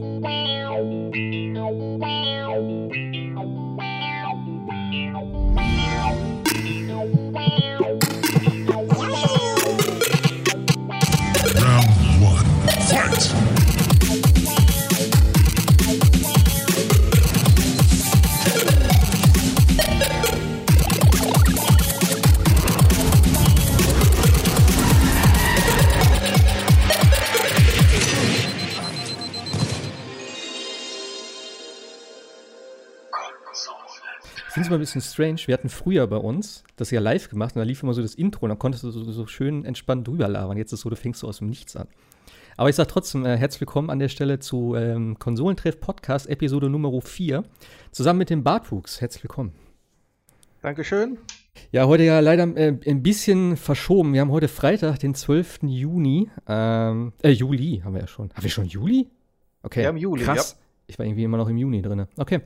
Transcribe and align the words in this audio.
Bye. 0.00 0.53
Bisschen 34.94 35.12
strange. 35.12 35.40
Wir 35.46 35.54
hatten 35.54 35.68
früher 35.68 36.06
bei 36.06 36.16
uns 36.16 36.64
das 36.76 36.90
ja 36.90 37.00
live 37.00 37.28
gemacht 37.28 37.54
und 37.54 37.60
da 37.60 37.64
lief 37.64 37.82
immer 37.82 37.94
so 37.94 38.02
das 38.02 38.14
Intro 38.14 38.44
und 38.44 38.50
dann 38.50 38.58
konntest 38.58 38.84
du 38.84 38.90
so, 38.90 39.02
so 39.10 39.26
schön 39.26 39.64
entspannt 39.64 40.06
drüber 40.06 40.28
labern. 40.28 40.56
Jetzt 40.56 40.72
ist 40.72 40.78
es 40.78 40.80
so, 40.80 40.90
du 40.90 40.96
fängst 40.96 41.20
so 41.20 41.28
aus 41.28 41.38
dem 41.38 41.48
Nichts 41.48 41.76
an. 41.76 41.88
Aber 42.56 42.68
ich 42.68 42.76
sage 42.76 42.88
trotzdem 42.88 43.26
äh, 43.26 43.36
herzlich 43.36 43.60
willkommen 43.60 43.90
an 43.90 43.98
der 43.98 44.08
Stelle 44.08 44.38
zu 44.38 44.76
ähm, 44.76 45.18
Konsolentreff 45.18 45.80
Podcast 45.80 46.28
Episode 46.28 46.70
Nummer 46.70 47.00
4 47.00 47.44
zusammen 47.90 48.20
mit 48.20 48.30
dem 48.30 48.44
Bartwuchs. 48.44 49.00
Herzlich 49.00 49.24
willkommen. 49.24 49.52
Dankeschön. 50.62 51.18
Ja, 51.72 51.86
heute 51.86 52.04
ja 52.04 52.20
leider 52.20 52.44
äh, 52.56 52.76
ein 52.86 53.02
bisschen 53.02 53.56
verschoben. 53.56 54.12
Wir 54.12 54.20
haben 54.20 54.30
heute 54.30 54.48
Freitag, 54.48 55.00
den 55.00 55.14
12. 55.14 55.60
Juni. 55.62 56.30
Ähm, 56.48 57.12
äh, 57.22 57.30
Juli 57.30 57.82
haben 57.84 57.94
wir 57.94 58.02
ja 58.02 58.06
schon. 58.06 58.30
Haben 58.30 58.42
wir 58.42 58.50
schon 58.50 58.66
Juli? 58.66 59.08
Okay. 59.62 59.80
Wir 59.80 59.88
haben 59.88 59.96
Juli, 59.96 60.22
Krass. 60.22 60.56
Ich 60.86 60.98
war 60.98 61.06
irgendwie 61.06 61.24
immer 61.24 61.36
noch 61.36 61.48
im 61.48 61.56
Juni 61.56 61.82
drin. 61.82 62.06
Okay. 62.16 62.40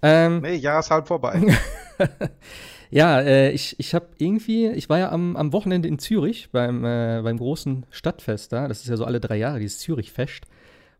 Ähm, 0.00 0.40
Nee, 0.40 0.56
Jahr 0.56 0.80
ist 0.80 0.90
halb 0.90 1.06
vorbei. 1.06 1.40
Ja, 2.94 3.20
äh, 3.22 3.52
ich, 3.52 3.74
ich 3.78 3.94
habe 3.94 4.08
irgendwie, 4.18 4.66
ich 4.68 4.90
war 4.90 4.98
ja 4.98 5.10
am, 5.12 5.34
am 5.34 5.54
Wochenende 5.54 5.88
in 5.88 5.98
Zürich 5.98 6.50
beim, 6.52 6.84
äh, 6.84 7.22
beim 7.22 7.38
großen 7.38 7.86
Stadtfest 7.88 8.52
da. 8.52 8.68
Das 8.68 8.82
ist 8.82 8.88
ja 8.88 8.98
so 8.98 9.06
alle 9.06 9.18
drei 9.18 9.38
Jahre, 9.38 9.60
dieses 9.60 9.78
Zürich-Fest. 9.78 10.44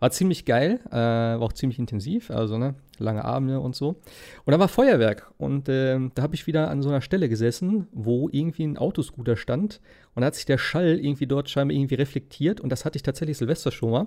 War 0.01 0.11
ziemlich 0.11 0.47
geil, 0.47 0.81
äh, 0.91 0.97
war 0.97 1.43
auch 1.43 1.53
ziemlich 1.53 1.79
intensiv, 1.79 2.31
also 2.31 2.57
ne, 2.57 2.77
lange 2.98 3.27
Abende 3.27 3.61
und 3.61 3.77
so. 3.77 4.01
Und 4.47 4.53
da 4.53 4.59
war 4.59 4.69
Feuerwerk 4.69 5.31
und 5.37 5.69
ähm, 5.69 6.13
da 6.15 6.23
habe 6.23 6.35
ich 6.35 6.47
wieder 6.47 6.70
an 6.70 6.81
so 6.81 6.89
einer 6.89 7.03
Stelle 7.03 7.29
gesessen, 7.29 7.87
wo 7.93 8.31
irgendwie 8.33 8.65
ein 8.65 8.79
Autoscooter 8.79 9.37
stand 9.37 9.83
und 10.15 10.23
da 10.23 10.29
hat 10.29 10.35
sich 10.35 10.47
der 10.47 10.59
Schall 10.59 10.98
irgendwie 10.98 11.27
dort 11.27 11.51
scheinbar 11.51 11.77
irgendwie 11.77 11.97
reflektiert 11.97 12.61
und 12.61 12.70
das 12.70 12.87
hatte 12.87 12.97
ich 12.97 13.03
tatsächlich 13.03 13.37
Silvester 13.37 13.70
schon 13.70 13.91
mal. 13.91 14.07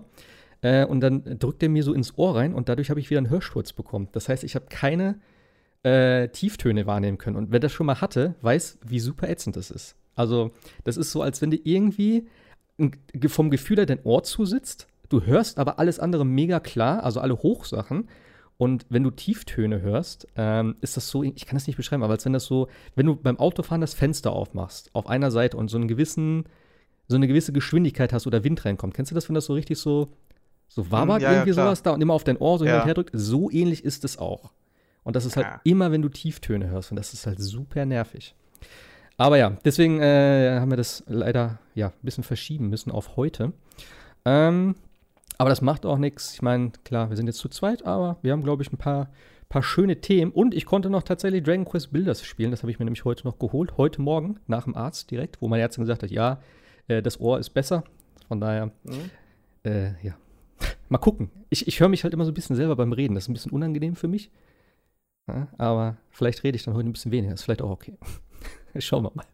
Äh, 0.62 0.86
und 0.86 1.02
dann 1.02 1.24
drückt 1.40 1.64
er 1.64 1.70
mir 1.70 1.84
so 1.84 1.94
ins 1.94 2.18
Ohr 2.18 2.36
rein 2.36 2.54
und 2.54 2.70
dadurch 2.70 2.90
habe 2.90 3.00
ich 3.00 3.10
wieder 3.10 3.20
einen 3.20 3.30
Hörsturz 3.30 3.74
bekommen. 3.74 4.10
Das 4.12 4.30
heißt, 4.30 4.44
ich 4.44 4.56
habe 4.56 4.66
keine 4.70 5.20
äh, 5.84 6.30
Tieftöne 6.30 6.88
wahrnehmen 6.88 7.18
können. 7.18 7.36
Und 7.36 7.52
wer 7.52 7.60
das 7.60 7.72
schon 7.72 7.86
mal 7.86 8.02
hatte, 8.02 8.36
weiß, 8.42 8.80
wie 8.86 9.00
super 9.00 9.30
ätzend 9.30 9.56
das 9.56 9.70
ist. 9.72 9.96
Also, 10.16 10.52
das 10.84 10.98
ist 10.98 11.12
so, 11.12 11.22
als 11.22 11.42
wenn 11.42 11.52
dir 11.52 11.60
irgendwie 11.64 12.28
vom 13.28 13.50
Gefühl 13.50 13.78
her 13.78 13.86
dein 13.86 14.04
Ohr 14.04 14.24
zusitzt. 14.24 14.88
Du 15.10 15.22
hörst 15.22 15.60
aber 15.60 15.80
alles 15.80 16.00
andere 16.00 16.26
mega 16.26 16.60
klar, 16.60 17.04
also 17.04 17.20
alle 17.20 17.38
Hochsachen. 17.38 18.10
Und 18.58 18.86
wenn 18.90 19.04
du 19.04 19.12
Tieftöne 19.12 19.82
hörst, 19.82 20.28
ähm, 20.36 20.76
ist 20.82 20.96
das 20.98 21.10
so, 21.10 21.24
ich 21.24 21.46
kann 21.46 21.58
das 21.58 21.68
nicht 21.68 21.76
beschreiben, 21.76 22.04
aber 22.04 22.14
als 22.14 22.26
wenn 22.26 22.34
das 22.34 22.46
so, 22.46 22.70
wenn 22.96 23.06
du 23.06 23.16
beim 23.16 23.38
Autofahren 23.38 23.82
das 23.82 23.94
Fenster 23.94 24.32
aufmachst, 24.32 24.90
auf 24.94 25.08
einer 25.08 25.30
Seite 25.30 25.58
und 25.58 25.68
so 25.70 25.78
einen 25.78 25.88
gewissen, 25.90 26.46
so 27.08 27.18
eine 27.18 27.28
gewisse 27.28 27.52
Geschwindigkeit 27.52 28.14
hast 28.14 28.28
oder 28.28 28.44
Wind 28.44 28.64
reinkommt. 28.66 28.94
Kennst 28.94 29.12
du 29.12 29.16
das, 29.16 29.28
wenn 29.28 29.36
das 29.36 29.46
so 29.46 29.54
richtig 29.54 29.78
so, 29.78 30.10
so 30.68 30.92
wabert, 30.92 31.22
ja, 31.22 31.30
ja, 31.32 31.38
irgendwie 31.38 31.54
klar. 31.54 31.68
sowas 31.68 31.84
da 31.84 31.92
und 31.92 32.02
immer 32.02 32.14
auf 32.14 32.24
dein 32.24 32.38
Ohr 32.38 32.58
so 32.60 32.66
hin 32.66 32.74
Ja. 32.74 32.80
und 32.82 32.86
her 32.86 32.94
drückt? 32.94 33.12
So 33.14 33.50
ähnlich 33.50 33.84
ist 33.86 34.04
es 34.04 34.18
auch. 34.18 34.52
Und 35.04 35.16
das 35.16 35.26
ist 35.26 35.36
halt 35.38 35.46
Ja. 35.48 35.62
immer, 35.64 35.92
wenn 35.92 36.02
du 36.02 36.10
Tieftöne 36.10 36.68
hörst. 36.70 36.92
Und 36.92 36.98
das 36.98 37.14
ist 37.14 37.28
halt 37.28 37.40
super 37.40 37.86
nervig. 37.86 38.36
Aber 39.18 39.38
ja, 39.38 39.52
deswegen 39.64 40.00
äh, 40.02 40.58
haben 40.60 40.70
wir 40.72 40.78
das 40.78 41.04
leider 41.08 41.60
ja, 41.76 41.88
ein 41.88 41.94
bisschen 42.02 42.24
verschieben 42.24 42.70
müssen 42.70 42.92
auf 42.92 43.16
heute. 43.16 43.54
Ähm, 44.26 44.76
aber 45.38 45.50
das 45.50 45.62
macht 45.62 45.86
auch 45.86 45.98
nichts. 45.98 46.34
Ich 46.34 46.42
meine, 46.42 46.72
klar, 46.84 47.10
wir 47.10 47.18
sind 47.18 47.28
jetzt 47.28 47.38
zu 47.40 47.48
zweit, 47.50 47.86
aber 47.86 48.18
wir 48.22 48.32
haben, 48.32 48.44
glaube 48.44 48.64
ich, 48.64 48.72
ein 48.74 48.78
paar, 48.78 49.10
paar 49.48 49.64
schöne 49.64 50.02
Themen. 50.02 50.32
Und 50.32 50.54
ich 50.54 50.66
konnte 50.66 50.90
noch 50.90 51.04
tatsächlich 51.04 51.44
Dragon 51.44 51.66
Quest 51.66 51.92
Builders 51.94 52.24
spielen. 52.26 52.52
Das 52.52 52.62
habe 52.64 52.72
ich 52.72 52.80
mir 52.80 52.86
nämlich 52.86 53.06
heute 53.06 53.26
noch 53.28 53.38
geholt. 53.40 53.78
Heute 53.78 54.02
Morgen 54.02 54.40
nach 54.48 54.64
dem 54.64 54.76
Arzt 54.76 55.12
direkt, 55.12 55.42
wo 55.42 55.48
meine 55.48 55.62
Ärztin 55.62 55.84
gesagt 55.84 56.04
hat, 56.04 56.12
ja, 56.12 56.40
äh, 56.88 57.02
das 57.02 57.20
Ohr 57.20 57.40
ist 57.40 57.52
besser. 57.52 57.84
Von 58.28 58.42
daher, 58.42 58.72
Mhm. 58.84 59.12
äh, 59.64 59.90
ja. 60.04 60.16
Mal 60.90 60.98
gucken. 61.00 61.30
Ich, 61.50 61.68
ich 61.68 61.80
höre 61.80 61.90
mich 61.90 62.04
halt 62.04 62.14
immer 62.14 62.26
so 62.26 62.32
ein 62.32 62.36
bisschen 62.36 62.56
selber 62.56 62.76
beim 62.76 62.94
Reden. 62.94 63.16
Das 63.16 63.26
ist 63.26 63.30
ein 63.30 63.34
bisschen 63.34 63.52
unangenehm 63.52 63.96
für 63.96 64.08
mich. 64.08 64.32
Ja, 65.28 65.48
aber 65.58 65.98
vielleicht 66.12 66.44
rede 66.44 66.56
ich 66.56 66.64
dann 66.64 66.76
heute 66.76 66.88
ein 66.90 66.94
bisschen 66.94 67.12
weniger. 67.12 67.34
Ist 67.34 67.44
vielleicht 67.44 67.62
auch 67.62 67.72
okay. 67.72 67.98
Schauen 68.78 69.04
wir 69.04 69.12
mal. 69.16 69.26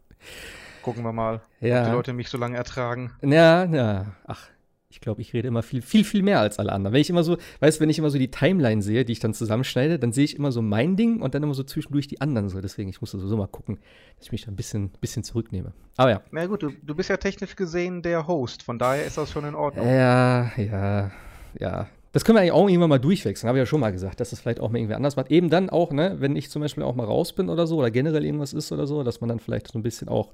Gucken 0.81 1.03
wir 1.03 1.11
mal, 1.11 1.35
ob 1.35 1.41
die 1.61 1.67
Ja. 1.67 1.91
Leute 1.91 2.13
mich 2.13 2.29
so 2.29 2.37
lange 2.37 2.57
ertragen. 2.57 3.11
Ja, 3.21 3.65
ja. 3.65 4.05
Ach, 4.25 4.47
ich 4.91 4.99
glaube, 4.99 5.21
ich 5.21 5.33
rede 5.33 5.47
immer 5.47 5.63
viel, 5.63 5.81
viel, 5.81 6.03
viel 6.03 6.21
mehr 6.21 6.39
als 6.41 6.59
alle 6.59 6.71
anderen. 6.73 6.93
Wenn 6.93 7.01
ich 7.01 7.09
immer 7.09 7.23
so, 7.23 7.37
weißt 7.61 7.77
du, 7.77 7.81
wenn 7.81 7.89
ich 7.89 7.97
immer 7.97 8.09
so 8.09 8.17
die 8.17 8.29
Timeline 8.29 8.81
sehe, 8.81 9.05
die 9.05 9.13
ich 9.13 9.19
dann 9.19 9.33
zusammenschneide, 9.33 9.97
dann 9.97 10.11
sehe 10.11 10.25
ich 10.25 10.35
immer 10.35 10.51
so 10.51 10.61
mein 10.61 10.97
Ding 10.97 11.21
und 11.21 11.33
dann 11.33 11.43
immer 11.43 11.53
so 11.53 11.63
zwischendurch 11.63 12.07
die 12.07 12.19
anderen 12.19 12.49
so. 12.49 12.59
Deswegen, 12.59 12.89
ich 12.89 12.99
muss 12.99 13.11
sowieso 13.11 13.37
mal 13.37 13.47
gucken, 13.47 13.79
dass 14.17 14.25
ich 14.25 14.31
mich 14.33 14.43
da 14.43 14.51
ein 14.51 14.57
bisschen, 14.57 14.91
bisschen 14.99 15.23
zurücknehme. 15.23 15.71
Aber 15.95 16.09
ja. 16.11 16.21
Na 16.31 16.45
gut, 16.45 16.61
du, 16.63 16.71
du 16.83 16.93
bist 16.93 17.09
ja 17.09 17.17
technisch 17.17 17.55
gesehen 17.55 18.01
der 18.01 18.27
Host, 18.27 18.63
von 18.63 18.77
daher 18.77 19.05
ist 19.05 19.17
das 19.17 19.31
schon 19.31 19.45
in 19.45 19.55
Ordnung. 19.55 19.87
Ja, 19.87 20.51
ja, 20.57 21.11
ja. 21.57 21.87
Das 22.11 22.25
können 22.25 22.35
wir 22.35 22.41
eigentlich 22.41 22.51
auch 22.51 22.67
irgendwann 22.67 22.89
mal 22.89 22.99
durchwechseln, 22.99 23.47
habe 23.47 23.59
ich 23.59 23.61
ja 23.61 23.65
schon 23.65 23.79
mal 23.79 23.93
gesagt, 23.93 24.19
dass 24.19 24.31
das 24.31 24.41
vielleicht 24.41 24.59
auch 24.59 24.69
mal 24.69 24.79
irgendwie 24.79 24.95
anders 24.95 25.15
macht. 25.15 25.31
Eben 25.31 25.49
dann 25.49 25.69
auch, 25.69 25.93
ne, 25.93 26.17
wenn 26.19 26.35
ich 26.35 26.49
zum 26.49 26.61
Beispiel 26.61 26.83
auch 26.83 26.95
mal 26.95 27.05
raus 27.05 27.31
bin 27.31 27.47
oder 27.47 27.65
so, 27.65 27.77
oder 27.77 27.89
generell 27.89 28.25
irgendwas 28.25 28.51
ist 28.51 28.73
oder 28.73 28.85
so, 28.85 29.03
dass 29.03 29.21
man 29.21 29.29
dann 29.29 29.39
vielleicht 29.39 29.69
so 29.69 29.79
ein 29.79 29.83
bisschen 29.83 30.09
auch 30.09 30.31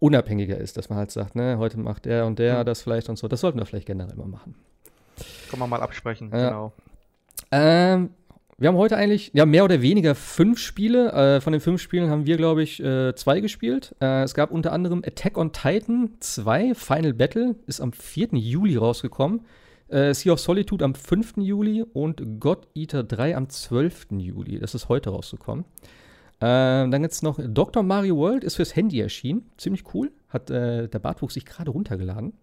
unabhängiger 0.00 0.58
ist, 0.58 0.76
dass 0.76 0.88
man 0.88 0.98
halt 0.98 1.10
sagt, 1.12 1.36
ne, 1.36 1.58
heute 1.58 1.78
macht 1.78 2.04
der 2.06 2.26
und 2.26 2.38
der 2.38 2.58
Hm. 2.58 2.66
das 2.66 2.82
vielleicht 2.82 3.08
und 3.08 3.16
so. 3.18 3.28
Das 3.28 3.40
sollten 3.40 3.58
wir 3.58 3.66
vielleicht 3.66 3.86
generell 3.86 4.16
mal 4.16 4.26
machen. 4.26 4.54
Können 5.50 5.62
wir 5.62 5.66
mal 5.68 5.80
absprechen, 5.82 6.30
Ja. 6.32 6.48
genau. 6.48 6.72
Ähm, 7.52 8.10
wir 8.58 8.68
haben 8.68 8.76
heute 8.76 8.96
eigentlich, 8.96 9.30
ja, 9.32 9.46
mehr 9.46 9.64
oder 9.64 9.80
weniger 9.80 10.14
fünf 10.14 10.58
Spiele. 10.58 11.12
Äh, 11.12 11.40
von 11.40 11.52
den 11.52 11.60
fünf 11.60 11.80
Spielen 11.80 12.10
haben 12.10 12.26
wir, 12.26 12.36
glaube 12.36 12.62
ich, 12.62 12.82
äh, 12.82 13.14
zwei 13.14 13.40
gespielt. 13.40 13.94
Äh, 14.02 14.22
es 14.22 14.34
gab 14.34 14.50
unter 14.50 14.72
anderem 14.72 15.02
Attack 15.06 15.38
on 15.38 15.52
Titan 15.52 16.10
2, 16.20 16.74
Final 16.74 17.14
Battle, 17.14 17.54
ist 17.66 17.80
am 17.80 17.92
4. 17.92 18.28
Juli 18.32 18.76
rausgekommen. 18.76 19.46
Äh, 19.88 20.12
sea 20.14 20.32
of 20.34 20.40
Solitude 20.40 20.84
am 20.84 20.94
5. 20.94 21.38
Juli 21.38 21.84
und 21.94 22.38
God 22.38 22.68
Eater 22.74 23.02
3 23.02 23.34
am 23.36 23.48
12. 23.48 24.08
Juli. 24.18 24.58
Das 24.58 24.74
ist 24.74 24.88
heute 24.88 25.10
rausgekommen. 25.10 25.64
Ähm, 26.40 26.90
dann 26.90 27.02
gibt 27.02 27.12
es 27.12 27.22
noch 27.22 27.38
Dr. 27.42 27.82
Mario 27.82 28.16
World, 28.16 28.44
ist 28.44 28.56
fürs 28.56 28.74
Handy 28.74 29.00
erschienen. 29.00 29.50
Ziemlich 29.58 29.84
cool. 29.94 30.10
Hat 30.28 30.50
äh, 30.50 30.88
der 30.88 30.98
Bartwuchs 30.98 31.34
sich 31.34 31.44
gerade 31.44 31.70
runtergeladen. 31.70 32.30
Bin 32.30 32.38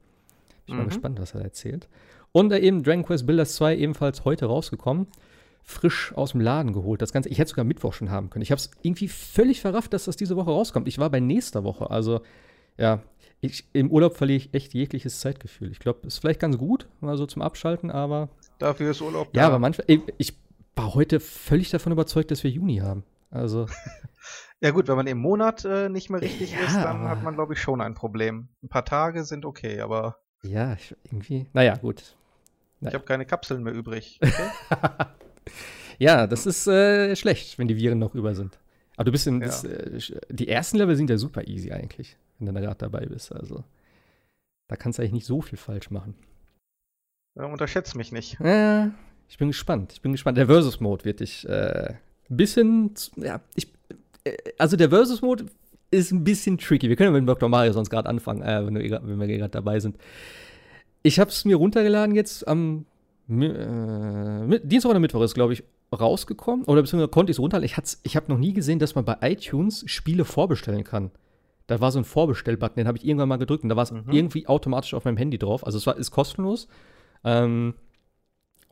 ich 0.68 0.74
mal 0.76 0.84
Mhm. 0.84 0.88
gespannt, 0.90 1.20
was 1.20 1.34
er 1.34 1.42
erzählt. 1.42 1.88
Und 2.32 2.52
äh, 2.52 2.60
eben 2.60 2.84
Dragon 2.84 3.04
Quest 3.04 3.26
Builders 3.26 3.56
2 3.56 3.78
ebenfalls 3.78 4.24
heute 4.26 4.46
rausgekommen. 4.46 5.08
Frisch 5.64 6.14
aus 6.16 6.32
dem 6.32 6.42
Laden 6.42 6.72
geholt. 6.74 7.02
Das 7.02 7.12
Ganze, 7.12 7.30
ich 7.30 7.40
hätte 7.40 7.50
sogar 7.50 7.66
Mittwoch 7.66 7.94
schon 7.94 8.10
haben 8.12 8.30
können. 8.30 8.44
Ich 8.44 8.52
habe 8.52 8.60
es 8.60 8.70
irgendwie 8.84 9.08
völlig 9.08 9.60
verrafft, 9.62 9.92
dass 9.94 10.06
das 10.06 10.16
diese 10.16 10.36
Woche 10.38 10.52
rauskommt. 10.52 10.88
Ich 10.88 10.98
war 11.00 11.10
bei 11.10 11.20
nächster 11.20 11.64
Woche. 11.64 11.90
Also, 11.90 12.22
ja, 12.78 13.02
ich, 13.42 13.66
im 13.74 13.92
Urlaub 13.92 14.16
verliere 14.16 14.38
ich 14.38 14.54
echt 14.54 14.74
jegliches 14.74 15.20
Zeitgefühl. 15.20 15.72
Ich 15.72 15.80
glaube, 15.80 16.08
ist 16.08 16.20
vielleicht 16.20 16.40
ganz 16.40 16.58
gut, 16.58 16.88
mal 17.02 17.18
so 17.18 17.26
zum 17.26 17.42
Abschalten, 17.42 17.92
aber. 17.92 18.30
Dafür 18.60 18.92
ist 18.92 19.02
Urlaub 19.02 19.28
Ja, 19.36 19.42
da. 19.44 19.48
aber 19.48 19.60
manchmal. 19.60 19.86
Ich, 19.90 20.02
ich 20.18 20.34
war 20.76 20.94
heute 20.94 21.20
völlig 21.20 21.70
davon 21.72 21.92
überzeugt, 21.92 22.32
dass 22.32 22.44
wir 22.44 22.52
Juni 22.52 22.78
haben. 22.78 23.04
Also, 23.30 23.68
Ja 24.60 24.72
gut, 24.72 24.88
wenn 24.88 24.96
man 24.96 25.06
im 25.08 25.20
Monat 25.20 25.66
äh, 25.66 25.88
nicht 25.90 26.10
mehr 26.10 26.22
richtig 26.22 26.52
Ja, 26.54 26.60
ist, 26.62 26.76
dann 26.76 27.08
hat 27.08 27.22
man, 27.24 27.36
glaube 27.36 27.54
ich, 27.54 27.62
schon 27.62 27.80
ein 27.80 27.94
Problem. 27.94 28.50
Ein 28.64 28.70
paar 28.70 28.86
Tage 28.86 29.24
sind 29.24 29.46
okay, 29.46 29.82
aber 29.82 30.18
ja, 30.44 30.74
ich, 30.74 30.96
irgendwie. 31.04 31.48
Naja, 31.54 31.76
gut. 31.76 32.02
ich 32.02 32.82
Naja. 32.82 32.96
habe 32.96 33.06
keine 33.06 33.26
Kapseln 33.26 33.64
mehr 33.64 33.74
übrig. 33.74 34.20
Okay? 34.28 35.06
Ja, 36.00 36.28
das 36.28 36.46
ist 36.46 36.68
äh, 36.68 37.16
schlecht, 37.16 37.58
wenn 37.58 37.68
die 37.68 37.78
Viren 37.78 37.98
noch 37.98 38.14
über 38.14 38.36
sind. 38.36 38.60
Aber 38.98 39.06
du 39.06 39.12
bist 39.12 39.26
in. 39.26 39.42
Ja. 39.42 39.48
Das, 39.48 39.64
äh, 39.64 40.20
die 40.30 40.48
ersten 40.48 40.78
Level 40.78 40.96
sind 40.96 41.10
ja 41.10 41.18
super 41.18 41.48
easy 41.48 41.72
eigentlich, 41.72 42.18
wenn 42.38 42.48
du 42.48 42.54
da 42.54 42.60
gerade 42.60 42.78
dabei 42.78 43.06
bist. 43.08 43.32
Also, 43.32 43.64
da 44.68 44.76
kannst 44.76 45.00
du 45.00 45.02
eigentlich 45.02 45.14
nicht 45.14 45.26
so 45.26 45.42
viel 45.42 45.58
falsch 45.58 45.90
machen. 45.90 46.16
Ja, 47.36 47.46
unterschätzt 47.46 47.96
mich 47.96 48.12
nicht. 48.12 48.38
Ja, 48.40 48.92
ich 49.28 49.38
bin 49.40 49.48
gespannt. 49.48 49.94
Ich 49.94 50.02
bin 50.02 50.12
gespannt. 50.12 50.38
Der 50.38 50.46
Versus-Mode 50.46 51.06
wird 51.06 51.20
dich 51.22 51.48
äh, 51.50 51.96
ein 52.30 52.38
bisschen. 52.38 52.92
Ja, 53.16 53.42
ich. 53.56 53.68
Äh, 54.24 54.36
also, 54.58 54.78
der 54.78 54.90
Versus-Mode 54.90 55.46
ist 55.92 56.12
ein 56.12 56.24
bisschen 56.24 56.58
tricky. 56.58 56.90
Wir 56.90 56.96
können 56.96 57.14
ja 57.14 57.20
mit 57.20 57.30
Dr. 57.30 57.50
Mario 57.50 57.72
sonst 57.74 57.90
gerade 57.90 58.10
anfangen, 58.10 58.42
äh, 58.42 58.66
wenn, 58.66 58.74
du, 58.74 58.84
eh 58.84 58.92
wenn 58.92 59.20
wir 59.20 59.28
gerade 59.28 59.50
dabei 59.52 59.80
sind. 59.80 59.98
Ich 61.04 61.20
habe 61.20 61.30
es 61.30 61.46
mir 61.46 61.56
runtergeladen 61.56 62.16
jetzt 62.16 62.48
am 62.48 62.86
äh, 63.30 64.60
Dienstag 64.64 64.90
oder 64.90 65.00
Mittwoch 65.00 65.22
ist, 65.22 65.34
glaube 65.34 65.54
ich, 65.54 65.64
rausgekommen. 65.98 66.66
Oder 66.66 66.82
beziehungsweise 66.82 67.10
konnte 67.10 67.32
ich 67.32 67.36
es 67.38 67.40
runterladen. 67.40 67.66
Ich, 67.66 67.98
ich 68.04 68.16
habe 68.16 68.32
noch 68.32 68.38
nie 68.38 68.54
gesehen, 68.54 68.80
dass 68.80 68.96
man 68.96 69.06
bei 69.06 69.18
iTunes 69.22 69.84
Spiele 69.88 70.26
vorbestellen 70.26 70.84
kann. 70.84 71.12
Da 71.68 71.80
war 71.82 71.92
so 71.92 72.00
ein 72.00 72.06
Vorbestell-Button, 72.06 72.76
den 72.78 72.88
habe 72.88 72.98
ich 72.98 73.06
irgendwann 73.06 73.30
mal 73.30 73.38
gedrückt 73.38 73.64
und 73.64 73.70
da 73.70 73.76
war 73.76 73.84
es 73.84 73.92
Mhm. 73.92 74.04
irgendwie 74.12 74.48
automatisch 74.48 74.94
auf 74.94 75.04
meinem 75.06 75.18
Handy 75.18 75.38
drauf. 75.38 75.66
Also 75.66 75.78
es 75.78 75.86
war, 75.86 75.98
ist 75.98 76.12
kostenlos. 76.12 76.68
Ähm, 77.24 77.74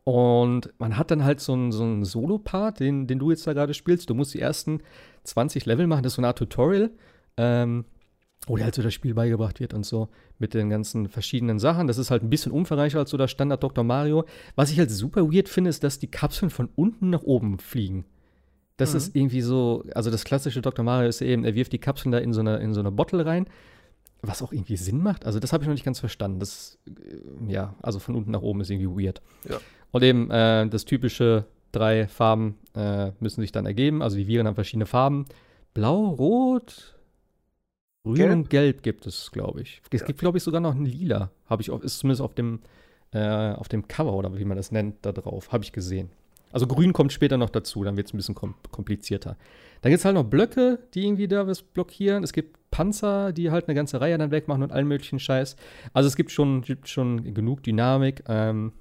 Und 0.06 0.72
man 0.78 0.98
hat 0.98 1.10
dann 1.12 1.24
halt 1.26 1.40
so 1.42 1.54
einen, 1.54 1.72
so 1.72 1.84
einen 1.84 2.06
Solo-Part, 2.06 2.80
den, 2.80 3.08
den 3.08 3.20
du 3.20 3.32
jetzt 3.32 3.46
da 3.48 3.54
gerade 3.54 3.74
spielst. 3.74 4.10
Du 4.10 4.14
musst 4.14 4.34
die 4.36 4.40
ersten 4.40 4.80
20 5.24 5.66
Level 5.66 5.88
machen, 5.88 6.04
das 6.04 6.14
ist 6.14 6.16
so 6.18 6.22
eine 6.22 6.28
Art 6.28 6.38
Tutorial, 6.38 6.92
ähm, 7.38 7.86
wo 8.46 8.56
dir 8.56 8.64
halt 8.66 8.76
so 8.76 8.84
das 8.84 8.94
Spiel 8.94 9.16
beigebracht 9.16 9.60
wird 9.60 9.74
und 9.74 9.84
so 9.84 10.10
mit 10.38 10.54
den 10.54 10.70
ganzen 10.70 11.10
verschiedenen 11.10 11.58
Sachen. 11.58 11.88
Das 11.88 11.98
ist 11.98 12.12
halt 12.12 12.22
ein 12.22 12.30
bisschen 12.30 12.52
umfangreicher 12.52 13.00
als 13.00 13.10
so 13.10 13.18
der 13.18 13.28
Standard 13.28 13.64
Dr. 13.64 13.84
Mario. 13.84 14.26
Was 14.56 14.70
ich 14.72 14.78
halt 14.78 14.92
super 14.92 15.32
weird 15.34 15.50
finde, 15.50 15.72
ist, 15.72 15.84
dass 15.84 15.98
die 15.98 16.08
Kapseln 16.12 16.52
von 16.52 16.70
unten 16.76 17.10
nach 17.10 17.24
oben 17.24 17.58
fliegen. 17.58 18.06
Das 18.78 18.92
Mhm. 18.92 18.98
ist 18.98 19.16
irgendwie 19.16 19.42
so, 19.42 19.84
also 19.96 20.12
das 20.12 20.24
klassische 20.24 20.62
Dr. 20.62 20.86
Mario 20.86 21.10
ist 21.10 21.22
eben, 21.22 21.44
er 21.46 21.56
wirft 21.56 21.74
die 21.74 21.80
Kapseln 21.80 22.12
da 22.12 22.20
in 22.20 22.32
so 22.34 22.42
eine, 22.42 22.58
in 22.58 22.76
so 22.76 22.82
eine 22.82 22.92
Bottle 22.92 23.26
rein, 23.26 23.48
was 24.22 24.44
auch 24.44 24.52
irgendwie 24.52 24.78
Sinn 24.78 25.02
macht. 25.02 25.26
Also 25.26 25.40
das 25.40 25.52
habe 25.52 25.64
ich 25.64 25.68
noch 25.68 25.74
nicht 25.74 25.86
ganz 25.86 26.00
verstanden. 26.00 26.40
Das, 26.40 26.78
äh, 26.88 27.52
ja, 27.52 27.74
also 27.82 27.98
von 27.98 28.14
unten 28.16 28.30
nach 28.32 28.42
oben 28.44 28.62
ist 28.62 28.70
irgendwie 28.70 29.06
weird. 29.06 29.22
Ja. 29.50 29.58
Und 29.96 30.04
eben 30.04 30.30
äh, 30.30 30.68
das 30.68 30.84
typische 30.84 31.46
drei 31.72 32.10
Farben 32.10 32.58
äh, 32.76 33.12
müssen 33.22 33.40
sich 33.40 33.54
dann 33.54 33.66
ergeben. 33.66 34.02
Also 34.02 34.18
die 34.18 34.28
Viren 34.28 34.46
haben 34.46 34.56
verschiedene 34.56 34.86
Farben. 34.88 35.24
Blau, 35.74 36.08
Rot, 36.08 36.98
Grün 38.04 38.16
Gelb? 38.16 38.32
und 38.34 38.50
Gelb 38.50 38.84
gibt 38.84 39.08
es, 39.08 39.32
glaube 39.32 39.62
ich. 39.62 39.82
Es 39.90 40.02
Ja. 40.02 40.08
gibt, 40.08 40.20
glaube 40.20 40.38
ich, 40.38 40.44
sogar 40.44 40.60
noch 40.60 40.76
ein 40.76 40.84
Lila. 40.84 41.32
Habe 41.46 41.62
ich, 41.62 41.72
auf, 41.72 41.82
ist 41.82 42.00
zumindest 42.00 42.22
auf 42.22 42.34
dem, 42.34 42.60
äh, 43.14 43.54
auf 43.54 43.70
dem 43.70 43.88
Cover 43.88 44.12
oder 44.12 44.38
wie 44.38 44.44
man 44.44 44.58
das 44.58 44.70
nennt, 44.70 44.98
da 45.06 45.14
drauf. 45.14 45.54
Habe 45.54 45.64
ich 45.64 45.72
gesehen. 45.72 46.10
Also 46.52 46.68
Grün 46.68 46.92
kommt 46.92 47.14
später 47.14 47.38
noch 47.38 47.50
dazu, 47.50 47.86
dann 47.86 47.96
wird 47.96 48.08
es 48.08 48.14
ein 48.14 48.18
bisschen 48.18 48.36
kom 48.36 48.54
komplizierter. 48.72 49.38
Dann 49.80 49.92
gibt 49.92 50.00
es 50.00 50.04
halt 50.06 50.16
noch 50.16 50.26
Blöcke, 50.26 50.80
die 50.94 51.06
irgendwie 51.06 51.30
da 51.30 51.48
was 51.48 51.62
blockieren. 51.62 52.22
Es 52.26 52.34
gibt 52.34 52.58
Panzer, 52.70 53.32
die 53.32 53.50
halt 53.50 53.70
eine 53.70 53.76
ganze 53.76 54.02
Reihe 54.02 54.18
dann 54.18 54.32
wegmachen 54.32 54.62
und 54.62 54.74
allen 54.74 54.90
möglichen 54.90 55.20
Scheiß. 55.20 55.56
Also 55.94 56.08
es 56.08 56.18
gibt 56.18 56.32
schon, 56.32 56.64
gibt 56.64 56.90
schon 56.90 57.34
genug 57.34 57.64
Dynamik. 57.64 58.26
Ähm, 58.28 58.74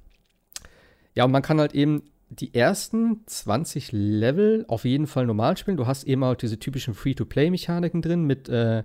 ja, 1.14 1.24
und 1.24 1.32
man 1.32 1.42
kann 1.42 1.60
halt 1.60 1.74
eben 1.74 2.02
die 2.28 2.54
ersten 2.54 3.22
20 3.26 3.92
Level 3.92 4.64
auf 4.68 4.84
jeden 4.84 5.06
Fall 5.06 5.26
normal 5.26 5.56
spielen. 5.56 5.76
Du 5.76 5.86
hast 5.86 6.04
eben 6.04 6.24
halt 6.24 6.42
diese 6.42 6.58
typischen 6.58 6.94
Free-to-Play-Mechaniken 6.94 8.02
drin 8.02 8.24
mit, 8.24 8.48
äh, 8.48 8.82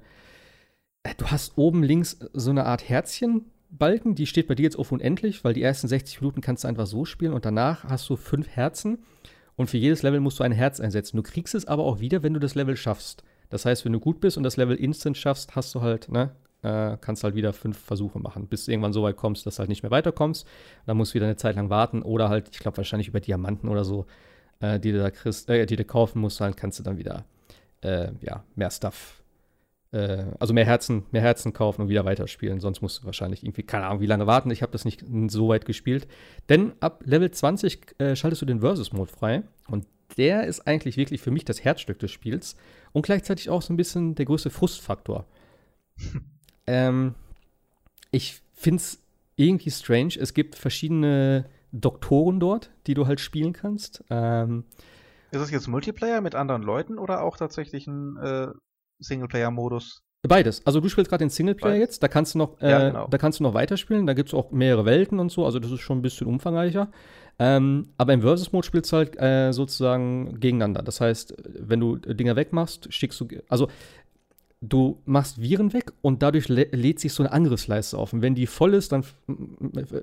du 1.18 1.26
hast 1.28 1.58
oben 1.58 1.84
links 1.84 2.20
so 2.34 2.52
eine 2.52 2.66
Art 2.66 2.88
Herzchenbalken, 2.88 4.16
die 4.16 4.28
steht 4.28 4.48
bei 4.48 4.56
dir 4.56 4.64
jetzt 4.64 4.78
auf 4.78 4.92
unendlich, 4.92 5.44
weil 5.44 5.54
die 5.54 5.64
ersten 5.64 5.88
60 5.88 6.22
Minuten 6.22 6.42
kannst 6.42 6.64
du 6.64 6.68
einfach 6.68 6.88
so 6.88 7.06
spielen 7.06 7.34
und 7.34 7.46
danach 7.46 7.86
hast 7.86 8.10
du 8.10 8.16
fünf 8.16 8.48
Herzen 8.48 9.00
und 9.56 9.70
für 9.70 9.78
jedes 9.78 10.04
Level 10.04 10.20
musst 10.20 10.40
du 10.40 10.44
ein 10.44 10.52
Herz 10.52 10.80
einsetzen. 10.80 11.18
Du 11.18 11.24
kriegst 11.24 11.56
es 11.56 11.66
aber 11.66 11.84
auch 11.84 12.00
wieder, 12.00 12.24
wenn 12.24 12.34
du 12.34 12.40
das 12.40 12.56
Level 12.56 12.76
schaffst. 12.76 13.24
Das 13.50 13.66
heißt, 13.66 13.84
wenn 13.84 13.94
du 13.94 14.00
gut 14.00 14.22
bist 14.22 14.38
und 14.38 14.44
das 14.44 14.58
Level 14.58 14.76
instant 14.76 15.18
schaffst, 15.18 15.56
hast 15.56 15.74
du 15.74 15.82
halt, 15.82 16.10
ne, 16.10 16.36
äh, 16.62 16.98
kannst 17.00 17.24
halt 17.24 17.36
wieder 17.36 17.54
fünf 17.54 17.78
Versuche 17.78 18.20
machen, 18.20 18.48
bis 18.48 18.66
du 18.66 18.72
irgendwann 18.72 18.94
so 18.94 19.04
weit 19.04 19.18
kommst, 19.18 19.46
dass 19.46 19.56
du 19.56 19.60
halt 19.60 19.70
nicht 19.70 19.84
mehr 19.84 19.92
weiterkommst. 19.92 20.48
Dann 20.86 20.98
musst 20.98 21.14
du 21.14 21.16
wieder 21.16 21.26
eine 21.26 21.36
Zeit 21.36 21.56
lang 21.56 21.70
warten 21.70 22.02
oder 22.02 22.30
halt, 22.30 22.50
ich 22.52 22.60
glaube, 22.60 22.78
wahrscheinlich 22.78 23.08
über 23.08 23.20
Diamanten 23.20 23.70
oder 23.70 23.86
so, 23.86 24.06
äh, 24.60 24.80
die 24.80 24.92
du 24.92 25.00
da 25.00 25.12
kriegst, 25.12 25.50
äh, 25.50 25.66
die 25.66 25.76
du 25.76 25.86
kaufen 25.86 26.20
musst, 26.20 26.42
dann 26.42 26.56
kannst 26.56 26.80
du 26.80 26.84
dann 26.84 26.98
wieder, 26.98 27.26
äh, 27.82 28.12
ja, 28.22 28.44
mehr 28.56 28.72
Stuff, 28.72 29.24
äh, 29.92 30.26
also 30.40 30.54
mehr 30.54 30.66
Herzen, 30.66 31.06
mehr 31.12 31.22
Herzen 31.22 31.54
kaufen 31.54 31.84
und 31.84 31.90
wieder 31.90 32.06
weiterspielen. 32.06 32.60
Sonst 32.60 32.82
musst 32.82 33.02
du 33.02 33.06
wahrscheinlich 33.06 33.44
irgendwie, 33.44 33.64
keine 33.64 33.88
Ahnung, 33.88 34.02
wie 34.02 34.06
lange 34.06 34.28
warten. 34.28 34.52
Ich 34.52 34.62
habe 34.62 34.72
das 34.72 34.86
nicht 34.86 35.04
so 35.28 35.50
weit 35.50 35.66
gespielt. 35.66 36.08
Denn 36.50 36.74
ab 36.80 37.04
Level 37.06 37.32
20 37.32 38.00
äh, 38.00 38.16
schaltest 38.16 38.42
du 38.42 38.46
den 38.46 38.62
Versus-Mode 38.62 39.12
frei 39.12 39.44
und 39.68 39.86
der 40.18 40.46
ist 40.46 40.68
eigentlich 40.68 40.98
wirklich 40.98 41.22
für 41.22 41.32
mich 41.32 41.46
das 41.46 41.64
Herzstück 41.64 42.00
des 42.00 42.12
Spiels 42.12 42.56
und 42.92 43.04
gleichzeitig 43.04 43.50
auch 43.50 43.62
so 43.62 43.72
ein 43.72 43.78
bisschen 43.78 44.16
der 44.16 44.26
größte 44.26 44.50
Frustfaktor. 44.50 45.26
ähm, 46.70 47.16
ich 48.12 48.42
finde 48.54 48.78
es 48.78 49.00
irgendwie 49.36 49.72
strange. 49.72 50.14
Es 50.20 50.34
gibt 50.34 50.56
verschiedene 50.56 51.46
Doktoren 51.72 52.40
dort, 52.40 52.72
die 52.88 52.94
du 52.94 53.08
halt 53.08 53.20
spielen 53.20 53.54
kannst. 53.54 54.04
Ähm, 54.10 54.64
Ist 55.32 55.42
es 55.42 55.52
jetzt 55.52 55.68
Multiplayer 55.68 56.22
mit 56.22 56.36
anderen 56.36 56.62
Leuten 56.64 56.98
oder 56.98 57.22
auch 57.24 57.38
tatsächlich 57.38 57.88
ein 57.88 58.18
äh, 58.18 58.48
Singleplayer-Modus? 59.00 60.02
Beides. 60.28 60.66
Also 60.66 60.82
du 60.82 60.90
spielst 60.90 61.10
gerade 61.10 61.24
den 61.24 61.30
Singleplayer 61.30 61.74
Beides. 61.76 61.82
jetzt, 61.88 62.04
da 62.04 62.10
kannst 62.10 62.34
du 62.34 62.40
noch, 62.40 62.60
äh, 62.62 62.70
Ja, 62.70 62.88
genau. 62.90 63.08
da 63.08 63.18
kannst 63.18 63.40
du 63.40 63.44
noch 63.44 63.54
weiterspielen, 63.54 64.06
da 64.06 64.14
gibt 64.14 64.30
es 64.30 64.34
auch 64.34 64.52
mehrere 64.52 64.84
Welten 64.84 65.18
und 65.20 65.32
so, 65.32 65.46
also 65.46 65.60
das 65.60 65.72
ist 65.72 65.80
schon 65.80 66.00
ein 66.00 66.02
bisschen 66.02 66.28
umfangreicher. 66.28 66.92
Ähm, 67.42 67.94
aber 67.98 68.12
im 68.12 68.22
Versus-Mode 68.22 68.68
spielst 68.68 68.92
du 68.92 68.98
halt 68.98 69.18
äh, 69.18 69.54
sozusagen 69.54 70.42
gegeneinander. 70.42 70.82
Das 70.82 71.00
heißt, 71.00 71.36
wenn 71.48 71.80
du 71.80 71.96
Dinger 71.96 72.36
wegmachst, 72.36 72.94
schickst 72.94 73.22
du, 73.22 73.28
also 73.48 73.70
du 74.62 75.02
machst 75.06 75.42
Viren 75.42 75.74
weg 75.74 75.94
und 76.02 76.22
dadurch 76.22 76.50
lä 76.50 76.68
lädt 76.72 77.00
sich 77.00 77.14
so 77.14 77.24
eine 77.24 77.32
Angriffsleiste 77.32 77.98
auf. 77.98 78.12
Und 78.14 78.22
wenn 78.22 78.36
die 78.36 78.48
voll 78.48 78.74
ist, 78.74 78.92
dann 78.92 79.06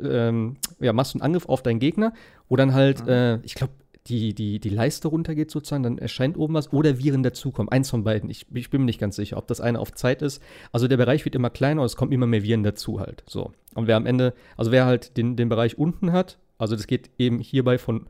ähm, 0.03 0.57
ja, 0.81 0.93
machst 0.93 1.15
du 1.15 1.19
einen 1.19 1.23
Angriff 1.25 1.47
auf 1.47 1.63
deinen 1.63 1.79
Gegner, 1.79 2.13
wo 2.49 2.57
dann 2.57 2.73
halt, 2.73 3.03
Mhm. 3.03 3.09
äh, 3.09 3.37
ich 3.43 3.55
glaube, 3.55 3.73
die, 4.07 4.35
die, 4.35 4.61
die 4.61 4.69
Leiste 4.69 5.09
runtergeht 5.09 5.51
sozusagen, 5.51 5.83
dann 5.83 5.99
erscheint 5.99 6.39
oben 6.39 6.55
was 6.55 6.73
oder 6.73 6.99
Viren 6.99 7.23
dazukommen. 7.23 7.71
Eins 7.71 7.91
von 7.91 8.05
beiden. 8.05 8.31
Ich, 8.31 8.47
ich 8.55 8.71
bin 8.71 8.83
mir 8.83 8.87
nicht 8.87 9.01
ganz 9.01 9.17
sicher, 9.17 9.37
ob 9.37 9.49
das 9.49 9.61
eine 9.61 9.81
auf 9.81 9.93
Zeit 9.93 10.23
ist. 10.23 10.41
Also 10.73 10.87
der 10.87 10.97
Bereich 10.97 11.25
wird 11.25 11.35
immer 11.35 11.51
kleiner 11.51 11.81
und 11.81 11.87
es 11.87 11.97
kommen 11.97 12.13
immer 12.13 12.27
mehr 12.27 12.45
Viren 12.45 12.63
dazu 12.63 13.01
halt. 13.01 13.25
So. 13.27 13.53
Und 13.75 13.89
wer 13.89 13.97
am 13.97 14.07
Ende, 14.07 14.33
also 14.57 14.71
wer 14.71 14.87
halt 14.87 15.17
den, 15.17 15.37
den 15.37 15.49
Bereich 15.49 15.77
unten 15.77 16.13
hat, 16.13 16.39
also 16.57 16.77
das 16.77 16.87
geht 16.87 17.11
eben 17.19 17.41
hierbei 17.41 17.79
von, 17.79 18.07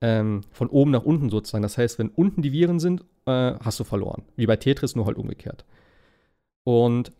ähm, 0.00 0.42
von 0.50 0.68
oben 0.68 0.90
nach 0.90 1.04
unten 1.04 1.30
sozusagen. 1.30 1.62
Das 1.62 1.78
heißt, 1.78 1.98
wenn 1.98 2.08
unten 2.08 2.42
die 2.42 2.52
Viren 2.52 2.78
sind, 2.78 3.04
äh, 3.26 3.54
hast 3.60 3.80
du 3.80 3.84
verloren. 3.84 4.22
Wie 4.36 4.46
bei 4.46 4.56
Tetris, 4.56 4.96
nur 4.96 5.06
halt 5.06 5.16
umgekehrt. 5.16 5.64
Und 6.64 7.12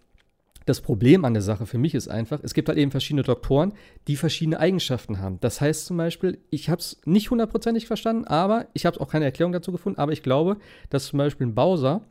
das 0.69 0.83
Problem 0.83 1.25
an 1.25 1.33
der 1.33 1.43
Sache 1.43 1.65
für 1.65 1.79
mich 1.79 1.95
ist 1.95 2.09
einfach, 2.09 2.41
es 2.43 2.53
gibt 2.53 2.69
halt 2.69 2.77
eben 2.77 2.91
verschiedene 2.91 3.23
Doktoren, 3.23 3.73
die 4.07 4.17
verschiedene 4.17 4.61
Eigenschaften 4.61 5.19
haben. 5.19 5.39
Das 5.41 5.63
heißt 5.63 5.87
zum 5.87 5.97
Beispiel, 5.97 6.39
ich 6.51 6.69
habe 6.69 6.81
es 6.81 7.01
nicht 7.07 7.31
hundertprozentig 7.31 7.87
verstanden, 7.87 8.27
aber 8.27 8.67
ich 8.75 8.85
habe 8.85 9.01
auch 9.01 9.09
keine 9.09 9.25
Erklärung 9.25 9.53
dazu 9.53 9.73
gefunden, 9.73 9.99
aber 9.99 10.13
ich 10.13 10.23
glaube, 10.23 10.59
dass 10.91 11.07
zum 11.07 11.19
Beispiel 11.19 11.47
ein 11.47 11.55
Bowser 11.55 12.03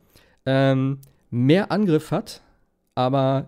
ähm, 0.44 0.98
mehr 1.30 1.70
Angriff 1.70 2.10
hat, 2.10 2.42
aber 2.96 3.46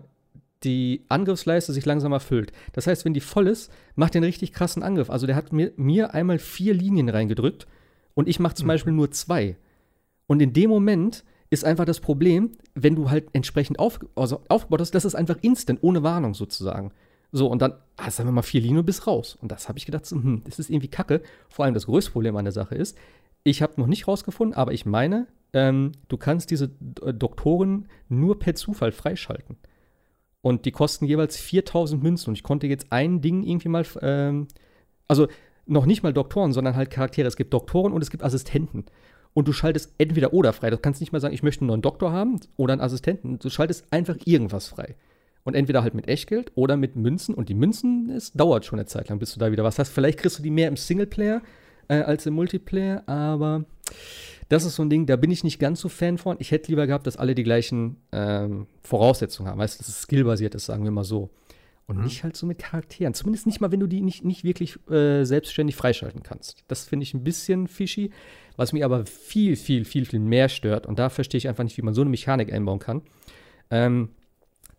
die 0.63 1.05
Angriffsleiste 1.09 1.73
sich 1.73 1.85
langsam 1.85 2.11
erfüllt. 2.11 2.51
Das 2.73 2.87
heißt, 2.87 3.05
wenn 3.05 3.13
die 3.13 3.19
voll 3.19 3.47
ist, 3.47 3.71
macht 3.95 4.15
er 4.15 4.19
einen 4.19 4.25
richtig 4.25 4.53
krassen 4.53 4.83
Angriff. 4.83 5.09
Also 5.09 5.27
der 5.27 5.35
hat 5.35 5.51
mir, 5.53 5.71
mir 5.75 6.13
einmal 6.13 6.39
vier 6.39 6.73
Linien 6.73 7.09
reingedrückt 7.09 7.67
und 8.13 8.27
ich 8.27 8.39
mache 8.39 8.55
zum 8.55 8.65
Mhm. 8.65 8.69
Beispiel 8.69 8.93
nur 8.93 9.11
zwei. 9.11 9.57
Und 10.27 10.41
in 10.41 10.53
dem 10.53 10.69
Moment 10.69 11.23
ist 11.49 11.65
einfach 11.65 11.85
das 11.85 11.99
Problem, 11.99 12.51
wenn 12.75 12.95
du 12.95 13.09
halt 13.09 13.27
entsprechend 13.33 13.79
auf, 13.79 13.99
also 14.15 14.41
aufgebaut 14.47 14.81
hast, 14.81 14.95
das 14.95 15.03
ist 15.05 15.15
einfach 15.15 15.37
instant, 15.41 15.79
ohne 15.81 16.03
Warnung 16.03 16.33
sozusagen. 16.33 16.91
So, 17.33 17.47
und 17.47 17.61
dann 17.61 17.73
hast 17.97 18.19
du 18.19 18.23
einfach 18.23 18.33
mal 18.33 18.41
vier 18.41 18.61
Linien 18.61 18.85
bist 18.85 19.07
raus. 19.07 19.37
Und 19.41 19.51
das 19.51 19.67
habe 19.67 19.77
ich 19.77 19.85
gedacht, 19.85 20.05
so, 20.05 20.15
hm, 20.15 20.43
das 20.45 20.59
ist 20.59 20.69
irgendwie 20.69 20.89
kacke. 20.89 21.21
Vor 21.49 21.65
allem 21.65 21.73
das 21.73 21.85
größte 21.87 22.11
Problem 22.11 22.35
an 22.35 22.45
der 22.45 22.51
Sache 22.51 22.75
ist, 22.75 22.97
ich 23.43 23.61
habe 23.61 23.73
noch 23.77 23.87
nicht 23.87 24.07
rausgefunden, 24.07 24.55
aber 24.55 24.73
ich 24.73 24.85
meine, 24.85 25.27
ähm, 25.53 25.93
du 26.07 26.17
kannst 26.17 26.51
diese 26.51 26.67
Doktoren 26.69 27.87
nur 28.07 28.37
per 28.39 28.55
Zufall 28.55 28.91
freischalten. 28.91 29.57
Und 30.41 30.65
die 30.65 30.71
kosten 30.71 31.05
jeweils 31.05 31.37
4000 31.37 32.01
Münzen. 32.01 32.29
Und 32.29 32.35
ich 32.35 32.43
konnte 32.43 32.67
jetzt 32.67 32.87
ein 32.91 33.21
Ding 33.21 33.43
irgendwie 33.43 33.69
mal, 33.69 33.85
ähm, 34.01 34.47
also 35.07 35.27
noch 35.65 35.85
nicht 35.85 36.03
mal 36.03 36.13
Doktoren, 36.13 36.53
sondern 36.53 36.75
halt 36.75 36.89
Charaktere. 36.89 37.27
Es 37.27 37.35
gibt 37.35 37.53
Doktoren 37.53 37.93
und 37.93 38.01
es 38.01 38.09
gibt 38.09 38.23
Assistenten. 38.23 38.85
Und 39.33 39.47
du 39.47 39.53
schaltest 39.53 39.93
entweder 39.97 40.33
oder 40.33 40.51
frei. 40.51 40.69
Du 40.69 40.77
kannst 40.77 40.99
nicht 40.99 41.13
mal 41.13 41.21
sagen, 41.21 41.33
ich 41.33 41.43
möchte 41.43 41.61
einen 41.61 41.67
neuen 41.67 41.81
Doktor 41.81 42.11
haben 42.11 42.39
oder 42.57 42.73
einen 42.73 42.81
Assistenten. 42.81 43.39
Du 43.39 43.49
schaltest 43.49 43.85
einfach 43.91 44.17
irgendwas 44.25 44.67
frei. 44.67 44.95
Und 45.43 45.55
entweder 45.55 45.83
halt 45.83 45.93
mit 45.93 46.07
Echtgeld 46.07 46.51
oder 46.55 46.75
mit 46.75 46.95
Münzen. 46.95 47.33
Und 47.33 47.49
die 47.49 47.53
Münzen, 47.53 48.09
es 48.09 48.33
dauert 48.33 48.65
schon 48.65 48.79
eine 48.79 48.87
Zeit 48.87 49.09
lang, 49.09 49.19
bis 49.19 49.33
du 49.33 49.39
da 49.39 49.51
wieder 49.51 49.63
was 49.63 49.79
hast. 49.79 49.89
Vielleicht 49.89 50.19
kriegst 50.19 50.37
du 50.37 50.43
die 50.43 50.51
mehr 50.51 50.67
im 50.67 50.75
Singleplayer 50.75 51.41
äh, 51.87 52.01
als 52.01 52.25
im 52.25 52.33
Multiplayer, 52.33 53.07
aber 53.07 53.65
das 54.49 54.65
ist 54.65 54.75
so 54.75 54.83
ein 54.83 54.89
Ding, 54.89 55.05
da 55.05 55.15
bin 55.15 55.31
ich 55.31 55.43
nicht 55.43 55.59
ganz 55.59 55.79
so 55.79 55.87
Fan 55.89 56.17
von. 56.17 56.35
Ich 56.39 56.51
hätte 56.51 56.69
lieber 56.71 56.85
gehabt, 56.87 57.07
dass 57.07 57.17
alle 57.17 57.35
die 57.35 57.43
gleichen 57.43 57.97
ähm, 58.11 58.67
Voraussetzungen 58.83 59.49
haben. 59.49 59.59
Weißt 59.59 59.75
du, 59.75 59.77
dass 59.79 59.87
es 59.89 60.01
skillbasiert 60.01 60.55
ist, 60.55 60.65
sagen 60.65 60.83
wir 60.83 60.91
mal 60.91 61.03
so. 61.05 61.29
Und 61.87 61.97
Mhm. 61.97 62.03
nicht 62.03 62.23
halt 62.23 62.35
so 62.37 62.45
mit 62.45 62.59
Charakteren. 62.59 63.13
Zumindest 63.13 63.45
nicht 63.47 63.61
mal, 63.61 63.71
wenn 63.71 63.79
du 63.79 63.87
die 63.87 64.01
nicht, 64.01 64.23
nicht 64.23 64.43
wirklich 64.43 64.77
äh, 64.89 65.23
selbstständig 65.23 65.75
freischalten 65.75 66.21
kannst. 66.23 66.63
Das 66.67 66.85
finde 66.85 67.03
ich 67.03 67.13
ein 67.13 67.23
bisschen 67.23 67.67
fishy. 67.67 68.11
Was 68.57 68.73
mich 68.73 68.83
aber 68.83 69.05
viel, 69.05 69.55
viel, 69.55 69.85
viel, 69.85 70.05
viel 70.05 70.19
mehr 70.19 70.49
stört, 70.49 70.85
und 70.85 70.99
da 70.99 71.09
verstehe 71.09 71.37
ich 71.37 71.47
einfach 71.47 71.63
nicht, 71.63 71.77
wie 71.77 71.81
man 71.81 71.93
so 71.93 72.01
eine 72.01 72.09
Mechanik 72.09 72.51
einbauen 72.53 72.79
kann. 72.79 73.01
Ähm, 73.69 74.09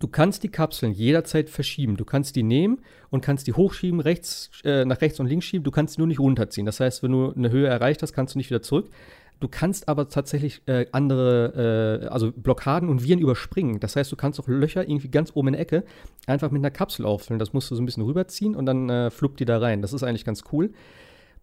du 0.02 0.09
kannst 0.09 0.42
die 0.42 0.49
Kapseln 0.49 0.92
jederzeit 0.92 1.49
verschieben. 1.49 1.97
Du 1.97 2.04
kannst 2.04 2.35
die 2.35 2.42
nehmen 2.42 2.80
und 3.11 3.21
kannst 3.21 3.47
die 3.47 3.52
hochschieben, 3.52 4.00
rechts, 4.00 4.50
äh, 4.64 4.85
nach 4.85 5.00
rechts 5.00 5.21
und 5.21 5.26
links 5.26 5.47
schieben. 5.47 5.62
Du 5.62 5.71
kannst 5.71 5.94
sie 5.94 6.00
nur 6.00 6.09
nicht 6.09 6.18
runterziehen. 6.18 6.66
Das 6.66 6.80
heißt, 6.80 7.02
wenn 7.02 7.12
du 7.12 7.32
eine 7.32 7.50
Höhe 7.50 7.68
erreicht 7.68 8.02
hast, 8.02 8.12
kannst 8.12 8.35
du 8.35 8.38
nicht 8.38 8.50
wieder 8.50 8.62
zurück. 8.62 8.90
Du 9.38 9.49
kannst 9.49 9.88
aber 9.88 10.09
tatsächlich 10.09 10.62
äh, 10.66 10.87
andere, 10.92 12.00
äh, 12.02 12.06
also 12.09 12.32
Blockaden 12.32 12.88
und 12.88 13.04
Viren 13.04 13.21
überspringen. 13.21 13.78
Das 13.80 13.94
heißt, 13.94 14.11
du 14.11 14.16
kannst 14.16 14.40
auch 14.40 14.49
Löcher 14.49 14.88
irgendwie 14.88 15.09
ganz 15.09 15.32
oben 15.35 15.49
in 15.49 15.52
der 15.52 15.62
Ecke 15.62 15.85
einfach 16.26 16.50
mit 16.50 16.61
einer 16.61 16.71
Kapsel 16.71 17.06
auffüllen. 17.06 17.38
Das 17.38 17.52
musst 17.52 17.71
du 17.71 17.76
so 17.76 17.82
ein 17.82 17.87
bisschen 17.87 18.04
rüberziehen 18.04 18.56
und 18.56 18.66
dann 18.66 18.88
äh, 18.88 19.11
fluppt 19.11 19.40
die 19.40 19.44
da 19.44 19.59
rein. 19.59 19.82
Das 19.82 19.92
ist 19.92 20.02
eigentlich 20.02 20.25
ganz 20.25 20.44
cool. 20.52 20.73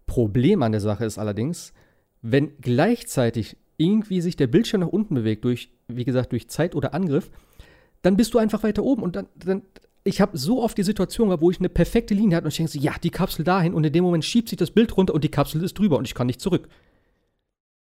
Problem 0.05 0.63
an 0.63 0.71
der 0.71 0.81
Sache 0.81 1.05
ist 1.05 1.17
allerdings, 1.17 1.73
wenn 2.21 2.57
gleichzeitig 2.59 3.57
irgendwie 3.77 4.19
sich 4.19 4.35
der 4.35 4.47
Bildschirm 4.47 4.81
nach 4.81 4.87
unten 4.87 5.15
bewegt, 5.15 5.45
durch, 5.45 5.71
wie 5.87 6.03
gesagt, 6.03 6.33
durch 6.33 6.49
Zeit 6.49 6.75
oder 6.75 6.93
Angriff, 6.93 7.29
dann 8.01 8.17
bist 8.17 8.33
du 8.33 8.37
einfach 8.37 8.63
weiter 8.63 8.83
oben 8.83 9.03
und 9.03 9.15
dann, 9.15 9.27
dann 9.35 9.63
ich 10.03 10.21
habe 10.21 10.37
so 10.37 10.61
oft 10.63 10.77
die 10.77 10.83
Situation 10.83 11.27
gehabt, 11.27 11.43
wo 11.43 11.51
ich 11.51 11.59
eine 11.59 11.69
perfekte 11.69 12.13
Linie 12.13 12.37
hatte 12.37 12.45
und 12.45 12.51
ich 12.51 12.57
denke 12.57 12.71
so, 12.71 12.79
ja, 12.79 12.93
die 13.03 13.09
Kapsel 13.09 13.43
dahin 13.43 13.73
und 13.73 13.83
in 13.83 13.93
dem 13.93 14.03
Moment 14.03 14.25
schiebt 14.25 14.49
sich 14.49 14.57
das 14.57 14.71
Bild 14.71 14.95
runter 14.95 15.13
und 15.13 15.23
die 15.23 15.29
Kapsel 15.29 15.63
ist 15.63 15.77
drüber 15.77 15.97
und 15.97 16.05
ich 16.05 16.15
kann 16.15 16.27
nicht 16.27 16.41
zurück. 16.41 16.67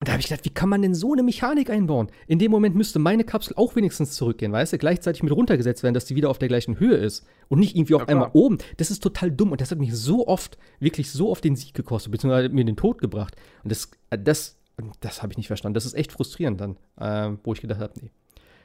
Und 0.03 0.09
da 0.09 0.13
habe 0.15 0.21
ich 0.21 0.27
gedacht, 0.27 0.45
wie 0.45 0.51
kann 0.51 0.69
man 0.69 0.83
denn 0.83 0.97
so 0.97 1.13
eine 1.13 1.23
Mechanik 1.23 1.71
einbauen? 1.71 2.11
In 2.27 2.41
dem 2.41 2.51
Moment 2.51 2.75
müsste 2.75 2.99
meine 2.99 3.23
Kapsel 3.23 3.55
auch 3.57 3.77
wenigstens 3.77 4.17
zurückgehen, 4.17 4.51
weißt 4.51 4.73
du? 4.73 4.79
Gleichzeitig 4.79 5.23
mit 5.23 5.33
runtergesetzt 5.33 5.85
werden, 5.85 5.95
dass 5.95 6.07
die 6.07 6.17
wieder 6.17 6.29
auf 6.29 6.39
der 6.39 6.49
gleichen 6.49 6.81
Höhe 6.81 6.97
ist 6.97 7.25
und 7.49 7.61
nicht 7.61 7.77
irgendwie 7.77 7.95
auf 7.95 8.03
Ja, 8.03 8.09
einmal 8.09 8.31
oben. 8.33 8.59
Das 8.79 8.91
ist 8.91 9.01
total 9.01 9.31
dumm 9.31 9.53
und 9.53 9.61
das 9.61 9.71
hat 9.71 9.79
mich 9.79 9.95
so 9.95 10.27
oft, 10.27 10.59
wirklich 10.81 11.13
so 11.13 11.31
oft 11.31 11.45
den 11.45 11.55
Sieg 11.55 11.75
gekostet, 11.75 12.11
beziehungsweise 12.11 12.49
mir 12.49 12.65
den 12.65 12.75
Tod 12.75 13.01
gebracht. 13.01 13.37
Und 13.63 13.71
das, 13.71 13.93
das, 14.11 14.59
das 14.99 15.23
habe 15.23 15.33
ich 15.33 15.37
nicht 15.37 15.47
verstanden. 15.47 15.75
Das 15.75 15.87
ist 15.87 15.95
echt 15.95 16.11
frustrierend 16.11 16.61
dann, 16.61 16.77
ähm, 17.01 17.39
wo 17.45 17.53
ich 17.53 17.61
gedacht 17.61 17.79
habe, 17.79 17.93
nee, 18.01 18.11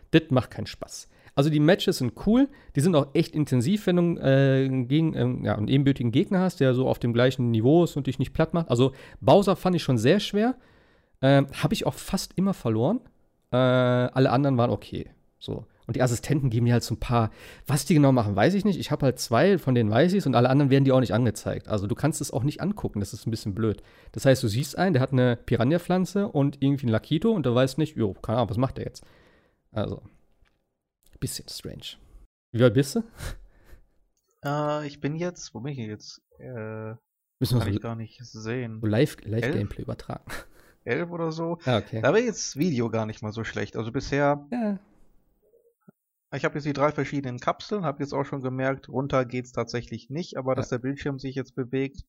das 0.10 0.24
macht 0.32 0.50
keinen 0.50 0.66
Spaß. 0.66 1.08
Also 1.38 1.52
die 1.52 1.60
Matches 1.60 2.00
sind 2.00 2.14
cool, 2.26 2.50
die 2.76 2.80
sind 2.80 2.96
auch 2.96 3.10
echt 3.14 3.36
intensiv, 3.36 3.86
wenn 3.86 3.96
du 3.96 4.20
äh, 4.20 4.68
gegen, 4.86 5.16
ähm, 5.16 5.46
ja, 5.46 5.54
einen 5.54 5.68
ebenbürtigen 5.68 6.12
Gegner 6.12 6.40
hast, 6.40 6.60
der 6.60 6.74
so 6.74 6.88
auf 6.88 6.98
dem 6.98 7.14
gleichen 7.14 7.52
Niveau 7.52 7.84
ist 7.84 7.96
und 7.96 8.08
dich 8.08 8.18
nicht 8.18 8.34
platt 8.34 8.56
macht. 8.56 8.72
Also 8.72 8.92
Bowser 9.22 9.56
fand 9.56 9.76
ich 9.76 9.84
schon 9.84 10.00
sehr 10.00 10.20
schwer. 10.20 10.56
Ähm, 11.22 11.46
Habe 11.62 11.76
ich 11.76 11.86
auch 11.86 11.94
fast 11.94 12.34
immer 12.38 12.56
verloren. 12.56 13.02
Äh, 13.52 13.56
alle 13.56 14.32
anderen 14.32 14.58
waren 14.58 14.72
okay. 14.72 15.12
So. 15.38 15.66
Und 15.86 15.96
die 15.96 16.02
Assistenten 16.02 16.50
geben 16.50 16.66
dir 16.66 16.74
halt 16.74 16.84
so 16.84 16.96
ein 16.96 17.00
paar. 17.00 17.30
Was 17.68 17.86
die 17.86 17.94
genau 17.94 18.12
machen, 18.12 18.36
weiß 18.36 18.56
ich 18.56 18.66
nicht. 18.66 18.80
Ich 18.80 18.90
habe 18.90 19.06
halt 19.06 19.20
zwei, 19.20 19.60
von 19.60 19.76
denen 19.76 19.92
weiß 19.92 20.14
ich 20.14 20.18
es 20.18 20.26
und 20.26 20.34
alle 20.34 20.50
anderen 20.50 20.72
werden 20.72 20.86
dir 20.86 20.96
auch 20.96 21.02
nicht 21.02 21.14
angezeigt. 21.14 21.68
Also 21.68 21.86
du 21.86 21.94
kannst 21.94 22.20
es 22.20 22.34
auch 22.34 22.44
nicht 22.44 22.62
angucken. 22.62 23.00
Das 23.00 23.14
ist 23.14 23.28
ein 23.28 23.32
bisschen 23.32 23.54
blöd. 23.54 23.84
Das 24.12 24.26
heißt, 24.26 24.42
du 24.42 24.48
siehst 24.48 24.76
einen, 24.76 24.94
der 24.94 25.04
hat 25.04 25.14
eine 25.14 25.36
Piranha-Pflanze 25.36 26.30
und 26.30 26.64
irgendwie 26.64 26.88
ein 26.88 26.90
Lakito 26.90 27.32
und 27.32 27.46
du 27.46 27.54
weißt 27.54 27.78
nicht, 27.78 27.96
jo, 27.96 28.16
keine 28.16 28.40
Ahnung, 28.40 28.50
was 28.50 28.58
macht 28.58 28.78
der 28.78 28.86
jetzt? 28.86 29.06
Also, 29.72 30.02
bisschen 31.20 31.48
strange. 31.50 31.98
Wie 32.52 32.62
weit 32.62 32.74
bist 32.74 32.96
du? 32.96 33.04
Äh, 34.44 34.88
ich 34.88 35.00
bin 35.00 35.16
jetzt, 35.16 35.54
wo 35.54 35.60
bin 35.60 35.72
ich 35.74 35.78
denn 35.80 35.90
jetzt? 35.90 36.22
Äh, 36.40 36.96
Müssen 37.40 37.60
kann 37.60 37.68
wir 37.68 37.74
ich 37.76 37.82
gar 37.82 37.96
nicht 37.96 38.20
sehen. 38.24 38.80
so 38.82 38.88
live, 38.88 39.18
live 39.24 39.44
Elf? 39.44 39.56
Gameplay 39.56 39.84
übertragen. 39.84 40.26
Elf 40.84 41.10
oder 41.12 41.32
so. 41.32 41.58
Ah, 41.66 41.78
okay. 41.78 42.02
Da 42.02 42.14
wäre 42.14 42.24
jetzt 42.26 42.56
Video 42.58 42.90
gar 42.90 43.06
nicht 43.06 43.22
mal 43.22 43.32
so 43.34 43.44
schlecht. 43.44 43.76
Also 43.76 43.92
bisher, 43.92 44.48
Ja. 44.52 44.80
ich 46.34 46.46
habe 46.46 46.56
jetzt 46.56 46.66
die 46.66 46.74
drei 46.74 46.92
verschiedenen 46.92 47.40
Kapseln, 47.40 47.84
habe 47.84 48.02
jetzt 48.02 48.14
auch 48.14 48.24
schon 48.24 48.42
gemerkt, 48.42 48.88
runter 48.90 49.26
geht's 49.26 49.52
tatsächlich 49.52 50.10
nicht, 50.10 50.38
aber 50.38 50.56
dass 50.56 50.70
der 50.70 50.80
Bildschirm 50.80 51.20
sich 51.20 51.36
jetzt 51.36 51.56
bewegt, 51.56 52.04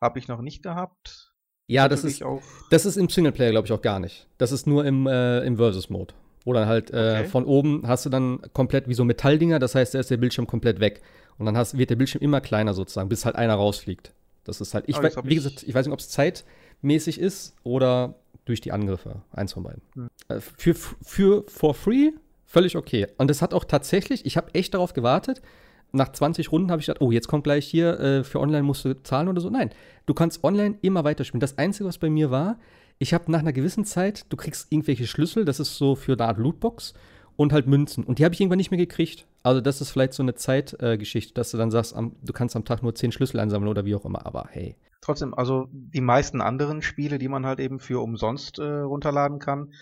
habe 0.00 0.18
ich 0.18 0.26
noch 0.28 0.40
nicht 0.40 0.62
gehabt. 0.62 1.34
Ja, 1.70 1.86
das 1.88 2.02
ist, 2.02 2.22
auch. 2.22 2.40
das 2.70 2.86
ist 2.86 2.96
im 2.96 3.10
Singleplayer, 3.10 3.50
glaube 3.50 3.66
ich, 3.66 3.72
auch 3.72 3.82
gar 3.82 4.00
nicht. 4.00 4.26
Das 4.38 4.52
ist 4.52 4.66
nur 4.66 4.86
im, 4.86 5.06
äh, 5.06 5.40
im 5.44 5.56
Versus-Mode. 5.58 6.14
Dann 6.52 6.66
halt 6.68 6.90
äh, 6.90 7.18
Okay. 7.20 7.24
von 7.28 7.44
oben 7.44 7.82
hast 7.86 8.06
du 8.06 8.10
dann 8.10 8.40
komplett 8.52 8.88
wie 8.88 8.94
so 8.94 9.04
Metalldinger, 9.04 9.58
das 9.58 9.74
heißt, 9.74 9.94
da 9.94 9.98
ist 10.00 10.10
der 10.10 10.16
Bildschirm 10.16 10.46
komplett 10.46 10.80
weg. 10.80 11.02
Und 11.38 11.46
dann 11.46 11.56
hast, 11.56 11.78
wird 11.78 11.90
der 11.90 11.96
Bildschirm 11.96 12.20
immer 12.22 12.40
kleiner 12.40 12.74
sozusagen, 12.74 13.08
bis 13.08 13.24
halt 13.24 13.36
einer 13.36 13.54
rausfliegt. 13.54 14.12
Das 14.44 14.60
ist 14.60 14.74
halt, 14.74 14.84
ich, 14.88 14.96
wei- 14.98 15.04
jetzt 15.04 15.16
hab 15.16 15.26
wie 15.26 15.34
gesagt, 15.34 15.62
ich 15.62 15.74
weiß 15.74 15.86
nicht, 15.86 15.92
ob 15.92 16.00
es 16.00 16.08
zeitmäßig 16.08 17.20
ist 17.20 17.54
oder 17.62 18.14
durch 18.44 18.60
die 18.60 18.72
Angriffe. 18.72 19.22
Eins 19.32 19.52
von 19.52 19.62
beiden. 19.62 19.82
Hm. 19.94 20.08
Äh, 20.28 20.40
Für, 20.40 20.74
für 20.74 21.44
for 21.48 21.74
free 21.74 22.10
völlig 22.46 22.76
okay. 22.76 23.06
Und 23.18 23.28
das 23.28 23.42
hat 23.42 23.52
auch 23.52 23.64
tatsächlich, 23.64 24.24
ich 24.24 24.36
habe 24.38 24.54
echt 24.54 24.72
darauf 24.74 24.94
gewartet. 24.94 25.42
Nach 25.92 26.10
20 26.12 26.50
Runden 26.52 26.70
habe 26.70 26.80
ich 26.80 26.86
gedacht, 26.86 27.00
oh, 27.02 27.10
jetzt 27.10 27.28
kommt 27.28 27.44
gleich 27.44 27.66
hier, 27.66 27.98
äh, 28.00 28.24
für 28.24 28.40
online 28.40 28.62
musst 28.62 28.84
du 28.84 28.94
zahlen 29.02 29.28
oder 29.28 29.40
so. 29.40 29.48
Nein, 29.50 29.70
du 30.06 30.14
kannst 30.14 30.44
online 30.44 30.76
immer 30.82 31.04
weiterspielen. 31.04 31.40
Das 31.40 31.56
Einzige, 31.58 31.88
was 31.88 31.98
bei 31.98 32.10
mir 32.10 32.30
war, 32.30 32.58
ich 32.98 33.14
habe 33.14 33.30
nach 33.30 33.40
einer 33.40 33.52
gewissen 33.52 33.84
Zeit, 33.84 34.26
du 34.28 34.36
kriegst 34.36 34.70
irgendwelche 34.70 35.06
Schlüssel, 35.06 35.44
das 35.44 35.60
ist 35.60 35.76
so 35.76 35.94
für 35.94 36.12
eine 36.12 36.24
Art 36.24 36.38
Lootbox 36.38 36.94
und 37.36 37.52
halt 37.52 37.66
Münzen. 37.66 38.04
Und 38.04 38.18
die 38.18 38.24
habe 38.24 38.34
ich 38.34 38.40
irgendwann 38.40 38.56
nicht 38.58 38.70
mehr 38.70 38.78
gekriegt. 38.78 39.26
Also 39.42 39.60
das 39.60 39.80
ist 39.80 39.90
vielleicht 39.90 40.12
so 40.14 40.22
eine 40.22 40.34
Zeitgeschichte, 40.34 41.32
äh, 41.32 41.34
dass 41.34 41.52
du 41.52 41.56
dann 41.56 41.70
sagst, 41.70 41.94
am, 41.94 42.16
du 42.22 42.32
kannst 42.32 42.56
am 42.56 42.64
Tag 42.64 42.82
nur 42.82 42.94
10 42.94 43.12
Schlüssel 43.12 43.38
einsammeln 43.38 43.70
oder 43.70 43.84
wie 43.84 43.94
auch 43.94 44.04
immer. 44.04 44.26
Aber 44.26 44.48
hey, 44.50 44.76
Trotzdem, 45.00 45.32
also 45.32 45.68
die 45.70 46.00
meisten 46.00 46.40
anderen 46.40 46.82
Spiele, 46.82 47.18
die 47.18 47.28
man 47.28 47.46
halt 47.46 47.60
eben 47.60 47.78
für 47.78 48.02
umsonst 48.02 48.58
äh, 48.58 48.64
runterladen 48.64 49.38
kann, 49.38 49.72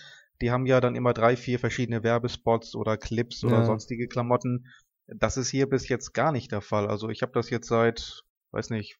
die 0.41 0.51
haben 0.51 0.67
ja 0.67 0.79
dann 0.79 0.95
immer 0.95 1.13
drei, 1.13 1.35
vier 1.35 1.57
verschiedene 1.57 2.03
Werbespots 2.03 2.75
oder 2.75 2.97
Clips 2.97 3.43
oder 3.43 3.57
Ja. 3.57 3.63
sonstige 3.63 4.07
Klamotten. 4.07 4.67
Das 5.07 5.35
ist 5.37 5.49
hier 5.49 5.67
bis 5.67 5.89
jetzt 5.89 6.13
gar 6.13 6.31
nicht 6.31 6.51
der 6.51 6.61
Fall. 6.61 6.87
Also 6.87 7.09
ich 7.09 7.23
habe 7.23 7.31
das 7.31 7.49
jetzt 7.49 7.67
seit, 7.67 8.23
weiß 8.51 8.69
nicht, 8.69 8.99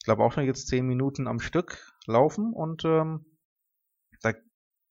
ich 0.00 0.04
glaube 0.04 0.24
auch 0.24 0.32
schon 0.32 0.44
jetzt 0.46 0.66
zehn 0.68 0.86
Minuten 0.86 1.26
am 1.26 1.40
Stück 1.40 1.92
laufen 2.06 2.52
und 2.52 2.84
ähm, 2.84 3.26
da 4.22 4.32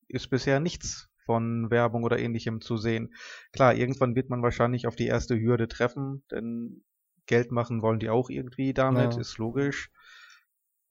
ist 0.07 0.29
bisher 0.29 0.59
nichts 0.59 1.09
von 1.25 1.69
Werbung 1.69 2.03
oder 2.03 2.17
ähnlichem 2.19 2.61
zu 2.61 2.77
sehen. 2.77 3.13
Klar, 3.51 3.75
irgendwann 3.75 4.15
wird 4.15 4.29
man 4.29 4.41
wahrscheinlich 4.41 4.87
auf 4.87 4.95
die 4.95 5.07
erste 5.07 5.39
Hürde 5.39 5.67
treffen, 5.67 6.23
denn 6.31 6.83
Geld 7.25 7.51
machen 7.51 7.81
wollen 7.81 7.99
die 7.99 8.09
auch 8.09 8.29
irgendwie 8.29 8.73
damit, 8.73 9.13
Ja. 9.13 9.19
ist 9.19 9.37
logisch. 9.37 9.91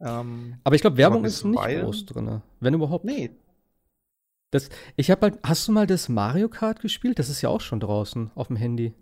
Ähm, 0.01 0.61
aber 0.63 0.77
ich 0.77 0.81
glaube, 0.81 0.97
Werbung 0.97 1.25
ist 1.25 1.45
nicht 1.45 1.55
zuweilen? 1.59 1.85
groß 1.85 2.07
drin. 2.07 2.43
Wenn 2.61 2.75
überhaupt. 2.75 3.05
nee, 3.05 3.31
Das, 4.51 4.69
ich 4.97 5.11
habe 5.11 5.23
halt, 5.23 5.39
hast 5.43 5.67
du 5.67 5.73
mal 5.73 5.87
das 5.89 6.09
Mario 6.09 6.49
Kart 6.49 6.81
gespielt? 6.81 7.19
Das 7.19 7.29
ist 7.29 7.43
ja 7.43 7.49
auch 7.49 7.61
schon 7.61 7.81
draußen 7.81 8.31
auf 8.37 8.47
dem 8.47 8.57
Handy. 8.57 8.95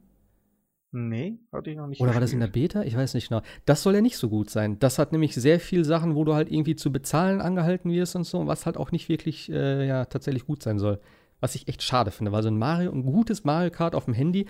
Nee, 0.97 1.39
hatte 1.53 1.71
ich 1.71 1.77
noch 1.77 1.87
nicht 1.87 2.01
Oder 2.01 2.15
war 2.15 2.21
das 2.21 2.33
in 2.33 2.41
der 2.41 2.49
gespielt. 2.49 2.73
Beta? 2.73 2.85
Ich 2.85 2.97
weiß 2.97 3.15
nicht 3.15 3.29
genau. 3.29 3.43
Das 3.67 3.83
soll 3.83 3.95
ja 3.95 4.01
nicht 4.01 4.17
so 4.17 4.29
gut 4.29 4.51
sein. 4.51 4.79
Das 4.79 4.99
hat 4.99 5.13
nämlich 5.13 5.35
sehr 5.35 5.61
viel 5.61 5.85
Sachen, 5.85 6.15
wo 6.15 6.25
du 6.25 6.35
halt 6.35 6.51
irgendwie 6.51 6.75
zu 6.75 6.91
bezahlen 6.91 7.41
angehalten 7.41 7.93
wirst 7.93 8.17
und 8.17 8.25
so, 8.25 8.47
was 8.47 8.67
halt 8.67 8.77
auch 8.77 8.93
nicht 8.93 9.09
wirklich 9.09 9.51
äh, 9.53 9.87
ja, 9.87 10.07
tatsächlich 10.07 10.47
gut 10.47 10.63
sein 10.63 10.79
soll. 10.79 11.01
Was 11.41 11.55
ich 11.55 11.69
echt 11.69 11.83
schade 11.83 12.11
finde, 12.11 12.33
weil 12.33 12.43
so 12.43 12.49
ein 12.49 12.59
Mario, 12.59 12.91
ein 12.93 13.03
gutes 13.03 13.45
Mario 13.45 13.71
Kart 13.71 13.95
auf 13.95 14.07
dem 14.07 14.15
Handy, 14.15 14.47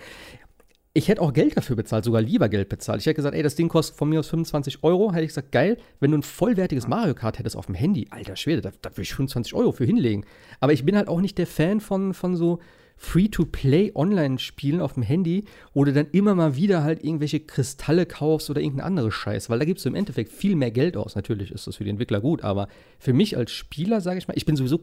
ich 0.93 1.09
hätte 1.09 1.21
auch 1.21 1.31
Geld 1.31 1.55
dafür 1.55 1.75
bezahlt, 1.75 2.05
sogar 2.05 2.21
lieber 2.21 2.49
Geld 2.49 2.69
bezahlt. 2.69 3.01
Ich 3.01 3.05
hätte 3.05 3.17
gesagt, 3.17 3.35
ey, 3.35 3.43
das 3.43 3.53
Ding 3.53 3.67
kostet 3.67 3.97
von 3.97 4.09
mir 4.09 4.19
aus 4.19 4.29
25 4.29 4.83
Euro. 4.83 5.11
Hätte 5.11 5.25
ich 5.25 5.29
gesagt, 5.29 5.51
geil, 5.51 5.77
wenn 5.99 6.09
du 6.09 6.17
ein 6.17 6.23
vollwertiges 6.23 6.87
Mario 6.87 7.13
Kart 7.13 7.37
hättest 7.37 7.55
auf 7.55 7.67
dem 7.67 7.75
Handy, 7.75 8.07
alter 8.09 8.35
Schwede, 8.35 8.61
da, 8.61 8.71
da 8.81 8.89
würde 8.91 9.03
ich 9.03 9.13
25 9.13 9.53
Euro 9.53 9.73
für 9.73 9.85
hinlegen. 9.85 10.25
Aber 10.59 10.73
ich 10.73 10.85
bin 10.85 10.95
halt 10.95 11.07
auch 11.07 11.21
nicht 11.21 11.37
der 11.37 11.45
Fan 11.45 11.81
von, 11.81 12.15
von 12.15 12.35
so 12.35 12.59
Free-to-Play-Online-Spielen 12.97 14.81
auf 14.81 14.93
dem 14.93 15.03
Handy, 15.03 15.45
wo 15.73 15.85
du 15.85 15.93
dann 15.93 16.07
immer 16.11 16.35
mal 16.35 16.55
wieder 16.55 16.83
halt 16.83 17.03
irgendwelche 17.03 17.39
Kristalle 17.39 18.05
kaufst 18.05 18.49
oder 18.49 18.59
irgendeinen 18.61 18.87
andere 18.87 19.11
Scheiß, 19.11 19.49
weil 19.49 19.59
da 19.59 19.65
gibst 19.65 19.85
du 19.85 19.89
im 19.89 19.95
Endeffekt 19.95 20.31
viel 20.31 20.55
mehr 20.55 20.71
Geld 20.71 20.97
aus. 20.97 21.15
Natürlich 21.15 21.51
ist 21.51 21.67
das 21.67 21.77
für 21.77 21.83
die 21.83 21.89
Entwickler 21.91 22.19
gut, 22.19 22.43
aber 22.43 22.67
für 22.99 23.13
mich 23.13 23.37
als 23.37 23.51
Spieler, 23.51 24.01
sage 24.01 24.17
ich 24.17 24.27
mal, 24.27 24.35
ich 24.35 24.45
bin 24.45 24.55
sowieso 24.55 24.81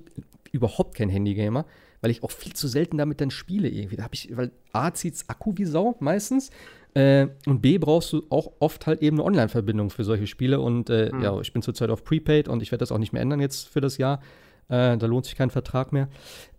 überhaupt 0.52 0.94
kein 0.96 1.08
Handygamer, 1.08 1.66
weil 2.00 2.10
ich 2.10 2.22
auch 2.22 2.30
viel 2.30 2.52
zu 2.52 2.68
selten 2.68 2.98
damit 2.98 3.20
dann 3.20 3.30
spiele 3.30 3.68
irgendwie. 3.68 3.96
Da 3.96 4.04
habe 4.04 4.14
ich, 4.14 4.34
weil 4.36 4.52
A 4.72 4.92
zieht's 4.94 5.28
Akku 5.28 5.52
wie 5.56 5.64
Sau 5.64 5.96
meistens 6.00 6.50
äh, 6.94 7.26
und 7.46 7.60
B 7.60 7.78
brauchst 7.78 8.12
du 8.12 8.22
auch 8.30 8.52
oft 8.60 8.86
halt 8.86 9.02
eben 9.02 9.16
eine 9.16 9.24
Online-Verbindung 9.24 9.90
für 9.90 10.04
solche 10.04 10.28
Spiele 10.28 10.60
und 10.60 10.90
äh, 10.90 11.10
Hm. 11.10 11.22
ja, 11.22 11.40
ich 11.40 11.52
bin 11.52 11.62
zurzeit 11.62 11.90
auf 11.90 12.04
Prepaid 12.04 12.48
und 12.48 12.62
ich 12.62 12.70
werde 12.70 12.80
das 12.80 12.92
auch 12.92 12.98
nicht 12.98 13.12
mehr 13.12 13.22
ändern 13.22 13.40
jetzt 13.40 13.68
für 13.68 13.80
das 13.80 13.98
Jahr. 13.98 14.20
Äh, 14.68 14.96
da 14.96 15.06
lohnt 15.06 15.26
sich 15.26 15.36
kein 15.36 15.50
Vertrag 15.50 15.92
mehr. 15.92 16.08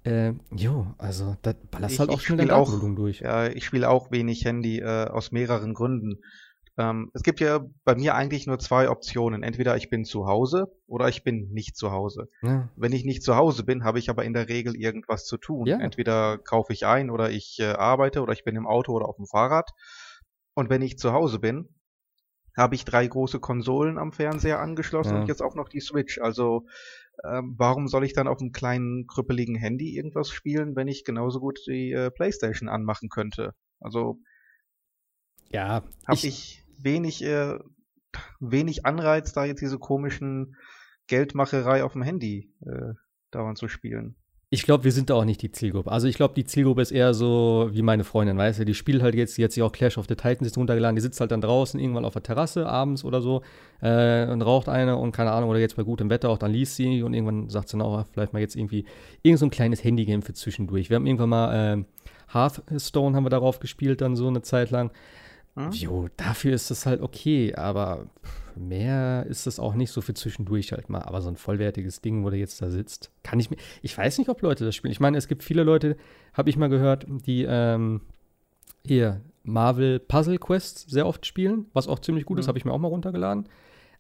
Äh, 0.04 0.34
jo, 0.52 0.88
also 0.98 1.36
da 1.42 1.54
ballerst 1.72 1.94
Ich- 1.96 2.00
halt 2.00 2.10
auch 2.12 2.20
schnell 2.20 2.38
dein 2.38 2.48
spiel 2.48 2.56
auch- 2.56 2.66
Datenvolumen 2.66 2.96
durch. 2.96 3.22
Ja, 3.22 3.48
ich 3.48 3.66
spiele 3.66 3.90
auch 3.90 4.12
wenig 4.12 4.46
Handy 4.46 4.80
äh, 4.80 5.06
aus 5.08 5.32
mehreren 5.32 5.74
Gründen. 5.74 6.20
Ähm, 6.78 7.10
es 7.14 7.24
gibt 7.24 7.40
ja 7.40 7.62
bei 7.86 7.96
mir 7.96 8.16
eigentlich 8.16 8.48
nur 8.48 8.60
zwei 8.60 8.90
Optionen. 8.90 9.44
Entweder 9.44 9.78
ich 9.78 9.90
bin 9.90 10.04
zu 10.04 10.28
Hause 10.28 10.68
oder 10.88 11.08
ich 11.08 11.24
bin 11.24 11.50
nicht 11.52 11.78
zu 11.78 11.92
Hause. 11.92 12.28
Ja. 12.42 12.70
Wenn 12.76 12.92
ich 12.92 13.06
nicht 13.06 13.24
zu 13.24 13.36
Hause 13.38 13.64
bin, 13.64 13.84
habe 13.86 13.98
ich 13.98 14.10
aber 14.10 14.26
in 14.26 14.34
der 14.34 14.50
Regel 14.50 14.76
irgendwas 14.76 15.26
zu 15.26 15.38
tun. 15.38 15.66
Ja. 15.68 15.80
Entweder 15.80 16.38
kaufe 16.38 16.74
ich 16.74 16.86
ein 16.86 17.10
oder 17.10 17.30
ich 17.32 17.58
äh, 17.62 17.72
arbeite 17.72 18.22
oder 18.22 18.34
ich 18.34 18.44
bin 18.44 18.56
im 18.58 18.68
Auto 18.68 18.92
oder 18.92 19.08
auf 19.08 19.16
dem 19.16 19.26
Fahrrad. 19.26 19.72
Und 20.54 20.70
wenn 20.70 20.82
ich 20.82 20.98
zu 20.98 21.14
Hause 21.14 21.40
bin, 21.40 21.70
habe 22.58 22.76
ich 22.76 22.86
drei 22.86 23.08
große 23.08 23.40
Konsolen 23.40 23.98
am 23.98 24.12
Fernseher 24.14 24.60
angeschlossen 24.60 25.16
Ja. 25.16 25.22
und 25.22 25.28
jetzt 25.28 25.42
auch 25.42 25.56
noch 25.56 25.70
die 25.70 25.82
Switch. 25.82 26.20
Also 26.22 26.66
ähm, 27.24 27.56
warum 27.58 27.88
soll 27.88 28.04
ich 28.04 28.14
dann 28.14 28.28
auf 28.28 28.40
einem 28.40 28.52
kleinen 28.52 29.08
krüppeligen 29.08 29.56
Handy 29.56 29.96
irgendwas 29.96 30.30
spielen, 30.30 30.76
wenn 30.76 30.88
ich 30.88 31.04
genauso 31.04 31.40
gut 31.40 31.60
die 31.68 31.92
äh, 31.92 32.12
PlayStation 32.12 32.70
anmachen 32.70 33.10
könnte? 33.10 33.54
Also 33.80 34.20
Ja, 35.52 35.84
habe 36.08 36.16
ich, 36.16 36.26
ich, 36.26 36.64
wenig 36.78 37.24
äh, 37.24 37.58
wenig 38.40 38.86
Anreiz, 38.86 39.34
da 39.34 39.46
jetzt 39.46 39.62
diese 39.62 39.80
komischen 39.80 40.56
Geldmacherei 41.08 41.84
auf 41.84 41.94
dem 41.94 42.02
Handy 42.02 42.54
äh, 42.66 42.94
dauernd 43.32 43.58
zu 43.58 43.68
spielen. 43.68 44.16
Ich 44.52 44.64
glaube, 44.64 44.84
wir 44.84 44.92
sind 44.92 45.10
da 45.10 45.16
auch 45.16 45.26
nicht 45.26 45.42
die 45.42 45.52
Zielgruppe. 45.52 45.92
Also 45.92 46.08
ich 46.08 46.16
glaube, 46.16 46.36
die 46.36 46.46
Zielgruppe 46.46 46.82
ist 46.82 46.92
eher 46.92 47.14
so 47.14 47.70
wie 47.72 47.82
meine 47.82 48.04
Freundin, 48.04 48.38
weißt 48.38 48.60
du, 48.60 48.66
die 48.66 48.76
spielt 48.76 49.02
halt 49.02 49.16
jetzt, 49.16 49.38
die 49.38 49.44
hat 49.44 49.52
sich 49.52 49.64
auch 49.64 49.72
Clash 49.72 49.98
of 49.98 50.06
the 50.08 50.16
Titans 50.16 50.48
jetzt 50.48 50.58
runtergeladen, 50.58 50.96
die 50.96 51.02
sitzt 51.02 51.20
halt 51.20 51.32
dann 51.32 51.42
draußen 51.42 51.80
irgendwann 51.80 52.06
auf 52.06 52.14
der 52.14 52.24
Terrasse 52.24 52.68
abends 52.68 53.04
oder 53.04 53.22
so 53.22 53.42
äh, 53.82 54.28
und 54.28 54.42
raucht 54.44 54.70
eine 54.70 54.98
und 54.98 55.12
keine 55.12 55.32
Ahnung, 55.32 55.50
oder 55.50 55.60
jetzt 55.60 55.76
bei 55.76 55.84
gutem 55.84 56.10
Wetter 56.10 56.30
auch, 56.30 56.38
dann 56.38 56.52
liest 56.52 56.76
sie 56.76 57.02
und 57.02 57.14
irgendwann 57.14 57.50
sagt 57.50 57.70
sie, 57.70 57.78
na, 57.78 58.06
vielleicht 58.12 58.34
mal 58.34 58.40
jetzt 58.40 58.56
irgendwie 58.56 58.86
irgend 59.24 59.40
so 59.40 59.48
ein 59.48 59.52
kleines 59.52 59.84
Handygame 59.84 60.22
für 60.22 60.34
zwischendurch. 60.34 60.90
Wir 60.90 60.96
haben 60.96 61.08
irgendwann 61.08 61.30
mal 61.30 61.78
äh, 61.78 61.84
Hearthstone 62.32 63.16
haben 63.16 63.26
wir 63.26 63.30
darauf 63.30 63.60
gespielt, 63.60 64.02
dann 64.02 64.16
so 64.16 64.28
eine 64.28 64.42
Zeit 64.42 64.70
lang. 64.70 64.92
Hm? 65.56 65.72
Jo, 65.72 66.08
dafür 66.18 66.54
ist 66.54 66.70
es 66.70 66.86
halt 66.86 67.02
okay, 67.02 67.56
aber 67.56 68.08
mehr 68.58 69.26
ist 69.28 69.48
es 69.48 69.60
auch 69.60 69.74
nicht 69.74 69.92
so 69.92 70.02
für 70.02 70.14
zwischendurch 70.14 70.72
halt 70.72 70.90
mal. 70.90 71.02
Aber 71.02 71.22
so 71.22 71.30
ein 71.30 71.36
vollwertiges 71.36 72.02
Ding, 72.02 72.24
wo 72.24 72.30
der 72.30 72.40
jetzt 72.40 72.62
da 72.62 72.70
sitzt, 72.70 73.12
kann 73.24 73.40
ich 73.40 73.50
mir. 73.50 73.58
Ich 73.82 73.98
weiß 73.98 74.18
nicht, 74.18 74.30
ob 74.30 74.42
Leute 74.42 74.66
das 74.66 74.76
spielen. 74.76 74.92
Ich 74.92 75.00
meine, 75.00 75.18
es 75.18 75.28
gibt 75.28 75.44
viele 75.44 75.64
Leute, 75.64 75.98
habe 76.34 76.50
ich 76.50 76.58
mal 76.58 76.70
gehört, 76.70 77.06
die 77.08 77.46
ähm, 77.48 78.02
hier 78.86 79.22
Marvel 79.44 80.00
Puzzle 80.00 80.38
Quest 80.40 80.90
sehr 80.90 81.06
oft 81.08 81.26
spielen, 81.26 81.66
was 81.74 81.88
auch 81.88 82.00
ziemlich 82.00 82.26
gut 82.26 82.40
ist, 82.40 82.46
Mhm. 82.46 82.50
habe 82.50 82.58
ich 82.58 82.66
mir 82.66 82.72
auch 82.74 82.80
mal 82.80 82.88
runtergeladen. 82.88 83.48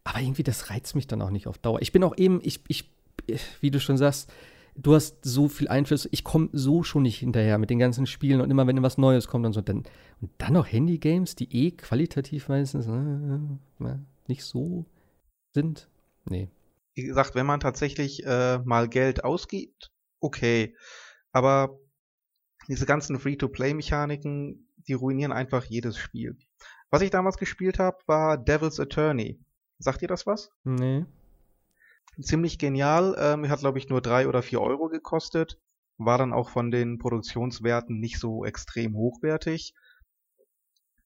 Aber 0.04 0.20
irgendwie, 0.20 0.44
das 0.44 0.70
reizt 0.70 0.96
mich 0.96 1.08
dann 1.08 1.22
auch 1.22 1.32
nicht 1.32 1.48
auf 1.48 1.58
Dauer. 1.58 1.82
Ich 1.82 1.92
bin 1.92 2.04
auch 2.04 2.18
eben, 2.18 2.40
ich, 2.44 2.62
ich, 2.68 2.92
wie 3.62 3.72
du 3.72 3.80
schon 3.80 3.98
sagst, 3.98 4.32
du 4.76 4.94
hast 4.94 5.18
so 5.24 5.48
viel 5.48 5.68
Einfluss, 5.68 6.08
ich 6.12 6.24
komme 6.24 6.50
so 6.52 6.84
schon 6.84 7.04
nicht 7.04 7.18
hinterher 7.20 7.58
mit 7.58 7.70
den 7.70 7.80
ganzen 7.80 8.06
Spielen 8.06 8.42
und 8.42 8.52
immer 8.52 8.68
wenn 8.68 8.82
was 8.84 8.98
Neues 8.98 9.28
kommt 9.28 9.46
und 9.46 9.54
so, 9.54 9.62
dann, 9.62 9.84
und 10.22 10.32
dann 10.38 10.54
noch 10.54 10.72
Handy-Games, 10.72 11.36
die 11.36 11.68
eh 11.68 11.72
qualitativ 11.72 12.50
meistens 12.50 12.86
äh, 12.88 12.92
äh, 13.86 13.98
nicht 14.28 14.44
so 14.44 14.86
sind. 15.54 15.90
Nee. 16.26 16.50
Wie 16.94 17.04
gesagt, 17.04 17.36
wenn 17.36 17.46
man 17.46 17.60
tatsächlich 17.60 18.26
äh, 18.26 18.60
mal 18.60 18.88
Geld 18.88 19.24
ausgibt, 19.24 19.92
okay. 20.20 20.76
Aber 21.32 21.78
diese 22.68 22.86
ganzen 22.86 23.20
Free-to-Play-Mechaniken, 23.20 24.68
die 24.88 24.94
ruinieren 24.94 25.32
einfach 25.32 25.66
jedes 25.66 25.98
Spiel. 25.98 26.38
Was 26.90 27.02
ich 27.02 27.10
damals 27.10 27.38
gespielt 27.38 27.80
habe, 27.80 27.98
war 28.08 28.38
Devil's 28.38 28.80
Attorney. 28.80 29.40
Sagt 29.80 30.02
ihr 30.02 30.08
das 30.08 30.26
was? 30.26 30.52
Nee. 30.64 31.06
Ziemlich 32.22 32.58
genial. 32.58 33.16
Ähm, 33.20 33.50
hat, 33.50 33.60
glaube 33.60 33.78
ich, 33.78 33.90
nur 33.90 34.02
drei 34.02 34.28
oder 34.28 34.42
vier 34.42 34.62
Euro 34.62 34.88
gekostet. 34.88 35.60
War 35.98 36.18
dann 36.18 36.34
auch 36.34 36.50
von 36.50 36.72
den 36.72 36.98
Produktionswerten 36.98 38.00
nicht 38.00 38.20
so 38.20 38.46
extrem 38.46 38.96
hochwertig. 38.96 39.74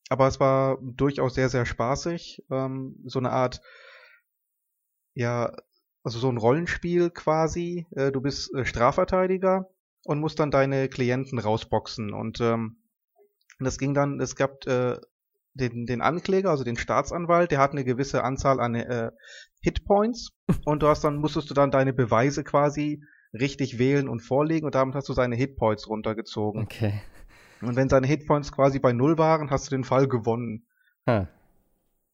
Aber 0.09 0.27
es 0.27 0.39
war 0.39 0.79
durchaus 0.81 1.35
sehr, 1.35 1.49
sehr 1.49 1.65
spaßig. 1.65 2.43
Ähm, 2.49 2.95
so 3.05 3.19
eine 3.19 3.31
Art, 3.31 3.61
ja, 5.13 5.53
also 6.03 6.19
so 6.19 6.29
ein 6.29 6.37
Rollenspiel 6.37 7.11
quasi. 7.11 7.85
Äh, 7.91 8.11
du 8.11 8.19
bist 8.19 8.53
äh, 8.55 8.65
Strafverteidiger 8.65 9.69
und 10.03 10.19
musst 10.19 10.39
dann 10.39 10.51
deine 10.51 10.89
Klienten 10.89 11.37
rausboxen. 11.39 12.13
Und 12.13 12.41
ähm, 12.41 12.77
das 13.59 13.77
ging 13.77 13.93
dann, 13.93 14.19
es 14.19 14.35
gab 14.35 14.65
äh, 14.65 14.97
den, 15.53 15.85
den 15.85 16.01
Ankläger, 16.01 16.49
also 16.49 16.63
den 16.63 16.77
Staatsanwalt, 16.77 17.51
der 17.51 17.59
hat 17.59 17.71
eine 17.71 17.83
gewisse 17.83 18.23
Anzahl 18.23 18.59
an 18.59 18.75
äh, 18.75 19.11
Hitpoints 19.61 20.31
und 20.65 20.81
du 20.81 20.87
hast 20.87 21.03
dann, 21.03 21.17
musstest 21.17 21.49
du 21.49 21.53
dann 21.53 21.71
deine 21.71 21.93
Beweise 21.93 22.43
quasi 22.43 23.03
richtig 23.33 23.77
wählen 23.77 24.09
und 24.09 24.21
vorlegen 24.21 24.65
und 24.65 24.75
damit 24.75 24.95
hast 24.95 25.07
du 25.09 25.13
seine 25.13 25.35
Hitpoints 25.35 25.87
runtergezogen. 25.87 26.63
Okay. 26.63 27.01
Und 27.61 27.75
wenn 27.75 27.89
seine 27.89 28.07
Hitpoints 28.07 28.51
quasi 28.51 28.79
bei 28.79 28.93
Null 28.93 29.17
waren, 29.17 29.49
hast 29.51 29.67
du 29.67 29.75
den 29.75 29.83
Fall 29.83 30.07
gewonnen. 30.07 30.65
Ha. 31.07 31.27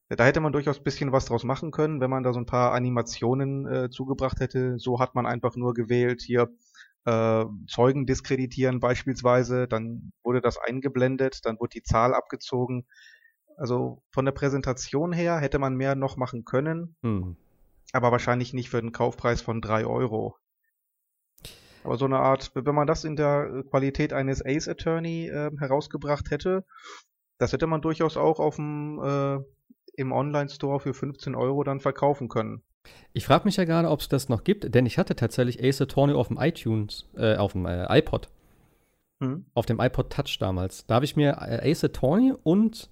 Da 0.09 0.23
hätte 0.23 0.39
man 0.39 0.53
durchaus 0.53 0.77
ein 0.77 0.83
bisschen 0.83 1.11
was 1.11 1.25
draus 1.25 1.43
machen 1.43 1.71
können, 1.71 1.99
wenn 1.99 2.11
man 2.11 2.23
da 2.23 2.31
so 2.31 2.39
ein 2.39 2.45
paar 2.45 2.73
Animationen 2.73 3.65
äh, 3.67 3.89
zugebracht 3.89 4.39
hätte. 4.39 4.77
So 4.77 4.99
hat 4.99 5.15
man 5.15 5.25
einfach 5.25 5.55
nur 5.55 5.73
gewählt, 5.73 6.21
hier 6.21 6.49
äh, 7.05 7.45
Zeugen 7.67 8.05
diskreditieren 8.05 8.79
beispielsweise, 8.79 9.67
dann 9.67 10.11
wurde 10.23 10.41
das 10.41 10.57
eingeblendet, 10.57 11.39
dann 11.45 11.59
wurde 11.59 11.71
die 11.75 11.83
Zahl 11.83 12.13
abgezogen. 12.13 12.85
Also 13.57 14.03
von 14.11 14.25
der 14.25 14.31
Präsentation 14.31 15.13
her 15.13 15.39
hätte 15.39 15.59
man 15.59 15.75
mehr 15.75 15.95
noch 15.95 16.17
machen 16.17 16.45
können, 16.45 16.95
Hm. 17.01 17.35
aber 17.93 18.11
wahrscheinlich 18.11 18.53
nicht 18.53 18.69
für 18.69 18.81
den 18.81 18.91
Kaufpreis 18.91 19.41
von 19.41 19.61
drei 19.61 19.85
Euro. 19.85 20.35
Aber 21.85 21.97
so 21.97 22.05
eine 22.05 22.17
Art, 22.19 22.51
wenn 22.55 22.75
man 22.75 22.87
das 22.87 23.03
in 23.03 23.15
der 23.15 23.63
Qualität 23.69 24.11
eines 24.11 24.43
Ace 24.45 24.67
Attorney 24.67 25.27
äh, 25.27 25.51
herausgebracht 25.59 26.31
hätte, 26.31 26.65
das 27.37 27.53
hätte 27.53 27.67
man 27.67 27.81
durchaus 27.81 28.17
auch 28.17 28.39
auf 28.39 28.55
dem 28.55 28.99
äh, 29.03 29.37
im 29.97 30.11
Online-Store 30.11 30.79
für 30.79 30.93
15 30.93 31.35
Euro 31.35 31.63
dann 31.63 31.79
verkaufen 31.79 32.27
können. 32.27 32.63
Ich 33.13 33.25
frage 33.25 33.45
mich 33.45 33.57
ja 33.57 33.65
gerade, 33.65 33.89
ob 33.89 33.99
es 34.01 34.09
das 34.09 34.29
noch 34.29 34.43
gibt, 34.43 34.73
denn 34.75 34.85
ich 34.85 34.97
hatte 34.97 35.15
tatsächlich 35.15 35.63
Ace 35.63 35.81
Attorney 35.81 36.13
auf 36.13 36.27
dem 36.27 36.37
iTunes, 36.37 37.09
äh, 37.15 37.35
auf 37.37 37.53
dem 37.53 37.65
äh, 37.65 37.85
iPod, 37.99 38.29
Hm? 39.21 39.45
auf 39.53 39.65
dem 39.65 39.79
iPod 39.79 40.11
Touch 40.11 40.37
damals. 40.39 40.85
Da 40.85 40.95
habe 40.95 41.05
ich 41.05 41.15
mir 41.15 41.37
äh, 41.39 41.71
Ace 41.71 41.85
Attorney 41.85 42.33
und 42.43 42.89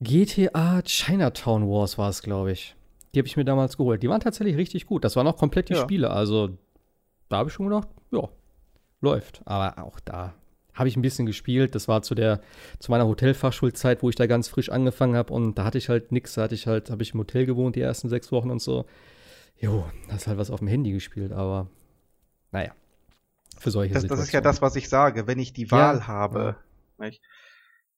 GTA 0.00 0.82
Chinatown 0.82 1.68
Wars 1.68 1.96
war 1.98 2.10
es, 2.10 2.22
glaube 2.22 2.52
ich. 2.52 2.76
Die 3.14 3.20
habe 3.20 3.26
ich 3.26 3.36
mir 3.36 3.44
damals 3.44 3.76
geholt. 3.78 4.02
Die 4.02 4.08
waren 4.10 4.20
tatsächlich 4.20 4.56
richtig 4.56 4.86
gut. 4.86 5.04
Das 5.04 5.16
waren 5.16 5.26
auch 5.26 5.38
komplett 5.38 5.70
die 5.70 5.74
Ja. 5.74 5.80
Spiele. 5.80 6.10
Also 6.10 6.50
da 7.28 7.38
habe 7.38 7.48
ich 7.48 7.54
schon 7.54 7.68
gedacht, 7.68 7.88
ja, 8.10 8.28
läuft. 9.00 9.42
Aber 9.44 9.82
auch 9.84 10.00
da 10.00 10.34
habe 10.74 10.88
ich 10.88 10.96
ein 10.96 11.02
bisschen 11.02 11.26
gespielt. 11.26 11.74
Das 11.74 11.88
war 11.88 12.02
zu 12.02 12.14
der, 12.14 12.40
zu 12.78 12.90
meiner 12.90 13.06
Hotelfachschulzeit, 13.06 14.02
wo 14.02 14.10
ich 14.10 14.14
da 14.16 14.26
ganz 14.26 14.48
frisch 14.48 14.68
angefangen 14.70 15.16
habe 15.16 15.32
und 15.32 15.56
da 15.56 15.64
hatte 15.64 15.78
ich 15.78 15.88
halt 15.88 16.12
nichts. 16.12 16.34
Da 16.34 16.42
hatte 16.42 16.54
ich 16.54 16.66
halt, 16.66 16.90
habe 16.90 17.02
ich 17.02 17.14
im 17.14 17.20
Hotel 17.20 17.46
gewohnt 17.46 17.76
die 17.76 17.80
ersten 17.80 18.08
sechs 18.08 18.30
Wochen 18.30 18.50
und 18.50 18.60
so. 18.60 18.84
Jo, 19.58 19.86
hast 20.10 20.26
halt 20.26 20.36
was 20.38 20.50
auf 20.50 20.58
dem 20.58 20.68
Handy 20.68 20.92
gespielt, 20.92 21.32
aber 21.32 21.68
naja. 22.52 22.72
Für 23.58 23.70
solche 23.70 23.94
Das, 23.94 24.06
das 24.06 24.20
ist 24.20 24.32
ja 24.32 24.42
das, 24.42 24.60
was 24.60 24.76
ich 24.76 24.90
sage. 24.90 25.26
Wenn 25.26 25.38
ich 25.38 25.54
die 25.54 25.64
Ja, 25.64 25.70
Wahl 25.70 26.06
habe, 26.06 26.56
nicht? 26.98 27.22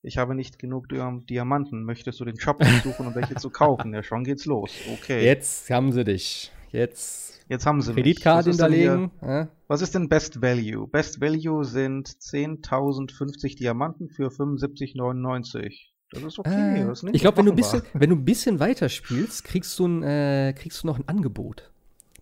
ich 0.02 0.16
habe 0.18 0.36
nicht 0.36 0.60
genug 0.60 0.86
Diam- 0.86 1.26
Diamanten, 1.26 1.82
möchtest 1.82 2.20
du 2.20 2.24
den 2.24 2.38
Shop 2.38 2.62
suchen, 2.84 3.08
um 3.08 3.14
welche 3.16 3.34
zu 3.34 3.50
kaufen? 3.50 3.92
Ja, 3.94 4.04
schon 4.04 4.22
geht's 4.22 4.44
los. 4.44 4.70
Okay. 4.92 5.24
Jetzt 5.24 5.68
haben 5.70 5.90
sie 5.90 6.04
dich. 6.04 6.52
Jetzt 6.72 7.34
Jetzt 7.48 7.64
haben 7.66 7.80
sie. 7.80 7.94
Kreditkarte 7.94 8.50
Was 8.50 8.56
ist 8.56 8.60
denn 8.62 8.72
hier- 8.72 8.90
hinterlegen. 8.92 9.10
Ja? 9.22 9.48
Was 9.68 9.80
ist 9.82 9.94
denn 9.94 10.08
Best 10.08 10.42
Value? 10.42 10.86
Best 10.86 11.20
Value 11.20 11.64
sind 11.64 12.08
10.050 12.08 13.56
Diamanten 13.56 14.08
für 14.08 14.28
75,99. 14.30 15.92
Das 16.10 16.22
ist 16.22 16.38
okay. 16.38 16.82
Äh, 16.86 16.92
ist 16.92 17.04
ich 17.12 17.20
glaube, 17.20 17.38
wenn 17.38 17.46
du 17.46 17.52
ein 17.52 17.58
machbar. 17.58 17.80
bisschen, 17.80 18.00
wenn 18.00 18.10
du 18.10 18.16
ein 18.16 18.24
bisschen 18.24 18.60
weiter 18.60 18.88
spielst, 18.88 19.44
kriegst 19.44 19.78
du 19.78 19.86
ein, 19.86 20.02
äh, 20.02 20.54
kriegst 20.56 20.82
du 20.82 20.86
noch 20.86 20.98
ein 20.98 21.08
Angebot. 21.08 21.70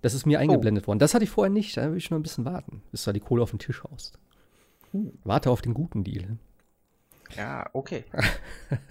Das 0.03 0.15
ist 0.15 0.27
mir 0.27 0.39
eingeblendet 0.39 0.87
worden. 0.87 0.99
Das 1.01 1.15
hatte 1.15 1.25
ich 1.25 1.31
vorher 1.31 1.53
nicht. 1.53 1.77
Da 1.77 1.91
will 1.91 1.97
ich 1.97 2.11
noch 2.11 2.19
ein 2.19 2.23
bisschen 2.23 2.45
warten, 2.45 2.83
bis 2.93 3.05
du 3.05 3.13
die 3.13 3.21
Kohle 3.21 3.43
auf 3.43 3.51
den 3.51 3.59
Tisch 3.59 3.83
haust. 3.83 4.19
Hm. 4.93 5.13
Warte 5.25 5.51
auf 5.51 5.63
den 5.63 5.75
guten 5.75 6.05
Deal. 6.05 6.37
Ja, 7.37 7.69
okay. 7.73 8.05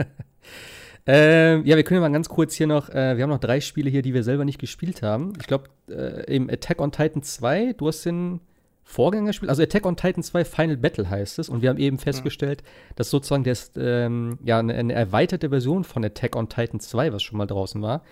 Ähm, 1.07 1.65
ja, 1.65 1.75
wir 1.75 1.83
können 1.83 2.01
ja 2.01 2.07
mal 2.07 2.13
ganz 2.13 2.29
kurz 2.29 2.55
hier 2.55 2.65
noch, 2.65 2.89
äh, 2.89 3.15
wir 3.15 3.23
haben 3.23 3.29
noch 3.29 3.39
drei 3.39 3.61
Spiele 3.61 3.89
hier, 3.89 4.01
die 4.01 4.13
wir 4.13 4.23
selber 4.23 4.43
nicht 4.43 4.59
gespielt 4.59 5.03
haben. 5.03 5.33
Ich 5.39 5.45
glaube, 5.45 5.65
äh, 5.87 6.33
im 6.35 6.49
Attack 6.49 6.81
on 6.81 6.91
Titan 6.91 7.21
2, 7.21 7.73
du 7.73 7.87
hast 7.87 8.05
den 8.05 8.39
Vorgänger 8.83 9.27
gespielt, 9.27 9.49
also 9.49 9.61
Attack 9.61 9.85
on 9.85 9.97
Titan 9.97 10.23
2 10.23 10.45
Final 10.45 10.77
Battle 10.77 11.09
heißt 11.09 11.39
es. 11.39 11.49
Und 11.49 11.61
wir 11.61 11.69
haben 11.69 11.77
eben 11.77 11.99
festgestellt, 11.99 12.63
dass 12.95 13.09
sozusagen 13.09 13.43
das, 13.43 13.71
ähm, 13.77 14.39
ja, 14.43 14.59
eine, 14.59 14.73
eine 14.73 14.93
erweiterte 14.93 15.49
Version 15.49 15.83
von 15.83 16.03
Attack 16.03 16.35
on 16.35 16.49
Titan 16.49 16.79
2, 16.79 17.13
was 17.13 17.21
schon 17.21 17.37
mal 17.37 17.47
draußen 17.47 17.81
war. 17.81 18.03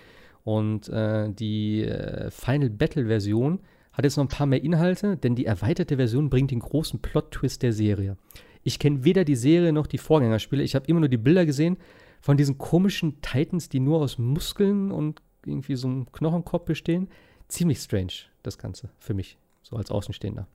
Und 0.44 0.90
äh, 0.90 1.30
die 1.32 1.84
äh, 1.84 2.30
Final 2.30 2.70
Battle 2.70 3.06
Version 3.06 3.60
hat 3.94 4.06
jetzt 4.06 4.18
noch 4.18 4.26
ein 4.26 4.30
paar 4.30 4.48
mehr 4.48 4.64
Inhalte, 4.64 5.18
denn 5.18 5.36
die 5.36 5.46
erweiterte 5.46 5.98
Version 5.98 6.30
bringt 6.30 6.52
den 6.52 6.60
großen 6.60 7.00
Plot-Twist 7.00 7.64
der 7.64 7.74
Serie. 7.74 8.18
Ich 8.64 8.80
kenne 8.80 9.04
weder 9.04 9.24
die 9.26 9.36
Serie 9.36 9.74
noch 9.74 9.88
die 9.88 9.98
Vorgängerspiele. 9.98 10.64
Ich 10.64 10.76
habe 10.76 10.86
immer 10.88 11.02
nur 11.02 11.10
die 11.10 11.18
Bilder 11.18 11.46
gesehen 11.46 11.78
von 12.24 12.38
diesen 12.38 12.58
komischen 12.58 13.20
Titans, 13.22 13.68
die 13.68 13.82
nur 13.82 14.00
aus 14.00 14.18
Muskeln 14.18 14.92
und 14.94 15.22
irgendwie 15.46 15.76
so 15.76 15.90
einem 15.90 16.10
Knochenkopf 16.14 16.64
bestehen. 16.64 17.10
Ziemlich 17.50 17.80
strange, 17.80 18.14
das 18.44 18.58
Ganze, 18.58 18.90
für 18.98 19.14
mich, 19.14 19.38
so 19.62 19.76
als 19.76 19.92
Außenstehender. 19.92 20.48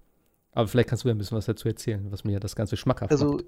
Aber 0.52 0.66
vielleicht 0.66 0.88
kannst 0.88 1.04
du 1.04 1.08
ja 1.08 1.14
ein 1.14 1.18
bisschen 1.18 1.36
was 1.36 1.44
dazu 1.44 1.68
erzählen, 1.68 2.10
was 2.10 2.24
mir 2.24 2.40
das 2.40 2.56
Ganze 2.56 2.78
schmackhaft 2.78 3.12
Also 3.12 3.32
macht. 3.32 3.44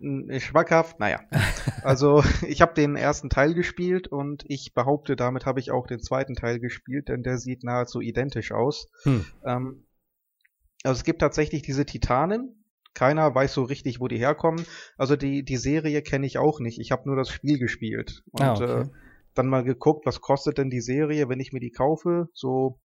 n- 0.00 0.38
schmackhaft, 0.38 1.00
naja. 1.00 1.20
Also 1.82 2.22
ich 2.46 2.60
habe 2.60 2.74
den 2.74 2.94
ersten 2.94 3.30
Teil 3.30 3.54
gespielt 3.54 4.06
und 4.06 4.44
ich 4.48 4.74
behaupte, 4.74 5.16
damit 5.16 5.46
habe 5.46 5.58
ich 5.58 5.70
auch 5.70 5.86
den 5.86 6.00
zweiten 6.00 6.34
Teil 6.34 6.60
gespielt, 6.60 7.08
denn 7.08 7.22
der 7.22 7.38
sieht 7.38 7.64
nahezu 7.64 8.02
identisch 8.02 8.52
aus. 8.52 8.88
Hm. 9.04 9.24
Ähm, 9.46 9.86
also 10.84 10.98
es 10.98 11.04
gibt 11.04 11.20
tatsächlich 11.22 11.62
diese 11.62 11.86
Titanen. 11.86 12.55
Keiner 12.96 13.34
weiß 13.34 13.52
so 13.52 13.62
richtig, 13.62 14.00
wo 14.00 14.08
die 14.08 14.16
herkommen. 14.18 14.64
Also 14.96 15.16
die, 15.16 15.44
die 15.44 15.58
Serie 15.58 16.00
kenne 16.00 16.26
ich 16.26 16.38
auch 16.38 16.60
nicht. 16.60 16.80
Ich 16.80 16.90
habe 16.92 17.02
nur 17.06 17.14
das 17.14 17.28
Spiel 17.28 17.58
gespielt. 17.58 18.22
Und 18.32 18.40
Ah, 18.42 18.54
okay. 18.54 18.80
äh, 18.80 18.84
dann 19.34 19.48
mal 19.48 19.64
geguckt, 19.64 20.06
was 20.06 20.22
kostet 20.22 20.56
denn 20.56 20.70
die 20.70 20.80
Serie, 20.80 21.28
wenn 21.28 21.38
ich 21.38 21.52
mir 21.52 21.60
die 21.60 21.70
kaufe. 21.72 22.28
So 22.32 22.80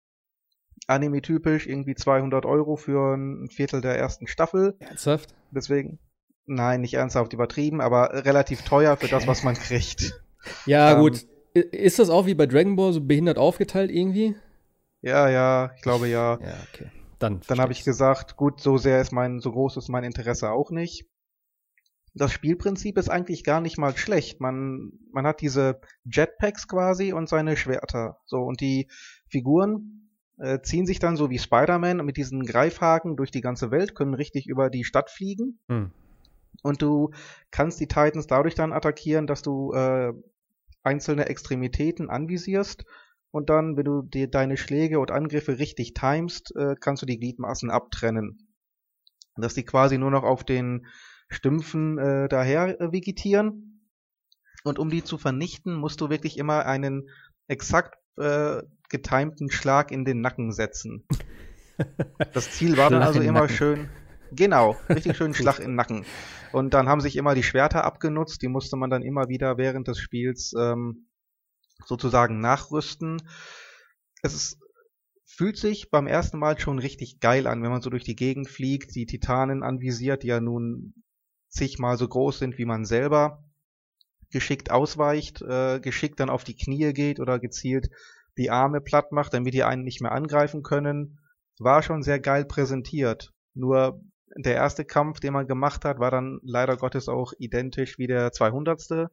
Anime-typisch, 0.89 1.69
irgendwie 1.69 1.95
200 1.95 2.45
Euro 2.45 2.75
für 2.75 3.15
ein 3.17 3.51
Viertel 3.51 3.81
der 3.81 3.97
ersten 3.97 4.27
Staffel. 4.27 4.75
Ernsthaft? 4.81 5.33
Deswegen, 5.53 6.01
nein, 6.45 6.81
nicht 6.81 6.95
ernsthaft 6.95 7.33
übertrieben, 7.33 7.81
aber 7.81 8.25
relativ 8.25 8.63
teuer 8.63 8.97
für 8.97 9.07
das, 9.09 9.29
was 9.29 9.45
man 9.45 9.55
kriegt. 9.55 10.21
Ja, 10.67 10.95
Ähm, 10.95 11.01
gut. 11.01 11.25
Ist 11.55 12.01
das 12.01 12.11
auch 12.11 12.27
wie 12.27 12.35
bei 12.35 12.47
Dragon 12.47 12.75
Ball 12.75 12.93
so 12.93 13.01
behindert 13.01 13.39
aufgeteilt 13.39 13.91
irgendwie? 13.93 14.35
Ja, 15.03 15.29
ja, 15.29 15.71
ich 15.77 15.83
glaube 15.83 16.09
ja. 16.09 16.39
Ja, 16.41 16.55
okay. 16.73 16.91
Dann, 17.21 17.41
Dann 17.47 17.61
habe 17.61 17.73
ich 17.73 17.85
gesagt, 17.85 18.37
gut, 18.37 18.61
so 18.61 18.79
sehr 18.79 19.01
ist 19.01 19.13
mein, 19.13 19.41
so 19.41 19.53
groß 19.53 19.77
ist 19.77 19.89
mein 19.89 20.05
Interesse 20.05 20.51
auch 20.51 20.71
nicht. 20.71 21.07
Das 22.15 22.33
Spielprinzip 22.33 22.99
ist 22.99 23.09
eigentlich 23.09 23.45
gar 23.45 23.61
nicht 23.61 23.79
mal 23.79 23.97
schlecht. 23.97 24.41
Man, 24.41 24.93
man 25.13 25.27
hat 25.27 25.43
diese 25.43 25.81
Jetpacks 26.05 26.67
quasi 26.67 27.13
und 27.13 27.29
seine 27.29 27.57
Schwerter. 27.57 28.19
So, 28.25 28.39
und 28.39 28.61
die 28.61 28.89
Figuren 29.29 30.11
äh, 30.39 30.61
ziehen 30.63 30.87
sich 30.87 30.99
dann 30.99 31.17
so 31.17 31.31
wie 31.31 31.39
Spider-Man 31.39 32.05
mit 32.05 32.17
diesen 32.17 32.45
Greifhaken 32.45 33.17
durch 33.17 33.31
die 33.31 33.43
ganze 33.43 33.71
Welt, 33.71 33.95
können 33.95 34.15
richtig 34.15 34.49
über 34.49 34.71
die 34.71 34.85
Stadt 34.85 35.11
fliegen. 35.11 35.61
Hm. 35.69 35.93
Und 36.63 36.83
du 36.83 37.11
kannst 37.51 37.79
die 37.81 37.87
Titans 37.87 38.27
dadurch 38.27 38.55
dann 38.55 38.73
attackieren, 38.73 39.27
dass 39.27 39.43
du 39.43 39.73
äh, 39.73 40.13
einzelne 40.83 41.27
Extremitäten 41.27 42.09
anvisierst. 42.09 42.85
Und 43.33 43.49
dann, 43.49 43.77
wenn 43.77 43.85
du 43.85 44.03
dir 44.03 44.29
deine 44.29 44.57
Schläge 44.57 44.99
und 44.99 45.11
Angriffe 45.11 45.59
richtig 45.59 45.95
timest, 45.95 46.55
äh, 46.57 46.75
kannst 46.81 47.03
du 47.03 47.07
die 47.07 47.19
Gliedmaßen 47.19 47.71
abtrennen. 47.71 48.49
Dass 49.37 49.55
die 49.55 49.65
quasi 49.65 49.99
nur 49.99 50.11
noch 50.11 50.25
auf 50.25 50.45
den 50.45 50.87
Stümpfen 51.29 51.99
äh, 51.99 52.29
daher 52.29 52.81
äh, 52.81 52.93
vegetieren. 52.93 53.87
Und 54.65 54.79
um 54.79 54.91
die 54.91 55.05
zu 55.05 55.17
vernichten, 55.17 55.75
musst 55.75 56.01
du 56.01 56.11
wirklich 56.11 56.39
immer 56.39 56.67
einen 56.67 57.09
exakt 57.47 57.95
äh, 58.19 58.63
getimten 58.89 59.51
Schlag 59.51 59.93
in 59.93 60.05
den 60.05 60.21
Nacken 60.21 60.53
setzen. 60.53 61.07
Das 62.35 62.51
Ziel 62.51 62.77
war 62.77 62.91
dann 62.91 63.01
also 63.01 63.23
immer 63.23 63.41
Nacken. 63.41 63.57
schön, 63.57 63.89
genau, 64.33 64.77
richtig 64.91 65.17
schön 65.17 65.33
Schlag 65.35 65.61
in 65.61 65.69
den 65.69 65.75
Nacken. 65.77 66.05
Und 66.53 66.75
dann 66.75 66.91
haben 66.91 67.01
sich 67.01 67.17
immer 67.17 67.35
die 67.35 67.43
Schwerter 67.43 67.85
abgenutzt, 67.85 68.43
die 68.43 68.49
musste 68.49 68.77
man 68.77 68.91
dann 68.91 69.01
immer 69.01 69.31
wieder 69.31 69.57
während 69.57 69.89
des 69.89 69.99
Spiels 69.99 70.53
ähm, 70.59 71.07
sozusagen 71.87 72.41
nachrüsten. 72.41 73.23
Es 74.23 74.35
ist, 74.35 74.59
fühlt 75.25 75.57
sich 75.57 75.91
beim 75.91 76.07
ersten 76.07 76.39
Mal 76.39 76.59
schon 76.59 76.79
richtig 76.79 77.21
geil 77.21 77.47
an, 77.47 77.63
wenn 77.63 77.71
man 77.71 77.83
so 77.83 77.91
durch 77.91 78.05
die 78.05 78.17
Gegend 78.17 78.49
fliegt, 78.49 78.95
die 78.95 79.07
Titanen 79.07 79.63
anvisiert, 79.63 80.23
die 80.23 80.29
ja 80.29 80.41
nun 80.41 80.95
zigmal 81.49 81.97
so 81.97 82.09
groß 82.09 82.39
sind 82.39 82.59
wie 82.59 82.65
man 82.65 82.85
selber, 82.85 83.45
geschickt 84.31 84.71
ausweicht, 84.71 85.43
äh, 85.43 85.81
geschickt 85.81 86.21
dann 86.21 86.31
auf 86.31 86.45
die 86.45 86.57
Knie 86.57 86.93
geht 86.93 87.21
oder 87.21 87.39
gezielt 87.39 87.91
die 88.39 88.51
Arme 88.51 88.81
platt 88.81 89.13
macht, 89.13 89.35
damit 89.35 89.55
die 89.55 89.65
einen 89.65 89.83
nicht 89.83 90.01
mehr 90.01 90.13
angreifen 90.13 90.63
können, 90.63 91.19
war 91.59 91.83
schon 91.83 92.03
sehr 92.03 92.21
geil 92.21 92.45
präsentiert. 92.45 93.33
Nur 93.55 94.01
der 94.37 94.55
erste 94.55 94.85
Kampf, 94.85 95.21
den 95.21 95.33
man 95.33 95.47
gemacht 95.47 95.85
hat, 95.85 95.99
war 95.99 96.11
dann 96.11 96.41
leider 96.43 96.77
Gottes 96.77 97.09
auch 97.09 97.33
identisch 97.39 97.99
wie 97.99 98.07
der 98.07 98.33
200. 98.33 99.11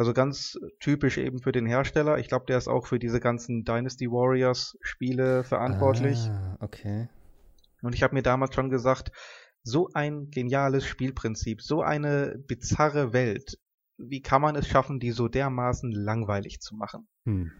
Also 0.00 0.14
ganz 0.14 0.58
typisch 0.78 1.18
eben 1.18 1.40
für 1.40 1.52
den 1.52 1.66
Hersteller. 1.66 2.16
Ich 2.16 2.28
glaube, 2.28 2.46
der 2.46 2.56
ist 2.56 2.68
auch 2.68 2.86
für 2.86 2.98
diese 2.98 3.20
ganzen 3.20 3.64
Dynasty 3.64 4.06
Warriors 4.06 4.78
Spiele 4.80 5.44
verantwortlich. 5.44 6.18
Ah, 6.20 6.56
okay. 6.58 7.10
Und 7.82 7.94
ich 7.94 8.02
habe 8.02 8.14
mir 8.14 8.22
damals 8.22 8.54
schon 8.54 8.70
gesagt, 8.70 9.12
so 9.62 9.90
ein 9.92 10.30
geniales 10.30 10.86
Spielprinzip, 10.86 11.60
so 11.60 11.82
eine 11.82 12.42
bizarre 12.48 13.12
Welt. 13.12 13.58
Wie 13.98 14.22
kann 14.22 14.40
man 14.40 14.56
es 14.56 14.66
schaffen, 14.66 15.00
die 15.00 15.10
so 15.10 15.28
dermaßen 15.28 15.92
langweilig 15.92 16.60
zu 16.60 16.76
machen? 16.76 17.06
Hm. 17.26 17.52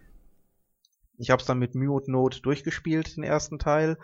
Ich 1.19 1.29
habe 1.29 1.41
es 1.41 1.45
dann 1.45 1.59
mit 1.59 1.75
Mühe 1.75 1.91
und 1.91 2.07
Not 2.07 2.43
durchgespielt, 2.43 3.17
den 3.17 3.23
ersten 3.23 3.59
Teil. 3.59 3.99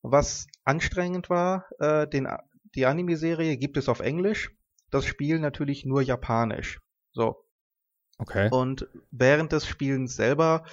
Was 0.00 0.46
anstrengend 0.64 1.28
war, 1.28 1.66
äh, 1.78 2.08
den, 2.08 2.26
die 2.74 2.86
Anime-Serie 2.86 3.58
gibt 3.58 3.76
es 3.76 3.90
auf 3.90 4.00
Englisch, 4.00 4.50
das 4.90 5.04
Spiel 5.04 5.38
natürlich 5.40 5.84
nur 5.84 6.00
japanisch. 6.00 6.80
So. 7.12 7.44
Okay. 8.20 8.48
Und 8.50 8.86
während 9.10 9.52
des 9.52 9.66
Spielens 9.66 10.14
selber 10.14 10.64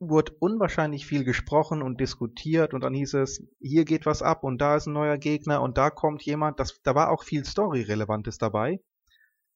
wurde 0.00 0.32
unwahrscheinlich 0.40 1.06
viel 1.06 1.22
gesprochen 1.22 1.80
und 1.80 2.00
diskutiert 2.00 2.74
und 2.74 2.82
dann 2.82 2.92
hieß 2.92 3.14
es, 3.14 3.46
hier 3.60 3.84
geht 3.84 4.04
was 4.04 4.20
ab 4.20 4.42
und 4.42 4.58
da 4.58 4.76
ist 4.76 4.86
ein 4.86 4.92
neuer 4.92 5.16
Gegner 5.16 5.62
und 5.62 5.78
da 5.78 5.90
kommt 5.90 6.22
jemand. 6.24 6.58
Das, 6.58 6.80
da 6.82 6.96
war 6.96 7.10
auch 7.10 7.22
viel 7.22 7.44
Story-Relevantes 7.44 8.38
dabei. 8.38 8.80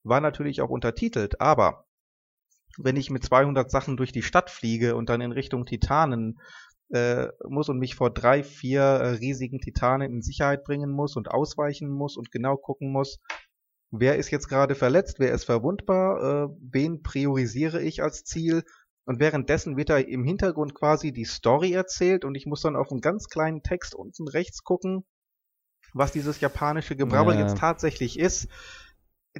War 0.04 0.20
natürlich 0.20 0.60
auch 0.60 0.70
untertitelt, 0.70 1.40
aber 1.40 1.86
wenn 2.78 2.94
ich 2.94 3.10
mit 3.10 3.24
200 3.24 3.70
Sachen 3.70 3.96
durch 3.96 4.12
die 4.12 4.22
Stadt 4.22 4.50
fliege 4.50 4.94
und 4.94 5.08
dann 5.08 5.20
in 5.20 5.32
Richtung 5.32 5.66
Titanen 5.66 6.38
äh, 6.90 7.26
muss 7.48 7.68
und 7.68 7.78
mich 7.78 7.96
vor 7.96 8.10
drei, 8.10 8.44
vier 8.44 8.82
äh, 8.82 9.08
riesigen 9.16 9.58
Titanen 9.58 10.12
in 10.12 10.22
Sicherheit 10.22 10.62
bringen 10.62 10.90
muss 10.90 11.16
und 11.16 11.28
ausweichen 11.28 11.88
muss 11.88 12.16
und 12.16 12.30
genau 12.30 12.56
gucken 12.56 12.92
muss, 12.92 13.18
wer 13.90 14.16
ist 14.16 14.30
jetzt 14.30 14.48
gerade 14.48 14.74
verletzt, 14.74 15.18
wer 15.18 15.32
ist 15.32 15.44
verwundbar, 15.44 16.48
äh, 16.50 16.56
wen 16.60 17.02
priorisiere 17.02 17.82
ich 17.82 18.02
als 18.02 18.24
Ziel. 18.24 18.64
Und 19.04 19.20
währenddessen 19.20 19.76
wird 19.76 19.90
da 19.90 19.98
im 19.98 20.24
Hintergrund 20.24 20.74
quasi 20.74 21.12
die 21.12 21.24
Story 21.24 21.72
erzählt 21.72 22.24
und 22.24 22.34
ich 22.34 22.46
muss 22.46 22.62
dann 22.62 22.74
auf 22.74 22.90
einen 22.90 23.00
ganz 23.00 23.28
kleinen 23.28 23.62
Text 23.62 23.94
unten 23.94 24.26
rechts 24.26 24.64
gucken, 24.64 25.04
was 25.94 26.10
dieses 26.10 26.40
japanische 26.40 26.96
Gebrabbel 26.96 27.34
ja. 27.34 27.42
jetzt 27.42 27.58
tatsächlich 27.58 28.18
ist. 28.18 28.48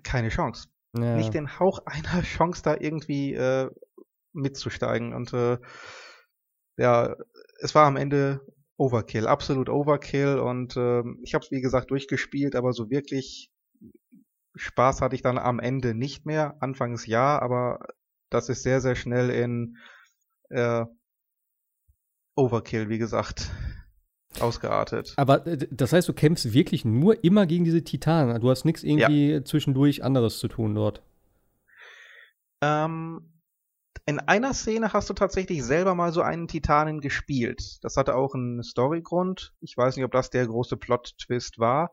Keine 0.05 0.29
Chance. 0.29 0.69
Ja. 0.97 1.17
Nicht 1.17 1.35
den 1.35 1.59
Hauch 1.59 1.81
einer 1.85 2.23
Chance, 2.23 2.63
da 2.63 2.77
irgendwie 2.79 3.35
äh, 3.35 3.69
mitzusteigen. 4.33 5.15
Und 5.15 5.33
äh, 5.33 5.59
ja, 6.77 7.17
es 7.61 7.75
war 7.75 7.87
am 7.87 7.97
Ende 7.97 8.41
Overkill, 8.77 9.27
absolut 9.27 9.69
Overkill. 9.69 10.39
Und 10.39 10.77
äh, 10.77 11.03
ich 11.23 11.35
habe 11.35 11.45
es 11.45 11.51
wie 11.51 11.61
gesagt 11.61 11.91
durchgespielt, 11.91 12.55
aber 12.55 12.73
so 12.73 12.89
wirklich 12.89 13.51
Spaß 14.57 15.03
hatte 15.03 15.15
ich 15.15 15.23
dann 15.23 15.39
am 15.39 15.61
Ende 15.61 15.95
nicht 15.95 16.27
mehr. 16.27 16.57
Anfangs 16.61 17.07
ja, 17.07 17.39
aber 17.39 17.87
das 18.31 18.49
ist 18.49 18.63
sehr, 18.63 18.81
sehr 18.81 18.97
schnell 18.97 19.31
in 19.31 19.77
äh, 20.51 20.85
Overkill, 22.35 22.89
wie 22.89 22.99
gesagt, 22.99 23.51
ausgeartet. 24.41 25.15
Aber 25.17 25.47
äh, 25.47 25.69
das 25.71 25.93
heißt, 25.93 26.09
du 26.09 26.13
kämpfst 26.13 26.53
wirklich 26.53 26.85
nur 26.85 27.23
immer 27.23 27.47
gegen 27.47 27.65
diese 27.65 27.85
Titanen. 27.85 28.41
Du 28.41 28.51
hast 28.51 28.65
nichts 28.65 28.83
irgendwie 28.83 29.33
ja. 29.33 29.45
zwischendurch 29.45 30.03
anderes 30.03 30.39
zu 30.39 30.49
tun 30.49 30.75
dort. 30.75 31.03
Ähm, 32.63 33.33
in 34.07 34.21
einer 34.21 34.55
Szene 34.55 34.93
hast 34.93 35.11
du 35.11 35.15
tatsächlich 35.15 35.65
selber 35.65 35.95
mal 35.95 36.13
so 36.13 36.23
einen 36.23 36.49
Titanen 36.49 37.01
gespielt. 37.01 37.79
Das 37.83 37.97
hatte 37.97 38.15
auch 38.15 38.35
einen 38.35 38.63
Storygrund. 38.63 39.53
Ich 39.61 39.77
weiß 39.77 39.97
nicht, 39.97 40.05
ob 40.05 40.13
das 40.13 40.31
der 40.31 40.47
große 40.47 40.77
Plot-Twist 40.77 41.59
war 41.59 41.93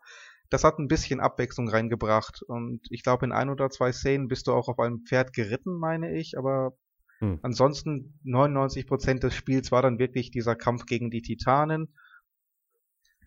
das 0.53 0.63
hat 0.63 0.77
ein 0.77 0.87
bisschen 0.87 1.19
Abwechslung 1.19 1.67
reingebracht. 1.67 2.43
Und 2.43 2.81
ich 2.91 3.01
glaube, 3.01 3.25
in 3.25 3.31
ein 3.31 3.49
oder 3.49 3.71
zwei 3.71 3.91
Szenen 3.91 4.27
bist 4.27 4.45
du 4.45 4.53
auch 4.53 4.67
auf 4.67 4.77
einem 4.77 5.01
Pferd 5.01 5.33
geritten, 5.33 5.79
meine 5.79 6.15
ich. 6.15 6.37
Aber 6.37 6.77
hm. 7.19 7.39
ansonsten 7.41 8.19
99 8.23 8.85
Prozent 8.85 9.23
des 9.23 9.33
Spiels 9.33 9.71
war 9.71 9.81
dann 9.81 9.97
wirklich 9.97 10.29
dieser 10.29 10.55
Kampf 10.55 10.85
gegen 10.85 11.09
die 11.09 11.23
Titanen. 11.23 11.95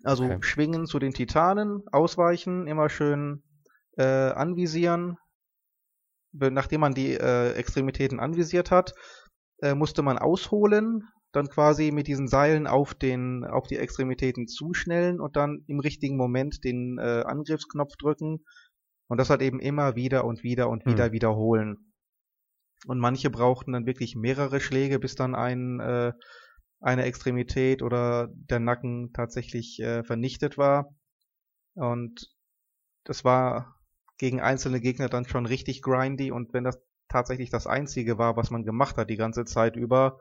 Also 0.05 0.25
okay. 0.25 0.39
schwingen 0.41 0.87
zu 0.87 1.01
den 1.01 1.13
Titanen, 1.13 1.83
ausweichen, 1.91 2.69
immer 2.69 2.89
schön 2.89 3.43
äh, 3.97 4.05
anvisieren. 4.05 5.17
Nachdem 6.33 6.83
man 6.83 6.95
die 6.95 7.15
äh, 7.15 7.55
Extremitäten 7.55 8.21
anvisiert 8.21 8.71
hat, 8.71 8.95
äh, 9.63 9.75
musste 9.75 10.03
man 10.03 10.19
ausholen, 10.19 11.03
dann 11.37 11.49
quasi 11.49 11.91
mit 11.93 12.07
diesen 12.07 12.29
Seilen 12.29 12.67
auf 12.67 12.95
den 12.95 13.45
auf 13.45 13.67
die 13.67 13.77
Extremitäten 13.77 14.49
zuschnellen 14.49 15.21
und 15.21 15.37
dann 15.37 15.63
im 15.67 15.81
richtigen 15.81 16.17
Moment 16.17 16.65
den 16.65 16.99
äh, 16.99 17.23
Angriffsknopf 17.27 17.97
drücken 17.97 18.45
und 19.09 19.19
das 19.19 19.31
halt 19.31 19.43
eben 19.43 19.61
immer 19.61 19.95
wieder 19.95 20.25
und 20.25 20.43
wieder 20.43 20.69
und 20.69 20.87
wieder 20.87 21.07
hm. 21.07 21.13
wiederholen. 21.13 21.93
Und 22.87 22.99
manche 22.99 23.31
brauchten 23.31 23.73
dann 23.73 23.87
wirklich 23.87 24.17
mehrere 24.17 24.61
Schläge, 24.61 24.99
bis 24.99 25.15
dann 25.15 25.35
ein 25.35 25.81
äh, 25.81 26.13
eine 26.81 27.05
Extremität 27.05 27.83
oder 27.83 28.29
der 28.33 28.61
Nacken 28.61 29.13
tatsächlich 29.13 29.81
äh, 29.81 30.05
vernichtet 30.05 30.59
war. 30.59 30.95
Und 31.75 32.31
das 33.05 33.25
war 33.25 33.77
gegen 34.19 34.41
einzelne 34.41 34.81
Gegner 34.81 35.09
dann 35.09 35.27
schon 35.27 35.47
richtig 35.47 35.83
grindy 35.83 36.31
und 36.31 36.53
wenn 36.55 36.65
das 36.65 36.81
tatsächlich 37.09 37.51
das 37.51 37.67
einzige 37.67 38.19
war, 38.19 38.37
was 38.37 38.51
man 38.51 38.65
gemacht 38.65 38.97
hat 38.97 39.11
die 39.11 39.17
ganze 39.17 39.45
Zeit 39.45 39.77
über, 39.77 40.21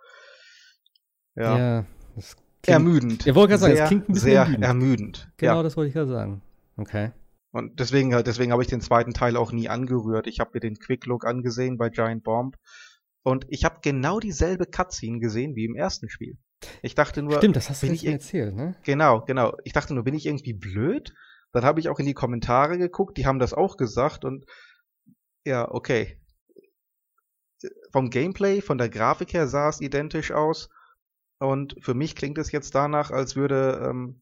ja. 1.35 1.57
ja 1.57 1.85
das 2.15 2.35
klingt, 2.35 2.67
ermüdend. 2.67 3.27
Ich 3.27 3.35
wollte 3.35 3.57
gerade 3.57 3.61
sagen, 3.61 3.73
es 3.73 3.87
klingt 3.87 4.09
ein 4.09 4.13
bisschen 4.13 4.29
sehr 4.29 4.41
ermüdend. 4.41 4.63
ermüdend. 4.63 5.31
Genau, 5.37 5.57
ja. 5.57 5.63
das 5.63 5.77
wollte 5.77 5.89
ich 5.89 5.93
gerade 5.93 6.09
sagen. 6.09 6.41
Okay. 6.77 7.11
Und 7.51 7.79
deswegen, 7.79 8.11
deswegen 8.23 8.51
habe 8.51 8.63
ich 8.63 8.67
den 8.67 8.81
zweiten 8.81 9.13
Teil 9.13 9.37
auch 9.37 9.51
nie 9.51 9.69
angerührt. 9.69 10.27
Ich 10.27 10.39
habe 10.39 10.51
mir 10.53 10.59
den 10.59 10.77
Quick 10.77 11.05
Look 11.05 11.25
angesehen 11.25 11.77
bei 11.77 11.89
Giant 11.89 12.23
Bomb. 12.23 12.57
Und 13.23 13.45
ich 13.49 13.63
habe 13.65 13.79
genau 13.81 14.19
dieselbe 14.19 14.65
Cutscene 14.65 15.19
gesehen 15.19 15.55
wie 15.55 15.65
im 15.65 15.75
ersten 15.75 16.09
Spiel. 16.09 16.37
Ich 16.81 16.95
dachte 16.95 17.21
nur. 17.21 17.37
Stimmt, 17.37 17.55
das 17.55 17.69
hast 17.69 17.83
du 17.83 17.87
nicht 17.87 18.05
erzählt, 18.05 18.55
ne? 18.55 18.75
Genau, 18.83 19.21
genau. 19.21 19.55
Ich 19.63 19.73
dachte 19.73 19.93
nur, 19.93 20.03
bin 20.03 20.13
ich 20.13 20.25
irgendwie 20.25 20.53
blöd? 20.53 21.13
Dann 21.51 21.63
habe 21.63 21.79
ich 21.79 21.87
auch 21.87 21.99
in 21.99 22.05
die 22.05 22.13
Kommentare 22.13 22.77
geguckt, 22.77 23.17
die 23.17 23.25
haben 23.25 23.39
das 23.39 23.53
auch 23.53 23.77
gesagt 23.77 24.25
und 24.25 24.45
ja, 25.45 25.71
okay. 25.71 26.19
Vom 27.91 28.09
Gameplay, 28.09 28.61
von 28.61 28.77
der 28.77 28.89
Grafik 28.89 29.33
her 29.33 29.47
sah 29.47 29.69
es 29.69 29.79
identisch 29.79 30.31
aus. 30.31 30.69
Und 31.39 31.75
für 31.79 31.93
mich 31.93 32.15
klingt 32.15 32.37
es 32.37 32.51
jetzt 32.51 32.75
danach, 32.75 33.11
als 33.11 33.35
würde, 33.35 33.89
ähm, 33.89 34.21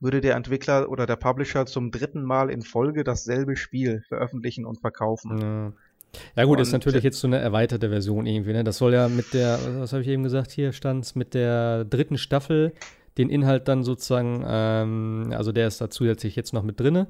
würde 0.00 0.20
der 0.20 0.36
Entwickler 0.36 0.88
oder 0.88 1.06
der 1.06 1.16
Publisher 1.16 1.66
zum 1.66 1.90
dritten 1.90 2.22
Mal 2.22 2.50
in 2.50 2.62
Folge 2.62 3.04
dasselbe 3.04 3.56
Spiel 3.56 4.02
veröffentlichen 4.08 4.64
und 4.64 4.80
verkaufen. 4.80 5.38
Ja. 5.38 5.72
Ja 6.34 6.44
gut, 6.44 6.58
und, 6.58 6.62
ist 6.62 6.72
natürlich 6.72 7.04
jetzt 7.04 7.20
so 7.20 7.26
eine 7.26 7.38
erweiterte 7.38 7.90
Version 7.90 8.26
irgendwie. 8.26 8.52
Ne? 8.52 8.64
Das 8.64 8.78
soll 8.78 8.94
ja 8.94 9.08
mit 9.08 9.34
der, 9.34 9.58
was 9.78 9.92
habe 9.92 10.02
ich 10.02 10.08
eben 10.08 10.22
gesagt, 10.22 10.50
hier 10.50 10.72
stand 10.72 11.14
mit 11.16 11.34
der 11.34 11.84
dritten 11.84 12.16
Staffel 12.18 12.72
den 13.18 13.30
Inhalt 13.30 13.68
dann 13.68 13.82
sozusagen, 13.82 14.44
ähm, 14.46 15.32
also 15.32 15.52
der 15.52 15.66
ist 15.66 15.80
da 15.80 15.88
zusätzlich 15.90 16.36
jetzt 16.36 16.52
noch 16.52 16.62
mit 16.62 16.78
drinne. 16.78 17.08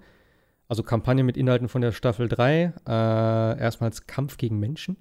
Also 0.68 0.82
Kampagne 0.82 1.24
mit 1.24 1.36
Inhalten 1.36 1.68
von 1.68 1.80
der 1.80 1.92
Staffel 1.92 2.28
3. 2.28 2.72
Äh, 2.86 3.60
erstmals 3.60 4.06
Kampf 4.06 4.36
gegen 4.36 4.58
Menschen. 4.58 4.96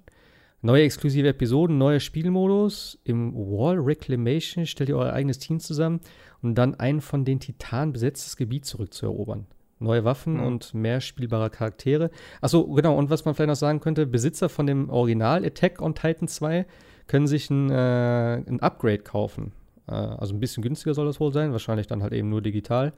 Neue 0.66 0.82
exklusive 0.82 1.28
Episoden, 1.28 1.78
neuer 1.78 2.00
Spielmodus. 2.00 2.98
Im 3.04 3.32
Wall 3.36 3.78
Reclamation 3.78 4.66
stellt 4.66 4.88
ihr 4.88 4.96
euer 4.96 5.12
eigenes 5.12 5.38
Team 5.38 5.60
zusammen, 5.60 6.00
um 6.42 6.56
dann 6.56 6.74
ein 6.74 7.00
von 7.00 7.24
den 7.24 7.38
Titanen 7.38 7.92
besetztes 7.92 8.36
Gebiet 8.36 8.64
zurückzuerobern. 8.64 9.46
Neue 9.78 10.04
Waffen 10.04 10.38
mhm. 10.38 10.42
und 10.42 10.74
mehr 10.74 11.00
spielbare 11.00 11.50
Charaktere. 11.50 12.10
Achso, 12.40 12.66
genau, 12.66 12.98
und 12.98 13.10
was 13.10 13.24
man 13.24 13.36
vielleicht 13.36 13.46
noch 13.46 13.54
sagen 13.54 13.78
könnte, 13.78 14.06
Besitzer 14.06 14.48
von 14.48 14.66
dem 14.66 14.90
Original 14.90 15.44
Attack 15.44 15.80
on 15.80 15.94
Titan 15.94 16.26
2 16.26 16.66
können 17.06 17.28
sich 17.28 17.48
ein, 17.48 17.70
äh, 17.70 18.42
ein 18.44 18.58
Upgrade 18.58 19.04
kaufen. 19.04 19.52
Äh, 19.86 19.92
also 19.92 20.34
ein 20.34 20.40
bisschen 20.40 20.64
günstiger 20.64 20.94
soll 20.94 21.06
das 21.06 21.20
wohl 21.20 21.32
sein, 21.32 21.52
wahrscheinlich 21.52 21.86
dann 21.86 22.02
halt 22.02 22.12
eben 22.12 22.28
nur 22.28 22.42
digital. 22.42 22.92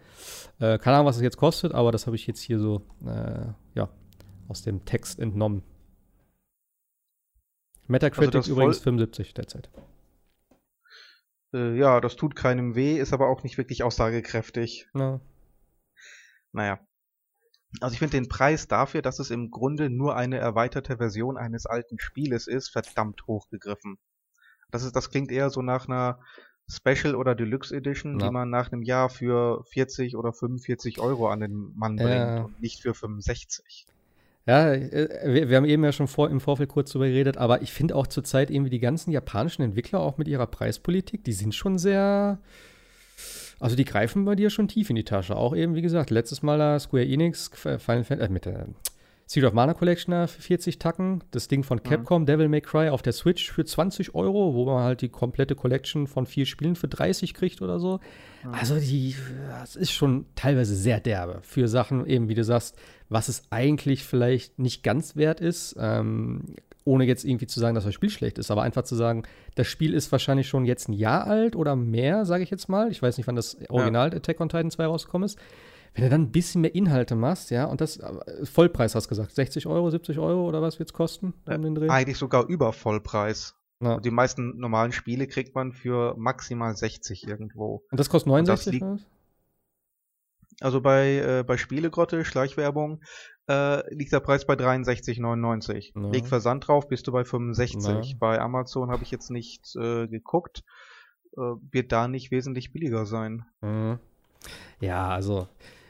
Äh, 0.58 0.78
keine 0.78 0.96
Ahnung, 0.96 1.08
was 1.08 1.16
es 1.16 1.22
jetzt 1.22 1.36
kostet, 1.36 1.74
aber 1.74 1.92
das 1.92 2.06
habe 2.06 2.16
ich 2.16 2.26
jetzt 2.26 2.40
hier 2.40 2.60
so, 2.60 2.80
äh, 3.04 3.44
ja, 3.74 3.90
aus 4.48 4.62
dem 4.62 4.86
Text 4.86 5.20
entnommen. 5.20 5.60
Metacritic 7.88 8.34
Also 8.36 8.52
übrigens 8.52 8.76
voll- 8.78 8.84
75 8.84 9.34
derzeit. 9.34 9.70
Äh, 11.54 11.76
ja, 11.76 12.00
das 12.00 12.16
tut 12.16 12.36
keinem 12.36 12.74
weh, 12.74 12.98
ist 12.98 13.12
aber 13.12 13.28
auch 13.28 13.42
nicht 13.42 13.56
wirklich 13.58 13.82
aussagekräftig. 13.82 14.88
Ja. 14.94 15.20
Naja. 16.52 16.78
Also 17.80 17.92
ich 17.94 17.98
finde 17.98 18.16
den 18.16 18.28
Preis 18.28 18.66
dafür, 18.68 19.02
dass 19.02 19.18
es 19.18 19.30
im 19.30 19.50
Grunde 19.50 19.90
nur 19.90 20.16
eine 20.16 20.38
erweiterte 20.38 20.96
Version 20.98 21.36
eines 21.36 21.66
alten 21.66 21.98
Spieles 21.98 22.46
ist, 22.46 22.68
verdammt 22.70 23.26
hochgegriffen. 23.26 23.98
Das 24.70 24.84
ist, 24.84 24.94
das 24.96 25.10
klingt 25.10 25.30
eher 25.30 25.50
so 25.50 25.62
nach 25.62 25.86
einer 25.88 26.20
Special 26.70 27.14
oder 27.14 27.34
Deluxe 27.34 27.74
Edition, 27.74 28.20
Ja. 28.20 28.26
die 28.26 28.32
man 28.32 28.50
nach 28.50 28.70
einem 28.72 28.82
Jahr 28.82 29.08
für 29.08 29.64
40 29.70 30.16
oder 30.16 30.32
45 30.34 30.98
Euro 31.00 31.28
an 31.28 31.40
den 31.40 31.72
Mann 31.76 31.96
bringt 31.96 32.10
Ja. 32.10 32.42
und 32.44 32.60
nicht 32.60 32.82
für 32.82 32.92
65. 32.94 33.86
Ja, 34.48 34.72
äh, 34.72 35.08
wir, 35.26 35.50
wir 35.50 35.56
haben 35.58 35.66
eben 35.66 35.84
ja 35.84 35.92
schon 35.92 36.08
vor, 36.08 36.30
im 36.30 36.40
Vorfeld 36.40 36.70
kurz 36.70 36.90
drüber 36.90 37.06
geredet, 37.06 37.36
aber 37.36 37.60
ich 37.60 37.70
finde 37.70 37.94
auch 37.94 38.06
zurzeit 38.06 38.50
irgendwie 38.50 38.70
die 38.70 38.78
ganzen 38.78 39.10
japanischen 39.10 39.60
Entwickler 39.60 40.00
auch 40.00 40.16
mit 40.16 40.26
ihrer 40.26 40.46
Preispolitik, 40.46 41.22
die 41.22 41.34
sind 41.34 41.54
schon 41.54 41.78
sehr, 41.78 42.38
also 43.60 43.76
die 43.76 43.84
greifen 43.84 44.24
bei 44.24 44.36
dir 44.36 44.48
schon 44.48 44.66
tief 44.66 44.88
in 44.88 44.96
die 44.96 45.04
Tasche. 45.04 45.36
Auch 45.36 45.54
eben, 45.54 45.74
wie 45.74 45.82
gesagt, 45.82 46.08
letztes 46.08 46.42
Mal 46.42 46.56
da 46.56 46.78
Square 46.78 47.04
Enix, 47.04 47.50
Final 47.52 47.78
Fantasy, 47.78 48.14
äh, 48.14 48.28
mit 48.30 48.46
der 48.46 48.68
Secret 49.28 49.48
of 49.48 49.52
Mana 49.52 49.74
Collection 49.74 50.12
da 50.12 50.26
für 50.26 50.40
40 50.40 50.78
Tacken, 50.78 51.22
das 51.32 51.48
Ding 51.48 51.62
von 51.62 51.82
Capcom, 51.82 52.24
Devil 52.24 52.48
May 52.48 52.62
Cry 52.62 52.88
auf 52.88 53.02
der 53.02 53.12
Switch 53.12 53.52
für 53.52 53.62
20 53.62 54.14
Euro, 54.14 54.54
wo 54.54 54.64
man 54.64 54.82
halt 54.82 55.02
die 55.02 55.10
komplette 55.10 55.54
Collection 55.54 56.06
von 56.06 56.24
vier 56.24 56.46
Spielen 56.46 56.76
für 56.76 56.88
30 56.88 57.34
kriegt 57.34 57.60
oder 57.60 57.78
so. 57.78 58.00
Also 58.52 58.80
die, 58.80 59.14
das 59.50 59.76
ist 59.76 59.92
schon 59.92 60.24
teilweise 60.34 60.74
sehr 60.74 60.98
derbe 60.98 61.40
für 61.42 61.68
Sachen, 61.68 62.06
eben 62.06 62.30
wie 62.30 62.34
du 62.34 62.42
sagst, 62.42 62.76
was 63.10 63.28
es 63.28 63.42
eigentlich 63.50 64.02
vielleicht 64.02 64.58
nicht 64.58 64.82
ganz 64.82 65.14
wert 65.14 65.42
ist, 65.42 65.76
ähm, 65.78 66.56
ohne 66.84 67.04
jetzt 67.04 67.26
irgendwie 67.26 67.46
zu 67.46 67.60
sagen, 67.60 67.74
dass 67.74 67.84
das 67.84 67.92
Spiel 67.92 68.08
schlecht 68.08 68.38
ist, 68.38 68.50
aber 68.50 68.62
einfach 68.62 68.84
zu 68.84 68.96
sagen, 68.96 69.24
das 69.56 69.66
Spiel 69.66 69.92
ist 69.92 70.10
wahrscheinlich 70.10 70.48
schon 70.48 70.64
jetzt 70.64 70.88
ein 70.88 70.94
Jahr 70.94 71.26
alt 71.26 71.54
oder 71.54 71.76
mehr, 71.76 72.24
sage 72.24 72.44
ich 72.44 72.50
jetzt 72.50 72.70
mal. 72.70 72.90
Ich 72.90 73.02
weiß 73.02 73.18
nicht, 73.18 73.26
wann 73.26 73.36
das 73.36 73.58
Original 73.68 74.14
Attack 74.14 74.40
on 74.40 74.48
Titan 74.48 74.70
2 74.70 74.86
rausgekommen 74.86 75.26
ist. 75.26 75.38
Wenn 75.98 76.04
du 76.04 76.10
dann 76.10 76.22
ein 76.22 76.30
bisschen 76.32 76.60
mehr 76.60 76.74
Inhalte 76.74 77.16
machst, 77.16 77.50
ja, 77.50 77.64
und 77.64 77.80
das 77.80 77.96
äh, 77.98 78.46
Vollpreis 78.46 78.94
hast 78.94 79.06
du 79.06 79.08
gesagt, 79.08 79.34
60 79.34 79.66
Euro, 79.66 79.90
70 79.90 80.18
Euro 80.18 80.46
oder 80.46 80.62
was 80.62 80.78
wird 80.78 80.88
es 80.88 80.92
kosten? 80.92 81.34
Um 81.46 81.62
den 81.62 81.74
Dreh? 81.74 81.88
Eigentlich 81.88 82.18
sogar 82.18 82.46
über 82.46 82.72
Vollpreis. 82.72 83.54
Ja. 83.80 83.98
Die 83.98 84.10
meisten 84.10 84.58
normalen 84.58 84.92
Spiele 84.92 85.26
kriegt 85.26 85.54
man 85.54 85.72
für 85.72 86.14
maximal 86.16 86.76
60 86.76 87.26
irgendwo. 87.26 87.82
Und 87.90 87.98
das 88.00 88.08
kostet 88.08 88.32
Und 88.32 88.48
das 88.48 88.66
69 88.66 88.72
liegt- 88.72 88.82
oder 88.84 88.94
was? 88.94 89.06
Also 90.60 90.80
bei, 90.80 91.16
äh, 91.18 91.44
bei 91.44 91.56
Spielegrotte, 91.56 92.24
Schleichwerbung, 92.24 93.00
äh, 93.48 93.94
liegt 93.94 94.12
der 94.12 94.20
Preis 94.20 94.44
bei 94.44 94.54
63,99. 94.56 95.92
Ja. 95.94 96.10
Leg 96.10 96.26
Versand 96.26 96.66
drauf, 96.66 96.88
bist 96.88 97.06
du 97.06 97.12
bei 97.12 97.24
65. 97.24 98.12
Ja. 98.12 98.16
Bei 98.18 98.40
Amazon 98.40 98.90
habe 98.90 99.04
ich 99.04 99.10
jetzt 99.10 99.30
nicht 99.30 99.76
äh, 99.76 100.08
geguckt. 100.08 100.64
Äh, 101.36 101.40
wird 101.70 101.92
da 101.92 102.08
nicht 102.08 102.30
wesentlich 102.32 102.72
billiger 102.72 103.06
sein. 103.06 103.44
Mhm. 103.60 104.00
Ja, 104.80 105.08
also, 105.08 105.46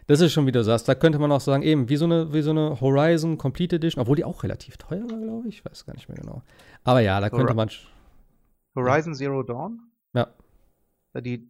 das 0.09 0.21
ist 0.21 0.33
schon, 0.33 0.47
wie 0.47 0.53
du 0.53 0.65
sagst, 0.65 0.89
da 0.89 0.95
könnte 0.95 1.19
man 1.19 1.31
auch 1.31 1.41
sagen, 1.41 1.63
eben, 1.63 1.89
wie 1.89 1.97
so 1.97 2.07
eine, 2.07 2.33
wie 2.33 2.43
so 2.43 2.51
eine 2.51 2.81
Horizon 2.81 3.39
Complete 3.39 3.77
Edition, 3.77 4.01
obwohl 4.03 4.17
die 4.17 4.25
auch 4.25 4.43
relativ 4.43 4.77
teuer 4.79 5.03
war, 5.11 5.19
glaube 5.19 5.49
ich. 5.49 5.59
Ich 5.59 5.65
weiß 5.65 5.87
gar 5.87 5.95
nicht 5.95 6.09
mehr 6.09 6.17
genau. 6.19 6.43
Aber 6.83 7.01
ja, 7.01 7.21
da 7.21 7.31
könnte 7.31 7.55
man. 7.55 7.69
Horizon 8.75 9.15
Zero 9.15 9.43
Dawn? 9.43 9.81
Ja. 10.15 10.29
Die, 11.21 11.49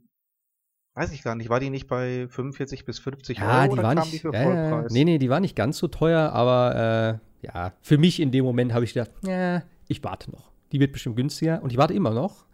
weiß 0.94 1.12
ich 1.12 1.22
gar 1.22 1.34
nicht, 1.36 1.48
war 1.50 1.60
die 1.60 1.70
nicht 1.70 1.86
bei 1.86 2.26
45 2.28 2.84
bis 2.84 2.98
50 2.98 3.38
Ja, 3.38 3.62
Euro 3.62 3.66
die 3.66 3.72
oder 3.74 3.82
war 3.84 3.94
kam 3.94 4.02
nicht. 4.04 4.14
die 4.14 4.18
für 4.18 4.34
ja, 4.34 4.84
nee, 4.90 5.04
nee, 5.04 5.18
die 5.18 5.30
war 5.30 5.40
nicht 5.40 5.54
ganz 5.54 5.78
so 5.78 5.88
teuer, 5.88 6.32
aber 6.32 7.20
äh, 7.42 7.46
ja, 7.46 7.72
für 7.82 7.98
mich 7.98 8.18
in 8.20 8.32
dem 8.32 8.44
Moment 8.44 8.72
habe 8.72 8.84
ich 8.84 8.94
gedacht, 8.94 9.12
ja, 9.22 9.62
ich 9.86 10.02
warte 10.02 10.30
noch. 10.32 10.50
Die 10.72 10.80
wird 10.80 10.92
bestimmt 10.92 11.16
günstiger 11.16 11.62
und 11.62 11.70
ich 11.70 11.78
warte 11.78 11.94
immer 11.94 12.10
noch. 12.10 12.44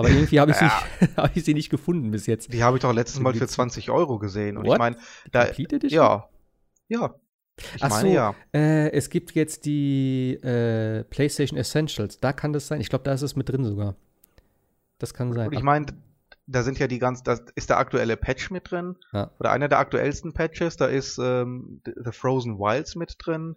Aber 0.00 0.10
irgendwie 0.10 0.40
habe 0.40 0.50
ich, 0.50 0.60
Ja. 0.60 0.82
sie- 1.00 1.06
hab 1.16 1.36
ich 1.36 1.44
sie 1.44 1.54
nicht 1.54 1.70
gefunden 1.70 2.10
bis 2.10 2.26
jetzt. 2.26 2.52
Die 2.52 2.62
habe 2.64 2.76
ich 2.76 2.82
doch 2.82 2.92
letztes 2.92 3.20
Mal 3.20 3.32
für 3.32 3.40
Gibt's- 3.40 3.54
20 3.54 3.90
Euro 3.90 4.18
gesehen. 4.18 4.56
Und 4.56 4.66
What? 4.66 4.74
ich 4.74 4.78
meine, 4.78 4.96
da, 5.30 5.48
ja, 5.88 6.28
ja. 6.88 7.14
Ich 7.76 7.84
Ach 7.84 7.90
meine 7.90 8.08
so, 8.08 8.14
ja. 8.14 8.34
Äh, 8.54 8.90
es 8.92 9.10
gibt 9.10 9.32
jetzt 9.32 9.66
die 9.66 10.32
äh, 10.42 11.04
PlayStation 11.04 11.58
Essentials. 11.58 12.18
Da 12.18 12.32
kann 12.32 12.52
das 12.54 12.66
sein. 12.68 12.80
Ich 12.80 12.88
glaube, 12.88 13.04
da 13.04 13.12
ist 13.12 13.22
es 13.22 13.36
mit 13.36 13.48
drin 13.50 13.64
sogar. 13.64 13.96
Das 14.98 15.12
kann 15.14 15.32
sein. 15.34 15.48
Und 15.48 15.52
ich 15.54 15.62
meine, 15.62 15.86
da 16.46 16.62
sind 16.62 16.78
ja 16.78 16.86
die 16.86 16.98
ganz, 16.98 17.22
da 17.22 17.38
ist 17.54 17.68
der 17.68 17.76
aktuelle 17.78 18.16
Patch 18.16 18.50
mit 18.50 18.70
drin. 18.70 18.96
Ja. 19.12 19.30
Oder 19.38 19.52
einer 19.52 19.68
der 19.68 19.78
aktuellsten 19.78 20.32
Patches, 20.32 20.76
da 20.78 20.86
ist 20.86 21.18
ähm, 21.18 21.82
The 21.84 22.12
Frozen 22.12 22.58
Wilds 22.58 22.96
mit 22.96 23.16
drin. 23.18 23.56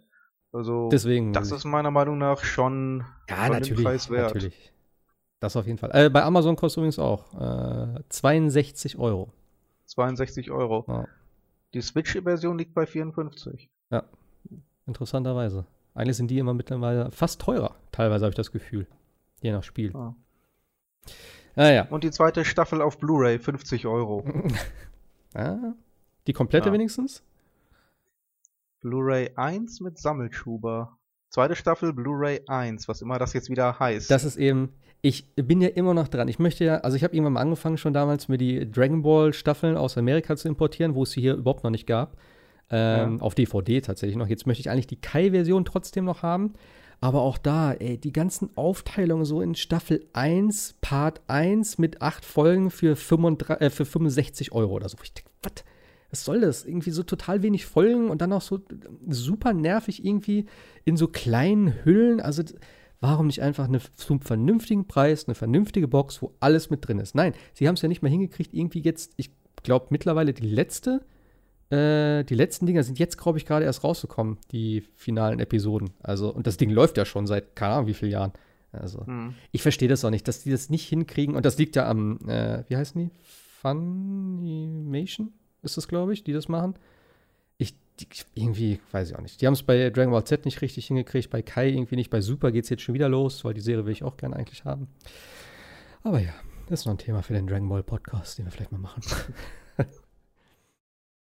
Also 0.52 0.88
Deswegen. 0.90 1.32
das 1.32 1.50
ist 1.50 1.64
meiner 1.64 1.90
Meinung 1.90 2.18
nach 2.18 2.44
schon 2.44 3.04
ja, 3.28 3.36
schon 3.36 3.44
den 3.46 3.52
natürlich. 3.54 3.84
Preis 3.84 4.10
wert. 4.10 4.34
Natürlich. 4.34 4.72
Das 5.44 5.56
auf 5.56 5.66
jeden 5.66 5.76
Fall. 5.76 5.90
Äh, 5.92 6.08
bei 6.08 6.22
Amazon 6.22 6.56
kostet 6.56 6.78
übrigens 6.78 6.98
auch 6.98 7.34
äh, 7.38 8.00
62 8.08 8.96
Euro. 8.98 9.30
62 9.84 10.50
Euro. 10.50 10.86
Ja. 10.88 11.06
Die 11.74 11.82
Switch-Version 11.82 12.56
liegt 12.56 12.72
bei 12.72 12.86
54. 12.86 13.68
Interessanterweise. 14.86 15.66
Eigentlich 15.94 16.16
sind 16.16 16.30
die 16.30 16.38
immer 16.38 16.54
mittlerweile 16.54 17.10
fast 17.10 17.40
teurer. 17.42 17.74
Teilweise 17.92 18.24
habe 18.24 18.30
ich 18.30 18.36
das 18.36 18.52
Gefühl. 18.52 18.86
Je 19.42 19.52
nach 19.52 19.62
Spiel. 19.62 19.92
Ja. 19.94 20.14
Naja. 21.56 21.86
Und 21.90 22.04
die 22.04 22.10
zweite 22.10 22.44
Staffel 22.44 22.80
auf 22.82 22.98
Blu-ray 22.98 23.38
50 23.38 23.86
Euro. 23.86 24.24
Ah, 25.36 25.72
die 26.28 26.32
komplette 26.32 26.68
Ja. 26.68 26.72
wenigstens? 26.72 27.22
Blu-ray 28.82 29.32
1 29.34 29.80
mit 29.80 29.98
Sammelschuber. 29.98 30.96
Zweite 31.28 31.56
Staffel 31.56 31.92
Blu-ray 31.92 32.42
1, 32.46 32.86
was 32.86 33.02
immer 33.02 33.18
das 33.18 33.32
jetzt 33.32 33.50
wieder 33.50 33.78
heißt. 33.80 34.08
Das 34.12 34.22
ist 34.22 34.36
eben, 34.36 34.72
ich 35.04 35.26
bin 35.36 35.60
ja 35.60 35.68
immer 35.68 35.92
noch 35.92 36.08
dran. 36.08 36.28
Ich 36.28 36.38
möchte 36.38 36.64
ja, 36.64 36.78
also 36.78 36.96
ich 36.96 37.04
habe 37.04 37.14
irgendwann 37.14 37.34
mal 37.34 37.42
angefangen, 37.42 37.76
schon 37.76 37.92
damals 37.92 38.28
mir 38.28 38.38
die 38.38 38.70
Dragon 38.70 39.02
Ball 39.02 39.34
Staffeln 39.34 39.76
aus 39.76 39.98
Amerika 39.98 40.34
zu 40.34 40.48
importieren, 40.48 40.94
wo 40.94 41.02
es 41.02 41.10
sie 41.10 41.20
hier 41.20 41.34
überhaupt 41.34 41.62
noch 41.62 41.70
nicht 41.70 41.86
gab. 41.86 42.16
Ähm, 42.70 43.20
Auf 43.20 43.34
DVD 43.34 43.82
tatsächlich 43.82 44.16
noch. 44.16 44.28
Jetzt 44.28 44.46
möchte 44.46 44.62
ich 44.62 44.70
eigentlich 44.70 44.86
die 44.86 45.00
Kai-Version 45.00 45.66
trotzdem 45.66 46.06
noch 46.06 46.22
haben. 46.22 46.54
Aber 47.02 47.20
auch 47.20 47.36
da, 47.36 47.74
ey, 47.74 47.98
die 47.98 48.14
ganzen 48.14 48.48
Aufteilungen 48.56 49.26
so 49.26 49.42
in 49.42 49.54
Staffel 49.54 50.06
1, 50.14 50.76
Part 50.80 51.20
1 51.26 51.76
mit 51.76 52.00
acht 52.00 52.24
Folgen 52.24 52.70
für, 52.70 52.96
35, 52.96 53.60
äh, 53.60 53.68
für 53.68 53.84
65 53.84 54.52
Euro 54.52 54.72
oder 54.72 54.88
so. 54.88 54.96
Ich 55.02 55.12
denke, 55.12 55.30
was? 55.42 55.52
Was 56.08 56.24
soll 56.24 56.40
das? 56.40 56.64
Irgendwie 56.64 56.92
so 56.92 57.02
total 57.02 57.42
wenig 57.42 57.66
Folgen 57.66 58.08
und 58.08 58.22
dann 58.22 58.32
auch 58.32 58.40
so 58.40 58.60
super 59.06 59.52
nervig 59.52 60.02
irgendwie 60.02 60.46
in 60.86 60.96
so 60.96 61.08
kleinen 61.08 61.84
Hüllen. 61.84 62.22
Also 62.22 62.42
warum 63.00 63.26
nicht 63.26 63.42
einfach 63.42 63.68
eine, 63.68 63.80
zum 63.94 64.20
vernünftigen 64.20 64.86
Preis, 64.86 65.26
eine 65.26 65.34
vernünftige 65.34 65.88
Box, 65.88 66.22
wo 66.22 66.34
alles 66.40 66.70
mit 66.70 66.86
drin 66.86 66.98
ist? 66.98 67.14
Nein, 67.14 67.34
sie 67.52 67.68
haben 67.68 67.74
es 67.74 67.82
ja 67.82 67.88
nicht 67.88 68.02
mal 68.02 68.08
hingekriegt, 68.10 68.54
irgendwie 68.54 68.80
jetzt, 68.80 69.12
ich 69.16 69.30
glaube 69.62 69.86
mittlerweile 69.90 70.32
die 70.32 70.46
letzte, 70.48 71.04
äh, 71.70 72.24
die 72.24 72.34
letzten 72.34 72.66
Dinger 72.66 72.82
sind 72.82 72.98
jetzt, 72.98 73.16
glaube 73.18 73.38
ich, 73.38 73.46
gerade 73.46 73.64
erst 73.64 73.84
rausgekommen, 73.84 74.38
die 74.52 74.82
finalen 74.96 75.40
Episoden. 75.40 75.90
Also, 76.02 76.32
und 76.32 76.46
das 76.46 76.56
Ding 76.56 76.70
läuft 76.70 76.96
ja 76.98 77.04
schon 77.04 77.26
seit 77.26 77.56
keine 77.56 77.74
Ahnung 77.74 77.86
wie 77.86 77.94
vielen 77.94 78.12
Jahren. 78.12 78.32
Also, 78.72 79.06
Hm. 79.06 79.34
ich 79.52 79.62
verstehe 79.62 79.88
das 79.88 80.04
auch 80.04 80.10
nicht, 80.10 80.26
dass 80.26 80.42
die 80.42 80.50
das 80.50 80.68
nicht 80.68 80.88
hinkriegen. 80.88 81.36
Und 81.36 81.46
das 81.46 81.56
liegt 81.58 81.76
ja 81.76 81.88
am, 81.88 82.18
äh, 82.28 82.64
wie 82.68 82.76
heißen 82.76 83.00
die? 83.00 83.10
Funimation 83.62 85.32
ist 85.62 85.76
das, 85.76 85.88
glaube 85.88 86.12
ich, 86.12 86.24
die 86.24 86.32
das 86.32 86.48
machen. 86.48 86.74
Die, 88.00 88.08
irgendwie, 88.34 88.80
weiß 88.90 89.10
ich 89.10 89.16
auch 89.16 89.20
nicht. 89.20 89.40
Die 89.40 89.46
haben 89.46 89.54
es 89.54 89.62
bei 89.62 89.90
Dragon 89.90 90.10
Ball 90.10 90.24
Z 90.24 90.44
nicht 90.44 90.60
richtig 90.62 90.86
hingekriegt, 90.86 91.30
bei 91.30 91.42
Kai 91.42 91.68
irgendwie 91.68 91.96
nicht, 91.96 92.10
bei 92.10 92.20
Super 92.20 92.50
geht 92.50 92.64
es 92.64 92.70
jetzt 92.70 92.82
schon 92.82 92.94
wieder 92.94 93.08
los, 93.08 93.44
weil 93.44 93.54
die 93.54 93.60
Serie 93.60 93.84
will 93.86 93.92
ich 93.92 94.02
auch 94.02 94.16
gerne 94.16 94.36
eigentlich 94.36 94.64
haben. 94.64 94.88
Aber 96.02 96.18
ja, 96.18 96.34
das 96.68 96.80
ist 96.80 96.86
noch 96.86 96.94
ein 96.94 96.98
Thema 96.98 97.22
für 97.22 97.34
den 97.34 97.46
Dragon 97.46 97.68
Ball 97.68 97.82
Podcast, 97.82 98.38
den 98.38 98.46
wir 98.46 98.52
vielleicht 98.52 98.72
mal 98.72 98.78
machen. 98.78 99.02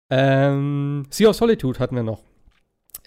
ähm, 0.10 1.06
Sea 1.10 1.30
of 1.30 1.36
Solitude 1.36 1.80
hatten 1.80 1.96
wir 1.96 2.04
noch. 2.04 2.24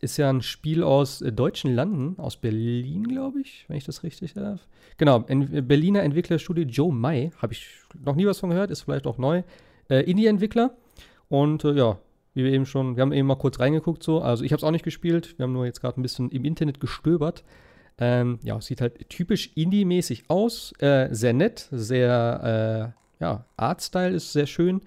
Ist 0.00 0.16
ja 0.16 0.30
ein 0.30 0.42
Spiel 0.42 0.82
aus 0.82 1.20
äh, 1.20 1.30
deutschen 1.30 1.74
Landen, 1.74 2.18
aus 2.18 2.36
Berlin, 2.36 3.06
glaube 3.06 3.40
ich, 3.40 3.66
wenn 3.68 3.76
ich 3.76 3.84
das 3.84 4.02
richtig 4.02 4.34
darf. 4.34 4.66
Genau, 4.96 5.24
en 5.26 5.66
Berliner 5.68 6.02
Entwicklerstudio 6.02 6.64
Joe 6.64 6.92
Mai, 6.92 7.30
habe 7.36 7.52
ich 7.52 7.68
noch 8.02 8.16
nie 8.16 8.26
was 8.26 8.40
von 8.40 8.50
gehört, 8.50 8.70
ist 8.70 8.82
vielleicht 8.82 9.06
auch 9.06 9.18
neu. 9.18 9.42
Äh, 9.90 10.10
Indie-Entwickler. 10.10 10.76
Und 11.28 11.64
äh, 11.64 11.72
ja, 11.74 11.98
wie 12.34 12.44
wir 12.44 12.52
eben 12.52 12.66
schon, 12.66 12.96
wir 12.96 13.02
haben 13.02 13.12
eben 13.12 13.26
mal 13.26 13.36
kurz 13.36 13.60
reingeguckt 13.60 14.02
so. 14.02 14.20
Also 14.20 14.44
ich 14.44 14.52
habe 14.52 14.58
es 14.58 14.64
auch 14.64 14.70
nicht 14.70 14.84
gespielt, 14.84 15.38
wir 15.38 15.44
haben 15.44 15.52
nur 15.52 15.66
jetzt 15.66 15.80
gerade 15.80 16.00
ein 16.00 16.02
bisschen 16.02 16.30
im 16.30 16.44
Internet 16.44 16.80
gestöbert. 16.80 17.44
Ähm, 17.98 18.38
ja, 18.42 18.60
sieht 18.60 18.80
halt 18.80 19.08
typisch 19.10 19.50
Indie-mäßig 19.54 20.24
aus, 20.28 20.72
äh, 20.78 21.08
sehr 21.12 21.34
nett, 21.34 21.68
sehr, 21.70 22.94
äh, 23.20 23.22
ja, 23.22 23.44
Artstyle 23.56 24.14
ist 24.14 24.32
sehr 24.32 24.46
schön. 24.46 24.80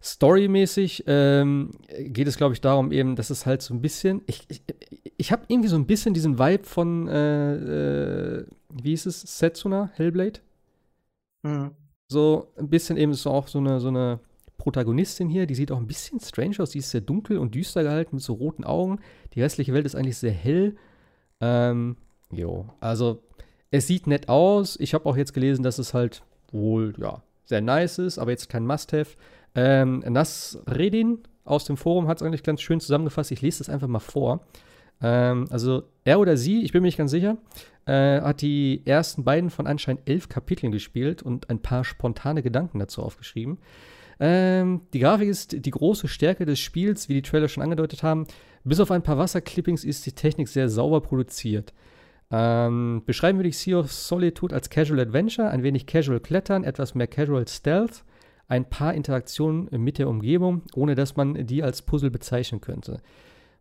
Storymäßig 0.00 1.04
ähm, 1.06 1.70
geht 1.98 2.28
es, 2.28 2.36
glaube 2.36 2.54
ich, 2.54 2.60
darum 2.60 2.92
eben, 2.92 3.16
dass 3.16 3.30
es 3.30 3.46
halt 3.46 3.62
so 3.62 3.74
ein 3.74 3.80
bisschen, 3.80 4.20
ich, 4.26 4.44
ich, 4.48 4.62
ich 5.16 5.32
habe 5.32 5.44
irgendwie 5.48 5.68
so 5.68 5.76
ein 5.76 5.86
bisschen 5.86 6.14
diesen 6.14 6.38
Vibe 6.38 6.64
von, 6.64 7.08
äh, 7.08 7.54
äh, 7.54 8.46
wie 8.70 8.90
hieß 8.90 9.06
es, 9.06 9.22
Setsuna, 9.22 9.90
Hellblade? 9.94 10.40
Hm. 11.44 11.70
So 12.08 12.52
ein 12.58 12.68
bisschen 12.68 12.96
eben 12.96 13.14
so 13.14 13.30
auch 13.30 13.48
so 13.48 13.58
eine, 13.58 13.80
so 13.80 13.88
eine 13.88 14.20
Protagonistin 14.56 15.28
hier, 15.28 15.46
die 15.46 15.54
sieht 15.54 15.72
auch 15.72 15.78
ein 15.78 15.86
bisschen 15.86 16.20
strange 16.20 16.56
aus. 16.60 16.70
Die 16.70 16.78
ist 16.78 16.90
sehr 16.90 17.00
dunkel 17.00 17.38
und 17.38 17.54
düster 17.54 17.82
gehalten 17.82 18.16
mit 18.16 18.22
so 18.22 18.34
roten 18.34 18.64
Augen. 18.64 19.00
Die 19.34 19.42
restliche 19.42 19.72
Welt 19.72 19.86
ist 19.86 19.94
eigentlich 19.94 20.18
sehr 20.18 20.32
hell. 20.32 20.76
Ähm, 21.40 21.96
jo, 22.30 22.70
also 22.80 23.22
es 23.70 23.86
sieht 23.86 24.06
nett 24.06 24.28
aus. 24.28 24.76
Ich 24.78 24.94
habe 24.94 25.06
auch 25.06 25.16
jetzt 25.16 25.34
gelesen, 25.34 25.62
dass 25.62 25.78
es 25.78 25.94
halt 25.94 26.22
wohl, 26.52 26.94
ja, 26.98 27.22
sehr 27.44 27.60
nice 27.60 27.98
ist, 27.98 28.18
aber 28.18 28.30
jetzt 28.30 28.48
kein 28.48 28.66
Must-Have. 28.66 29.16
Ähm, 29.54 30.04
Nasredin 30.06 31.18
aus 31.44 31.64
dem 31.64 31.76
Forum 31.76 32.08
hat 32.08 32.18
es 32.18 32.22
eigentlich 32.22 32.42
ganz 32.42 32.60
schön 32.62 32.80
zusammengefasst. 32.80 33.32
Ich 33.32 33.42
lese 33.42 33.58
das 33.58 33.68
einfach 33.68 33.88
mal 33.88 33.98
vor. 33.98 34.46
Ähm, 35.02 35.46
also 35.50 35.82
er 36.04 36.20
oder 36.20 36.36
sie, 36.36 36.62
ich 36.62 36.72
bin 36.72 36.82
mir 36.82 36.88
nicht 36.88 36.96
ganz 36.98 37.10
sicher, 37.10 37.36
äh, 37.86 38.20
hat 38.20 38.40
die 38.40 38.82
ersten 38.86 39.24
beiden 39.24 39.50
von 39.50 39.66
anscheinend 39.66 40.08
elf 40.08 40.28
Kapiteln 40.28 40.72
gespielt 40.72 41.22
und 41.22 41.50
ein 41.50 41.60
paar 41.60 41.84
spontane 41.84 42.42
Gedanken 42.42 42.78
dazu 42.78 43.02
aufgeschrieben. 43.02 43.58
Ähm, 44.20 44.82
die 44.92 45.00
Grafik 45.00 45.28
ist 45.28 45.64
die 45.64 45.70
große 45.70 46.08
Stärke 46.08 46.44
des 46.44 46.58
Spiels, 46.60 47.08
wie 47.08 47.14
die 47.14 47.22
Trailer 47.22 47.48
schon 47.48 47.62
angedeutet 47.62 48.02
haben. 48.02 48.26
Bis 48.64 48.80
auf 48.80 48.90
ein 48.90 49.02
paar 49.02 49.18
Wasserclippings 49.18 49.84
ist 49.84 50.06
die 50.06 50.12
Technik 50.12 50.48
sehr 50.48 50.68
sauber 50.68 51.00
produziert. 51.00 51.72
Ähm, 52.30 53.02
beschreiben 53.04 53.38
würde 53.38 53.50
ich 53.50 53.58
Sea 53.58 53.78
of 53.78 53.92
Solitude 53.92 54.54
als 54.54 54.70
Casual 54.70 55.00
Adventure, 55.00 55.50
ein 55.50 55.62
wenig 55.62 55.86
Casual 55.86 56.20
Klettern, 56.20 56.64
etwas 56.64 56.94
mehr 56.94 57.06
Casual 57.06 57.46
Stealth, 57.46 58.04
ein 58.48 58.68
paar 58.68 58.94
Interaktionen 58.94 59.68
mit 59.70 59.98
der 59.98 60.08
Umgebung, 60.08 60.62
ohne 60.74 60.94
dass 60.94 61.16
man 61.16 61.46
die 61.46 61.62
als 61.62 61.82
Puzzle 61.82 62.10
bezeichnen 62.10 62.60
könnte. 62.60 63.00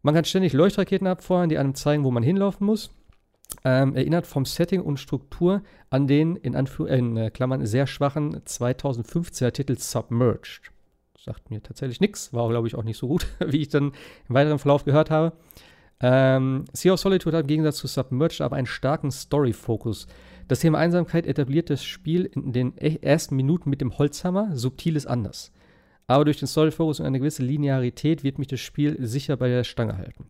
Man 0.01 0.15
kann 0.15 0.25
ständig 0.25 0.53
Leuchtraketen 0.53 1.07
abfeuern, 1.07 1.49
die 1.49 1.57
einem 1.57 1.75
zeigen, 1.75 2.03
wo 2.03 2.11
man 2.11 2.23
hinlaufen 2.23 2.65
muss. 2.65 2.91
Ähm, 3.65 3.95
erinnert 3.95 4.27
vom 4.27 4.45
Setting 4.45 4.81
und 4.81 4.99
Struktur 4.99 5.61
an 5.89 6.07
den 6.07 6.35
in, 6.35 6.55
Anführ 6.55 6.89
äh, 6.89 6.97
in 6.97 7.31
Klammern 7.31 7.65
sehr 7.65 7.87
schwachen 7.87 8.35
2015er 8.41 9.51
Titel 9.51 9.77
Submerged. 9.77 10.71
Sagt 11.17 11.49
mir 11.49 11.61
tatsächlich 11.61 12.01
nichts, 12.01 12.33
war 12.33 12.49
glaube 12.49 12.67
ich 12.67 12.75
auch 12.75 12.83
nicht 12.83 12.97
so 12.97 13.07
gut, 13.07 13.27
wie 13.45 13.61
ich 13.61 13.69
dann 13.69 13.93
im 14.27 14.35
weiteren 14.35 14.59
Verlauf 14.59 14.83
gehört 14.83 15.11
habe. 15.11 15.33
Ähm, 16.01 16.65
sea 16.73 16.93
of 16.93 16.99
Solitude 16.99 17.37
hat 17.37 17.43
im 17.43 17.47
Gegensatz 17.47 17.77
zu 17.77 17.87
Submerged 17.87 18.41
aber 18.41 18.57
einen 18.57 18.67
starken 18.67 19.11
Story-Fokus. 19.11 20.07
Das 20.49 20.59
Thema 20.59 20.77
Einsamkeit 20.79 21.25
etabliert 21.25 21.69
das 21.69 21.85
Spiel 21.85 22.25
in 22.25 22.51
den 22.51 22.73
e-, 22.77 22.97
ersten 23.01 23.37
Minuten 23.37 23.69
mit 23.69 23.79
dem 23.79 23.97
Holzhammer, 23.97 24.55
subtil 24.55 24.97
ist 24.97 25.05
anders. 25.05 25.53
Aber 26.07 26.25
durch 26.25 26.39
den 26.39 26.47
Story-Fokus 26.47 26.99
und 26.99 27.05
eine 27.05 27.19
gewisse 27.19 27.43
Linearität 27.43 28.23
wird 28.23 28.37
mich 28.37 28.47
das 28.47 28.59
Spiel 28.59 28.97
sicher 28.99 29.37
bei 29.37 29.47
der 29.47 29.63
Stange 29.63 29.97
halten. 29.97 30.25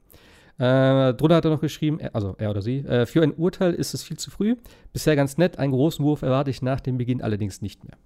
Äh, 0.59 1.13
drunter 1.15 1.35
hat 1.35 1.45
er 1.45 1.51
noch 1.51 1.61
geschrieben, 1.61 1.99
also 2.13 2.35
er 2.37 2.51
oder 2.51 2.61
sie, 2.61 2.79
äh, 2.79 3.05
für 3.05 3.23
ein 3.23 3.33
Urteil 3.33 3.73
ist 3.73 3.93
es 3.93 4.03
viel 4.03 4.17
zu 4.17 4.29
früh. 4.29 4.55
Bisher 4.91 5.15
ganz 5.15 5.37
nett, 5.37 5.57
einen 5.57 5.73
großen 5.73 6.05
Wurf 6.05 6.21
erwarte 6.21 6.51
ich 6.51 6.61
nach 6.61 6.79
dem 6.79 6.97
Beginn 6.97 7.21
allerdings 7.21 7.61
nicht 7.61 7.83
mehr. 7.83 7.97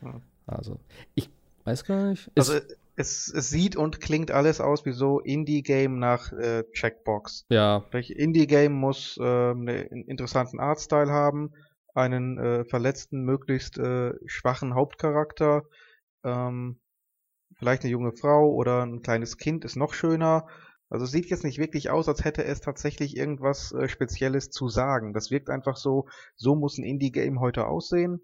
Hm. 0.00 0.22
Also, 0.46 0.80
ich 1.14 1.30
weiß 1.64 1.84
gar 1.84 2.10
nicht. 2.10 2.30
Also, 2.36 2.54
es, 2.98 3.32
es 3.32 3.50
sieht 3.50 3.76
und 3.76 4.00
klingt 4.00 4.32
alles 4.32 4.60
aus 4.60 4.84
wie 4.84 4.92
so 4.92 5.20
Indie-Game 5.20 6.00
nach 6.00 6.32
äh, 6.32 6.64
Checkbox. 6.72 7.46
Ja. 7.48 7.84
Indie-Game 7.92 8.72
muss 8.72 9.16
äh, 9.18 9.22
einen 9.22 10.04
interessanten 10.06 10.58
Artstyle 10.58 11.10
haben, 11.10 11.52
einen 11.94 12.38
äh, 12.38 12.64
verletzten, 12.64 13.22
möglichst 13.22 13.78
äh, 13.78 14.14
schwachen 14.26 14.74
Hauptcharakter, 14.74 15.62
ähm, 16.24 16.80
vielleicht 17.56 17.82
eine 17.82 17.92
junge 17.92 18.12
Frau 18.12 18.52
oder 18.52 18.82
ein 18.82 19.02
kleines 19.02 19.36
Kind 19.36 19.64
ist 19.64 19.76
noch 19.76 19.94
schöner. 19.94 20.46
Also 20.90 21.04
es 21.04 21.10
sieht 21.10 21.26
jetzt 21.26 21.44
nicht 21.44 21.58
wirklich 21.58 21.90
aus, 21.90 22.08
als 22.08 22.24
hätte 22.24 22.44
es 22.44 22.60
tatsächlich 22.60 23.16
irgendwas 23.16 23.72
äh, 23.72 23.88
Spezielles 23.88 24.50
zu 24.50 24.68
sagen. 24.68 25.12
Das 25.12 25.30
wirkt 25.30 25.50
einfach 25.50 25.76
so, 25.76 26.08
so 26.36 26.54
muss 26.54 26.78
ein 26.78 26.84
Indie-Game 26.84 27.40
heute 27.40 27.66
aussehen. 27.66 28.20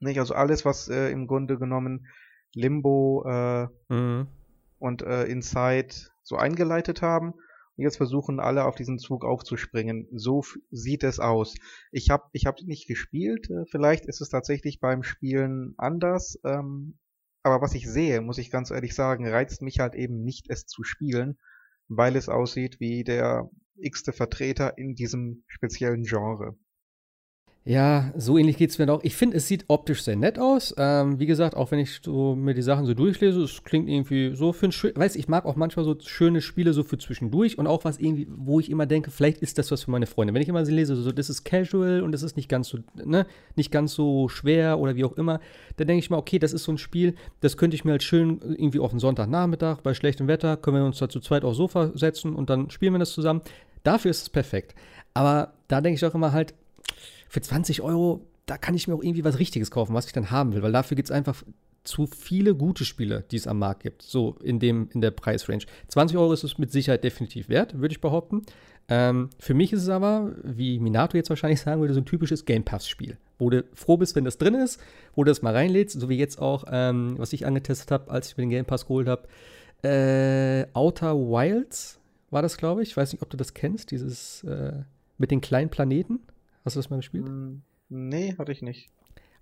Nicht? 0.00 0.18
Also 0.18 0.34
alles, 0.34 0.64
was 0.64 0.88
äh, 0.88 1.10
im 1.10 1.26
Grunde 1.26 1.58
genommen 1.58 2.06
Limbo 2.54 3.24
äh, 3.26 3.68
mhm. 3.88 4.28
und 4.78 5.02
äh, 5.02 5.24
Inside 5.24 5.94
so 6.22 6.36
eingeleitet 6.36 7.02
haben. 7.02 7.34
Und 7.76 7.82
jetzt 7.82 7.96
versuchen 7.96 8.38
alle 8.38 8.64
auf 8.64 8.76
diesen 8.76 8.98
Zug 8.98 9.24
aufzuspringen. 9.24 10.08
So 10.12 10.42
sieht 10.70 11.02
es 11.02 11.18
aus. 11.18 11.54
Ich 11.90 12.08
habe 12.08 12.24
ich 12.32 12.46
hab 12.46 12.60
nicht 12.62 12.86
gespielt. 12.86 13.50
Äh, 13.50 13.64
vielleicht 13.70 14.06
ist 14.06 14.20
es 14.20 14.30
tatsächlich 14.30 14.80
beim 14.80 15.02
Spielen 15.02 15.74
anders. 15.76 16.38
Ähm, 16.44 16.98
aber 17.42 17.60
was 17.60 17.74
ich 17.74 17.86
sehe, 17.90 18.22
muss 18.22 18.38
ich 18.38 18.50
ganz 18.50 18.70
ehrlich 18.70 18.94
sagen, 18.94 19.28
reizt 19.28 19.60
mich 19.60 19.80
halt 19.80 19.94
eben 19.94 20.22
nicht, 20.22 20.46
es 20.48 20.66
zu 20.66 20.82
spielen, 20.82 21.36
weil 21.88 22.16
es 22.16 22.28
aussieht 22.28 22.80
wie 22.80 23.04
der 23.04 23.50
x-te 23.76 24.12
Vertreter 24.12 24.78
in 24.78 24.94
diesem 24.94 25.44
speziellen 25.46 26.04
Genre. 26.04 26.56
Ja, 27.66 28.12
so 28.14 28.36
ähnlich 28.36 28.58
geht 28.58 28.68
es 28.68 28.78
mir 28.78 28.92
auch. 28.92 29.02
Ich 29.04 29.16
finde, 29.16 29.38
es 29.38 29.48
sieht 29.48 29.64
optisch 29.68 30.02
sehr 30.02 30.16
nett 30.16 30.38
aus. 30.38 30.74
Ähm, 30.76 31.18
wie 31.18 31.24
gesagt, 31.24 31.56
auch 31.56 31.70
wenn 31.70 31.78
ich 31.78 32.00
so 32.04 32.34
mir 32.34 32.52
die 32.52 32.60
Sachen 32.60 32.84
so 32.84 32.92
durchlese, 32.92 33.42
es 33.42 33.64
klingt 33.64 33.88
irgendwie 33.88 34.36
so 34.36 34.52
für 34.52 34.66
ein 34.66 34.72
schön, 34.72 34.94
weiß 34.94 35.16
ich 35.16 35.28
mag 35.28 35.46
auch 35.46 35.56
manchmal 35.56 35.86
so 35.86 35.96
schöne 35.98 36.42
Spiele 36.42 36.74
so 36.74 36.82
für 36.82 36.98
zwischendurch 36.98 37.56
und 37.56 37.66
auch 37.66 37.86
was 37.86 37.98
irgendwie, 37.98 38.26
wo 38.28 38.60
ich 38.60 38.70
immer 38.70 38.84
denke, 38.84 39.10
vielleicht 39.10 39.38
ist 39.38 39.56
das 39.56 39.70
was 39.70 39.84
für 39.84 39.90
meine 39.90 40.04
Freunde. 40.06 40.34
Wenn 40.34 40.42
ich 40.42 40.48
immer 40.50 40.66
sie 40.66 40.74
lese, 40.74 40.94
so 40.94 41.10
das 41.10 41.30
ist 41.30 41.44
casual 41.44 42.02
und 42.02 42.12
das 42.12 42.22
ist 42.22 42.36
nicht 42.36 42.50
ganz 42.50 42.68
so, 42.68 42.80
ne, 43.02 43.24
nicht 43.56 43.72
ganz 43.72 43.94
so 43.94 44.28
schwer 44.28 44.78
oder 44.78 44.94
wie 44.94 45.04
auch 45.04 45.16
immer, 45.16 45.40
dann 45.78 45.86
denke 45.86 46.00
ich 46.00 46.10
mal, 46.10 46.18
okay, 46.18 46.38
das 46.38 46.52
ist 46.52 46.64
so 46.64 46.72
ein 46.72 46.76
Spiel, 46.76 47.14
das 47.40 47.56
könnte 47.56 47.76
ich 47.76 47.84
mir 47.86 47.92
halt 47.92 48.02
schön 48.02 48.42
irgendwie 48.42 48.80
auf 48.80 48.90
einen 48.90 49.00
Sonntagnachmittag 49.00 49.80
bei 49.80 49.94
schlechtem 49.94 50.28
Wetter, 50.28 50.58
können 50.58 50.76
wir 50.76 50.84
uns 50.84 50.98
da 50.98 51.08
zu 51.08 51.18
zweit 51.18 51.44
aufs 51.44 51.56
Sofa 51.56 51.92
setzen 51.94 52.34
und 52.34 52.50
dann 52.50 52.68
spielen 52.68 52.92
wir 52.92 52.98
das 52.98 53.12
zusammen. 53.12 53.40
Dafür 53.84 54.10
ist 54.10 54.20
es 54.20 54.28
perfekt. 54.28 54.74
Aber 55.14 55.54
da 55.68 55.80
denke 55.80 55.96
ich 55.96 56.04
auch 56.04 56.14
immer 56.14 56.32
halt, 56.32 56.52
für 57.28 57.40
20 57.40 57.82
Euro, 57.82 58.26
da 58.46 58.58
kann 58.58 58.74
ich 58.74 58.88
mir 58.88 58.94
auch 58.94 59.02
irgendwie 59.02 59.24
was 59.24 59.38
Richtiges 59.38 59.70
kaufen, 59.70 59.94
was 59.94 60.06
ich 60.06 60.12
dann 60.12 60.30
haben 60.30 60.54
will, 60.54 60.62
weil 60.62 60.72
dafür 60.72 60.96
gibt 60.96 61.08
es 61.08 61.12
einfach 61.12 61.42
zu 61.84 62.06
viele 62.06 62.54
gute 62.54 62.84
Spiele, 62.84 63.24
die 63.30 63.36
es 63.36 63.46
am 63.46 63.58
Markt 63.58 63.82
gibt, 63.82 64.02
so 64.02 64.36
in, 64.42 64.58
dem, 64.58 64.88
in 64.94 65.00
der 65.00 65.10
Preisrange. 65.10 65.64
20 65.88 66.16
Euro 66.16 66.32
ist 66.32 66.42
es 66.42 66.58
mit 66.58 66.72
Sicherheit 66.72 67.04
definitiv 67.04 67.48
wert, 67.48 67.78
würde 67.78 67.92
ich 67.92 68.00
behaupten. 68.00 68.42
Ähm, 68.88 69.30
für 69.38 69.54
mich 69.54 69.72
ist 69.72 69.82
es 69.82 69.88
aber, 69.88 70.32
wie 70.42 70.78
Minato 70.78 71.16
jetzt 71.16 71.30
wahrscheinlich 71.30 71.60
sagen 71.62 71.80
würde, 71.80 71.94
so 71.94 72.00
ein 72.00 72.06
typisches 72.06 72.44
Game 72.44 72.64
Pass-Spiel, 72.64 73.18
wo 73.38 73.50
du 73.50 73.64
froh 73.74 73.96
bist, 73.96 74.16
wenn 74.16 74.24
das 74.24 74.38
drin 74.38 74.54
ist, 74.54 74.80
wo 75.14 75.24
du 75.24 75.30
das 75.30 75.42
mal 75.42 75.54
reinlädst, 75.54 76.00
so 76.00 76.08
wie 76.08 76.16
jetzt 76.16 76.40
auch, 76.40 76.64
ähm, 76.70 77.14
was 77.18 77.32
ich 77.32 77.46
angetestet 77.46 77.90
habe, 77.90 78.10
als 78.10 78.28
ich 78.28 78.36
mir 78.36 78.44
den 78.44 78.50
Game 78.50 78.64
Pass 78.64 78.86
geholt 78.86 79.08
habe. 79.08 79.28
Äh, 79.82 80.66
Outer 80.72 81.14
Wilds 81.16 82.00
war 82.30 82.42
das, 82.42 82.56
glaube 82.56 82.82
ich. 82.82 82.90
Ich 82.90 82.96
weiß 82.96 83.12
nicht, 83.12 83.22
ob 83.22 83.30
du 83.30 83.36
das 83.36 83.52
kennst, 83.52 83.90
dieses 83.90 84.42
äh, 84.44 84.72
mit 85.18 85.30
den 85.30 85.42
kleinen 85.42 85.68
Planeten. 85.68 86.20
Hast 86.64 86.76
du 86.76 86.78
das 86.78 86.90
mal 86.90 86.96
gespielt? 86.96 87.26
Hm, 87.26 87.62
nee, 87.88 88.34
hatte 88.38 88.52
ich 88.52 88.62
nicht. 88.62 88.90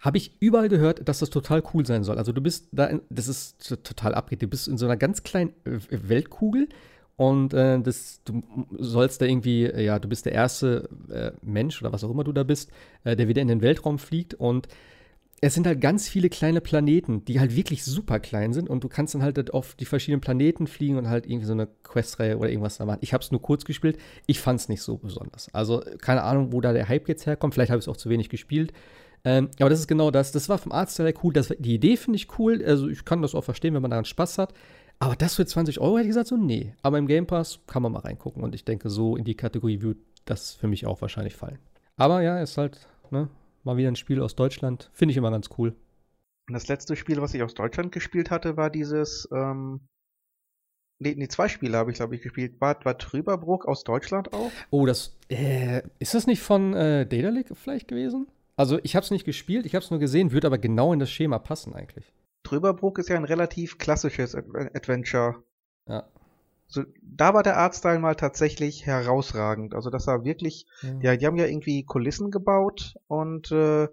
Habe 0.01 0.19
ich 0.19 0.33
überall 0.41 0.69
gehört, 0.69 1.09
dass 1.09 1.21
das 1.21 1.31
total 1.31 1.63
cool 1.73 1.87
sein 1.87 2.03
soll. 2.03 2.19
Also 2.19 2.33
du 2.33 2.41
bist 2.41 2.69
da, 2.73 2.87
in, 2.87 3.03
das 3.09 3.29
ist 3.29 3.69
total 3.85 4.15
abgeht. 4.15 4.43
Du 4.43 4.49
bist 4.49 4.67
in 4.67 4.77
so 4.77 4.87
einer 4.87 4.97
ganz 4.97 5.23
kleinen 5.23 5.51
äh, 5.65 5.79
Weltkugel 5.91 6.69
und 7.17 7.55
äh, 7.55 7.81
das, 7.81 8.21
du 8.25 8.43
sollst 8.79 9.21
da 9.21 9.27
irgendwie, 9.27 9.65
äh, 9.65 9.85
ja, 9.85 10.01
du 10.01 10.09
bist 10.09 10.27
der 10.27 10.33
erste 10.33 10.89
äh, 11.09 11.31
Mensch 11.43 11.81
oder 11.81 11.93
was 11.93 12.03
auch 12.03 12.11
immer 12.11 12.25
du 12.25 12.33
da 12.33 12.43
bist, 12.43 12.73
äh, 13.05 13.15
der 13.15 13.29
wieder 13.29 13.43
in 13.43 13.49
den 13.49 13.63
Weltraum 13.63 14.01
fliegt 14.01 14.35
und 14.35 14.67
es 15.45 15.55
sind 15.55 15.67
halt 15.67 15.81
ganz 15.81 16.09
viele 16.09 16.31
kleine 16.31 16.61
Planeten, 16.61 17.25
die 17.25 17.41
halt 17.41 17.57
wirklich 17.57 17.85
super 17.85 18.21
klein 18.21 18.53
sind 18.53 18.71
und 18.71 18.85
du 18.85 18.89
kannst 18.89 19.15
dann 19.15 19.25
halt 19.25 19.53
auf 19.53 19.75
die 19.75 19.85
verschiedenen 19.85 20.21
Planeten 20.21 20.69
fliegen 20.69 20.97
und 20.99 21.09
halt 21.09 21.27
irgendwie 21.27 21.47
so 21.47 21.53
eine 21.53 21.67
Questreihe 21.83 22.39
oder 22.39 22.49
irgendwas 22.49 22.79
da 22.79 22.85
machen. 22.85 23.01
Ich 23.01 23.13
habe 23.13 23.25
es 23.25 23.33
nur 23.33 23.43
kurz 23.43 23.65
gespielt, 23.65 23.99
ich 24.27 24.39
fand 24.39 24.61
es 24.61 24.69
nicht 24.69 24.83
so 24.83 24.99
besonders. 24.99 25.53
Also 25.53 25.83
keine 26.01 26.23
Ahnung, 26.23 26.53
wo 26.53 26.61
da 26.61 26.73
der 26.73 26.89
Hype 26.89 27.09
jetzt 27.09 27.27
herkommt, 27.27 27.55
vielleicht 27.55 27.73
habe 27.73 27.81
ich 27.81 27.85
es 27.87 27.89
auch 27.89 27.97
zu 27.97 28.09
wenig 28.09 28.29
gespielt. 28.29 28.73
Ähm, 29.25 29.51
aber 29.59 29.69
das 29.69 29.81
ist 29.81 29.89
genau 29.89 30.13
das. 30.13 30.31
Das 30.31 30.49
war 30.49 30.59
vom 30.59 30.71
Artstyle 30.71 31.13
cool. 31.25 31.33
Das, 31.33 31.53
die 31.59 31.75
Idee 31.75 31.97
finde 31.97 32.19
ich 32.19 32.39
cool. 32.39 32.63
Also 32.65 32.89
ich 32.89 33.05
kann 33.05 33.21
das 33.21 33.35
auch 33.35 33.43
verstehen, 33.43 33.75
wenn 33.75 33.83
man 33.83 33.91
daran 33.91 34.05
Spaß 34.05 34.39
hat. 34.39 34.55
Aber 35.01 35.17
das 35.17 35.35
für 35.35 35.47
20 35.47 35.81
Euro 35.81 35.97
hätte 35.97 36.05
ich 36.05 36.11
gesagt, 36.11 36.29
so 36.29 36.37
nee. 36.37 36.75
Aber 36.83 36.99
im 36.99 37.09
Game 37.09 37.27
Pass 37.27 37.59
kann 37.67 37.83
man 37.83 37.91
mal 37.91 38.01
reingucken 38.01 38.45
und 38.45 38.55
ich 38.55 38.65
denke, 38.65 38.91
so 38.91 39.17
in 39.17 39.25
die 39.25 39.37
Kategorie 39.37 39.83
wird 39.83 39.99
das 40.25 40.53
für 40.53 40.69
mich 40.69 40.87
auch 40.87 41.01
wahrscheinlich 41.01 41.35
fallen. 41.35 41.59
Aber 41.97 42.23
ja, 42.23 42.41
ist 42.41 42.59
halt, 42.59 42.87
ne, 43.11 43.29
Mal 43.65 43.77
wieder 43.77 43.89
ein 43.89 43.97
Spiel 43.97 44.21
aus 44.21 44.35
Deutschland. 44.35 44.91
Finde 44.93 45.13
ich 45.13 45.17
immer 45.17 45.31
ganz 45.31 45.49
cool. 45.59 45.75
Und 46.49 46.55
das 46.55 46.69
letzte 46.69 46.97
Spiel, 46.97 47.21
was 47.21 47.35
ich 47.35 47.43
aus 47.43 47.55
Deutschland 47.55 47.93
gespielt 47.93 48.31
hatte, 48.31 48.57
war 48.57 48.71
dieses, 48.71 49.29
ähm, 49.33 49.89
nee, 50.99 51.15
nee, 51.17 51.29
zwei 51.29 51.49
Spiele 51.49 51.77
habe 51.77 51.91
ich, 51.91 51.97
glaube 51.97 52.17
ich, 52.17 52.23
gespielt. 52.23 52.61
War, 52.61 52.85
war 52.85 52.99
Trüberbrook 52.99 53.67
aus 53.67 53.85
Deutschland 53.85 54.33
auch? 54.33 54.51
Oh, 54.71 54.87
das, 54.87 55.17
äh, 55.29 55.83
ist 56.01 56.15
das 56.15 56.27
nicht 56.27 56.43
von 56.43 56.75
äh, 56.75 57.05
League 57.05 57.57
vielleicht 57.57 57.89
gewesen? 57.89 58.27
Also, 58.57 58.79
ich 58.83 58.97
habe 58.97 59.05
es 59.05 59.11
nicht 59.11 59.25
gespielt, 59.25 59.65
ich 59.67 59.75
habe 59.75 59.85
es 59.85 59.91
nur 59.91 60.01
gesehen, 60.01 60.33
würde 60.33 60.49
aber 60.49 60.59
genau 60.59 60.93
in 60.93 60.99
das 60.99 61.11
Schema 61.11 61.39
passen 61.39 61.75
eigentlich. 61.75 62.13
Trüberbrook 62.45 62.99
ist 62.99 63.09
ja 63.09 63.17
ein 63.17 63.25
relativ 63.25 63.79
klassisches 63.79 64.35
Adventure. 64.35 65.43
Ja 65.89 66.09
so, 66.73 66.85
da 67.03 67.35
war 67.35 67.43
der 67.43 67.59
Artstyle 67.59 67.99
mal 67.99 68.15
tatsächlich 68.15 68.87
herausragend. 68.87 69.75
Also 69.75 69.91
das 69.91 70.07
war 70.07 70.25
wirklich, 70.25 70.67
ja, 70.83 70.99
ja 71.03 71.17
die 71.17 71.27
haben 71.27 71.37
ja 71.37 71.47
irgendwie 71.47 71.85
Kulissen 71.85 72.31
gebaut 72.31 72.95
und 73.09 73.53
äh, 73.53 73.89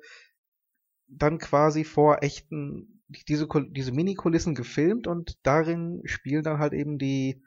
dann 1.09 1.39
quasi 1.39 1.83
vor 1.83 2.23
echten, 2.23 3.03
diese, 3.27 3.47
diese 3.71 3.91
Mini-Kulissen 3.91 4.55
gefilmt 4.55 5.07
und 5.07 5.37
darin 5.43 6.01
spielen 6.05 6.43
dann 6.43 6.59
halt 6.59 6.73
eben 6.73 6.97
die, 6.97 7.43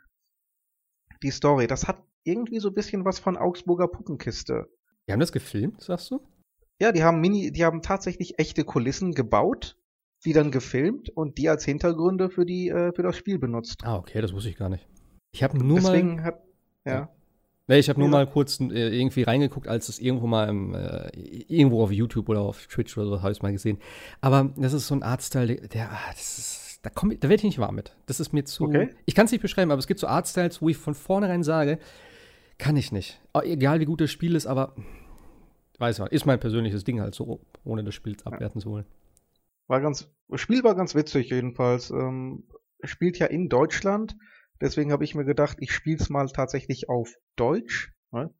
die 1.22 1.30
Story. 1.30 1.66
Das 1.66 1.88
hat 1.88 2.02
irgendwie 2.24 2.58
so 2.58 2.68
ein 2.68 2.74
bisschen 2.74 3.04
was 3.04 3.18
von 3.18 3.38
Augsburger 3.38 3.88
Puppenkiste. 3.88 4.68
Die 5.08 5.12
haben 5.12 5.20
das 5.20 5.32
gefilmt, 5.32 5.80
sagst 5.80 6.10
du? 6.10 6.20
Ja, 6.78 6.92
die 6.92 7.04
haben 7.04 7.20
Mini, 7.20 7.52
die 7.52 7.64
haben 7.64 7.80
tatsächlich 7.80 8.38
echte 8.38 8.64
Kulissen 8.64 9.12
gebaut, 9.12 9.78
die 10.24 10.32
dann 10.32 10.50
gefilmt 10.50 11.08
und 11.10 11.38
die 11.38 11.48
als 11.48 11.64
Hintergründe 11.64 12.28
für 12.28 12.44
die 12.44 12.68
äh, 12.68 12.92
für 12.92 13.02
das 13.02 13.16
Spiel 13.16 13.38
benutzt. 13.38 13.82
Ah, 13.82 13.96
okay, 13.96 14.20
das 14.20 14.32
wusste 14.32 14.50
ich 14.50 14.56
gar 14.56 14.68
nicht. 14.68 14.86
Ich 15.32 15.42
habe 15.42 15.58
nur 15.58 15.78
Deswegen 15.80 16.16
mal. 16.16 16.24
hat 16.24 16.42
ja. 16.84 17.08
Nee, 17.68 17.78
ich 17.78 17.88
habe 17.88 17.98
nur 18.00 18.08
Ja. 18.08 18.12
mal 18.12 18.26
kurz 18.26 18.60
äh, 18.60 18.64
irgendwie 18.98 19.22
reingeguckt, 19.22 19.68
als 19.68 19.88
es 19.88 19.98
irgendwo 19.98 20.26
mal 20.26 20.48
im, 20.48 20.74
äh, 20.74 21.08
irgendwo 21.16 21.82
auf 21.82 21.92
YouTube 21.92 22.28
oder 22.28 22.40
auf 22.40 22.66
Twitch 22.66 22.96
oder 22.98 23.06
so 23.06 23.22
habe 23.22 23.30
ich 23.32 23.38
es 23.38 23.42
mal 23.42 23.52
gesehen. 23.52 23.78
Aber 24.20 24.52
das 24.56 24.72
ist 24.72 24.88
so 24.88 24.94
ein 24.94 25.02
Artstyle, 25.02 25.46
der, 25.56 25.68
der 25.68 25.90
ah, 25.92 26.10
ist, 26.12 26.80
da, 26.82 26.90
komm, 26.90 27.10
da 27.18 27.28
werde 27.28 27.36
ich 27.36 27.44
nicht 27.44 27.58
warm 27.58 27.76
mit. 27.76 27.96
Das 28.06 28.18
ist 28.20 28.32
mir 28.32 28.44
zu. 28.44 28.64
Okay. 28.64 28.90
Ich 29.06 29.14
kann 29.14 29.26
es 29.26 29.32
nicht 29.32 29.40
beschreiben, 29.42 29.70
aber 29.70 29.78
es 29.78 29.86
gibt 29.86 30.00
so 30.00 30.08
Artstyles, 30.08 30.60
wo 30.60 30.68
ich 30.68 30.76
von 30.76 30.94
vornherein 30.94 31.44
sage, 31.44 31.78
kann 32.58 32.76
ich 32.76 32.90
nicht. 32.92 33.20
Ah, 33.32 33.42
Egal 33.42 33.78
wie 33.80 33.84
gut 33.86 34.00
das 34.00 34.10
Spiel 34.10 34.34
ist, 34.34 34.46
aber 34.46 34.74
weiß 35.78 36.00
man, 36.00 36.08
ist 36.08 36.26
mein 36.26 36.40
persönliches 36.40 36.82
Ding 36.84 37.00
halt 37.00 37.14
so, 37.14 37.40
ohne 37.64 37.84
das 37.84 37.94
Spiel 37.94 38.16
abwerten 38.24 38.60
zu 38.60 38.70
wollen. 38.70 38.86
War 39.68 39.80
ganz, 39.80 40.10
das 40.28 40.40
Spiel 40.40 40.62
war 40.64 40.74
ganz 40.74 40.94
witzig 40.96 41.30
jedenfalls. 41.30 41.90
Ähm, 41.90 42.44
spielt 42.82 43.18
ja 43.20 43.26
in 43.26 43.48
Deutschland, 43.48 44.16
deswegen 44.62 44.92
habe 44.92 45.04
ich 45.04 45.14
mir 45.14 45.24
gedacht, 45.24 45.58
ich 45.60 45.72
spiele 45.72 45.98
es 45.98 46.08
mal 46.08 46.28
tatsächlich 46.28 46.88
auf 46.88 47.14
Deutsch. 47.36 47.92
Ne? 48.10 48.32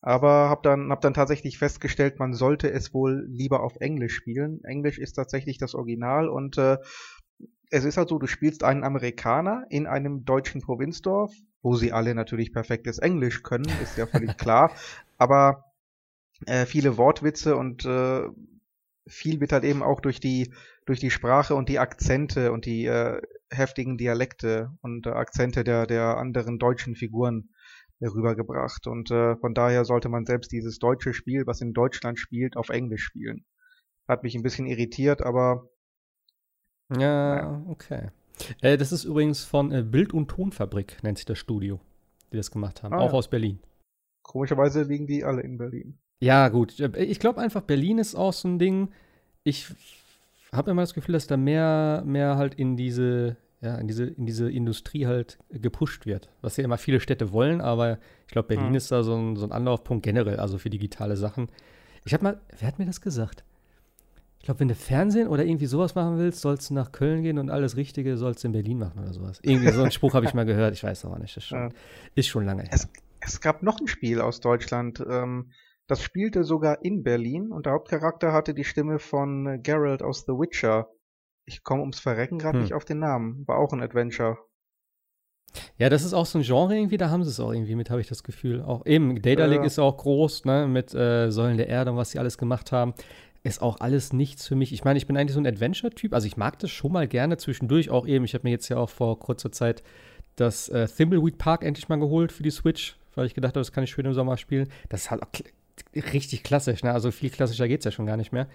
Aber 0.00 0.50
habe 0.50 0.60
dann, 0.62 0.90
hab 0.90 1.00
dann 1.00 1.14
tatsächlich 1.14 1.58
festgestellt, 1.58 2.18
man 2.18 2.34
sollte 2.34 2.70
es 2.70 2.92
wohl 2.92 3.26
lieber 3.28 3.62
auf 3.62 3.76
Englisch 3.80 4.14
spielen. 4.14 4.62
Englisch 4.64 4.98
ist 4.98 5.14
tatsächlich 5.14 5.58
das 5.58 5.74
Original 5.74 6.28
und 6.28 6.58
äh, 6.58 6.76
es 7.70 7.84
ist 7.84 7.96
halt 7.96 8.08
so, 8.08 8.18
du 8.18 8.26
spielst 8.26 8.62
einen 8.62 8.84
Amerikaner 8.84 9.64
in 9.70 9.86
einem 9.86 10.24
deutschen 10.24 10.60
Provinzdorf, 10.60 11.32
wo 11.62 11.74
sie 11.74 11.92
alle 11.92 12.14
natürlich 12.14 12.52
perfektes 12.52 12.98
Englisch 12.98 13.42
können, 13.42 13.68
ist 13.82 13.96
ja 13.96 14.06
völlig 14.06 14.36
klar. 14.36 14.70
Aber 15.16 15.72
äh, 16.46 16.66
viele 16.66 16.98
Wortwitze 16.98 17.56
und 17.56 17.84
äh, 17.86 18.24
viel 19.06 19.40
wird 19.40 19.52
halt 19.52 19.64
eben 19.64 19.82
auch 19.82 20.00
durch 20.00 20.20
die 20.20 20.52
durch 20.86 21.00
die 21.00 21.10
Sprache 21.10 21.54
und 21.54 21.68
die 21.68 21.78
Akzente 21.78 22.52
und 22.52 22.66
die 22.66 22.84
äh, 22.84 23.22
heftigen 23.50 23.96
Dialekte 23.98 24.70
und 24.80 25.06
äh, 25.06 25.10
Akzente 25.10 25.64
der 25.64 25.86
der 25.86 26.16
anderen 26.16 26.58
deutschen 26.58 26.94
Figuren 26.96 27.50
rübergebracht 28.00 28.86
und 28.86 29.10
äh, 29.10 29.36
von 29.36 29.54
daher 29.54 29.84
sollte 29.84 30.08
man 30.08 30.26
selbst 30.26 30.52
dieses 30.52 30.78
deutsche 30.78 31.14
Spiel, 31.14 31.46
was 31.46 31.60
in 31.60 31.72
Deutschland 31.72 32.18
spielt, 32.18 32.56
auf 32.56 32.68
Englisch 32.68 33.04
spielen. 33.04 33.46
Hat 34.06 34.22
mich 34.22 34.34
ein 34.34 34.42
bisschen 34.42 34.66
irritiert, 34.66 35.22
aber 35.22 35.68
Ja, 36.98 37.62
okay. 37.68 38.10
Äh, 38.60 38.76
das 38.76 38.92
ist 38.92 39.04
übrigens 39.04 39.44
von 39.44 39.72
äh, 39.72 39.82
Bild- 39.82 40.12
und 40.12 40.28
Tonfabrik, 40.28 41.02
nennt 41.02 41.18
sich 41.18 41.24
das 41.24 41.38
Studio, 41.38 41.80
die 42.32 42.36
das 42.36 42.50
gemacht 42.50 42.82
haben. 42.82 42.92
Ah, 42.92 42.98
auch 42.98 43.12
ja. 43.12 43.18
aus 43.18 43.28
Berlin. 43.28 43.60
komischerweise 44.22 44.82
liegen 44.82 45.06
die 45.06 45.24
alle 45.24 45.42
in 45.42 45.56
Berlin. 45.56 45.98
Ja, 46.20 46.48
gut. 46.48 46.78
Ich 46.96 47.20
glaube 47.20 47.40
einfach, 47.40 47.62
Berlin 47.62 47.98
ist 47.98 48.14
auch 48.14 48.32
so 48.32 48.48
ein 48.48 48.58
Ding. 48.58 48.90
Ich 49.44 49.72
habe 50.56 50.70
immer 50.70 50.82
das 50.82 50.94
Gefühl, 50.94 51.12
dass 51.14 51.26
da 51.26 51.36
mehr, 51.36 52.02
mehr 52.06 52.36
halt 52.36 52.54
in 52.54 52.76
diese, 52.76 53.36
ja, 53.60 53.76
in 53.76 53.86
diese, 53.88 54.04
in 54.06 54.26
diese 54.26 54.50
Industrie 54.50 55.06
halt 55.06 55.38
gepusht 55.50 56.06
wird. 56.06 56.30
Was 56.42 56.56
ja 56.56 56.64
immer 56.64 56.78
viele 56.78 57.00
Städte 57.00 57.32
wollen, 57.32 57.60
aber 57.60 57.98
ich 58.26 58.32
glaube, 58.32 58.48
Berlin 58.48 58.70
Mhm. 58.70 58.74
ist 58.76 58.90
da 58.92 59.02
so 59.02 59.14
ein, 59.16 59.36
so 59.36 59.46
ein 59.46 59.52
Anlaufpunkt 59.52 60.02
generell, 60.04 60.38
also 60.38 60.58
für 60.58 60.70
digitale 60.70 61.16
Sachen. 61.16 61.48
Ich 62.04 62.12
habe 62.12 62.22
mal, 62.24 62.40
wer 62.58 62.68
hat 62.68 62.78
mir 62.78 62.86
das 62.86 63.00
gesagt? 63.00 63.44
Ich 64.40 64.44
glaube, 64.46 64.60
wenn 64.60 64.68
du 64.68 64.74
Fernsehen 64.74 65.28
oder 65.28 65.44
irgendwie 65.46 65.64
sowas 65.64 65.94
machen 65.94 66.18
willst, 66.18 66.42
sollst 66.42 66.68
du 66.68 66.74
nach 66.74 66.92
Köln 66.92 67.22
gehen 67.22 67.38
und 67.38 67.48
alles 67.48 67.76
Richtige 67.78 68.18
sollst 68.18 68.44
du 68.44 68.48
in 68.48 68.52
Berlin 68.52 68.78
machen 68.78 69.00
oder 69.02 69.14
sowas. 69.14 69.38
Irgendwie 69.42 69.70
so 69.70 69.80
einen 69.80 69.90
Spruch 69.90 70.12
habe 70.12 70.26
ich 70.26 70.34
mal 70.34 70.44
gehört, 70.44 70.74
ich 70.74 70.84
weiß 70.84 71.06
aber 71.06 71.18
nicht. 71.18 71.34
Das 71.34 71.44
ist 71.44 71.48
schon, 71.48 71.58
Ja. 71.58 71.68
ist 72.14 72.26
schon 72.28 72.44
lange 72.44 72.62
her. 72.64 72.70
Es, 72.74 72.86
es 73.20 73.40
gab 73.40 73.62
noch 73.62 73.80
ein 73.80 73.86
Spiel 73.88 74.20
aus 74.20 74.40
Deutschland, 74.40 75.02
ähm, 75.08 75.50
das 75.86 76.02
spielte 76.02 76.44
sogar 76.44 76.82
in 76.84 77.02
Berlin 77.02 77.52
und 77.52 77.66
der 77.66 77.72
Hauptcharakter 77.74 78.32
hatte 78.32 78.54
die 78.54 78.64
Stimme 78.64 78.98
von 78.98 79.46
äh, 79.46 79.58
Geralt 79.58 80.02
aus 80.02 80.24
The 80.26 80.32
Witcher. 80.32 80.88
Ich 81.46 81.62
komme 81.62 81.82
ums 81.82 82.00
Verrecken 82.00 82.38
gerade 82.38 82.56
Hm. 82.58 82.62
nicht 82.62 82.72
auf 82.74 82.84
den 82.84 82.98
Namen. 83.00 83.46
War 83.46 83.58
auch 83.58 83.72
ein 83.72 83.82
Adventure. 83.82 84.38
Ja, 85.78 85.88
das 85.88 86.04
ist 86.04 86.14
auch 86.14 86.26
so 86.26 86.38
ein 86.38 86.42
Genre 86.44 86.74
irgendwie, 86.76 86.96
da 86.96 87.10
haben 87.10 87.22
sie 87.22 87.30
es 87.30 87.38
auch 87.38 87.52
irgendwie 87.52 87.74
mit, 87.74 87.90
habe 87.90 88.00
ich 88.00 88.08
das 88.08 88.22
Gefühl. 88.24 88.62
Auch 88.62 88.86
eben, 88.86 89.20
Data 89.22 89.44
Lake 89.44 89.60
Ja. 89.60 89.66
ist 89.66 89.78
auch 89.78 89.96
groß, 89.96 90.46
ne, 90.46 90.66
mit 90.66 90.94
äh, 90.94 91.30
Säulen 91.30 91.56
der 91.58 91.68
Erde 91.68 91.90
und 91.92 91.96
was 91.96 92.10
sie 92.10 92.18
alles 92.18 92.38
gemacht 92.38 92.72
haben. 92.72 92.94
Ist 93.42 93.60
auch 93.60 93.80
alles 93.80 94.12
nichts 94.12 94.48
für 94.48 94.56
mich. 94.56 94.72
Ich 94.72 94.84
meine, 94.84 94.96
ich 94.96 95.06
bin 95.06 95.16
eigentlich 95.16 95.34
so 95.34 95.40
ein 95.40 95.46
Adventure-Typ, 95.46 96.14
also 96.14 96.26
ich 96.26 96.36
mag 96.36 96.58
das 96.60 96.70
schon 96.70 96.92
mal 96.92 97.06
gerne 97.06 97.36
zwischendurch. 97.36 97.90
Auch 97.90 98.06
eben, 98.06 98.24
ich 98.24 98.34
habe 98.34 98.44
mir 98.44 98.50
jetzt 98.52 98.68
ja 98.68 98.78
auch 98.78 98.88
vor 98.88 99.18
kurzer 99.18 99.52
Zeit 99.52 99.82
das 100.36 100.68
äh, 100.70 100.88
Thimbleweed 100.88 101.38
Park 101.38 101.62
endlich 101.62 101.88
mal 101.88 101.98
geholt 102.00 102.32
für 102.32 102.42
die 102.42 102.50
Switch, 102.50 102.96
weil 103.14 103.26
ich 103.26 103.34
gedacht 103.34 103.50
habe, 103.50 103.60
das 103.60 103.70
kann 103.70 103.84
ich 103.84 103.90
schön 103.90 104.06
im 104.06 104.14
Sommer 104.14 104.36
spielen. 104.38 104.68
Das 104.88 105.02
ist 105.02 105.10
halt 105.10 105.22
auch 105.22 105.28
richtig 105.94 106.42
klassisch, 106.42 106.82
ne? 106.82 106.92
Also 106.92 107.10
viel 107.10 107.30
klassischer 107.30 107.68
geht 107.68 107.80
es 107.80 107.84
ja 107.84 107.90
schon 107.90 108.06
gar 108.06 108.16
nicht 108.16 108.32
mehr. 108.32 108.48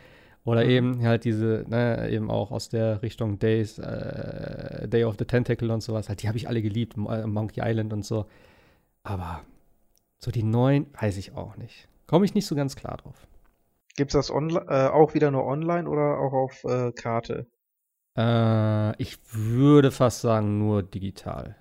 Oder 0.46 0.64
Mhm. 0.64 0.70
eben 0.70 1.04
halt 1.06 1.26
diese, 1.26 1.66
ne, 1.68 2.10
eben 2.10 2.32
auch 2.32 2.52
aus 2.52 2.70
der 2.70 3.02
Richtung 3.02 3.40
Days, 3.40 3.78
äh, 3.78 4.88
Day 4.88 5.04
of 5.04 5.16
the 5.20 5.26
Tentacle 5.26 5.70
und 5.72 5.82
sowas. 5.82 6.08
Halt, 6.10 6.24
die 6.24 6.28
habe 6.28 6.38
ich 6.38 6.48
alle 6.48 6.62
geliebt, 6.62 6.96
äh, 6.98 7.28
Monkey 7.28 7.62
Island 7.64 7.92
und 7.94 8.06
so. 8.06 8.26
Aber 9.04 9.42
so 10.18 10.32
die 10.32 10.44
neuen 10.44 10.88
weiß 11.00 11.18
ich 11.18 11.36
auch 11.36 11.58
nicht. 11.58 11.88
Komme 12.08 12.26
ich 12.26 12.34
nicht 12.34 12.46
so 12.46 12.56
ganz 12.56 12.76
klar 12.76 12.98
drauf. 12.98 13.28
Gibt's 13.96 14.14
das 14.14 14.30
äh, 14.30 14.34
auch 14.34 15.14
wieder 15.14 15.30
nur 15.30 15.46
online 15.46 15.90
oder 15.90 16.20
auch 16.20 16.34
auf 16.34 16.64
äh, 16.64 16.92
Karte? 16.94 17.48
Äh, 18.18 19.02
ich 19.02 19.18
würde 19.32 19.92
fast 19.92 20.22
sagen, 20.22 20.58
nur 20.58 20.84
digital. 20.84 21.56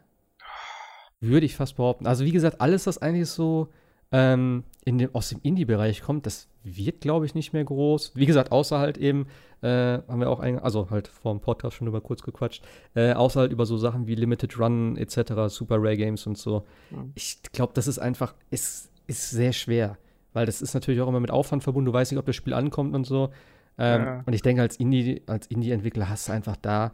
Würde 1.20 1.46
ich 1.46 1.56
fast 1.56 1.76
behaupten. 1.76 2.06
Also, 2.06 2.24
wie 2.24 2.32
gesagt, 2.32 2.60
alles, 2.60 2.86
was 2.86 2.98
eigentlich 2.98 3.28
so 3.28 3.72
ähm, 4.12 4.64
in 4.84 4.98
dem, 4.98 5.14
aus 5.14 5.28
dem 5.28 5.40
Indie-Bereich 5.42 6.02
kommt, 6.02 6.26
das 6.26 6.48
wird, 6.62 7.00
glaube 7.00 7.26
ich, 7.26 7.34
nicht 7.34 7.52
mehr 7.52 7.64
groß. 7.64 8.12
Wie 8.14 8.26
gesagt, 8.26 8.52
außer 8.52 8.78
halt 8.78 8.98
eben, 8.98 9.26
äh, 9.60 9.98
haben 10.08 10.20
wir 10.20 10.30
auch, 10.30 10.40
ein, 10.40 10.58
also 10.58 10.88
halt 10.90 11.08
vor 11.08 11.32
dem 11.32 11.40
Podcast 11.40 11.76
schon 11.76 11.86
über 11.86 12.00
kurz 12.00 12.22
gequatscht, 12.22 12.64
äh, 12.94 13.12
außer 13.12 13.40
halt 13.40 13.52
über 13.52 13.66
so 13.66 13.76
Sachen 13.76 14.06
wie 14.06 14.14
Limited 14.14 14.58
Run 14.58 14.96
etc., 14.96 15.32
Super 15.48 15.76
Rare 15.78 15.96
Games 15.96 16.26
und 16.26 16.38
so. 16.38 16.64
Mhm. 16.90 17.12
Ich 17.14 17.42
glaube, 17.52 17.72
das 17.74 17.86
ist 17.86 17.98
einfach, 17.98 18.34
ist, 18.50 18.90
ist 19.06 19.30
sehr 19.30 19.52
schwer. 19.52 19.98
Weil 20.32 20.46
das 20.46 20.62
ist 20.62 20.74
natürlich 20.74 21.00
auch 21.00 21.08
immer 21.08 21.20
mit 21.20 21.30
Aufwand 21.30 21.62
verbunden. 21.62 21.86
Du 21.86 21.92
weißt 21.92 22.12
nicht, 22.12 22.18
ob 22.18 22.26
das 22.26 22.36
Spiel 22.36 22.54
ankommt 22.54 22.94
und 22.94 23.04
so. 23.04 23.30
Ähm, 23.78 24.04
Ja. 24.04 24.22
Und 24.26 24.32
ich 24.32 24.42
denke, 24.42 24.62
als 24.62 24.76
Indie, 24.76 25.22
als 25.26 25.46
Indie-Entwickler 25.46 26.08
hast 26.08 26.28
du 26.28 26.32
einfach 26.32 26.56
da, 26.56 26.92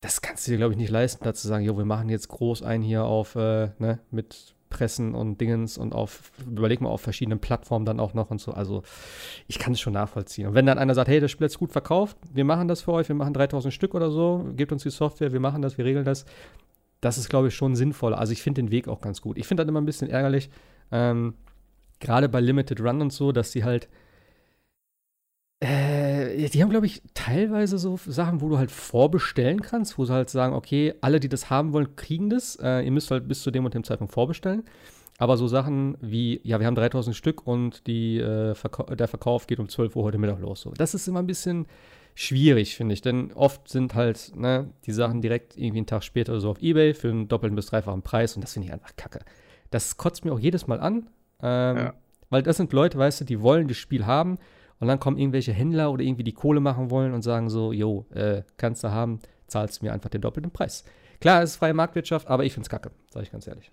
das 0.00 0.20
kannst 0.20 0.46
du 0.46 0.50
dir, 0.50 0.58
glaube 0.58 0.72
ich, 0.72 0.78
nicht 0.78 0.90
leisten, 0.90 1.24
da 1.24 1.32
zu 1.32 1.48
sagen, 1.48 1.64
jo, 1.64 1.78
wir 1.78 1.84
machen 1.84 2.08
jetzt 2.10 2.28
groß 2.28 2.62
ein 2.62 2.82
hier 2.82 3.04
auf, 3.04 3.36
äh, 3.36 3.70
ne, 3.78 4.00
mit 4.10 4.54
Pressen 4.74 5.14
und 5.14 5.40
Dingens 5.40 5.78
und 5.78 5.94
auf, 5.94 6.32
überleg 6.44 6.80
mal, 6.80 6.88
auf 6.88 7.00
verschiedenen 7.00 7.38
Plattformen 7.38 7.86
dann 7.86 8.00
auch 8.00 8.12
noch 8.12 8.30
und 8.30 8.40
so. 8.40 8.52
Also, 8.52 8.82
ich 9.46 9.60
kann 9.60 9.72
es 9.72 9.80
schon 9.80 9.92
nachvollziehen. 9.92 10.48
Und 10.48 10.54
wenn 10.54 10.66
dann 10.66 10.78
einer 10.78 10.94
sagt, 10.94 11.08
hey, 11.08 11.20
das 11.20 11.30
Spiel 11.30 11.46
ist 11.46 11.58
gut 11.58 11.70
verkauft, 11.70 12.16
wir 12.32 12.44
machen 12.44 12.66
das 12.66 12.82
für 12.82 12.92
euch, 12.92 13.08
wir 13.08 13.14
machen 13.14 13.34
3000 13.34 13.72
Stück 13.72 13.94
oder 13.94 14.10
so, 14.10 14.44
gebt 14.56 14.72
uns 14.72 14.82
die 14.82 14.90
Software, 14.90 15.32
wir 15.32 15.38
machen 15.38 15.62
das, 15.62 15.78
wir 15.78 15.84
regeln 15.84 16.04
das. 16.04 16.24
Das 17.00 17.18
ist, 17.18 17.28
glaube 17.28 17.48
ich, 17.48 17.54
schon 17.54 17.76
sinnvoll. 17.76 18.14
Also, 18.14 18.32
ich 18.32 18.42
finde 18.42 18.62
den 18.62 18.72
Weg 18.72 18.88
auch 18.88 19.00
ganz 19.00 19.20
gut. 19.20 19.38
Ich 19.38 19.46
finde 19.46 19.62
das 19.62 19.68
immer 19.68 19.80
ein 19.80 19.86
bisschen 19.86 20.10
ärgerlich, 20.10 20.50
ähm, 20.90 21.34
gerade 22.00 22.28
bei 22.28 22.40
Limited 22.40 22.80
Run 22.80 23.00
und 23.00 23.12
so, 23.12 23.30
dass 23.30 23.52
die 23.52 23.62
halt 23.62 23.88
die 26.36 26.62
haben, 26.62 26.70
glaube 26.70 26.86
ich, 26.86 27.02
teilweise 27.14 27.78
so 27.78 27.98
Sachen, 28.06 28.40
wo 28.40 28.48
du 28.48 28.58
halt 28.58 28.70
vorbestellen 28.70 29.60
kannst, 29.60 29.98
wo 29.98 30.04
sie 30.04 30.12
halt 30.12 30.30
sagen, 30.30 30.54
okay, 30.54 30.94
alle, 31.00 31.20
die 31.20 31.28
das 31.28 31.50
haben 31.50 31.72
wollen, 31.72 31.96
kriegen 31.96 32.30
das. 32.30 32.56
Äh, 32.56 32.82
ihr 32.82 32.90
müsst 32.90 33.10
halt 33.10 33.28
bis 33.28 33.42
zu 33.42 33.50
dem 33.50 33.64
und 33.64 33.74
dem 33.74 33.84
Zeitpunkt 33.84 34.12
vorbestellen. 34.12 34.64
Aber 35.18 35.36
so 35.36 35.46
Sachen 35.46 35.96
wie, 36.00 36.40
ja, 36.42 36.58
wir 36.58 36.66
haben 36.66 36.74
3000 36.74 37.14
Stück 37.14 37.46
und 37.46 37.86
die, 37.86 38.18
äh, 38.18 38.54
Verkau 38.54 38.84
der 38.84 39.08
Verkauf 39.08 39.46
geht 39.46 39.60
um 39.60 39.68
12 39.68 39.94
Uhr 39.96 40.04
heute 40.04 40.18
Mittag 40.18 40.40
los. 40.40 40.62
So. 40.62 40.72
Das 40.72 40.94
ist 40.94 41.06
immer 41.06 41.20
ein 41.20 41.26
bisschen 41.26 41.66
schwierig, 42.14 42.76
finde 42.76 42.94
ich. 42.94 43.02
Denn 43.02 43.32
oft 43.32 43.68
sind 43.68 43.94
halt 43.94 44.32
ne, 44.34 44.70
die 44.86 44.92
Sachen 44.92 45.20
direkt 45.22 45.56
irgendwie 45.56 45.78
einen 45.78 45.86
Tag 45.86 46.02
später 46.02 46.38
so 46.40 46.50
auf 46.50 46.62
Ebay 46.62 46.94
für 46.94 47.10
einen 47.10 47.28
doppelten 47.28 47.54
bis 47.56 47.66
dreifachen 47.66 48.02
Preis 48.02 48.34
und 48.34 48.42
das 48.42 48.54
finde 48.54 48.66
ich 48.66 48.72
einfach 48.72 48.96
kacke. 48.96 49.20
Das 49.70 49.96
kotzt 49.96 50.24
mir 50.24 50.32
auch 50.32 50.38
jedes 50.38 50.66
Mal 50.66 50.80
an. 50.80 51.08
Ähm, 51.42 51.76
Ja. 51.76 51.94
Weil 52.30 52.42
das 52.42 52.56
sind 52.56 52.72
Leute, 52.72 52.98
weißt 52.98 53.20
du, 53.20 53.24
die 53.24 53.40
wollen 53.40 53.68
das 53.68 53.76
Spiel 53.76 54.06
haben 54.06 54.38
und 54.84 54.88
dann 54.88 55.00
kommen 55.00 55.16
irgendwelche 55.16 55.54
Händler 55.54 55.90
oder 55.90 56.04
irgendwie 56.04 56.24
die 56.24 56.34
Kohle 56.34 56.60
machen 56.60 56.90
wollen 56.90 57.14
und 57.14 57.22
sagen 57.22 57.48
so, 57.48 57.72
jo, 57.72 58.04
äh, 58.10 58.42
kannst 58.58 58.84
du 58.84 58.90
haben, 58.90 59.18
zahlst 59.46 59.82
mir 59.82 59.94
einfach 59.94 60.10
den 60.10 60.20
doppelten 60.20 60.52
Preis. 60.52 60.84
Klar, 61.20 61.42
es 61.42 61.52
ist 61.52 61.56
freie 61.56 61.72
Marktwirtschaft, 61.72 62.28
aber 62.28 62.44
ich 62.44 62.52
find's 62.52 62.68
kacke, 62.68 62.90
sage 63.08 63.24
ich 63.24 63.32
ganz 63.32 63.46
ehrlich. 63.46 63.72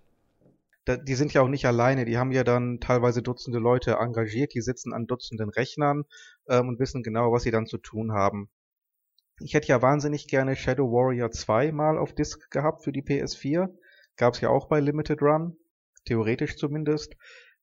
Da, 0.85 0.95
die 0.95 1.15
sind 1.15 1.33
ja 1.33 1.41
auch 1.41 1.49
nicht 1.49 1.65
alleine, 1.65 2.05
die 2.05 2.17
haben 2.17 2.31
ja 2.31 2.45
dann 2.45 2.79
teilweise 2.79 3.21
Dutzende 3.21 3.59
Leute 3.59 3.95
engagiert, 3.99 4.53
die 4.53 4.61
sitzen 4.61 4.93
an 4.93 5.05
Dutzenden 5.05 5.49
Rechnern 5.49 6.05
ähm, 6.47 6.69
und 6.69 6.79
wissen 6.79 7.03
genau, 7.03 7.33
was 7.33 7.43
sie 7.43 7.51
dann 7.51 7.67
zu 7.67 7.77
tun 7.77 8.13
haben. 8.13 8.49
Ich 9.41 9.53
hätte 9.53 9.67
ja 9.67 9.81
wahnsinnig 9.81 10.29
gerne 10.29 10.55
Shadow 10.55 10.93
Warrior 10.93 11.29
2 11.29 11.73
mal 11.73 11.97
auf 11.97 12.15
Disk 12.15 12.49
gehabt 12.51 12.85
für 12.85 12.93
die 12.93 13.03
PS4. 13.03 13.67
Gab's 14.15 14.39
ja 14.39 14.47
auch 14.47 14.69
bei 14.69 14.79
Limited 14.79 15.21
Run, 15.21 15.57
theoretisch 16.05 16.55
zumindest. 16.55 17.17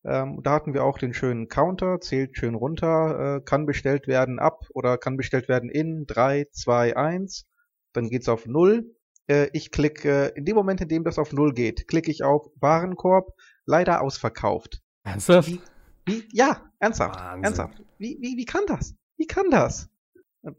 Ähm, 0.05 0.41
da 0.43 0.53
hatten 0.53 0.75
wir 0.75 0.85
auch 0.85 0.99
den 0.99 1.13
schönen 1.13 1.49
Counter, 1.49 2.01
zählt 2.01 2.37
schön 2.37 2.55
runter, 2.55 3.37
äh, 3.37 3.41
kann 3.45 3.67
bestellt 3.67 4.07
werden 4.07 4.39
ab 4.39 4.65
oder 4.73 4.97
kann 4.97 5.17
bestellt 5.17 5.49
werden 5.49 5.71
in 5.71 6.07
3, 6.07 6.47
2, 6.53 6.97
1. 6.97 7.47
Dann 7.93 8.09
geht's 8.09 8.29
auf 8.29 8.47
0. 8.47 8.95
Äh, 9.27 9.49
ich 9.53 9.71
klicke, 9.73 10.33
in 10.37 10.45
dem 10.45 10.55
Moment, 10.57 10.81
in 10.81 10.89
dem 10.89 11.05
das 11.05 11.19
auf 11.19 11.33
0 11.33 11.53
geht, 11.53 11.89
klicke 11.89 12.11
ich 12.11 12.23
auf 12.23 12.47
Warenkorb, 12.61 13.33
leider 13.67 14.01
ausverkauft. 14.01 14.81
Ernsthaft? 15.05 15.49
Die- 15.49 15.61
Wie? 16.07 16.25
Ja, 16.33 16.71
ernsthaft. 16.79 17.19
Wahnsinn. 17.19 17.45
Ernsthaft. 17.45 17.83
Wie, 17.99 18.19
wie, 18.21 18.37
wie 18.37 18.45
kann 18.45 18.63
das? 18.67 18.95
Wie 19.17 19.27
kann 19.27 19.51
das? 19.51 19.89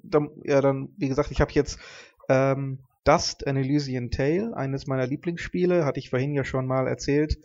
Dann, 0.03 0.29
ja, 0.43 0.59
dann, 0.61 0.89
wie 0.97 1.07
gesagt, 1.07 1.31
ich 1.31 1.39
habe 1.41 1.51
jetzt 1.53 1.79
ähm, 2.27 2.79
Dust 3.05 3.47
An 3.47 3.55
Elysian 3.55 4.11
Tale, 4.11 4.55
eines 4.55 4.85
meiner 4.85 5.07
Lieblingsspiele, 5.07 5.85
hatte 5.85 5.99
ich 5.99 6.09
vorhin 6.09 6.33
ja 6.33 6.43
schon 6.43 6.67
mal 6.67 6.85
erzählt, 6.87 7.37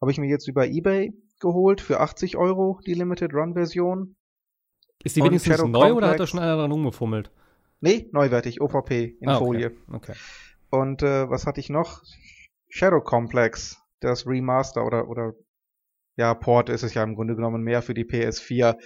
habe 0.00 0.10
ich 0.10 0.18
mir 0.18 0.28
jetzt 0.28 0.48
über 0.48 0.66
Ebay 0.66 1.14
geholt 1.40 1.80
für 1.80 2.00
80 2.00 2.36
Euro, 2.36 2.80
die 2.86 2.94
Limited 2.94 3.32
Run 3.34 3.54
Version. 3.54 4.16
Ist 5.04 5.16
die 5.16 5.20
Und 5.20 5.28
wenigstens 5.28 5.56
Shadow 5.56 5.68
neu 5.68 5.92
oder 5.92 6.08
hat 6.08 6.14
da 6.14 6.24
Complex. 6.24 6.30
schon 6.30 6.40
einer 6.40 6.56
dran 6.56 6.72
rumgefummelt? 6.72 7.30
Nee, 7.80 8.08
neuwertig, 8.12 8.60
OVP 8.60 9.16
in 9.20 9.28
Ah, 9.28 9.38
Folie. 9.38 9.72
Okay. 9.88 10.12
okay. 10.12 10.14
Und 10.70 11.02
äh, 11.02 11.28
was 11.30 11.46
hatte 11.46 11.60
ich 11.60 11.68
noch? 11.70 12.02
Shadow 12.68 13.00
Complex, 13.00 13.76
das 14.00 14.26
Remaster 14.26 14.84
oder 14.84 15.08
oder 15.08 15.34
ja, 16.16 16.32
Port 16.34 16.70
ist 16.70 16.82
es 16.82 16.94
ja 16.94 17.02
im 17.02 17.14
Grunde 17.14 17.36
genommen 17.36 17.62
mehr 17.62 17.82
für 17.82 17.92
die 17.94 18.04
PS4. 18.04 18.76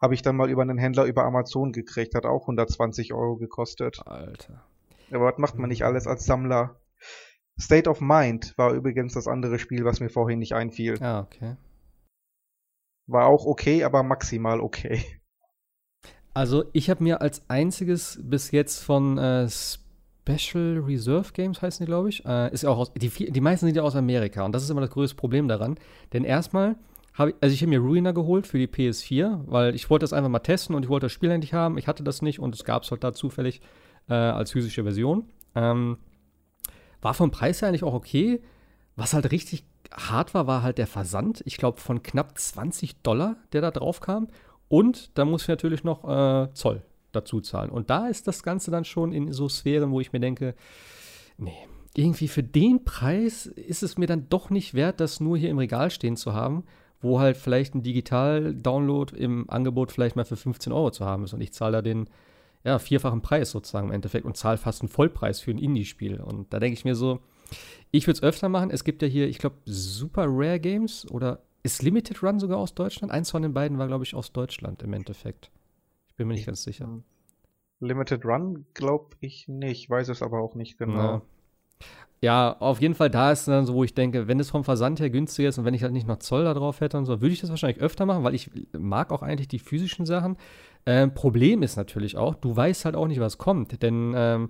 Habe 0.00 0.14
ich 0.14 0.22
dann 0.22 0.34
mal 0.36 0.50
über 0.50 0.62
einen 0.62 0.78
Händler 0.78 1.04
über 1.04 1.24
Amazon 1.24 1.70
gekriegt, 1.72 2.16
hat 2.16 2.26
auch 2.26 2.42
120 2.42 3.12
Euro 3.14 3.36
gekostet. 3.36 4.00
Alter. 4.04 4.64
Aber 5.12 5.26
was 5.26 5.38
macht 5.38 5.56
man 5.58 5.68
nicht 5.68 5.84
alles 5.84 6.06
als 6.08 6.24
Sammler? 6.24 6.80
State 7.60 7.88
of 7.88 8.00
Mind 8.00 8.54
war 8.58 8.72
übrigens 8.72 9.14
das 9.14 9.28
andere 9.28 9.58
Spiel, 9.60 9.84
was 9.84 10.00
mir 10.00 10.08
vorhin 10.10 10.40
nicht 10.40 10.54
einfiel. 10.54 11.00
Ah, 11.02 11.20
okay. 11.20 11.56
War 13.06 13.26
auch 13.26 13.46
okay, 13.46 13.84
aber 13.84 14.02
maximal 14.02 14.60
okay. 14.60 15.04
Also 16.34 16.64
ich 16.72 16.88
habe 16.88 17.02
mir 17.02 17.20
als 17.20 17.48
einziges 17.50 18.18
bis 18.22 18.52
jetzt 18.52 18.82
von 18.82 19.18
äh, 19.18 19.48
Special 19.50 20.78
Reserve 20.78 21.32
Games 21.32 21.60
heißen 21.60 21.84
die, 21.84 21.90
glaube 21.90 22.08
ich, 22.08 22.24
äh, 22.24 22.52
ist 22.52 22.64
auch 22.64 22.78
aus, 22.78 22.92
die, 22.94 23.10
die 23.10 23.40
meisten 23.40 23.66
sind 23.66 23.76
ja 23.76 23.82
aus 23.82 23.96
Amerika 23.96 24.44
und 24.44 24.52
das 24.52 24.62
ist 24.62 24.70
immer 24.70 24.80
das 24.80 24.90
größte 24.90 25.16
Problem 25.16 25.48
daran. 25.48 25.76
Denn 26.12 26.24
erstmal 26.24 26.76
habe 27.14 27.30
ich, 27.30 27.36
also 27.40 27.52
ich 27.52 27.60
habe 27.60 27.70
mir 27.70 27.80
Ruiner 27.80 28.12
geholt 28.12 28.46
für 28.46 28.58
die 28.58 28.66
PS4, 28.66 29.42
weil 29.46 29.74
ich 29.74 29.90
wollte 29.90 30.04
das 30.04 30.12
einfach 30.12 30.30
mal 30.30 30.38
testen 30.38 30.74
und 30.74 30.84
ich 30.84 30.88
wollte 30.88 31.06
das 31.06 31.12
Spiel 31.12 31.30
endlich 31.30 31.52
haben. 31.52 31.76
Ich 31.76 31.86
hatte 31.86 32.02
das 32.02 32.22
nicht 32.22 32.38
und 32.38 32.54
es 32.54 32.64
gab 32.64 32.84
es 32.84 32.90
halt 32.90 33.04
da 33.04 33.12
zufällig 33.12 33.60
äh, 34.08 34.14
als 34.14 34.52
physische 34.52 34.84
Version. 34.84 35.28
Ähm, 35.54 35.98
war 37.02 37.14
vom 37.14 37.30
Preis 37.30 37.60
her 37.60 37.68
eigentlich 37.68 37.84
auch 37.84 37.94
okay. 37.94 38.40
Was 38.96 39.14
halt 39.14 39.30
richtig 39.32 39.64
hart 39.96 40.34
war, 40.34 40.46
war 40.46 40.62
halt 40.62 40.78
der 40.78 40.86
Versand. 40.86 41.42
Ich 41.46 41.56
glaube 41.56 41.80
von 41.80 42.02
knapp 42.02 42.38
20 42.38 43.02
Dollar, 43.02 43.36
der 43.52 43.60
da 43.60 43.70
drauf 43.70 44.00
kam. 44.00 44.28
Und 44.68 45.16
da 45.18 45.24
muss 45.24 45.42
ich 45.42 45.48
natürlich 45.48 45.84
noch 45.84 46.04
äh, 46.04 46.52
Zoll 46.54 46.82
dazu 47.12 47.40
zahlen. 47.40 47.70
Und 47.70 47.90
da 47.90 48.08
ist 48.08 48.26
das 48.26 48.42
Ganze 48.42 48.70
dann 48.70 48.84
schon 48.84 49.12
in 49.12 49.32
so 49.32 49.48
Sphären, 49.48 49.90
wo 49.90 50.00
ich 50.00 50.12
mir 50.12 50.20
denke, 50.20 50.54
nee, 51.36 51.66
irgendwie 51.94 52.28
für 52.28 52.42
den 52.42 52.84
Preis 52.84 53.46
ist 53.46 53.82
es 53.82 53.98
mir 53.98 54.06
dann 54.06 54.28
doch 54.28 54.50
nicht 54.50 54.74
wert, 54.74 55.00
das 55.00 55.20
nur 55.20 55.36
hier 55.36 55.50
im 55.50 55.58
Regal 55.58 55.90
stehen 55.90 56.16
zu 56.16 56.32
haben, 56.32 56.64
wo 57.00 57.20
halt 57.20 57.36
vielleicht 57.36 57.74
ein 57.74 57.82
Digital-Download 57.82 59.14
im 59.16 59.48
Angebot 59.50 59.92
vielleicht 59.92 60.16
mal 60.16 60.24
für 60.24 60.36
15 60.36 60.72
Euro 60.72 60.90
zu 60.90 61.04
haben 61.04 61.24
ist. 61.24 61.34
Und 61.34 61.42
ich 61.42 61.52
zahle 61.52 61.72
da 61.72 61.82
den 61.82 62.08
ja, 62.64 62.78
vierfachen 62.78 63.22
Preis 63.22 63.50
sozusagen 63.50 63.88
im 63.88 63.94
Endeffekt 63.94 64.24
und 64.24 64.36
zahle 64.36 64.56
fast 64.56 64.82
einen 64.82 64.88
Vollpreis 64.88 65.40
für 65.40 65.50
ein 65.50 65.58
Indie-Spiel. 65.58 66.20
Und 66.20 66.52
da 66.52 66.60
denke 66.60 66.74
ich 66.78 66.84
mir 66.84 66.94
so, 66.94 67.20
ich 67.92 68.06
würde 68.06 68.16
es 68.16 68.22
öfter 68.22 68.48
machen. 68.48 68.70
Es 68.70 68.82
gibt 68.82 69.02
ja 69.02 69.08
hier, 69.08 69.28
ich 69.28 69.38
glaube, 69.38 69.56
Super 69.66 70.24
Rare 70.26 70.58
Games 70.58 71.08
oder 71.10 71.40
ist 71.62 71.82
Limited 71.82 72.22
Run 72.22 72.40
sogar 72.40 72.58
aus 72.58 72.74
Deutschland? 72.74 73.12
Eins 73.12 73.30
von 73.30 73.42
den 73.42 73.54
beiden 73.54 73.78
war, 73.78 73.86
glaube 73.86 74.04
ich, 74.04 74.14
aus 74.14 74.32
Deutschland 74.32 74.82
im 74.82 74.92
Endeffekt. 74.92 75.50
Ich 76.08 76.16
bin 76.16 76.26
mir 76.26 76.34
nicht 76.34 76.46
ganz 76.46 76.64
sicher. 76.64 76.88
Limited 77.80 78.24
Run 78.24 78.66
glaube 78.74 79.16
ich 79.20 79.46
nicht, 79.46 79.88
weiß 79.88 80.08
es 80.08 80.22
aber 80.22 80.40
auch 80.40 80.54
nicht 80.54 80.78
genau. 80.78 80.98
Ja. 80.98 81.22
Ja, 82.24 82.56
auf 82.60 82.80
jeden 82.80 82.94
Fall, 82.94 83.10
da 83.10 83.32
ist 83.32 83.48
dann 83.48 83.66
so, 83.66 83.74
wo 83.74 83.82
ich 83.82 83.94
denke, 83.94 84.28
wenn 84.28 84.38
es 84.38 84.48
vom 84.48 84.62
Versand 84.62 85.00
her 85.00 85.10
günstig 85.10 85.44
ist 85.46 85.58
und 85.58 85.64
wenn 85.64 85.74
ich 85.74 85.82
halt 85.82 85.92
nicht 85.92 86.06
noch 86.06 86.20
Zoll 86.20 86.44
da 86.44 86.54
drauf 86.54 86.80
hätte 86.80 86.96
und 86.96 87.04
so, 87.04 87.20
würde 87.20 87.32
ich 87.32 87.40
das 87.40 87.50
wahrscheinlich 87.50 87.82
öfter 87.82 88.06
machen, 88.06 88.22
weil 88.22 88.36
ich 88.36 88.48
mag 88.78 89.10
auch 89.10 89.22
eigentlich 89.22 89.48
die 89.48 89.58
physischen 89.58 90.06
Sachen. 90.06 90.36
Ähm, 90.86 91.14
Problem 91.14 91.64
ist 91.64 91.74
natürlich 91.74 92.16
auch, 92.16 92.36
du 92.36 92.54
weißt 92.54 92.84
halt 92.84 92.94
auch 92.94 93.08
nicht, 93.08 93.18
was 93.18 93.38
kommt. 93.38 93.82
Denn 93.82 94.12
ähm, 94.14 94.48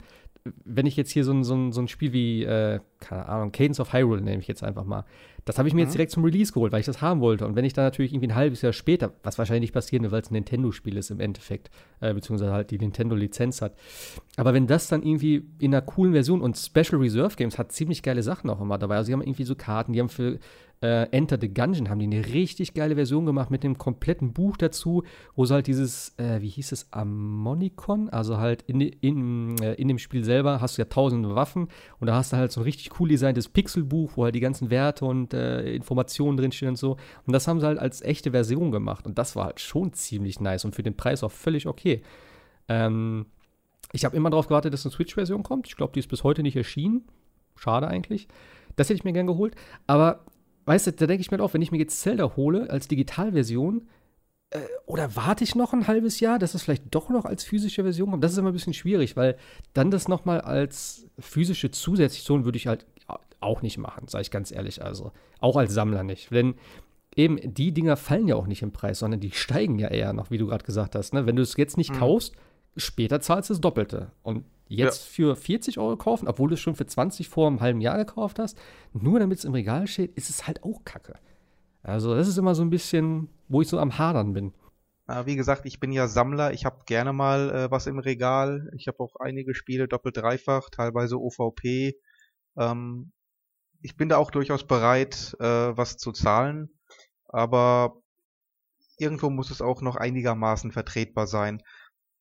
wenn 0.65 0.87
ich 0.87 0.97
jetzt 0.97 1.11
hier 1.11 1.25
so 1.25 1.33
ein, 1.33 1.45
so 1.45 1.55
ein, 1.55 1.73
so 1.73 1.81
ein 1.81 1.89
Spiel 1.89 2.13
wie, 2.13 2.43
äh, 2.45 2.81
keine 2.99 3.29
Ahnung, 3.29 3.53
Cadence 3.53 3.81
of 3.81 3.93
Hyrule 3.93 4.21
nehme 4.23 4.41
ich 4.41 4.49
jetzt 4.49 4.63
einfach 4.65 4.85
mal, 4.85 5.05
das 5.45 5.59
habe 5.59 5.69
ich 5.69 5.75
mir 5.75 5.81
Mhm. 5.81 5.87
jetzt 5.87 5.95
direkt 5.95 6.13
zum 6.13 6.25
Release 6.25 6.53
geholt, 6.53 6.73
weil 6.73 6.81
ich 6.81 6.87
das 6.87 7.01
haben 7.01 7.21
wollte. 7.21 7.47
Und 7.47 7.57
wenn 7.57 7.65
ich 7.65 7.73
dann 7.73 7.85
natürlich 7.85 8.13
irgendwie 8.13 8.29
ein 8.29 8.35
halbes 8.35 8.63
Jahr 8.63 8.73
später, 8.73 9.13
was 9.23 9.39
wahrscheinlich 9.39 9.63
nicht 9.63 9.73
passieren 9.75 10.03
wird, 10.05 10.13
weil 10.13 10.21
es 10.23 10.31
ein 10.31 10.35
Nintendo-Spiel 10.35 10.97
ist 10.97 11.11
im 11.11 11.21
Endeffekt, 11.21 11.71
äh, 12.01 12.15
beziehungsweise 12.15 12.53
halt 12.53 12.71
die 12.71 12.79
Nintendo-Lizenz 12.79 13.61
hat. 13.63 13.75
Aber 14.37 14.55
wenn 14.55 14.67
das 14.67 14.89
dann 14.89 15.03
irgendwie 15.03 15.45
in 15.59 15.75
einer 15.75 15.83
coolen 15.83 16.13
Version 16.13 16.41
und 16.41 16.57
Special 16.57 17.01
Reserve 17.01 17.37
Games 17.37 17.59
hat 17.59 17.73
ziemlich 17.73 18.03
geile 18.03 18.23
Sachen 18.23 18.51
auch 18.51 18.61
immer 18.61 18.79
dabei. 18.79 18.97
Also 18.97 19.09
die 19.09 19.13
haben 19.15 19.23
irgendwie 19.23 19.45
so 19.45 19.55
Karten, 19.57 19.93
die 19.93 20.01
haben 20.01 20.09
für 20.09 20.39
äh, 20.83 21.05
Enter 21.13 21.39
the 21.41 21.53
Gungeon 21.53 21.89
haben 21.89 22.01
die 22.01 22.07
eine 22.07 22.27
richtig 22.27 22.75
geile 22.75 22.97
Version 22.97 23.25
gemacht 23.25 23.51
mit 23.51 23.63
dem 23.63 23.79
kompletten 23.79 24.33
Buch 24.33 24.57
dazu, 24.57 25.05
wo 25.35 25.45
sie 25.45 25.55
halt 25.55 25.67
dieses, 25.67 26.19
äh, 26.19 26.41
wie 26.41 26.49
hieß 26.49 26.73
es, 26.73 26.93
Ammonicon, 26.93 28.09
also 28.11 28.39
halt 28.39 28.63
in, 28.63 28.81
in, 28.81 29.57
äh, 29.63 29.75
in 29.75 29.89
dem 29.89 29.99
Spiel 29.99 30.25
selber 30.25 30.61
hast 30.61 30.77
du 30.77 30.83
ja 30.83 30.87
tausende 30.87 31.35
Waffen 31.35 31.69
und 32.01 32.09
da 32.09 32.15
hast 32.15 32.33
du 32.33 32.37
halt 32.37 32.53
so 32.53 32.61
ein 32.61 32.65
richtig 32.65 32.99
cool 32.99 33.09
designtes 33.09 33.49
Pixelbuch, 33.49 34.13
wo 34.17 34.25
halt 34.25 34.35
die 34.35 34.41
ganzen 34.41 34.71
Werte 34.71 35.05
und 35.05 35.33
äh, 35.35 35.73
Informationen 35.73 36.37
drinstehen 36.37 36.71
und 36.71 36.77
so. 36.77 36.97
Und 37.27 37.33
das 37.33 37.47
haben 37.47 37.61
sie 37.61 37.67
halt 37.67 37.79
als 37.79 38.03
echte 38.03 38.33
Version 38.33 38.73
gemacht 38.73 39.07
und 39.07 39.19
das 39.19 39.37
war 39.37 39.47
halt 39.47 39.61
schon 39.61 39.93
ziemlich 39.93 40.41
nice 40.41 40.65
und 40.65 40.75
für 40.75 40.83
den 40.83 40.97
Preis 40.97 41.23
auch 41.23 41.33
völlig 41.33 41.67
okay. 41.67 42.03
Ähm, 42.69 43.27
ich 43.93 44.05
habe 44.05 44.17
immer 44.17 44.31
darauf 44.31 44.49
gewartet, 44.49 44.73
dass 44.73 44.85
eine 44.85 44.93
Switch-Version 44.93 45.43
kommt. 45.43 45.69
Ich 45.69 45.77
glaube, 45.77 45.93
die 45.93 46.01
ist 46.01 46.09
bis 46.09 46.25
heute 46.25 46.43
nicht 46.43 46.57
erschienen. 46.57 47.05
Schade 47.57 47.87
eigentlich. 47.89 48.27
Das 48.77 48.89
hätte 48.89 48.97
ich 48.97 49.05
mir 49.05 49.13
gern 49.13 49.27
geholt. 49.27 49.55
Aber, 49.87 50.25
weißt 50.65 50.87
du, 50.87 50.93
da 50.93 51.07
denke 51.07 51.21
ich 51.21 51.31
mir 51.31 51.39
halt 51.39 51.49
auch, 51.49 51.55
wenn 51.55 51.63
ich 51.63 51.73
mir 51.73 51.79
jetzt 51.79 52.01
Zelda 52.01 52.37
hole 52.37 52.71
als 52.71 52.89
Digitalversion, 52.89 53.89
äh, 54.51 54.61
oder 54.87 55.17
warte 55.17 55.45
ich 55.45 55.55
noch 55.55 55.73
ein 55.73 55.87
halbes 55.87 56.21
Jahr, 56.21 56.39
dass 56.39 56.55
es 56.55 56.63
vielleicht 56.63 56.95
doch 56.95 57.09
noch 57.09 57.25
als 57.25 57.45
physische 57.45 57.83
Version 57.83 58.11
kommt? 58.11 58.23
Das 58.25 58.33
ist 58.33 58.39
immer 58.39 58.51
ein 58.51 58.55
bisschen 58.55 58.75
schwierig, 58.75 59.17
weil 59.17 59.37
dann 59.73 59.91
das 59.91 60.09
nochmal 60.09 60.41
als 60.41 61.07
physische 61.19 61.71
Zusatzversion 61.71 62.45
würde 62.45 62.59
ich 62.59 62.67
halt 62.67 62.87
auch 63.41 63.63
nicht 63.63 63.79
machen, 63.79 64.07
sage 64.09 64.23
ich 64.23 64.31
ganz 64.31 64.53
ehrlich. 64.53 64.85
Also, 64.85 65.11
auch 65.41 65.57
als 65.57 65.75
Sammler 65.75 66.05
nicht. 66.05 66.31
Denn 66.31 66.55
eben, 67.17 67.39
die 67.43 67.73
Dinger 67.73 67.97
fallen 67.97 68.29
ja 68.29 68.37
auch 68.37 68.47
nicht 68.47 68.63
im 68.63 68.71
Preis, 68.73 69.01
sondern 69.01 69.21
die 69.21 69.33
steigen 69.33 69.79
ja 69.79 69.89
eher 69.89 70.13
noch, 70.13 70.31
wie 70.31 70.39
du 70.39 70.47
gerade 70.47 70.65
gesagt 70.65 70.95
hast. 70.95 71.13
Ne? 71.13 71.27
Wenn 71.27 71.37
du 71.37 71.43
es 71.43 71.57
jetzt 71.57 71.77
nicht 71.77 71.91
Mhm. 71.91 71.99
kaufst, 71.99 72.35
später 72.77 73.21
zahlst 73.21 73.51
du 73.51 73.55
das 73.55 73.61
Doppelte. 73.61 74.13
Und 74.23 74.45
jetzt 74.69 75.07
für 75.07 75.37
40 75.37 75.79
Euro 75.79 75.97
kaufen, 75.97 76.29
obwohl 76.29 76.49
du 76.49 76.55
es 76.55 76.61
schon 76.61 76.75
für 76.75 76.87
20 76.87 77.29
vor 77.29 77.47
einem 77.47 77.61
halben 77.61 77.81
Jahr 77.81 77.99
gekauft 77.99 78.39
hast, 78.39 78.59
nur 78.93 79.21
damit 79.21 79.39
es 79.39 79.45
im 79.45 79.53
Regal 79.53 79.87
steht, 79.87 80.15
ist 80.15 80.31
es 80.31 80.47
halt 80.47 80.65
auch 80.65 80.85
kacke. 80.85 81.15
Also, 81.83 82.15
das 82.15 82.29
ist 82.29 82.39
immer 82.39 82.55
so 82.55 82.63
ein 82.63 82.71
bisschen, 82.71 83.29
wo 83.49 83.61
ich 83.61 83.69
so 83.69 83.79
am 83.79 83.99
Hadern 83.99 84.33
bin. 84.33 84.53
Wie 85.25 85.37
gesagt, 85.37 85.67
ich 85.67 85.79
bin 85.79 85.93
ja 85.93 86.07
Sammler, 86.07 86.53
ich 86.53 86.65
habe 86.65 86.85
gerne 86.87 87.13
mal 87.13 87.51
äh, 87.51 87.71
was 87.71 87.87
im 87.87 87.99
Regal. 87.99 88.71
Ich 88.77 88.89
habe 88.89 89.01
auch 89.01 89.17
einige 89.17 89.55
Spiele 89.55 89.89
doppelt 89.89 90.17
dreifach, 90.17 90.71
teilweise 90.71 91.21
OVP. 91.21 91.99
Ähm, 92.57 93.13
ich 93.83 93.97
bin 93.97 94.09
da 94.09 94.17
auch 94.17 94.31
durchaus 94.31 94.67
bereit, 94.67 95.37
äh, 95.41 95.45
was 95.45 95.99
zu 95.99 96.13
zahlen, 96.13 96.71
aber 97.29 98.01
irgendwo 98.97 99.29
muss 99.29 99.51
es 99.51 99.61
auch 99.61 99.83
noch 99.83 99.97
einigermaßen 99.97 100.71
vertretbar 100.71 101.27
sein. 101.27 101.63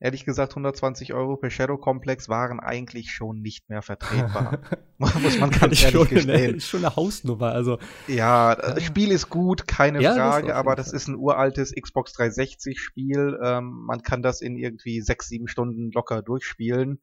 Ehrlich 0.03 0.25
gesagt, 0.25 0.53
120 0.53 1.13
Euro 1.13 1.37
per 1.37 1.51
Shadow 1.51 1.77
Complex 1.77 2.27
waren 2.27 2.59
eigentlich 2.59 3.11
schon 3.11 3.39
nicht 3.39 3.69
mehr 3.69 3.83
vertretbar. 3.83 4.57
muss 4.97 5.37
man 5.39 5.51
ganz 5.51 5.83
ehrlich 5.83 5.91
schon 5.91 6.07
eine, 6.07 6.15
gestehen. 6.15 6.55
ist 6.55 6.67
schon 6.67 6.83
eine 6.83 6.95
Hausnummer. 6.95 7.51
Also, 7.51 7.77
Ja, 8.07 8.55
das 8.55 8.83
Spiel 8.83 9.11
ist 9.11 9.29
gut, 9.29 9.67
keine 9.67 10.01
Ja, 10.01 10.09
das 10.09 10.17
Frage, 10.17 10.47
jeden 10.47 10.57
aber 10.57 10.71
Fall. 10.71 10.75
das 10.77 10.91
ist 10.91 11.07
ein 11.07 11.15
uraltes 11.15 11.71
Xbox 11.79 12.13
360 12.13 12.79
Spiel. 12.81 13.39
Ähm, 13.43 13.83
man 13.85 14.01
kann 14.01 14.23
das 14.23 14.41
in 14.41 14.57
irgendwie 14.57 15.01
sechs, 15.01 15.27
sieben 15.27 15.47
Stunden 15.47 15.91
locker 15.91 16.23
durchspielen. 16.23 16.99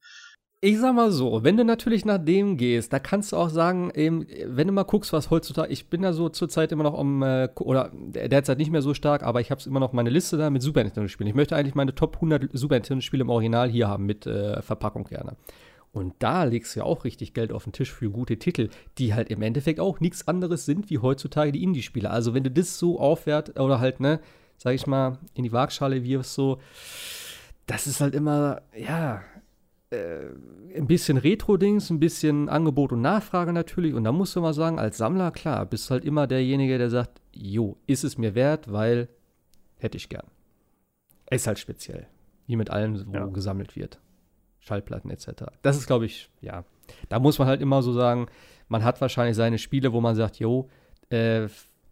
Ich 0.61 0.81
sag 0.81 0.93
mal 0.93 1.13
so, 1.13 1.45
wenn 1.45 1.57
du 1.57 1.65
natürlich 1.65 2.05
nach 2.05 2.19
dem 2.19 2.57
gehst, 2.57 2.93
da 2.93 2.99
kannst 2.99 3.31
du 3.31 3.37
auch 3.37 3.49
sagen, 3.49 3.93
eben, 3.95 4.27
wenn 4.45 4.67
du 4.67 4.73
mal 4.73 4.83
guckst, 4.83 5.13
was 5.13 5.31
heutzutage, 5.31 5.73
ich 5.73 5.89
bin 5.89 6.03
da 6.03 6.13
so 6.13 6.31
zurzeit 6.31 6.73
immer 6.73 6.83
noch 6.83 6.99
am, 6.99 7.23
äh, 7.23 7.49
oder 7.61 7.93
derzeit 7.95 8.59
nicht 8.59 8.73
mehr 8.73 8.83
so 8.83 8.93
stark, 8.93 9.23
aber 9.23 9.41
ich 9.41 9.53
habe 9.53 9.63
immer 9.67 9.79
noch 9.79 9.93
meine 9.93 10.11
Liste 10.11 10.37
da 10.37 10.51
mit 10.51 10.63
Super 10.63 10.83
Nintendo-Spielen. 10.83 11.29
Ich 11.29 11.37
möchte 11.37 11.55
eigentlich 11.55 11.77
meine 11.77 11.95
Top 11.95 12.17
100 12.17 12.51
Super 12.55 12.75
Nintendo-Spiele 12.75 13.23
im 13.23 13.31
Original 13.31 13.71
hier 13.71 13.87
haben, 13.87 14.05
mit 14.05 14.27
äh, 14.27 14.61
Verpackung 14.61 15.05
gerne. 15.05 15.37
Und 15.93 16.15
da 16.19 16.43
legst 16.43 16.75
du 16.75 16.81
ja 16.81 16.87
auch 16.87 17.05
richtig 17.05 17.35
Geld 17.35 17.53
auf 17.53 17.63
den 17.63 17.73
Tisch 17.73 17.93
für 17.93 18.11
gute 18.11 18.37
Titel, 18.37 18.69
die 18.99 19.15
halt 19.15 19.31
im 19.31 19.43
Endeffekt 19.43 19.79
auch 19.79 20.01
nichts 20.01 20.27
anderes 20.27 20.67
sind 20.67 20.91
wie 20.91 20.99
heutzutage 20.99 21.53
die 21.53 21.63
Indie-Spiele. 21.63 22.11
Also 22.11 22.35
wenn 22.35 22.43
du 22.43 22.51
das 22.51 22.81
so 22.81 22.99
aufwert 22.99 23.61
oder 23.61 23.79
halt, 23.79 24.01
ne, 24.01 24.19
sag 24.57 24.75
ich 24.75 24.89
mal, 24.89 25.19
in 25.35 25.45
die 25.45 25.53
Waagschale 25.53 26.03
wirfst, 26.03 26.35
so, 26.35 26.59
das 27.67 27.87
ist 27.87 28.01
halt 28.01 28.17
immer, 28.17 28.63
ja, 28.77 29.23
ein 29.91 30.87
bisschen 30.87 31.17
Retro-Dings, 31.17 31.91
ein 31.91 31.99
bisschen 32.01 32.49
Angebot 32.49 32.93
und 32.93 33.01
Nachfrage 33.01 33.53
natürlich. 33.53 33.95
Und 33.95 34.05
da 34.05 34.13
musst 34.13 34.37
du 34.37 34.41
mal 34.41 34.53
sagen, 34.53 34.79
als 34.79 34.99
Sammler, 34.99 35.31
klar, 35.31 35.65
bist 35.67 35.91
halt 35.91 36.05
immer 36.05 36.27
derjenige, 36.27 36.77
der 36.79 36.91
sagt, 36.91 37.21
jo, 37.33 37.77
ist 37.87 38.05
es 38.05 38.19
mir 38.19 38.35
wert, 38.35 38.71
weil 38.71 39.09
hätte 39.79 39.97
ich 39.97 40.09
gern. 40.09 40.27
Ist 41.31 41.47
halt 41.47 41.59
speziell. 41.59 42.07
Wie 42.47 42.57
mit 42.57 42.71
allem, 42.71 43.07
wo 43.07 43.13
Ja. 43.17 43.27
gesammelt 43.27 43.77
wird. 43.77 43.99
Schallplatten 44.61 45.11
etc. 45.11 45.45
Das 45.63 45.77
ist, 45.77 45.87
glaube 45.87 46.05
ich, 46.07 46.31
ja. 46.41 46.65
Da 47.09 47.19
muss 47.19 47.39
man 47.39 47.49
halt 47.49 47.61
immer 47.63 47.83
so 47.83 47.93
sagen, 47.93 48.27
man 48.69 48.85
hat 48.85 49.01
wahrscheinlich 49.01 49.37
seine 49.37 49.59
Spiele, 49.59 49.93
wo 49.93 50.01
man 50.01 50.17
sagt, 50.17 50.39
jo, 50.39 50.69
äh, 51.11 51.49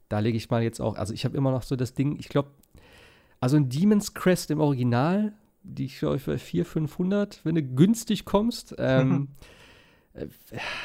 da 0.08 0.18
lege 0.18 0.36
ich 0.36 0.50
mal 0.50 0.62
jetzt 0.62 0.80
auch, 0.80 0.96
also 0.96 1.14
ich 1.14 1.24
habe 1.24 1.36
immer 1.36 1.50
noch 1.50 1.62
so 1.62 1.76
das 1.76 1.94
Ding, 1.94 2.16
ich 2.18 2.28
glaube, 2.28 2.50
also 3.40 3.56
ein 3.56 3.68
Demon's 3.68 4.14
Crest 4.14 4.50
im 4.50 4.60
Original, 4.60 5.32
die 5.66 5.86
ich 5.86 5.98
glaube 5.98 6.18
für 6.18 6.38
400, 6.38 6.72
500, 6.72 7.40
wenn 7.44 7.54
du 7.54 7.62
günstig 7.62 8.24
kommst, 8.24 8.74
ähm, 8.78 9.28
äh, 10.14 10.26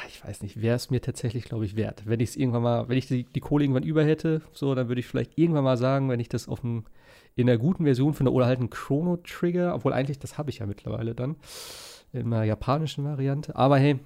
ich 0.08 0.24
weiß 0.24 0.42
nicht, 0.42 0.60
wäre 0.60 0.76
es 0.76 0.90
mir 0.90 1.00
tatsächlich, 1.00 1.44
glaube 1.44 1.64
ich, 1.64 1.76
wert. 1.76 2.02
Wenn 2.06 2.20
ich 2.20 2.30
es 2.30 2.36
irgendwann 2.36 2.62
mal, 2.62 2.88
wenn 2.88 2.98
ich 2.98 3.06
die, 3.06 3.24
die 3.24 3.40
Kohle 3.40 3.64
irgendwann 3.64 3.82
über 3.82 4.04
hätte, 4.04 4.42
so, 4.52 4.74
dann 4.74 4.88
würde 4.88 5.00
ich 5.00 5.06
vielleicht 5.06 5.38
irgendwann 5.38 5.64
mal 5.64 5.76
sagen, 5.76 6.08
wenn 6.08 6.20
ich 6.20 6.28
das 6.28 6.48
auf 6.48 6.60
dem, 6.60 6.84
in 7.34 7.46
der 7.46 7.58
guten 7.58 7.84
Version 7.84 8.14
finde 8.14 8.32
oder 8.32 8.46
halt 8.46 8.58
einen 8.58 8.70
Chrono 8.70 9.16
Trigger, 9.16 9.74
obwohl 9.74 9.92
eigentlich 9.92 10.18
das 10.18 10.36
habe 10.38 10.50
ich 10.50 10.58
ja 10.58 10.66
mittlerweile 10.66 11.14
dann 11.14 11.36
in 12.12 12.26
einer 12.26 12.44
japanischen 12.44 13.04
Variante. 13.04 13.56
Aber 13.56 13.78
hey, 13.78 13.98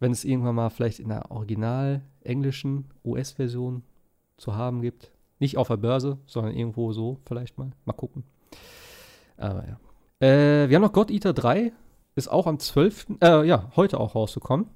wenn 0.00 0.12
es 0.12 0.24
irgendwann 0.24 0.56
mal 0.56 0.70
vielleicht 0.70 1.00
in 1.00 1.08
der 1.08 1.30
original 1.30 2.02
englischen 2.22 2.90
US-Version 3.04 3.82
zu 4.36 4.54
haben 4.54 4.82
gibt, 4.82 5.12
nicht 5.38 5.56
auf 5.56 5.68
der 5.68 5.76
Börse, 5.76 6.18
sondern 6.26 6.54
irgendwo 6.54 6.92
so 6.92 7.18
vielleicht 7.24 7.56
mal, 7.56 7.70
mal 7.84 7.94
gucken. 7.94 8.24
Aber 9.36 9.66
ja. 9.66 9.80
Äh, 10.22 10.68
wir 10.68 10.76
haben 10.76 10.82
noch 10.82 10.92
God 10.92 11.10
Eater 11.10 11.32
3, 11.32 11.72
ist 12.14 12.28
auch 12.28 12.46
am 12.46 12.60
12., 12.60 13.06
äh, 13.20 13.44
ja, 13.44 13.72
heute 13.74 13.98
auch 13.98 14.14
rausgekommen. 14.14 14.70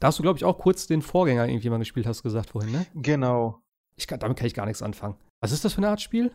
Da 0.00 0.08
hast 0.08 0.18
du, 0.18 0.22
glaube 0.22 0.38
ich, 0.38 0.44
auch 0.44 0.58
kurz 0.58 0.86
den 0.86 1.00
Vorgänger 1.00 1.48
irgendwie 1.48 1.70
mal 1.70 1.78
gespielt, 1.78 2.06
hast 2.06 2.18
du 2.18 2.24
gesagt 2.24 2.50
vorhin, 2.50 2.72
ne? 2.72 2.86
Genau. 2.94 3.62
Ich 3.96 4.06
kann, 4.06 4.20
damit 4.20 4.36
kann 4.36 4.46
ich 4.46 4.52
gar 4.52 4.66
nichts 4.66 4.82
anfangen. 4.82 5.16
Was 5.40 5.52
ist 5.52 5.64
das 5.64 5.72
für 5.72 5.78
eine 5.78 5.88
Art 5.88 6.02
Spiel? 6.02 6.30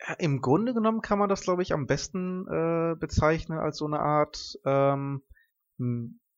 Ja, 0.00 0.14
Im 0.14 0.40
Grunde 0.40 0.72
genommen 0.72 1.02
kann 1.02 1.18
man 1.18 1.28
das, 1.28 1.42
glaube 1.42 1.60
ich, 1.62 1.74
am 1.74 1.86
besten 1.86 2.46
äh, 2.48 2.96
bezeichnen 2.98 3.58
als 3.58 3.76
so 3.76 3.84
eine 3.84 4.00
Art 4.00 4.58
ähm, 4.64 5.22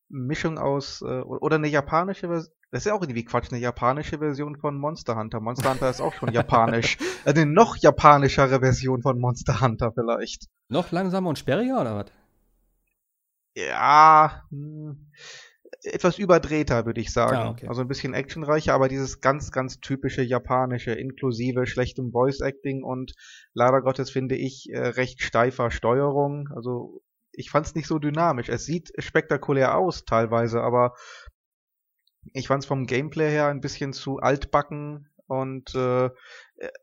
Mischung 0.09 0.57
aus, 0.57 1.01
äh, 1.01 1.21
oder 1.21 1.55
eine 1.55 1.69
japanische 1.69 2.27
Version. 2.27 2.53
Das 2.71 2.81
ist 2.81 2.85
ja 2.85 2.93
auch 2.93 3.01
irgendwie 3.01 3.25
Quatsch, 3.25 3.51
eine 3.51 3.59
japanische 3.59 4.19
Version 4.19 4.55
von 4.55 4.77
Monster 4.77 5.15
Hunter. 5.15 5.39
Monster 5.39 5.71
Hunter 5.71 5.89
ist 5.89 6.01
auch 6.01 6.13
schon 6.13 6.31
japanisch. 6.31 6.97
Eine 7.25 7.47
noch 7.47 7.75
japanischere 7.77 8.59
Version 8.59 9.01
von 9.01 9.19
Monster 9.19 9.59
Hunter 9.59 9.91
vielleicht. 9.91 10.45
Noch 10.67 10.91
langsamer 10.91 11.29
und 11.29 11.39
sperriger 11.39 11.81
oder 11.81 11.95
was? 11.95 12.11
Ja, 13.55 14.43
mh, 14.51 14.91
hm, 14.91 15.11
etwas 15.83 16.19
überdrehter, 16.19 16.85
würde 16.85 17.01
ich 17.01 17.11
sagen. 17.11 17.37
Ah, 17.37 17.49
okay. 17.49 17.67
Also 17.67 17.81
ein 17.81 17.87
bisschen 17.87 18.13
actionreicher, 18.13 18.73
aber 18.73 18.87
dieses 18.87 19.21
ganz, 19.21 19.51
ganz 19.51 19.79
typische 19.79 20.21
japanische, 20.21 20.91
inklusive 20.91 21.65
schlechtem 21.65 22.11
Voice 22.11 22.41
Acting 22.41 22.83
und 22.83 23.13
leider 23.53 23.81
Gottes 23.81 24.11
finde 24.11 24.35
ich 24.35 24.69
äh, 24.71 24.79
recht 24.79 25.21
steifer 25.23 25.71
Steuerung. 25.71 26.49
Also 26.55 27.01
ich 27.31 27.49
fand 27.49 27.65
es 27.65 27.75
nicht 27.75 27.87
so 27.87 27.99
dynamisch. 27.99 28.49
Es 28.49 28.65
sieht 28.65 28.91
spektakulär 28.97 29.77
aus 29.77 30.05
teilweise, 30.05 30.61
aber 30.61 30.93
ich 32.33 32.47
fand 32.47 32.63
es 32.63 32.67
vom 32.67 32.85
Gameplay 32.85 33.29
her 33.29 33.47
ein 33.47 33.61
bisschen 33.61 33.93
zu 33.93 34.19
altbacken 34.19 35.07
und 35.27 35.75
äh, 35.75 36.09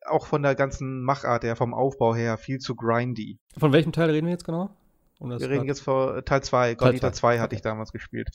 auch 0.06 0.26
von 0.26 0.42
der 0.42 0.54
ganzen 0.54 1.02
Machart 1.02 1.44
her, 1.44 1.56
vom 1.56 1.74
Aufbau 1.74 2.14
her 2.14 2.38
viel 2.38 2.58
zu 2.58 2.76
grindy. 2.76 3.38
Von 3.56 3.72
welchem 3.72 3.92
Teil 3.92 4.10
reden 4.10 4.26
wir 4.26 4.32
jetzt 4.32 4.44
genau? 4.44 4.70
Um 5.18 5.30
wir 5.30 5.48
reden 5.48 5.66
jetzt 5.66 5.80
vor 5.80 6.24
Teil 6.24 6.42
2. 6.42 6.74
God 6.74 6.94
Eater 6.94 7.12
2 7.12 7.38
hatte 7.38 7.46
okay. 7.46 7.56
ich 7.56 7.62
damals 7.62 7.90
gespielt. 7.90 8.28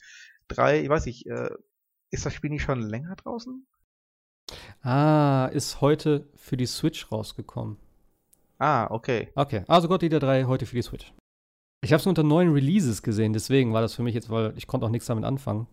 3, 0.48 0.80
ich 0.80 0.88
weiß 0.88 1.06
nicht, 1.06 1.26
äh, 1.26 1.50
ist 2.10 2.26
das 2.26 2.34
Spiel 2.34 2.50
nicht 2.50 2.62
schon 2.62 2.82
länger 2.82 3.14
draußen? 3.16 3.66
Ah, 4.82 5.48
ist 5.52 5.80
heute 5.80 6.28
für 6.34 6.56
die 6.56 6.66
Switch 6.66 7.10
rausgekommen. 7.10 7.76
Ah, 8.58 8.88
okay. 8.90 9.30
Okay, 9.34 9.64
also 9.68 9.88
God 9.88 10.02
Eater 10.02 10.20
3 10.20 10.44
heute 10.44 10.66
für 10.66 10.76
die 10.76 10.82
Switch. 10.82 11.12
Ich 11.84 11.92
habe 11.92 12.00
es 12.00 12.06
unter 12.06 12.22
neuen 12.22 12.52
Releases 12.52 13.02
gesehen, 13.02 13.32
deswegen 13.32 13.72
war 13.72 13.80
das 13.80 13.94
für 13.94 14.02
mich 14.02 14.14
jetzt, 14.14 14.30
weil 14.30 14.52
ich 14.56 14.66
konnte 14.66 14.86
auch 14.86 14.90
nichts 14.90 15.06
damit 15.06 15.24
anfangen 15.24 15.66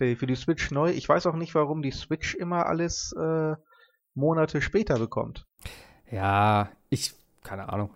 für 0.00 0.26
die 0.26 0.34
Switch 0.34 0.70
neu. 0.70 0.90
Ich 0.90 1.08
weiß 1.08 1.26
auch 1.26 1.36
nicht, 1.36 1.54
warum 1.54 1.82
die 1.82 1.90
Switch 1.90 2.34
immer 2.34 2.66
alles 2.66 3.12
äh, 3.12 3.54
Monate 4.14 4.62
später 4.62 4.98
bekommt. 4.98 5.46
Ja, 6.10 6.70
ich, 6.88 7.14
keine 7.42 7.68
Ahnung. 7.68 7.94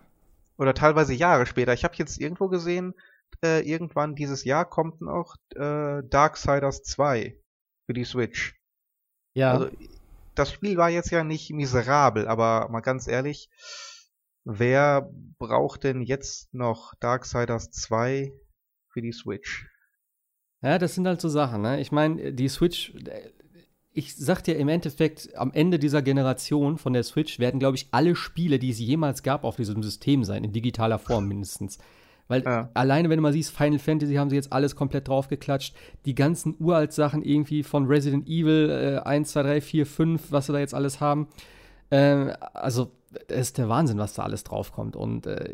Oder 0.57 0.73
teilweise 0.73 1.13
Jahre 1.13 1.45
später. 1.45 1.73
Ich 1.73 1.83
habe 1.83 1.95
jetzt 1.97 2.19
irgendwo 2.19 2.47
gesehen, 2.47 2.93
äh, 3.43 3.61
irgendwann 3.69 4.15
dieses 4.15 4.43
Jahr 4.43 4.65
kommt 4.65 5.01
noch 5.01 5.35
äh, 5.55 6.01
Darksiders 6.03 6.83
2 6.83 7.37
für 7.85 7.93
die 7.93 8.05
Switch. 8.05 8.55
Ja. 9.33 9.51
Also, 9.51 9.69
das 10.33 10.51
Spiel 10.51 10.77
war 10.77 10.89
jetzt 10.89 11.11
ja 11.11 11.23
nicht 11.23 11.51
miserabel, 11.51 12.27
aber 12.27 12.69
mal 12.69 12.81
ganz 12.81 13.07
ehrlich, 13.07 13.49
wer 14.43 15.09
braucht 15.37 15.83
denn 15.83 16.01
jetzt 16.01 16.53
noch 16.53 16.93
Darksiders 16.99 17.71
2 17.71 18.31
für 18.89 19.01
die 19.01 19.13
Switch? 19.13 19.67
Ja, 20.65 20.79
das 20.79 20.95
sind 20.95 21.05
halt 21.05 21.21
so 21.21 21.29
Sachen, 21.29 21.61
ne? 21.61 21.79
Ich 21.79 21.91
meine, 21.91 22.33
die 22.33 22.47
Switch, 22.49 22.91
ich 23.93 24.15
sag 24.15 24.41
dir 24.41 24.57
im 24.57 24.67
Endeffekt, 24.67 25.29
am 25.37 25.51
Ende 25.53 25.77
dieser 25.77 26.01
Generation 26.01 26.79
von 26.79 26.93
der 26.93 27.03
Switch 27.03 27.37
werden, 27.37 27.59
glaube 27.59 27.77
ich, 27.77 27.89
alle 27.91 28.15
Spiele, 28.15 28.57
die 28.57 28.71
es 28.71 28.79
jemals 28.79 29.21
gab, 29.21 29.43
auf 29.43 29.57
diesem 29.57 29.83
System 29.83 30.23
sein, 30.23 30.43
in 30.43 30.53
digitaler 30.53 30.97
Form 30.97 31.27
mindestens. 31.29 31.77
Weil 32.27 32.41
ja. 32.43 32.67
alleine, 32.73 33.09
wenn 33.09 33.17
du 33.17 33.21
mal 33.21 33.31
siehst, 33.31 33.55
Final 33.55 33.77
Fantasy 33.77 34.15
haben 34.15 34.31
sie 34.31 34.37
jetzt 34.37 34.51
alles 34.51 34.75
komplett 34.75 35.07
draufgeklatscht. 35.07 35.75
Die 36.05 36.15
ganzen 36.15 36.55
uralt 36.57 36.93
Sachen 36.93 37.21
irgendwie 37.21 37.61
von 37.61 37.85
Resident 37.85 38.27
Evil 38.27 38.71
äh, 39.05 39.07
1, 39.07 39.33
2, 39.33 39.43
3, 39.43 39.61
4, 39.61 39.85
5, 39.85 40.31
was 40.31 40.47
sie 40.47 40.53
da 40.53 40.57
jetzt 40.57 40.73
alles 40.73 40.99
haben. 40.99 41.27
Äh, 41.91 42.33
also, 42.55 42.89
das 43.27 43.37
ist 43.37 43.59
der 43.59 43.69
Wahnsinn, 43.69 43.99
was 43.99 44.15
da 44.15 44.23
alles 44.23 44.43
draufkommt. 44.43 44.95
Und 44.95 45.27
äh, 45.27 45.53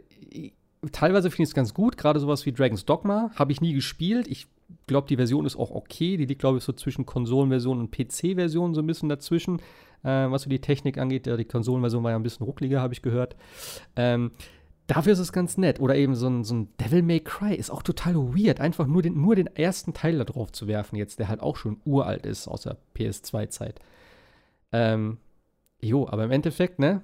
teilweise 0.93 1.29
finde 1.29 1.43
ich 1.43 1.49
es 1.49 1.55
ganz 1.55 1.73
gut, 1.73 1.97
gerade 1.97 2.21
sowas 2.21 2.45
wie 2.45 2.53
Dragon's 2.53 2.85
Dogma. 2.85 3.29
Habe 3.35 3.51
ich 3.51 3.59
nie 3.59 3.73
gespielt. 3.73 4.29
Ich 4.29 4.47
glaube, 4.87 5.07
die 5.07 5.15
Version 5.15 5.45
ist 5.45 5.55
auch 5.55 5.71
okay. 5.71 6.17
Die 6.17 6.25
liegt, 6.25 6.41
glaube 6.41 6.57
ich, 6.57 6.63
so 6.63 6.73
zwischen 6.73 7.05
Konsolenversion 7.05 7.79
und 7.79 7.91
PC-Version 7.91 8.73
so 8.73 8.81
ein 8.81 8.87
bisschen 8.87 9.09
dazwischen, 9.09 9.59
äh, 10.03 10.29
was 10.29 10.43
so 10.43 10.49
die 10.49 10.61
Technik 10.61 10.97
angeht. 10.97 11.27
Ja, 11.27 11.37
die 11.37 11.45
Konsolenversion 11.45 12.03
war 12.03 12.11
ja 12.11 12.17
ein 12.17 12.23
bisschen 12.23 12.45
ruckliger, 12.45 12.81
habe 12.81 12.93
ich 12.93 13.01
gehört. 13.01 13.35
Ähm, 13.95 14.31
dafür 14.87 15.13
ist 15.13 15.19
es 15.19 15.33
ganz 15.33 15.57
nett. 15.57 15.79
Oder 15.79 15.95
eben 15.95 16.15
so 16.15 16.27
ein, 16.27 16.43
so 16.43 16.55
ein 16.55 16.69
Devil 16.79 17.01
May 17.03 17.19
Cry 17.19 17.55
ist 17.55 17.69
auch 17.69 17.83
total 17.83 18.15
weird, 18.15 18.59
einfach 18.59 18.87
nur 18.87 19.01
den, 19.01 19.19
nur 19.19 19.35
den 19.35 19.47
ersten 19.47 19.93
Teil 19.93 20.17
da 20.17 20.23
drauf 20.23 20.51
zu 20.51 20.67
werfen 20.67 20.95
jetzt, 20.95 21.19
der 21.19 21.27
halt 21.27 21.41
auch 21.41 21.55
schon 21.55 21.79
uralt 21.85 22.25
ist 22.25 22.47
aus 22.47 22.63
der 22.63 22.77
PS2-Zeit. 22.95 23.79
Ähm, 24.71 25.17
jo, 25.81 26.07
aber 26.07 26.25
im 26.25 26.31
Endeffekt, 26.31 26.79
ne, 26.79 27.01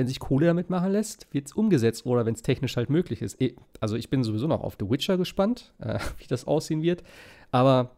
wenn 0.00 0.06
sich 0.06 0.18
Kohle 0.18 0.46
damit 0.46 0.70
machen 0.70 0.92
lässt, 0.92 1.26
wird 1.30 1.48
es 1.48 1.52
umgesetzt 1.52 2.06
oder 2.06 2.24
wenn 2.24 2.32
es 2.32 2.40
technisch 2.40 2.78
halt 2.78 2.88
möglich 2.88 3.20
ist. 3.20 3.36
Also 3.80 3.96
ich 3.96 4.08
bin 4.08 4.24
sowieso 4.24 4.46
noch 4.46 4.62
auf 4.62 4.78
The 4.80 4.88
Witcher 4.88 5.18
gespannt, 5.18 5.74
äh, 5.78 5.98
wie 6.18 6.26
das 6.26 6.46
aussehen 6.46 6.80
wird. 6.80 7.02
Aber. 7.50 7.90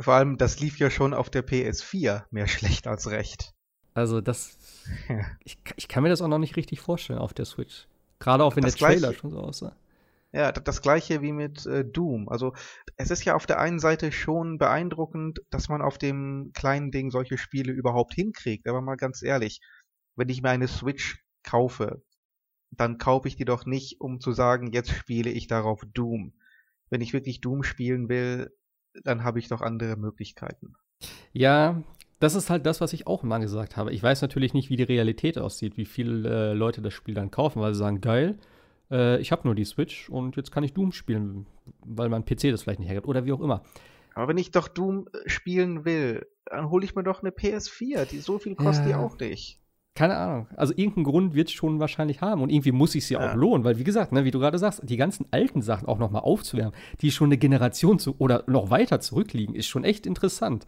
Vor 0.00 0.14
allem, 0.14 0.38
das 0.38 0.60
lief 0.60 0.78
ja 0.78 0.88
schon 0.88 1.12
auf 1.12 1.28
der 1.28 1.46
PS4 1.46 2.24
mehr 2.30 2.48
schlecht 2.48 2.86
als 2.86 3.10
recht. 3.10 3.52
Also 3.92 4.22
das. 4.22 4.56
Ja. 5.10 5.26
Ich, 5.44 5.58
ich, 5.76 5.88
kann 5.88 6.02
mir 6.02 6.08
das 6.08 6.22
auch 6.22 6.28
noch 6.28 6.38
nicht 6.38 6.56
richtig 6.56 6.80
vorstellen 6.80 7.18
auf 7.18 7.34
der 7.34 7.44
Switch. 7.44 7.86
Gerade 8.18 8.44
auch 8.44 8.56
wenn 8.56 8.64
das 8.64 8.76
der 8.76 8.88
Trailer 8.88 9.08
gleiche, 9.08 9.18
schon 9.18 9.30
so 9.30 9.38
aussah. 9.40 9.76
Ja, 10.32 10.52
das 10.52 10.80
gleiche 10.80 11.20
wie 11.20 11.32
mit 11.32 11.66
äh, 11.66 11.84
Doom. 11.84 12.30
Also 12.30 12.54
es 12.96 13.10
ist 13.10 13.26
ja 13.26 13.34
auf 13.34 13.44
der 13.44 13.60
einen 13.60 13.78
Seite 13.78 14.10
schon 14.10 14.56
beeindruckend, 14.56 15.42
dass 15.50 15.68
man 15.68 15.82
auf 15.82 15.98
dem 15.98 16.52
kleinen 16.54 16.90
Ding 16.90 17.10
solche 17.10 17.36
Spiele 17.36 17.72
überhaupt 17.72 18.14
hinkriegt. 18.14 18.66
Aber 18.66 18.80
mal 18.80 18.96
ganz 18.96 19.22
ehrlich, 19.22 19.60
wenn 20.16 20.30
ich 20.30 20.40
mir 20.40 20.48
eine 20.48 20.68
Switch 20.68 21.21
kaufe, 21.42 22.02
dann 22.70 22.98
kaufe 22.98 23.28
ich 23.28 23.36
die 23.36 23.44
doch 23.44 23.66
nicht, 23.66 24.00
um 24.00 24.20
zu 24.20 24.32
sagen, 24.32 24.72
jetzt 24.72 24.90
spiele 24.90 25.30
ich 25.30 25.46
darauf 25.46 25.84
Doom. 25.92 26.32
Wenn 26.90 27.00
ich 27.00 27.12
wirklich 27.12 27.40
Doom 27.40 27.62
spielen 27.62 28.08
will, 28.08 28.52
dann 29.04 29.24
habe 29.24 29.38
ich 29.38 29.48
doch 29.48 29.60
andere 29.60 29.96
Möglichkeiten. 29.96 30.74
Ja, 31.32 31.82
das 32.20 32.34
ist 32.34 32.50
halt 32.50 32.66
das, 32.66 32.80
was 32.80 32.92
ich 32.92 33.06
auch 33.06 33.24
immer 33.24 33.40
gesagt 33.40 33.76
habe. 33.76 33.92
Ich 33.92 34.02
weiß 34.02 34.22
natürlich 34.22 34.54
nicht, 34.54 34.70
wie 34.70 34.76
die 34.76 34.82
Realität 34.84 35.38
aussieht, 35.38 35.76
wie 35.76 35.86
viele 35.86 36.28
äh, 36.28 36.52
Leute 36.52 36.80
das 36.80 36.94
Spiel 36.94 37.14
dann 37.14 37.30
kaufen, 37.30 37.60
weil 37.60 37.74
sie 37.74 37.80
sagen, 37.80 38.00
geil, 38.00 38.38
äh, 38.90 39.20
ich 39.20 39.32
habe 39.32 39.42
nur 39.44 39.54
die 39.54 39.64
Switch 39.64 40.08
und 40.08 40.36
jetzt 40.36 40.52
kann 40.52 40.62
ich 40.62 40.72
Doom 40.72 40.92
spielen, 40.92 41.46
weil 41.84 42.08
mein 42.08 42.24
PC 42.24 42.50
das 42.50 42.62
vielleicht 42.62 42.80
nicht 42.80 42.88
hergibt 42.88 43.08
oder 43.08 43.24
wie 43.24 43.32
auch 43.32 43.40
immer. 43.40 43.64
Aber 44.14 44.28
wenn 44.28 44.38
ich 44.38 44.50
doch 44.50 44.68
Doom 44.68 45.08
äh, 45.12 45.28
spielen 45.28 45.84
will, 45.84 46.26
dann 46.44 46.70
hole 46.70 46.84
ich 46.84 46.94
mir 46.94 47.02
doch 47.02 47.22
eine 47.22 47.30
PS4. 47.30 48.04
Die 48.04 48.18
so 48.18 48.38
viel 48.38 48.54
kostet 48.54 48.86
ja. 48.86 48.98
die 48.98 49.04
auch 49.04 49.18
nicht. 49.18 49.61
Keine 49.94 50.16
Ahnung. 50.16 50.46
Also 50.56 50.72
irgendeinen 50.74 51.04
Grund 51.04 51.34
wird 51.34 51.48
es 51.48 51.54
schon 51.54 51.78
wahrscheinlich 51.78 52.22
haben. 52.22 52.40
Und 52.40 52.48
irgendwie 52.48 52.72
muss 52.72 52.94
ich 52.94 53.06
sie 53.06 53.14
ja. 53.14 53.30
auch 53.30 53.34
lohnen, 53.34 53.62
weil 53.62 53.78
wie 53.78 53.84
gesagt, 53.84 54.12
ne, 54.12 54.24
wie 54.24 54.30
du 54.30 54.38
gerade 54.38 54.58
sagst, 54.58 54.80
die 54.84 54.96
ganzen 54.96 55.26
alten 55.30 55.60
Sachen 55.60 55.86
auch 55.86 55.98
nochmal 55.98 56.22
aufzuwärmen, 56.22 56.74
die 57.02 57.10
schon 57.10 57.28
eine 57.28 57.36
Generation 57.36 57.98
zu 57.98 58.16
oder 58.18 58.44
noch 58.46 58.70
weiter 58.70 59.00
zurückliegen, 59.00 59.54
ist 59.54 59.66
schon 59.66 59.84
echt 59.84 60.06
interessant. 60.06 60.66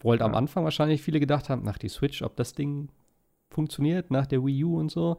Wo 0.00 0.10
halt 0.10 0.20
ja. 0.20 0.26
am 0.26 0.34
Anfang 0.34 0.64
wahrscheinlich 0.64 1.02
viele 1.02 1.20
gedacht 1.20 1.48
haben, 1.48 1.62
nach 1.62 1.78
die 1.78 1.88
Switch, 1.88 2.22
ob 2.22 2.34
das 2.36 2.52
Ding 2.52 2.88
funktioniert, 3.48 4.10
nach 4.10 4.26
der 4.26 4.44
Wii 4.44 4.64
U 4.64 4.78
und 4.78 4.90
so. 4.90 5.18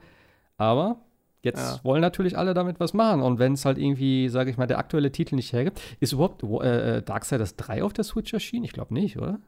Aber 0.58 1.06
jetzt 1.42 1.78
ja. 1.78 1.84
wollen 1.86 2.02
natürlich 2.02 2.38
alle 2.38 2.54
damit 2.54 2.82
was 2.82 2.94
machen. 2.94 3.22
Und 3.22 3.40
wenn 3.40 3.54
es 3.54 3.64
halt 3.64 3.78
irgendwie, 3.78 4.28
sage 4.28 4.52
ich 4.52 4.58
mal, 4.58 4.68
der 4.68 4.80
aktuelle 4.80 5.14
Titel 5.14 5.36
nicht 5.36 5.54
hergibt, 5.54 5.80
ist 6.02 6.12
überhaupt 6.12 6.44
äh, 6.44 6.98
äh 6.98 7.02
Darksiders 7.02 7.56
3 7.56 7.84
auf 7.84 7.94
der 7.94 8.04
Switch 8.04 8.34
erschienen? 8.34 8.66
Ich 8.66 8.74
glaube 8.74 8.94
nicht, 8.94 9.18
oder? 9.18 9.40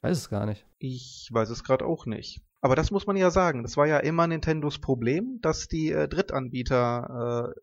Weiß 0.00 0.16
es 0.16 0.30
gar 0.30 0.46
nicht. 0.46 0.64
Ich 0.78 1.28
weiß 1.30 1.50
es 1.50 1.62
gerade 1.62 1.84
auch 1.84 2.06
nicht. 2.06 2.40
Aber 2.60 2.74
das 2.74 2.90
muss 2.90 3.06
man 3.06 3.16
ja 3.16 3.30
sagen. 3.30 3.62
Das 3.62 3.76
war 3.76 3.86
ja 3.86 3.98
immer 3.98 4.26
Nintendos 4.26 4.80
Problem, 4.80 5.38
dass 5.42 5.68
die 5.68 5.92
äh, 5.92 6.08
Drittanbieter 6.08 7.54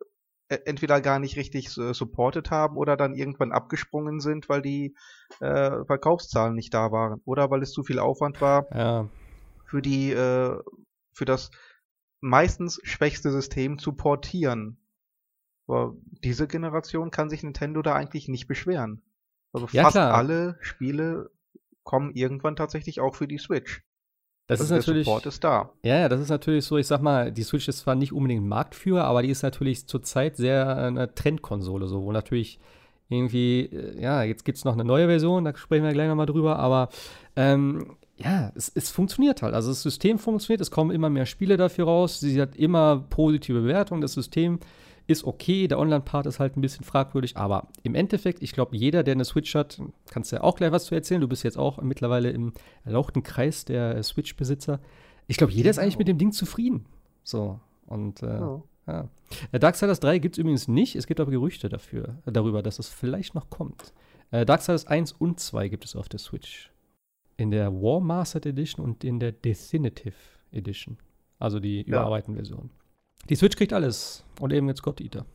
äh, 0.49 0.55
e-, 0.55 0.61
entweder 0.65 1.01
gar 1.01 1.19
nicht 1.19 1.35
richtig 1.35 1.77
äh, 1.77 1.93
supported 1.93 2.49
haben 2.49 2.77
oder 2.77 2.95
dann 2.95 3.13
irgendwann 3.13 3.51
abgesprungen 3.51 4.19
sind, 4.21 4.47
weil 4.47 4.61
die 4.61 4.95
äh, 5.41 5.83
Verkaufszahlen 5.85 6.55
nicht 6.55 6.73
da 6.73 6.91
waren 6.91 7.21
oder 7.25 7.49
weil 7.51 7.61
es 7.61 7.71
zu 7.71 7.83
viel 7.83 7.99
Aufwand 7.99 8.39
war. 8.41 8.67
Ja. 8.73 9.09
für 9.65 9.81
die, 9.81 10.11
äh, 10.11 10.57
für 11.11 11.25
das 11.25 11.51
meistens 12.21 12.79
schwächste 12.83 13.31
System 13.31 13.77
zu 13.79 13.93
portieren. 13.93 14.77
Aber 15.67 15.95
diese 16.23 16.47
Generation 16.47 17.11
kann 17.11 17.29
sich 17.29 17.43
Nintendo 17.43 17.81
da 17.81 17.93
eigentlich 17.95 18.27
nicht 18.27 18.47
beschweren. 18.47 19.01
Also 19.51 19.67
Ja, 19.71 19.83
fast 19.83 19.95
klar. 19.95 20.13
alle 20.13 20.57
Spiele 20.61 21.31
kommen 21.83 22.13
irgendwann 22.13 22.55
tatsächlich 22.55 22.99
auch 22.99 23.15
für 23.15 23.27
die 23.27 23.39
Switch. 23.39 23.83
Das 24.47 24.61
also 24.61 24.75
ist 24.75 24.79
natürlich. 24.79 25.05
Der 25.05 25.13
Support 25.13 25.25
ist 25.25 25.43
da. 25.43 25.69
Ja, 25.83 25.99
ja, 25.99 26.09
das 26.09 26.21
ist 26.21 26.29
natürlich 26.29 26.65
so, 26.65 26.77
ich 26.77 26.87
sag 26.87 27.01
mal, 27.01 27.31
die 27.31 27.43
Switch 27.43 27.67
ist 27.67 27.79
zwar 27.79 27.95
nicht 27.95 28.13
unbedingt 28.13 28.45
Marktführer, 28.45 29.05
aber 29.05 29.23
die 29.23 29.29
ist 29.29 29.41
natürlich 29.41 29.87
zurzeit 29.87 30.37
sehr 30.37 30.77
eine 30.77 31.13
Trendkonsole, 31.13 31.87
so, 31.87 32.03
wo 32.03 32.11
natürlich 32.11 32.59
irgendwie, 33.09 33.61
äh, 33.61 34.01
ja, 34.01 34.23
jetzt 34.23 34.45
gibt 34.45 34.57
es 34.57 34.65
noch 34.65 34.73
eine 34.73 34.83
neue 34.83 35.07
Version, 35.07 35.45
da 35.45 35.55
sprechen 35.55 35.83
wir 35.83 35.93
gleich 35.93 36.07
nochmal 36.07 36.25
drüber, 36.25 36.57
aber 36.59 36.89
ähm, 37.35 37.97
ja, 38.17 38.51
es, 38.55 38.71
es 38.73 38.91
funktioniert 38.91 39.41
halt. 39.41 39.53
Also 39.53 39.69
das 39.69 39.81
System 39.81 40.19
funktioniert, 40.19 40.61
es 40.61 40.71
kommen 40.71 40.91
immer 40.91 41.09
mehr 41.09 41.25
Spiele 41.25 41.57
dafür 41.57 41.85
raus, 41.85 42.19
sie 42.19 42.41
hat 42.41 42.55
immer 42.55 43.03
positive 43.09 43.61
Bewertungen, 43.61 44.01
das 44.01 44.13
System 44.13 44.59
ist 45.07 45.23
okay, 45.23 45.67
der 45.67 45.79
Online-Part 45.79 46.25
ist 46.25 46.39
halt 46.39 46.57
ein 46.57 46.61
bisschen 46.61 46.83
fragwürdig, 46.83 47.37
aber 47.37 47.67
im 47.83 47.95
Endeffekt, 47.95 48.41
ich 48.41 48.53
glaube, 48.53 48.75
jeder, 48.75 49.03
der 49.03 49.13
eine 49.13 49.25
Switch 49.25 49.53
hat, 49.53 49.79
kannst 50.09 50.31
ja 50.31 50.41
auch 50.41 50.55
gleich 50.55 50.71
was 50.71 50.85
zu 50.85 50.95
erzählen. 50.95 51.21
Du 51.21 51.27
bist 51.27 51.43
jetzt 51.43 51.57
auch 51.57 51.81
mittlerweile 51.81 52.31
im 52.31 52.53
erlauchten 52.83 53.21
Kreis 53.23 53.65
der 53.65 53.97
äh, 53.97 54.03
Switch-Besitzer. 54.03 54.79
Ich 55.27 55.37
glaube, 55.37 55.53
jeder 55.53 55.69
ist 55.69 55.79
eigentlich 55.79 55.99
mit 55.99 56.07
dem 56.07 56.17
Ding 56.17 56.31
zufrieden. 56.31 56.85
So, 57.23 57.59
und 57.85 58.23
äh, 58.23 58.27
Ja. 58.27 58.63
ja. 58.87 59.09
Äh, 59.51 59.59
Darksiders 59.59 59.99
3 59.99 60.19
gibt 60.19 60.35
es 60.35 60.39
übrigens 60.39 60.67
nicht. 60.67 60.95
Es 60.95 61.07
gibt 61.07 61.19
aber 61.19 61.31
Gerüchte 61.31 61.69
dafür, 61.69 62.17
äh, 62.25 62.31
darüber, 62.31 62.63
dass 62.63 62.79
es 62.79 62.89
vielleicht 62.89 63.35
noch 63.35 63.49
kommt. 63.49 63.93
Äh, 64.31 64.45
Darksiders 64.45 64.87
1 64.87 65.11
und 65.13 65.39
2 65.39 65.67
gibt 65.69 65.85
es 65.85 65.95
auf 65.95 66.09
der 66.09 66.19
Switch. 66.19 66.71
In 67.37 67.51
der 67.51 67.71
War 67.73 67.99
Mastered 67.99 68.45
Edition 68.47 68.83
und 68.83 69.03
in 69.03 69.19
der 69.19 69.33
Definitive 69.33 70.15
Edition. 70.51 70.97
Also 71.37 71.59
die 71.59 71.81
überarbeiteten 71.81 72.35
Version. 72.35 72.69
Die 73.29 73.35
Switch 73.35 73.55
kriegt 73.55 73.73
alles. 73.73 74.23
Und 74.39 74.53
eben 74.53 74.67
jetzt 74.67 74.83
God 74.83 75.01
Eater. 75.01 75.25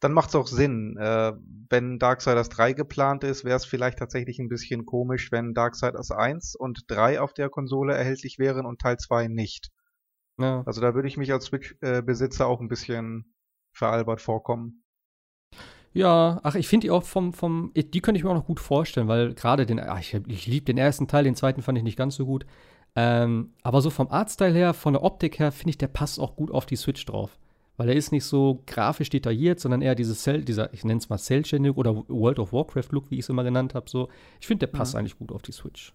Dann 0.00 0.12
macht 0.12 0.28
es 0.28 0.34
auch 0.34 0.46
Sinn. 0.46 0.96
Äh, 0.98 1.32
wenn 1.68 1.98
Darksiders 1.98 2.48
3 2.48 2.74
geplant 2.74 3.24
ist, 3.24 3.44
wäre 3.44 3.56
es 3.56 3.64
vielleicht 3.64 3.98
tatsächlich 3.98 4.38
ein 4.38 4.48
bisschen 4.48 4.86
komisch, 4.86 5.32
wenn 5.32 5.54
Darksiders 5.54 6.10
1 6.10 6.56
und 6.56 6.84
3 6.88 7.20
auf 7.20 7.34
der 7.34 7.48
Konsole 7.48 7.94
erhältlich 7.94 8.38
wären 8.38 8.66
und 8.66 8.80
Teil 8.80 8.98
2 8.98 9.28
nicht. 9.28 9.70
Ja. 10.38 10.62
Also 10.66 10.80
da 10.80 10.94
würde 10.94 11.08
ich 11.08 11.16
mich 11.16 11.32
als 11.32 11.46
Switch-Besitzer 11.46 12.46
auch 12.46 12.60
ein 12.60 12.68
bisschen 12.68 13.34
veralbert 13.72 14.20
vorkommen. 14.20 14.84
Ja, 15.92 16.40
ach, 16.42 16.56
ich 16.56 16.66
finde 16.66 16.86
die 16.86 16.90
auch 16.90 17.04
vom, 17.04 17.32
vom, 17.32 17.72
die 17.74 18.00
könnte 18.00 18.18
ich 18.18 18.24
mir 18.24 18.30
auch 18.30 18.34
noch 18.34 18.46
gut 18.46 18.58
vorstellen, 18.58 19.06
weil 19.06 19.32
gerade 19.34 19.64
den, 19.64 19.78
ach, 19.78 20.00
ich, 20.00 20.14
ich 20.26 20.46
liebe 20.46 20.64
den 20.64 20.76
ersten 20.76 21.06
Teil, 21.06 21.22
den 21.22 21.36
zweiten 21.36 21.62
fand 21.62 21.78
ich 21.78 21.84
nicht 21.84 21.96
ganz 21.96 22.16
so 22.16 22.26
gut. 22.26 22.46
Ähm, 22.96 23.52
aber 23.62 23.80
so 23.80 23.90
vom 23.90 24.08
Artstyle 24.10 24.52
her, 24.54 24.72
von 24.74 24.92
der 24.92 25.02
Optik 25.02 25.38
her, 25.38 25.50
finde 25.52 25.70
ich, 25.70 25.78
der 25.78 25.88
passt 25.88 26.20
auch 26.20 26.36
gut 26.36 26.50
auf 26.50 26.66
die 26.66 26.76
Switch 26.76 27.04
drauf. 27.06 27.38
Weil 27.76 27.88
er 27.88 27.96
ist 27.96 28.12
nicht 28.12 28.24
so 28.24 28.62
grafisch 28.66 29.10
detailliert, 29.10 29.58
sondern 29.58 29.82
eher 29.82 29.96
dieses 29.96 30.22
Cell, 30.22 30.44
dieser, 30.44 30.72
ich 30.72 30.84
nenne 30.84 30.98
es 30.98 31.08
mal 31.08 31.18
Cell-Shading 31.18 31.72
oder 31.72 31.96
World 32.08 32.38
of 32.38 32.52
Warcraft-Look, 32.52 33.10
wie 33.10 33.16
ich 33.16 33.22
es 33.22 33.28
immer 33.28 33.42
genannt 33.42 33.74
habe. 33.74 33.90
So. 33.90 34.08
Ich 34.40 34.46
finde, 34.46 34.66
der 34.66 34.72
passt 34.72 34.94
Mhm. 34.94 35.00
eigentlich 35.00 35.18
gut 35.18 35.32
auf 35.32 35.42
die 35.42 35.50
Switch. 35.52 35.92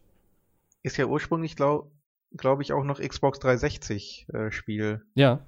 Ist 0.83 0.97
ja 0.97 1.05
ursprünglich, 1.05 1.55
glaube 1.55 1.89
glaub 2.35 2.59
ich, 2.61 2.73
auch 2.73 2.83
noch 2.83 2.99
Xbox 2.99 3.39
360-Spiel. 3.39 5.01
Ja, 5.15 5.39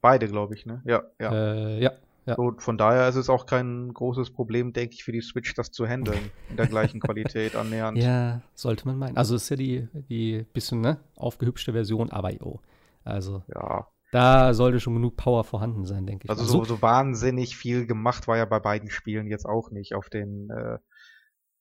Beide, 0.00 0.28
glaube 0.28 0.54
ich, 0.54 0.64
ne? 0.64 0.80
Ja, 0.84 1.02
ja. 1.20 1.32
äh, 1.32 1.82
ja. 1.82 1.92
Ja. 2.28 2.36
So, 2.36 2.52
von 2.58 2.76
daher 2.78 3.08
ist 3.08 3.16
es 3.16 3.28
auch 3.30 3.46
kein 3.46 3.92
großes 3.94 4.30
Problem, 4.30 4.72
denke 4.72 4.94
ich, 4.94 5.04
für 5.04 5.12
die 5.12 5.20
Switch 5.22 5.54
das 5.54 5.70
zu 5.70 5.86
handeln. 5.86 6.30
In 6.50 6.56
der 6.56 6.66
gleichen 6.66 7.00
Qualität 7.00 7.56
annähernd. 7.56 7.98
Ja, 8.02 8.42
sollte 8.54 8.86
man 8.86 8.98
meinen. 8.98 9.16
Also 9.16 9.34
ist 9.34 9.48
ja 9.48 9.56
die, 9.56 9.88
die 10.08 10.44
bisschen 10.52 10.80
ne, 10.80 10.98
aufgehübschte 11.16 11.72
Version, 11.72 12.10
aber 12.10 12.32
jo. 12.32 12.60
Also 13.04 13.42
Ja. 13.54 13.88
da 14.12 14.52
sollte 14.54 14.78
schon 14.80 14.94
genug 14.94 15.16
Power 15.16 15.44
vorhanden 15.44 15.84
sein, 15.86 16.06
denke 16.06 16.26
ich. 16.26 16.30
Also 16.30 16.44
so, 16.44 16.64
so 16.64 16.82
wahnsinnig 16.82 17.56
viel 17.56 17.86
gemacht 17.86 18.28
war 18.28 18.36
ja 18.36 18.44
bei 18.44 18.60
beiden 18.60 18.90
Spielen 18.90 19.26
jetzt 19.26 19.46
auch 19.46 19.70
nicht 19.70 19.94
auf 19.94 20.08
den 20.10 20.50
äh, 20.50 20.78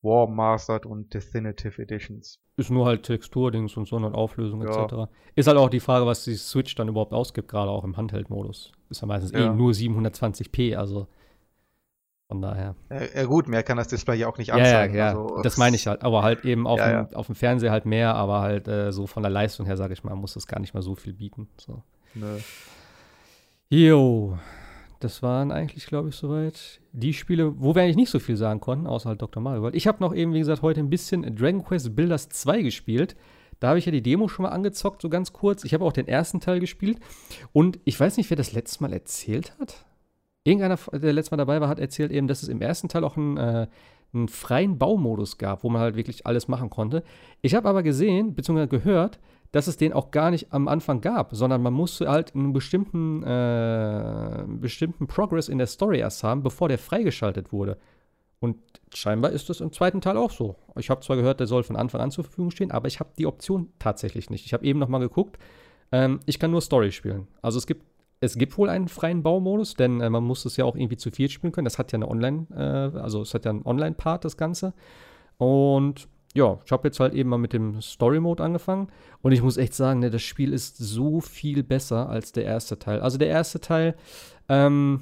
War 0.02 0.28
Mastered 0.28 0.86
und 0.86 1.14
Definitive 1.14 1.82
Editions. 1.82 2.40
Ist 2.56 2.70
nur 2.72 2.86
halt 2.86 3.04
Texturdings 3.04 3.78
und 3.78 3.88
so 3.88 3.96
und 3.98 4.06
Auflösung 4.16 4.62
Ja. 4.62 4.86
etc. 4.86 5.10
Ist 5.36 5.48
halt 5.48 5.58
auch 5.58 5.70
die 5.70 5.80
Frage, 5.80 6.06
was 6.06 6.24
die 6.24 6.36
Switch 6.36 6.74
dann 6.76 6.88
überhaupt 6.88 7.14
ausgibt, 7.14 7.48
gerade 7.50 7.70
auch 7.70 7.84
im 7.84 7.98
Handheld-Modus. 7.98 8.72
Ist 8.90 9.02
ja 9.02 9.08
meistens 9.08 9.34
eh 9.34 9.40
Ja. 9.46 9.54
nur 9.54 9.74
720p, 9.74 10.76
also 10.76 11.08
von 12.30 12.42
daher. 12.42 12.76
Äh, 12.90 13.26
gut, 13.26 13.48
mehr 13.48 13.64
kann 13.64 13.78
das 13.78 13.88
Display 13.88 14.18
ja 14.18 14.28
auch 14.28 14.38
nicht 14.38 14.50
Ja, 14.50 14.58
ja, 14.58 14.64
anzeigen. 14.64 14.96
ja. 14.96 15.08
Also, 15.10 15.42
das 15.44 15.58
meine 15.58 15.76
ich 15.76 15.88
halt. 15.88 16.04
Aber 16.04 16.24
halt 16.24 16.46
eben 16.46 16.68
auf, 16.68 16.80
Ja, 16.80 17.04
dem, 17.04 17.16
auf 17.16 17.28
dem 17.28 17.36
Fernseher 17.36 17.72
halt 17.72 17.86
mehr, 17.86 18.16
aber 18.16 18.42
halt 18.42 18.68
äh, 18.68 18.92
so 18.92 19.08
von 19.08 19.24
der 19.24 19.30
Leistung 19.30 19.66
her, 19.66 19.78
sage 19.78 19.94
ich 19.94 20.04
mal, 20.04 20.16
muss 20.16 20.34
das 20.34 20.48
gar 20.48 20.60
nicht 20.60 20.74
mal 20.74 20.82
so 20.82 20.96
viel 20.96 21.14
bieten. 21.14 21.48
So. 21.58 21.84
Nö. 22.16 22.40
Jo, 23.70 24.38
das 25.00 25.22
waren 25.22 25.52
eigentlich, 25.52 25.86
glaube 25.86 26.10
ich, 26.10 26.16
soweit 26.16 26.82
die 26.92 27.14
Spiele, 27.14 27.60
wo 27.62 27.76
wir 27.76 27.84
eigentlich 27.84 27.96
nicht 27.96 28.10
so 28.10 28.20
viel 28.20 28.38
sagen 28.38 28.60
konnten, 28.60 28.88
außer 28.88 29.10
halt 29.10 29.22
Dr. 29.22 29.42
Mario 29.42 29.62
World. 29.62 29.76
Ich 29.76 29.88
habe 29.88 30.04
noch 30.04 30.14
eben, 30.14 30.34
wie 30.34 30.40
gesagt, 30.40 30.62
heute 30.62 30.80
ein 30.80 30.90
bisschen 30.90 31.36
Dragon 31.36 31.64
Quest 31.64 31.96
Builders 31.96 32.30
2 32.30 32.62
gespielt. 32.64 33.16
Da 33.60 33.70
habe 33.70 33.80
ich 33.80 33.86
ja 33.86 33.92
die 33.92 34.04
Demo 34.04 34.28
schon 34.28 34.44
mal 34.44 34.50
angezockt, 34.50 35.02
so 35.02 35.10
ganz 35.10 35.34
kurz. 35.34 35.64
Ich 35.64 35.74
habe 35.74 35.86
auch 35.86 35.94
den 35.94 36.08
ersten 36.08 36.40
Teil 36.40 36.60
gespielt. 36.60 37.00
Und 37.54 37.80
ich 37.86 38.00
weiß 38.00 38.18
nicht, 38.18 38.30
wer 38.30 38.38
das 38.38 38.54
letzte 38.54 38.84
Mal 38.84 38.94
erzählt 38.94 39.54
hat. 39.60 39.86
Irgendeiner, 40.44 40.78
der 40.94 41.14
letztes 41.14 41.32
Mal 41.32 41.38
dabei 41.38 41.60
war, 41.60 41.68
hat 41.68 41.80
erzählt 41.80 42.12
eben, 42.12 42.28
dass 42.28 42.44
es 42.44 42.50
im 42.50 42.62
ersten 42.62 42.88
Teil 42.88 43.04
auch 43.04 43.18
einen, 43.18 43.38
äh, 43.38 43.68
einen 44.14 44.28
freien 44.28 44.78
Baumodus 44.78 45.38
gab, 45.38 45.64
wo 45.64 45.70
man 45.70 45.82
halt 45.82 45.96
wirklich 45.96 46.26
alles 46.26 46.48
machen 46.48 46.70
konnte. 46.70 47.04
Ich 47.42 47.56
habe 47.56 47.68
aber 47.68 47.84
gesehen, 47.84 48.36
beziehungsweise 48.36 48.70
gehört, 48.70 49.20
dass 49.52 49.68
es 49.68 49.78
den 49.78 49.94
auch 49.94 50.12
gar 50.12 50.32
nicht 50.32 50.52
am 50.52 50.68
Anfang 50.68 51.02
gab, 51.02 51.34
sondern 51.34 51.62
man 51.62 51.74
musste 51.74 52.10
halt 52.10 52.36
einen 52.36 52.54
bestimmten, 52.54 53.24
äh, 53.24 54.44
bestimmten 54.48 55.08
Progress 55.08 55.50
in 55.50 55.58
der 55.58 55.68
Story 55.68 56.00
erst 56.00 56.24
haben, 56.24 56.44
bevor 56.44 56.68
der 56.70 56.78
freigeschaltet 56.78 57.52
wurde. 57.52 57.78
Und 58.40 58.58
scheinbar 58.94 59.32
ist 59.32 59.50
das 59.50 59.62
im 59.62 59.72
zweiten 59.72 60.02
Teil 60.02 60.18
auch 60.18 60.32
so. 60.32 60.56
Ich 60.78 60.90
habe 60.90 61.02
zwar 61.02 61.16
gehört, 61.16 61.40
der 61.40 61.48
soll 61.48 61.64
von 61.64 61.76
Anfang 61.76 62.02
an 62.02 62.12
zur 62.12 62.24
Verfügung 62.24 62.52
stehen, 62.52 62.72
aber 62.72 62.88
ich 62.88 63.00
habe 63.00 63.10
die 63.18 63.26
Option 63.26 63.72
tatsächlich 63.80 64.30
nicht. 64.30 64.46
Ich 64.46 64.54
habe 64.54 64.66
eben 64.66 64.80
noch 64.80 64.90
mal 64.90 65.00
geguckt. 65.00 65.40
Ähm, 65.92 66.20
ich 66.26 66.38
kann 66.38 66.52
nur 66.52 66.62
Story 66.62 66.92
spielen. 66.92 67.28
Also 67.42 67.58
es 67.58 67.66
gibt, 67.66 67.84
es 68.20 68.38
gibt 68.38 68.58
wohl 68.58 68.70
einen 68.70 68.90
freien 68.90 69.24
Baumodus, 69.24 69.74
denn 69.74 70.02
äh, 70.02 70.10
man 70.10 70.24
muss 70.24 70.46
es 70.46 70.58
ja 70.58 70.66
auch 70.66 70.76
irgendwie 70.76 70.98
zu 70.98 71.10
viert 71.10 71.32
spielen 71.32 71.52
können. 71.52 71.66
Das 71.66 71.80
hat 71.80 71.92
ja 71.92 71.98
eine 71.98 72.08
Online, 72.08 72.46
äh, 72.54 72.98
also 73.00 73.22
es 73.22 73.34
hat 73.34 73.46
ja 73.46 73.52
einen 73.52 73.66
Online-Part, 73.66 74.26
das 74.26 74.38
Ganze. 74.38 74.74
Und 75.38 76.08
ja, 76.38 76.60
ich 76.64 76.72
habe 76.72 76.88
jetzt 76.88 77.00
halt 77.00 77.16
eben 77.16 77.30
mal 77.30 77.40
mit 77.40 77.52
dem 77.52 77.82
Story-Mode 77.82 78.44
angefangen. 78.44 78.90
Und 79.24 79.32
ich 79.32 79.42
muss 79.42 79.58
echt 79.58 79.74
sagen, 79.74 80.00
ne, 80.00 80.12
das 80.12 80.22
Spiel 80.22 80.54
ist 80.54 80.78
so 80.78 81.20
viel 81.20 81.64
besser 81.64 82.10
als 82.10 82.32
der 82.32 82.46
erste 82.46 82.78
Teil. 82.78 83.02
Also 83.02 83.18
der 83.18 83.28
erste 83.28 83.60
Teil, 83.60 83.96
ähm, 84.48 85.02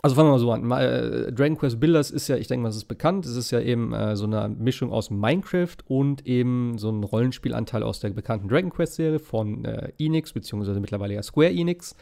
also 0.00 0.14
fangen 0.14 0.28
wir 0.28 0.32
mal 0.32 0.38
so 0.38 0.52
an. 0.52 0.70
Äh, 0.70 1.32
Dragon 1.32 1.58
Quest 1.58 1.80
Builders 1.80 2.12
ist 2.12 2.28
ja, 2.28 2.36
ich 2.36 2.46
denke 2.46 2.62
mal, 2.62 2.68
es 2.68 2.76
ist 2.76 2.84
bekannt. 2.84 3.26
Es 3.26 3.34
ist 3.34 3.50
ja 3.50 3.60
eben 3.60 3.92
äh, 3.92 4.14
so 4.14 4.26
eine 4.26 4.48
Mischung 4.48 4.92
aus 4.92 5.10
Minecraft 5.10 5.76
und 5.88 6.24
eben 6.24 6.78
so 6.78 6.88
ein 6.88 7.02
Rollenspielanteil 7.02 7.82
aus 7.82 7.98
der 7.98 8.10
bekannten 8.10 8.48
Dragon 8.48 8.70
Quest-Serie 8.70 9.18
von 9.18 9.64
äh, 9.64 9.92
Enix, 9.98 10.32
beziehungsweise 10.32 10.78
mittlerweile 10.78 11.14
ja 11.14 11.22
Square 11.22 11.50
Enix. 11.50 11.96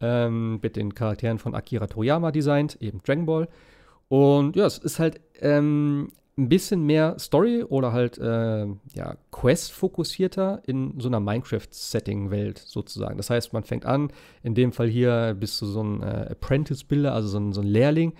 Ähm, 0.00 0.58
mit 0.62 0.76
den 0.76 0.94
Charakteren 0.94 1.38
von 1.38 1.54
Akira 1.54 1.86
Toriyama 1.86 2.30
designt, 2.30 2.76
eben 2.80 3.02
Dragon 3.02 3.26
Ball. 3.26 3.48
Und 4.08 4.56
ja, 4.56 4.66
es 4.66 4.78
ist 4.78 4.98
halt 4.98 5.20
ähm, 5.40 6.08
ein 6.38 6.48
bisschen 6.48 6.82
mehr 6.82 7.18
Story 7.18 7.62
oder 7.62 7.92
halt 7.92 8.18
äh, 8.18 8.66
ja, 8.94 9.16
Quest-fokussierter 9.30 10.62
in 10.66 11.00
so 11.00 11.08
einer 11.08 11.20
Minecraft-Setting-Welt 11.20 12.58
sozusagen. 12.58 13.16
Das 13.16 13.30
heißt, 13.30 13.54
man 13.54 13.64
fängt 13.64 13.86
an, 13.86 14.12
in 14.42 14.54
dem 14.54 14.72
Fall 14.72 14.88
hier 14.88 15.34
bist 15.38 15.60
du 15.62 15.66
so 15.66 15.82
ein 15.82 16.02
äh, 16.02 16.28
Apprentice-Builder, 16.30 17.14
also 17.14 17.28
so 17.28 17.38
ein, 17.38 17.52
so 17.52 17.62
ein 17.62 17.66
Lehrling, 17.66 18.12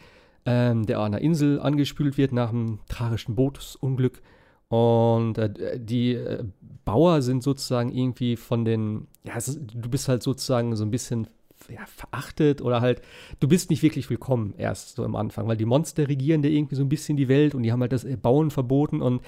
ähm, 0.47 0.87
der 0.87 1.01
an 1.01 1.15
einer 1.15 1.21
Insel 1.21 1.61
angespült 1.61 2.17
wird 2.17 2.33
nach 2.33 2.51
einem 2.51 2.79
tragischen 2.89 3.35
Bootsunglück. 3.35 4.23
Und 4.69 5.37
äh, 5.37 5.79
die 5.79 6.15
äh, 6.15 6.45
Bauer 6.87 7.21
sind 7.21 7.43
sozusagen 7.43 7.93
irgendwie 7.93 8.37
von 8.37 8.65
den, 8.65 9.09
ja, 9.25 9.37
ist, 9.37 9.61
du 9.61 9.91
bist 9.91 10.09
halt 10.09 10.23
sozusagen 10.23 10.75
so 10.75 10.85
ein 10.85 10.91
bisschen 10.91 11.29
ja, 11.71 11.85
verachtet 11.87 12.63
oder 12.63 12.81
halt, 12.81 13.03
du 13.41 13.49
bist 13.49 13.71
nicht 13.71 13.83
wirklich 13.83 14.09
willkommen 14.11 14.55
erst 14.57 14.97
so 14.97 15.05
am 15.05 15.17
Anfang, 15.17 15.47
weil 15.49 15.57
die 15.57 15.65
Monster 15.65 16.09
regieren 16.09 16.43
da 16.43 16.49
irgendwie 16.49 16.75
so 16.75 16.83
ein 16.83 16.89
bisschen 16.89 17.17
die 17.17 17.29
Welt 17.29 17.55
und 17.55 17.63
die 17.63 17.73
haben 17.73 17.81
halt 17.81 17.93
das 17.93 18.05
äh, 18.05 18.17
Bauen 18.17 18.51
verboten 18.51 19.03
und 19.03 19.23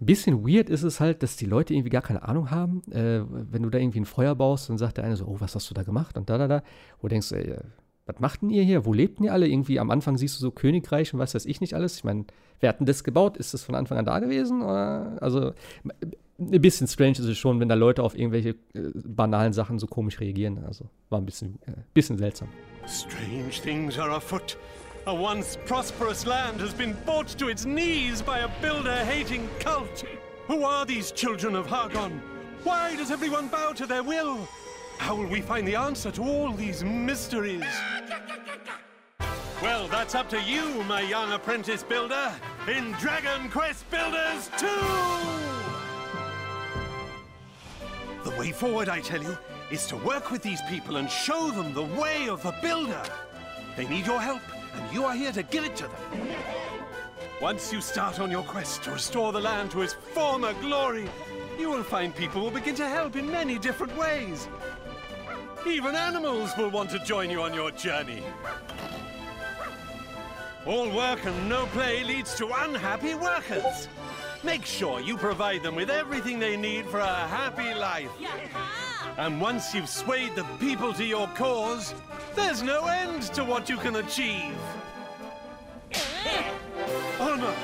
ein 0.00 0.06
bisschen 0.06 0.46
weird 0.46 0.70
ist 0.70 0.82
es 0.82 1.00
halt, 1.00 1.22
dass 1.22 1.36
die 1.36 1.46
Leute 1.46 1.74
irgendwie 1.74 1.90
gar 1.90 2.02
keine 2.02 2.22
Ahnung 2.22 2.50
haben. 2.50 2.82
Äh, 2.90 3.22
wenn 3.28 3.62
du 3.62 3.70
da 3.70 3.78
irgendwie 3.78 4.00
ein 4.00 4.06
Feuer 4.06 4.34
baust, 4.34 4.68
dann 4.70 4.78
sagt 4.78 4.96
der 4.96 5.04
eine 5.04 5.16
so, 5.16 5.26
oh, 5.26 5.36
was 5.40 5.54
hast 5.54 5.68
du 5.68 5.74
da 5.74 5.82
gemacht 5.82 6.16
und 6.16 6.30
da, 6.30 6.38
da, 6.38 6.48
da. 6.48 6.62
Wo 7.00 7.08
du 7.08 7.12
denkst, 7.12 7.32
ey, 7.32 7.56
was 8.06 8.18
macht 8.18 8.42
denn 8.42 8.50
ihr 8.50 8.62
hier? 8.62 8.84
Wo 8.84 8.92
lebt 8.92 9.18
denn 9.18 9.26
ihr 9.26 9.32
alle? 9.32 9.46
Irgendwie 9.46 9.78
am 9.78 9.90
Anfang 9.90 10.16
siehst 10.16 10.36
du 10.36 10.40
so 10.40 10.50
Königreich 10.50 11.12
und 11.12 11.20
was 11.20 11.34
weiß 11.34 11.46
ich 11.46 11.60
nicht 11.60 11.74
alles. 11.74 11.96
Ich 11.96 12.04
meine, 12.04 12.24
wer 12.60 12.70
hat 12.70 12.80
denn 12.80 12.86
das 12.86 13.04
gebaut? 13.04 13.36
Ist 13.36 13.54
das 13.54 13.62
von 13.62 13.74
Anfang 13.74 13.98
an 13.98 14.04
da 14.04 14.18
gewesen? 14.18 14.62
Oder? 14.62 15.18
Also, 15.20 15.52
ein 16.40 16.60
bisschen 16.60 16.86
strange 16.86 17.12
ist 17.12 17.20
es 17.20 17.38
schon, 17.38 17.60
wenn 17.60 17.68
da 17.68 17.74
Leute 17.74 18.02
auf 18.02 18.16
irgendwelche 18.16 18.50
äh, 18.74 18.90
banalen 18.94 19.52
Sachen 19.52 19.78
so 19.78 19.86
komisch 19.86 20.20
reagieren. 20.20 20.64
Also, 20.64 20.88
war 21.10 21.20
ein 21.20 21.26
bisschen, 21.26 21.58
äh, 21.66 21.72
bisschen 21.92 22.18
seltsam. 22.18 22.48
Strange 22.86 23.50
things 23.62 23.98
are 23.98 24.10
afoot. 24.10 24.56
A 25.06 25.12
once 25.12 25.58
prosperous 25.66 26.26
land 26.26 26.60
has 26.60 26.72
been 26.74 26.94
brought 27.04 27.28
to 27.38 27.48
its 27.48 27.64
knees 27.64 28.22
by 28.22 28.40
a 28.40 28.48
builder 28.60 29.04
hating 29.04 29.48
cult. 29.58 30.04
Who 30.48 30.64
are 30.64 30.84
these 30.84 31.12
children 31.12 31.54
of 31.54 31.66
Hargon? 31.66 32.20
Why 32.64 32.96
does 32.96 33.10
everyone 33.10 33.48
bow 33.48 33.72
to 33.74 33.86
their 33.86 34.02
will? 34.02 34.46
How 34.98 35.16
will 35.16 35.28
we 35.28 35.40
find 35.40 35.66
the 35.66 35.76
answer 35.76 36.10
to 36.10 36.22
all 36.22 36.52
these 36.52 36.84
mysteries? 36.84 37.64
Well, 39.62 39.88
that's 39.88 40.14
up 40.14 40.28
to 40.30 40.40
you, 40.42 40.82
my 40.84 41.02
young 41.02 41.32
apprentice 41.32 41.82
builder, 41.82 42.32
in 42.66 42.92
Dragon 43.00 43.50
Quest 43.50 43.90
Builders 43.90 44.50
2! 44.58 45.49
The 48.24 48.30
way 48.36 48.52
forward, 48.52 48.88
I 48.88 49.00
tell 49.00 49.22
you, 49.22 49.36
is 49.70 49.86
to 49.86 49.96
work 49.96 50.30
with 50.30 50.42
these 50.42 50.60
people 50.68 50.96
and 50.96 51.10
show 51.10 51.50
them 51.50 51.72
the 51.72 51.84
way 51.84 52.28
of 52.28 52.42
the 52.42 52.54
builder. 52.60 53.02
They 53.76 53.86
need 53.86 54.06
your 54.06 54.20
help, 54.20 54.42
and 54.74 54.92
you 54.92 55.04
are 55.04 55.14
here 55.14 55.32
to 55.32 55.42
give 55.42 55.64
it 55.64 55.74
to 55.76 55.84
them. 55.84 56.28
Once 57.40 57.72
you 57.72 57.80
start 57.80 58.20
on 58.20 58.30
your 58.30 58.42
quest 58.42 58.82
to 58.82 58.90
restore 58.90 59.32
the 59.32 59.40
land 59.40 59.70
to 59.70 59.80
its 59.80 59.94
former 59.94 60.52
glory, 60.60 61.08
you 61.58 61.70
will 61.70 61.82
find 61.82 62.14
people 62.14 62.42
will 62.42 62.50
begin 62.50 62.74
to 62.74 62.86
help 62.86 63.16
in 63.16 63.30
many 63.30 63.58
different 63.58 63.96
ways. 63.96 64.48
Even 65.66 65.94
animals 65.94 66.50
will 66.58 66.70
want 66.70 66.90
to 66.90 66.98
join 66.98 67.30
you 67.30 67.40
on 67.40 67.54
your 67.54 67.70
journey. 67.70 68.22
All 70.66 70.90
work 70.90 71.24
and 71.24 71.48
no 71.48 71.64
play 71.66 72.04
leads 72.04 72.34
to 72.36 72.46
unhappy 72.46 73.14
workers. 73.14 73.88
Make 74.42 74.64
sure 74.64 75.00
you 75.00 75.18
provide 75.18 75.62
them 75.62 75.74
with 75.74 75.90
everything 75.90 76.38
they 76.38 76.56
need 76.56 76.86
for 76.86 76.98
a 76.98 77.06
happy 77.06 77.74
life. 77.74 78.10
And 79.18 79.38
once 79.38 79.74
you've 79.74 79.88
swayed 79.88 80.34
the 80.34 80.44
people 80.58 80.94
to 80.94 81.04
your 81.04 81.26
cause, 81.28 81.94
there's 82.34 82.62
no 82.62 82.86
end 82.86 83.22
to 83.34 83.44
what 83.44 83.68
you 83.68 83.76
can 83.76 83.96
achieve. 83.96 84.56
Honor, 87.20 87.54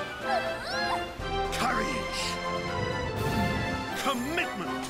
courage, 1.52 2.20
commitment. 4.02 4.86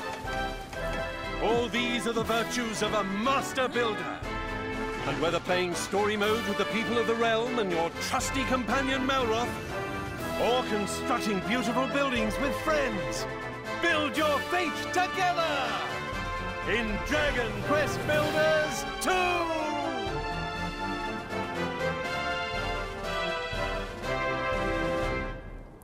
All 1.45 1.69
these 1.69 2.09
are 2.09 2.13
the 2.13 2.25
virtues 2.25 2.83
of 2.83 2.95
a 2.95 3.05
master 3.05 3.69
builder. 3.69 4.19
And 5.07 5.23
whether 5.23 5.39
playing 5.39 5.77
story 5.77 6.17
mode 6.17 6.45
with 6.49 6.59
the 6.59 6.65
people 6.67 6.99
of 6.99 7.07
the 7.07 7.15
realm 7.15 7.61
and 7.61 7.71
your 7.71 7.91
trusty 8.01 8.43
companion 8.45 9.07
Melroth, 9.07 9.49
or 10.43 10.63
constructing 10.65 11.41
beautiful 11.49 11.87
buildings 11.89 12.39
with 12.41 12.55
friends, 12.57 13.27
build 13.81 14.17
your 14.17 14.39
fate 14.51 14.77
together 14.89 15.57
in 16.69 16.87
Dragon 17.07 17.51
Quest 17.69 17.99
Builders 18.07 18.85
2! 19.01 19.76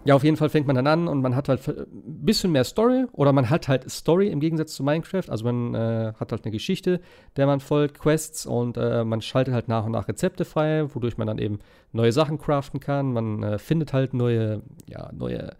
Ja, 0.04 0.16
auf 0.16 0.24
jeden 0.24 0.36
Fall 0.36 0.48
fängt 0.48 0.66
man 0.66 0.74
dann 0.74 0.88
an 0.88 1.06
und 1.06 1.22
man 1.22 1.36
hat 1.36 1.48
halt 1.48 1.66
ein 1.68 2.24
bisschen 2.24 2.50
mehr 2.50 2.64
Story 2.64 3.04
oder 3.12 3.32
man 3.32 3.50
hat 3.50 3.68
halt 3.68 3.88
Story 3.88 4.28
im 4.28 4.40
Gegensatz 4.40 4.74
zu 4.74 4.82
Minecraft. 4.82 5.28
Also 5.28 5.44
man 5.44 5.74
äh, 5.74 6.12
hat 6.18 6.32
halt 6.32 6.44
eine 6.44 6.50
Geschichte, 6.50 7.00
der 7.36 7.46
man 7.46 7.60
folgt, 7.60 8.00
Quests 8.00 8.44
und 8.44 8.76
äh, 8.76 9.04
man 9.04 9.20
schaltet 9.20 9.54
halt 9.54 9.68
nach 9.68 9.84
und 9.86 9.92
nach 9.92 10.08
Rezepte 10.08 10.44
frei, 10.44 10.92
wodurch 10.92 11.18
man 11.18 11.28
dann 11.28 11.38
eben 11.38 11.60
neue 11.92 12.10
Sachen 12.10 12.38
craften 12.38 12.80
kann. 12.80 13.12
Man 13.12 13.44
äh, 13.44 13.58
findet 13.58 13.92
halt 13.92 14.12
neue, 14.12 14.62
ja, 14.88 15.10
neue, 15.12 15.54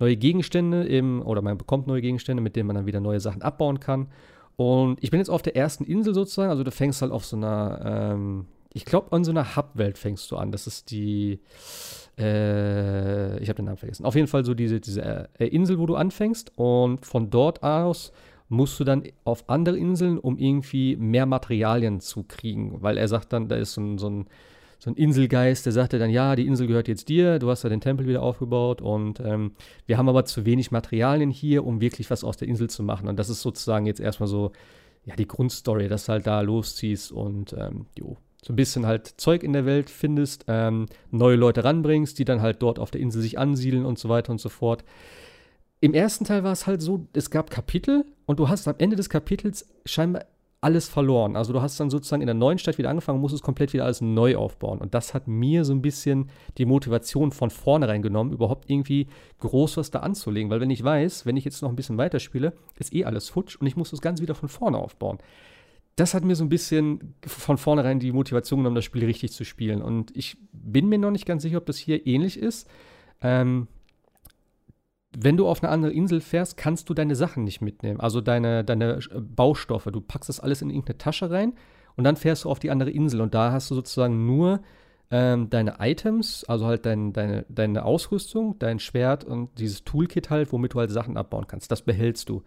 neue 0.00 0.16
Gegenstände 0.16 0.88
eben 0.88 1.22
oder 1.22 1.40
man 1.40 1.56
bekommt 1.56 1.86
neue 1.86 2.00
Gegenstände, 2.00 2.42
mit 2.42 2.56
denen 2.56 2.66
man 2.66 2.74
dann 2.74 2.86
wieder 2.86 3.00
neue 3.00 3.20
Sachen 3.20 3.42
abbauen 3.42 3.78
kann. 3.78 4.08
Und 4.56 5.02
ich 5.02 5.12
bin 5.12 5.20
jetzt 5.20 5.30
auf 5.30 5.42
der 5.42 5.54
ersten 5.54 5.84
Insel 5.84 6.14
sozusagen, 6.14 6.50
also 6.50 6.64
du 6.64 6.72
fängst 6.72 7.00
halt 7.00 7.12
auf 7.12 7.24
so 7.24 7.36
einer, 7.36 7.80
ähm, 7.84 8.46
ich 8.72 8.84
glaube, 8.84 9.12
an 9.12 9.22
so 9.22 9.30
einer 9.30 9.54
Hub-Welt 9.54 9.98
fängst 9.98 10.30
du 10.32 10.36
an. 10.36 10.50
Das 10.50 10.66
ist 10.66 10.90
die, 10.90 11.38
äh, 12.18 13.38
ich 13.38 13.48
habe 13.48 13.56
den 13.56 13.66
Namen 13.66 13.76
vergessen. 13.76 14.04
Auf 14.04 14.14
jeden 14.14 14.28
Fall 14.28 14.44
so 14.44 14.54
diese, 14.54 14.80
diese 14.80 15.28
äh, 15.38 15.46
Insel, 15.46 15.78
wo 15.78 15.86
du 15.86 15.96
anfängst. 15.96 16.52
Und 16.56 17.04
von 17.06 17.30
dort 17.30 17.62
aus 17.62 18.12
musst 18.48 18.78
du 18.78 18.84
dann 18.84 19.04
auf 19.24 19.48
andere 19.48 19.78
Inseln, 19.78 20.18
um 20.18 20.38
irgendwie 20.38 20.96
mehr 20.96 21.26
Materialien 21.26 22.00
zu 22.00 22.24
kriegen. 22.24 22.82
Weil 22.82 22.98
er 22.98 23.08
sagt 23.08 23.32
dann, 23.32 23.48
da 23.48 23.56
ist 23.56 23.74
so 23.74 23.80
ein, 23.80 23.98
so 23.98 24.08
ein, 24.08 24.26
so 24.78 24.90
ein 24.90 24.96
Inselgeist, 24.96 25.64
der 25.66 25.72
sagte 25.72 25.98
dann, 25.98 26.10
ja, 26.10 26.36
die 26.36 26.46
Insel 26.46 26.66
gehört 26.66 26.88
jetzt 26.88 27.08
dir, 27.08 27.38
du 27.38 27.50
hast 27.50 27.62
ja 27.62 27.70
den 27.70 27.80
Tempel 27.80 28.06
wieder 28.06 28.22
aufgebaut 28.22 28.82
und 28.82 29.18
ähm, 29.20 29.52
wir 29.86 29.96
haben 29.96 30.10
aber 30.10 30.26
zu 30.26 30.44
wenig 30.44 30.72
Materialien 30.72 31.30
hier, 31.30 31.64
um 31.64 31.80
wirklich 31.80 32.10
was 32.10 32.22
aus 32.22 32.36
der 32.36 32.48
Insel 32.48 32.68
zu 32.68 32.82
machen. 32.82 33.08
Und 33.08 33.18
das 33.18 33.30
ist 33.30 33.40
sozusagen 33.40 33.86
jetzt 33.86 34.00
erstmal 34.00 34.28
so, 34.28 34.52
ja, 35.06 35.16
die 35.16 35.26
Grundstory, 35.26 35.88
dass 35.88 36.06
du 36.06 36.12
halt 36.12 36.26
da 36.26 36.40
losziehst 36.42 37.12
und 37.12 37.54
ähm, 37.58 37.86
jo, 37.98 38.18
so 38.44 38.52
ein 38.52 38.56
bisschen 38.56 38.84
halt 38.84 39.06
Zeug 39.16 39.42
in 39.42 39.54
der 39.54 39.64
Welt 39.64 39.88
findest, 39.88 40.44
ähm, 40.48 40.86
neue 41.10 41.36
Leute 41.36 41.64
ranbringst, 41.64 42.18
die 42.18 42.26
dann 42.26 42.42
halt 42.42 42.60
dort 42.60 42.78
auf 42.78 42.90
der 42.90 43.00
Insel 43.00 43.22
sich 43.22 43.38
ansiedeln 43.38 43.86
und 43.86 43.98
so 43.98 44.10
weiter 44.10 44.32
und 44.32 44.40
so 44.40 44.50
fort. 44.50 44.84
Im 45.80 45.94
ersten 45.94 46.26
Teil 46.26 46.44
war 46.44 46.52
es 46.52 46.66
halt 46.66 46.82
so, 46.82 47.06
es 47.14 47.30
gab 47.30 47.50
Kapitel 47.50 48.04
und 48.26 48.38
du 48.38 48.48
hast 48.50 48.68
am 48.68 48.74
Ende 48.76 48.96
des 48.96 49.08
Kapitels 49.08 49.66
scheinbar 49.86 50.26
alles 50.60 50.88
verloren. 50.88 51.36
Also 51.36 51.54
du 51.54 51.62
hast 51.62 51.80
dann 51.80 51.88
sozusagen 51.88 52.20
in 52.20 52.26
der 52.26 52.34
neuen 52.34 52.58
Stadt 52.58 52.76
wieder 52.76 52.90
angefangen 52.90 53.16
und 53.16 53.22
musstest 53.22 53.44
komplett 53.44 53.72
wieder 53.72 53.84
alles 53.84 54.02
neu 54.02 54.36
aufbauen. 54.36 54.78
Und 54.78 54.94
das 54.94 55.14
hat 55.14 55.26
mir 55.26 55.64
so 55.64 55.72
ein 55.72 55.82
bisschen 55.82 56.30
die 56.58 56.64
Motivation 56.66 57.32
von 57.32 57.48
vornherein 57.48 58.02
genommen, 58.02 58.32
überhaupt 58.32 58.68
irgendwie 58.70 59.08
groß 59.40 59.78
was 59.78 59.90
da 59.90 60.00
anzulegen. 60.00 60.50
Weil 60.50 60.60
wenn 60.60 60.70
ich 60.70 60.84
weiß, 60.84 61.24
wenn 61.24 61.36
ich 61.36 61.44
jetzt 61.44 61.62
noch 61.62 61.70
ein 61.70 61.76
bisschen 61.76 61.98
weiterspiele, 61.98 62.52
ist 62.78 62.94
eh 62.94 63.04
alles 63.04 63.28
futsch 63.30 63.56
und 63.56 63.66
ich 63.66 63.76
muss 63.76 63.90
das 63.90 64.00
Ganze 64.02 64.22
wieder 64.22 64.34
von 64.34 64.48
vorne 64.48 64.78
aufbauen 64.78 65.18
das 65.96 66.14
hat 66.14 66.24
mir 66.24 66.34
so 66.34 66.44
ein 66.44 66.48
bisschen 66.48 67.14
von 67.24 67.56
vornherein 67.56 68.00
die 68.00 68.12
Motivation 68.12 68.60
genommen, 68.60 68.74
das 68.74 68.84
Spiel 68.84 69.04
richtig 69.04 69.32
zu 69.32 69.44
spielen. 69.44 69.80
Und 69.80 70.16
ich 70.16 70.36
bin 70.52 70.88
mir 70.88 70.98
noch 70.98 71.10
nicht 71.10 71.26
ganz 71.26 71.42
sicher, 71.42 71.58
ob 71.58 71.66
das 71.66 71.76
hier 71.76 72.06
ähnlich 72.06 72.38
ist. 72.38 72.68
Ähm, 73.20 73.68
wenn 75.16 75.36
du 75.36 75.46
auf 75.46 75.62
eine 75.62 75.70
andere 75.70 75.92
Insel 75.92 76.20
fährst, 76.20 76.56
kannst 76.56 76.88
du 76.88 76.94
deine 76.94 77.14
Sachen 77.14 77.44
nicht 77.44 77.60
mitnehmen. 77.60 78.00
Also 78.00 78.20
deine, 78.20 78.64
deine 78.64 78.98
Baustoffe. 79.14 79.88
Du 79.92 80.00
packst 80.00 80.28
das 80.28 80.40
alles 80.40 80.62
in 80.62 80.70
irgendeine 80.70 80.98
Tasche 80.98 81.30
rein 81.30 81.54
und 81.96 82.04
dann 82.04 82.16
fährst 82.16 82.44
du 82.44 82.50
auf 82.50 82.58
die 82.58 82.70
andere 82.70 82.90
Insel. 82.90 83.20
Und 83.20 83.34
da 83.34 83.52
hast 83.52 83.70
du 83.70 83.76
sozusagen 83.76 84.26
nur 84.26 84.60
ähm, 85.12 85.48
deine 85.50 85.76
Items, 85.78 86.44
also 86.44 86.66
halt 86.66 86.86
dein, 86.86 87.12
deine, 87.12 87.46
deine 87.48 87.84
Ausrüstung, 87.84 88.58
dein 88.58 88.80
Schwert 88.80 89.22
und 89.22 89.56
dieses 89.58 89.84
Toolkit 89.84 90.30
halt, 90.30 90.52
womit 90.52 90.74
du 90.74 90.80
halt 90.80 90.90
Sachen 90.90 91.16
abbauen 91.16 91.46
kannst. 91.46 91.70
Das 91.70 91.82
behältst 91.82 92.28
du. 92.28 92.42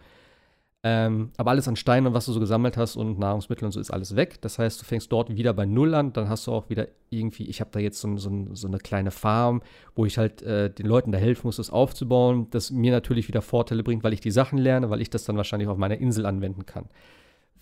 Ähm, 0.83 1.31
aber 1.37 1.51
alles 1.51 1.67
an 1.67 1.75
Steinen 1.75 2.07
und 2.07 2.13
was 2.13 2.27
du 2.27 2.31
so 2.31 2.39
gesammelt 2.39 2.77
hast 2.77 2.95
und 2.95 3.17
Nahrungsmittel 3.17 3.65
und 3.65 3.71
so 3.71 3.79
ist 3.79 3.91
alles 3.91 4.15
weg. 4.15 4.39
Das 4.41 4.59
heißt, 4.59 4.79
du 4.79 4.85
fängst 4.85 5.11
dort 5.11 5.35
wieder 5.35 5.53
bei 5.53 5.65
Null 5.65 5.93
an. 5.95 6.13
Dann 6.13 6.29
hast 6.29 6.45
du 6.47 6.51
auch 6.51 6.69
wieder 6.69 6.87
irgendwie, 7.09 7.47
ich 7.47 7.61
habe 7.61 7.71
da 7.73 7.79
jetzt 7.79 7.99
so, 7.99 8.15
so, 8.17 8.47
so, 8.53 8.67
eine 8.67 8.77
kleine 8.77 9.11
Farm, 9.11 9.63
wo 9.95 10.05
ich 10.05 10.17
halt 10.17 10.43
äh, 10.43 10.69
den 10.69 10.85
Leuten 10.85 11.11
da 11.11 11.17
helfen 11.17 11.47
muss, 11.47 11.57
das 11.57 11.71
aufzubauen. 11.71 12.47
Das 12.51 12.69
mir 12.71 12.91
natürlich 12.91 13.27
wieder 13.27 13.41
Vorteile 13.41 13.83
bringt, 13.83 14.03
weil 14.03 14.13
ich 14.13 14.21
die 14.21 14.31
Sachen 14.31 14.59
lerne, 14.59 14.89
weil 14.89 15.01
ich 15.01 15.09
das 15.09 15.25
dann 15.25 15.35
wahrscheinlich 15.35 15.67
auf 15.67 15.77
meiner 15.77 15.97
Insel 15.97 16.25
anwenden 16.25 16.65
kann. 16.65 16.85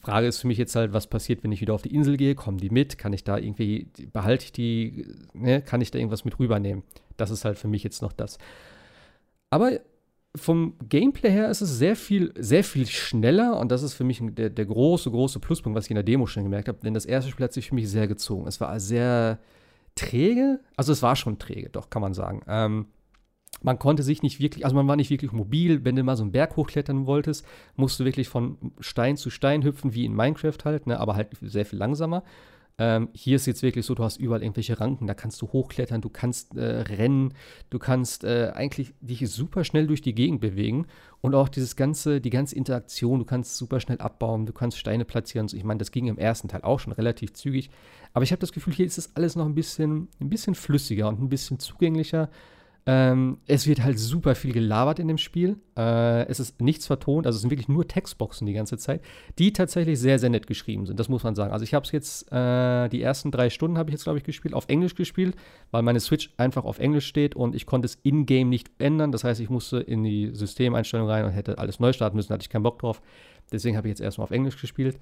Frage 0.05 0.27
ist 0.27 0.39
für 0.39 0.47
mich 0.47 0.59
jetzt 0.59 0.75
halt, 0.75 0.93
was 0.93 1.07
passiert, 1.07 1.43
wenn 1.43 1.51
ich 1.51 1.61
wieder 1.61 1.73
auf 1.73 1.81
die 1.81 1.93
Insel 1.95 2.17
gehe? 2.17 2.35
Kommen 2.35 2.59
die 2.59 2.69
mit? 2.69 2.99
Kann 2.99 3.11
ich 3.11 3.23
da 3.23 3.37
irgendwie, 3.37 3.87
behalte 4.13 4.45
ich 4.45 4.51
die, 4.51 5.07
ne? 5.33 5.63
kann 5.63 5.81
ich 5.81 5.89
da 5.89 5.97
irgendwas 5.97 6.25
mit 6.25 6.37
rübernehmen? 6.37 6.83
Das 7.17 7.31
ist 7.31 7.43
halt 7.43 7.57
für 7.57 7.67
mich 7.67 7.83
jetzt 7.83 8.03
noch 8.03 8.13
das. 8.13 8.37
Aber 9.49 9.79
vom 10.35 10.75
Gameplay 10.89 11.31
her 11.31 11.49
ist 11.49 11.61
es 11.61 11.77
sehr 11.77 11.95
viel, 11.95 12.33
sehr 12.37 12.63
viel 12.63 12.85
schneller 12.87 13.57
und 13.59 13.71
das 13.71 13.83
ist 13.83 13.93
für 13.93 14.03
mich 14.03 14.21
der, 14.21 14.49
der 14.49 14.65
große, 14.65 15.09
große 15.09 15.39
Pluspunkt, 15.39 15.75
was 15.75 15.85
ich 15.85 15.91
in 15.91 15.95
der 15.95 16.03
Demo 16.03 16.25
schon 16.27 16.43
gemerkt 16.43 16.67
habe, 16.67 16.79
denn 16.83 16.93
das 16.93 17.05
erste 17.05 17.31
Spiel 17.31 17.45
hat 17.45 17.53
sich 17.53 17.69
für 17.69 17.75
mich 17.75 17.89
sehr 17.89 18.07
gezogen. 18.07 18.47
Es 18.47 18.59
war 18.61 18.79
sehr 18.79 19.39
träge, 19.95 20.59
also 20.75 20.91
es 20.91 21.01
war 21.01 21.15
schon 21.15 21.39
träge, 21.39 21.69
doch, 21.69 21.89
kann 21.89 22.01
man 22.01 22.13
sagen. 22.13 22.41
Ähm, 22.47 22.87
man 23.61 23.79
konnte 23.79 24.03
sich 24.03 24.21
nicht 24.21 24.39
wirklich, 24.39 24.65
also 24.65 24.75
man 24.75 24.87
war 24.87 24.95
nicht 24.95 25.09
wirklich 25.09 25.31
mobil. 25.31 25.85
Wenn 25.85 25.95
du 25.95 26.03
mal 26.03 26.17
so 26.17 26.23
einen 26.23 26.31
Berg 26.31 26.55
hochklettern 26.55 27.05
wolltest, 27.05 27.45
musst 27.75 27.99
du 27.99 28.05
wirklich 28.05 28.27
von 28.27 28.57
Stein 28.79 29.17
zu 29.17 29.29
Stein 29.29 29.63
hüpfen, 29.63 29.93
wie 29.93 30.05
in 30.05 30.13
Minecraft 30.13 30.57
halt, 30.65 30.87
ne, 30.87 30.99
aber 30.99 31.15
halt 31.15 31.29
sehr 31.41 31.65
viel 31.65 31.79
langsamer. 31.79 32.23
Ähm, 32.77 33.09
hier 33.13 33.37
ist 33.37 33.45
jetzt 33.45 33.63
wirklich 33.63 33.85
so, 33.85 33.95
du 33.95 34.03
hast 34.03 34.17
überall 34.17 34.43
irgendwelche 34.43 34.79
Ranken, 34.79 35.07
da 35.07 35.13
kannst 35.13 35.41
du 35.41 35.47
hochklettern, 35.47 36.01
du 36.01 36.09
kannst 36.09 36.57
äh, 36.57 36.81
rennen, 36.81 37.33
du 37.69 37.79
kannst 37.79 38.25
äh, 38.25 38.51
eigentlich 38.53 38.93
dich 38.99 39.29
super 39.29 39.63
schnell 39.63 39.87
durch 39.87 40.01
die 40.01 40.13
Gegend 40.13 40.41
bewegen 40.41 40.87
und 41.21 41.35
auch 41.35 41.47
dieses 41.47 41.77
ganze, 41.77 42.19
die 42.19 42.29
ganze 42.29 42.55
Interaktion, 42.55 43.19
du 43.19 43.25
kannst 43.25 43.55
super 43.55 43.79
schnell 43.79 43.99
abbauen, 43.99 44.45
du 44.45 44.51
kannst 44.51 44.77
Steine 44.77 45.05
platzieren. 45.05 45.47
Ich 45.53 45.63
meine, 45.63 45.77
das 45.77 45.91
ging 45.91 46.07
im 46.07 46.17
ersten 46.17 46.49
Teil 46.49 46.63
auch 46.63 46.79
schon 46.81 46.91
relativ 46.91 47.33
zügig, 47.33 47.69
aber 48.13 48.23
ich 48.23 48.31
habe 48.31 48.41
das 48.41 48.51
Gefühl, 48.51 48.73
hier 48.73 48.85
ist 48.85 48.97
das 48.97 49.15
alles 49.15 49.37
noch 49.37 49.45
ein 49.45 49.55
bisschen, 49.55 50.09
ein 50.19 50.29
bisschen 50.29 50.55
flüssiger 50.55 51.07
und 51.07 51.21
ein 51.21 51.29
bisschen 51.29 51.59
zugänglicher. 51.59 52.29
Ähm, 52.87 53.39
es 53.47 53.65
wird 53.65 53.83
halt 53.83 53.97
super 53.97 54.35
viel 54.35 54.53
gelabert 54.53 54.99
in 54.99 55.07
dem 55.07 55.17
Spiel. 55.17 55.57
Äh, 55.75 56.27
es 56.27 56.39
ist 56.39 56.61
nichts 56.61 56.85
vertont, 56.85 57.25
also 57.25 57.35
es 57.37 57.41
sind 57.41 57.49
wirklich 57.49 57.67
nur 57.67 57.87
Textboxen 57.87 58.45
die 58.45 58.53
ganze 58.53 58.77
Zeit, 58.77 59.01
die 59.39 59.53
tatsächlich 59.53 59.99
sehr, 59.99 60.19
sehr 60.19 60.29
nett 60.29 60.45
geschrieben 60.45 60.85
sind. 60.85 60.99
Das 60.99 61.09
muss 61.09 61.23
man 61.23 61.33
sagen. 61.33 61.51
Also 61.51 61.63
ich 61.63 61.73
habe 61.73 61.83
es 61.83 61.91
jetzt, 61.91 62.31
äh, 62.31 62.87
die 62.89 63.01
ersten 63.01 63.31
drei 63.31 63.49
Stunden 63.49 63.79
habe 63.79 63.89
ich 63.89 63.93
jetzt, 63.93 64.03
glaube 64.03 64.19
ich, 64.19 64.23
gespielt, 64.23 64.53
auf 64.53 64.65
Englisch 64.67 64.93
gespielt, 64.93 65.35
weil 65.71 65.81
meine 65.81 65.99
Switch 65.99 66.31
einfach 66.37 66.63
auf 66.63 66.77
Englisch 66.77 67.07
steht 67.07 67.35
und 67.35 67.55
ich 67.55 67.65
konnte 67.65 67.87
es 67.87 67.95
in-game 68.03 68.49
nicht 68.49 68.69
ändern. 68.77 69.11
Das 69.11 69.23
heißt, 69.23 69.41
ich 69.41 69.49
musste 69.49 69.79
in 69.79 70.03
die 70.03 70.29
Systemeinstellung 70.33 71.09
rein 71.09 71.25
und 71.25 71.31
hätte 71.31 71.57
alles 71.57 71.79
neu 71.79 71.91
starten 71.91 72.15
müssen, 72.15 72.29
da 72.29 72.35
hatte 72.35 72.43
ich 72.43 72.49
keinen 72.49 72.63
Bock 72.63 72.77
drauf. 72.77 73.01
Deswegen 73.51 73.77
habe 73.77 73.87
ich 73.87 73.93
jetzt 73.93 74.01
erstmal 74.01 74.25
auf 74.25 74.31
Englisch 74.31 74.61
gespielt. 74.61 74.99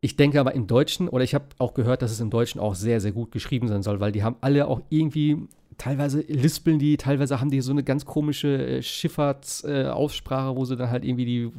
Ich 0.00 0.16
denke 0.16 0.38
aber 0.38 0.54
im 0.54 0.66
Deutschen, 0.66 1.08
oder 1.08 1.24
ich 1.24 1.34
habe 1.34 1.46
auch 1.58 1.74
gehört, 1.74 2.02
dass 2.02 2.10
es 2.10 2.20
im 2.20 2.28
Deutschen 2.28 2.60
auch 2.60 2.74
sehr, 2.74 3.00
sehr 3.00 3.12
gut 3.12 3.30
geschrieben 3.30 3.68
sein 3.68 3.82
soll, 3.82 4.00
weil 4.00 4.12
die 4.12 4.22
haben 4.22 4.36
alle 4.42 4.66
auch 4.66 4.82
irgendwie 4.90 5.48
teilweise 5.78 6.20
lispeln 6.20 6.78
die, 6.78 6.96
teilweise 6.96 7.40
haben 7.40 7.50
die 7.50 7.60
so 7.60 7.72
eine 7.72 7.82
ganz 7.82 8.04
komische 8.04 8.78
äh, 8.78 8.82
Schifffahrtsaussprache, 8.82 10.52
äh, 10.52 10.56
wo 10.56 10.64
sie 10.64 10.76
dann 10.76 10.90
halt 10.90 11.04
irgendwie 11.04 11.24
die, 11.24 11.52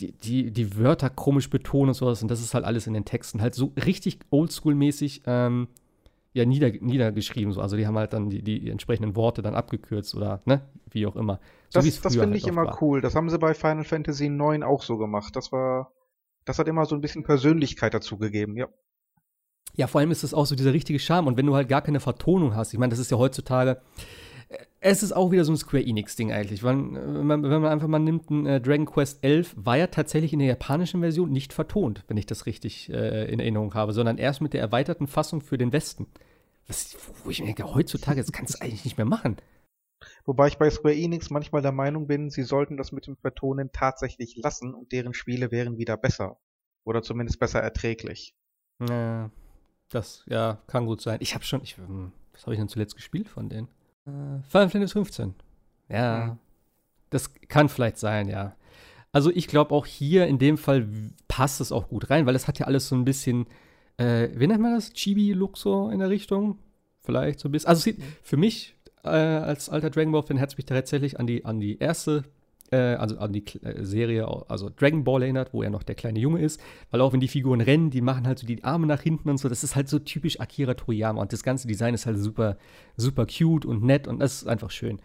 die, 0.00 0.12
die, 0.12 0.50
die 0.50 0.76
Wörter 0.76 1.10
komisch 1.10 1.50
betonen 1.50 1.88
und 1.88 1.94
sowas. 1.94 2.22
Und 2.22 2.30
das 2.30 2.40
ist 2.40 2.54
halt 2.54 2.64
alles 2.64 2.86
in 2.86 2.94
den 2.94 3.04
Texten 3.04 3.40
halt 3.40 3.54
so 3.54 3.72
richtig 3.84 4.18
oldschool-mäßig 4.30 5.22
ähm, 5.26 5.68
ja, 6.32 6.44
nieder, 6.44 6.70
niedergeschrieben. 6.70 7.52
So. 7.52 7.60
Also 7.60 7.76
die 7.76 7.86
haben 7.86 7.96
halt 7.96 8.12
dann 8.12 8.30
die, 8.30 8.42
die 8.42 8.70
entsprechenden 8.70 9.16
Worte 9.16 9.42
dann 9.42 9.54
abgekürzt 9.54 10.14
oder 10.14 10.40
ne, 10.44 10.62
wie 10.90 11.06
auch 11.06 11.16
immer. 11.16 11.40
So 11.70 11.80
das 11.80 12.00
das 12.00 12.14
finde 12.14 12.28
halt 12.28 12.36
ich 12.36 12.46
immer 12.46 12.66
war. 12.66 12.82
cool. 12.82 13.00
Das 13.00 13.14
haben 13.14 13.28
sie 13.28 13.38
bei 13.38 13.54
Final 13.54 13.84
Fantasy 13.84 14.26
IX 14.26 14.62
auch 14.62 14.82
so 14.82 14.98
gemacht. 14.98 15.34
Das 15.36 15.52
war, 15.52 15.92
das 16.44 16.58
hat 16.58 16.68
immer 16.68 16.86
so 16.86 16.94
ein 16.94 17.00
bisschen 17.00 17.24
Persönlichkeit 17.24 17.94
dazu 17.94 18.18
gegeben, 18.18 18.56
ja. 18.56 18.68
Ja, 19.76 19.86
vor 19.86 20.00
allem 20.00 20.10
ist 20.10 20.24
es 20.24 20.34
auch 20.34 20.46
so 20.46 20.56
dieser 20.56 20.72
richtige 20.72 20.98
Charme. 20.98 21.28
Und 21.28 21.36
wenn 21.36 21.46
du 21.46 21.54
halt 21.54 21.68
gar 21.68 21.82
keine 21.82 22.00
Vertonung 22.00 22.56
hast, 22.56 22.72
ich 22.72 22.78
meine, 22.78 22.90
das 22.90 22.98
ist 22.98 23.10
ja 23.10 23.18
heutzutage, 23.18 23.80
es 24.80 25.02
ist 25.02 25.12
auch 25.12 25.30
wieder 25.30 25.44
so 25.44 25.52
ein 25.52 25.56
Square 25.56 25.84
Enix-Ding 25.84 26.32
eigentlich. 26.32 26.62
Wenn, 26.62 26.94
wenn, 26.94 27.26
man, 27.26 27.42
wenn 27.42 27.62
man 27.62 27.72
einfach 27.72 27.88
mal 27.88 27.98
nimmt, 27.98 28.30
ein 28.30 28.46
äh, 28.46 28.60
Dragon 28.60 28.86
Quest 28.86 29.22
11 29.22 29.54
war 29.56 29.76
ja 29.76 29.88
tatsächlich 29.88 30.32
in 30.32 30.38
der 30.38 30.48
japanischen 30.48 31.00
Version 31.00 31.30
nicht 31.30 31.52
vertont, 31.52 32.04
wenn 32.08 32.16
ich 32.16 32.26
das 32.26 32.46
richtig 32.46 32.90
äh, 32.90 33.30
in 33.30 33.40
Erinnerung 33.40 33.74
habe, 33.74 33.92
sondern 33.92 34.18
erst 34.18 34.40
mit 34.40 34.54
der 34.54 34.60
erweiterten 34.60 35.06
Fassung 35.06 35.40
für 35.40 35.58
den 35.58 35.72
Westen. 35.72 36.06
Was, 36.66 36.96
wo 37.24 37.30
ich 37.30 37.40
mir 37.40 37.46
denke, 37.46 37.74
heutzutage, 37.74 38.20
das 38.20 38.32
kannst 38.32 38.54
du 38.54 38.62
eigentlich 38.62 38.84
nicht 38.84 38.98
mehr 38.98 39.06
machen. 39.06 39.36
Wobei 40.24 40.48
ich 40.48 40.58
bei 40.58 40.70
Square 40.70 40.94
Enix 40.94 41.30
manchmal 41.30 41.62
der 41.62 41.72
Meinung 41.72 42.06
bin, 42.06 42.30
sie 42.30 42.42
sollten 42.42 42.76
das 42.76 42.92
mit 42.92 43.06
dem 43.06 43.16
Vertonen 43.16 43.70
tatsächlich 43.72 44.36
lassen 44.36 44.74
und 44.74 44.92
deren 44.92 45.14
Spiele 45.14 45.50
wären 45.50 45.76
wieder 45.76 45.96
besser. 45.96 46.38
Oder 46.84 47.02
zumindest 47.02 47.40
besser 47.40 47.60
erträglich. 47.60 48.34
Ja, 48.88 49.30
das, 49.90 50.22
ja, 50.26 50.58
kann 50.66 50.86
gut 50.86 51.00
sein. 51.00 51.18
Ich 51.20 51.34
habe 51.34 51.44
schon, 51.44 51.62
ich, 51.62 51.76
hm, 51.76 52.12
was 52.32 52.42
habe 52.42 52.54
ich 52.54 52.58
denn 52.60 52.68
zuletzt 52.68 52.94
gespielt 52.96 53.28
von 53.28 53.48
denen? 53.48 53.68
Äh, 54.06 54.42
Final 54.48 54.68
Fantasy 54.70 54.92
15. 54.92 55.34
Ja, 55.88 56.26
Mhm. 56.26 56.38
das 57.10 57.32
kann 57.48 57.68
vielleicht 57.68 57.98
sein, 57.98 58.28
ja. 58.28 58.54
Also 59.12 59.30
ich 59.30 59.48
glaube 59.48 59.74
auch 59.74 59.86
hier 59.86 60.26
in 60.26 60.38
dem 60.38 60.58
Fall 60.58 60.86
passt 61.28 61.60
es 61.62 61.72
auch 61.72 61.88
gut 61.88 62.10
rein, 62.10 62.26
weil 62.26 62.34
es 62.36 62.46
hat 62.46 62.58
ja 62.58 62.66
alles 62.66 62.88
so 62.88 62.94
ein 62.94 63.04
bisschen, 63.06 63.46
äh, 63.96 64.28
wie 64.34 64.46
nennt 64.46 64.60
man 64.60 64.74
das? 64.74 64.92
Chibi-Look 64.92 65.56
so 65.56 65.88
in 65.88 65.98
der 66.00 66.10
Richtung? 66.10 66.58
Vielleicht 67.02 67.40
so 67.40 67.48
ein 67.48 67.52
bisschen. 67.52 67.68
Also 67.70 67.80
sieht 67.82 68.02
für 68.22 68.36
mich 68.36 68.76
äh, 69.04 69.08
als 69.08 69.70
alter 69.70 69.88
Dragon 69.88 70.12
Ball-Fan 70.12 70.38
hat 70.40 70.50
es 70.50 70.56
mich 70.58 70.66
tatsächlich 70.66 71.18
an 71.18 71.26
die, 71.26 71.44
an 71.46 71.58
die 71.58 71.78
erste, 71.78 72.24
also 72.76 73.18
an 73.18 73.32
die 73.32 73.44
äh, 73.62 73.84
Serie, 73.84 74.26
also 74.48 74.70
Dragon 74.70 75.04
Ball 75.04 75.22
erinnert, 75.22 75.52
wo 75.52 75.62
er 75.62 75.70
noch 75.70 75.82
der 75.82 75.94
kleine 75.94 76.18
Junge 76.18 76.40
ist. 76.40 76.60
Weil 76.90 77.00
auch 77.00 77.12
wenn 77.12 77.20
die 77.20 77.28
Figuren 77.28 77.60
rennen, 77.60 77.90
die 77.90 78.00
machen 78.00 78.26
halt 78.26 78.38
so 78.38 78.46
die 78.46 78.62
Arme 78.64 78.86
nach 78.86 79.00
hinten 79.00 79.30
und 79.30 79.38
so. 79.38 79.48
Das 79.48 79.64
ist 79.64 79.76
halt 79.76 79.88
so 79.88 79.98
typisch 79.98 80.40
Akira 80.40 80.74
Toriyama. 80.74 81.20
Und 81.20 81.32
das 81.32 81.42
ganze 81.42 81.66
Design 81.68 81.94
ist 81.94 82.06
halt 82.06 82.18
super, 82.18 82.56
super 82.96 83.26
cute 83.26 83.64
und 83.64 83.82
nett 83.82 84.06
und 84.06 84.18
das 84.20 84.42
ist 84.42 84.48
einfach 84.48 84.70
schön. 84.70 84.98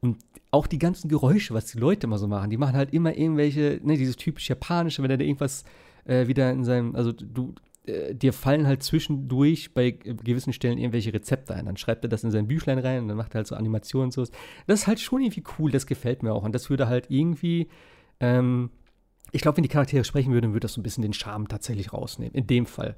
Und 0.00 0.18
auch 0.50 0.66
die 0.66 0.78
ganzen 0.78 1.08
Geräusche, 1.08 1.54
was 1.54 1.66
die 1.66 1.78
Leute 1.78 2.06
immer 2.06 2.18
so 2.18 2.28
machen, 2.28 2.50
die 2.50 2.56
machen 2.56 2.76
halt 2.76 2.92
immer 2.92 3.16
irgendwelche, 3.16 3.80
ne, 3.82 3.96
dieses 3.96 4.16
typisch 4.16 4.48
japanische, 4.48 5.02
wenn 5.02 5.10
er 5.10 5.18
da 5.18 5.24
irgendwas 5.24 5.64
äh, 6.04 6.26
wieder 6.26 6.50
in 6.50 6.64
seinem, 6.64 6.94
also 6.94 7.12
du, 7.12 7.54
äh, 7.88 8.14
dir 8.14 8.32
fallen 8.32 8.66
halt 8.66 8.82
zwischendurch 8.82 9.74
bei 9.74 9.90
gewissen 9.90 10.52
Stellen 10.52 10.78
irgendwelche 10.78 11.12
Rezepte 11.12 11.54
ein. 11.54 11.66
Dann 11.66 11.76
schreibt 11.76 12.04
er 12.04 12.08
das 12.08 12.24
in 12.24 12.30
sein 12.30 12.46
Büchlein 12.46 12.78
rein 12.78 13.02
und 13.02 13.08
dann 13.08 13.16
macht 13.16 13.34
er 13.34 13.38
halt 13.38 13.46
so 13.46 13.56
Animationen 13.56 14.06
und 14.06 14.12
so. 14.12 14.24
Das 14.66 14.80
ist 14.80 14.86
halt 14.86 15.00
schon 15.00 15.22
irgendwie 15.22 15.44
cool, 15.58 15.70
das 15.70 15.86
gefällt 15.86 16.22
mir 16.22 16.32
auch. 16.32 16.44
Und 16.44 16.54
das 16.54 16.70
würde 16.70 16.88
halt 16.88 17.06
irgendwie, 17.08 17.68
ähm, 18.20 18.70
ich 19.32 19.42
glaube, 19.42 19.56
wenn 19.56 19.62
die 19.62 19.68
Charaktere 19.68 20.04
sprechen 20.04 20.32
würden, 20.32 20.52
würde 20.52 20.64
das 20.64 20.74
so 20.74 20.80
ein 20.80 20.84
bisschen 20.84 21.02
den 21.02 21.12
Charme 21.12 21.48
tatsächlich 21.48 21.92
rausnehmen. 21.92 22.34
In 22.34 22.46
dem 22.46 22.66
Fall. 22.66 22.96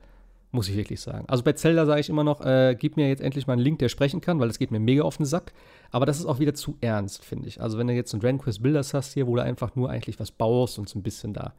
Muss 0.53 0.69
ich 0.69 0.77
wirklich 0.77 1.01
sagen. 1.01 1.27
Also 1.29 1.45
bei 1.45 1.53
Zelda 1.53 1.87
sage 1.87 2.01
ich 2.01 2.09
immer 2.09 2.25
noch, 2.25 2.41
äh, 2.41 2.75
gib 2.77 2.97
mir 2.97 3.09
jetzt 3.09 3.23
endlich 3.23 3.47
mal 3.47 3.53
einen 3.53 3.63
Link, 3.63 3.79
der 3.79 3.89
sprechen 3.89 4.21
kann, 4.21 4.41
weil 4.41 4.49
das 4.49 4.59
geht 4.59 4.73
mir 4.73 4.81
mega 4.81 5.05
auf 5.05 5.17
den 5.17 5.25
Sack. 5.25 5.53
Aber 5.93 6.07
das 6.07 6.19
ist 6.19 6.27
auch 6.27 6.41
wieder 6.41 6.55
zu 6.55 6.77
ernst, 6.81 7.25
finde 7.25 7.47
ich. 7.47 7.61
Also 7.61 7.79
wenn 7.79 7.87
du 7.87 7.95
jetzt 7.95 8.13
einen 8.13 8.21
Dragon 8.21 8.39
Quest 8.39 8.61
Builders 8.61 8.93
hast 8.93 9.15
hier, 9.15 9.29
wo 9.29 9.37
du 9.37 9.45
einfach 9.45 9.77
nur 9.77 9.91
eigentlich 9.91 10.19
was 10.19 10.33
baust 10.33 10.81
und 10.81 10.89
so 10.89 10.99
ein 10.99 11.05
bisschen 11.05 11.35
da, 11.35 11.55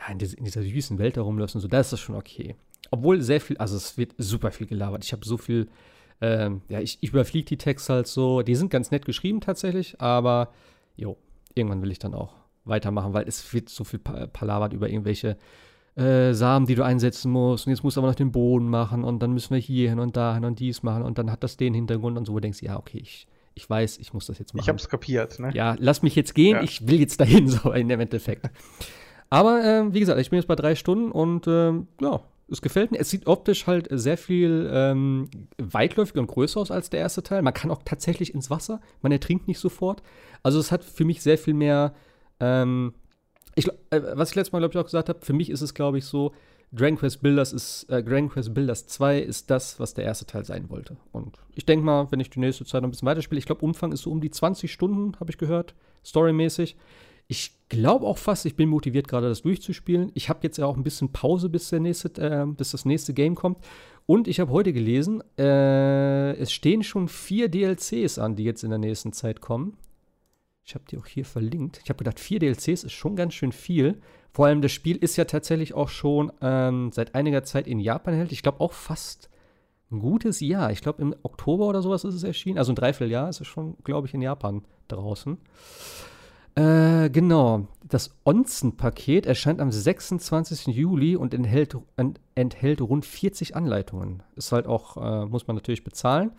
ja, 0.00 0.12
in, 0.12 0.18
diese, 0.18 0.36
in 0.36 0.44
dieser 0.44 0.62
süßen 0.62 0.98
Welt 0.98 1.16
herumläufst 1.16 1.54
und 1.54 1.60
so, 1.60 1.68
da 1.68 1.80
ist 1.80 1.92
das 1.92 2.00
schon 2.00 2.16
okay. 2.16 2.56
Obwohl 2.90 3.20
sehr 3.20 3.40
viel, 3.40 3.56
also 3.58 3.76
es 3.76 3.96
wird 3.98 4.14
super 4.18 4.50
viel 4.50 4.66
gelabert. 4.66 5.04
Ich 5.04 5.12
habe 5.12 5.24
so 5.24 5.36
viel, 5.36 5.68
ähm, 6.20 6.62
ja, 6.68 6.80
ich, 6.80 6.98
ich 7.00 7.10
überfliege 7.10 7.44
die 7.46 7.58
Texte 7.58 7.92
halt 7.92 8.06
so. 8.06 8.42
Die 8.42 8.54
sind 8.56 8.70
ganz 8.70 8.90
nett 8.90 9.04
geschrieben 9.04 9.40
tatsächlich, 9.40 10.00
aber 10.00 10.52
jo, 10.96 11.16
irgendwann 11.54 11.82
will 11.82 11.90
ich 11.92 11.98
dann 11.98 12.14
auch 12.14 12.34
weitermachen, 12.64 13.12
weil 13.12 13.26
es 13.28 13.52
wird 13.54 13.68
so 13.68 13.84
viel 13.84 13.98
pa- 13.98 14.26
palabert 14.26 14.72
über 14.72 14.88
irgendwelche 14.88 15.36
äh, 15.96 16.32
Samen, 16.34 16.66
die 16.66 16.74
du 16.74 16.84
einsetzen 16.84 17.30
musst. 17.30 17.66
Und 17.66 17.72
jetzt 17.72 17.82
musst 17.84 17.96
du 17.96 18.00
aber 18.00 18.08
noch 18.08 18.14
den 18.14 18.32
Boden 18.32 18.68
machen 18.68 19.04
und 19.04 19.20
dann 19.20 19.32
müssen 19.32 19.54
wir 19.54 19.60
hier 19.60 19.90
hin 19.90 19.98
und 19.98 20.16
dahin 20.16 20.44
und 20.44 20.58
dies 20.60 20.82
machen 20.82 21.02
und 21.02 21.18
dann 21.18 21.30
hat 21.30 21.42
das 21.44 21.56
den 21.56 21.74
Hintergrund 21.74 22.16
und 22.18 22.26
so, 22.26 22.32
wo 22.32 22.36
du 22.36 22.42
denkst, 22.42 22.62
ja, 22.62 22.78
okay, 22.78 22.98
ich, 22.98 23.26
ich 23.54 23.68
weiß, 23.68 23.98
ich 23.98 24.12
muss 24.14 24.26
das 24.26 24.38
jetzt 24.38 24.54
machen. 24.54 24.62
Ich 24.64 24.68
hab's 24.68 24.88
kapiert, 24.88 25.38
ne? 25.38 25.50
Ja, 25.54 25.76
lass 25.78 26.02
mich 26.02 26.14
jetzt 26.16 26.34
gehen, 26.34 26.56
Ja. 26.56 26.62
ich 26.62 26.86
will 26.88 27.00
jetzt 27.00 27.20
dahin, 27.20 27.48
so 27.48 27.72
in 27.72 27.88
dem 27.88 28.00
Endeffekt. 28.00 28.48
Aber 29.30 29.62
ähm, 29.64 29.94
wie 29.94 30.00
gesagt, 30.00 30.20
ich 30.20 30.30
bin 30.30 30.38
jetzt 30.38 30.48
bei 30.48 30.56
drei 30.56 30.74
Stunden 30.74 31.12
und 31.12 31.46
ähm, 31.46 31.86
ja, 32.00 32.20
es 32.50 32.60
gefällt 32.60 32.90
mir. 32.90 32.98
Es 32.98 33.10
sieht 33.10 33.26
optisch 33.26 33.66
halt 33.66 33.88
sehr 33.90 34.18
viel 34.18 34.68
ähm, 34.72 35.30
weitläufiger 35.56 36.20
und 36.20 36.26
größer 36.26 36.60
aus 36.60 36.70
als 36.70 36.90
der 36.90 37.00
erste 37.00 37.22
Teil. 37.22 37.42
Man 37.42 37.54
kann 37.54 37.70
auch 37.70 37.82
tatsächlich 37.84 38.34
ins 38.34 38.50
Wasser, 38.50 38.80
man 39.02 39.12
ertrinkt 39.12 39.46
nicht 39.46 39.60
sofort. 39.60 40.02
Also 40.42 40.58
es 40.58 40.72
hat 40.72 40.84
für 40.84 41.04
mich 41.04 41.22
sehr 41.22 41.38
viel 41.38 41.54
mehr, 41.54 41.94
ähm, 42.40 42.92
ich, 43.54 43.68
äh, 43.90 44.02
was 44.14 44.30
ich 44.30 44.36
letztes 44.36 44.52
Mal, 44.52 44.58
glaube 44.58 44.72
ich, 44.72 44.78
auch 44.78 44.84
gesagt 44.84 45.08
habe, 45.08 45.20
für 45.22 45.32
mich 45.32 45.48
ist 45.48 45.60
es, 45.60 45.74
glaube 45.74 45.98
ich, 45.98 46.04
so, 46.04 46.32
Dragon 46.72 46.98
Quest 46.98 47.20
Builders 47.20 47.52
ist, 47.52 47.84
äh, 47.84 48.02
Dragon 48.02 48.28
Quest 48.28 48.54
Builders 48.54 48.86
2 48.86 49.18
ist 49.18 49.50
das, 49.50 49.80
was 49.80 49.94
der 49.94 50.04
erste 50.04 50.24
Teil 50.26 50.44
sein 50.44 50.70
wollte. 50.70 50.96
Und 51.10 51.38
ich 51.54 51.66
denke 51.66 51.84
mal, 51.84 52.06
wenn 52.10 52.20
ich 52.20 52.30
die 52.30 52.38
nächste 52.38 52.64
Zeit 52.64 52.82
noch 52.82 52.88
ein 52.88 52.92
bisschen 52.92 53.06
weiterspiele, 53.06 53.38
ich 53.38 53.46
glaube, 53.46 53.64
Umfang 53.64 53.92
ist 53.92 54.02
so 54.02 54.10
um 54.10 54.20
die 54.20 54.30
20 54.30 54.72
Stunden, 54.72 55.18
habe 55.18 55.30
ich 55.30 55.38
gehört, 55.38 55.74
storymäßig. 56.04 56.76
Ich 57.26 57.59
glaube 57.70 58.06
auch 58.06 58.18
fast, 58.18 58.44
ich 58.44 58.56
bin 58.56 58.68
motiviert, 58.68 59.08
gerade 59.08 59.28
das 59.28 59.40
durchzuspielen. 59.40 60.12
Ich 60.14 60.28
habe 60.28 60.40
jetzt 60.42 60.58
ja 60.58 60.66
auch 60.66 60.76
ein 60.76 60.82
bisschen 60.82 61.12
Pause, 61.12 61.48
bis, 61.48 61.70
der 61.70 61.80
nächste, 61.80 62.10
äh, 62.20 62.44
bis 62.46 62.72
das 62.72 62.84
nächste 62.84 63.14
Game 63.14 63.34
kommt. 63.34 63.58
Und 64.04 64.28
ich 64.28 64.40
habe 64.40 64.50
heute 64.52 64.74
gelesen, 64.74 65.22
äh, 65.38 66.32
es 66.32 66.52
stehen 66.52 66.82
schon 66.82 67.08
vier 67.08 67.48
DLCs 67.48 68.18
an, 68.18 68.36
die 68.36 68.44
jetzt 68.44 68.64
in 68.64 68.70
der 68.70 68.78
nächsten 68.78 69.12
Zeit 69.12 69.40
kommen. 69.40 69.78
Ich 70.64 70.74
habe 70.74 70.84
die 70.90 70.98
auch 70.98 71.06
hier 71.06 71.24
verlinkt. 71.24 71.80
Ich 71.82 71.88
habe 71.88 71.98
gedacht, 71.98 72.20
vier 72.20 72.40
DLCs 72.40 72.84
ist 72.84 72.92
schon 72.92 73.16
ganz 73.16 73.34
schön 73.34 73.52
viel. 73.52 74.00
Vor 74.32 74.46
allem 74.46 74.62
das 74.62 74.72
Spiel 74.72 74.96
ist 74.96 75.16
ja 75.16 75.24
tatsächlich 75.24 75.74
auch 75.74 75.88
schon 75.88 76.32
ähm, 76.40 76.90
seit 76.92 77.14
einiger 77.14 77.44
Zeit 77.44 77.66
in 77.66 77.80
Japan 77.80 78.14
erhältlich. 78.14 78.40
Ich 78.40 78.42
glaube 78.42 78.60
auch 78.60 78.72
fast 78.72 79.30
ein 79.90 80.00
gutes 80.00 80.40
Jahr. 80.40 80.70
Ich 80.70 80.82
glaube 80.82 81.02
im 81.02 81.14
Oktober 81.22 81.66
oder 81.66 81.82
sowas 81.82 82.04
ist 82.04 82.14
es 82.14 82.22
erschienen. 82.22 82.58
Also 82.58 82.72
ein 82.72 82.76
Dreivierteljahr 82.76 83.28
ist 83.28 83.40
es 83.40 83.46
schon, 83.46 83.76
glaube 83.84 84.06
ich, 84.06 84.14
in 84.14 84.22
Japan 84.22 84.64
draußen. 84.88 85.38
Äh, 86.60 87.08
genau. 87.10 87.66
Das 87.88 88.10
Onsen-Paket 88.24 89.24
erscheint 89.26 89.60
am 89.60 89.72
26. 89.72 90.66
Juli 90.66 91.16
und 91.16 91.32
enthält, 91.32 91.76
ent, 91.96 92.20
enthält 92.34 92.80
rund 92.82 93.06
40 93.06 93.56
Anleitungen. 93.56 94.22
Ist 94.36 94.52
halt 94.52 94.66
auch, 94.66 94.96
äh, 94.96 95.26
muss 95.26 95.46
man 95.46 95.56
natürlich 95.56 95.84
bezahlen. 95.84 96.32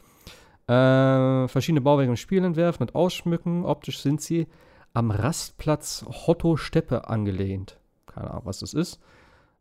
Äh, 0.67 1.47
verschiedene 1.47 1.81
Bauwerke 1.81 2.11
im 2.11 2.17
Spiel 2.17 2.43
entwerfen 2.43 2.83
und 2.87 2.95
ausschmücken. 2.95 3.65
Optisch 3.65 3.99
sind 3.99 4.21
sie 4.21 4.47
am 4.93 5.09
Rastplatz 5.09 6.05
Hotto 6.07 6.55
Steppe 6.55 7.09
angelehnt. 7.09 7.79
Keine 8.05 8.29
Ahnung, 8.29 8.43
was 8.45 8.59
das 8.59 8.73
ist. 8.73 8.99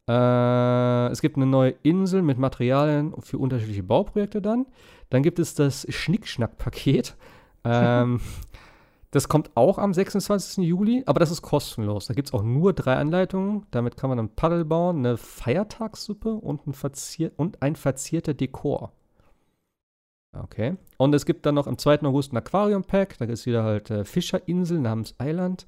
Äh, 0.09 1.07
es 1.11 1.23
gibt 1.23 1.37
eine 1.37 1.47
neue 1.47 1.75
Insel 1.83 2.21
mit 2.21 2.39
Materialien 2.39 3.15
für 3.21 3.39
unterschiedliche 3.39 3.83
Bauprojekte 3.83 4.43
dann. 4.43 4.67
Dann 5.09 5.23
gibt 5.23 5.39
es 5.39 5.55
das 5.55 5.87
Schnickschnack-Paket. 5.89 7.17
ähm, 7.65 8.21
das 9.11 9.29
kommt 9.29 9.51
auch 9.57 9.79
am 9.79 9.93
26. 9.93 10.65
Juli, 10.65 11.03
aber 11.07 11.19
das 11.19 11.33
ist 11.33 11.43
kostenlos. 11.43 12.07
Da 12.07 12.15
gibt 12.15 12.29
es 12.29 12.35
auch 12.35 12.45
nur 12.45 12.73
drei 12.73 12.95
Anleitungen. 12.95 13.67
Damit 13.73 13.97
kann 13.97 14.09
man 14.09 14.21
ein 14.21 14.35
Paddel 14.37 14.65
bauen, 14.65 14.99
eine 14.99 15.17
Feiertagssuppe 15.17 16.33
und 16.33 16.67
ein, 16.67 16.75
verzier 16.75 17.33
und 17.37 17.61
ein 17.61 17.75
verzierter 17.75 18.35
Dekor. 18.35 18.93
Okay. 20.33 20.77
Und 20.97 21.13
es 21.13 21.27
gibt 21.27 21.45
dann 21.45 21.57
noch 21.57 21.67
am 21.67 21.77
2. 21.77 22.03
August 22.03 22.33
ein 22.33 22.37
Aquarium-Pack. 22.37 23.19
Da 23.19 23.25
ist 23.25 23.47
wieder 23.47 23.65
halt 23.65 23.91
äh, 23.91 24.05
Fischerinsel 24.05 24.79
namens 24.79 25.17
Island. 25.21 25.67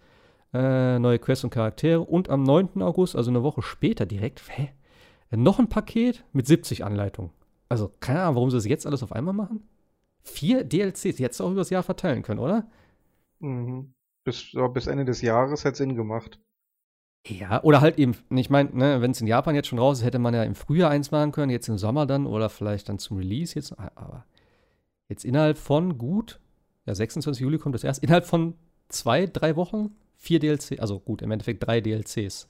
Äh, 0.54 1.00
neue 1.00 1.18
Quests 1.18 1.42
und 1.42 1.50
Charaktere. 1.50 2.00
Und 2.00 2.28
am 2.28 2.44
9. 2.44 2.80
August, 2.80 3.16
also 3.16 3.30
eine 3.30 3.42
Woche 3.42 3.62
später 3.62 4.06
direkt, 4.06 4.40
hä? 4.56 4.70
Noch 5.34 5.58
ein 5.58 5.68
Paket 5.68 6.24
mit 6.32 6.46
70 6.46 6.84
Anleitungen. 6.84 7.32
Also, 7.68 7.90
keine 8.00 8.20
Ahnung, 8.20 8.34
warum 8.36 8.50
sie 8.50 8.58
das 8.58 8.66
jetzt 8.66 8.86
alles 8.86 9.02
auf 9.02 9.12
einmal 9.12 9.34
machen. 9.34 9.66
Vier 10.22 10.62
DLCs, 10.62 11.16
du 11.16 11.44
auch 11.44 11.50
übers 11.50 11.70
Jahr 11.70 11.82
verteilen 11.82 12.22
können, 12.22 12.38
oder? 12.38 12.68
Mhm. 13.42 13.94
Bis, 14.24 14.52
bis 14.72 14.86
Ende 14.86 15.04
des 15.04 15.20
Jahres 15.20 15.64
hätte 15.64 15.78
Sinn 15.78 15.96
gemacht. 15.96 16.40
Ja, 17.26 17.62
oder 17.62 17.80
halt 17.80 17.98
eben, 17.98 18.16
ich 18.30 18.50
meine, 18.50 18.70
ne, 18.74 19.00
wenn 19.00 19.12
es 19.12 19.20
in 19.20 19.26
Japan 19.26 19.54
jetzt 19.54 19.68
schon 19.68 19.78
raus 19.78 19.98
ist, 19.98 20.04
hätte 20.04 20.18
man 20.18 20.34
ja 20.34 20.42
im 20.42 20.54
Frühjahr 20.54 20.90
eins 20.90 21.10
machen 21.10 21.32
können, 21.32 21.50
jetzt 21.50 21.68
im 21.68 21.78
Sommer 21.78 22.06
dann 22.06 22.26
oder 22.26 22.48
vielleicht 22.48 22.88
dann 22.88 22.98
zum 22.98 23.16
Release 23.16 23.54
jetzt. 23.54 23.78
Aber 23.78 24.24
jetzt 25.08 25.24
innerhalb 25.24 25.58
von 25.58 25.98
gut, 25.98 26.40
ja, 26.86 26.94
26. 26.94 27.42
Juli 27.42 27.58
kommt 27.58 27.74
das 27.74 27.84
erst, 27.84 28.02
innerhalb 28.02 28.26
von 28.26 28.54
zwei, 28.88 29.26
drei 29.26 29.54
Wochen 29.56 29.94
vier 30.16 30.40
DLC, 30.40 30.80
also 30.80 30.98
gut, 31.00 31.22
im 31.22 31.30
Endeffekt 31.30 31.64
drei 31.64 31.80
DLCs. 31.80 32.48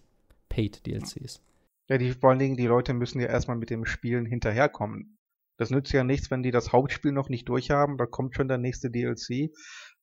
Paid 0.49 0.87
DLCs. 0.87 1.43
Ja, 1.89 1.99
die, 1.99 2.13
vor 2.13 2.31
allen 2.31 2.39
Dingen, 2.39 2.57
die 2.57 2.67
Leute 2.67 2.95
müssen 2.95 3.21
ja 3.21 3.27
erstmal 3.27 3.57
mit 3.57 3.71
dem 3.71 3.85
Spielen 3.85 4.27
hinterherkommen. 4.27 5.19
Das 5.59 5.71
nützt 5.71 5.93
ja 5.93 6.05
nichts, 6.05 6.31
wenn 6.31 6.43
die 6.43 6.51
das 6.51 6.73
Hauptspiel 6.73 7.13
noch 7.13 7.29
nicht 7.29 7.49
durchhaben, 7.49 7.99
da 7.99 8.07
kommt 8.07 8.35
schon 8.35 8.49
der 8.49 8.59
nächste 8.59 8.91
DLC. 8.91 9.53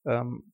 Ähm, 0.05 0.51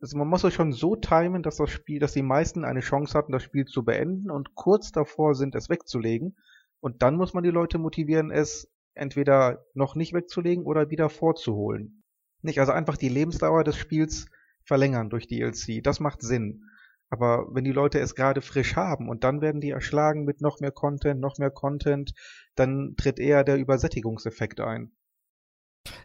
also 0.00 0.16
man 0.16 0.28
muss 0.28 0.44
es 0.44 0.54
schon 0.54 0.72
so 0.72 0.96
timen, 0.96 1.42
dass 1.42 1.56
das 1.56 1.70
Spiel, 1.70 1.98
dass 1.98 2.12
die 2.12 2.22
meisten 2.22 2.64
eine 2.64 2.80
Chance 2.80 3.16
hatten, 3.16 3.32
das 3.32 3.42
Spiel 3.42 3.64
zu 3.64 3.84
beenden 3.84 4.30
und 4.30 4.54
kurz 4.54 4.92
davor 4.92 5.34
sind, 5.34 5.54
es 5.54 5.68
wegzulegen. 5.68 6.36
Und 6.80 7.02
dann 7.02 7.16
muss 7.16 7.34
man 7.34 7.42
die 7.42 7.50
Leute 7.50 7.78
motivieren, 7.78 8.30
es 8.30 8.70
entweder 8.94 9.64
noch 9.74 9.94
nicht 9.96 10.12
wegzulegen 10.12 10.64
oder 10.64 10.90
wieder 10.90 11.08
vorzuholen. 11.08 12.04
Nicht, 12.42 12.60
also 12.60 12.72
einfach 12.72 12.96
die 12.96 13.08
Lebensdauer 13.08 13.64
des 13.64 13.76
Spiels 13.76 14.26
verlängern 14.62 15.10
durch 15.10 15.26
DLC. 15.26 15.82
Das 15.82 15.98
macht 15.98 16.22
Sinn. 16.22 16.62
Aber 17.10 17.48
wenn 17.52 17.64
die 17.64 17.72
Leute 17.72 17.98
es 17.98 18.14
gerade 18.14 18.42
frisch 18.42 18.76
haben 18.76 19.08
und 19.08 19.24
dann 19.24 19.40
werden 19.40 19.60
die 19.60 19.70
erschlagen 19.70 20.24
mit 20.24 20.40
noch 20.40 20.60
mehr 20.60 20.70
Content, 20.70 21.20
noch 21.20 21.38
mehr 21.38 21.50
Content, 21.50 22.12
dann 22.54 22.94
tritt 22.96 23.18
eher 23.18 23.44
der 23.44 23.56
Übersättigungseffekt 23.56 24.60
ein. 24.60 24.92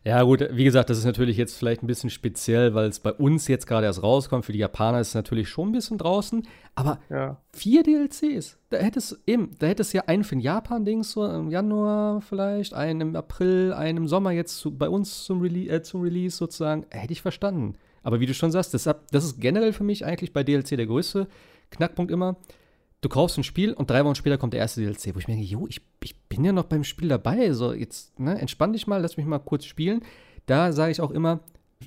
Ja, 0.03 0.21
gut, 0.23 0.47
wie 0.51 0.63
gesagt, 0.63 0.89
das 0.89 0.97
ist 0.97 1.05
natürlich 1.05 1.37
jetzt 1.37 1.57
vielleicht 1.57 1.83
ein 1.83 1.87
bisschen 1.87 2.09
speziell, 2.09 2.73
weil 2.73 2.87
es 2.89 2.99
bei 2.99 3.11
uns 3.11 3.47
jetzt 3.47 3.67
gerade 3.67 3.85
erst 3.85 4.03
rauskommt. 4.03 4.45
Für 4.45 4.51
die 4.51 4.59
Japaner 4.59 4.99
ist 4.99 5.09
es 5.09 5.15
natürlich 5.15 5.49
schon 5.49 5.69
ein 5.69 5.71
bisschen 5.71 5.97
draußen. 5.97 6.47
Aber 6.75 6.99
Ja. 7.09 7.37
vier 7.53 7.83
DLCs, 7.83 8.57
da 8.69 8.77
hättest 8.77 9.19
eben, 9.27 9.51
da 9.59 9.67
hättest 9.67 9.93
ja 9.93 10.03
einen 10.07 10.23
für 10.23 10.35
den 10.35 10.41
Japan-Dings 10.41 11.11
so 11.11 11.25
im 11.25 11.49
Januar 11.49 12.21
vielleicht, 12.21 12.73
einen 12.73 13.01
im 13.01 13.15
April, 13.15 13.73
einen 13.73 13.97
im 13.99 14.07
Sommer 14.07 14.31
jetzt 14.31 14.57
zu, 14.57 14.75
bei 14.75 14.89
uns 14.89 15.23
zum, 15.23 15.41
Rele 15.41 15.69
äh, 15.69 15.81
zum 15.83 16.01
Release 16.01 16.35
sozusagen. 16.37 16.85
Hätte 16.89 17.13
ich 17.13 17.21
verstanden. 17.21 17.75
Aber 18.01 18.19
wie 18.19 18.25
du 18.25 18.33
schon 18.33 18.51
sagst, 18.51 18.73
das, 18.73 18.83
das 18.83 19.23
ist 19.23 19.39
generell 19.39 19.73
für 19.73 19.83
mich 19.83 20.05
eigentlich 20.05 20.33
bei 20.33 20.43
DLC 20.43 20.75
der 20.77 20.87
größte 20.87 21.27
Knackpunkt 21.71 22.11
immer. 22.11 22.35
Du 23.03 23.09
kaufst 23.09 23.37
ein 23.37 23.43
Spiel 23.43 23.73
und 23.73 23.89
drei 23.89 24.05
Wochen 24.05 24.15
später 24.15 24.37
kommt 24.37 24.53
der 24.53 24.61
erste 24.61 24.79
DLC, 24.79 25.13
wo 25.13 25.19
ich 25.19 25.27
mir 25.27 25.35
denke, 25.35 25.45
jo, 25.49 25.67
ich, 25.67 25.81
ich 26.01 26.15
bin 26.29 26.45
ja 26.45 26.53
noch 26.53 26.63
beim 26.63 26.85
Spiel 26.85 27.09
dabei. 27.09 27.51
So, 27.51 27.73
jetzt, 27.73 28.17
ne, 28.17 28.39
entspann 28.39 28.71
dich 28.71 28.87
mal, 28.87 29.01
lass 29.01 29.17
mich 29.17 29.25
mal 29.25 29.39
kurz 29.39 29.65
spielen. 29.65 30.03
Da 30.45 30.71
sage 30.71 30.93
ich 30.93 31.01
auch 31.01 31.11
immer, 31.11 31.41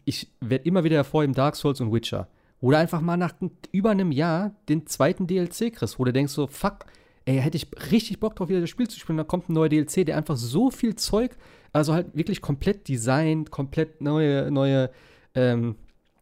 ich 0.05 0.29
werde 0.41 0.67
immer 0.67 0.85
wieder 0.85 0.97
hervorheben 0.97 1.35
Dark 1.35 1.57
Souls 1.57 1.81
und 1.81 1.91
Witcher. 1.91 2.29
Du 2.61 2.71
einfach 2.75 3.01
mal 3.01 3.17
nach 3.17 3.33
über 3.73 3.91
einem 3.91 4.13
Jahr 4.13 4.53
den 4.69 4.87
zweiten 4.87 5.27
DLC 5.27 5.73
kriegst, 5.73 5.99
wo 5.99 6.05
du 6.05 6.13
denkst 6.13 6.35
so, 6.35 6.49
fuck, 6.49 6.85
ey, 7.25 7.39
hätte 7.39 7.57
ich 7.57 7.69
richtig 7.93 8.21
Bock 8.21 8.37
drauf, 8.37 8.51
wieder 8.51 8.61
das 8.61 8.69
Spiel 8.69 8.89
zu 8.89 9.01
spielen. 9.01 9.17
Da 9.17 9.25
kommt 9.25 9.49
ein 9.49 9.55
neuer 9.55 9.71
DLC, 9.71 10.05
der 10.05 10.19
einfach 10.19 10.37
so 10.37 10.71
viel 10.71 10.97
Zeug, 10.97 11.35
also 11.73 11.95
halt 11.95 12.15
wirklich 12.15 12.43
komplett 12.43 12.89
designt, 12.89 13.51
komplett 13.51 14.03
neue, 14.03 14.51
neue, 14.51 14.91
ähm, 15.35 15.77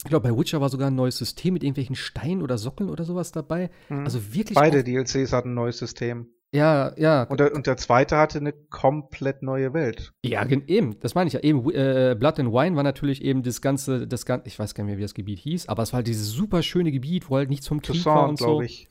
ich 0.04 0.10
glaube, 0.10 0.28
bei 0.28 0.38
Witcher 0.38 0.60
war 0.60 0.68
sogar 0.68 0.88
ein 0.88 0.94
neues 0.94 1.16
System 1.16 1.54
mit 1.54 1.62
irgendwelchen 1.62 1.96
Steinen 1.96 2.42
oder 2.42 2.58
Sockeln 2.58 2.90
oder 2.90 3.04
sowas 3.04 3.32
dabei. 3.32 3.70
Mhm. 3.88 4.04
Also 4.04 4.34
wirklich. 4.34 4.54
Beide 4.54 4.84
DLCs 4.84 5.32
hatten 5.32 5.50
ein 5.50 5.54
neues 5.54 5.78
System. 5.78 6.28
Ja, 6.52 6.92
ja. 6.96 7.24
Und 7.24 7.40
der, 7.40 7.52
und 7.52 7.66
der 7.66 7.76
zweite 7.78 8.16
hatte 8.16 8.38
eine 8.38 8.52
komplett 8.52 9.42
neue 9.42 9.74
Welt. 9.74 10.12
Ja, 10.24 10.46
eben, 10.46 11.00
das 11.00 11.16
meine 11.16 11.26
ich 11.26 11.34
ja. 11.34 11.40
Eben, 11.40 11.68
äh, 11.70 12.14
Blood 12.16 12.38
and 12.38 12.52
Wine 12.52 12.76
war 12.76 12.84
natürlich 12.84 13.24
eben 13.24 13.42
das 13.42 13.60
ganze, 13.60 14.06
das 14.06 14.24
ganze, 14.24 14.46
ich 14.46 14.58
weiß 14.58 14.74
gar 14.74 14.84
nicht 14.84 14.92
mehr, 14.92 14.98
wie 14.98 15.02
das 15.02 15.14
Gebiet 15.14 15.40
hieß, 15.40 15.68
aber 15.68 15.82
es 15.82 15.92
war 15.92 15.98
halt 15.98 16.06
dieses 16.06 16.28
super 16.28 16.62
schöne 16.62 16.92
Gebiet, 16.92 17.28
wo 17.28 17.36
halt 17.36 17.48
nichts 17.48 17.66
vom 17.66 17.82
Krieg 17.82 18.06
war 18.06 18.14
Toussaint, 18.14 18.30
und 18.30 18.38
so. 18.38 18.44
glaube 18.44 18.66
ich. 18.66 18.88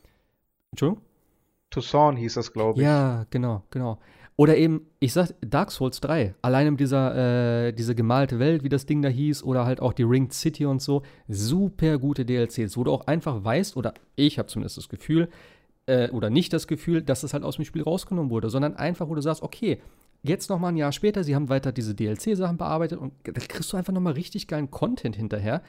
Entschuldigung? 0.72 1.06
Toussaint 1.70 2.20
hieß 2.20 2.34
das, 2.34 2.52
glaube 2.52 2.82
ich. 2.82 2.86
Ja, 2.86 3.26
genau, 3.30 3.64
genau. 3.72 3.98
Oder 4.36 4.58
eben, 4.58 4.88
ich 5.00 5.14
sag 5.14 5.30
Dark 5.42 5.72
Souls 5.72 6.02
3, 6.02 6.34
allein 6.42 6.68
um 6.70 6.78
dieser, 6.78 7.68
äh, 7.68 7.72
diese 7.72 7.94
gemalte 7.94 8.40
Welt, 8.40 8.64
wie 8.64 8.70
das 8.70 8.88
Ding 8.88 9.02
da 9.02 9.10
hieß, 9.10 9.44
oder 9.44 9.66
halt 9.66 9.80
auch 9.80 9.94
die 9.94 10.04
Ringed 10.04 10.34
City 10.34 10.66
und 10.66 10.82
so, 10.82 11.04
super 11.28 12.00
gute 12.00 12.26
DLCs, 12.26 12.76
wo 12.76 12.84
du 12.84 12.92
auch 12.92 13.06
einfach 13.06 13.44
weißt, 13.44 13.78
oder 13.78 13.94
ich 14.16 14.40
habe 14.40 14.48
zumindest 14.48 14.78
das 14.78 14.90
Gefühl, 14.90 15.30
äh, 15.86 16.10
oder 16.10 16.32
nicht 16.32 16.52
das 16.52 16.68
Gefühl, 16.68 17.04
dass 17.04 17.22
es 17.22 17.34
halt 17.34 17.44
aus 17.44 17.58
dem 17.58 17.66
Spiel 17.66 17.84
rausgenommen 17.84 18.32
wurde, 18.32 18.50
sondern 18.50 18.76
einfach, 18.76 19.08
wo 19.08 19.14
du 19.14 19.22
sagst, 19.22 19.44
okay, 19.44 19.80
jetzt 20.24 20.50
noch 20.50 20.58
mal 20.58 20.70
ein 20.70 20.78
Jahr 20.78 20.94
später, 20.94 21.24
sie 21.24 21.36
haben 21.36 21.50
weiter 21.50 21.72
diese 21.72 21.94
DLC-Sachen 21.94 22.58
bearbeitet 22.58 23.00
und 23.00 23.14
da 23.24 23.34
kriegst 23.34 23.72
du 23.72 23.78
einfach 23.78 23.94
noch 23.94 24.02
mal 24.02 24.14
richtig 24.14 24.48
geilen 24.48 24.72
Content 24.72 25.16
hinterher, 25.16 25.62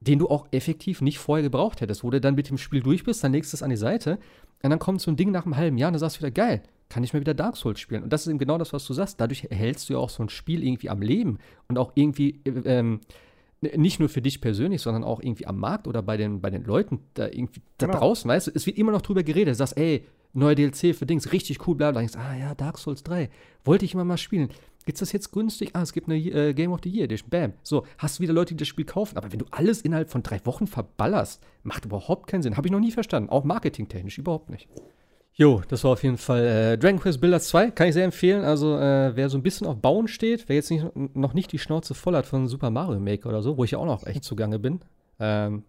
den 0.00 0.18
du 0.18 0.28
auch 0.28 0.46
effektiv 0.52 1.02
nicht 1.02 1.18
vorher 1.18 1.42
gebraucht 1.42 1.80
hättest, 1.80 2.04
wo 2.04 2.10
du 2.10 2.20
dann 2.20 2.36
mit 2.36 2.48
dem 2.48 2.56
Spiel 2.56 2.80
durch 2.80 3.04
bist, 3.04 3.22
dann 3.22 3.32
legst 3.32 3.52
du 3.52 3.56
es 3.56 3.62
an 3.62 3.70
die 3.70 3.76
Seite 3.76 4.18
und 4.62 4.70
dann 4.70 4.78
kommt 4.78 5.00
so 5.00 5.10
ein 5.10 5.16
Ding 5.16 5.30
nach 5.30 5.44
einem 5.44 5.56
halben 5.56 5.76
Jahr 5.76 5.88
und 5.88 5.94
dann 5.94 6.00
sagst 6.00 6.16
du 6.16 6.20
wieder, 6.20 6.30
geil, 6.30 6.62
kann 6.88 7.04
ich 7.04 7.12
mal 7.12 7.20
wieder 7.20 7.34
Dark 7.34 7.56
Souls 7.56 7.80
spielen. 7.80 8.02
Und 8.02 8.12
das 8.12 8.22
ist 8.22 8.28
eben 8.28 8.38
genau 8.38 8.58
das, 8.58 8.72
was 8.72 8.84
du 8.86 8.94
sagst. 8.94 9.20
Dadurch 9.20 9.44
erhältst 9.50 9.88
du 9.88 9.94
ja 9.94 9.98
auch 9.98 10.10
so 10.10 10.22
ein 10.22 10.28
Spiel 10.28 10.64
irgendwie 10.64 10.88
am 10.90 11.02
Leben 11.02 11.38
und 11.68 11.78
auch 11.78 11.92
irgendwie 11.94 12.40
äh, 12.44 12.50
ähm, 12.64 13.00
nicht 13.60 13.98
nur 14.00 14.08
für 14.08 14.22
dich 14.22 14.40
persönlich, 14.40 14.80
sondern 14.82 15.02
auch 15.04 15.20
irgendwie 15.20 15.46
am 15.46 15.58
Markt 15.58 15.86
oder 15.88 16.00
bei 16.02 16.16
den, 16.16 16.40
bei 16.40 16.50
den 16.50 16.64
Leuten 16.64 17.00
da 17.14 17.26
irgendwie 17.26 17.60
da 17.76 17.86
Genau. 17.86 17.98
draußen, 17.98 18.28
weißt 18.28 18.46
du, 18.46 18.50
es 18.54 18.66
wird 18.66 18.78
immer 18.78 18.92
noch 18.92 19.02
drüber 19.02 19.22
geredet. 19.22 19.52
Du 19.52 19.54
sagst, 19.56 19.76
ey, 19.76 20.04
neuer 20.32 20.54
DLC 20.54 20.94
für 20.94 21.06
Dings, 21.06 21.32
richtig 21.32 21.66
cool, 21.66 21.74
bla 21.74 21.90
bla. 21.90 22.00
Denkst, 22.00 22.16
ah 22.16 22.36
ja, 22.36 22.54
Dark 22.54 22.78
Souls 22.78 23.02
3, 23.02 23.28
wollte 23.64 23.84
ich 23.84 23.94
immer 23.94 24.04
mal 24.04 24.16
spielen. 24.16 24.48
Gibt's 24.86 25.00
das 25.00 25.12
jetzt 25.12 25.32
günstig? 25.32 25.70
Ah, 25.74 25.82
es 25.82 25.92
gibt 25.92 26.08
eine 26.08 26.16
äh, 26.18 26.54
Game 26.54 26.72
of 26.72 26.80
the 26.82 26.88
Year 26.88 27.04
Edition. 27.04 27.28
Bam. 27.28 27.52
So, 27.62 27.84
hast 27.98 28.18
du 28.18 28.22
wieder 28.22 28.32
Leute, 28.32 28.54
die 28.54 28.58
das 28.58 28.68
Spiel 28.68 28.86
kaufen. 28.86 29.18
Aber 29.18 29.30
wenn 29.32 29.38
du 29.40 29.44
alles 29.50 29.82
innerhalb 29.82 30.08
von 30.08 30.22
drei 30.22 30.40
Wochen 30.46 30.66
verballerst, 30.66 31.42
macht 31.62 31.84
überhaupt 31.84 32.26
keinen 32.28 32.42
Sinn. 32.42 32.56
Habe 32.56 32.68
ich 32.68 32.72
noch 32.72 32.80
nie 32.80 32.92
verstanden. 32.92 33.28
Auch 33.28 33.44
marketingtechnisch 33.44 34.16
überhaupt 34.16 34.48
nicht. 34.48 34.66
Jo, 35.40 35.62
das 35.68 35.84
war 35.84 35.92
auf 35.92 36.02
jeden 36.02 36.18
Fall 36.18 36.44
äh, 36.44 36.78
Dragon 36.78 36.98
Quest 36.98 37.20
Builders 37.20 37.46
2. 37.46 37.70
Kann 37.70 37.86
ich 37.86 37.94
sehr 37.94 38.04
empfehlen. 38.04 38.44
Also, 38.44 38.76
äh, 38.76 39.14
wer 39.14 39.30
so 39.30 39.38
ein 39.38 39.42
bisschen 39.44 39.68
auf 39.68 39.76
Bauen 39.76 40.08
steht, 40.08 40.48
wer 40.48 40.56
jetzt 40.56 40.68
nicht, 40.68 40.84
noch 41.14 41.32
nicht 41.32 41.52
die 41.52 41.60
Schnauze 41.60 41.94
voll 41.94 42.16
hat 42.16 42.26
von 42.26 42.48
Super 42.48 42.70
Mario 42.70 42.98
Maker 42.98 43.28
oder 43.28 43.40
so, 43.40 43.56
wo 43.56 43.62
ich 43.62 43.70
ja 43.70 43.78
auch 43.78 43.86
noch 43.86 44.04
echt 44.04 44.24
zugange 44.24 44.58
bin. 44.58 44.80
Ähm, 45.20 45.62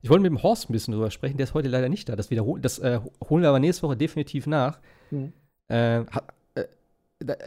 ich 0.00 0.08
wollte 0.08 0.22
mit 0.22 0.30
dem 0.30 0.42
Horst 0.42 0.70
ein 0.70 0.72
bisschen 0.72 0.92
drüber 0.92 1.10
sprechen. 1.10 1.36
Der 1.36 1.44
ist 1.44 1.52
heute 1.52 1.68
leider 1.68 1.90
nicht 1.90 2.08
da. 2.08 2.16
Das, 2.16 2.30
wiederhol 2.30 2.58
das 2.58 2.78
äh, 2.78 3.00
holen 3.28 3.42
wir 3.42 3.50
aber 3.50 3.60
nächste 3.60 3.82
Woche 3.82 3.98
definitiv 3.98 4.46
nach. 4.46 4.80
Mhm. 5.10 5.34
Äh, 5.68 6.06
ha, 6.06 6.22
äh, 6.54 6.64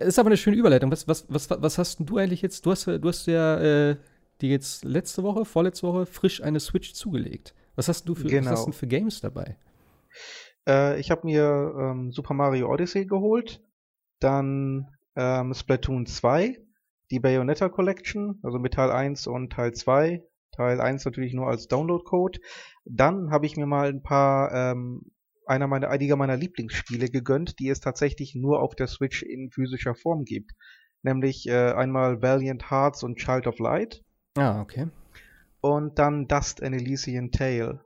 ist 0.02 0.20
aber 0.20 0.28
eine 0.28 0.38
schöne 0.38 0.58
Überleitung. 0.58 0.92
Was, 0.92 1.08
was, 1.08 1.26
was, 1.30 1.50
was 1.50 1.78
hast 1.80 1.98
denn 1.98 2.06
du 2.06 2.18
eigentlich 2.18 2.44
jetzt? 2.44 2.64
Du 2.68 2.70
hast, 2.70 2.86
du 2.86 3.08
hast 3.08 3.26
ja 3.26 3.58
äh, 3.90 3.96
die 4.42 4.50
jetzt 4.50 4.86
letzte 4.86 5.24
Woche, 5.24 5.46
vorletzte 5.46 5.88
Woche 5.88 6.06
frisch 6.06 6.44
eine 6.44 6.60
Switch 6.60 6.94
zugelegt. 6.94 7.56
Was 7.76 7.88
hast 7.88 8.08
du 8.08 8.14
für, 8.14 8.28
Genau. 8.28 8.52
was 8.52 8.60
hast 8.60 8.68
du 8.68 8.72
für 8.72 8.88
Games 8.88 9.20
dabei? 9.20 9.58
Äh, 10.68 11.00
ich 11.00 11.12
habe 11.12 11.22
mir 11.26 11.74
ähm, 11.78 12.12
Super 12.12 12.34
Mario 12.34 12.72
Odyssey 12.72 13.06
geholt, 13.06 13.62
dann 14.20 14.88
ähm, 15.16 15.54
Splatoon 15.54 16.06
2, 16.06 16.58
die 17.12 17.20
Bayonetta 17.20 17.70
Collection, 17.70 18.40
also 18.44 18.60
mit 18.60 18.74
Teil 18.74 18.92
1 18.92 19.28
und 19.28 19.52
Teil 19.54 19.74
2. 19.74 20.24
Teil 20.52 20.80
1 20.80 21.04
natürlich 21.06 21.34
nur 21.34 21.48
als 21.48 21.68
Download-Code. 21.68 22.40
Dann 22.86 23.30
habe 23.32 23.46
ich 23.46 23.58
mir 23.58 23.66
mal 23.66 23.90
ein 23.90 24.02
paar, 24.02 24.54
ähm, 24.54 25.12
einer 25.46 25.68
meiner, 25.68 25.90
einiger 25.90 26.16
meiner 26.16 26.38
Lieblingsspiele 26.38 27.10
gegönnt, 27.10 27.60
die 27.60 27.70
es 27.70 27.80
tatsächlich 27.82 28.36
nur 28.36 28.62
auf 28.62 28.74
der 28.76 28.88
Switch 28.88 29.22
in 29.22 29.52
physischer 29.52 29.94
Form 29.96 30.24
gibt. 30.24 30.54
Nämlich 31.04 31.48
äh, 31.48 31.72
einmal 31.74 32.22
Valiant 32.22 32.72
Hearts 32.72 33.04
und 33.04 33.18
Child 33.18 33.48
of 33.48 33.60
Light 33.60 34.02
Ah, 34.38 34.60
okay. 34.62 34.88
und 35.62 36.00
dann 36.00 36.28
Dust 36.28 36.64
and 36.64 36.74
Elysian 36.74 37.32
Tale. 37.32 37.86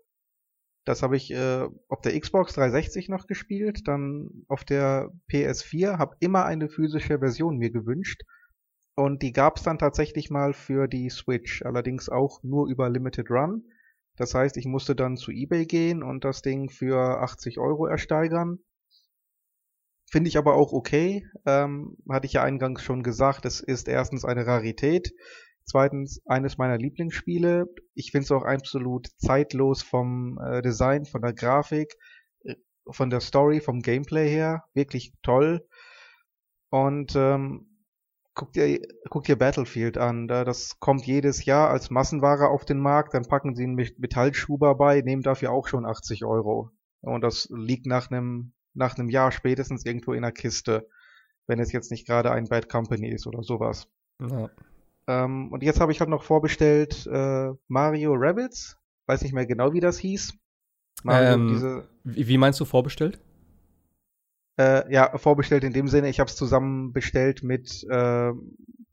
Das 0.90 1.04
habe 1.04 1.18
ich 1.18 1.30
äh, 1.30 1.68
auf 1.88 2.02
der 2.02 2.20
Xbox 2.20 2.56
360 2.56 3.10
noch 3.10 3.28
gespielt, 3.28 3.88
dann 3.88 4.44
auf 4.48 4.64
der 4.64 5.12
PS4, 5.32 6.00
habe 6.00 6.16
immer 6.20 6.46
eine 6.46 6.68
physische 6.68 7.20
Version 7.20 7.58
mir 7.58 7.70
gewünscht 7.70 8.24
und 8.96 9.22
die 9.22 9.32
gab 9.32 9.58
es 9.58 9.62
dann 9.62 9.78
tatsächlich 9.78 10.32
mal 10.32 10.52
für 10.52 10.88
die 10.88 11.11
Switch, 11.11 11.61
allerdings 11.61 12.10
auch 12.10 12.41
nur 12.41 12.68
über 12.68 12.90
Limited 12.90 13.30
Run. 13.30 13.66
Das 14.16 14.34
heißt, 14.34 14.57
ich 14.57 14.66
musste 14.66 14.95
dann 14.95 15.16
zu 15.16 15.30
eBay 15.30 15.68
gehen 15.68 16.02
und 16.02 16.26
das 16.26 16.41
Ding 16.41 16.72
für 16.72 17.22
80 17.22 17.60
Euro 17.60 17.86
ersteigern. 17.86 18.57
Finde 20.10 20.30
ich 20.30 20.40
aber 20.40 20.56
auch 20.56 20.74
okay. 20.74 21.24
Ähm, 21.45 21.98
hatte 22.10 22.26
ich 22.26 22.34
ja 22.34 22.41
eingangs 22.41 22.82
schon 22.82 23.03
gesagt, 23.03 23.45
es 23.45 23.60
ist 23.60 23.88
erstens 23.88 24.26
eine 24.26 24.48
Rarität. 24.48 25.14
Zweitens 25.70 26.20
eines 26.26 26.58
meiner 26.58 26.78
Lieblingsspiele. 26.78 27.68
Ich 27.94 28.12
finde 28.12 28.24
es 28.26 28.32
auch 28.32 28.44
absolut 28.44 29.08
zeitlos 29.18 29.84
vom 29.84 30.40
äh, 30.44 30.62
Design, 30.64 31.06
von 31.06 31.22
der 31.22 31.34
Grafik, 31.34 31.94
äh, 32.44 32.56
von 32.90 33.12
der 33.12 33.20
Story, 33.20 33.62
vom 33.62 33.82
Gameplay 33.82 34.28
her. 34.28 34.64
Wirklich 34.74 35.14
toll. 35.22 35.64
Und 36.72 37.16
ähm, 37.16 37.68
guck 38.34 38.54
dir, 38.54 38.80
guck 39.10 39.26
dir 39.26 39.38
Battlefield 39.38 39.98
an. 40.00 40.28
Da, 40.28 40.44
das 40.44 40.80
kommt 40.80 41.06
jedes 41.06 41.46
Jahr 41.46 41.70
als 41.70 41.91
Massenware 41.91 42.50
auf 42.50 42.66
den 42.66 42.80
Markt. 42.80 43.14
Dann 43.14 43.28
packen 43.28 43.56
sie 43.56 43.64
einen 43.64 43.76
Met- 43.76 44.00
Metallschuber 44.00 44.74
bei, 44.76 45.02
nehmen 45.02 45.22
dafür 45.22 45.52
auch 45.52 45.68
schon 45.68 45.86
80 45.86 46.26
Euro. 46.26 46.72
Und 47.02 47.22
das 47.22 47.48
liegt 47.52 47.86
nach 47.86 48.10
einem 48.10 48.54
nach 48.74 48.98
einem 48.98 49.10
Jahr 49.10 49.32
spätestens 49.32 49.86
irgendwo 49.86 50.14
in 50.14 50.22
der 50.22 50.32
Kiste, 50.32 50.88
wenn 51.48 51.60
es 51.60 51.72
jetzt 51.72 51.91
nicht 51.91 52.06
gerade 52.08 52.32
ein 52.32 52.46
Bad 52.46 52.70
Company 52.70 53.10
ist 53.10 53.28
oder 53.28 53.44
sowas. 53.44 53.88
Ja. 54.22 54.50
Ähm, 55.10 55.52
und 55.52 55.64
jetzt 55.64 55.80
habe 55.80 55.91
ich 55.91 55.99
halt 55.99 56.10
noch 56.11 56.22
vorbestellt 56.23 57.07
äh, 57.11 57.49
Mario 57.68 58.14
Rabbits. 58.15 58.77
Weiß 59.07 59.23
nicht 59.23 59.34
mehr 59.34 59.48
genau, 59.48 59.73
wie 59.73 59.80
das 59.80 59.98
hieß. 59.98 60.36
Mario, 61.03 61.34
Ähm, 61.34 61.48
diese, 61.48 61.90
Wie, 62.03 62.27
wie 62.27 62.38
meinst 62.38 62.60
du 62.60 62.65
vorbestellt? 62.65 63.19
äh, 64.60 64.91
ja, 64.94 65.18
vorbestellt 65.18 65.64
in 65.64 65.73
dem 65.73 65.88
Sinne, 65.88 66.10
ich 66.10 66.19
habe 66.19 66.30
es 66.30 66.36
zusammen 66.36 66.94
bestellt 66.94 67.41
mit 67.44 67.84
äh, 67.90 68.31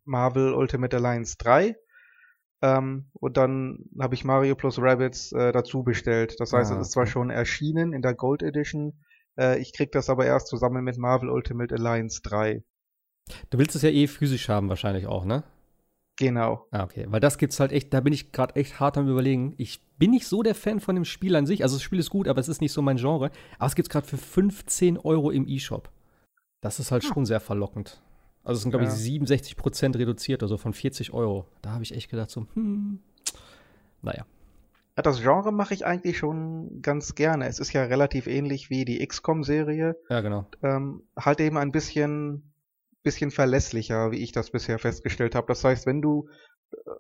Marvel 0.05 0.55
Ultimate 0.55 0.97
Alliance 0.97 1.37
3. 1.39 1.77
Ähm, 2.63 3.11
und 3.13 3.37
dann 3.37 3.85
habe 4.01 4.15
ich 4.15 4.25
Mario 4.25 4.55
plus 4.55 4.79
Rabbits 4.81 5.33
äh, 5.33 5.53
dazu 5.53 5.83
bestellt. 5.83 6.37
Das 6.39 6.53
heißt, 6.55 6.73
Ah, 6.73 6.77
es 6.77 6.87
ist 6.87 6.93
zwar 6.93 7.07
schon 7.07 7.29
erschienen 7.29 7.93
in 7.93 8.01
der 8.01 8.15
Gold 8.15 8.43
Edition. 8.43 9.03
Äh, 9.39 9.59
ich 9.61 9.75
krieg 9.75 9.93
das 9.93 10.09
aber 10.09 10.25
erst 10.25 10.47
zusammen 10.47 10.83
mit 10.83 10.97
Marvel 10.97 11.29
Ultimate 11.29 11.75
Alliance 11.75 12.23
3. 12.23 12.63
Du 13.51 13.59
willst 13.59 13.77
es 13.77 13.83
ja 13.83 13.91
eh 13.91 14.07
physisch 14.07 14.49
haben, 14.49 14.69
wahrscheinlich 14.71 15.07
auch, 15.07 15.25
ne? 15.27 15.43
Genau. 16.19 16.67
Ah, 16.71 16.85
okay. 16.85 17.07
Weil 17.09 17.21
das 17.21 17.37
gibt's 17.39 17.61
halt 17.61 17.73
echt, 17.73 17.93
da 17.93 18.01
bin 18.01 18.13
ich 18.13 18.33
gerade 18.33 18.57
echt 18.57 18.81
hart 18.81 18.97
am 18.97 19.07
überlegen. 19.09 19.55
Ich 19.59 19.83
bin 19.99 20.11
nicht 20.13 20.27
so 20.27 20.43
der 20.43 20.55
Fan 20.55 20.81
von 20.81 20.95
dem 20.95 21.05
Spiel 21.05 21.37
an 21.37 21.47
sich. 21.47 21.63
Also 21.63 21.77
das 21.77 21.83
Spiel 21.83 21.99
ist 21.99 22.09
gut, 22.11 22.27
aber 22.27 22.41
es 22.41 22.49
ist 22.49 22.61
nicht 22.63 22.73
so 22.73 22.81
mein 22.81 22.97
Genre. 22.97 23.31
Aber 23.59 23.67
es 23.67 23.75
gibt's 23.75 23.91
gerade 23.91 24.07
für 24.07 24.17
15 24.17 24.97
Euro 24.99 25.31
im 25.31 25.47
E-Shop. 25.47 25.91
Das 26.63 26.81
ist 26.81 26.91
halt 26.91 27.05
Ah. 27.05 27.13
schon 27.13 27.27
sehr 27.27 27.41
verlockend. 27.41 28.01
Also 28.45 28.59
es 28.59 28.63
sind, 28.63 28.71
glaube 28.71 28.85
ich, 28.85 28.91
Ja. 28.91 28.97
67 28.97 29.57
Prozent 29.57 29.97
reduziert, 29.97 30.43
also 30.43 30.57
von 30.57 30.73
40 30.73 31.13
Euro. 31.13 31.47
Da 31.63 31.71
habe 31.73 31.83
ich 31.83 31.93
echt 31.95 32.11
gedacht, 32.11 32.31
so, 32.31 32.47
hm, 32.55 33.01
naja. 34.03 34.25
Ja, 34.97 35.03
das 35.03 35.21
Genre 35.21 35.53
mache 35.53 35.75
ich 35.75 35.85
eigentlich 35.85 36.17
schon 36.17 36.81
ganz 36.81 37.15
gerne. 37.15 37.47
Es 37.49 37.59
ist 37.59 37.75
ja 37.75 37.83
relativ 37.85 38.27
ähnlich 38.27 38.71
wie 38.71 38.87
die 38.87 39.05
XCOM-Serie. 39.07 39.97
Ja, 40.09 40.21
genau. 40.23 40.47
Ähm, 40.63 41.03
halt 41.19 41.41
eben 41.41 41.59
ein 41.59 41.73
bisschen, 41.73 42.53
bisschen 43.07 43.31
verlässlicher, 43.31 44.11
wie 44.11 44.17
ich 44.17 44.33
das 44.33 44.51
bisher 44.51 44.81
festgestellt 44.81 45.37
habe. 45.37 45.47
Das 45.47 45.63
heißt, 45.63 45.87
wenn 45.87 46.03
du, 46.03 46.29
äh, 46.73 46.91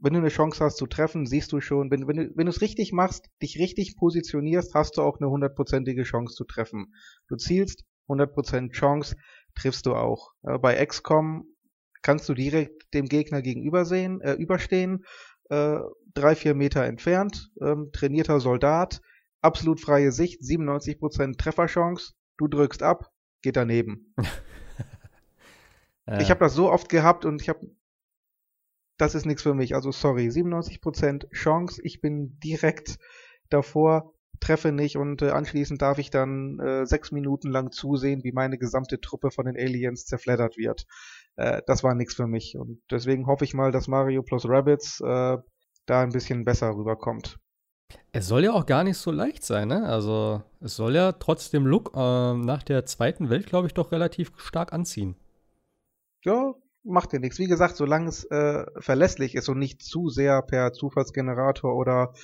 wenn 0.00 0.12
du 0.12 0.18
eine 0.18 0.28
Chance 0.28 0.64
hast 0.64 0.76
zu 0.76 0.88
treffen, 0.88 1.24
siehst 1.24 1.52
du 1.52 1.60
schon, 1.60 1.88
wenn, 1.92 2.08
wenn 2.08 2.16
du, 2.16 2.30
wenn 2.34 2.46
du 2.46 2.50
es 2.50 2.62
richtig 2.62 2.92
machst, 2.92 3.30
dich 3.40 3.60
richtig 3.60 3.96
positionierst, 3.96 4.74
hast 4.74 4.96
du 4.96 5.02
auch 5.02 5.20
eine 5.20 5.30
hundertprozentige 5.30 6.02
Chance 6.02 6.34
zu 6.34 6.44
treffen. 6.44 6.92
Du 7.28 7.36
zielst, 7.36 7.84
100% 8.08 8.72
Chance, 8.72 9.14
triffst 9.54 9.86
du 9.86 9.94
auch. 9.94 10.32
Äh, 10.42 10.58
bei 10.58 10.84
XCOM 10.84 11.44
kannst 12.02 12.28
du 12.28 12.34
direkt 12.34 12.92
dem 12.92 13.06
Gegner 13.06 13.40
gegenüber 13.40 13.84
sehen, 13.84 14.20
äh, 14.20 14.32
überstehen, 14.32 15.04
äh, 15.48 15.78
drei, 16.12 16.34
vier 16.34 16.56
Meter 16.56 16.84
entfernt, 16.84 17.52
ähm, 17.60 17.90
trainierter 17.92 18.40
Soldat, 18.40 19.00
absolut 19.40 19.80
freie 19.80 20.10
Sicht, 20.10 20.42
97% 20.42 21.38
Trefferchance, 21.38 22.14
du 22.36 22.48
drückst 22.48 22.82
ab, 22.82 23.12
geht 23.42 23.54
daneben. 23.54 24.12
Äh, 26.12 26.22
Ich 26.22 26.30
habe 26.30 26.40
das 26.40 26.54
so 26.54 26.70
oft 26.70 26.88
gehabt 26.88 27.24
und 27.24 27.40
ich 27.40 27.48
habe, 27.48 27.66
das 28.98 29.14
ist 29.14 29.26
nichts 29.26 29.42
für 29.42 29.54
mich. 29.54 29.74
Also 29.74 29.92
sorry, 29.92 30.28
97% 30.28 31.30
Chance, 31.32 31.80
ich 31.82 32.00
bin 32.00 32.38
direkt 32.40 32.98
davor, 33.48 34.14
treffe 34.40 34.72
nicht 34.72 34.96
und 34.96 35.22
äh, 35.22 35.30
anschließend 35.30 35.80
darf 35.80 35.98
ich 35.98 36.10
dann 36.10 36.58
äh, 36.58 36.86
sechs 36.86 37.12
Minuten 37.12 37.50
lang 37.50 37.70
zusehen, 37.70 38.24
wie 38.24 38.32
meine 38.32 38.58
gesamte 38.58 39.00
Truppe 39.00 39.30
von 39.30 39.46
den 39.46 39.56
Aliens 39.56 40.04
zerfleddert 40.04 40.56
wird. 40.56 40.86
Äh, 41.36 41.62
das 41.66 41.84
war 41.84 41.94
nichts 41.94 42.14
für 42.14 42.26
mich 42.26 42.56
und 42.58 42.82
deswegen 42.90 43.26
hoffe 43.26 43.44
ich 43.44 43.54
mal, 43.54 43.72
dass 43.72 43.88
Mario 43.88 44.22
plus 44.22 44.48
Rabbids 44.48 45.00
äh, 45.00 45.38
da 45.86 46.00
ein 46.02 46.10
bisschen 46.10 46.44
besser 46.44 46.74
rüberkommt. 46.74 47.38
Es 48.12 48.26
soll 48.26 48.44
ja 48.44 48.52
auch 48.52 48.66
gar 48.66 48.84
nicht 48.84 48.98
so 48.98 49.10
leicht 49.10 49.44
sein, 49.44 49.68
ne? 49.68 49.84
Also, 49.86 50.42
es 50.60 50.76
soll 50.76 50.94
ja 50.94 51.12
trotz 51.12 51.50
dem 51.50 51.66
Look 51.66 51.92
ähm, 51.94 52.42
nach 52.42 52.62
der 52.62 52.84
zweiten 52.86 53.30
Welt, 53.30 53.46
glaube 53.46 53.66
ich, 53.66 53.74
doch 53.74 53.92
relativ 53.92 54.32
stark 54.36 54.72
anziehen. 54.72 55.16
Ja, 56.24 56.54
macht 56.84 57.12
ja 57.12 57.18
nichts. 57.18 57.38
Wie 57.38 57.46
gesagt, 57.46 57.76
solange 57.76 58.08
es 58.08 58.24
äh, 58.24 58.64
verlässlich 58.78 59.34
ist 59.34 59.48
und 59.48 59.58
nicht 59.58 59.82
zu 59.82 60.08
sehr 60.08 60.42
per 60.42 60.72
Zufallsgenerator 60.72 61.74
oder 61.74 62.14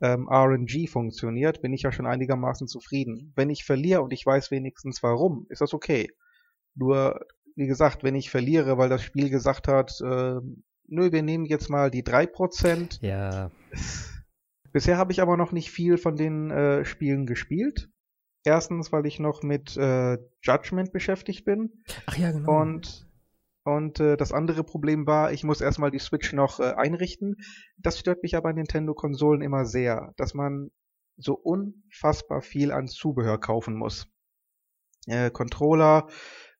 ähm, 0.00 0.28
RNG 0.30 0.88
funktioniert, 0.88 1.62
bin 1.62 1.72
ich 1.72 1.82
ja 1.82 1.92
schon 1.92 2.06
einigermaßen 2.06 2.66
zufrieden. 2.66 3.32
Wenn 3.36 3.50
ich 3.50 3.64
verliere 3.64 4.02
und 4.02 4.12
ich 4.12 4.24
weiß 4.24 4.50
wenigstens 4.50 5.02
warum, 5.02 5.46
ist 5.48 5.60
das 5.60 5.74
okay. 5.74 6.10
Nur, 6.74 7.20
wie 7.56 7.66
gesagt, 7.66 8.04
wenn 8.04 8.14
ich 8.14 8.30
verliere, 8.30 8.78
weil 8.78 8.88
das 8.88 9.02
Spiel 9.02 9.30
gesagt 9.30 9.68
hat, 9.68 10.00
äh, 10.00 10.40
nö, 10.86 11.12
wir 11.12 11.22
nehmen 11.22 11.44
jetzt 11.44 11.70
mal 11.70 11.90
die 11.90 12.02
3%. 12.02 12.98
Ja. 13.02 13.50
Bisher 14.72 14.96
habe 14.96 15.12
ich 15.12 15.20
aber 15.20 15.36
noch 15.36 15.52
nicht 15.52 15.70
viel 15.70 15.98
von 15.98 16.16
den 16.16 16.50
äh, 16.50 16.84
Spielen 16.84 17.26
gespielt. 17.26 17.90
Erstens, 18.44 18.90
weil 18.90 19.06
ich 19.06 19.20
noch 19.20 19.42
mit 19.42 19.76
äh, 19.76 20.18
Judgment 20.42 20.92
beschäftigt 20.92 21.44
bin. 21.44 21.84
Ach 22.06 22.16
ja, 22.16 22.32
genau. 22.32 22.60
Und, 22.60 23.06
und 23.64 24.00
äh, 24.00 24.16
das 24.16 24.32
andere 24.32 24.64
Problem 24.64 25.06
war, 25.06 25.32
ich 25.32 25.44
muss 25.44 25.60
erstmal 25.60 25.90
die 25.90 25.98
Switch 25.98 26.32
noch 26.32 26.58
äh, 26.60 26.72
einrichten. 26.74 27.36
Das 27.76 27.98
stört 27.98 28.22
mich 28.22 28.36
aber 28.36 28.48
an 28.50 28.56
Nintendo-Konsolen 28.56 29.40
immer 29.40 29.64
sehr, 29.64 30.12
dass 30.16 30.34
man 30.34 30.70
so 31.16 31.34
unfassbar 31.34 32.42
viel 32.42 32.72
an 32.72 32.88
Zubehör 32.88 33.38
kaufen 33.38 33.76
muss. 33.76 34.08
Äh, 35.06 35.30
Controller, 35.30 36.08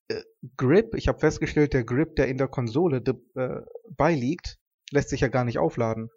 äh, 0.09 0.23
Grip, 0.57 0.95
ich 0.95 1.09
habe 1.09 1.19
festgestellt, 1.19 1.73
der 1.73 1.85
Grip, 1.85 2.17
der 2.17 2.29
in 2.29 2.39
der 2.39 2.49
Konsole 2.49 3.03
äh, 3.35 3.61
beiliegt, 3.97 4.59
lässt 4.91 5.09
sich 5.09 5.21
ja 5.21 5.29
gar 5.29 5.45
nicht 5.45 5.59
aufladen. 5.59 6.11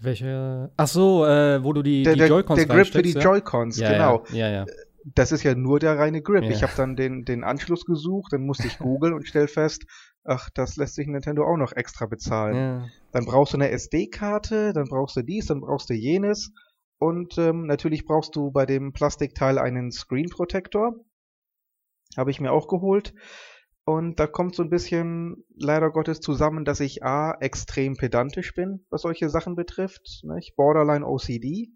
Welche? 0.00 0.70
Ach 0.76 0.88
so, 0.88 1.26
äh, 1.26 1.62
wo 1.62 1.72
du 1.72 1.82
die, 1.82 2.02
Der, 2.02 2.14
die 2.14 2.20
der, 2.20 2.28
Joy-Cons 2.28 2.58
der 2.58 2.66
Grip 2.66 2.86
für 2.88 3.02
die 3.02 3.12
ja? 3.12 3.20
Joy-Cons, 3.20 3.78
ja, 3.78 3.92
genau. 3.92 4.24
Ja, 4.32 4.48
ja, 4.48 4.50
ja. 4.50 4.66
Das 5.04 5.32
ist 5.32 5.42
ja 5.42 5.54
nur 5.54 5.80
der 5.80 5.98
reine 5.98 6.22
Grip. 6.22 6.44
Ja. 6.44 6.50
Ich 6.50 6.62
habe 6.62 6.72
dann 6.76 6.96
den, 6.96 7.24
den 7.24 7.44
Anschluss 7.44 7.84
gesucht, 7.84 8.32
dann 8.32 8.46
musste 8.46 8.66
ich 8.66 8.78
googeln 8.78 9.14
und 9.14 9.26
stell 9.26 9.48
fest, 9.48 9.84
ach, 10.24 10.48
das 10.54 10.76
lässt 10.76 10.94
sich 10.94 11.06
Nintendo 11.06 11.44
auch 11.44 11.56
noch 11.56 11.72
extra 11.72 12.06
bezahlen. 12.06 12.56
ja. 12.56 12.86
Dann 13.12 13.24
brauchst 13.24 13.52
du 13.52 13.58
eine 13.58 13.70
SD-Karte, 13.70 14.72
dann 14.72 14.88
brauchst 14.88 15.16
du 15.16 15.22
dies, 15.22 15.46
dann 15.46 15.60
brauchst 15.60 15.90
du 15.90 15.94
jenes. 15.94 16.52
Und 16.98 17.36
ähm, 17.36 17.66
natürlich 17.66 18.04
brauchst 18.04 18.36
du 18.36 18.52
bei 18.52 18.64
dem 18.64 18.92
Plastikteil 18.92 19.58
einen 19.58 19.90
Screen 19.90 20.28
Protector. 20.28 20.94
Habe 22.16 22.30
ich 22.30 22.40
mir 22.40 22.52
auch 22.52 22.68
geholt. 22.68 23.12
Und 23.84 24.20
da 24.20 24.28
kommt 24.28 24.54
so 24.54 24.62
ein 24.62 24.70
bisschen 24.70 25.44
leider 25.56 25.90
Gottes 25.90 26.20
zusammen, 26.20 26.64
dass 26.64 26.78
ich 26.78 27.02
A, 27.02 27.32
extrem 27.40 27.96
pedantisch 27.96 28.54
bin, 28.54 28.86
was 28.90 29.02
solche 29.02 29.28
Sachen 29.28 29.56
betrifft. 29.56 30.22
Nicht? 30.22 30.54
Borderline 30.54 31.04
OCD. 31.04 31.72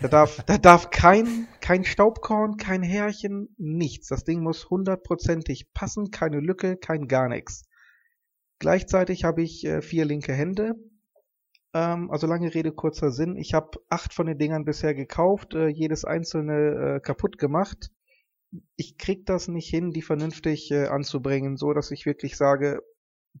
Da 0.00 0.08
darf, 0.08 0.42
da 0.46 0.58
darf 0.58 0.90
kein, 0.90 1.46
kein 1.64 1.84
Staubkorn, 1.84 2.58
kein 2.58 2.82
Härchen, 2.82 3.48
nichts. 3.56 4.08
Das 4.08 4.22
Ding 4.22 4.42
muss 4.42 4.68
hundertprozentig 4.68 5.72
passen, 5.72 6.10
keine 6.10 6.40
Lücke, 6.40 6.76
kein 6.76 7.08
gar 7.08 7.30
nichts. 7.30 7.62
Gleichzeitig 8.58 9.24
habe 9.24 9.42
ich 9.42 9.64
äh, 9.64 9.80
vier 9.80 10.04
linke 10.04 10.34
Hände. 10.34 10.74
Ähm, 11.72 12.10
also 12.10 12.26
lange 12.26 12.52
Rede, 12.54 12.70
kurzer 12.70 13.10
Sinn. 13.10 13.36
Ich 13.36 13.54
habe 13.54 13.78
acht 13.88 14.12
von 14.12 14.26
den 14.26 14.36
Dingern 14.36 14.66
bisher 14.66 14.94
gekauft, 14.94 15.54
äh, 15.54 15.68
jedes 15.68 16.04
einzelne 16.04 16.96
äh, 16.96 17.00
kaputt 17.00 17.38
gemacht. 17.38 17.90
Ich 18.76 18.98
krieg 18.98 19.24
das 19.24 19.48
nicht 19.48 19.70
hin, 19.70 19.90
die 19.90 20.02
vernünftig 20.02 20.70
äh, 20.70 20.88
anzubringen, 20.88 21.56
so 21.56 21.72
dass 21.72 21.90
ich 21.90 22.04
wirklich 22.04 22.36
sage, 22.36 22.82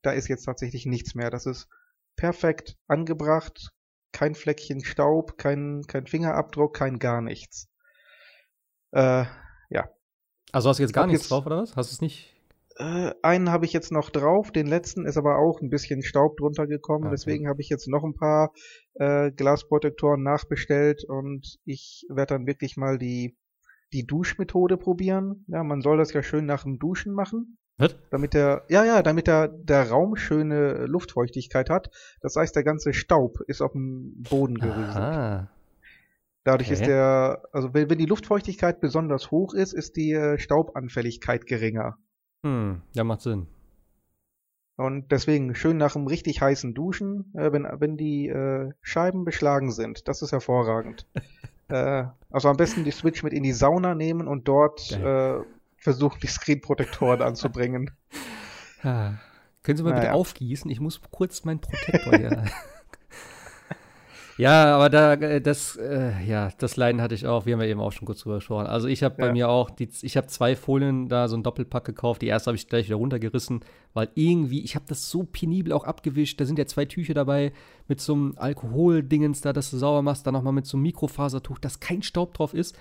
da 0.00 0.12
ist 0.12 0.28
jetzt 0.28 0.46
tatsächlich 0.46 0.86
nichts 0.86 1.14
mehr. 1.14 1.28
Das 1.28 1.44
ist 1.44 1.68
perfekt 2.16 2.78
angebracht, 2.86 3.74
kein 4.12 4.34
Fleckchen 4.34 4.82
Staub, 4.82 5.36
kein, 5.36 5.82
kein 5.86 6.06
Fingerabdruck, 6.06 6.74
kein 6.74 6.98
gar 6.98 7.20
nichts. 7.20 7.68
Äh, 8.94 9.24
Also 10.52 10.68
hast 10.68 10.78
du 10.78 10.84
jetzt 10.84 10.92
gar 10.92 11.06
nichts 11.08 11.22
jetzt- 11.24 11.30
drauf, 11.32 11.46
oder 11.46 11.58
was? 11.62 11.74
Hast 11.74 11.90
du 11.90 11.94
es 11.94 12.00
nicht? 12.00 12.32
Äh, 12.76 13.12
einen 13.22 13.50
habe 13.50 13.64
ich 13.64 13.72
jetzt 13.72 13.90
noch 13.90 14.08
drauf, 14.10 14.52
den 14.52 14.68
letzten 14.68 15.04
ist 15.04 15.16
aber 15.16 15.38
auch 15.38 15.60
ein 15.60 15.68
bisschen 15.68 16.02
Staub 16.02 16.36
drunter 16.36 16.68
gekommen, 16.68 17.06
Okay. 17.06 17.14
deswegen 17.14 17.48
habe 17.48 17.60
ich 17.60 17.68
jetzt 17.68 17.88
noch 17.88 18.04
ein 18.04 18.14
paar 18.14 18.52
äh, 18.94 19.32
Glasprotektoren 19.32 20.22
nachbestellt 20.22 21.02
und 21.04 21.58
ich 21.64 22.06
werde 22.08 22.34
dann 22.34 22.46
wirklich 22.46 22.76
mal 22.76 22.98
die, 22.98 23.36
die 23.92 24.06
Duschmethode 24.06 24.76
probieren. 24.76 25.44
Ja, 25.48 25.64
man 25.64 25.82
soll 25.82 25.96
das 25.98 26.12
ja 26.12 26.22
schön 26.22 26.46
nach 26.46 26.62
dem 26.62 26.78
Duschen 26.78 27.12
machen, 27.14 27.58
Was? 27.76 27.96
damit 28.10 28.32
der, 28.34 28.62
ja, 28.68 28.84
ja, 28.84 29.02
damit 29.02 29.26
der, 29.26 29.48
der 29.48 29.90
Raum 29.90 30.14
schöne 30.14 30.86
Luftfeuchtigkeit 30.86 31.68
hat. 31.70 31.90
Das 32.20 32.36
heißt, 32.36 32.54
der 32.54 32.62
ganze 32.64 32.92
Staub 32.92 33.40
ist 33.48 33.60
auf 33.60 33.72
dem 33.72 34.22
Boden 34.22 34.54
gerieselt. 34.58 35.48
Dadurch 36.44 36.68
Okay. 36.68 36.74
ist 36.74 36.86
der, 36.86 37.42
also 37.52 37.72
wenn, 37.74 37.88
wenn 37.90 37.98
die 37.98 38.06
Luftfeuchtigkeit 38.06 38.80
besonders 38.80 39.30
hoch 39.30 39.54
ist, 39.54 39.72
ist 39.72 39.96
die 39.96 40.12
äh, 40.12 40.38
Staubanfälligkeit 40.38 41.46
geringer. 41.46 41.96
Hm, 42.42 42.82
ja, 42.94 43.02
macht 43.04 43.22
Sinn. 43.22 43.46
Und 44.76 45.10
deswegen 45.12 45.54
schön 45.54 45.76
nach 45.78 45.94
einem 45.96 46.06
richtig 46.06 46.40
heißen 46.42 46.74
Duschen, 46.74 47.32
äh, 47.34 47.52
wenn, 47.52 47.64
wenn 47.78 47.96
die 47.96 48.28
äh, 48.28 48.72
Scheiben 48.82 49.24
beschlagen 49.24 49.70
sind. 49.70 50.08
Das 50.08 50.20
ist 50.20 50.32
hervorragend. 50.32 51.06
äh, 51.68 52.04
also 52.30 52.48
am 52.48 52.56
besten 52.56 52.84
die 52.84 52.90
Switch 52.90 53.22
mit 53.22 53.32
in 53.32 53.42
die 53.42 53.52
Sauna 53.52 53.94
nehmen 53.94 54.26
und 54.28 54.46
dort 54.48 54.90
äh, 54.92 55.38
versuchen, 55.78 56.18
die 56.22 56.26
Screen-Protektoren 56.26 57.22
anzubringen. 57.22 57.90
Ah. 58.86 59.14
Können 59.62 59.78
Sie 59.78 59.82
mal 59.82 59.92
bitte 59.94 60.02
Naja. 60.08 60.12
aufgießen? 60.12 60.70
Ich 60.70 60.78
muss 60.78 61.00
kurz 61.10 61.42
meinen 61.46 61.58
Protektor 61.60 62.18
hier. 62.18 62.44
ja, 64.36 64.74
aber 64.76 64.90
da, 64.90 65.12
äh, 65.14 65.40
das, 65.40 65.76
äh, 65.76 66.12
ja, 66.26 66.50
das 66.58 66.76
Leiden 66.76 67.00
hatte 67.00 67.14
ich 67.14 67.26
auch. 67.26 67.46
Wir 67.46 67.54
haben 67.54 67.60
ja 67.60 67.68
eben 67.68 67.80
auch 67.80 67.92
schon 67.92 68.04
kurz 68.06 68.20
drüber 68.20 68.36
gesprochen. 68.36 68.66
Also 68.66 68.88
ich 68.88 69.02
habe 69.02 69.14
bei 69.16 69.26
Ja. 69.26 69.32
mir 69.32 69.48
auch, 69.48 69.70
die, 69.70 69.88
ich 70.02 70.16
habe 70.16 70.26
zwei 70.26 70.56
Folien 70.56 71.08
da, 71.08 71.28
so 71.28 71.36
ein 71.36 71.42
Doppelpack 71.42 71.84
gekauft. 71.84 72.22
Die 72.22 72.26
erste 72.26 72.48
habe 72.48 72.56
ich 72.56 72.68
gleich 72.68 72.86
wieder 72.86 72.96
runtergerissen, 72.96 73.60
weil 73.92 74.08
irgendwie, 74.14 74.62
ich 74.64 74.74
habe 74.74 74.86
das 74.88 75.08
so 75.10 75.22
penibel 75.22 75.72
auch 75.72 75.84
abgewischt. 75.84 76.40
Da 76.40 76.46
sind 76.46 76.58
ja 76.58 76.66
zwei 76.66 76.84
Tücher 76.84 77.14
dabei 77.14 77.52
mit 77.86 78.00
so 78.00 78.12
einem 78.14 78.34
Alkoholdingens 78.36 79.40
da, 79.40 79.52
dass 79.52 79.70
du 79.70 79.76
sauber 79.76 80.02
machst. 80.02 80.26
Dann 80.26 80.34
nochmal 80.34 80.52
mit 80.52 80.66
so 80.66 80.76
einem 80.76 80.82
Mikrofasertuch, 80.82 81.58
dass 81.58 81.78
kein 81.80 82.02
Staub 82.02 82.34
drauf 82.34 82.54
ist. 82.54 82.76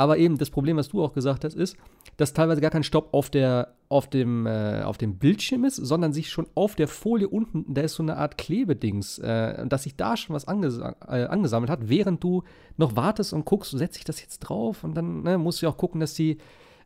Aber 0.00 0.16
eben, 0.16 0.38
das 0.38 0.48
Problem, 0.48 0.78
was 0.78 0.88
du 0.88 1.04
auch 1.04 1.12
gesagt 1.12 1.44
hast, 1.44 1.54
ist, 1.54 1.76
dass 2.16 2.32
teilweise 2.32 2.62
gar 2.62 2.70
kein 2.70 2.84
Staub 2.84 3.12
auf, 3.12 3.28
der, 3.28 3.74
auf, 3.90 4.08
dem, 4.08 4.46
äh, 4.46 4.80
auf 4.80 4.96
dem 4.96 5.18
Bildschirm 5.18 5.66
ist, 5.66 5.76
sondern 5.76 6.14
sich 6.14 6.30
schon 6.30 6.46
auf 6.54 6.74
der 6.74 6.88
Folie 6.88 7.28
unten, 7.28 7.74
da 7.74 7.82
ist 7.82 7.96
so 7.96 8.02
eine 8.02 8.16
Art 8.16 8.38
Klebedings, 8.38 9.18
äh, 9.18 9.66
dass 9.66 9.82
sich 9.82 9.96
da 9.96 10.16
schon 10.16 10.34
was 10.34 10.48
angesa 10.48 10.96
äh, 11.06 11.24
angesammelt 11.26 11.68
hat, 11.68 11.90
während 11.90 12.24
du 12.24 12.44
noch 12.78 12.96
wartest 12.96 13.34
und 13.34 13.44
guckst, 13.44 13.72
setze 13.72 13.98
ich 13.98 14.04
das 14.06 14.22
jetzt 14.22 14.38
drauf 14.38 14.84
und 14.84 14.94
dann 14.94 15.22
ne, 15.22 15.36
musst 15.36 15.60
du 15.60 15.66
ja 15.66 15.70
auch 15.72 15.76
gucken, 15.76 16.00
dass 16.00 16.14
die 16.14 16.38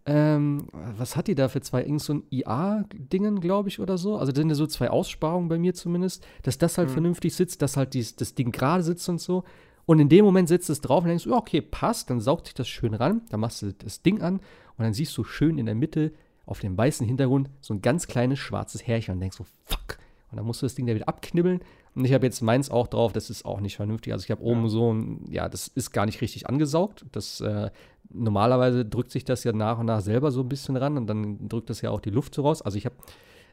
ähm, 0.06 0.66
was 0.72 1.14
hat 1.14 1.28
die 1.28 1.36
da 1.36 1.48
für 1.48 1.60
zwei? 1.60 1.82
Irgend 1.82 2.02
so 2.02 2.14
ein 2.14 2.24
IA-Dingen, 2.30 3.40
glaube 3.40 3.68
ich, 3.68 3.78
oder 3.80 3.96
so. 3.96 4.16
Also 4.18 4.32
das 4.32 4.40
sind 4.40 4.48
ja 4.50 4.54
so 4.56 4.66
zwei 4.66 4.90
Aussparungen 4.90 5.48
bei 5.48 5.56
mir 5.56 5.72
zumindest, 5.72 6.26
dass 6.42 6.58
das 6.58 6.76
halt 6.78 6.88
Mhm. 6.88 6.92
vernünftig 6.94 7.34
sitzt, 7.34 7.62
dass 7.62 7.76
halt 7.76 7.94
dies, 7.94 8.14
das 8.16 8.34
Ding 8.34 8.50
gerade 8.50 8.82
sitzt 8.82 9.08
und 9.08 9.20
so. 9.20 9.44
Und 9.86 9.98
in 9.98 10.08
dem 10.08 10.24
Moment 10.24 10.48
setzt 10.48 10.70
es 10.70 10.80
drauf 10.80 11.04
und 11.04 11.08
denkst, 11.08 11.26
ja, 11.26 11.36
okay, 11.36 11.60
passt, 11.60 12.10
dann 12.10 12.20
saugt 12.20 12.46
sich 12.46 12.54
das 12.54 12.68
schön 12.68 12.94
ran, 12.94 13.22
dann 13.30 13.40
machst 13.40 13.62
du 13.62 13.72
das 13.72 14.02
Ding 14.02 14.22
an 14.22 14.36
und 14.36 14.84
dann 14.84 14.94
siehst 14.94 15.16
du 15.16 15.24
schön 15.24 15.58
in 15.58 15.66
der 15.66 15.74
Mitte 15.74 16.12
auf 16.46 16.60
dem 16.60 16.76
weißen 16.76 17.06
Hintergrund 17.06 17.50
so 17.60 17.74
ein 17.74 17.82
ganz 17.82 18.06
kleines 18.06 18.38
schwarzes 18.38 18.86
Härchen 18.86 19.14
und 19.14 19.20
denkst 19.20 19.36
so, 19.36 19.46
fuck. 19.64 19.98
Und 20.30 20.38
dann 20.38 20.46
musst 20.46 20.62
du 20.62 20.66
das 20.66 20.74
Ding 20.74 20.86
da 20.86 20.94
wieder 20.94 21.08
abknibbeln. 21.08 21.60
Und 21.94 22.04
ich 22.04 22.12
habe 22.12 22.26
jetzt 22.26 22.40
meins 22.42 22.70
auch 22.70 22.88
drauf, 22.88 23.12
das 23.12 23.30
ist 23.30 23.44
auch 23.44 23.60
nicht 23.60 23.76
vernünftig. 23.76 24.12
Also 24.12 24.24
ich 24.24 24.30
habe 24.32 24.42
oben 24.42 24.62
Ja. 24.62 24.68
so 24.68 24.92
ein, 24.92 25.24
ja, 25.30 25.48
das 25.48 25.68
ist 25.68 25.92
gar 25.92 26.06
nicht 26.06 26.20
richtig 26.20 26.48
angesaugt. 26.48 27.06
Das, 27.12 27.40
äh, 27.40 27.70
normalerweise 28.10 28.84
drückt 28.84 29.12
sich 29.12 29.24
das 29.24 29.44
ja 29.44 29.52
nach 29.52 29.78
und 29.78 29.86
nach 29.86 30.00
selber 30.00 30.32
so 30.32 30.40
ein 30.40 30.48
bisschen 30.48 30.76
ran 30.76 30.96
und 30.96 31.06
dann 31.06 31.48
drückt 31.48 31.70
das 31.70 31.82
ja 31.82 31.90
auch 31.90 32.00
die 32.00 32.10
Luft 32.10 32.34
so 32.34 32.42
raus. 32.42 32.62
Also 32.62 32.78
ich 32.78 32.84
habe 32.84 32.96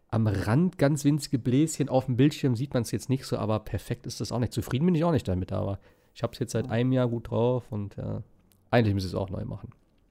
am 0.10 0.28
Rand 0.28 0.78
ganz 0.78 1.06
winzige 1.06 1.40
Bläschen 1.40 1.88
auf 1.88 2.06
dem 2.06 2.18
Bildschirm, 2.18 2.56
sieht 2.56 2.74
man 2.74 2.82
es 2.84 2.91
jetzt 2.91 3.10
nicht 3.10 3.26
so, 3.26 3.38
aber 3.38 3.60
perfekt 3.60 4.08
ist 4.08 4.20
das 4.20 4.32
auch 4.32 4.40
nicht. 4.40 4.53
Zufrieden 4.53 4.86
bin 4.86 4.95
ich 4.95 5.03
auch 5.03 5.12
nicht 5.12 5.28
damit, 5.28 5.52
aber 5.53 5.80
ich 6.14 6.24
habe 6.24 6.34
es 6.34 6.40
jetzt 6.40 6.52
seit 6.52 6.70
einem 6.70 6.92
Jahr 6.92 7.08
gut 7.08 7.30
drauf 7.30 7.72
und 7.72 7.96
ja, 7.98 8.24
eigentlich 8.70 8.94
muss 8.94 9.04
ich 9.04 9.12
es 9.12 9.16
auch 9.16 9.30
neu 9.30 9.46
machen. 9.46 9.70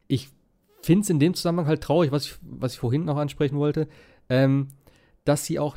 Ich 0.09 0.29
finde 0.83 1.03
es 1.03 1.11
in 1.11 1.21
dem 1.21 1.35
Zusammenhang 1.35 1.67
halt 1.67 1.83
traurig, 1.83 2.13
was 2.13 2.27
ich, 2.27 2.35
was 2.43 2.75
ich 2.75 2.79
vorhin 2.79 3.05
noch 3.05 3.17
ansprechen 3.17 3.59
wollte, 3.59 3.89
ähm, 4.29 4.69
dass 5.25 5.45
sie 5.45 5.59
auch, 5.59 5.77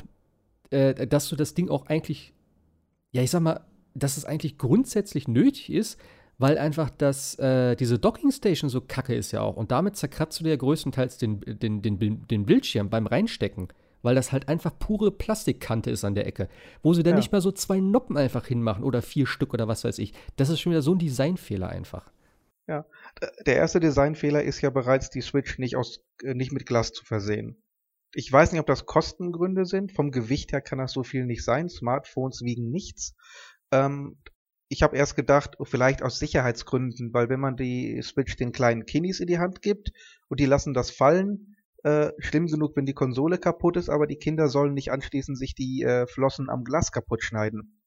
äh, 0.70 1.06
dass 1.06 1.28
du 1.28 1.36
das 1.36 1.54
Ding 1.54 1.68
auch 1.68 1.86
eigentlich, 1.86 2.32
ja, 3.12 3.22
ich 3.22 3.30
sag 3.30 3.40
mal, 3.40 3.60
dass 3.94 4.16
es 4.16 4.24
eigentlich 4.24 4.58
grundsätzlich 4.58 5.28
nötig 5.28 5.70
ist, 5.70 6.00
weil 6.38 6.58
einfach 6.58 6.90
das, 6.90 7.38
äh, 7.38 7.76
diese 7.76 7.98
Dockingstation 7.98 8.68
so 8.68 8.80
kacke 8.80 9.14
ist 9.14 9.32
ja 9.32 9.40
auch. 9.40 9.56
Und 9.56 9.70
damit 9.70 9.96
zerkratzt 9.96 10.40
du 10.40 10.44
dir 10.44 10.50
ja 10.50 10.56
größtenteils 10.56 11.18
den, 11.18 11.40
den, 11.40 11.80
den, 11.80 12.26
den 12.26 12.46
Bildschirm 12.46 12.90
beim 12.90 13.06
Reinstecken. 13.06 13.68
Weil 14.04 14.14
das 14.14 14.30
halt 14.32 14.48
einfach 14.48 14.78
pure 14.78 15.10
Plastikkante 15.10 15.90
ist 15.90 16.04
an 16.04 16.14
der 16.14 16.26
Ecke. 16.26 16.48
Wo 16.82 16.94
sie 16.94 17.02
dann 17.02 17.14
Ja. 17.14 17.16
nicht 17.16 17.32
mal 17.32 17.40
so 17.40 17.50
zwei 17.50 17.80
Noppen 17.80 18.16
einfach 18.16 18.46
hinmachen 18.46 18.84
oder 18.84 19.02
vier 19.02 19.26
Stück 19.26 19.54
oder 19.54 19.66
was 19.66 19.82
weiß 19.82 19.98
ich. 19.98 20.12
Das 20.36 20.50
ist 20.50 20.60
schon 20.60 20.70
wieder 20.70 20.82
so 20.82 20.94
ein 20.94 20.98
Designfehler 20.98 21.68
einfach. 21.68 22.12
Der 23.46 23.56
erste 23.56 23.80
Designfehler 23.80 24.42
ist 24.42 24.60
ja 24.62 24.70
bereits, 24.70 25.10
die 25.10 25.20
Switch 25.20 25.58
nicht, 25.58 25.76
aus, 25.76 26.00
äh, 26.22 26.34
nicht 26.34 26.52
mit 26.52 26.66
Glas 26.66 26.92
zu 26.92 27.04
versehen. 27.04 27.62
Ich 28.14 28.30
weiß 28.32 28.52
nicht, 28.52 28.60
ob 28.60 28.66
das 28.66 28.86
Kostengründe 28.86 29.66
sind. 29.66 29.92
Vom 29.92 30.10
Gewicht 30.10 30.52
her 30.52 30.60
kann 30.60 30.78
das 30.78 30.92
so 30.92 31.02
viel 31.02 31.26
nicht 31.26 31.44
sein. 31.44 31.68
Smartphones 31.68 32.42
wiegen 32.42 32.70
nichts. 32.70 33.14
Ähm, 33.70 34.16
ich 34.68 34.82
habe 34.82 34.96
erst 34.96 35.16
gedacht, 35.16 35.56
oh, 35.58 35.64
vielleicht 35.64 36.02
aus 36.02 36.18
Sicherheitsgründen, 36.18 37.12
weil 37.12 37.28
wenn 37.28 37.40
man 37.40 37.56
die 37.56 38.00
Switch 38.02 38.36
den 38.36 38.52
kleinen 38.52 38.86
Kiddies 38.86 39.20
in 39.20 39.26
die 39.26 39.38
Hand 39.38 39.62
gibt 39.62 39.92
und 40.28 40.40
die 40.40 40.46
lassen 40.46 40.74
das 40.74 40.90
fallen, 40.90 41.53
äh, 41.84 42.12
schlimm 42.18 42.46
genug, 42.46 42.76
wenn 42.76 42.86
die 42.86 42.94
Konsole 42.94 43.38
kaputt 43.38 43.76
ist, 43.76 43.88
aber 43.88 44.06
die 44.06 44.16
Kinder 44.16 44.48
sollen 44.48 44.74
nicht 44.74 44.90
anschließend 44.90 45.38
sich 45.38 45.54
die 45.54 45.82
äh, 45.82 46.06
Flossen 46.06 46.50
am 46.50 46.64
Glas 46.64 46.92
kaputt 46.92 47.22
schneiden. 47.22 47.80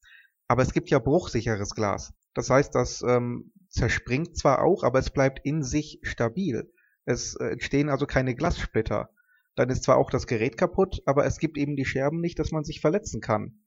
Aber 0.48 0.62
es 0.62 0.72
gibt 0.72 0.90
ja 0.90 1.00
bruchsicheres 1.00 1.72
Glas. 1.72 2.14
Das 2.34 2.50
heißt, 2.50 2.74
das 2.76 3.02
ähm, 3.02 3.52
zerspringt 3.70 4.38
zwar 4.38 4.64
auch, 4.64 4.84
aber 4.84 5.00
es 5.00 5.10
bleibt 5.10 5.46
in 5.46 5.64
sich 5.64 6.00
stabil. 6.04 6.72
Es 7.06 7.36
äh, 7.36 7.46
entstehen 7.46 7.90
also 7.90 8.06
keine 8.06 8.36
Glassplitter. 8.36 9.10
Dann 9.56 9.70
ist 9.70 9.84
zwar 9.84 9.98
auch 9.98 10.12
das 10.12 10.28
Gerät 10.28 10.58
kaputt, 10.58 11.02
aber 11.06 11.26
es 11.26 11.40
gibt 11.40 11.58
eben 11.58 11.76
die 11.76 11.86
Scherben 11.86 12.22
nicht, 12.22 12.38
dass 12.38 12.52
man 12.52 12.64
sich 12.64 12.80
verletzen 12.80 13.22
kann. 13.22 13.64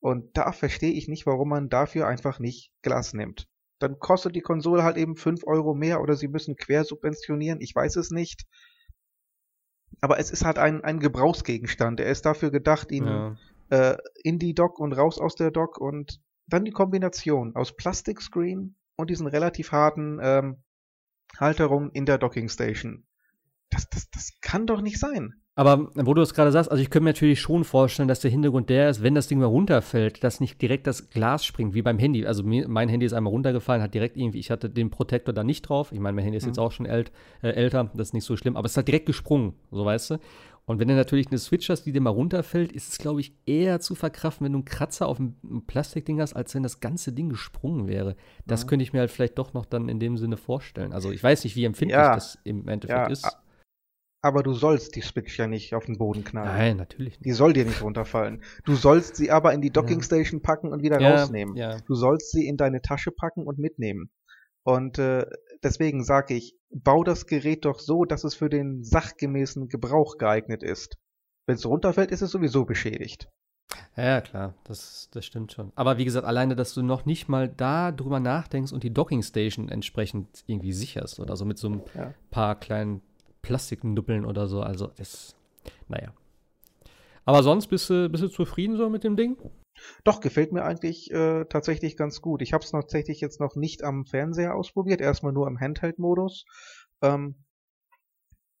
Und 0.00 0.36
da 0.36 0.52
verstehe 0.52 0.92
ich 0.92 1.08
nicht, 1.08 1.26
warum 1.26 1.50
man 1.50 1.68
dafür 1.68 2.06
einfach 2.06 2.38
nicht 2.38 2.72
Glas 2.80 3.12
nimmt. 3.12 3.46
Dann 3.78 3.98
kostet 3.98 4.34
die 4.34 4.40
Konsole 4.40 4.82
halt 4.82 4.96
eben 4.96 5.16
5 5.16 5.46
Euro 5.46 5.74
mehr 5.74 6.00
oder 6.00 6.16
sie 6.16 6.28
müssen 6.28 6.56
quer 6.56 6.84
subventionieren, 6.84 7.60
ich 7.60 7.74
weiß 7.74 7.96
es 7.96 8.10
nicht. 8.10 8.46
Aber 10.00 10.18
es 10.18 10.30
ist 10.30 10.44
halt 10.44 10.58
ein, 10.58 10.84
ein 10.84 11.00
Gebrauchsgegenstand. 11.00 12.00
Er 12.00 12.10
ist 12.10 12.26
dafür 12.26 12.50
gedacht, 12.50 12.90
ihn 12.92 13.06
Ja. 13.06 13.36
äh, 13.70 13.96
in 14.22 14.38
die 14.38 14.54
Dock 14.54 14.78
und 14.78 14.92
raus 14.92 15.18
aus 15.18 15.34
der 15.34 15.50
Dock 15.50 15.78
und 15.78 16.20
dann 16.46 16.64
die 16.64 16.70
Kombination 16.70 17.56
aus 17.56 17.74
Plastikscreen 17.76 18.76
und 18.96 19.10
diesen 19.10 19.26
relativ 19.26 19.72
harten 19.72 20.18
ähm, 20.22 20.62
Halterungen 21.38 21.90
in 21.90 22.06
der 22.06 22.18
Docking 22.18 22.48
Station. 22.48 23.04
Das, 23.70 23.88
das, 23.90 24.08
das 24.10 24.32
kann 24.40 24.66
doch 24.66 24.80
nicht 24.80 24.98
sein. 24.98 25.34
Aber 25.58 25.90
wo 25.94 26.12
du 26.12 26.20
es 26.20 26.34
gerade 26.34 26.52
sagst, 26.52 26.70
also 26.70 26.82
ich 26.82 26.90
könnte 26.90 27.04
mir 27.04 27.10
natürlich 27.10 27.40
schon 27.40 27.64
vorstellen, 27.64 28.08
dass 28.08 28.20
der 28.20 28.30
Hintergrund 28.30 28.68
der 28.68 28.90
ist, 28.90 29.02
wenn 29.02 29.14
das 29.14 29.26
Ding 29.26 29.38
mal 29.38 29.46
runterfällt, 29.46 30.22
dass 30.22 30.38
nicht 30.38 30.60
direkt 30.60 30.86
das 30.86 31.08
Glas 31.08 31.46
springt, 31.46 31.72
wie 31.72 31.80
beim 31.80 31.98
Handy. 31.98 32.26
Also 32.26 32.42
mir, 32.42 32.68
mein 32.68 32.90
Handy 32.90 33.06
ist 33.06 33.14
einmal 33.14 33.30
runtergefallen, 33.30 33.82
hat 33.82 33.94
direkt 33.94 34.18
irgendwie, 34.18 34.38
ich 34.38 34.50
hatte 34.50 34.68
den 34.68 34.90
Protektor 34.90 35.32
da 35.32 35.42
nicht 35.44 35.62
drauf. 35.62 35.92
Ich 35.92 35.98
meine, 35.98 36.14
mein 36.14 36.24
Handy 36.24 36.36
ist 36.36 36.44
jetzt 36.44 36.58
auch 36.58 36.72
schon 36.72 36.84
ält, 36.84 37.10
äh, 37.42 37.48
älter, 37.48 37.90
das 37.94 38.08
ist 38.08 38.12
nicht 38.12 38.24
so 38.26 38.36
schlimm, 38.36 38.54
aber 38.54 38.66
es 38.66 38.76
halt 38.76 38.86
direkt 38.86 39.06
gesprungen, 39.06 39.54
so 39.70 39.82
weißt 39.86 40.10
du. 40.10 40.18
Und 40.66 40.78
wenn 40.78 40.88
du 40.88 40.94
natürlich 40.94 41.28
eine 41.28 41.38
Switch 41.38 41.70
hast, 41.70 41.84
die 41.84 41.92
dir 41.92 42.00
mal 42.02 42.10
runterfällt, 42.10 42.72
ist 42.72 42.90
es, 42.92 42.98
glaube 42.98 43.20
ich, 43.20 43.32
eher 43.46 43.80
zu 43.80 43.94
verkraften, 43.94 44.44
wenn 44.44 44.52
du 44.52 44.58
einen 44.58 44.64
Kratzer 44.66 45.06
auf 45.06 45.16
dem 45.16 45.36
einem 45.48 45.62
Plastikding 45.64 46.20
hast, 46.20 46.34
als 46.34 46.54
wenn 46.54 46.64
das 46.64 46.80
ganze 46.80 47.12
Ding 47.12 47.30
gesprungen 47.30 47.86
wäre. 47.88 48.16
Das 48.46 48.66
könnte 48.66 48.82
ich 48.82 48.92
mir 48.92 48.98
halt 48.98 49.10
vielleicht 49.12 49.38
doch 49.38 49.54
noch 49.54 49.64
dann 49.64 49.88
in 49.88 50.00
dem 50.00 50.18
Sinne 50.18 50.36
vorstellen. 50.36 50.92
Also 50.92 51.12
ich 51.12 51.22
weiß 51.22 51.44
nicht, 51.44 51.56
wie 51.56 51.64
empfindlich 51.64 51.96
Ja. 51.96 52.14
das 52.14 52.36
im 52.44 52.68
Endeffekt 52.68 52.98
Ja, 52.98 53.06
ist. 53.06 53.38
Aber 54.26 54.42
du 54.42 54.54
sollst 54.54 54.96
die 54.96 55.02
Switch 55.02 55.38
ja 55.38 55.46
nicht 55.46 55.72
auf 55.72 55.84
den 55.84 55.98
Boden 55.98 56.24
knallen. 56.24 56.48
Nein, 56.48 56.76
natürlich 56.78 57.12
nicht. 57.20 57.24
Die 57.26 57.30
soll 57.32 57.52
dir 57.52 57.64
nicht 57.64 57.80
runterfallen. 57.80 58.42
Du 58.64 58.74
sollst 58.74 59.14
sie 59.14 59.30
aber 59.30 59.52
in 59.54 59.60
die 59.60 59.70
Docking 59.70 60.02
Station 60.02 60.42
packen 60.42 60.72
und 60.72 60.82
wieder 60.82 60.98
rausnehmen. 61.00 61.54
Ja. 61.54 61.76
Du 61.86 61.94
sollst 61.94 62.32
sie 62.32 62.48
in 62.48 62.56
deine 62.56 62.82
Tasche 62.82 63.12
packen 63.12 63.46
und 63.46 63.58
mitnehmen. 63.60 64.10
Und 64.64 64.98
äh, 64.98 65.24
deswegen 65.62 66.02
sage 66.02 66.34
ich, 66.34 66.56
bau 66.70 67.04
das 67.04 67.26
Gerät 67.26 67.64
doch 67.64 67.78
so, 67.78 68.04
dass 68.04 68.24
es 68.24 68.34
für 68.34 68.48
den 68.48 68.82
sachgemäßen 68.82 69.68
Gebrauch 69.68 70.18
geeignet 70.18 70.64
ist. 70.64 70.96
Wenn 71.46 71.54
es 71.54 71.64
runterfällt, 71.64 72.10
ist 72.10 72.22
es 72.22 72.32
sowieso 72.32 72.64
beschädigt. 72.64 73.28
Ja, 73.96 74.20
klar, 74.20 74.54
das, 74.64 75.08
das 75.12 75.24
stimmt 75.24 75.52
schon. 75.52 75.70
Aber 75.76 75.98
wie 75.98 76.04
gesagt, 76.04 76.26
alleine, 76.26 76.56
dass 76.56 76.74
du 76.74 76.82
noch 76.82 77.04
nicht 77.04 77.28
mal 77.28 77.48
da 77.48 77.92
drüber 77.92 78.18
nachdenkst 78.18 78.72
und 78.72 78.82
die 78.82 78.92
Docking 78.92 79.22
Station 79.22 79.68
entsprechend 79.68 80.42
irgendwie 80.46 80.72
sicherst 80.72 81.20
oder 81.20 81.36
so 81.36 81.44
mit 81.44 81.58
so 81.58 81.68
ein 81.68 81.82
Ja. 81.94 82.12
paar 82.30 82.58
kleinen 82.58 83.02
Plastiknuppeln 83.46 84.24
oder 84.24 84.48
so. 84.48 84.60
Also, 84.60 84.88
das, 84.96 85.36
naja. 85.88 86.12
Aber 87.24 87.42
sonst 87.42 87.68
bist 87.68 87.88
du, 87.88 88.08
bist 88.08 88.24
du 88.24 88.28
zufrieden 88.28 88.76
so 88.76 88.90
mit 88.90 89.04
dem 89.04 89.16
Ding? 89.16 89.36
Doch, 90.04 90.20
gefällt 90.20 90.52
mir 90.52 90.64
eigentlich 90.64 91.10
äh, 91.12 91.44
tatsächlich 91.44 91.96
ganz 91.96 92.20
gut. 92.20 92.42
Ich 92.42 92.52
habe 92.52 92.64
es 92.64 92.72
tatsächlich 92.72 93.20
jetzt 93.20 93.40
noch 93.40 93.54
nicht 93.54 93.84
am 93.84 94.04
Fernseher 94.04 94.54
ausprobiert, 94.54 95.00
erstmal 95.00 95.32
nur 95.32 95.46
im 95.46 95.60
Handheld-Modus. 95.60 96.44
Ähm, 97.02 97.36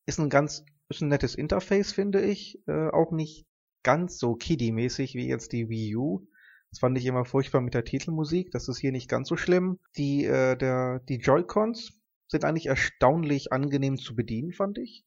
ist 0.06 0.20
ein 0.20 0.30
ganz, 0.30 0.64
ist 0.88 1.00
ein 1.00 1.08
nettes 1.08 1.34
Interface, 1.34 1.92
finde 1.92 2.22
ich. 2.22 2.60
Äh, 2.68 2.90
auch 2.90 3.10
nicht 3.10 3.44
ganz 3.82 4.18
so 4.18 4.36
Kiddie-mäßig 4.36 5.14
wie 5.14 5.26
jetzt 5.26 5.52
die 5.52 5.68
Wii 5.68 5.96
U. 5.96 6.26
Das 6.70 6.80
fand 6.80 6.96
ich 6.98 7.06
immer 7.06 7.24
furchtbar 7.24 7.60
mit 7.60 7.74
der 7.74 7.84
Titelmusik. 7.84 8.50
Das 8.52 8.68
ist 8.68 8.78
hier 8.78 8.92
nicht 8.92 9.08
ganz 9.08 9.28
so 9.28 9.36
schlimm. 9.36 9.78
Die, 9.96 10.24
äh, 10.26 11.00
die 11.08 11.16
Joy-Cons 11.16 11.95
sind 12.28 12.44
eigentlich 12.44 12.66
erstaunlich 12.66 13.52
angenehm 13.52 13.96
zu 13.96 14.14
bedienen, 14.14 14.52
fand 14.52 14.78
ich. 14.78 15.04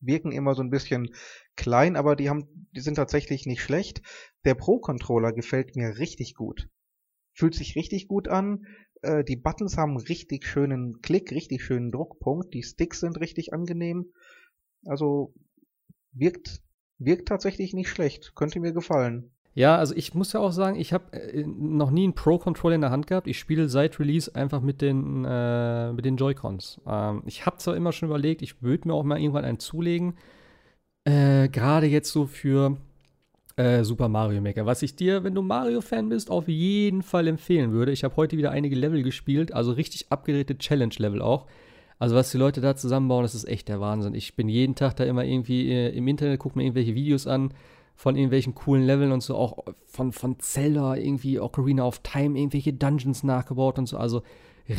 Wirken 0.00 0.32
immer 0.32 0.54
so 0.54 0.62
ein 0.62 0.70
bisschen 0.70 1.14
klein, 1.56 1.96
aber 1.96 2.16
die 2.16 2.28
haben, 2.28 2.68
die 2.72 2.80
sind 2.80 2.96
tatsächlich 2.96 3.46
nicht 3.46 3.62
schlecht. 3.62 4.02
Der 4.44 4.54
Pro-Controller 4.54 5.32
gefällt 5.32 5.76
mir 5.76 5.98
richtig 5.98 6.34
gut. 6.34 6.68
Fühlt 7.34 7.54
sich 7.54 7.76
richtig 7.76 8.08
gut 8.08 8.28
an. 8.28 8.66
Äh, 9.02 9.24
die 9.24 9.36
Buttons 9.36 9.76
haben 9.76 9.96
richtig 9.96 10.44
schönen 10.44 11.00
Klick, 11.02 11.30
richtig 11.30 11.62
schönen 11.62 11.92
Druckpunkt. 11.92 12.52
Die 12.52 12.62
Sticks 12.62 13.00
sind 13.00 13.20
richtig 13.20 13.52
angenehm. 13.52 14.12
Also 14.84 15.34
wirkt, 16.12 16.62
wirkt 16.98 17.28
tatsächlich 17.28 17.72
nicht 17.72 17.88
schlecht. 17.88 18.34
Könnte 18.34 18.60
mir 18.60 18.72
gefallen. 18.72 19.32
Ja, 19.54 19.76
also 19.76 19.94
ich 19.94 20.14
muss 20.14 20.32
ja 20.32 20.40
auch 20.40 20.52
sagen, 20.52 20.76
ich 20.80 20.92
habe 20.92 21.12
äh, 21.12 21.44
noch 21.44 21.90
nie 21.90 22.04
einen 22.04 22.14
Pro-Controller 22.14 22.76
in 22.76 22.80
der 22.80 22.90
Hand 22.90 23.06
gehabt. 23.06 23.26
Ich 23.26 23.38
spiele 23.38 23.68
seit 23.68 23.98
Release 24.00 24.34
einfach 24.34 24.62
mit 24.62 24.80
den, 24.80 25.24
äh, 25.24 25.94
den 25.94 26.16
Joy-Cons. 26.16 26.80
Ähm, 26.86 27.22
ich 27.26 27.44
habe 27.44 27.58
zwar 27.58 27.76
immer 27.76 27.92
schon 27.92 28.08
überlegt, 28.08 28.40
ich 28.40 28.62
würde 28.62 28.88
mir 28.88 28.94
auch 28.94 29.02
mal 29.02 29.20
irgendwann 29.20 29.44
einen 29.44 29.58
zulegen. 29.58 30.14
Äh, 31.04 31.48
Gerade 31.48 31.86
jetzt 31.86 32.12
so 32.12 32.26
für 32.26 32.78
äh, 33.56 33.84
Super 33.84 34.08
Mario 34.08 34.40
Maker. 34.40 34.64
Was 34.64 34.82
ich 34.82 34.96
dir, 34.96 35.22
wenn 35.22 35.34
du 35.34 35.42
Mario-Fan 35.42 36.08
bist, 36.08 36.30
auf 36.30 36.48
jeden 36.48 37.02
Fall 37.02 37.28
empfehlen 37.28 37.72
würde. 37.72 37.92
Ich 37.92 38.04
habe 38.04 38.16
heute 38.16 38.38
wieder 38.38 38.52
einige 38.52 38.76
Level 38.76 39.02
gespielt, 39.02 39.52
also 39.52 39.72
richtig 39.72 40.06
abgedrehte 40.10 40.56
Challenge-Level 40.56 41.20
auch. 41.20 41.46
Also 41.98 42.16
was 42.16 42.30
die 42.30 42.38
Leute 42.38 42.62
da 42.62 42.74
zusammenbauen, 42.74 43.22
das 43.22 43.34
ist 43.34 43.44
echt 43.44 43.68
der 43.68 43.80
Wahnsinn. 43.80 44.14
Ich 44.14 44.34
bin 44.34 44.48
jeden 44.48 44.74
Tag 44.74 44.96
da 44.96 45.04
immer 45.04 45.24
irgendwie 45.24 45.70
äh, 45.70 45.90
im 45.90 46.08
Internet, 46.08 46.40
gucke 46.40 46.56
mir 46.56 46.64
irgendwelche 46.64 46.94
Videos 46.94 47.26
an 47.26 47.52
von 47.94 48.16
irgendwelchen 48.16 48.54
coolen 48.54 48.84
Leveln 48.84 49.12
und 49.12 49.22
so, 49.22 49.36
auch 49.36 49.64
von, 49.84 50.12
von 50.12 50.38
Zelda, 50.40 50.96
irgendwie 50.96 51.38
Ocarina 51.38 51.84
of 51.84 52.00
Time, 52.00 52.38
irgendwelche 52.38 52.72
Dungeons 52.72 53.22
nachgebaut 53.22 53.78
und 53.78 53.86
so. 53.86 53.96
Also 53.96 54.22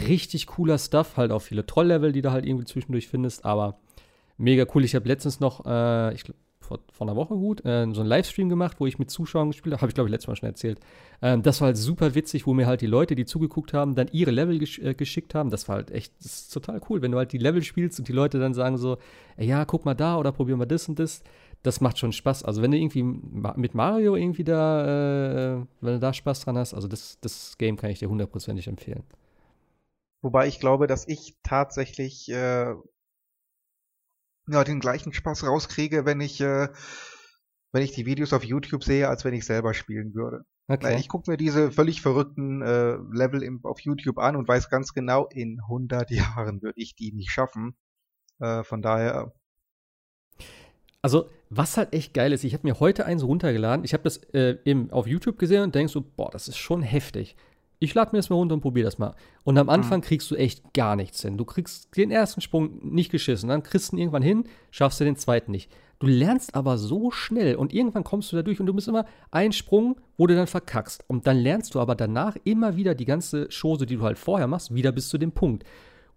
richtig 0.07 0.47
cooler 0.47 0.77
Stuff, 0.77 1.17
halt 1.17 1.31
auch 1.31 1.41
viele 1.41 1.65
Troll-Level, 1.65 2.11
die 2.11 2.21
du 2.21 2.31
halt 2.31 2.45
irgendwie 2.45 2.65
zwischendurch 2.65 3.07
findest, 3.07 3.45
aber 3.45 3.79
mega 4.37 4.65
cool. 4.73 4.83
Ich 4.83 4.95
habe 4.95 5.07
letztens 5.07 5.39
noch, 5.39 5.65
äh, 5.65 6.13
ich 6.13 6.23
glaub, 6.23 6.37
vor, 6.63 6.79
vor 6.91 7.07
einer 7.07 7.15
Woche 7.15 7.35
gut, 7.35 7.63
äh, 7.65 7.85
so 7.93 8.01
einen 8.01 8.09
Livestream 8.09 8.49
gemacht, 8.49 8.77
wo 8.79 8.87
ich 8.87 8.97
mit 8.97 9.11
Zuschauern 9.11 9.49
gespielt 9.51 9.73
habe. 9.73 9.81
Habe 9.81 9.89
ich, 9.89 9.95
glaube 9.95 10.07
ich, 10.07 10.11
letztes 10.11 10.27
Mal 10.27 10.35
schon 10.35 10.49
erzählt. 10.49 10.79
Ähm, 11.21 11.43
das 11.43 11.61
war 11.61 11.67
halt 11.67 11.77
super 11.77 12.15
witzig, 12.15 12.47
wo 12.47 12.53
mir 12.53 12.65
halt 12.65 12.81
die 12.81 12.87
Leute, 12.87 13.15
die 13.15 13.25
zugeguckt 13.25 13.73
haben, 13.73 13.95
dann 13.95 14.07
ihre 14.11 14.31
Level 14.31 14.57
gesch 14.59 14.79
äh, 14.79 14.93
geschickt 14.93 15.35
haben. 15.35 15.49
Das 15.49 15.67
war 15.67 15.75
halt 15.75 15.91
echt, 15.91 16.13
das 16.19 16.33
ist 16.33 16.53
total 16.53 16.81
cool, 16.89 17.01
wenn 17.01 17.11
du 17.11 17.17
halt 17.17 17.33
die 17.33 17.37
Level 17.37 17.63
spielst 17.63 17.99
und 17.99 18.07
die 18.07 18.13
Leute 18.13 18.39
dann 18.39 18.53
sagen 18.53 18.77
so, 18.77 18.97
ja, 19.37 19.65
guck 19.65 19.85
mal 19.85 19.93
da 19.93 20.17
oder 20.17 20.31
probier 20.31 20.55
mal 20.55 20.65
das 20.65 20.87
und 20.87 20.99
das. 20.99 21.21
Das 21.63 21.81
macht 21.81 21.97
schon 21.97 22.11
Spaß. 22.11 22.43
Also 22.43 22.61
wenn 22.61 22.71
du 22.71 22.77
irgendwie 22.77 23.03
mit 23.03 23.73
Mario 23.73 24.15
irgendwie 24.15 24.43
da, 24.43 25.55
äh, 25.55 25.65
wenn 25.81 25.93
du 25.93 25.99
da 25.99 26.13
Spaß 26.13 26.41
dran 26.41 26.57
hast, 26.57 26.73
also 26.73 26.87
das, 26.87 27.17
das 27.21 27.57
Game 27.57 27.77
kann 27.77 27.89
ich 27.89 27.99
dir 27.99 28.09
hundertprozentig 28.09 28.67
empfehlen. 28.67 29.03
Wobei 30.21 30.47
ich 30.47 30.59
glaube, 30.59 30.87
dass 30.87 31.07
ich 31.07 31.37
tatsächlich 31.43 32.29
äh, 32.29 32.73
ja, 34.47 34.63
den 34.63 34.79
gleichen 34.79 35.13
Spaß 35.13 35.45
rauskriege, 35.45 36.05
wenn 36.05 36.21
ich, 36.21 36.41
äh, 36.41 36.69
wenn 37.71 37.83
ich 37.83 37.91
die 37.91 38.05
Videos 38.05 38.33
auf 38.33 38.43
YouTube 38.43 38.83
sehe, 38.83 39.09
als 39.09 39.25
wenn 39.25 39.33
ich 39.33 39.45
selber 39.45 39.73
spielen 39.73 40.13
würde. 40.13 40.45
Okay. 40.67 40.97
Ich 40.97 41.09
gucke 41.09 41.29
mir 41.29 41.37
diese 41.37 41.71
völlig 41.71 42.01
verrückten 42.01 42.61
äh, 42.61 42.97
Level 43.11 43.43
im, 43.43 43.65
auf 43.65 43.81
YouTube 43.81 44.17
an 44.17 44.35
und 44.35 44.47
weiß 44.47 44.69
ganz 44.69 44.93
genau, 44.93 45.27
in 45.27 45.59
100 45.61 46.09
Jahren 46.11 46.61
würde 46.61 46.79
ich 46.79 46.95
die 46.95 47.11
nicht 47.11 47.31
schaffen. 47.31 47.75
Äh, 48.39 48.63
von 48.63 48.81
daher. 48.81 49.33
Also, 51.01 51.29
was 51.57 51.77
halt 51.77 51.93
echt 51.93 52.13
geil 52.13 52.33
ist, 52.33 52.43
ich 52.43 52.53
habe 52.53 52.67
mir 52.67 52.79
heute 52.79 53.05
eins 53.05 53.23
runtergeladen. 53.23 53.85
Ich 53.85 53.93
habe 53.93 54.03
das 54.03 54.17
äh, 54.33 54.57
eben 54.65 54.91
auf 54.91 55.07
YouTube 55.07 55.37
gesehen 55.37 55.63
und 55.63 55.75
denkst 55.75 55.93
so, 55.93 56.01
boah, 56.01 56.29
das 56.31 56.47
ist 56.47 56.57
schon 56.57 56.81
heftig. 56.81 57.35
Ich 57.79 57.93
lade 57.93 58.11
mir 58.13 58.19
das 58.19 58.29
mal 58.29 58.37
runter 58.37 58.55
und 58.55 58.61
probiere 58.61 58.85
das 58.85 58.97
mal. 58.97 59.13
Und 59.43 59.57
am 59.57 59.69
Anfang 59.69 59.99
mhm. 59.99 60.03
kriegst 60.03 60.31
du 60.31 60.35
echt 60.35 60.73
gar 60.73 60.95
nichts 60.95 61.21
hin. 61.21 61.37
Du 61.37 61.43
kriegst 61.43 61.95
den 61.97 62.11
ersten 62.11 62.39
Sprung 62.39 62.79
nicht 62.81 63.11
geschissen. 63.11 63.49
Dann 63.49 63.61
kriegst 63.61 63.91
du 63.91 63.97
ihn 63.97 63.99
irgendwann 63.99 64.23
hin, 64.23 64.45
schaffst 64.71 65.01
du 65.01 65.03
den 65.03 65.17
zweiten 65.17 65.51
nicht. 65.51 65.69
Du 65.99 66.07
lernst 66.07 66.55
aber 66.55 66.77
so 66.77 67.11
schnell 67.11 67.55
und 67.55 67.73
irgendwann 67.73 68.03
kommst 68.03 68.31
du 68.31 68.35
da 68.35 68.41
durch 68.41 68.59
und 68.59 68.65
du 68.65 68.73
bist 68.73 68.87
immer 68.87 69.05
ein 69.31 69.51
Sprung, 69.51 69.97
wo 70.17 70.27
du 70.27 70.35
dann 70.35 70.47
verkackst. 70.47 71.03
Und 71.07 71.27
dann 71.27 71.37
lernst 71.37 71.75
du 71.75 71.79
aber 71.79 71.95
danach 71.95 72.35
immer 72.45 72.75
wieder 72.75 72.95
die 72.95 73.05
ganze 73.05 73.47
Chose, 73.49 73.85
die 73.85 73.97
du 73.97 74.03
halt 74.03 74.17
vorher 74.17 74.47
machst, 74.47 74.73
wieder 74.73 74.91
bis 74.91 75.09
zu 75.09 75.17
dem 75.17 75.31
Punkt. 75.31 75.63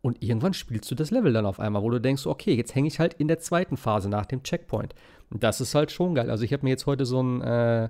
Und 0.03 0.23
irgendwann 0.23 0.55
spielst 0.55 0.89
du 0.91 0.95
das 0.95 1.11
Level 1.11 1.33
dann 1.33 1.47
auf 1.47 1.59
einmal, 1.59 1.83
wo 1.83 1.91
du 1.91 2.01
denkst, 2.01 2.27
okay, 2.27 2.55
jetzt 2.55 2.77
hänge 2.77 2.87
ich 2.87 3.01
halt 3.01 3.15
in 3.15 3.27
der 3.27 3.41
zweiten 3.41 3.77
Phase 3.77 4.09
nach 4.09 4.27
dem 4.27 4.45
Checkpoint. 4.45 4.95
Das 5.31 5.61
ist 5.61 5.75
halt 5.75 5.91
schon 5.91 6.15
geil. 6.15 6.31
Also 6.31 6.45
ich 6.45 6.53
habe 6.53 6.65
mir 6.65 6.71
jetzt 6.71 6.87
heute 6.87 7.05
so 7.05 7.23
ein 7.23 7.41
äh, 7.43 7.89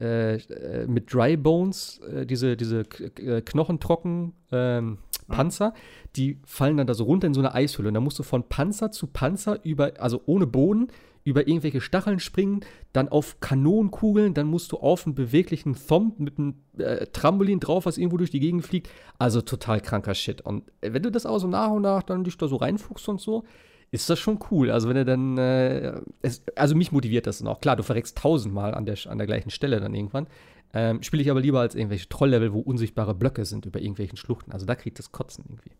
äh, 0.00 0.36
äh, 0.36 0.86
mit 0.86 1.12
Dry 1.12 1.36
Bones, 1.36 2.00
äh, 2.10 2.24
diese, 2.24 2.56
diese 2.56 2.80
äh, 3.18 3.42
knochentrocken 3.42 4.32
ähm, 4.50 4.98
Panzer, 5.28 5.74
die 6.16 6.40
fallen 6.46 6.78
dann 6.78 6.86
da 6.86 6.94
so 6.94 7.04
runter 7.04 7.26
in 7.26 7.34
so 7.34 7.40
eine 7.40 7.54
Eishülle. 7.54 7.88
Und 7.88 7.94
da 7.94 8.00
musst 8.00 8.18
du 8.18 8.22
von 8.22 8.48
Panzer 8.48 8.90
zu 8.90 9.06
Panzer 9.06 9.62
über, 9.62 9.92
also 9.98 10.22
ohne 10.24 10.46
Boden, 10.46 10.88
über 11.22 11.46
irgendwelche 11.46 11.82
Stacheln 11.82 12.18
springen, 12.18 12.60
dann 12.94 13.10
auf 13.10 13.40
Kanonenkugeln, 13.40 14.32
dann 14.32 14.46
musst 14.46 14.72
du 14.72 14.78
auf 14.78 15.04
einen 15.04 15.14
beweglichen 15.14 15.76
Thumb 15.76 16.18
mit 16.18 16.38
einem 16.38 16.54
äh, 16.78 17.06
Trampolin 17.06 17.60
drauf, 17.60 17.84
was 17.84 17.98
irgendwo 17.98 18.16
durch 18.16 18.30
die 18.30 18.40
Gegend 18.40 18.64
fliegt. 18.64 18.88
Also 19.18 19.42
total 19.42 19.82
kranker 19.82 20.14
Shit. 20.14 20.40
Und 20.40 20.64
wenn 20.80 21.02
du 21.02 21.10
das 21.10 21.26
auch 21.26 21.38
so 21.38 21.46
nach 21.46 21.70
und 21.70 21.82
nach 21.82 22.02
dann 22.02 22.24
dich 22.24 22.38
da 22.38 22.48
so 22.48 22.56
reinfuchst 22.56 23.06
und 23.10 23.20
so, 23.20 23.44
ist 23.92 24.08
das 24.08 24.18
schon 24.18 24.38
cool. 24.50 24.70
Also 24.70 24.88
wenn 24.88 24.96
er 24.96 25.04
dann, 25.04 25.36
äh, 25.38 26.00
es, 26.22 26.42
also 26.56 26.74
mich 26.74 26.92
motiviert 26.92 27.26
das 27.26 27.38
dann 27.38 27.48
auch. 27.48 27.60
Klar, 27.60 27.76
du 27.76 27.82
verreckst 27.82 28.16
tausendmal 28.16 28.74
an 28.74 28.86
der, 28.86 28.96
an 29.06 29.18
der 29.18 29.26
gleichen 29.26 29.50
Stelle 29.50 29.80
dann 29.80 29.94
irgendwann. 29.94 30.26
Ähm, 30.72 31.02
Spiele 31.02 31.22
ich 31.22 31.30
aber 31.30 31.40
lieber 31.40 31.60
als 31.60 31.74
irgendwelche 31.74 32.08
Trolllevel, 32.08 32.52
wo 32.52 32.60
unsichtbare 32.60 33.14
Blöcke 33.14 33.44
sind 33.44 33.66
über 33.66 33.80
irgendwelchen 33.80 34.16
Schluchten. 34.16 34.52
Also 34.52 34.66
da 34.66 34.76
kriegt 34.76 34.98
das 34.98 35.10
Kotzen 35.10 35.44
irgendwie. 35.48 35.72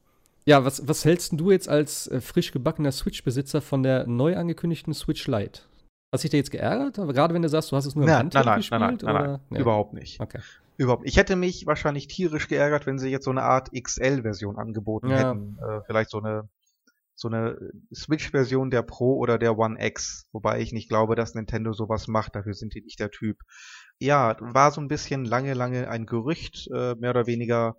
Ja, 0.46 0.64
was, 0.64 0.88
was 0.88 1.04
hältst 1.04 1.32
du 1.38 1.50
jetzt 1.52 1.68
als 1.68 2.08
äh, 2.08 2.20
frisch 2.20 2.50
gebackener 2.50 2.90
Switch-Besitzer 2.90 3.60
von 3.60 3.82
der 3.84 4.06
neu 4.06 4.36
angekündigten 4.36 4.94
Switch 4.94 5.26
Lite? 5.28 5.62
Hast 6.12 6.24
dich 6.24 6.30
da 6.32 6.38
jetzt 6.38 6.50
geärgert? 6.50 6.98
Aber 6.98 7.12
gerade 7.12 7.34
wenn 7.34 7.42
du 7.42 7.48
sagst, 7.48 7.70
du 7.70 7.76
hast 7.76 7.86
es 7.86 7.94
nur 7.94 8.04
im 8.04 8.10
nein, 8.10 8.18
Handheld 8.18 8.46
nein, 8.46 8.56
gespielt? 8.56 8.80
Nein, 8.80 8.98
nein, 9.00 9.14
nein, 9.14 9.24
nein, 9.24 9.40
nein. 9.50 9.60
überhaupt 9.60 9.92
nicht. 9.92 10.18
Okay. 10.18 10.40
Überhaupt. 10.76 11.06
Ich 11.06 11.18
hätte 11.18 11.36
mich 11.36 11.66
wahrscheinlich 11.66 12.08
tierisch 12.08 12.48
geärgert, 12.48 12.86
wenn 12.86 12.98
sie 12.98 13.10
jetzt 13.10 13.26
so 13.26 13.30
eine 13.30 13.42
Art 13.42 13.70
XL-Version 13.70 14.56
angeboten 14.56 15.10
ja. 15.10 15.18
hätten. 15.18 15.58
Äh, 15.58 15.82
vielleicht 15.86 16.10
so 16.10 16.18
eine 16.18 16.48
so 17.20 17.28
eine 17.28 17.58
Switch-Version 17.94 18.70
der 18.70 18.80
Pro 18.80 19.18
oder 19.18 19.36
der 19.36 19.58
One 19.58 19.76
X, 19.78 20.26
wobei 20.32 20.60
ich 20.60 20.72
nicht 20.72 20.88
glaube, 20.88 21.16
dass 21.16 21.34
Nintendo 21.34 21.74
sowas 21.74 22.08
macht, 22.08 22.34
dafür 22.34 22.54
sind 22.54 22.74
die 22.74 22.80
nicht 22.80 22.98
der 22.98 23.10
Typ. 23.10 23.36
Ja, 23.98 24.36
war 24.40 24.70
so 24.70 24.80
ein 24.80 24.88
bisschen 24.88 25.26
lange, 25.26 25.52
lange 25.52 25.90
ein 25.90 26.06
Gerücht, 26.06 26.70
äh, 26.74 26.94
mehr 26.94 27.10
oder 27.10 27.26
weniger 27.26 27.76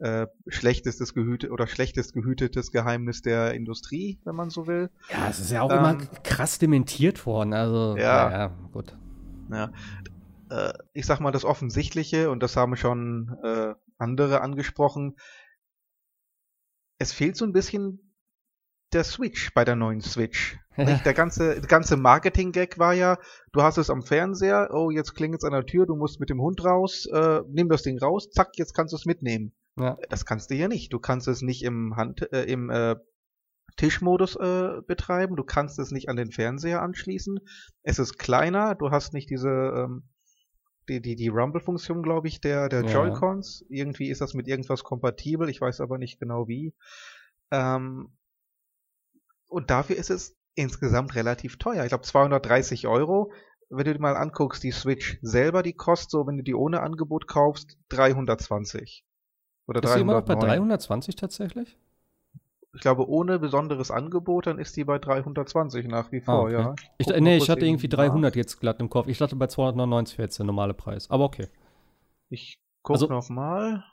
äh, 0.00 0.26
schlechtestes 0.46 1.14
gehütet 1.14 1.50
oder 1.50 1.66
schlechtest 1.66 2.12
gehütetes 2.12 2.70
Geheimnis 2.70 3.22
der 3.22 3.54
Industrie, 3.54 4.20
wenn 4.24 4.34
man 4.34 4.50
so 4.50 4.66
will. 4.66 4.90
Ja, 5.10 5.30
es 5.30 5.40
ist 5.40 5.52
ja 5.52 5.62
auch 5.62 5.70
ähm, 5.70 5.78
immer 5.78 5.96
krass 6.22 6.58
dementiert 6.58 7.24
worden, 7.24 7.54
also 7.54 7.96
ja, 7.96 8.30
ja 8.30 8.46
gut. 8.72 8.94
Ja, 9.50 9.72
äh, 10.50 10.74
ich 10.92 11.06
sag 11.06 11.20
mal 11.20 11.32
das 11.32 11.46
Offensichtliche 11.46 12.30
und 12.30 12.42
das 12.42 12.56
haben 12.56 12.76
schon 12.76 13.38
äh, 13.42 13.72
andere 13.96 14.42
angesprochen. 14.42 15.16
Es 16.98 17.14
fehlt 17.14 17.38
so 17.38 17.46
ein 17.46 17.54
bisschen 17.54 18.11
der 18.94 19.04
Switch 19.04 19.52
bei 19.54 19.64
der 19.64 19.76
neuen 19.76 20.00
Switch. 20.00 20.58
Ja. 20.74 20.96
Der 21.04 21.12
ganze, 21.12 21.60
ganze 21.60 21.98
Marketing-Gag 21.98 22.78
war 22.78 22.94
ja, 22.94 23.18
du 23.52 23.62
hast 23.62 23.76
es 23.76 23.90
am 23.90 24.02
Fernseher, 24.02 24.70
oh, 24.72 24.90
jetzt 24.90 25.14
klingelt 25.14 25.42
es 25.42 25.44
an 25.44 25.52
der 25.52 25.66
Tür, 25.66 25.84
du 25.84 25.94
musst 25.94 26.18
mit 26.18 26.30
dem 26.30 26.40
Hund 26.40 26.64
raus, 26.64 27.04
äh, 27.12 27.42
nimm 27.46 27.68
das 27.68 27.82
Ding 27.82 27.98
raus, 27.98 28.30
zack, 28.30 28.52
jetzt 28.56 28.72
kannst 28.72 28.94
du 28.94 28.96
es 28.96 29.04
mitnehmen. 29.04 29.52
Ja. 29.78 29.98
Das 30.08 30.24
kannst 30.24 30.50
du 30.50 30.54
ja 30.54 30.68
nicht. 30.68 30.90
Du 30.90 30.98
kannst 30.98 31.28
es 31.28 31.42
nicht 31.42 31.62
im 31.62 31.96
Hand, 31.96 32.32
äh, 32.32 32.44
im 32.44 32.70
äh, 32.70 32.96
Tischmodus 33.76 34.36
äh, 34.36 34.80
betreiben, 34.86 35.36
du 35.36 35.44
kannst 35.44 35.78
es 35.78 35.90
nicht 35.90 36.08
an 36.08 36.16
den 36.16 36.32
Fernseher 36.32 36.80
anschließen. 36.80 37.40
Es 37.82 37.98
ist 37.98 38.18
kleiner, 38.18 38.74
du 38.74 38.90
hast 38.90 39.12
nicht 39.12 39.28
diese 39.28 39.50
ähm, 39.50 40.04
die, 40.88 41.00
die, 41.00 41.16
die 41.16 41.28
Rumble-Funktion, 41.28 42.02
glaube 42.02 42.28
ich, 42.28 42.40
der, 42.40 42.68
der 42.68 42.84
ja. 42.84 42.90
Joy-Cons. 42.90 43.64
Irgendwie 43.68 44.10
ist 44.10 44.20
das 44.20 44.34
mit 44.34 44.48
irgendwas 44.48 44.84
kompatibel, 44.84 45.48
ich 45.48 45.60
weiß 45.60 45.80
aber 45.80 45.98
nicht 45.98 46.18
genau 46.18 46.48
wie. 46.48 46.74
Ähm, 47.50 48.16
und 49.52 49.70
dafür 49.70 49.96
ist 49.96 50.10
es 50.10 50.36
insgesamt 50.54 51.14
relativ 51.14 51.58
teuer. 51.58 51.84
Ich 51.84 51.90
glaube 51.90 52.04
230 52.04 52.86
Euro. 52.86 53.32
Wenn 53.68 53.84
du 53.84 53.94
dir 53.94 54.00
mal 54.00 54.16
anguckst, 54.16 54.62
die 54.62 54.72
Switch 54.72 55.18
selber, 55.22 55.62
die 55.62 55.72
kostet 55.72 56.10
so, 56.10 56.26
wenn 56.26 56.36
du 56.36 56.42
die 56.42 56.54
ohne 56.54 56.80
Angebot 56.80 57.26
kaufst, 57.26 57.78
320. 57.88 59.04
Oder 59.66 59.82
ist 59.82 59.88
309. 59.88 59.96
die 59.96 60.02
immer 60.02 60.20
noch 60.20 60.26
bei 60.26 60.34
320 60.34 61.16
tatsächlich? 61.16 61.78
Ich 62.74 62.80
glaube, 62.80 63.08
ohne 63.08 63.38
besonderes 63.38 63.90
Angebot, 63.90 64.46
dann 64.46 64.58
ist 64.58 64.76
die 64.76 64.84
bei 64.84 64.98
320 64.98 65.86
nach 65.88 66.10
wie 66.10 66.20
vor, 66.20 66.34
ah, 66.34 66.42
okay. 66.42 66.52
ja. 66.52 66.74
Ich, 66.98 67.06
nee, 67.06 67.36
ich 67.36 67.50
hatte 67.50 67.66
irgendwie 67.66 67.88
300 67.88 68.34
jetzt 68.34 68.60
glatt 68.60 68.80
im 68.80 68.88
Kopf. 68.88 69.08
Ich 69.08 69.18
dachte 69.18 69.36
bei 69.36 69.46
299 69.46 70.18
wäre 70.18 70.26
jetzt 70.26 70.38
der 70.38 70.46
normale 70.46 70.74
Preis. 70.74 71.10
Aber 71.10 71.24
okay. 71.24 71.48
Ich 72.28 72.62
gucke 72.82 72.94
also, 72.94 73.06
nochmal. 73.08 73.84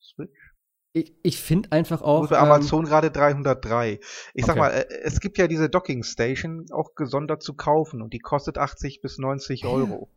Switch 0.00 0.49
ich, 0.92 1.14
ich 1.22 1.40
finde 1.40 1.70
einfach 1.72 2.02
auch. 2.02 2.28
Für 2.28 2.38
Amazon 2.38 2.84
ähm, 2.84 2.90
gerade 2.90 3.10
303. 3.10 4.00
Ich 4.34 4.44
sag 4.44 4.56
mal, 4.56 4.70
äh, 4.70 4.86
es 5.02 5.20
gibt 5.20 5.38
ja 5.38 5.46
diese 5.46 5.68
Docking 5.68 6.02
Station 6.02 6.66
auch 6.72 6.94
gesondert 6.94 7.42
zu 7.42 7.54
kaufen 7.54 8.02
und 8.02 8.12
die 8.12 8.18
kostet 8.18 8.58
80 8.58 9.00
bis 9.00 9.18
90 9.18 9.66
Euro. 9.66 10.08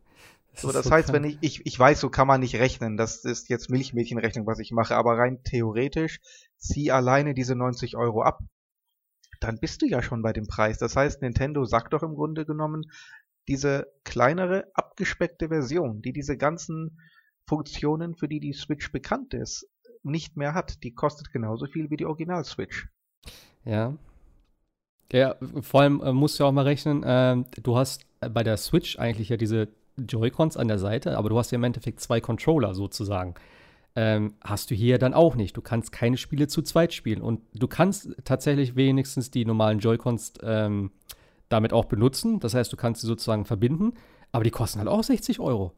Das 0.52 0.62
so, 0.62 0.72
das 0.72 0.84
so 0.86 0.90
heißt, 0.90 1.10
krank. 1.10 1.22
wenn 1.22 1.30
ich, 1.30 1.38
ich, 1.42 1.66
ich 1.66 1.78
weiß, 1.78 2.00
so 2.00 2.10
kann 2.10 2.26
man 2.26 2.40
nicht 2.40 2.56
rechnen. 2.56 2.96
Das 2.96 3.24
ist 3.24 3.48
jetzt 3.48 3.70
Milchmädchenrechnung, 3.70 4.46
was 4.46 4.58
ich 4.58 4.72
mache, 4.72 4.96
aber 4.96 5.16
rein 5.16 5.42
theoretisch 5.44 6.20
zieh 6.58 6.90
alleine 6.90 7.34
diese 7.34 7.54
90 7.54 7.96
Euro 7.96 8.22
ab. 8.22 8.40
Dann 9.40 9.58
bist 9.58 9.82
du 9.82 9.86
ja 9.86 10.02
schon 10.02 10.22
bei 10.22 10.32
dem 10.32 10.46
Preis. 10.46 10.78
Das 10.78 10.96
heißt, 10.96 11.22
Nintendo 11.22 11.64
sagt 11.64 11.92
doch 11.92 12.02
im 12.02 12.14
Grunde 12.14 12.46
genommen, 12.46 12.84
diese 13.46 13.86
kleinere, 14.04 14.64
abgespeckte 14.74 15.48
Version, 15.48 16.02
die 16.02 16.12
diese 16.12 16.36
ganzen 16.36 16.98
Funktionen, 17.46 18.14
für 18.14 18.26
die 18.26 18.40
die 18.40 18.54
Switch 18.54 18.90
bekannt 18.90 19.34
ist, 19.34 19.68
nicht 20.04 20.36
mehr 20.36 20.54
hat. 20.54 20.82
Die 20.82 20.94
kostet 20.94 21.32
genauso 21.32 21.66
viel 21.66 21.90
wie 21.90 21.96
die 21.96 22.06
Original-Switch. 22.06 22.88
Ja. 23.64 23.94
Ja, 25.12 25.36
vor 25.60 25.82
allem 25.82 26.02
äh, 26.02 26.12
musst 26.12 26.40
du 26.40 26.44
auch 26.44 26.52
mal 26.52 26.64
rechnen, 26.64 27.02
äh, 27.02 27.36
du 27.62 27.76
hast 27.76 28.06
bei 28.20 28.42
der 28.42 28.56
Switch 28.56 28.98
eigentlich 28.98 29.28
ja 29.28 29.36
diese 29.36 29.68
Joy-Cons 29.96 30.56
an 30.56 30.68
der 30.68 30.78
Seite, 30.78 31.16
aber 31.16 31.28
du 31.28 31.38
hast 31.38 31.52
ja 31.52 31.56
im 31.56 31.64
Endeffekt 31.64 32.00
zwei 32.00 32.20
Controller 32.20 32.74
sozusagen. 32.74 33.34
Ähm, 33.96 34.34
hast 34.42 34.70
du 34.70 34.74
hier 34.74 34.98
dann 34.98 35.14
auch 35.14 35.36
nicht. 35.36 35.56
Du 35.56 35.62
kannst 35.62 35.92
keine 35.92 36.16
Spiele 36.16 36.48
zu 36.48 36.62
zweit 36.62 36.92
spielen. 36.92 37.22
Und 37.22 37.42
du 37.54 37.68
kannst 37.68 38.10
tatsächlich 38.24 38.74
wenigstens 38.74 39.30
die 39.30 39.44
normalen 39.44 39.78
Joy-Cons 39.78 40.34
ähm, 40.42 40.90
damit 41.48 41.72
auch 41.72 41.84
benutzen. 41.84 42.40
Das 42.40 42.54
heißt, 42.54 42.72
du 42.72 42.76
kannst 42.76 43.02
sie 43.02 43.06
sozusagen 43.06 43.44
verbinden, 43.44 43.94
aber 44.32 44.42
die 44.42 44.50
kosten 44.50 44.80
halt 44.80 44.88
auch 44.88 45.04
60 45.04 45.38
Euro. 45.38 45.72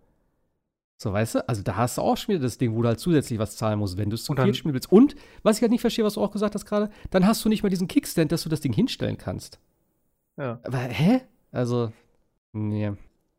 So, 0.98 1.12
weißt 1.12 1.36
du? 1.36 1.48
Also 1.48 1.62
da 1.62 1.76
hast 1.76 1.98
du 1.98 2.02
auch 2.02 2.16
schon 2.16 2.34
wieder 2.34 2.42
das 2.42 2.56
Ding, 2.56 2.74
wo 2.74 2.82
du 2.82 2.88
halt 2.88 2.98
zusätzlich 3.00 3.38
was 3.38 3.56
zahlen 3.56 3.78
musst, 3.78 3.98
wenn 3.98 4.08
du 4.08 4.14
es 4.14 4.24
zum 4.24 4.36
Viert 4.36 4.56
spielen 4.56 4.72
willst. 4.72 4.90
Und, 4.90 5.14
was 5.42 5.56
ich 5.56 5.62
halt 5.62 5.70
nicht 5.70 5.82
verstehe, 5.82 6.04
was 6.04 6.14
du 6.14 6.22
auch 6.22 6.30
gesagt 6.30 6.54
hast 6.54 6.64
gerade, 6.64 6.90
dann 7.10 7.26
hast 7.26 7.44
du 7.44 7.48
nicht 7.48 7.62
mal 7.62 7.68
diesen 7.68 7.88
Kickstand, 7.88 8.32
dass 8.32 8.42
du 8.42 8.48
das 8.48 8.60
Ding 8.60 8.72
hinstellen 8.72 9.18
kannst. 9.18 9.58
Ja. 10.38 10.58
Aber, 10.62 10.78
hä? 10.78 11.20
Also, 11.52 11.92
nee. 12.52 12.92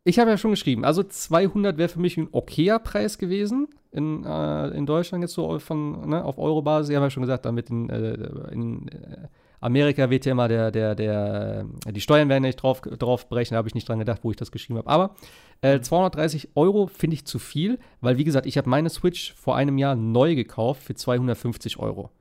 Ich 0.04 0.20
habe 0.20 0.30
ja 0.30 0.38
schon 0.38 0.52
geschrieben, 0.52 0.86
also 0.86 1.04
200 1.04 1.78
wäre 1.78 1.90
für 1.90 2.00
mich 2.00 2.16
ein 2.16 2.30
okayer 2.32 2.80
Preis 2.80 3.18
gewesen 3.18 3.68
in, 3.92 4.24
äh, 4.24 4.70
in 4.70 4.86
Deutschland 4.86 5.24
jetzt 5.24 5.34
so 5.34 5.60
von, 5.60 6.10
ne, 6.10 6.24
auf 6.24 6.38
Euro-Basis. 6.38 6.90
Ich 6.90 6.96
habe 6.96 7.08
ja 7.08 7.10
schon 7.10 7.24
gesagt, 7.24 7.46
damit 7.46 7.70
in, 7.70 7.90
äh, 7.90 8.14
in 8.52 8.88
äh, 8.88 9.28
Amerika 9.68 10.10
wird 10.10 10.26
ja 10.26 10.32
immer 10.32 10.48
der, 10.48 10.72
der, 10.72 10.96
der, 10.96 11.66
die 11.92 12.00
Steuern 12.00 12.30
werden 12.30 12.44
nicht 12.44 12.56
drauf, 12.56 12.80
drauf 12.80 13.28
brechen, 13.28 13.54
da 13.54 13.58
habe 13.58 13.68
ich 13.68 13.76
nicht 13.76 13.90
dran 13.90 14.00
gedacht, 14.00 14.22
wo 14.24 14.32
ich 14.32 14.38
das 14.38 14.52
geschrieben 14.52 14.80
habe. 14.80 14.90
Aber 14.90 15.16
äh, 15.62 15.82
230 15.82 16.56
Euro 16.56 16.88
finde 16.88 17.16
ich 17.16 17.26
zu 17.26 17.38
viel, 17.38 17.78
weil 18.00 18.18
wie 18.18 18.24
gesagt, 18.24 18.46
ich 18.46 18.58
habe 18.58 18.70
meine 18.70 18.90
Switch 18.90 19.34
vor 19.34 19.58
einem 19.58 19.78
Jahr 19.78 19.96
neu 19.96 20.36
gekauft 20.36 20.84
für 20.84 20.96
250 20.96 21.80
Euro. 21.80 22.12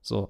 So. 0.00 0.28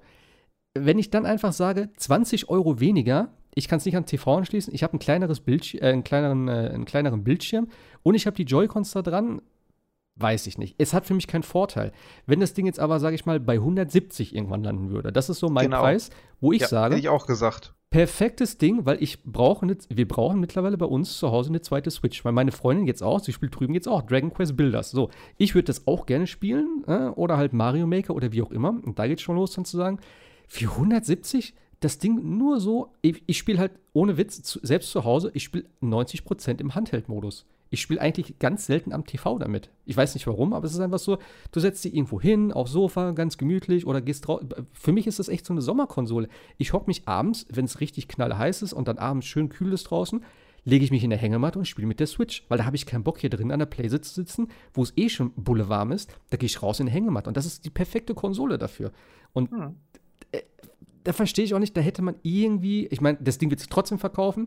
Wenn 0.73 0.97
ich 0.97 1.11
dann 1.11 1.27
einfach 1.27 1.53
sage, 1.53 1.89
20 1.95 2.49
Euro 2.49 2.79
weniger, 2.79 3.29
ich 3.53 3.67
kann 3.67 3.77
es 3.77 3.85
nicht 3.85 3.95
an 3.95 4.07
TV 4.07 4.35
anschließen, 4.35 4.73
ich 4.73 4.81
habe 4.81 4.97
ein 4.97 4.99
kleineres 4.99 5.41
Bildschirm, 5.41 5.83
äh, 5.83 5.91
einen, 5.91 6.03
kleineren, 6.03 6.47
äh, 6.47 6.71
einen 6.73 6.85
kleineren 6.85 7.23
Bildschirm 7.23 7.67
und 8.01 8.15
ich 8.15 8.25
habe 8.25 8.35
die 8.35 8.45
Joy-Cons 8.45 8.93
da 8.93 9.03
dran, 9.03 9.43
weiß 10.15 10.47
ich 10.47 10.57
nicht. 10.57 10.75
Es 10.77 10.93
hat 10.93 11.05
für 11.05 11.13
mich 11.13 11.27
keinen 11.27 11.43
Vorteil. 11.43 11.91
Wenn 12.25 12.39
das 12.39 12.53
Ding 12.53 12.65
jetzt 12.65 12.79
aber, 12.79 12.99
sage 12.99 13.15
ich 13.15 13.25
mal, 13.25 13.39
bei 13.39 13.55
170 13.55 14.35
irgendwann 14.35 14.63
landen 14.63 14.89
würde, 14.89 15.11
das 15.11 15.29
ist 15.29 15.39
so 15.39 15.49
mein 15.49 15.65
Genau. 15.65 15.81
Preis, 15.81 16.09
wo 16.39 16.51
ich 16.51 16.61
ja, 16.61 16.67
sage, 16.67 16.95
Hätte 16.95 17.07
ich 17.07 17.09
auch 17.09 17.25
gesagt. 17.25 17.73
perfektes 17.89 18.57
Ding, 18.57 18.85
weil 18.85 19.01
ich 19.01 19.23
brauche 19.23 19.63
eine, 19.63 19.77
wir 19.89 20.07
brauchen 20.07 20.39
mittlerweile 20.39 20.77
bei 20.77 20.85
uns 20.85 21.17
zu 21.17 21.31
Hause 21.31 21.49
eine 21.49 21.61
zweite 21.61 21.89
Switch. 21.89 22.23
Weil 22.23 22.31
meine 22.31 22.51
Freundin 22.51 22.85
jetzt 22.85 23.01
auch, 23.01 23.19
sie 23.19 23.33
spielt 23.33 23.59
drüben 23.59 23.73
jetzt 23.73 23.87
auch 23.87 24.03
Dragon 24.03 24.33
Quest 24.33 24.55
Builders. 24.55 24.91
So, 24.91 25.09
ich 25.37 25.55
würde 25.55 25.65
das 25.65 25.87
auch 25.87 26.05
gerne 26.05 26.27
spielen 26.27 26.83
äh, 26.87 27.07
oder 27.07 27.37
halt 27.37 27.53
Mario 27.53 27.87
Maker 27.87 28.15
oder 28.15 28.31
wie 28.31 28.41
auch 28.41 28.51
immer. 28.51 28.69
Und 28.69 28.99
da 28.99 29.07
geht's 29.07 29.21
schon 29.21 29.35
los, 29.35 29.53
dann 29.53 29.65
zu 29.65 29.77
sagen, 29.77 29.99
für 30.47 30.69
170 30.69 31.55
das 31.83 31.97
Ding 31.97 32.37
nur 32.37 32.59
so, 32.59 32.93
ich, 33.01 33.23
ich 33.25 33.37
spiele 33.37 33.59
halt 33.59 33.73
ohne 33.91 34.17
Witz, 34.17 34.41
zu, 34.41 34.59
selbst 34.63 34.91
zu 34.91 35.03
Hause, 35.03 35.31
ich 35.33 35.43
spiele 35.43 35.65
90% 35.81 36.61
im 36.61 36.75
Handheld-Modus. 36.75 37.45
Ich 37.73 37.81
spiele 37.81 38.01
eigentlich 38.01 38.37
ganz 38.37 38.67
selten 38.67 38.93
am 38.93 39.03
TV 39.03 39.39
damit. 39.39 39.71
Ich 39.85 39.97
weiß 39.97 40.13
nicht 40.13 40.27
warum, 40.27 40.53
aber 40.53 40.67
es 40.67 40.73
ist 40.73 40.79
einfach 40.79 40.99
so, 40.99 41.17
du 41.51 41.59
setzt 41.59 41.83
dich 41.83 41.95
irgendwo 41.95 42.21
hin, 42.21 42.51
aufs 42.51 42.71
Sofa, 42.71 43.13
ganz 43.13 43.39
gemütlich 43.39 43.87
oder 43.87 43.99
gehst 43.99 44.29
raus. 44.29 44.43
Für 44.73 44.91
mich 44.91 45.07
ist 45.07 45.17
das 45.17 45.27
echt 45.27 45.43
so 45.43 45.55
eine 45.55 45.61
Sommerkonsole. 45.63 46.29
Ich 46.59 46.71
hocke 46.73 46.85
mich 46.85 47.07
abends, 47.07 47.47
wenn 47.51 47.65
es 47.65 47.79
richtig 47.79 48.07
knallheiß 48.07 48.61
ist 48.61 48.73
und 48.73 48.87
dann 48.87 48.99
abends 48.99 49.25
schön 49.25 49.49
kühl 49.49 49.73
ist 49.73 49.85
draußen, 49.85 50.23
lege 50.65 50.85
ich 50.85 50.91
mich 50.91 51.03
in 51.03 51.09
der 51.09 51.17
Hängematte 51.17 51.57
und 51.57 51.65
spiele 51.65 51.87
mit 51.87 51.99
der 51.99 52.05
Switch, 52.05 52.45
weil 52.47 52.59
da 52.59 52.65
habe 52.65 52.75
ich 52.75 52.85
keinen 52.85 53.03
Bock 53.03 53.17
hier 53.17 53.31
drin 53.31 53.51
an 53.51 53.57
der 53.57 53.65
Playsee 53.65 54.01
zu 54.01 54.13
sitzen, 54.13 54.49
wo 54.75 54.83
es 54.83 54.93
eh 54.95 55.09
schon 55.09 55.31
bulle 55.35 55.67
warm 55.67 55.91
ist. 55.91 56.15
Da 56.29 56.37
gehe 56.37 56.45
ich 56.45 56.61
raus 56.61 56.79
in 56.79 56.85
die 56.85 56.91
Hängematte 56.91 57.27
und 57.27 57.37
das 57.37 57.47
ist 57.47 57.65
die 57.65 57.71
perfekte 57.71 58.13
Konsole 58.13 58.59
dafür. 58.59 58.91
Und 59.33 59.49
Hm. 59.49 59.77
da 61.03 61.11
verstehe 61.11 61.43
ich 61.43 61.55
auch 61.55 61.59
nicht, 61.59 61.75
da 61.75 61.81
hätte 61.81 62.03
man 62.03 62.17
irgendwie, 62.21 62.85
ich 62.85 63.01
meine, 63.01 63.17
das 63.19 63.39
Ding 63.39 63.49
wird 63.49 63.61
sich 63.61 63.69
trotzdem 63.69 63.97
verkaufen. 63.97 64.45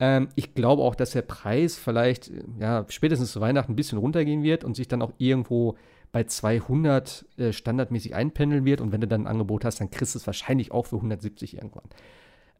Ähm, 0.00 0.28
ich 0.34 0.54
glaube 0.54 0.82
auch, 0.82 0.94
dass 0.94 1.10
der 1.10 1.22
Preis 1.22 1.76
vielleicht, 1.76 2.30
äh, 2.30 2.42
ja, 2.58 2.86
spätestens 2.88 3.32
zu 3.32 3.40
Weihnachten 3.40 3.72
ein 3.72 3.76
bisschen 3.76 3.98
runtergehen 3.98 4.42
wird 4.42 4.64
und 4.64 4.74
sich 4.74 4.88
dann 4.88 5.02
auch 5.02 5.12
irgendwo 5.18 5.76
bei 6.10 6.24
200 6.24 7.26
äh, 7.36 7.52
standardmäßig 7.52 8.14
einpendeln 8.14 8.64
wird. 8.64 8.80
Und 8.80 8.92
wenn 8.92 9.00
du 9.00 9.06
dann 9.06 9.22
ein 9.22 9.26
Angebot 9.26 9.64
hast, 9.64 9.80
dann 9.80 9.90
kriegst 9.90 10.14
du 10.14 10.18
es 10.18 10.26
wahrscheinlich 10.26 10.72
auch 10.72 10.86
für 10.86 10.96
170 10.96 11.54
irgendwann. 11.54 11.84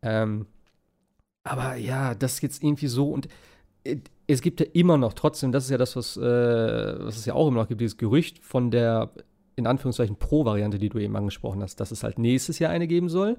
Ähm, 0.03 0.47
aber 1.43 1.77
ja, 1.77 2.15
das 2.15 2.35
ist 2.35 2.43
jetzt 2.43 2.63
irgendwie 2.63 2.87
so 2.87 3.11
und 3.11 3.29
äh, 3.85 3.97
es 4.27 4.43
gibt 4.43 4.61
ja 4.61 4.67
immer 4.73 4.97
noch 4.99 5.15
trotzdem, 5.15 5.51
das 5.51 5.65
ist 5.65 5.71
ja 5.71 5.79
das, 5.79 5.97
was, 5.97 6.17
äh, 6.17 6.21
was 6.21 7.17
es 7.17 7.25
ja 7.27 7.35
auch 7.35 7.49
immer 7.49 7.63
noch 7.63 7.69
gibt, 7.69 7.81
dieses 7.81 7.97
Gerücht 7.97 8.39
von 8.39 8.71
der, 8.71 9.11
in 9.57 9.67
Anführungszeichen, 9.67 10.17
Pro-Variante, 10.17 10.79
die 10.79 10.89
du 10.89 10.99
eben 10.99 11.17
angesprochen 11.17 11.63
hast, 11.63 11.81
dass 11.81 11.91
es 11.91 12.05
halt 12.05 12.19
nächstes 12.19 12.59
Jahr 12.61 12.71
eine 12.71 12.87
geben 12.87 13.09
soll, 13.09 13.37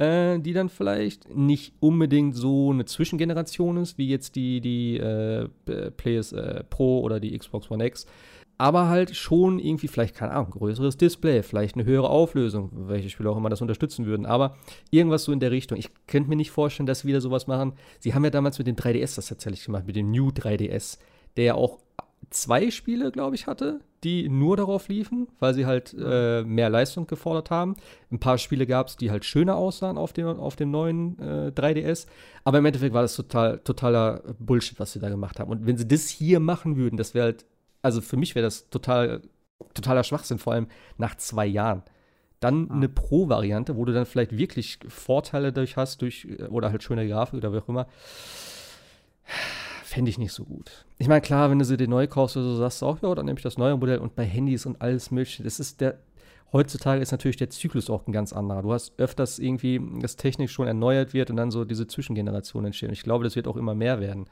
äh, 0.00 0.38
die 0.40 0.54
dann 0.54 0.70
vielleicht 0.70 1.34
nicht 1.34 1.74
unbedingt 1.78 2.34
so 2.34 2.70
eine 2.70 2.86
Zwischengeneration 2.86 3.76
ist, 3.76 3.98
wie 3.98 4.08
jetzt 4.08 4.34
die, 4.34 4.62
die 4.62 4.96
äh, 4.96 5.48
PS 5.96 6.32
äh, 6.32 6.64
Pro 6.70 7.00
oder 7.00 7.20
die 7.20 7.38
Xbox 7.38 7.70
One 7.70 7.84
X, 7.86 8.06
aber 8.56 8.88
halt 8.88 9.14
schon 9.14 9.58
irgendwie 9.58 9.88
vielleicht, 9.88 10.14
keine 10.14 10.32
Ahnung, 10.32 10.52
größeres 10.52 10.96
Display, 10.96 11.42
vielleicht 11.42 11.76
eine 11.76 11.84
höhere 11.84 12.08
Auflösung, 12.08 12.70
welche 12.72 13.10
Spiele 13.10 13.30
auch 13.30 13.36
immer 13.36 13.50
das 13.50 13.60
unterstützen 13.60 14.06
würden, 14.06 14.24
aber 14.24 14.56
irgendwas 14.90 15.24
so 15.24 15.32
in 15.32 15.40
der 15.40 15.50
Richtung. 15.50 15.76
Ich 15.76 15.90
könnte 16.06 16.30
mir 16.30 16.36
nicht 16.36 16.50
vorstellen, 16.50 16.86
dass 16.86 17.00
sie 17.00 17.08
wieder 17.08 17.20
sowas 17.20 17.46
machen. 17.46 17.74
Sie 17.98 18.14
haben 18.14 18.24
ja 18.24 18.30
damals 18.30 18.56
mit 18.56 18.66
dem 18.66 18.76
3DS 18.76 19.16
das 19.16 19.26
tatsächlich 19.26 19.64
gemacht, 19.66 19.86
mit 19.86 19.96
dem 19.96 20.10
New 20.10 20.28
3DS, 20.28 20.98
der 21.36 21.44
ja 21.44 21.54
auch 21.54 21.78
zwei 22.30 22.70
Spiele, 22.70 23.12
glaube 23.12 23.34
ich, 23.34 23.46
hatte, 23.46 23.80
die 24.04 24.28
nur 24.28 24.56
darauf 24.56 24.88
liefen, 24.88 25.28
weil 25.38 25.54
sie 25.54 25.66
halt 25.66 25.94
äh, 25.98 26.42
mehr 26.42 26.70
Leistung 26.70 27.06
gefordert 27.06 27.50
haben. 27.50 27.76
Ein 28.10 28.18
paar 28.18 28.38
Spiele 28.38 28.66
gab 28.66 28.88
es, 28.88 28.96
die 28.96 29.10
halt 29.10 29.24
schöner 29.24 29.56
aussahen 29.56 29.98
auf 29.98 30.12
dem, 30.12 30.26
auf 30.26 30.56
dem 30.56 30.70
neuen 30.70 31.18
äh, 31.18 31.52
3DS. 31.54 32.06
Aber 32.44 32.58
im 32.58 32.66
Endeffekt 32.66 32.94
war 32.94 33.02
das 33.02 33.14
total, 33.14 33.58
totaler 33.58 34.22
Bullshit, 34.38 34.80
was 34.80 34.92
sie 34.92 35.00
da 35.00 35.10
gemacht 35.10 35.38
haben. 35.38 35.50
Und 35.50 35.66
wenn 35.66 35.76
sie 35.76 35.86
das 35.86 36.08
hier 36.08 36.40
machen 36.40 36.76
würden, 36.76 36.96
das 36.96 37.14
wäre 37.14 37.26
halt, 37.26 37.44
also 37.82 38.00
für 38.00 38.16
mich 38.16 38.34
wäre 38.34 38.46
das 38.46 38.70
total, 38.70 39.20
totaler 39.74 40.04
Schwachsinn, 40.04 40.38
vor 40.38 40.54
allem 40.54 40.68
nach 40.96 41.16
zwei 41.16 41.46
Jahren. 41.46 41.82
Dann 42.40 42.70
eine 42.70 42.88
Pro-Variante, 42.88 43.76
wo 43.76 43.84
du 43.84 43.92
dann 43.92 44.06
vielleicht 44.06 44.36
wirklich 44.36 44.78
Vorteile 44.88 45.52
durch 45.52 45.76
hast, 45.76 46.00
durch, 46.00 46.26
oder 46.48 46.70
halt 46.70 46.82
schöne 46.82 47.06
Grafik 47.06 47.34
oder 47.34 47.52
wie 47.52 47.58
auch 47.58 47.68
immer. 47.68 47.86
Fände 49.90 50.08
ich 50.08 50.18
nicht 50.18 50.32
so 50.32 50.44
gut. 50.44 50.86
Ich 50.98 51.08
meine, 51.08 51.20
klar, 51.20 51.50
wenn 51.50 51.58
du 51.58 51.64
sie 51.64 51.76
dir 51.76 51.88
neu 51.88 52.06
kaufst 52.06 52.36
oder 52.36 52.46
so, 52.46 52.56
sagst 52.58 52.80
du 52.80 52.86
auch, 52.86 53.02
ja, 53.02 53.12
dann 53.12 53.26
nehme 53.26 53.40
ich 53.40 53.42
das 53.42 53.58
neue 53.58 53.76
Modell 53.76 53.98
und 53.98 54.14
bei 54.14 54.24
Handys 54.24 54.64
und 54.64 54.80
alles 54.80 55.10
mögliche. 55.10 55.42
Das 55.42 55.58
ist 55.58 55.80
der, 55.80 55.98
heutzutage 56.52 57.02
ist 57.02 57.10
natürlich 57.10 57.38
der 57.38 57.50
Zyklus 57.50 57.90
auch 57.90 58.06
ein 58.06 58.12
ganz 58.12 58.32
anderer. 58.32 58.62
Du 58.62 58.72
hast 58.72 58.96
öfters 59.00 59.40
irgendwie, 59.40 59.80
dass 60.00 60.14
Technik 60.14 60.48
schon 60.48 60.68
erneuert 60.68 61.12
wird 61.12 61.30
und 61.30 61.36
dann 61.36 61.50
so 61.50 61.64
diese 61.64 61.88
Zwischengenerationen 61.88 62.66
entstehen. 62.66 62.92
Ich 62.92 63.02
glaube, 63.02 63.24
das 63.24 63.34
wird 63.34 63.48
auch 63.48 63.56
immer 63.56 63.74
mehr 63.74 63.98
werden. 63.98 64.28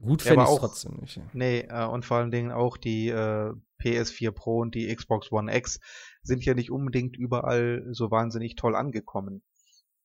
Gut 0.00 0.22
Ja, 0.22 0.28
fände 0.28 0.44
aber 0.44 0.52
ich 0.52 0.60
trotzdem 0.60 0.98
nicht. 1.00 1.20
Nee, 1.32 1.66
äh, 1.68 1.84
und 1.86 2.04
vor 2.04 2.18
allen 2.18 2.30
Dingen 2.30 2.52
auch 2.52 2.76
die 2.76 3.08
äh, 3.08 3.54
PS4 3.82 4.30
Pro 4.30 4.60
und 4.60 4.76
die 4.76 4.94
Xbox 4.94 5.32
One 5.32 5.52
X 5.52 5.80
sind 6.22 6.44
ja 6.44 6.54
nicht 6.54 6.70
unbedingt 6.70 7.16
überall 7.16 7.84
so 7.90 8.12
wahnsinnig 8.12 8.54
toll 8.54 8.76
angekommen. 8.76 9.42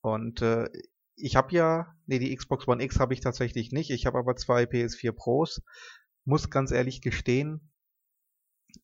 Und 0.02 0.41
äh, 0.41 0.70
ich 1.22 1.35
habe 1.35 1.53
ja, 1.53 1.95
nee, 2.06 2.19
die 2.19 2.35
Xbox 2.35 2.68
One 2.68 2.84
X 2.84 2.99
habe 2.99 3.14
ich 3.14 3.22
tatsächlich 3.22 3.72
nicht. 3.72 3.89
Ich 3.91 4.06
habe 4.06 4.18
aber 4.18 4.35
zwei 4.35 4.64
PS4 4.64 5.11
Pros. 5.11 5.61
Muss 6.26 6.49
ganz 6.49 6.72
ehrlich 6.72 7.02
gestehen, 7.02 7.72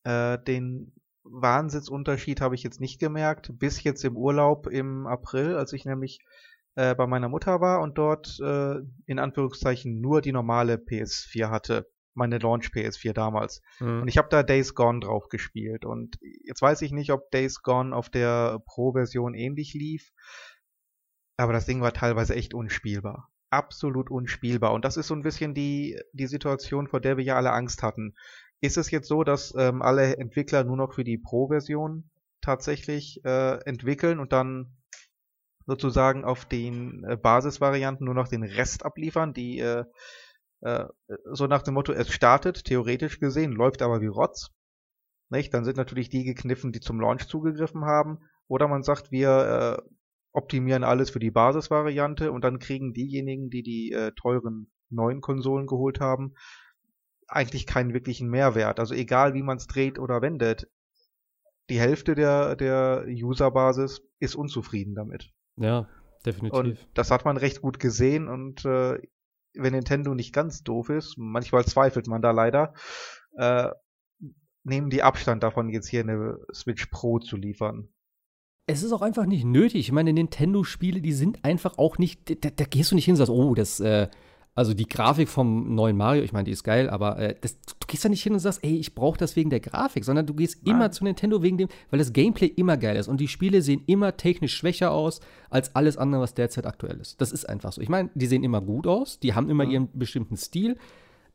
äh, 0.04 0.38
den 0.38 0.92
Wahnsinnsunterschied 1.22 2.40
habe 2.40 2.54
ich 2.54 2.62
jetzt 2.62 2.80
nicht 2.80 2.98
gemerkt, 3.00 3.58
bis 3.58 3.82
jetzt 3.82 4.04
im 4.04 4.16
Urlaub 4.16 4.66
im 4.66 5.06
April, 5.06 5.56
als 5.56 5.72
ich 5.72 5.84
nämlich 5.84 6.20
äh, 6.74 6.94
bei 6.94 7.06
meiner 7.06 7.28
Mutter 7.28 7.60
war 7.60 7.80
und 7.80 7.98
dort 7.98 8.38
äh, 8.40 8.76
in 9.06 9.18
Anführungszeichen 9.18 10.00
nur 10.00 10.20
die 10.20 10.32
normale 10.32 10.76
PS4 10.76 11.50
hatte, 11.50 11.90
meine 12.14 12.38
Launch 12.38 12.68
PS4 12.68 13.12
damals. 13.12 13.62
Mhm. 13.80 14.02
Und 14.02 14.08
ich 14.08 14.18
habe 14.18 14.28
da 14.30 14.42
Days 14.42 14.74
Gone 14.74 15.00
drauf 15.00 15.28
gespielt. 15.28 15.84
Und 15.84 16.18
jetzt 16.44 16.62
weiß 16.62 16.82
ich 16.82 16.92
nicht, 16.92 17.12
ob 17.12 17.30
Days 17.30 17.62
Gone 17.62 17.94
auf 17.94 18.10
der 18.10 18.60
Pro-Version 18.66 19.34
ähnlich 19.34 19.74
lief. 19.74 20.12
Aber 21.38 21.52
das 21.52 21.66
Ding 21.66 21.80
war 21.80 21.92
teilweise 21.92 22.34
echt 22.34 22.52
unspielbar. 22.52 23.30
Absolut 23.50 24.10
unspielbar. 24.10 24.72
Und 24.72 24.84
das 24.84 24.96
ist 24.96 25.06
so 25.06 25.14
ein 25.14 25.22
bisschen 25.22 25.54
die, 25.54 25.98
die 26.12 26.26
Situation, 26.26 26.88
vor 26.88 27.00
der 27.00 27.16
wir 27.16 27.24
ja 27.24 27.36
alle 27.36 27.52
Angst 27.52 27.82
hatten. 27.82 28.14
Ist 28.60 28.76
es 28.76 28.90
jetzt 28.90 29.08
so, 29.08 29.22
dass 29.24 29.54
ähm, 29.56 29.80
alle 29.80 30.16
Entwickler 30.16 30.64
nur 30.64 30.76
noch 30.76 30.92
für 30.92 31.04
die 31.04 31.16
Pro-Version 31.16 32.10
tatsächlich 32.40 33.24
äh, 33.24 33.58
entwickeln 33.64 34.18
und 34.18 34.32
dann 34.32 34.76
sozusagen 35.66 36.24
auf 36.24 36.44
den 36.44 37.04
äh, 37.04 37.16
Basisvarianten 37.16 38.04
nur 38.04 38.14
noch 38.14 38.28
den 38.28 38.42
Rest 38.42 38.84
abliefern, 38.84 39.32
die 39.32 39.60
äh, 39.60 39.84
äh, 40.62 40.86
so 41.30 41.46
nach 41.46 41.62
dem 41.62 41.74
Motto, 41.74 41.92
es 41.92 42.12
startet, 42.12 42.64
theoretisch 42.64 43.20
gesehen, 43.20 43.52
läuft 43.52 43.82
aber 43.82 44.00
wie 44.00 44.06
Rotz. 44.06 44.50
Nicht? 45.30 45.54
Dann 45.54 45.64
sind 45.64 45.76
natürlich 45.76 46.08
die 46.08 46.24
gekniffen, 46.24 46.72
die 46.72 46.80
zum 46.80 47.00
Launch 47.00 47.28
zugegriffen 47.28 47.84
haben. 47.84 48.18
Oder 48.48 48.66
man 48.66 48.82
sagt, 48.82 49.12
wir 49.12 49.78
äh, 49.78 49.88
optimieren 50.38 50.84
alles 50.84 51.10
für 51.10 51.18
die 51.18 51.30
Basisvariante 51.30 52.32
und 52.32 52.42
dann 52.44 52.58
kriegen 52.58 52.94
diejenigen, 52.94 53.50
die 53.50 53.62
die 53.62 53.92
äh, 53.92 54.12
teuren 54.12 54.70
neuen 54.88 55.20
Konsolen 55.20 55.66
geholt 55.66 56.00
haben, 56.00 56.34
eigentlich 57.26 57.66
keinen 57.66 57.92
wirklichen 57.92 58.30
Mehrwert. 58.30 58.80
Also 58.80 58.94
egal, 58.94 59.34
wie 59.34 59.42
man 59.42 59.58
es 59.58 59.66
dreht 59.66 59.98
oder 59.98 60.22
wendet, 60.22 60.68
die 61.68 61.78
Hälfte 61.78 62.14
der, 62.14 62.56
der 62.56 63.04
Userbasis 63.06 64.00
ist 64.18 64.34
unzufrieden 64.34 64.94
damit. 64.94 65.30
Ja, 65.56 65.88
definitiv. 66.24 66.58
Und 66.58 66.78
das 66.94 67.10
hat 67.10 67.24
man 67.26 67.36
recht 67.36 67.60
gut 67.60 67.78
gesehen 67.78 68.28
und 68.28 68.64
äh, 68.64 68.98
wenn 69.54 69.72
Nintendo 69.72 70.14
nicht 70.14 70.32
ganz 70.32 70.62
doof 70.62 70.88
ist, 70.88 71.16
manchmal 71.18 71.64
zweifelt 71.66 72.06
man 72.06 72.22
da 72.22 72.30
leider, 72.30 72.74
äh, 73.36 73.68
nehmen 74.62 74.90
die 74.90 75.02
Abstand 75.02 75.42
davon, 75.42 75.68
jetzt 75.68 75.88
hier 75.88 76.00
eine 76.00 76.38
Switch 76.52 76.86
Pro 76.86 77.18
zu 77.18 77.36
liefern. 77.36 77.88
Es 78.68 78.82
ist 78.82 78.92
auch 78.92 79.02
einfach 79.02 79.26
nicht 79.26 79.44
nötig. 79.44 79.80
Ich 79.80 79.92
meine, 79.92 80.12
Nintendo-Spiele, 80.12 81.00
die 81.00 81.12
sind 81.12 81.44
einfach 81.44 81.78
auch 81.78 81.98
nicht. 81.98 82.44
Da, 82.44 82.50
da 82.54 82.64
gehst 82.64 82.92
du 82.92 82.94
nicht 82.94 83.06
hin 83.06 83.14
und 83.14 83.16
sagst, 83.16 83.30
oh, 83.30 83.54
das, 83.54 83.80
äh, 83.80 84.08
also 84.54 84.74
die 84.74 84.88
Grafik 84.88 85.28
vom 85.28 85.74
neuen 85.74 85.96
Mario, 85.96 86.22
ich 86.22 86.32
meine, 86.32 86.44
die 86.44 86.50
ist 86.50 86.64
geil, 86.64 86.90
aber 86.90 87.18
äh, 87.18 87.34
das, 87.40 87.60
du 87.60 87.86
gehst 87.86 88.04
da 88.04 88.08
nicht 88.08 88.22
hin 88.22 88.32
und 88.34 88.40
sagst, 88.40 88.62
ey, 88.64 88.76
ich 88.76 88.94
brauche 88.94 89.16
das 89.16 89.36
wegen 89.36 89.50
der 89.50 89.60
Grafik, 89.60 90.04
sondern 90.04 90.26
du 90.26 90.34
gehst 90.34 90.66
Nein. 90.66 90.74
immer 90.74 90.90
zu 90.90 91.04
Nintendo 91.04 91.42
wegen 91.42 91.58
dem, 91.58 91.68
weil 91.90 91.98
das 91.98 92.12
Gameplay 92.12 92.46
immer 92.46 92.76
geil 92.76 92.96
ist 92.96 93.08
und 93.08 93.20
die 93.20 93.28
Spiele 93.28 93.62
sehen 93.62 93.82
immer 93.86 94.16
technisch 94.16 94.56
schwächer 94.56 94.90
aus 94.90 95.20
als 95.48 95.74
alles 95.76 95.96
andere, 95.96 96.20
was 96.22 96.34
derzeit 96.34 96.66
aktuell 96.66 96.98
ist. 97.00 97.20
Das 97.20 97.32
ist 97.32 97.48
einfach 97.48 97.72
so. 97.72 97.80
Ich 97.80 97.88
meine, 97.88 98.10
die 98.14 98.26
sehen 98.26 98.42
immer 98.44 98.60
gut 98.60 98.86
aus, 98.86 99.18
die 99.20 99.32
haben 99.34 99.48
immer 99.48 99.64
Mhm. 99.64 99.70
ihren 99.70 99.88
bestimmten 99.92 100.36
Stil, 100.36 100.76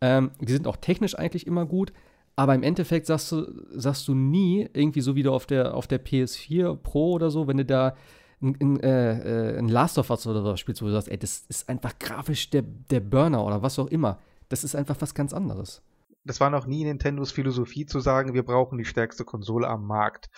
ähm, 0.01 0.31
die 0.41 0.51
sind 0.51 0.67
auch 0.67 0.77
technisch 0.77 1.17
eigentlich 1.17 1.47
immer 1.47 1.65
gut. 1.65 1.93
Aber 2.35 2.55
im 2.55 2.63
Endeffekt 2.63 3.05
sagst 3.05 3.31
du, 3.31 3.45
sagst 3.71 4.07
du 4.07 4.15
nie, 4.15 4.67
irgendwie 4.73 5.01
so 5.01 5.15
wie 5.15 5.23
du 5.23 5.31
auf 5.31 5.45
der, 5.45 5.75
auf 5.75 5.87
der 5.87 6.03
PS4 6.03 6.75
Pro 6.77 7.13
oder 7.13 7.29
so, 7.29 7.47
wenn 7.47 7.57
du 7.57 7.65
da 7.65 7.95
ein, 8.41 8.57
ein, 8.59 8.79
äh, 8.79 9.55
ein 9.57 9.69
Last 9.69 9.97
of 9.97 10.09
Us 10.09 10.27
oder 10.27 10.41
so 10.41 10.55
spielst, 10.57 10.81
wo 10.81 10.87
du 10.87 10.93
sagst, 10.93 11.09
ey, 11.09 11.17
das 11.17 11.45
ist 11.47 11.69
einfach 11.69 11.97
grafisch 11.99 12.49
der, 12.49 12.63
der 12.63 12.99
Burner 12.99 13.45
oder 13.45 13.61
was 13.61 13.79
auch 13.79 13.87
immer. 13.87 14.19
Das 14.49 14.63
ist 14.63 14.75
einfach 14.75 14.97
was 14.99 15.13
ganz 15.13 15.33
anderes. 15.33 15.81
Das 16.25 16.39
war 16.39 16.49
noch 16.49 16.65
nie 16.65 16.83
Nintendos 16.83 17.31
Philosophie 17.31 17.85
zu 17.85 17.99
sagen, 17.99 18.33
wir 18.33 18.43
brauchen 18.43 18.77
die 18.77 18.85
stärkste 18.85 19.25
Konsole 19.25 19.67
am 19.67 19.85
Markt. 19.85 20.29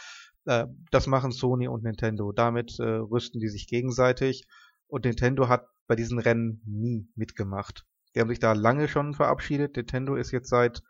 Äh, 0.46 0.68
das 0.92 1.08
machen 1.08 1.32
Sony 1.32 1.68
und 1.68 1.84
Nintendo. 1.84 2.32
Damit 2.32 2.80
äh, 2.80 2.84
rüsten 2.84 3.40
die 3.40 3.50
sich 3.50 3.68
gegenseitig. 3.68 4.48
Und 4.88 5.06
Nintendo 5.06 5.48
hat 5.48 5.68
bei 5.88 5.96
diesen 5.96 6.20
Rennen 6.20 6.62
nie 6.66 7.08
mitgemacht. 7.16 7.86
Die 8.16 8.22
haben 8.22 8.30
sich 8.30 8.40
da 8.40 8.54
lange 8.54 8.88
schon 8.88 9.14
verabschiedet. 9.14 9.76
Nintendo 9.76 10.16
ist 10.16 10.32
jetzt 10.32 10.50
seit, 10.50 10.82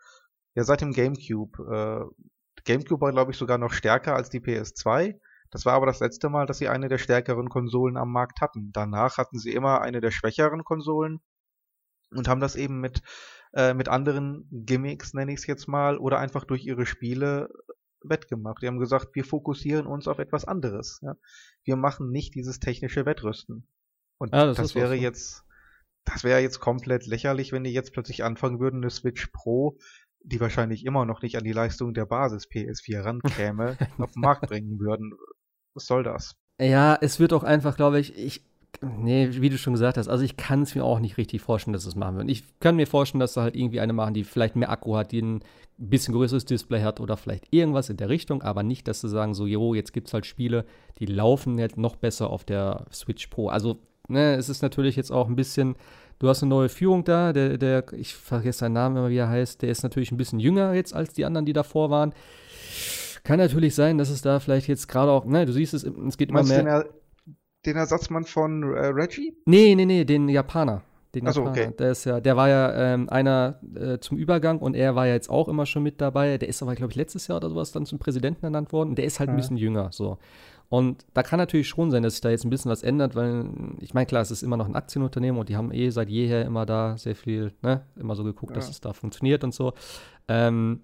ja, 0.56 0.64
seit 0.64 0.82
dem 0.82 0.94
GameCube. 0.94 1.58
Äh, 1.60 2.62
GameCube 2.64 3.02
war, 3.02 3.12
glaube 3.12 3.32
ich, 3.32 3.38
sogar 3.38 3.58
noch 3.58 3.74
stärker 3.74 4.16
als 4.16 4.30
die 4.30 4.40
PS2. 4.40 5.20
Das 5.52 5.66
war 5.66 5.74
aber 5.74 5.86
das 5.86 6.00
letzte 6.00 6.30
Mal, 6.30 6.46
dass 6.48 6.58
sie 6.58 6.68
eine 6.68 6.90
der 6.90 6.98
stärkeren 6.98 7.50
Konsolen 7.50 7.98
am 7.98 8.12
Markt 8.12 8.42
hatten. 8.42 8.72
Danach 8.74 9.18
hatten 9.18 9.38
sie 9.38 9.54
immer 9.54 9.82
eine 9.82 10.02
der 10.02 10.12
schwächeren 10.12 10.64
Konsolen 10.64 11.22
und 12.12 12.28
haben 12.28 12.42
das 12.42 12.56
eben 12.56 12.80
mit, 12.80 13.02
äh, 13.54 13.74
mit 13.74 13.88
anderen 13.88 14.48
Gimmicks, 14.52 15.14
nenne 15.14 15.32
ich 15.34 15.40
es 15.40 15.48
jetzt 15.48 15.68
mal, 15.68 15.98
oder 15.98 16.20
einfach 16.20 16.46
durch 16.46 16.66
ihre 16.66 16.86
Spiele 16.86 17.50
wettgemacht. 18.02 18.62
Die 18.62 18.68
haben 18.68 18.80
gesagt, 18.80 19.10
wir 19.14 19.24
fokussieren 19.24 19.88
uns 19.88 20.08
auf 20.08 20.20
etwas 20.20 20.46
anderes. 20.46 21.00
Ja? 21.02 21.16
Wir 21.64 21.76
machen 21.76 22.12
nicht 22.12 22.36
dieses 22.36 22.60
technische 22.60 23.06
Wettrüsten. 23.06 23.68
Und 24.18 24.34
Ja, 24.34 24.46
das 24.46 24.58
das, 24.58 24.76
wäre 24.76 24.96
so. 24.96 25.02
jetzt, 25.02 25.44
das 26.06 26.24
wäre 26.24 26.40
jetzt 26.40 26.60
komplett 26.60 27.06
lächerlich, 27.06 27.52
wenn 27.52 27.64
die 27.64 27.74
jetzt 27.74 27.94
plötzlich 27.94 28.24
anfangen 28.24 28.60
würden, 28.60 28.78
eine 28.78 28.90
Switch 28.90 29.28
Pro, 29.28 29.78
die 30.26 30.40
wahrscheinlich 30.40 30.86
immer 30.86 31.06
noch 31.06 31.22
nicht 31.22 31.38
an 31.38 31.44
die 31.44 31.52
Leistung 31.52 31.94
der 31.94 32.06
Basis 32.06 32.48
PS4 32.48 33.04
rankäme, 33.04 33.78
auf 34.00 34.12
den 34.12 34.22
Markt 34.22 34.48
bringen 34.48 34.80
würden. 34.80 35.14
Was 35.74 35.86
soll 35.88 36.04
das? 36.04 36.36
Ja, 36.60 36.98
es 37.00 37.20
wird 37.20 37.34
auch 37.34 37.44
einfach, 37.44 37.76
glaube 37.76 38.00
ich, 38.00 38.18
ich, 38.18 38.42
nee, 38.82 39.28
wie 39.32 39.50
du 39.50 39.58
schon 39.58 39.74
gesagt 39.74 39.98
hast, 39.98 40.08
also 40.08 40.24
ich 40.24 40.38
kann 40.38 40.62
es 40.62 40.74
mir 40.74 40.84
auch 40.84 41.00
nicht 41.00 41.18
richtig 41.18 41.42
vorstellen, 41.42 41.74
dass 41.74 41.86
es 41.86 41.96
machen 41.96 42.16
würden. 42.16 42.30
Ich 42.30 42.44
kann 42.60 42.76
mir 42.76 42.88
vorstellen, 42.88 43.20
dass 43.20 43.34
sie 43.34 43.42
halt 43.42 43.56
irgendwie 43.56 43.80
eine 43.80 43.94
machen, 43.94 44.14
die 44.14 44.24
vielleicht 44.24 44.56
mehr 44.56 44.70
Akku 44.70 44.96
hat, 44.96 45.12
die 45.12 45.22
ein 45.22 45.44
bisschen 45.78 46.14
größeres 46.14 46.46
Display 46.46 46.82
hat 46.82 47.00
oder 47.00 47.18
vielleicht 47.18 47.54
irgendwas 47.54 47.90
in 47.90 47.98
der 47.98 48.10
Richtung, 48.10 48.42
aber 48.42 48.64
nicht, 48.64 48.88
dass 48.88 49.02
sie 49.02 49.10
sagen, 49.10 49.34
so, 49.34 49.46
jo, 49.46 49.74
jetzt 49.74 49.92
gibt 49.92 50.08
es 50.08 50.14
halt 50.14 50.26
Spiele, 50.26 50.66
die 51.00 51.06
laufen 51.06 51.60
jetzt 51.60 51.78
noch 51.78 51.98
besser 51.98 52.30
auf 52.30 52.46
der 52.46 52.86
Switch 52.92 53.28
Pro. 53.28 53.50
Also, 53.50 53.78
ne, 54.08 54.36
es 54.36 54.48
ist 54.48 54.62
natürlich 54.62 54.96
jetzt 54.96 55.12
auch 55.12 55.28
ein 55.28 55.36
bisschen, 55.36 55.76
du 56.20 56.28
hast 56.30 56.44
eine 56.44 56.50
neue 56.50 56.70
Führung 56.70 57.04
da, 57.04 57.34
der, 57.34 57.58
der, 57.58 57.84
ich 57.94 58.16
vergesse 58.16 58.60
seinen 58.60 58.74
Namen 58.74 58.98
immer, 58.98 59.10
wie 59.10 59.18
er 59.18 59.30
heißt, 59.30 59.62
der 59.62 59.70
ist 59.70 59.84
natürlich 59.84 60.12
ein 60.12 60.18
bisschen 60.18 60.40
jünger 60.40 60.74
jetzt 60.74 60.94
als 60.94 61.14
die 61.14 61.26
anderen, 61.26 61.46
die 61.46 61.54
davor 61.54 61.90
waren. 61.90 62.14
Kann 63.24 63.40
natürlich 63.40 63.74
sein, 63.76 63.98
dass 63.98 64.10
es 64.10 64.22
da 64.22 64.40
vielleicht 64.40 64.68
jetzt 64.68 64.88
gerade 64.88 65.12
auch, 65.12 65.26
ne, 65.26 65.46
du 65.46 65.52
siehst 65.54 65.74
es, 65.74 65.84
es 65.84 66.18
geht 66.18 66.30
immer 66.30 66.40
Meinst 66.40 66.52
mehr. 66.52 66.60
den, 66.64 66.68
er 66.68 66.86
den 67.66 67.78
Ersatzmann 67.78 68.26
von 68.26 68.62
äh, 68.76 68.88
Reggie? 68.88 69.36
Nee, 69.46 69.74
nee, 69.76 69.86
nee, 69.86 70.06
den 70.06 70.30
Japaner. 70.30 70.84
Den 71.16 71.26
so, 71.32 71.42
Japaner. 71.46 71.50
okay. 71.50 71.74
Der 71.80 71.92
ist 71.92 72.06
ja, 72.06 72.20
der 72.20 72.36
war 72.38 72.50
ja 72.50 72.94
ähm, 72.94 73.10
einer 73.10 73.60
äh, 73.76 73.98
zum 74.00 74.18
Übergang 74.18 74.60
und 74.60 74.76
er 74.76 74.96
war 74.96 75.08
ja 75.08 75.14
jetzt 75.14 75.30
auch 75.32 75.48
immer 75.48 75.66
schon 75.66 75.82
mit 75.82 76.00
dabei. 76.02 76.38
Der 76.38 76.48
ist 76.50 76.62
aber, 76.62 76.76
glaube 76.76 76.92
ich, 76.92 76.98
letztes 76.98 77.28
Jahr 77.28 77.38
oder 77.38 77.50
sowas 77.50 77.72
dann 77.72 77.86
zum 77.88 77.98
Präsidenten 77.98 78.46
ernannt 78.46 78.72
worden. 78.72 78.90
Und 78.90 78.98
der 79.00 79.06
ist 79.06 79.20
halt 79.20 79.30
ein 79.30 79.34
Ja. 79.34 79.38
bisschen 79.38 79.58
jünger, 79.58 79.90
so. 79.92 80.20
Und 80.70 81.06
da 81.14 81.22
kann 81.24 81.38
natürlich 81.38 81.68
schon 81.68 81.92
sein, 81.92 82.04
dass 82.04 82.14
sich 82.14 82.22
da 82.22 82.30
jetzt 82.32 82.44
ein 82.44 82.50
bisschen 82.50 82.72
was 82.72 82.82
ändert, 82.84 83.16
weil 83.16 83.46
ich 83.82 83.94
meine, 83.94 84.08
klar, 84.08 84.22
es 84.22 84.32
ist 84.32 84.42
immer 84.44 84.58
noch 84.58 84.68
ein 84.68 84.76
Aktienunternehmen 84.76 85.40
und 85.40 85.48
die 85.50 85.56
haben 85.56 85.72
eh 85.72 85.90
seit 85.92 86.10
jeher 86.10 86.44
immer 86.46 86.66
da 86.66 86.98
sehr 86.98 87.16
viel, 87.16 87.54
ne, 87.62 87.84
immer 87.96 88.16
so 88.16 88.24
geguckt, 88.24 88.56
dass 88.58 88.66
Ja. 88.66 88.72
es 88.72 88.82
da 88.82 88.94
funktioniert 88.94 89.44
und 89.44 89.54
so. 89.54 89.74
Ähm, 90.28 90.82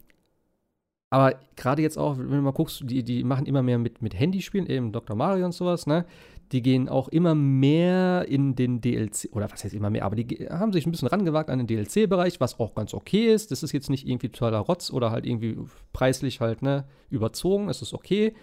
aber 1.09 1.35
gerade 1.57 1.81
jetzt 1.81 1.97
auch, 1.97 2.17
wenn 2.17 2.29
du 2.29 2.41
mal 2.41 2.51
guckst, 2.51 2.83
die, 2.85 3.03
die 3.03 3.23
machen 3.23 3.45
immer 3.45 3.61
mehr 3.61 3.77
mit, 3.77 4.01
mit 4.01 4.17
Handyspielen, 4.17 4.67
eben 4.67 4.91
Dr. 4.93 5.15
Mario 5.15 5.45
und 5.45 5.51
sowas, 5.51 5.85
ne? 5.85 6.05
Die 6.53 6.61
gehen 6.61 6.89
auch 6.89 7.07
immer 7.07 7.33
mehr 7.33 8.25
in 8.27 8.55
den 8.55 8.81
DLC, 8.81 9.29
oder 9.31 9.49
was 9.51 9.63
heißt 9.63 9.73
immer 9.73 9.89
mehr, 9.89 10.03
aber 10.05 10.15
die 10.17 10.47
haben 10.49 10.73
sich 10.73 10.85
ein 10.85 10.91
bisschen 10.91 11.07
rangewagt 11.07 11.49
an 11.49 11.59
den 11.59 11.67
DLC-Bereich, 11.67 12.39
was 12.39 12.59
auch 12.59 12.75
ganz 12.75 12.93
okay 12.93 13.33
ist. 13.33 13.51
Das 13.51 13.63
ist 13.63 13.71
jetzt 13.71 13.89
nicht 13.89 14.07
irgendwie 14.07 14.29
totaler 14.29 14.59
Rotz 14.59 14.91
oder 14.91 15.11
halt 15.11 15.25
irgendwie 15.25 15.57
preislich 15.91 16.39
halt, 16.39 16.61
ne, 16.61 16.85
überzogen, 17.09 17.67
es 17.69 17.81
ist 17.81 17.93
okay. 17.93 18.33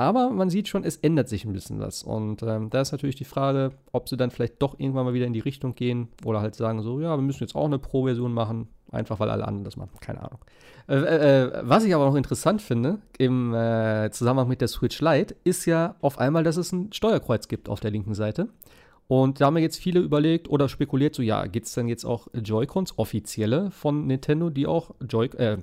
Aber 0.00 0.30
man 0.30 0.48
sieht 0.48 0.66
schon, 0.66 0.82
es 0.82 0.96
ändert 0.96 1.28
sich 1.28 1.44
ein 1.44 1.52
bisschen 1.52 1.78
was. 1.78 2.02
Und 2.02 2.42
ähm, 2.42 2.70
da 2.70 2.80
ist 2.80 2.90
natürlich 2.90 3.16
die 3.16 3.26
Frage, 3.26 3.72
ob 3.92 4.08
sie 4.08 4.16
dann 4.16 4.30
vielleicht 4.30 4.62
doch 4.62 4.80
irgendwann 4.80 5.04
mal 5.04 5.12
wieder 5.12 5.26
in 5.26 5.34
die 5.34 5.40
Richtung 5.40 5.74
gehen 5.74 6.08
oder 6.24 6.40
halt 6.40 6.54
sagen 6.54 6.80
so, 6.80 7.02
ja, 7.02 7.14
wir 7.18 7.22
müssen 7.22 7.42
jetzt 7.42 7.54
auch 7.54 7.66
eine 7.66 7.78
Pro-Version 7.78 8.32
machen, 8.32 8.68
einfach 8.90 9.20
weil 9.20 9.28
alle 9.28 9.46
anderen 9.46 9.64
das 9.64 9.76
machen. 9.76 9.90
Keine 10.00 10.22
Ahnung. 10.22 10.38
Äh, 10.88 10.94
äh, 10.94 11.52
was 11.64 11.84
ich 11.84 11.94
aber 11.94 12.06
noch 12.06 12.14
interessant 12.14 12.62
finde, 12.62 13.00
im 13.18 13.52
äh, 13.52 14.10
Zusammenhang 14.10 14.48
mit 14.48 14.62
der 14.62 14.68
Switch 14.68 15.02
Lite, 15.02 15.36
ist 15.44 15.66
ja 15.66 15.96
auf 16.00 16.18
einmal, 16.18 16.44
dass 16.44 16.56
es 16.56 16.72
ein 16.72 16.90
Steuerkreuz 16.94 17.48
gibt 17.48 17.68
auf 17.68 17.80
der 17.80 17.90
linken 17.90 18.14
Seite. 18.14 18.48
Und 19.06 19.42
da 19.42 19.46
haben 19.46 19.58
jetzt 19.58 19.76
viele 19.76 20.00
überlegt 20.00 20.48
oder 20.48 20.70
spekuliert, 20.70 21.14
so 21.14 21.20
ja, 21.20 21.44
gibt 21.44 21.66
es 21.66 21.74
dann 21.74 21.88
jetzt 21.88 22.06
auch 22.06 22.28
Joy-Cons, 22.32 22.96
offizielle 22.96 23.70
von 23.70 24.06
Nintendo, 24.06 24.48
die 24.48 24.66
auch 24.66 24.92
Joy 25.06 25.26
äh, 25.36 25.58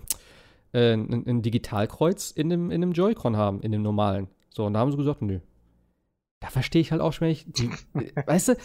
äh, 0.73 0.94
ein, 0.94 1.26
ein 1.27 1.41
Digitalkreuz 1.41 2.31
in 2.31 2.49
dem, 2.49 2.72
in 2.72 2.81
dem 2.81 2.91
Joy-Con 2.91 3.38
haben, 3.38 3.61
in 3.61 3.72
dem 3.72 3.81
normalen. 3.81 4.27
So, 4.49 4.65
und 4.65 4.73
da 4.73 4.80
haben 4.80 4.91
sie 4.91 4.98
gesagt, 4.98 5.22
nö. 5.22 5.39
Da 6.39 6.49
verstehe 6.49 6.81
ich 6.81 6.91
halt 6.91 7.02
auch 7.02 7.14
schon, 7.14 7.26
wenn 7.26 7.31
ich, 7.31 7.45
die, 7.48 7.69
weißt 8.26 8.49
du, 8.49 8.57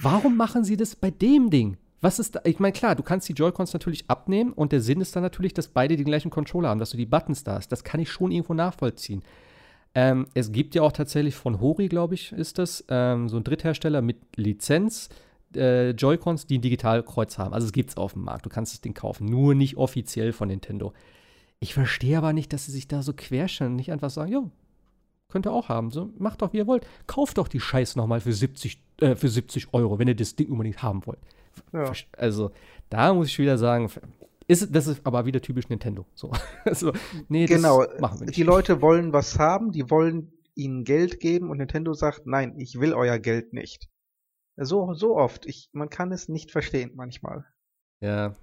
warum 0.00 0.36
machen 0.36 0.64
sie 0.64 0.76
das 0.76 0.96
bei 0.96 1.10
dem 1.10 1.50
Ding? 1.50 1.76
Was 2.00 2.18
ist 2.18 2.36
da? 2.36 2.40
Ich 2.44 2.60
meine, 2.60 2.72
klar, 2.72 2.94
du 2.94 3.02
kannst 3.02 3.28
die 3.28 3.32
Joy-Cons 3.32 3.72
natürlich 3.72 4.08
abnehmen 4.08 4.52
und 4.52 4.72
der 4.72 4.80
Sinn 4.80 5.00
ist 5.00 5.16
dann 5.16 5.22
natürlich, 5.22 5.52
dass 5.52 5.68
beide 5.68 5.96
den 5.96 6.04
gleichen 6.04 6.30
Controller 6.30 6.68
haben, 6.68 6.78
dass 6.78 6.90
du 6.90 6.96
die 6.96 7.06
Buttons 7.06 7.42
da 7.44 7.54
hast. 7.54 7.72
Das 7.72 7.82
kann 7.82 8.00
ich 8.00 8.10
schon 8.10 8.30
irgendwo 8.30 8.54
nachvollziehen. 8.54 9.22
Ähm, 9.94 10.26
es 10.34 10.52
gibt 10.52 10.74
ja 10.74 10.82
auch 10.82 10.92
tatsächlich 10.92 11.34
von 11.34 11.60
Hori, 11.60 11.88
glaube 11.88 12.14
ich, 12.14 12.32
ist 12.32 12.58
das, 12.58 12.84
ähm, 12.88 13.28
so 13.28 13.36
ein 13.36 13.44
Dritthersteller 13.44 14.00
mit 14.00 14.18
Lizenz, 14.36 15.08
äh, 15.56 15.90
Joy-Cons, 15.90 16.46
die 16.46 16.58
ein 16.58 16.62
Digitalkreuz 16.62 17.38
haben. 17.38 17.52
Also 17.52 17.66
es 17.66 17.72
gibt 17.72 17.90
es 17.90 17.96
auf 17.96 18.12
dem 18.12 18.22
Markt, 18.22 18.46
du 18.46 18.50
kannst 18.50 18.74
das 18.74 18.80
Ding 18.80 18.94
kaufen, 18.94 19.26
nur 19.26 19.54
nicht 19.54 19.76
offiziell 19.76 20.32
von 20.32 20.48
Nintendo. 20.48 20.92
Ich 21.60 21.74
verstehe 21.74 22.18
aber 22.18 22.32
nicht, 22.32 22.52
dass 22.52 22.66
sie 22.66 22.72
sich 22.72 22.88
da 22.88 23.02
so 23.02 23.12
querstellen 23.12 23.72
und 23.72 23.76
nicht 23.76 23.90
einfach 23.90 24.10
sagen, 24.10 24.32
jo, 24.32 24.50
könnt 25.28 25.46
ihr 25.46 25.52
auch 25.52 25.68
haben. 25.68 25.90
So, 25.90 26.10
macht 26.18 26.42
doch, 26.42 26.52
wie 26.52 26.58
ihr 26.58 26.66
wollt. 26.66 26.86
Kauft 27.06 27.38
doch 27.38 27.48
die 27.48 27.60
Scheiße 27.60 27.98
nochmal 27.98 28.20
für 28.20 28.32
70, 28.32 28.80
äh, 29.00 29.16
für 29.16 29.28
70 29.28 29.74
Euro, 29.74 29.98
wenn 29.98 30.08
ihr 30.08 30.14
das 30.14 30.36
Ding 30.36 30.50
unbedingt 30.50 30.82
haben 30.82 31.04
wollt. 31.06 31.18
Ja. 31.72 31.92
Also, 32.16 32.52
da 32.88 33.12
muss 33.12 33.28
ich 33.28 33.38
wieder 33.38 33.58
sagen, 33.58 33.90
ist, 34.46 34.74
das 34.74 34.86
ist 34.86 35.04
aber 35.04 35.26
wieder 35.26 35.42
typisch 35.42 35.68
Nintendo. 35.68 36.06
So, 36.14 36.30
also, 36.64 36.92
nee, 37.28 37.46
Genau, 37.46 37.84
die 37.84 38.42
Leute 38.42 38.80
wollen 38.80 39.12
was 39.12 39.38
haben, 39.38 39.72
die 39.72 39.90
wollen 39.90 40.32
ihnen 40.54 40.84
Geld 40.84 41.20
geben 41.20 41.50
und 41.50 41.58
Nintendo 41.58 41.92
sagt, 41.92 42.26
nein, 42.26 42.58
ich 42.58 42.80
will 42.80 42.92
euer 42.92 43.18
Geld 43.18 43.52
nicht. 43.52 43.88
So, 44.56 44.94
so 44.94 45.16
oft. 45.16 45.46
Ich, 45.46 45.70
man 45.72 45.88
kann 45.88 46.10
es 46.10 46.28
nicht 46.28 46.50
verstehen 46.50 46.92
manchmal. 46.94 47.44
Ja. 48.00 48.34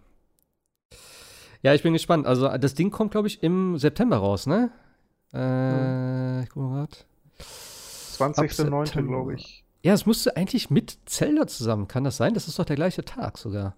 Ja, 1.66 1.74
ich 1.74 1.82
bin 1.82 1.94
gespannt. 1.94 2.28
Also, 2.28 2.48
das 2.60 2.76
Ding 2.76 2.92
kommt, 2.92 3.10
glaube 3.10 3.28
ich, 3.28 3.42
im 3.42 3.80
September 3.80 4.18
raus, 4.18 4.46
ne? 4.46 4.70
Äh, 5.34 6.44
ich 6.44 6.50
guck 6.52 6.62
mal 6.62 6.86
grad. 6.86 7.06
20.09. 7.40 8.86
September. 8.86 9.12
glaube 9.12 9.34
ich. 9.34 9.66
Ja, 9.84 9.94
es 9.94 10.06
musste 10.06 10.38
eigentlich 10.38 10.70
mit 10.70 11.00
Zelda 11.06 11.48
zusammen. 11.48 11.88
Kann 11.88 12.04
das 12.04 12.18
sein? 12.18 12.36
Das 12.36 12.48
ist 12.48 12.60
doch 12.60 12.66
der 12.66 12.76
gleiche 12.76 13.04
Tag 13.04 13.40
sogar. 13.40 13.76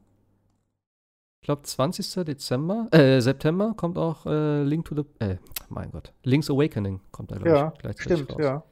Ich 1.41 1.45
glaube, 1.45 1.61
20. 1.63 2.25
Dezember, 2.25 2.87
äh, 2.91 3.21
September 3.21 3.73
kommt 3.77 3.97
auch 3.97 4.25
äh, 4.25 4.63
Link 4.63 4.83
to 4.83 4.95
the, 4.95 5.05
äh, 5.23 5.37
mein 5.69 5.89
Gott, 5.91 6.11
Link's 6.23 6.49
Awakening 6.49 6.99
kommt 7.11 7.31
da, 7.31 7.37
glaube 7.37 7.49
Ja, 7.57 7.71
ich, 7.73 7.79
gleichzeitig 7.79 8.13
stimmt, 8.17 8.31
raus. 8.33 8.39
ja. 8.41 8.63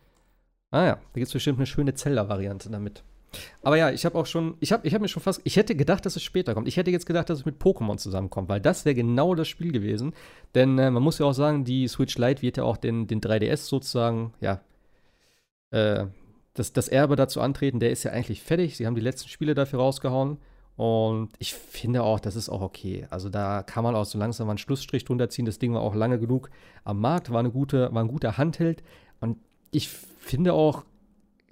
Ah 0.71 0.83
ja, 0.85 0.95
da 0.95 0.99
gibt 1.13 1.27
es 1.27 1.31
bestimmt 1.33 1.57
eine 1.59 1.67
schöne 1.67 1.93
Zelda-Variante 1.93 2.69
damit. 2.69 3.03
Aber 3.61 3.77
ja, 3.77 3.91
ich 3.91 4.05
habe 4.05 4.17
auch 4.17 4.25
schon, 4.25 4.55
ich 4.59 4.71
habe 4.71 4.87
ich 4.87 4.93
hab 4.93 5.01
mir 5.01 5.07
schon 5.07 5.23
fast, 5.23 5.41
ich 5.43 5.57
hätte 5.57 5.75
gedacht, 5.75 6.05
dass 6.05 6.15
es 6.15 6.23
später 6.23 6.53
kommt. 6.53 6.67
Ich 6.67 6.77
hätte 6.77 6.91
jetzt 6.91 7.05
gedacht, 7.05 7.29
dass 7.29 7.39
es 7.39 7.45
mit 7.45 7.61
Pokémon 7.61 7.97
zusammenkommt, 7.97 8.49
weil 8.49 8.61
das 8.61 8.85
wäre 8.85 8.95
genau 8.95 9.35
das 9.35 9.47
Spiel 9.47 9.71
gewesen. 9.71 10.13
Denn 10.53 10.77
äh, 10.79 10.91
man 10.91 11.03
muss 11.03 11.19
ja 11.19 11.25
auch 11.25 11.33
sagen, 11.33 11.63
die 11.65 11.87
Switch 11.87 12.17
Lite 12.17 12.41
wird 12.41 12.57
ja 12.57 12.63
auch 12.63 12.77
den, 12.77 13.07
den 13.07 13.21
3DS 13.21 13.67
sozusagen, 13.67 14.33
ja, 14.41 14.61
äh, 15.71 16.07
das, 16.53 16.73
das 16.73 16.87
Erbe 16.87 17.15
dazu 17.15 17.41
antreten. 17.41 17.79
Der 17.79 17.91
ist 17.91 18.03
ja 18.03 18.11
eigentlich 18.11 18.41
fertig. 18.41 18.77
Sie 18.77 18.87
haben 18.87 18.95
die 18.95 19.01
letzten 19.01 19.29
Spiele 19.29 19.53
dafür 19.53 19.79
rausgehauen. 19.79 20.37
Und 20.77 21.29
ich 21.39 21.53
finde 21.53 22.03
auch, 22.03 22.19
das 22.19 22.35
ist 22.35 22.49
auch 22.49 22.61
okay. 22.61 23.07
Also 23.09 23.29
da 23.29 23.63
kann 23.63 23.83
man 23.83 23.95
auch 23.95 24.05
so 24.05 24.17
langsam 24.17 24.47
mal 24.47 24.51
einen 24.51 24.57
Schlussstrich 24.57 25.05
drunter 25.05 25.29
ziehen. 25.29 25.45
Das 25.45 25.59
Ding 25.59 25.73
war 25.73 25.81
auch 25.81 25.95
lange 25.95 26.19
genug 26.19 26.49
am 26.83 26.99
Markt, 26.99 27.31
war, 27.31 27.39
eine 27.39 27.51
gute, 27.51 27.93
war 27.93 28.03
ein 28.03 28.09
guter 28.09 28.37
Handheld. 28.37 28.83
Und 29.21 29.37
ich 29.71 29.87
finde 29.89 30.53
auch, 30.53 30.83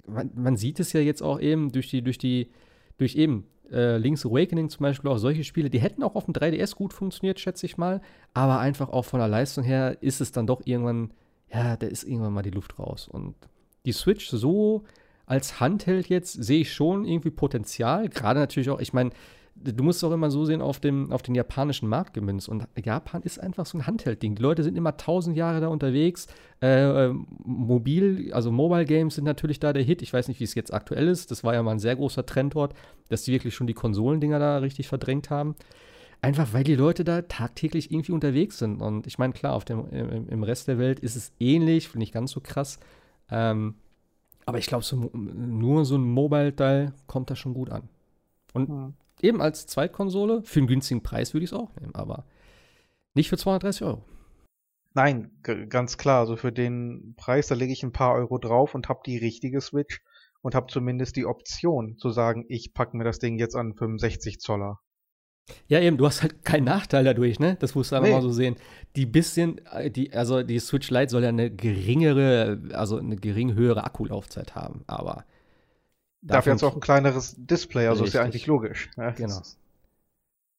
man, 0.06 0.30
man 0.34 0.56
sieht 0.56 0.80
es 0.80 0.92
ja 0.92 1.00
jetzt 1.00 1.22
auch 1.22 1.40
eben 1.40 1.72
durch 1.72 1.88
die, 1.88 2.02
durch 2.02 2.18
die, 2.18 2.50
durch 2.98 3.16
eben 3.16 3.46
äh, 3.70 3.96
Link's 3.96 4.26
Awakening 4.26 4.68
zum 4.68 4.82
Beispiel 4.82 5.10
auch 5.10 5.18
solche 5.18 5.44
Spiele, 5.44 5.70
die 5.70 5.80
hätten 5.80 6.02
auch 6.02 6.14
auf 6.14 6.26
dem 6.26 6.34
3DS 6.34 6.74
gut 6.74 6.92
funktioniert, 6.92 7.40
schätze 7.40 7.66
ich 7.66 7.76
mal. 7.76 8.00
Aber 8.32 8.58
einfach 8.58 8.90
auch 8.90 9.04
von 9.04 9.20
der 9.20 9.28
Leistung 9.28 9.64
her 9.64 9.98
ist 10.00 10.20
es 10.20 10.32
dann 10.32 10.46
doch 10.46 10.62
irgendwann, 10.64 11.12
ja, 11.52 11.76
da 11.76 11.86
ist 11.86 12.04
irgendwann 12.04 12.32
mal 12.32 12.42
die 12.42 12.50
Luft 12.50 12.78
raus. 12.78 13.08
Und 13.08 13.34
die 13.86 13.92
Switch 13.92 14.28
so 14.28 14.84
als 15.26 15.60
Handheld 15.60 16.08
jetzt 16.08 16.32
sehe 16.32 16.60
ich 16.60 16.72
schon 16.72 17.04
irgendwie 17.04 17.30
Potenzial. 17.30 18.08
Gerade 18.08 18.40
natürlich 18.40 18.70
auch, 18.70 18.80
ich 18.80 18.92
meine, 18.92 19.10
du 19.56 19.84
musst 19.84 20.04
auch 20.04 20.12
immer 20.12 20.30
so 20.30 20.44
sehen 20.44 20.60
auf, 20.60 20.80
dem, 20.80 21.12
auf 21.12 21.22
den 21.22 21.34
japanischen 21.34 21.88
Markt 21.88 22.14
gemünzt. 22.14 22.48
Und 22.48 22.66
Japan 22.82 23.22
ist 23.22 23.38
einfach 23.38 23.66
so 23.66 23.78
ein 23.78 23.86
Handheld-Ding. 23.86 24.34
Die 24.34 24.42
Leute 24.42 24.62
sind 24.62 24.76
immer 24.76 24.96
tausend 24.96 25.36
Jahre 25.36 25.60
da 25.60 25.68
unterwegs. 25.68 26.26
Äh, 26.60 27.08
mobil, 27.44 28.32
also 28.32 28.50
Mobile 28.50 28.84
Games 28.84 29.14
sind 29.14 29.24
natürlich 29.24 29.60
da 29.60 29.72
der 29.72 29.82
Hit. 29.82 30.02
Ich 30.02 30.12
weiß 30.12 30.28
nicht, 30.28 30.40
wie 30.40 30.44
es 30.44 30.54
jetzt 30.54 30.72
aktuell 30.72 31.08
ist. 31.08 31.30
Das 31.30 31.44
war 31.44 31.54
ja 31.54 31.62
mal 31.62 31.72
ein 31.72 31.78
sehr 31.78 31.96
großer 31.96 32.26
Trend 32.26 32.54
dort, 32.54 32.74
dass 33.08 33.22
die 33.22 33.32
wirklich 33.32 33.54
schon 33.54 33.66
die 33.66 33.74
Konsolendinger 33.74 34.38
da 34.38 34.58
richtig 34.58 34.88
verdrängt 34.88 35.30
haben. 35.30 35.54
Einfach 36.20 36.52
weil 36.52 36.64
die 36.64 36.74
Leute 36.74 37.04
da 37.04 37.22
tagtäglich 37.22 37.90
irgendwie 37.90 38.12
unterwegs 38.12 38.58
sind. 38.58 38.80
Und 38.80 39.06
ich 39.06 39.18
meine, 39.18 39.34
klar, 39.34 39.54
auf 39.54 39.64
dem, 39.64 39.88
im, 39.90 40.28
im 40.28 40.42
Rest 40.42 40.68
der 40.68 40.78
Welt 40.78 41.00
ist 41.00 41.16
es 41.16 41.32
ähnlich, 41.38 41.94
nicht 41.94 42.12
ganz 42.12 42.32
so 42.32 42.40
krass. 42.40 42.80
Ähm, 43.30 43.74
aber 44.46 44.58
ich 44.58 44.66
glaube, 44.66 44.84
so, 44.84 45.10
nur 45.12 45.84
so 45.84 45.96
ein 45.96 46.04
Mobile-Teil 46.04 46.92
kommt 47.06 47.30
da 47.30 47.36
schon 47.36 47.54
gut 47.54 47.70
an. 47.70 47.88
Und 48.52 48.68
mhm. 48.68 48.94
Eben 49.24 49.40
als 49.40 49.66
Zweitkonsole, 49.66 50.42
für 50.42 50.60
einen 50.60 50.68
günstigen 50.68 51.02
Preis 51.02 51.34
würde 51.34 51.44
ich 51.44 51.50
es 51.50 51.58
auch 51.58 51.74
nehmen, 51.76 51.94
aber 51.94 52.24
nicht 53.14 53.28
für 53.28 53.38
230 53.38 53.82
Euro. 53.84 54.04
Nein, 54.94 55.32
ganz 55.42 55.98
klar. 55.98 56.20
Also 56.20 56.36
für 56.36 56.52
den 56.52 57.14
Preis, 57.16 57.48
da 57.48 57.56
lege 57.56 57.72
ich 57.72 57.82
ein 57.82 57.92
paar 57.92 58.14
Euro 58.14 58.38
drauf 58.38 58.74
und 58.74 58.88
habe 58.88 59.00
die 59.04 59.18
richtige 59.18 59.60
Switch 59.60 60.02
und 60.40 60.54
habe 60.54 60.66
zumindest 60.68 61.16
die 61.16 61.26
Option 61.26 61.96
zu 61.98 62.10
sagen, 62.10 62.44
ich 62.48 62.74
packe 62.74 62.96
mir 62.96 63.04
das 63.04 63.18
Ding 63.18 63.38
jetzt 63.38 63.56
an 63.56 63.74
65 63.74 64.38
Zoller. 64.38 64.78
Ja, 65.66 65.80
eben, 65.80 65.98
du 65.98 66.06
hast 66.06 66.22
halt 66.22 66.44
keinen 66.44 66.64
Nachteil 66.64 67.04
dadurch, 67.04 67.38
ne? 67.38 67.56
Das 67.60 67.74
musst 67.74 67.92
du 67.92 67.96
einfach 67.96 68.08
nee. 68.08 68.14
mal 68.14 68.22
so 68.22 68.30
sehen. 68.30 68.56
Die 68.96 69.04
bisschen, 69.04 69.58
äh, 69.66 69.90
die, 69.90 70.12
also 70.12 70.42
die 70.42 70.58
Switch 70.58 70.90
Lite 70.90 71.10
soll 71.10 71.22
ja 71.22 71.28
eine 71.28 71.50
geringere, 71.50 72.62
also 72.72 72.98
eine 72.98 73.16
gering 73.16 73.54
höhere 73.54 73.84
Akkulaufzeit 73.84 74.54
haben, 74.54 74.84
aber. 74.86 75.24
Dafür 76.26 76.52
jetzt 76.52 76.62
auch 76.62 76.74
ein 76.74 76.80
kleineres 76.80 77.34
Display, 77.36 77.86
also 77.86 78.02
richtig. 78.02 78.08
ist 78.08 78.14
ja 78.14 78.22
eigentlich 78.22 78.46
logisch. 78.46 78.90
Ne? 78.96 79.14
Genau. 79.16 79.42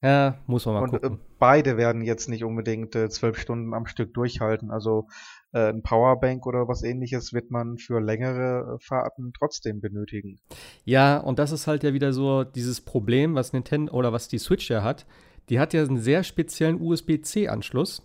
Ja, 0.01 0.37
muss 0.45 0.65
man 0.67 0.75
mal 0.75 0.83
Und, 0.83 0.91
gucken. 0.91 1.13
Äh, 1.15 1.19
beide 1.39 1.77
werden 1.77 2.03
jetzt 2.03 2.29
nicht 2.29 2.43
unbedingt 2.43 2.95
äh, 2.95 3.09
zwölf 3.09 3.39
Stunden 3.39 3.73
am 3.73 3.87
Stück 3.87 4.13
durchhalten. 4.13 4.69
Also 4.69 5.07
äh, 5.51 5.69
ein 5.69 5.81
Powerbank 5.81 6.45
oder 6.45 6.67
was 6.67 6.83
ähnliches 6.83 7.33
wird 7.33 7.49
man 7.49 7.79
für 7.79 7.99
längere 7.99 8.75
äh, 8.75 8.85
Fahrten 8.85 9.33
trotzdem 9.35 9.81
benötigen. 9.81 10.39
Ja, 10.83 11.17
und 11.17 11.39
das 11.39 11.51
ist 11.51 11.65
halt 11.65 11.83
ja 11.83 11.93
wieder 11.93 12.13
so 12.13 12.43
dieses 12.43 12.81
Problem, 12.81 13.33
was 13.33 13.53
Nintendo 13.53 13.93
oder 13.93 14.13
was 14.13 14.27
die 14.27 14.37
Switch 14.37 14.69
ja 14.69 14.83
hat. 14.83 15.07
Die 15.49 15.59
hat 15.59 15.73
ja 15.73 15.81
einen 15.81 15.97
sehr 15.97 16.23
speziellen 16.23 16.79
USB-C-Anschluss, 16.79 18.03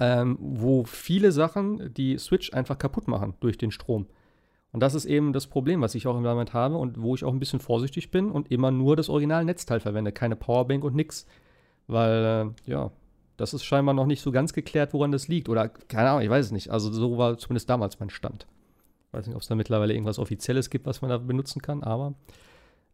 ähm, 0.00 0.38
wo 0.40 0.84
viele 0.84 1.30
Sachen 1.30 1.94
die 1.94 2.18
Switch 2.18 2.52
einfach 2.52 2.78
kaputt 2.78 3.06
machen 3.06 3.34
durch 3.38 3.58
den 3.58 3.70
Strom. 3.70 4.06
Und 4.72 4.80
das 4.80 4.94
ist 4.94 5.04
eben 5.04 5.32
das 5.32 5.46
Problem, 5.46 5.82
was 5.82 5.94
ich 5.94 6.06
auch 6.06 6.16
im 6.16 6.22
Moment 6.22 6.54
habe 6.54 6.76
und 6.76 7.00
wo 7.00 7.14
ich 7.14 7.24
auch 7.24 7.32
ein 7.32 7.38
bisschen 7.38 7.60
vorsichtig 7.60 8.10
bin 8.10 8.30
und 8.30 8.50
immer 8.50 8.70
nur 8.70 8.96
das 8.96 9.10
Original-Netzteil 9.10 9.80
verwende, 9.80 10.12
keine 10.12 10.34
Powerbank 10.34 10.82
und 10.82 10.94
nix. 10.94 11.26
Weil, 11.86 12.54
äh, 12.66 12.70
ja, 12.70 12.90
das 13.36 13.52
ist 13.52 13.64
scheinbar 13.64 13.94
noch 13.94 14.06
nicht 14.06 14.22
so 14.22 14.32
ganz 14.32 14.54
geklärt, 14.54 14.94
woran 14.94 15.12
das 15.12 15.28
liegt. 15.28 15.50
Oder, 15.50 15.68
keine 15.68 16.10
Ahnung, 16.10 16.22
ich 16.22 16.30
weiß 16.30 16.46
es 16.46 16.52
nicht. 16.52 16.70
Also 16.70 16.90
so 16.90 17.18
war 17.18 17.36
zumindest 17.36 17.68
damals 17.68 18.00
mein 18.00 18.08
Stand. 18.08 18.46
Ich 19.08 19.12
weiß 19.12 19.26
nicht, 19.26 19.36
ob 19.36 19.42
es 19.42 19.48
da 19.48 19.54
mittlerweile 19.54 19.92
irgendwas 19.92 20.18
Offizielles 20.18 20.70
gibt, 20.70 20.86
was 20.86 21.02
man 21.02 21.10
da 21.10 21.18
benutzen 21.18 21.60
kann, 21.60 21.82
aber 21.82 22.14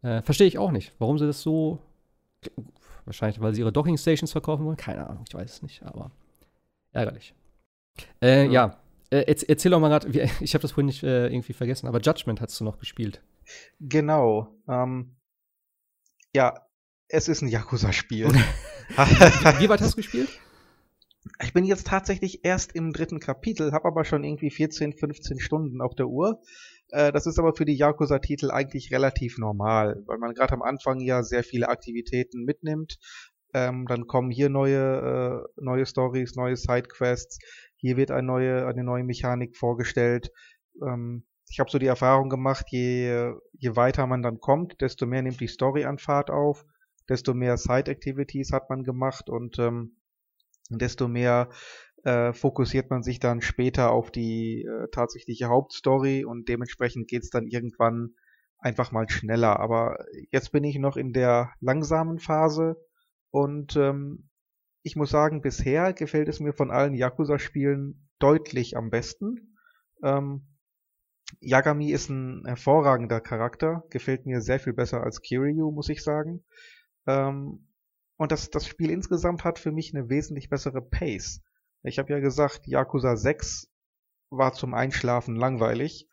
äh, 0.01 0.21
verstehe 0.21 0.47
ich 0.47 0.57
auch 0.57 0.71
nicht, 0.71 0.93
warum 0.99 1.17
sie 1.17 1.27
das 1.27 1.41
so. 1.41 1.79
Wahrscheinlich, 3.05 3.41
weil 3.41 3.53
sie 3.53 3.61
ihre 3.61 3.71
Docking-Stations 3.71 4.31
verkaufen 4.31 4.65
wollen. 4.65 4.77
Keine 4.77 5.07
Ahnung, 5.07 5.23
ich 5.27 5.33
weiß 5.33 5.49
es 5.51 5.61
nicht, 5.61 5.81
aber 5.83 6.11
ärgerlich. 6.91 7.33
Äh, 8.21 8.45
ja. 8.45 8.51
ja. 8.51 8.77
Äh, 9.11 9.35
erzähl 9.47 9.71
doch 9.71 9.79
mal 9.79 9.89
gerade, 9.89 10.09
ich 10.39 10.53
habe 10.53 10.61
das 10.61 10.71
vorhin 10.71 10.87
nicht 10.87 11.03
äh, 11.03 11.27
irgendwie 11.27 11.53
vergessen, 11.53 11.87
aber 11.87 11.99
Judgment 11.99 12.41
hast 12.41 12.59
du 12.59 12.63
noch 12.63 12.79
gespielt. 12.79 13.21
Genau. 13.79 14.55
Ähm, 14.67 15.15
ja, 16.33 16.65
es 17.07 17.27
ist 17.27 17.41
ein 17.41 17.47
Yakuza-Spiel. 17.47 18.27
Wie 18.29 19.69
weit 19.69 19.81
hast 19.81 19.93
du 19.93 19.97
gespielt? 19.97 20.29
Ich 21.43 21.53
bin 21.53 21.65
jetzt 21.65 21.87
tatsächlich 21.87 22.45
erst 22.45 22.75
im 22.75 22.93
dritten 22.93 23.19
Kapitel, 23.19 23.71
habe 23.71 23.87
aber 23.87 24.05
schon 24.05 24.23
irgendwie 24.23 24.51
14, 24.51 24.93
15 24.93 25.39
Stunden 25.39 25.81
auf 25.81 25.95
der 25.95 26.07
Uhr. 26.07 26.41
Äh, 26.89 27.11
das 27.11 27.25
ist 27.25 27.39
aber 27.39 27.55
für 27.55 27.65
die 27.65 27.75
Yakuza-Titel 27.75 28.51
eigentlich 28.51 28.91
relativ 28.91 29.37
normal, 29.37 30.01
weil 30.05 30.17
man 30.17 30.33
gerade 30.33 30.53
am 30.53 30.61
Anfang 30.61 30.99
ja 30.99 31.23
sehr 31.23 31.43
viele 31.43 31.69
Aktivitäten 31.69 32.45
mitnimmt. 32.45 32.99
Ähm, 33.53 33.87
dann 33.87 34.05
kommen 34.05 34.29
hier 34.29 34.49
neue, 34.49 35.45
äh, 35.57 35.61
neue 35.61 35.85
Stories, 35.85 36.35
neue 36.35 36.55
Sidequests. 36.55 37.39
Hier 37.79 37.97
wird 37.97 38.11
eine 38.11 38.27
neue, 38.27 38.67
eine 38.67 38.83
neue 38.83 39.03
Mechanik 39.03 39.55
vorgestellt. 39.55 40.31
Ähm, 40.81 41.25
ich 41.49 41.59
habe 41.59 41.71
so 41.71 41.79
die 41.79 41.87
Erfahrung 41.87 42.29
gemacht, 42.29 42.67
je, 42.69 43.33
je 43.53 43.75
weiter 43.75 44.05
man 44.05 44.21
dann 44.21 44.39
kommt, 44.39 44.81
desto 44.81 45.05
mehr 45.05 45.23
nimmt 45.23 45.39
die 45.39 45.47
Story 45.47 45.85
an 45.85 45.97
Fahrt 45.97 46.29
auf, 46.29 46.65
desto 47.07 47.33
mehr 47.33 47.57
Side-Activities 47.57 48.51
hat 48.51 48.69
man 48.69 48.83
gemacht 48.83 49.29
und 49.29 49.57
ähm, 49.57 49.97
desto 50.69 51.07
mehr 51.07 51.49
äh, 52.03 52.33
fokussiert 52.33 52.89
man 52.91 53.01
sich 53.01 53.19
dann 53.19 53.41
später 53.41 53.91
auf 53.91 54.11
die 54.11 54.63
äh, 54.63 54.87
tatsächliche 54.91 55.47
Hauptstory 55.47 56.23
und 56.23 56.47
dementsprechend 56.47 57.07
geht's 57.07 57.29
dann 57.29 57.47
irgendwann 57.47 58.15
einfach 58.59 58.91
mal 58.91 59.09
schneller. 59.09 59.59
Aber 59.59 59.97
jetzt 60.31 60.51
bin 60.51 60.63
ich 60.63 60.77
noch 60.77 60.97
in 60.97 61.13
der 61.13 61.51
langsamen 61.59 62.19
Phase 62.19 62.75
und 63.31 63.75
ähm, 63.75 64.28
ich 64.89 64.95
muss 64.95 65.11
sagen, 65.11 65.43
bisher 65.43 65.93
gefällt 65.93 66.29
es 66.29 66.39
mir 66.39 66.51
von 66.51 66.71
allen 66.71 66.95
Yakuza-Spielen 66.95 68.09
deutlich 68.17 68.75
am 68.75 68.89
besten. 68.89 69.55
Ähm, 70.03 70.47
Yagami 71.41 71.91
ist 71.91 72.09
ein 72.09 72.43
hervorragender 72.43 73.21
Charakter, 73.21 73.83
gefällt 73.91 74.25
mir 74.25 74.41
sehr 74.41 74.59
viel 74.59 74.73
besser 74.73 75.03
als 75.03 75.21
Kiryu, 75.21 75.69
muss 75.69 75.89
ich 75.89 76.03
sagen. 76.03 76.43
Ähm, 77.05 77.67
und 78.17 78.31
das, 78.31 78.49
das 78.49 78.65
Spiel 78.65 78.89
insgesamt 78.89 79.43
hat 79.43 79.59
für 79.59 79.71
mich 79.71 79.93
eine 79.93 80.09
wesentlich 80.09 80.49
bessere 80.49 80.81
Pace. 80.81 81.43
Ich 81.83 81.99
habe 81.99 82.11
ja 82.11 82.19
gesagt, 82.19 82.65
Yakuza 82.65 83.15
6 83.15 83.71
war 84.31 84.53
zum 84.53 84.73
Einschlafen 84.73 85.35
langweilig, 85.35 86.09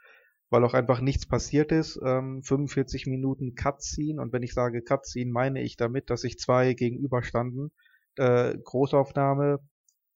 weil 0.51 0.65
auch 0.65 0.74
einfach 0.74 1.01
nichts 1.01 1.24
passiert 1.27 1.73
ist. 1.73 1.98
Ähm, 2.05 2.43
45 2.43 3.07
Minuten 3.07 3.55
Cutscene 3.55 4.20
und 4.20 4.35
wenn 4.35 4.43
ich 4.43 4.53
sage 4.53 4.82
Cutscene, 4.82 5.32
meine 5.32 5.62
ich 5.62 5.78
damit, 5.78 6.11
dass 6.11 6.20
sich 6.20 6.39
zwei 6.39 6.74
gegenüberstanden 6.74 7.73
äh, 8.16 8.56
Großaufnahme 8.56 9.60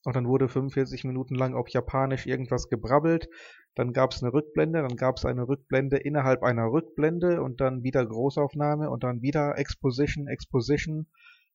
und 0.05 0.17
dann 0.17 0.27
wurde 0.27 0.49
45 0.49 1.05
Minuten 1.05 1.35
lang 1.35 1.55
auf 1.55 1.69
Japanisch 1.69 2.27
irgendwas 2.27 2.69
gebrabbelt. 2.69 3.29
Dann 3.75 3.93
gab 3.93 4.13
es 4.13 4.23
eine 4.23 4.33
Rückblende, 4.33 4.81
dann 4.81 4.97
gab 4.97 5.17
es 5.17 5.25
eine 5.25 5.47
Rückblende 5.47 5.99
innerhalb 5.99 6.43
einer 6.43 6.73
Rückblende 6.73 7.43
und 7.43 7.61
dann 7.61 7.83
wieder 7.83 8.05
Großaufnahme 8.05 8.91
und 8.91 9.05
dann 9.05 9.23
wieder 9.23 9.59
Exposition, 9.59 10.27
Exposition. 10.27 11.07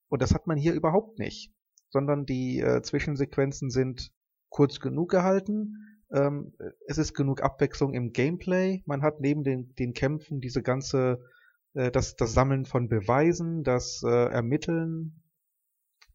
Und 0.10 0.22
das 0.22 0.34
hat 0.34 0.48
man 0.48 0.58
hier 0.58 0.74
überhaupt 0.74 1.18
nicht, 1.18 1.52
sondern 1.90 2.26
die 2.26 2.60
äh, 2.60 2.82
Zwischensequenzen 2.82 3.70
sind 3.70 4.12
kurz 4.50 4.80
genug 4.80 5.10
gehalten. 5.10 6.00
Ähm, 6.12 6.54
es 6.88 7.00
ist 7.00 7.16
genug 7.16 7.42
Abwechslung 7.42 7.94
im 7.94 8.14
Gameplay. 8.14 8.84
Man 8.86 9.02
hat 9.02 9.20
neben 9.20 9.44
den, 9.44 9.74
den 9.76 9.94
Kämpfen 9.94 10.40
diese 10.40 10.62
ganze, 10.62 11.20
äh, 11.74 11.90
das, 11.92 12.16
das 12.16 12.34
Sammeln 12.34 12.66
von 12.66 12.88
Beweisen, 12.88 13.64
das 13.64 14.04
äh, 14.06 14.28
Ermitteln, 14.30 15.24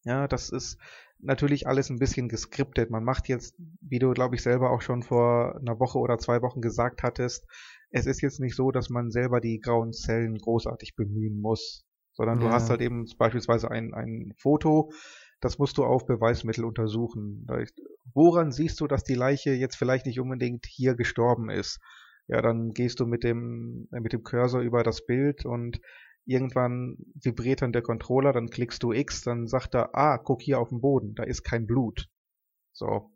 ja, 0.05 0.29
das 0.29 0.51
ist 0.51 0.79
natürlich 1.19 1.67
alles 1.67 1.91
ein 1.91 1.99
bisschen 1.99 2.29
geskriptet. 2.29 2.91
Man 2.91 3.05
macht 3.05 3.29
jetzt, 3.29 3.55
wie 3.81 3.99
du, 3.99 4.13
glaube 4.13 4.35
ich, 4.35 4.43
selber 4.43 4.71
auch 4.71 4.81
schon 4.81 5.03
vor 5.03 5.57
einer 5.57 5.79
Woche 5.79 5.99
oder 5.99 6.19
zwei 6.19 6.41
Wochen 6.43 6.61
gesagt 6.61 7.03
hattest, 7.03 7.47
es 7.91 8.07
ist 8.07 8.23
jetzt 8.23 8.41
nicht 8.41 8.55
so, 8.55 8.71
dass 8.71 8.89
man 8.89 9.11
selber 9.11 9.41
die 9.41 9.61
grauen 9.61 9.93
Zellen 9.93 10.39
großartig 10.39 10.95
bemühen 10.95 11.41
muss, 11.41 11.85
sondern 12.13 12.41
ja. 12.41 12.47
du 12.47 12.53
hast 12.53 12.71
halt 12.71 12.81
eben 12.81 13.05
beispielsweise 13.19 13.71
ein, 13.71 13.93
ein 13.95 14.33
Foto, 14.37 14.93
das 15.41 15.59
musst 15.59 15.79
du 15.79 15.85
auf 15.85 16.07
Beweismittel 16.07 16.65
untersuchen. 16.65 17.47
Woran 18.15 18.53
siehst 18.53 18.81
du, 18.81 18.87
dass 18.87 19.05
die 19.05 19.15
Leiche 19.15 19.51
jetzt 19.51 19.77
vielleicht 19.77 20.07
nicht 20.07 20.21
unbedingt 20.21 20.67
hier 20.67 20.95
gestorben 20.95 21.51
ist? 21.51 21.81
Ja, 22.29 22.43
dann 22.43 22.71
gehst 22.71 23.01
du 23.01 23.07
mit 23.07 23.25
dem, 23.25 23.89
mit 23.91 24.13
dem 24.13 24.23
Cursor 24.23 24.61
über 24.61 24.85
das 24.85 25.05
Bild 25.05 25.45
und 25.45 25.81
Irgendwann 26.27 26.97
vibriert 27.15 27.63
dann 27.63 27.73
der 27.73 27.83
Controller, 27.83 28.33
dann 28.33 28.51
klickst 28.51 28.83
du 28.83 28.93
X, 28.93 29.23
dann 29.23 29.49
sagt 29.49 29.75
er, 29.75 29.95
ah, 29.95 30.19
guck 30.19 30.43
hier 30.43 30.61
auf 30.61 30.69
den 30.69 30.81
Boden, 30.81 31.15
da 31.15 31.25
ist 31.25 31.43
kein 31.43 31.67
Blut. 31.67 32.09
So. 32.73 33.11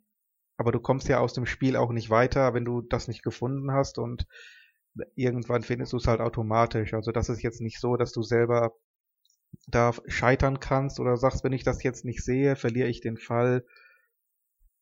Aber 0.56 0.72
du 0.72 0.80
kommst 0.80 1.08
ja 1.08 1.20
aus 1.20 1.32
dem 1.32 1.46
Spiel 1.46 1.76
auch 1.76 1.90
nicht 1.90 2.10
weiter, 2.10 2.54
wenn 2.54 2.64
du 2.64 2.80
das 2.80 3.08
nicht 3.08 3.22
gefunden 3.22 3.72
hast 3.72 3.98
und 3.98 4.26
irgendwann 5.16 5.62
findest 5.62 5.92
du 5.92 5.96
es 5.96 6.06
halt 6.06 6.20
automatisch. 6.20 6.94
Also 6.94 7.12
das 7.12 7.28
ist 7.28 7.42
jetzt 7.42 7.60
nicht 7.60 7.80
so, 7.80 7.96
dass 7.96 8.12
du 8.12 8.22
selber 8.22 8.74
da 9.66 9.92
scheitern 10.06 10.60
kannst 10.60 11.00
oder 11.00 11.16
sagst, 11.16 11.44
wenn 11.44 11.52
ich 11.52 11.64
das 11.64 11.82
jetzt 11.82 12.04
nicht 12.04 12.22
sehe, 12.22 12.56
verliere 12.56 12.88
ich 12.88 13.00
den 13.00 13.16
Fall. 13.16 13.64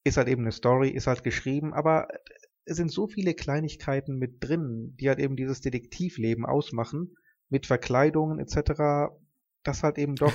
Ist 0.05 0.17
halt 0.17 0.29
eben 0.29 0.43
eine 0.43 0.53
Story, 0.53 0.91
ist 0.91 1.07
halt 1.07 1.25
geschrieben, 1.25 1.73
aber 1.73 2.09
es 2.65 2.77
sind 2.77 2.91
so 2.91 3.07
viele 3.07 3.35
Kleinigkeiten 3.35 4.19
mit 4.19 4.37
drin, 4.41 4.97
die 5.01 5.09
halt 5.09 5.19
eben 5.19 5.37
dieses 5.37 5.61
Detektivleben 5.61 6.45
ausmachen, 6.45 7.17
mit 7.53 7.67
Verkleidungen 7.67 8.39
etc., 8.41 9.13
dass 9.63 9.83
halt 9.85 9.99
eben 9.99 10.17
doch 10.17 10.33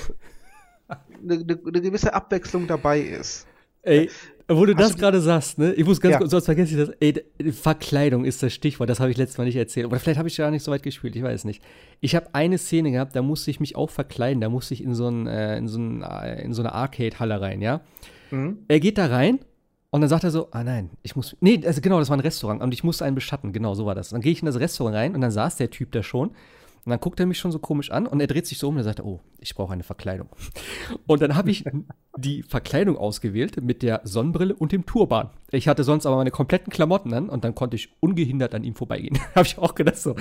eine, 1.22 1.34
eine, 1.34 1.60
eine 1.66 1.80
gewisse 1.82 2.14
Abwechslung 2.14 2.66
dabei 2.66 3.00
ist. 3.00 3.46
Ey, 3.82 4.10
wo 4.48 4.64
du 4.64 4.74
Hast 4.74 4.90
das 4.94 4.96
gerade 4.96 5.20
sagst, 5.20 5.58
ne? 5.58 5.74
Ich 5.74 5.84
muss 5.84 6.00
ganz 6.00 6.14
Ja. 6.14 6.18
kurz, 6.18 6.30
sonst 6.30 6.46
vergesse 6.46 6.72
ich 6.72 6.86
das. 6.86 6.96
Ey, 7.00 7.52
Verkleidung 7.52 8.24
ist 8.24 8.42
das 8.42 8.52
Stichwort, 8.54 8.88
das 8.88 8.98
habe 8.98 9.10
ich 9.10 9.16
letztes 9.16 9.36
Mal 9.38 9.44
nicht 9.44 9.56
erzählt. 9.56 9.86
Oder 9.86 9.98
vielleicht 9.98 10.18
habe 10.18 10.28
ich 10.28 10.36
gar 10.36 10.50
nicht 10.50 10.62
so 10.62 10.72
weit 10.72 10.82
gespielt, 10.82 11.14
ich 11.16 11.22
weiß 11.22 11.44
nicht. 11.44 11.62
Ich 12.00 12.14
habe 12.16 12.28
eine 12.32 12.56
Szene 12.56 12.90
gehabt, 12.90 13.14
da 13.14 13.22
musste 13.22 13.50
ich 13.50 13.60
mich 13.60 13.76
auch 13.76 13.90
verkleiden, 13.90 14.40
da 14.40 14.48
musste 14.48 14.74
ich 14.74 14.82
in 14.82 14.94
so, 14.94 15.08
ein, 15.08 15.26
äh, 15.26 15.58
in 15.58 15.68
so, 15.68 15.78
ein, 15.78 16.02
äh, 16.02 16.42
in 16.42 16.54
so 16.54 16.62
eine 16.62 16.72
Arcade-Halle 16.72 17.40
rein, 17.40 17.60
ja? 17.60 17.82
Mhm. 18.30 18.58
Er 18.68 18.80
geht 18.80 18.96
da 18.98 19.06
rein 19.06 19.38
und 19.90 20.00
dann 20.00 20.08
sagt 20.10 20.24
er 20.24 20.30
so, 20.30 20.48
ah 20.50 20.64
nein, 20.64 20.90
ich 21.02 21.14
muss, 21.14 21.36
nee, 21.40 21.60
also 21.64 21.80
genau, 21.80 21.98
das 21.98 22.08
war 22.08 22.16
ein 22.16 22.20
Restaurant 22.20 22.62
und 22.62 22.72
ich 22.72 22.84
musste 22.84 23.04
einen 23.04 23.14
beschatten, 23.14 23.52
genau, 23.52 23.74
so 23.74 23.84
war 23.86 23.94
das. 23.94 24.10
Dann 24.10 24.20
gehe 24.22 24.32
ich 24.32 24.40
in 24.40 24.46
das 24.46 24.58
Restaurant 24.58 24.96
rein 24.96 25.14
und 25.14 25.20
dann 25.20 25.30
saß 25.30 25.56
der 25.56 25.70
Typ 25.70 25.92
da 25.92 26.02
schon 26.02 26.30
und 26.84 26.90
dann 26.90 27.00
guckt 27.00 27.20
er 27.20 27.26
mich 27.26 27.38
schon 27.38 27.52
so 27.52 27.58
komisch 27.58 27.90
an 27.90 28.06
und 28.06 28.20
er 28.20 28.26
dreht 28.26 28.46
sich 28.46 28.58
so 28.58 28.68
um 28.68 28.74
und 28.74 28.80
er 28.80 28.84
sagt, 28.84 29.00
oh, 29.00 29.20
ich 29.40 29.54
brauche 29.54 29.72
eine 29.72 29.82
Verkleidung. 29.82 30.28
Und 31.06 31.20
dann 31.22 31.36
habe 31.36 31.50
ich 31.50 31.64
die 32.16 32.42
Verkleidung 32.42 32.96
ausgewählt 32.96 33.62
mit 33.62 33.82
der 33.82 34.00
Sonnenbrille 34.04 34.54
und 34.54 34.72
dem 34.72 34.86
Turban. 34.86 35.30
Ich 35.50 35.68
hatte 35.68 35.84
sonst 35.84 36.06
aber 36.06 36.16
meine 36.16 36.30
kompletten 36.30 36.72
Klamotten 36.72 37.12
an 37.14 37.28
und 37.28 37.44
dann 37.44 37.54
konnte 37.54 37.76
ich 37.76 37.90
ungehindert 38.00 38.54
an 38.54 38.64
ihm 38.64 38.74
vorbeigehen. 38.74 39.18
habe 39.34 39.46
ich 39.46 39.58
auch 39.58 39.74
gedacht 39.74 39.96
so, 39.98 40.16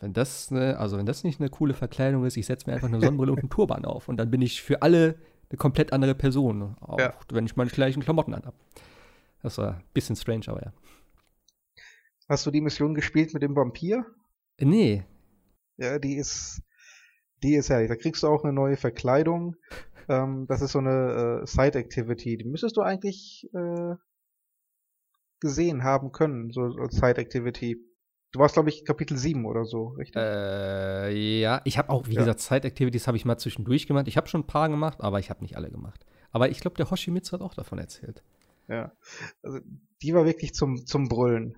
wenn 0.00 0.12
das, 0.12 0.50
ne, 0.50 0.78
also 0.78 0.98
wenn 0.98 1.06
das 1.06 1.24
nicht 1.24 1.40
eine 1.40 1.50
coole 1.50 1.74
Verkleidung 1.74 2.24
ist, 2.24 2.36
ich 2.36 2.46
setze 2.46 2.68
mir 2.68 2.74
einfach 2.74 2.88
eine 2.88 3.00
Sonnenbrille 3.00 3.32
und 3.32 3.38
einen 3.40 3.50
Turban 3.50 3.84
auf 3.84 4.08
und 4.08 4.16
dann 4.16 4.30
bin 4.30 4.42
ich 4.42 4.62
für 4.62 4.82
alle 4.82 5.16
eine 5.50 5.56
komplett 5.56 5.92
andere 5.92 6.14
Person, 6.14 6.76
auch 6.80 6.98
Ja. 6.98 7.14
wenn 7.32 7.46
ich 7.46 7.56
meine 7.56 7.70
gleichen 7.70 8.02
Klamotten 8.02 8.34
anhabe. 8.34 8.56
Das 9.42 9.56
war 9.58 9.74
ein 9.76 9.82
bisschen 9.94 10.16
strange, 10.16 10.44
aber 10.48 10.62
ja. 10.62 10.72
Hast 12.28 12.44
du 12.44 12.50
die 12.50 12.60
Mission 12.60 12.94
gespielt 12.94 13.32
mit 13.32 13.42
dem 13.42 13.56
Vampir? 13.56 14.04
Nee, 14.60 15.04
Ja, 15.78 15.98
die 15.98 16.16
ist, 16.16 16.60
die 17.42 17.54
ist 17.54 17.70
herrlich. 17.70 17.88
Da 17.88 17.96
kriegst 17.96 18.22
du 18.22 18.28
auch 18.28 18.44
eine 18.44 18.52
neue 18.52 18.76
Verkleidung. 18.76 19.56
Ähm, 20.08 20.46
das 20.48 20.60
ist 20.60 20.72
so 20.72 20.78
eine 20.80 21.42
äh, 21.42 21.46
Side-Activity. 21.46 22.36
Die 22.36 22.44
müsstest 22.44 22.76
du 22.76 22.82
eigentlich 22.82 23.48
äh, 23.54 23.94
gesehen 25.40 25.84
haben 25.84 26.12
können, 26.12 26.50
so 26.50 26.62
als 26.62 26.96
Side-Activity. 26.96 27.78
Du 28.32 28.40
warst, 28.40 28.54
glaube 28.54 28.68
ich, 28.68 28.84
Kapitel 28.84 29.16
7 29.16 29.46
oder 29.46 29.64
so, 29.64 29.88
richtig? 29.88 30.16
Äh, 30.20 31.40
ja, 31.40 31.62
ich 31.64 31.78
habe 31.78 31.88
auch, 31.90 32.06
wie 32.08 32.14
Ja. 32.14 32.20
gesagt, 32.20 32.40
Side-Activities 32.40 33.06
habe 33.06 33.16
ich 33.16 33.24
mal 33.24 33.38
zwischendurch 33.38 33.86
gemacht. 33.86 34.08
Ich 34.08 34.16
habe 34.16 34.28
schon 34.28 34.42
ein 34.42 34.46
paar 34.46 34.68
gemacht, 34.68 35.00
aber 35.00 35.18
ich 35.18 35.30
habe 35.30 35.40
nicht 35.42 35.56
alle 35.56 35.70
gemacht. 35.70 36.04
Aber 36.30 36.50
ich 36.50 36.60
glaube, 36.60 36.76
der 36.76 36.90
Hoshimitsu 36.90 37.32
hat 37.32 37.40
auch 37.40 37.54
davon 37.54 37.78
erzählt. 37.78 38.22
Ja. 38.66 38.92
Also, 39.42 39.60
die 40.02 40.12
war 40.12 40.26
wirklich 40.26 40.52
zum, 40.52 40.84
zum 40.84 41.08
Brüllen. 41.08 41.56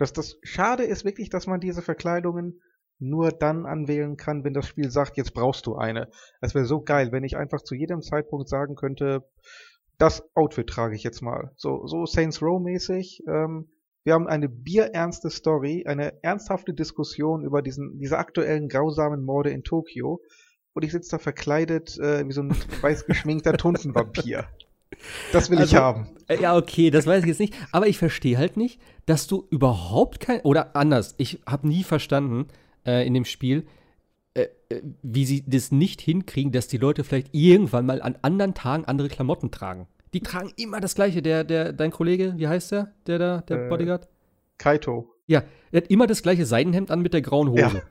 Das, 0.00 0.14
das 0.14 0.38
Schade 0.42 0.84
ist 0.84 1.04
wirklich, 1.04 1.28
dass 1.28 1.46
man 1.46 1.60
diese 1.60 1.82
Verkleidungen 1.82 2.62
nur 2.98 3.32
dann 3.32 3.66
anwählen 3.66 4.16
kann, 4.16 4.44
wenn 4.44 4.54
das 4.54 4.66
Spiel 4.66 4.90
sagt, 4.90 5.18
jetzt 5.18 5.34
brauchst 5.34 5.66
du 5.66 5.76
eine. 5.76 6.08
Es 6.40 6.54
wäre 6.54 6.64
so 6.64 6.80
geil, 6.80 7.12
wenn 7.12 7.22
ich 7.22 7.36
einfach 7.36 7.60
zu 7.60 7.74
jedem 7.74 8.00
Zeitpunkt 8.00 8.48
sagen 8.48 8.76
könnte, 8.76 9.28
das 9.98 10.22
Outfit 10.34 10.66
trage 10.66 10.94
ich 10.94 11.02
jetzt 11.02 11.20
mal. 11.20 11.52
So, 11.56 11.86
so 11.86 12.06
Saints 12.06 12.40
Row 12.40 12.58
mäßig. 12.62 13.24
Ähm, 13.28 13.68
wir 14.02 14.14
haben 14.14 14.26
eine 14.26 14.48
bierernste 14.48 15.28
Story, 15.28 15.84
eine 15.86 16.22
ernsthafte 16.22 16.72
Diskussion 16.72 17.44
über 17.44 17.60
diesen, 17.60 17.98
diese 17.98 18.16
aktuellen 18.16 18.70
grausamen 18.70 19.22
Morde 19.22 19.50
in 19.50 19.64
Tokio. 19.64 20.22
Und 20.72 20.82
ich 20.82 20.92
sitze 20.92 21.10
da 21.10 21.18
verkleidet 21.18 21.98
äh, 21.98 22.26
wie 22.26 22.32
so 22.32 22.40
ein 22.40 22.56
weiß 22.80 23.04
geschminkter 23.04 23.52
Tuntenvampir. 23.58 24.46
Das 25.32 25.50
will 25.50 25.56
ich 25.58 25.62
Also, 25.62 25.76
haben. 25.76 26.08
Äh, 26.28 26.40
Ja, 26.40 26.56
okay, 26.56 26.90
das 26.90 27.06
weiß 27.06 27.22
ich 27.22 27.28
jetzt 27.28 27.40
nicht. 27.40 27.54
Aber 27.72 27.86
ich 27.86 27.98
verstehe 27.98 28.38
halt 28.38 28.56
nicht, 28.56 28.80
dass 29.06 29.26
du 29.26 29.46
überhaupt 29.50 30.20
kein. 30.20 30.40
Oder 30.42 30.76
anders, 30.76 31.14
ich 31.18 31.40
habe 31.46 31.66
nie 31.68 31.82
verstanden 31.82 32.46
äh, 32.86 33.06
in 33.06 33.14
dem 33.14 33.24
Spiel, 33.24 33.66
äh, 34.34 34.46
äh, 34.68 34.82
wie 35.02 35.24
sie 35.24 35.44
das 35.46 35.72
nicht 35.72 36.00
hinkriegen, 36.00 36.52
dass 36.52 36.68
die 36.68 36.78
Leute 36.78 37.04
vielleicht 37.04 37.28
irgendwann 37.32 37.86
mal 37.86 38.00
an 38.02 38.16
anderen 38.22 38.54
Tagen 38.54 38.84
andere 38.84 39.08
Klamotten 39.08 39.50
tragen. 39.50 39.86
Die 40.14 40.20
tragen 40.20 40.52
immer 40.56 40.80
das 40.80 40.94
Gleiche. 40.94 41.22
Der, 41.22 41.44
der, 41.44 41.72
dein 41.72 41.90
Kollege, 41.90 42.34
wie 42.36 42.48
heißt 42.48 42.72
der? 42.72 42.92
Der 43.06 43.18
da, 43.18 43.40
der 43.42 43.66
Äh, 43.66 43.68
Bodyguard? 43.68 44.08
Kaito. 44.58 45.14
Ja, 45.26 45.44
er 45.70 45.82
hat 45.82 45.90
immer 45.90 46.06
das 46.06 46.22
gleiche 46.22 46.44
Seidenhemd 46.46 46.90
an 46.90 47.00
mit 47.00 47.14
der 47.14 47.22
grauen 47.22 47.48
Hose. 47.50 47.60
Ja, 47.60 47.82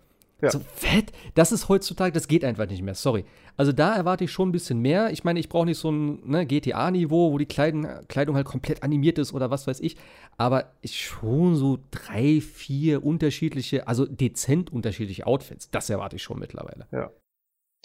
ja. 0.42 0.50
So 0.52 0.60
fett. 0.60 1.12
Das 1.36 1.52
ist 1.52 1.70
heutzutage, 1.70 2.12
das 2.14 2.28
geht 2.28 2.44
einfach 2.46 2.68
nicht 2.68 2.82
mehr. 2.82 2.96
Sorry. 2.96 3.26
Also 3.58 3.72
da 3.74 3.96
erwarte 3.96 4.24
ich 4.24 4.32
schon 4.32 4.50
ein 4.50 4.52
bisschen 4.54 4.80
mehr. 4.80 5.12
Ich 5.12 5.24
meine, 5.24 5.40
ich 5.40 5.50
brauche 5.50 5.66
nicht 5.66 5.78
so 5.80 5.92
ein 5.92 6.22
ne, 6.30 6.46
GTA-Niveau, 6.46 7.32
wo 7.34 7.38
die 7.38 7.46
Kleidung, 7.46 7.86
Kleidung 8.08 8.36
halt 8.36 8.46
komplett 8.48 8.84
animiert 8.84 9.18
ist 9.18 9.34
oder 9.34 9.52
was 9.52 9.68
weiß 9.68 9.80
ich. 9.82 9.98
Aber 10.38 10.72
ich 10.82 11.00
schon 11.06 11.56
so 11.56 11.80
drei, 11.92 12.40
vier 12.42 13.04
unterschiedliche, 13.06 13.88
also 13.88 14.06
dezent 14.06 14.72
unterschiedliche 14.72 15.28
Outfits. 15.28 15.70
Das 15.72 15.90
erwarte 15.90 16.16
ich 16.16 16.24
schon 16.24 16.40
mittlerweile. 16.40 16.88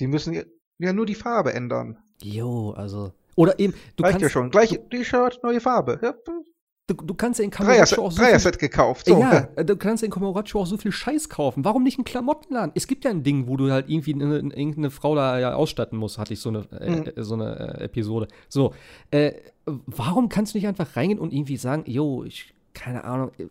Die 0.00 0.06
müssen 0.06 0.32
ja- 0.34 0.42
ja 0.78 0.92
nur 0.92 1.06
die 1.06 1.14
Farbe 1.14 1.52
ändern. 1.54 1.98
Jo, 2.22 2.70
also. 2.70 3.12
Oder 3.36 3.58
eben, 3.58 3.74
du 3.96 4.04
Reicht 4.04 4.12
kannst, 4.12 4.22
ja 4.22 4.28
schon. 4.30 4.50
Gleich 4.50 4.78
T-Shirt, 4.90 5.40
neue 5.42 5.60
Farbe. 5.60 5.98
Ja, 6.02 6.14
du, 6.86 6.94
du 6.94 7.14
kannst 7.14 7.38
ja 7.38 7.44
in 7.44 7.50
Dreier, 7.50 7.84
Kamurocho 7.84 8.02
auch 8.06 8.10
so 8.10 8.16
viel 8.18 8.26
Dreier-Set 8.26 8.58
gekauft. 8.58 9.06
So. 9.06 9.18
Ja, 9.20 9.48
äh, 9.56 9.64
du 9.64 9.76
kannst 9.76 10.02
in 10.02 10.10
Komoracho 10.10 10.60
auch 10.60 10.66
so 10.66 10.76
viel 10.76 10.92
Scheiß 10.92 11.28
kaufen. 11.28 11.64
Warum 11.64 11.82
nicht 11.82 11.98
einen 11.98 12.04
Klamottenladen? 12.04 12.72
Es 12.74 12.86
gibt 12.86 13.04
ja 13.04 13.10
ein 13.10 13.22
Ding, 13.22 13.46
wo 13.48 13.56
du 13.56 13.70
halt 13.70 13.88
irgendwie 13.88 14.14
eine, 14.14 14.24
eine, 14.38 14.54
irgendeine 14.54 14.90
Frau 14.90 15.14
da 15.14 15.38
ja 15.38 15.54
ausstatten 15.54 15.98
musst, 15.98 16.18
hatte 16.18 16.34
ich 16.34 16.40
so 16.40 16.50
eine, 16.50 16.60
Mhm. 16.60 17.04
äh, 17.16 17.22
so 17.22 17.34
eine 17.34 17.78
äh, 17.80 17.84
Episode. 17.84 18.28
So, 18.48 18.74
äh, 19.10 19.32
warum 19.66 20.28
kannst 20.28 20.54
du 20.54 20.58
nicht 20.58 20.66
einfach 20.66 20.94
reingehen 20.96 21.18
und 21.18 21.32
irgendwie 21.32 21.56
sagen, 21.56 21.84
jo, 21.86 22.24
ich, 22.24 22.52
keine 22.74 23.04
Ahnung, 23.04 23.30
äh, 23.38 23.46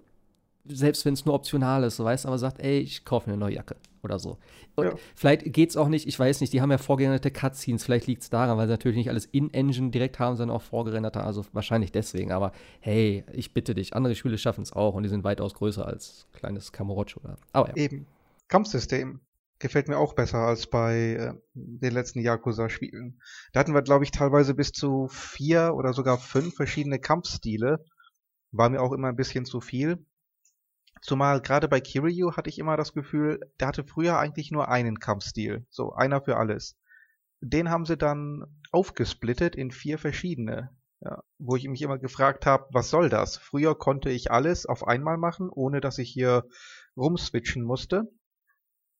selbst 0.65 1.05
wenn 1.05 1.14
es 1.14 1.26
nur 1.26 1.34
optional 1.35 1.84
ist, 1.84 1.99
weißt 2.01 2.26
aber 2.26 2.38
sagt, 2.38 2.61
ey, 2.61 2.80
ich 2.80 3.03
kaufe 3.03 3.30
mir 3.30 3.34
eine 3.34 3.39
neue 3.39 3.55
Jacke 3.55 3.76
oder 4.04 4.20
so. 4.20 4.38
Und 4.76 4.86
Ja. 4.86 4.94
Vielleicht 5.16 5.52
geht's 5.54 5.78
auch 5.78 5.88
nicht, 5.88 6.08
ich 6.08 6.18
weiß 6.18 6.42
nicht, 6.42 6.54
die 6.54 6.62
haben 6.62 6.72
ja 6.72 6.78
vorgerenderte 6.78 7.32
Cutscenes, 7.32 7.84
vielleicht 7.84 8.08
liegt's 8.08 8.30
daran, 8.30 8.58
weil 8.58 8.68
sie 8.68 8.74
natürlich 8.74 8.98
nicht 8.98 9.10
alles 9.10 9.26
in-Engine 9.26 9.92
direkt 9.92 10.20
haben, 10.20 10.36
sondern 10.36 10.56
auch 10.56 10.62
vorgerenderte, 10.62 11.24
also 11.24 11.46
wahrscheinlich 11.54 11.92
deswegen. 11.92 12.32
Aber 12.32 12.52
hey, 12.80 13.24
ich 13.32 13.54
bitte 13.54 13.74
dich, 13.74 13.96
andere 13.96 14.16
Spiele 14.16 14.38
schaffen 14.38 14.62
es 14.62 14.74
auch 14.74 14.94
und 14.94 15.04
die 15.04 15.10
sind 15.10 15.24
weitaus 15.24 15.54
größer 15.54 15.86
als 15.86 16.28
kleines 16.34 16.72
Kamurocho. 16.72 17.22
Oder? 17.24 17.38
Aber 17.52 17.70
ja. 17.70 17.76
Eben. 17.76 18.06
Kampfsystem 18.48 19.22
gefällt 19.60 19.88
mir 19.88 19.98
auch 19.98 20.14
besser 20.14 20.40
als 20.40 20.68
bei 20.68 21.14
äh, 21.14 21.34
den 21.54 21.94
letzten 21.94 22.20
Yakuza-Spielen. 22.20 23.22
Da 23.54 23.62
hatten 23.62 23.74
wir, 23.74 23.82
glaube 23.82 24.04
ich, 24.04 24.12
teilweise 24.12 24.54
bis 24.54 24.72
zu 24.72 25.08
vier 25.08 25.74
oder 25.76 25.94
sogar 25.94 26.18
fünf 26.18 26.56
verschiedene 26.56 27.00
Kampfstile. 27.00 27.84
War 28.52 28.70
mir 28.70 28.82
auch 28.82 28.92
immer 28.92 29.08
ein 29.08 29.16
bisschen 29.16 29.46
zu 29.46 29.62
viel. 29.62 30.06
Zumal 31.02 31.41
gerade 31.41 31.68
bei 31.68 31.82
Kiryu 31.82 32.34
hatte 32.34 32.49
ich 32.49 32.60
immer 32.60 32.78
das 32.78 32.94
Gefühl, 32.94 33.40
der 33.60 33.68
hatte 33.68 33.84
früher 33.84 34.18
eigentlich 34.20 34.52
nur 34.52 34.70
einen 34.70 34.99
Kampfstil. 34.99 35.65
So, 35.70 35.94
einer 35.94 36.22
für 36.22 36.38
alles. 36.38 36.78
Den 37.41 37.70
haben 37.70 37.86
sie 37.86 37.98
dann 37.98 38.45
aufgesplittet 38.72 39.56
in 39.56 39.72
vier 39.72 39.98
verschiedene. 39.98 40.70
Ja, 41.02 41.22
wo 41.38 41.57
ich 41.57 41.68
mich 41.68 41.82
immer 41.82 41.98
gefragt 41.98 42.45
habe, 42.45 42.65
was 42.72 42.90
soll 42.90 43.10
das? 43.10 43.36
Früher 43.36 43.76
konnte 43.76 44.10
ich 44.10 44.32
alles 44.32 44.65
auf 44.65 44.88
einmal 44.88 45.18
machen, 45.18 45.49
ohne 45.49 45.82
dass 45.82 45.98
ich 45.98 46.10
hier 46.10 46.45
rumswitchen 46.95 47.64
musste. 47.64 48.03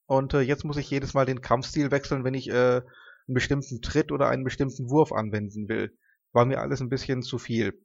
Und 0.06 0.34
äh, 0.34 0.40
jetzt 0.40 0.64
muss 0.64 0.76
ich 0.76 0.90
jedes 0.90 1.14
Mal 1.14 1.24
den 1.24 1.40
Kampfstil 1.40 1.90
wechseln, 1.90 2.24
wenn 2.24 2.34
ich 2.34 2.50
äh, 2.50 2.82
einen 3.26 3.34
bestimmten 3.34 3.80
Tritt 3.80 4.12
oder 4.12 4.28
einen 4.28 4.44
bestimmten 4.44 4.90
Wurf 4.90 5.12
anwenden 5.12 5.68
will. 5.68 5.96
War 6.32 6.44
mir 6.44 6.60
alles 6.60 6.80
ein 6.80 6.90
bisschen 6.90 7.22
zu 7.22 7.38
viel. 7.38 7.80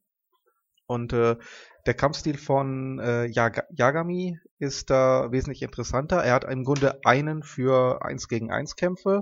Und 0.86 1.14
äh, 1.14 1.38
der 1.90 1.96
Kampfstil 1.96 2.38
von 2.38 3.00
äh, 3.00 3.26
Yaga 3.26 3.64
Yagami 3.72 4.38
ist 4.60 4.92
da 4.92 5.32
wesentlich 5.32 5.64
interessanter. 5.64 6.18
Er 6.18 6.36
hat 6.36 6.44
im 6.44 6.64
Grunde 6.64 7.00
einen 7.04 7.42
für 7.42 8.06
1 8.06 8.28
gegen 8.28 8.52
1 8.52 8.76
Kämpfe. 8.76 9.22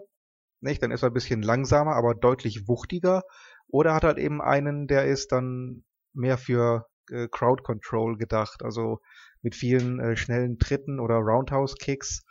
Nicht? 0.60 0.84
Dann 0.84 0.92
ist 0.92 1.02
er 1.02 1.10
ein 1.10 1.14
bisschen 1.14 1.42
langsamer, 1.42 1.96
aber 1.96 2.14
deutlich 2.14 2.68
wuchtiger. 2.68 3.24
Oder 3.70 3.94
hat 3.94 4.04
halt 4.04 4.18
eben 4.18 4.42
einen, 4.42 4.86
der 4.88 5.06
ist 5.06 5.32
dann 5.32 5.86
mehr 6.12 6.38
für 6.38 6.88
äh, 7.10 7.30
Crowd 7.32 7.64
Control 7.64 8.18
gedacht. 8.18 8.62
Also 8.64 9.00
mit 9.42 9.56
vielen 9.56 10.02
äh, 10.02 10.18
schnellen 10.18 10.60
Tritten 10.60 11.00
oder 11.00 11.16
Roundhouse 11.16 11.76
Kicks. 11.76 12.26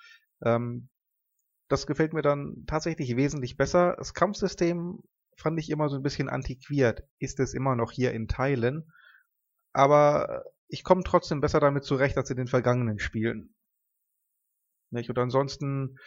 Ähm, 0.45 0.91
das 1.69 1.87
gefällt 1.87 2.13
mir 2.13 2.21
dann 2.21 2.65
tatsächlich 2.67 3.17
wesentlich 3.17 3.57
besser. 3.57 3.95
Das 3.97 4.13
Kampfsystem 4.13 4.99
fand 5.39 5.59
ich 5.59 5.71
immer 5.71 5.89
so 5.89 5.97
ein 5.97 6.03
bisschen 6.03 6.29
antiquiert. 6.29 7.05
Ist 7.19 7.41
es 7.41 7.55
immer 7.55 7.75
noch 7.75 7.91
hier 7.91 8.13
in 8.13 8.29
Teilen. 8.29 8.93
Aber 9.77 10.45
ich 10.69 10.85
komme 10.85 11.03
trotzdem 11.05 11.43
besser 11.43 11.61
damit 11.61 11.85
zurecht 11.85 12.17
als 12.17 12.31
in 12.31 12.39
den 12.39 12.47
vergangenen 12.47 12.99
Spielen. 12.99 13.55
Nicht? 14.91 15.11
Und 15.11 15.19
ansonsten, 15.19 15.99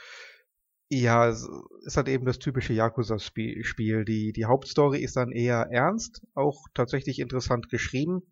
ja, 0.89 1.29
ist 1.29 1.95
halt 1.95 2.07
eben 2.07 2.25
das 2.25 2.39
typische 2.39 2.73
Yakuza-Spiel. 2.73 4.05
Die, 4.05 4.33
die 4.33 4.45
Hauptstory 4.45 5.03
ist 5.03 5.17
dann 5.17 5.31
eher 5.31 5.67
ernst, 5.69 6.25
auch 6.33 6.65
tatsächlich 6.73 7.19
interessant 7.19 7.69
geschrieben. 7.69 8.23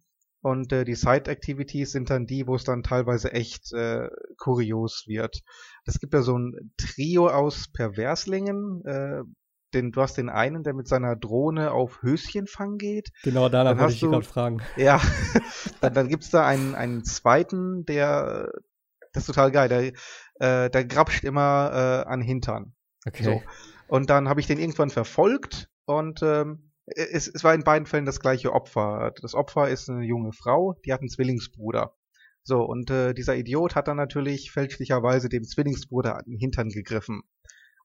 Und 0.41 0.73
äh, 0.73 0.85
die 0.85 0.95
Side-Activities 0.95 1.91
sind 1.91 2.09
dann 2.09 2.26
die, 2.26 2.47
wo 2.47 2.55
es 2.55 2.64
dann 2.64 2.81
teilweise 2.81 3.31
echt 3.31 3.72
äh, 3.73 4.09
kurios 4.38 5.03
wird. 5.05 5.41
Es 5.85 5.99
gibt 5.99 6.15
ja 6.15 6.23
so 6.23 6.35
ein 6.35 6.73
Trio 6.77 7.27
aus 7.27 7.72
Perverslingen. 7.72 8.84
Äh, 8.85 9.22
den, 9.78 9.91
du 9.91 10.02
hast 10.02 10.18
den 10.18 10.30
einen, 10.30 10.64
der 10.64 10.74
mit 10.74 10.88
seiner 10.88 11.16
Drohne 11.16 11.72
auf 11.72 12.02
Höschenfang 12.02 12.78
geht. 12.78 13.10
Genau, 13.24 13.49
danach 13.49 13.72
Dann 13.72 13.80
wollte 13.80 13.94
ich 13.94 14.02
gerade 14.02 14.24
fragen. 14.24 14.62
Ja, 14.76 15.02
dann, 15.82 15.94
dann 15.94 16.08
gibt's 16.10 16.30
da 16.30 16.45
einen, 16.45 16.76
einen 16.76 17.04
zweiten, 17.04 17.86
der, 17.86 18.52
das 19.14 19.24
ist 19.24 19.28
total 19.28 19.52
geil, 19.52 19.70
der, 19.70 20.66
äh, 20.66 20.70
der 20.70 20.86
grapscht 20.86 21.24
immer 21.24 21.72
äh, 22.06 22.10
an 22.10 22.22
Hintern. 22.22 22.74
Okay. 23.06 23.24
So. 23.24 23.41
Und 23.88 24.10
dann 24.10 24.28
habe 24.28 24.40
ich 24.40 24.48
den 24.48 24.60
irgendwann 24.60 24.90
verfolgt 24.90 25.70
und 25.86 26.22
ähm, 26.22 26.72
es, 26.86 27.28
es 27.28 27.44
war 27.44 27.54
in 27.54 27.64
beiden 27.64 27.86
Fällen 27.86 28.06
das 28.06 28.20
gleiche 28.20 28.54
Opfer. 28.54 29.12
Das 29.22 29.34
Opfer 29.34 29.70
ist 29.70 29.90
eine 29.90 30.06
junge 30.06 30.34
Frau, 30.34 30.76
die 30.86 30.94
hat 30.94 31.02
einen 31.02 31.10
Zwillingsbruder. 31.10 31.94
So, 32.44 32.62
und 32.62 32.90
äh, 32.91 33.14
dieser 33.14 33.36
Idiot 33.36 33.76
hat 33.76 33.90
dann 33.90 33.98
natürlich 33.98 34.52
fälschlicherweise 34.52 35.28
dem 35.28 35.44
Zwillingsbruder 35.44 36.16
an 36.16 36.24
den 36.26 36.38
Hintern 36.38 36.70
gegriffen. 36.70 37.24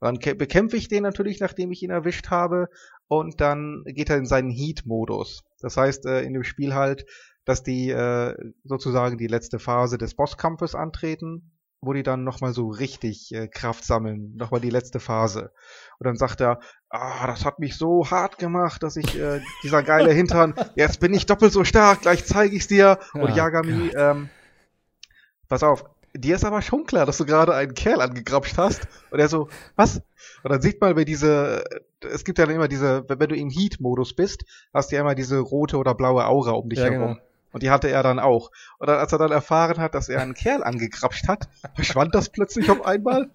Dann 0.03 0.19
bekämpfe 0.19 0.77
ich 0.77 0.89
den 0.89 1.03
natürlich, 1.03 1.41
nachdem 1.41 1.71
ich 1.71 1.83
ihn 1.83 1.91
erwischt 1.91 2.29
habe, 2.31 2.69
und 3.09 3.41
dann 3.41 3.83
geht 3.87 4.11
er 4.11 4.17
in 4.17 4.27
seinen 4.27 4.51
Heat-Modus. 4.51 5.43
Das 5.61 5.77
heißt, 5.77 6.07
äh, 6.07 6.23
in 6.23 6.35
dem 6.35 6.45
Spiel 6.45 6.75
halt, 6.75 7.07
dass 7.45 7.63
die 7.63 7.91
äh, 7.91 8.35
sozusagen 8.65 9.17
die 9.17 9.27
letzte 9.27 9.59
Phase 9.59 9.99
des 9.99 10.15
Bosskampfes 10.15 10.75
antreten 10.75 11.53
wo 11.83 11.93
die 11.93 12.05
dann 12.05 12.23
nochmal 12.23 12.53
so 12.53 12.69
richtig 12.69 13.35
äh, 13.35 13.49
Kraft 13.49 13.85
sammeln, 13.85 14.37
nochmal 14.37 14.61
die 14.61 14.71
letzte 14.71 15.01
Phase. 15.01 15.53
Und 15.99 16.07
dann 16.07 16.17
sagt 16.17 16.41
er, 16.41 16.61
ah, 16.89 17.27
das 17.27 17.45
hat 17.45 17.59
mich 17.59 17.77
so 17.77 18.09
hart 18.09 18.39
gemacht, 18.39 18.85
dass 18.85 18.97
ich, 18.97 19.19
äh, 19.19 19.41
dieser 19.65 19.83
geile 19.83 20.13
Hintern, 20.15 20.55
jetzt 20.77 21.01
bin 21.01 21.13
ich 21.13 21.27
doppelt 21.27 21.53
so 21.53 21.65
stark, 21.65 22.03
gleich 22.03 22.25
zeige 22.25 22.55
ich's 22.55 22.69
dir. 22.69 23.01
Und 23.15 23.23
oh, 23.33 23.35
Yagami, 23.35 23.89
Gott. 23.89 23.97
ähm, 23.97 24.29
pass 25.49 25.65
auf, 25.65 25.85
dir 26.15 26.37
ist 26.37 26.45
aber 26.45 26.63
schon 26.63 26.85
klar, 26.85 27.07
dass 27.07 27.19
du 27.19 27.25
gerade 27.25 27.55
einen 27.55 27.75
Kerl 27.75 28.01
angegrapscht 28.01 28.59
hast. 28.59 28.87
Und 29.11 29.19
er 29.19 29.29
so, 29.29 29.49
was? 29.77 30.03
Und 30.43 30.51
dann 30.51 30.61
sieht 30.61 30.81
man, 30.81 30.97
wenn 30.97 31.05
diese, 31.05 31.65
es 32.01 32.25
gibt 32.25 32.39
ja 32.39 32.45
immer 32.45 32.69
diese, 32.69 33.05
wenn 33.09 33.29
du 33.29 33.37
im 33.37 33.51
Heat-Modus 33.51 34.15
bist, 34.15 34.45
hast 34.73 34.91
du 34.91 34.97
ja 34.97 35.03
immer 35.03 35.15
diese 35.15 35.39
rote 35.39 35.77
oder 35.77 35.95
blaue 35.95 36.27
Aura 36.27 36.53
um 36.53 36.69
dich 36.69 36.79
ja, 36.79 36.87
herum. 36.87 37.15
Genau. 37.15 37.27
Und 37.53 37.63
die 37.63 37.71
hatte 37.71 37.91
er 37.91 38.03
dann 38.03 38.19
auch. 38.19 38.51
Und 38.79 38.89
dann, 38.89 38.99
als 38.99 39.13
er 39.13 39.19
dann 39.19 39.31
erfahren 39.31 39.79
hat, 39.79 39.95
dass 39.95 40.09
er 40.09 40.21
einen 40.21 40.35
Kerl 40.35 40.63
angekrapscht 40.63 41.29
hat, 41.29 41.49
verschwand 41.75 42.15
das 42.15 42.31
plötzlich 42.31 42.71
auf 42.71 42.85
einmal. 42.85 43.31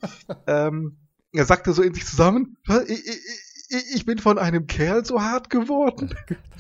Ähm, 0.48 0.98
er 1.34 1.46
sagte 1.46 1.74
so 1.74 1.84
in 1.84 1.94
sich 1.94 2.06
zusammen, 2.06 2.58
ich, 2.88 3.08
ich, 3.08 3.96
ich 3.96 4.06
bin 4.06 4.18
von 4.18 4.40
einem 4.40 4.66
Kerl 4.66 5.06
so 5.06 5.22
hart 5.22 5.50
geworden. 5.50 6.16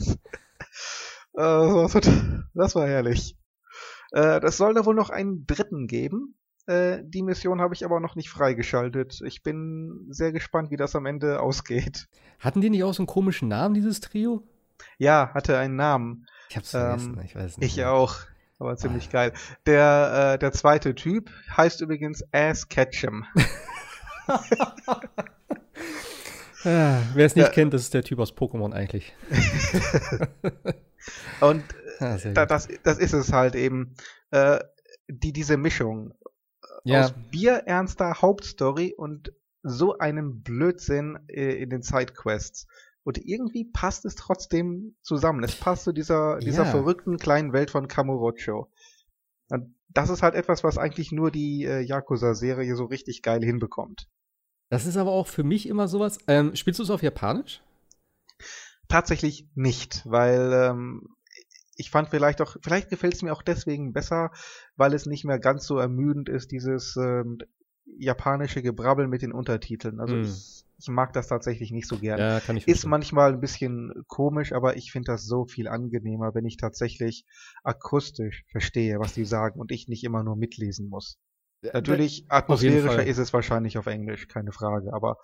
äh, 1.34 1.88
das 2.54 2.76
war 2.76 2.88
herrlich. 2.88 3.36
Äh, 4.12 4.40
das 4.40 4.58
soll 4.58 4.74
da 4.74 4.86
wohl 4.86 4.96
noch 4.96 5.10
einen 5.10 5.46
dritten 5.46 5.88
geben. 5.88 6.36
Äh, 6.66 7.00
die 7.04 7.24
Mission 7.24 7.62
habe 7.62 7.74
ich 7.74 7.86
aber 7.86 8.00
noch 8.00 8.16
nicht 8.16 8.30
freigeschaltet. 8.30 9.22
Ich 9.26 9.42
bin 9.42 10.08
sehr 10.10 10.32
gespannt, 10.32 10.70
wie 10.70 10.78
das 10.78 10.96
am 10.96 11.06
Ende 11.06 11.40
ausgeht. 11.42 12.08
Hatten 12.40 12.62
die 12.62 12.70
nicht 12.70 12.84
auch 12.84 12.94
so 12.94 13.02
einen 13.02 13.08
komischen 13.08 13.48
Namen, 13.48 13.74
dieses 13.74 14.02
Trio? 14.02 14.44
Ja, 14.98 15.32
hatte 15.34 15.58
einen 15.58 15.76
Namen. 15.76 16.28
Ich 16.50 16.58
hab's 16.58 16.72
vergessen, 16.72 17.16
ähm, 17.18 17.26
ich 17.26 17.36
weiß 17.36 17.58
nicht. 17.58 17.68
Ich 17.68 17.78
mehr. 17.78 17.92
auch. 17.92 18.18
Aber 18.60 18.76
ziemlich 18.76 19.08
ah. 19.10 19.12
geil. 19.12 19.34
Der, 19.66 20.34
äh, 20.34 20.40
der 20.40 20.52
zweite 20.52 20.96
Typ 20.96 21.30
heißt 21.56 21.82
übrigens 21.82 22.24
Ass 22.32 22.68
Ketchum. 22.68 23.26
ja, 24.28 24.74
Wer 27.14 27.26
es 27.26 27.36
nicht 27.36 27.46
ja. 27.46 27.52
kennt, 27.52 27.74
das 27.74 27.84
ist 27.84 27.94
der 27.94 28.04
Typ 28.04 28.20
aus 28.20 28.34
Pokémon 28.34 28.74
eigentlich. 28.74 29.14
Und 31.40 31.64
ah, 32.00 32.18
da, 32.34 32.46
das, 32.46 32.68
das 32.84 32.98
ist 32.98 33.14
es 33.14 33.34
halt 33.34 33.56
eben. 33.56 33.96
Äh, 34.32 34.60
die, 35.10 35.32
diese 35.32 35.58
Mischung 35.58 36.14
ja. 36.84 37.02
aus 37.02 37.14
bierernster 37.32 38.22
Hauptstory 38.22 38.94
und 38.96 39.34
so 39.64 39.98
einem 39.98 40.42
Blödsinn 40.42 41.20
äh, 41.28 41.62
in 41.62 41.70
den 41.70 41.82
Sidequests. 41.82 42.68
Und 43.04 43.18
irgendwie 43.18 43.66
passt 43.66 44.06
es 44.06 44.16
trotzdem 44.16 44.96
zusammen. 45.02 45.44
Es 45.44 45.56
passt 45.56 45.86
zu 45.86 45.94
dieser, 45.94 46.40
dieser 46.40 46.66
ja. 46.66 46.72
verrückten 46.72 47.18
kleinen 47.18 47.54
Welt 47.54 47.72
von 47.72 47.88
Kamurocho. 47.88 48.70
Und 49.50 49.76
das 49.88 50.10
ist 50.10 50.24
halt 50.24 50.36
etwas, 50.36 50.64
was 50.64 50.78
eigentlich 50.78 51.12
nur 51.12 51.32
die 51.32 51.64
äh, 51.64 51.80
Yakuza-Serie 51.80 52.76
so 52.76 52.86
richtig 52.86 53.22
geil 53.22 53.44
hinbekommt. 53.44 54.10
Das 54.70 54.86
ist 54.86 54.98
aber 54.98 55.12
auch 55.12 55.28
für 55.28 55.44
mich 55.44 55.68
immer 55.70 55.88
sowas. 55.88 56.18
Ähm, 56.28 56.54
spielst 56.56 56.80
du 56.80 56.84
es 56.84 56.90
auf 56.90 57.02
Japanisch? 57.02 57.62
Tatsächlich 58.90 59.48
nicht, 59.56 60.02
weil 60.06 60.52
ähm, 60.54 61.17
ich 61.78 61.92
fand 61.92 62.10
vielleicht 62.10 62.42
auch, 62.42 62.58
vielleicht 62.62 62.90
gefällt 62.90 63.14
es 63.14 63.22
mir 63.22 63.32
auch 63.32 63.44
deswegen 63.44 63.94
besser, 63.94 64.32
weil 64.76 64.94
es 64.94 65.06
nicht 65.06 65.24
mehr 65.24 65.40
ganz 65.40 65.66
so 65.66 65.78
ermüdend 65.78 66.28
ist, 66.28 66.52
dieses 66.52 66.98
ähm, 66.98 67.40
japanische 67.98 68.62
Gebrabbel 68.62 69.08
mit 69.08 69.22
den 69.22 69.32
Untertiteln. 69.32 70.00
Also 70.00 70.16
mm. 70.16 70.22
ich, 70.24 70.66
ich, 70.78 70.88
mag 70.90 71.14
das 71.14 71.28
tatsächlich 71.28 71.72
nicht 71.72 71.88
so 71.88 71.98
gerne. 71.98 72.22
Ja, 72.22 72.40
kann 72.40 72.58
ich 72.58 72.68
ist 72.68 72.86
manchmal 72.86 73.34
ein 73.34 73.40
bisschen 73.40 73.94
komisch, 74.08 74.54
aber 74.54 74.76
ich 74.76 74.92
finde 74.92 75.12
das 75.12 75.26
so 75.26 75.46
viel 75.46 75.68
angenehmer, 75.68 76.34
wenn 76.34 76.46
ich 76.46 76.58
tatsächlich 76.58 77.26
akustisch 77.64 78.44
verstehe, 78.52 79.00
was 79.00 79.14
die 79.14 79.26
sagen 79.26 79.60
und 79.60 79.72
ich 79.72 79.88
nicht 79.88 80.04
immer 80.04 80.24
nur 80.24 80.36
mitlesen 80.36 80.90
muss. 80.90 81.18
Natürlich, 81.62 82.26
atmosphärischer 82.30 83.06
ist 83.06 83.18
es 83.18 83.34
wahrscheinlich 83.34 83.78
auf 83.78 83.88
Englisch, 83.88 84.28
keine 84.28 84.52
Frage, 84.52 84.94
aber 84.94 85.18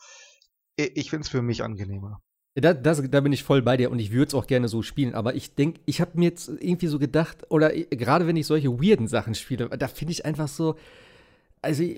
ich, 0.75 0.97
ich 0.97 1.09
finde 1.09 1.23
es 1.23 1.29
für 1.29 1.41
mich 1.41 1.63
angenehmer. 1.63 2.21
Da, 2.55 2.73
das, 2.73 3.01
da 3.09 3.19
bin 3.21 3.33
ich 3.33 3.43
voll 3.43 3.63
bei 3.63 3.77
dir 3.77 3.89
und 3.89 3.97
ich 3.97 4.11
würde 4.11 4.27
es 4.27 4.33
auch 4.35 4.45
gerne 4.45 4.67
so 4.67 4.83
spielen, 4.83 5.15
aber 5.15 5.33
ich 5.33 5.55
denke, 5.55 5.79
ich 5.85 6.01
habe 6.01 6.11
mir 6.15 6.25
jetzt 6.25 6.49
irgendwie 6.49 6.85
so 6.85 6.99
gedacht, 6.99 7.49
oder 7.49 7.71
gerade 7.71 8.27
wenn 8.27 8.35
ich 8.35 8.45
solche 8.45 8.69
weirden 8.79 9.07
Sachen 9.07 9.33
spiele, 9.33 9.69
da 9.69 9.87
finde 9.87 10.11
ich 10.11 10.23
einfach 10.23 10.47
so, 10.47 10.75
also 11.63 11.83
äh, 11.83 11.95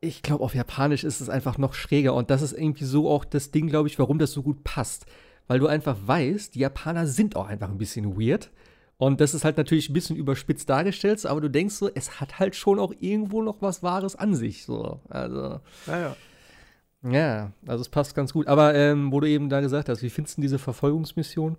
ich 0.00 0.22
glaube, 0.22 0.44
auf 0.44 0.54
Japanisch 0.54 1.04
ist 1.04 1.20
es 1.20 1.28
einfach 1.28 1.58
noch 1.58 1.74
schräger 1.74 2.14
und 2.14 2.30
das 2.30 2.40
ist 2.40 2.52
irgendwie 2.52 2.84
so 2.84 3.10
auch 3.10 3.24
das 3.24 3.50
Ding, 3.50 3.66
glaube 3.66 3.88
ich, 3.88 3.98
warum 3.98 4.18
das 4.18 4.32
so 4.32 4.42
gut 4.42 4.64
passt. 4.64 5.06
Weil 5.46 5.58
du 5.58 5.66
einfach 5.66 5.96
weißt, 6.06 6.54
die 6.54 6.60
Japaner 6.60 7.06
sind 7.06 7.36
auch 7.36 7.46
einfach 7.46 7.68
ein 7.68 7.76
bisschen 7.76 8.18
weird. 8.18 8.50
Und 8.96 9.20
das 9.20 9.34
ist 9.34 9.44
halt 9.44 9.58
natürlich 9.58 9.90
ein 9.90 9.92
bisschen 9.92 10.16
überspitzt 10.16 10.70
dargestellt, 10.70 11.26
aber 11.26 11.40
du 11.40 11.50
denkst 11.50 11.74
so, 11.74 11.90
es 11.94 12.20
hat 12.20 12.38
halt 12.38 12.54
schon 12.56 12.78
auch 12.78 12.94
irgendwo 13.00 13.42
noch 13.42 13.60
was 13.60 13.82
Wahres 13.82 14.16
an 14.16 14.34
sich. 14.34 14.64
So. 14.64 15.00
Also. 15.08 15.60
Ja, 15.86 16.16
ja. 17.04 17.52
also 17.66 17.82
es 17.82 17.88
passt 17.88 18.14
ganz 18.14 18.32
gut. 18.32 18.46
Aber 18.46 18.74
ähm, 18.74 19.12
wo 19.12 19.20
du 19.20 19.28
eben 19.28 19.48
da 19.48 19.60
gesagt 19.60 19.88
hast, 19.88 20.02
wie 20.02 20.10
findest 20.10 20.38
du 20.38 20.42
diese 20.42 20.58
Verfolgungsmission? 20.58 21.56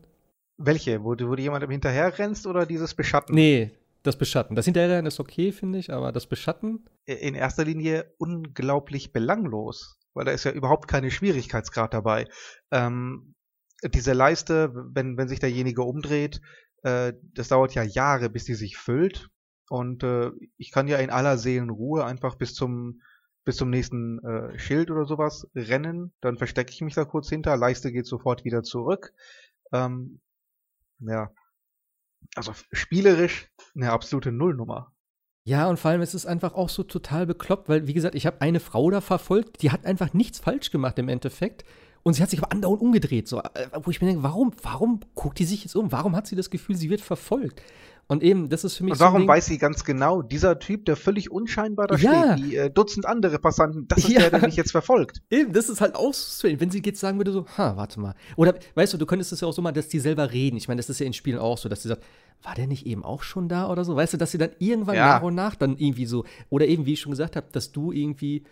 Welche? 0.57 1.03
Wo 1.03 1.15
du, 1.15 1.29
wo 1.29 1.35
du 1.35 1.41
jemandem 1.41 1.71
hinterher 1.71 2.17
rennst 2.17 2.47
oder 2.47 2.65
dieses 2.65 2.93
Beschatten? 2.93 3.35
Nee, 3.35 3.71
das 4.03 4.17
Beschatten. 4.17 4.55
Das 4.55 4.65
Hinterherrennen 4.65 5.07
ist 5.07 5.19
okay, 5.19 5.51
finde 5.51 5.79
ich, 5.79 5.91
aber 5.91 6.11
das 6.11 6.27
Beschatten? 6.27 6.85
In 7.05 7.35
erster 7.35 7.65
Linie 7.65 8.13
unglaublich 8.17 9.11
belanglos, 9.11 9.99
weil 10.13 10.25
da 10.25 10.31
ist 10.31 10.45
ja 10.45 10.51
überhaupt 10.51 10.87
keine 10.87 11.11
Schwierigkeitsgrad 11.11 11.93
dabei. 11.93 12.27
Ähm, 12.71 13.35
diese 13.83 14.13
Leiste, 14.13 14.71
wenn, 14.93 15.17
wenn 15.17 15.27
sich 15.27 15.39
derjenige 15.39 15.81
umdreht, 15.83 16.41
äh, 16.83 17.13
das 17.33 17.49
dauert 17.49 17.73
ja 17.75 17.83
Jahre, 17.83 18.29
bis 18.29 18.45
die 18.45 18.55
sich 18.55 18.77
füllt. 18.77 19.29
Und 19.69 20.03
äh, 20.03 20.31
ich 20.57 20.71
kann 20.71 20.87
ja 20.87 20.97
in 20.97 21.09
aller 21.09 21.37
Seelenruhe 21.37 22.05
einfach 22.05 22.35
bis 22.35 22.53
zum 22.53 23.01
bis 23.45 23.57
zum 23.57 23.69
nächsten 23.69 24.19
äh, 24.25 24.59
Schild 24.59 24.91
oder 24.91 25.05
sowas 25.05 25.47
rennen. 25.55 26.13
Dann 26.21 26.37
verstecke 26.37 26.71
ich 26.71 26.81
mich 26.81 26.95
da 26.95 27.05
kurz 27.05 27.29
hinter. 27.29 27.55
Leiste 27.55 27.91
geht 27.91 28.07
sofort 28.07 28.43
wieder 28.43 28.63
zurück. 28.63 29.13
Ähm, 29.71 30.19
ja, 30.99 31.31
also 32.35 32.53
spielerisch 32.71 33.49
eine 33.75 33.91
absolute 33.91 34.31
Nullnummer. 34.31 34.91
Ja, 35.47 35.69
und 35.69 35.77
vor 35.77 35.91
allem 35.91 36.01
ist 36.01 36.15
es 36.15 36.25
einfach 36.25 36.55
auch 36.55 36.69
so 36.69 36.81
total 36.81 37.27
bekloppt, 37.27 37.69
weil, 37.69 37.85
wie 37.85 37.93
gesagt, 37.93 38.15
ich 38.15 38.25
habe 38.25 38.41
eine 38.41 38.59
Frau 38.59 38.89
da 38.89 38.99
verfolgt, 38.99 39.61
die 39.61 39.71
hat 39.71 39.85
einfach 39.85 40.13
nichts 40.13 40.39
falsch 40.39 40.71
gemacht 40.71 40.97
im 40.97 41.07
Endeffekt. 41.07 41.63
Und 42.01 42.13
sie 42.13 42.21
hat 42.21 42.29
sich 42.29 42.39
aber 42.39 42.51
andauernd 42.51 42.81
umgedreht, 42.81 43.27
so, 43.27 43.39
äh, 43.39 43.67
wo 43.83 43.89
ich 43.91 44.01
mir 44.01 44.07
denke, 44.07 44.23
warum, 44.23 44.53
warum 44.61 44.99
guckt 45.13 45.39
die 45.39 45.45
sich 45.45 45.63
jetzt 45.63 45.75
um? 45.75 45.91
Warum 45.91 46.15
hat 46.15 46.27
sie 46.27 46.35
das 46.35 46.49
Gefühl, 46.49 46.75
sie 46.75 46.89
wird 46.89 47.01
verfolgt? 47.01 47.61
Und 48.07 48.21
eben, 48.21 48.49
das 48.49 48.63
ist 48.63 48.77
für 48.77 48.83
mich. 48.83 48.93
Und 48.93 48.99
warum 48.99 49.23
so 49.23 49.27
weiß 49.27 49.47
sie 49.47 49.57
ganz 49.57 49.83
genau, 49.83 50.21
dieser 50.21 50.59
Typ, 50.59 50.85
der 50.85 50.95
völlig 50.95 51.31
unscheinbar 51.31 51.87
da 51.87 51.95
ja. 51.95 52.35
steht, 52.35 52.45
die 52.45 52.55
äh, 52.55 52.69
Dutzend 52.69 53.07
andere 53.07 53.39
Passanten, 53.39 53.87
das 53.87 53.99
ist 53.99 54.09
ja. 54.09 54.19
der, 54.19 54.29
der 54.31 54.41
mich 54.41 54.55
jetzt 54.55 54.71
verfolgt. 54.71 55.23
Eben, 55.31 55.53
das 55.53 55.69
ist 55.69 55.81
halt 55.81 55.95
auch 55.95 56.13
strange. 56.13 56.59
Wenn 56.59 56.69
sie 56.69 56.83
jetzt 56.85 56.99
sagen 56.99 57.17
würde, 57.17 57.31
so, 57.31 57.45
ha, 57.57 57.75
warte 57.75 57.99
mal. 57.99 58.13
Oder, 58.35 58.55
weißt 58.75 58.93
du, 58.93 58.97
du 58.97 59.07
könntest 59.07 59.31
es 59.31 59.41
ja 59.41 59.47
auch 59.47 59.53
so 59.53 59.61
mal, 59.61 59.71
dass 59.71 59.87
die 59.87 59.99
selber 59.99 60.31
reden. 60.31 60.57
Ich 60.57 60.67
meine, 60.67 60.77
das 60.77 60.89
ist 60.89 60.99
ja 60.99 61.07
in 61.07 61.13
Spielen 61.13 61.39
auch 61.39 61.57
so, 61.57 61.67
dass 61.67 61.81
sie 61.81 61.87
sagt, 61.87 62.03
war 62.43 62.53
der 62.53 62.67
nicht 62.67 62.85
eben 62.85 63.03
auch 63.03 63.23
schon 63.23 63.49
da 63.49 63.69
oder 63.71 63.83
so? 63.83 63.95
Weißt 63.95 64.13
du, 64.13 64.17
dass 64.17 64.31
sie 64.31 64.37
dann 64.37 64.51
irgendwann 64.59 64.95
ja. 64.95 65.07
nach 65.07 65.23
und 65.23 65.33
nach 65.33 65.55
dann 65.55 65.77
irgendwie 65.77 66.05
so, 66.05 66.25
oder 66.49 66.67
eben, 66.67 66.85
wie 66.85 66.93
ich 66.93 67.01
schon 67.01 67.11
gesagt 67.11 67.35
habe, 67.35 67.47
dass 67.51 67.71
du 67.71 67.91
irgendwie 67.91 68.43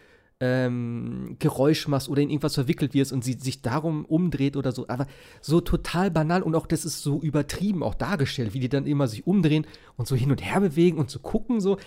ähm, 0.46 1.38
Geräusch 1.40 1.88
machst 1.88 2.10
oder 2.10 2.22
in 2.22 2.30
irgendwas 2.30 2.56
verwickelt 2.56 2.94
wirst 2.94 3.14
und 3.14 3.24
sie 3.24 3.34
sich 3.34 3.62
darum 3.62 4.04
umdreht 4.04 4.58
oder 4.58 4.74
so. 4.74 4.90
Aber 4.90 5.08
so 5.40 5.62
total 5.62 6.12
banal 6.12 6.44
und 6.44 6.54
auch 6.54 6.68
das 6.68 6.84
ist 6.84 7.02
so 7.02 7.22
übertrieben 7.22 7.82
auch 7.82 7.96
dargestellt, 7.96 8.54
wie 8.54 8.60
die 8.60 8.68
dann 8.68 8.86
immer 8.86 9.08
sich 9.08 9.26
umdrehen 9.26 9.66
und 9.96 10.06
so 10.06 10.18
hin 10.18 10.32
und 10.32 10.44
her 10.44 10.60
bewegen 10.60 10.98
und 10.98 11.10
so 11.10 11.20
gucken, 11.20 11.62
so. 11.62 11.78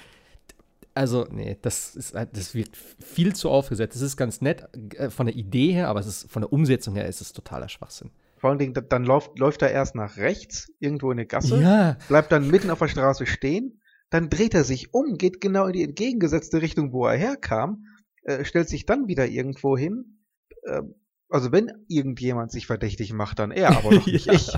Also, 0.94 1.26
nee, 1.30 1.58
das, 1.60 1.94
ist, 1.94 2.14
das 2.14 2.54
wird 2.54 2.70
viel 2.74 3.36
zu 3.36 3.50
aufgesetzt. 3.50 3.94
Das 3.94 4.00
ist 4.00 4.16
ganz 4.16 4.40
nett 4.40 4.66
äh, 4.94 5.10
von 5.10 5.26
der 5.26 5.36
Idee 5.36 5.72
her, 5.72 5.88
aber 5.88 6.00
es 6.00 6.06
ist, 6.06 6.30
von 6.30 6.40
der 6.40 6.50
Umsetzung 6.50 6.94
her 6.94 7.06
ist 7.06 7.20
es 7.20 7.34
totaler 7.34 7.68
Schwachsinn. 7.68 8.10
Vor 8.38 8.48
allen 8.48 8.58
Dingen, 8.58 8.72
dann 8.88 9.04
läuft, 9.04 9.38
läuft 9.38 9.60
er 9.60 9.70
erst 9.70 9.94
nach 9.94 10.16
rechts, 10.16 10.72
irgendwo 10.78 11.12
in 11.12 11.18
eine 11.18 11.26
Gasse, 11.26 11.60
ja. 11.60 11.98
bleibt 12.08 12.32
dann 12.32 12.48
mitten 12.50 12.70
auf 12.70 12.78
der 12.78 12.88
Straße 12.88 13.26
stehen, 13.26 13.82
dann 14.08 14.30
dreht 14.30 14.54
er 14.54 14.64
sich 14.64 14.94
um, 14.94 15.18
geht 15.18 15.42
genau 15.42 15.66
in 15.66 15.74
die 15.74 15.82
entgegengesetzte 15.82 16.62
Richtung, 16.62 16.94
wo 16.94 17.06
er 17.06 17.18
herkam 17.18 17.84
äh, 18.26 18.44
stellt 18.44 18.68
sich 18.68 18.86
dann 18.86 19.06
wieder 19.06 19.26
irgendwo 19.26 19.76
hin. 19.78 20.18
Äh, 20.64 20.82
also 21.28 21.52
wenn 21.52 21.72
irgendjemand 21.88 22.50
sich 22.50 22.66
verdächtig 22.66 23.12
macht, 23.12 23.38
dann 23.38 23.52
er, 23.52 23.76
aber 23.76 23.90
doch 23.90 24.06
nicht 24.06 24.26
ja. 24.26 24.32
ich. 24.32 24.52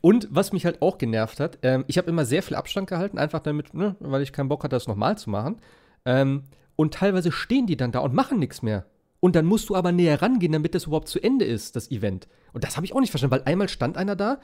Und 0.00 0.26
was 0.30 0.52
mich 0.52 0.64
halt 0.66 0.82
auch 0.82 0.98
genervt 0.98 1.38
hat, 1.38 1.58
ähm, 1.62 1.84
ich 1.86 1.98
habe 1.98 2.10
immer 2.10 2.24
sehr 2.24 2.42
viel 2.42 2.56
Abstand 2.56 2.88
gehalten, 2.88 3.18
einfach 3.18 3.40
damit, 3.40 3.74
ne, 3.74 3.94
weil 4.00 4.22
ich 4.22 4.32
keinen 4.32 4.48
Bock 4.48 4.64
hatte, 4.64 4.74
das 4.74 4.88
nochmal 4.88 5.16
zu 5.16 5.30
machen. 5.30 5.60
Ähm, 6.04 6.42
und 6.74 6.94
teilweise 6.94 7.30
stehen 7.30 7.68
die 7.68 7.76
dann 7.76 7.92
da 7.92 8.00
und 8.00 8.12
machen 8.12 8.40
nichts 8.40 8.62
mehr. 8.62 8.86
Und 9.20 9.36
dann 9.36 9.46
musst 9.46 9.68
du 9.68 9.76
aber 9.76 9.92
näher 9.92 10.20
rangehen, 10.20 10.52
damit 10.52 10.74
das 10.74 10.86
überhaupt 10.86 11.08
zu 11.08 11.22
Ende 11.22 11.44
ist, 11.44 11.76
das 11.76 11.90
Event. 11.92 12.26
Und 12.52 12.64
das 12.64 12.76
habe 12.76 12.84
ich 12.84 12.92
auch 12.92 13.00
nicht 13.00 13.10
verstanden, 13.10 13.36
weil 13.36 13.44
einmal 13.44 13.68
stand 13.68 13.96
einer 13.96 14.16
da 14.16 14.40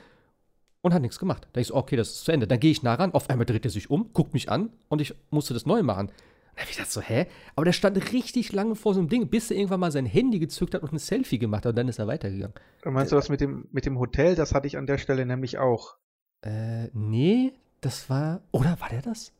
und 0.82 0.94
hat 0.94 1.02
nichts 1.02 1.18
gemacht. 1.18 1.48
Da 1.52 1.60
ich 1.60 1.66
so, 1.66 1.74
okay, 1.74 1.96
das 1.96 2.10
ist 2.10 2.24
zu 2.24 2.32
Ende. 2.32 2.46
Dann 2.46 2.60
gehe 2.60 2.70
ich 2.70 2.84
nah 2.84 2.94
ran, 2.94 3.12
auf 3.12 3.28
einmal 3.28 3.44
dreht 3.44 3.64
er 3.64 3.70
sich 3.70 3.90
um, 3.90 4.12
guckt 4.12 4.32
mich 4.32 4.48
an 4.48 4.70
und 4.88 5.00
ich 5.00 5.14
musste 5.30 5.52
das 5.52 5.66
neu 5.66 5.82
machen. 5.82 6.12
Dann 6.54 6.62
habe 6.62 6.70
ich 6.70 6.76
gedacht 6.76 6.92
so, 6.92 7.00
hä? 7.00 7.26
Aber 7.56 7.64
der 7.64 7.72
stand 7.72 8.12
richtig 8.12 8.52
lange 8.52 8.74
vor 8.74 8.94
so 8.94 9.00
einem 9.00 9.08
Ding, 9.08 9.28
bis 9.28 9.50
er 9.50 9.56
irgendwann 9.56 9.80
mal 9.80 9.92
sein 9.92 10.06
Handy 10.06 10.38
gezückt 10.38 10.74
hat 10.74 10.82
und 10.82 10.92
ein 10.92 10.98
Selfie 10.98 11.38
gemacht 11.38 11.64
hat 11.64 11.70
und 11.70 11.76
dann 11.76 11.88
ist 11.88 11.98
er 11.98 12.06
weitergegangen. 12.06 12.54
Meinst 12.84 13.12
du 13.12 13.16
das 13.16 13.28
mit 13.28 13.40
dem, 13.40 13.68
mit 13.72 13.86
dem 13.86 13.98
Hotel? 13.98 14.34
Das 14.34 14.54
hatte 14.54 14.66
ich 14.66 14.76
an 14.76 14.86
der 14.86 14.98
Stelle 14.98 15.26
nämlich 15.26 15.58
auch. 15.58 15.96
Äh, 16.42 16.88
nee, 16.92 17.52
das 17.80 18.10
war. 18.10 18.42
Oder 18.52 18.78
war 18.80 18.88
der 18.88 19.02
das? 19.02 19.32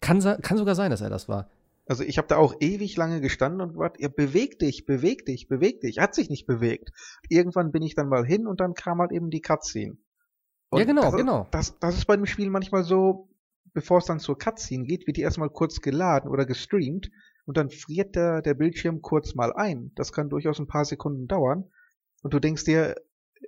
Kann, 0.00 0.20
kann 0.20 0.58
sogar 0.58 0.74
sein, 0.74 0.90
dass 0.90 1.00
er 1.00 1.10
das 1.10 1.28
war. 1.28 1.48
Also 1.86 2.02
ich 2.02 2.16
habe 2.16 2.28
da 2.28 2.36
auch 2.36 2.54
ewig 2.60 2.96
lange 2.96 3.20
gestanden 3.20 3.60
und 3.60 3.76
wart, 3.76 3.98
ihr 3.98 4.08
bewegt 4.08 4.62
dich, 4.62 4.86
bewegt 4.86 5.28
dich, 5.28 5.48
bewegt 5.48 5.82
dich. 5.82 5.98
Hat 5.98 6.14
sich 6.14 6.30
nicht 6.30 6.46
bewegt. 6.46 6.90
Irgendwann 7.28 7.72
bin 7.72 7.82
ich 7.82 7.94
dann 7.94 8.08
mal 8.08 8.24
hin 8.24 8.46
und 8.46 8.60
dann 8.60 8.74
kam 8.74 9.00
halt 9.00 9.12
eben 9.12 9.30
die 9.30 9.42
Cutscene. 9.42 9.96
Und 10.70 10.78
ja, 10.78 10.86
genau, 10.86 11.02
das, 11.02 11.16
genau. 11.16 11.46
Das, 11.50 11.78
das 11.78 11.96
ist 11.96 12.06
bei 12.06 12.16
dem 12.16 12.26
Spiel 12.26 12.50
manchmal 12.50 12.84
so, 12.84 13.28
bevor 13.74 13.98
es 13.98 14.06
dann 14.06 14.20
zur 14.20 14.38
Cutscene 14.38 14.84
geht, 14.84 15.06
wird 15.06 15.16
die 15.16 15.22
erstmal 15.22 15.50
kurz 15.50 15.80
geladen 15.80 16.30
oder 16.30 16.46
gestreamt 16.46 17.10
und 17.44 17.56
dann 17.56 17.70
friert 17.70 18.16
der, 18.16 18.40
der 18.40 18.54
Bildschirm 18.54 19.02
kurz 19.02 19.34
mal 19.34 19.52
ein. 19.52 19.92
Das 19.96 20.12
kann 20.12 20.30
durchaus 20.30 20.58
ein 20.58 20.66
paar 20.66 20.84
Sekunden 20.84 21.26
dauern. 21.26 21.70
Und 22.22 22.32
du 22.32 22.40
denkst 22.40 22.64
dir, 22.64 22.94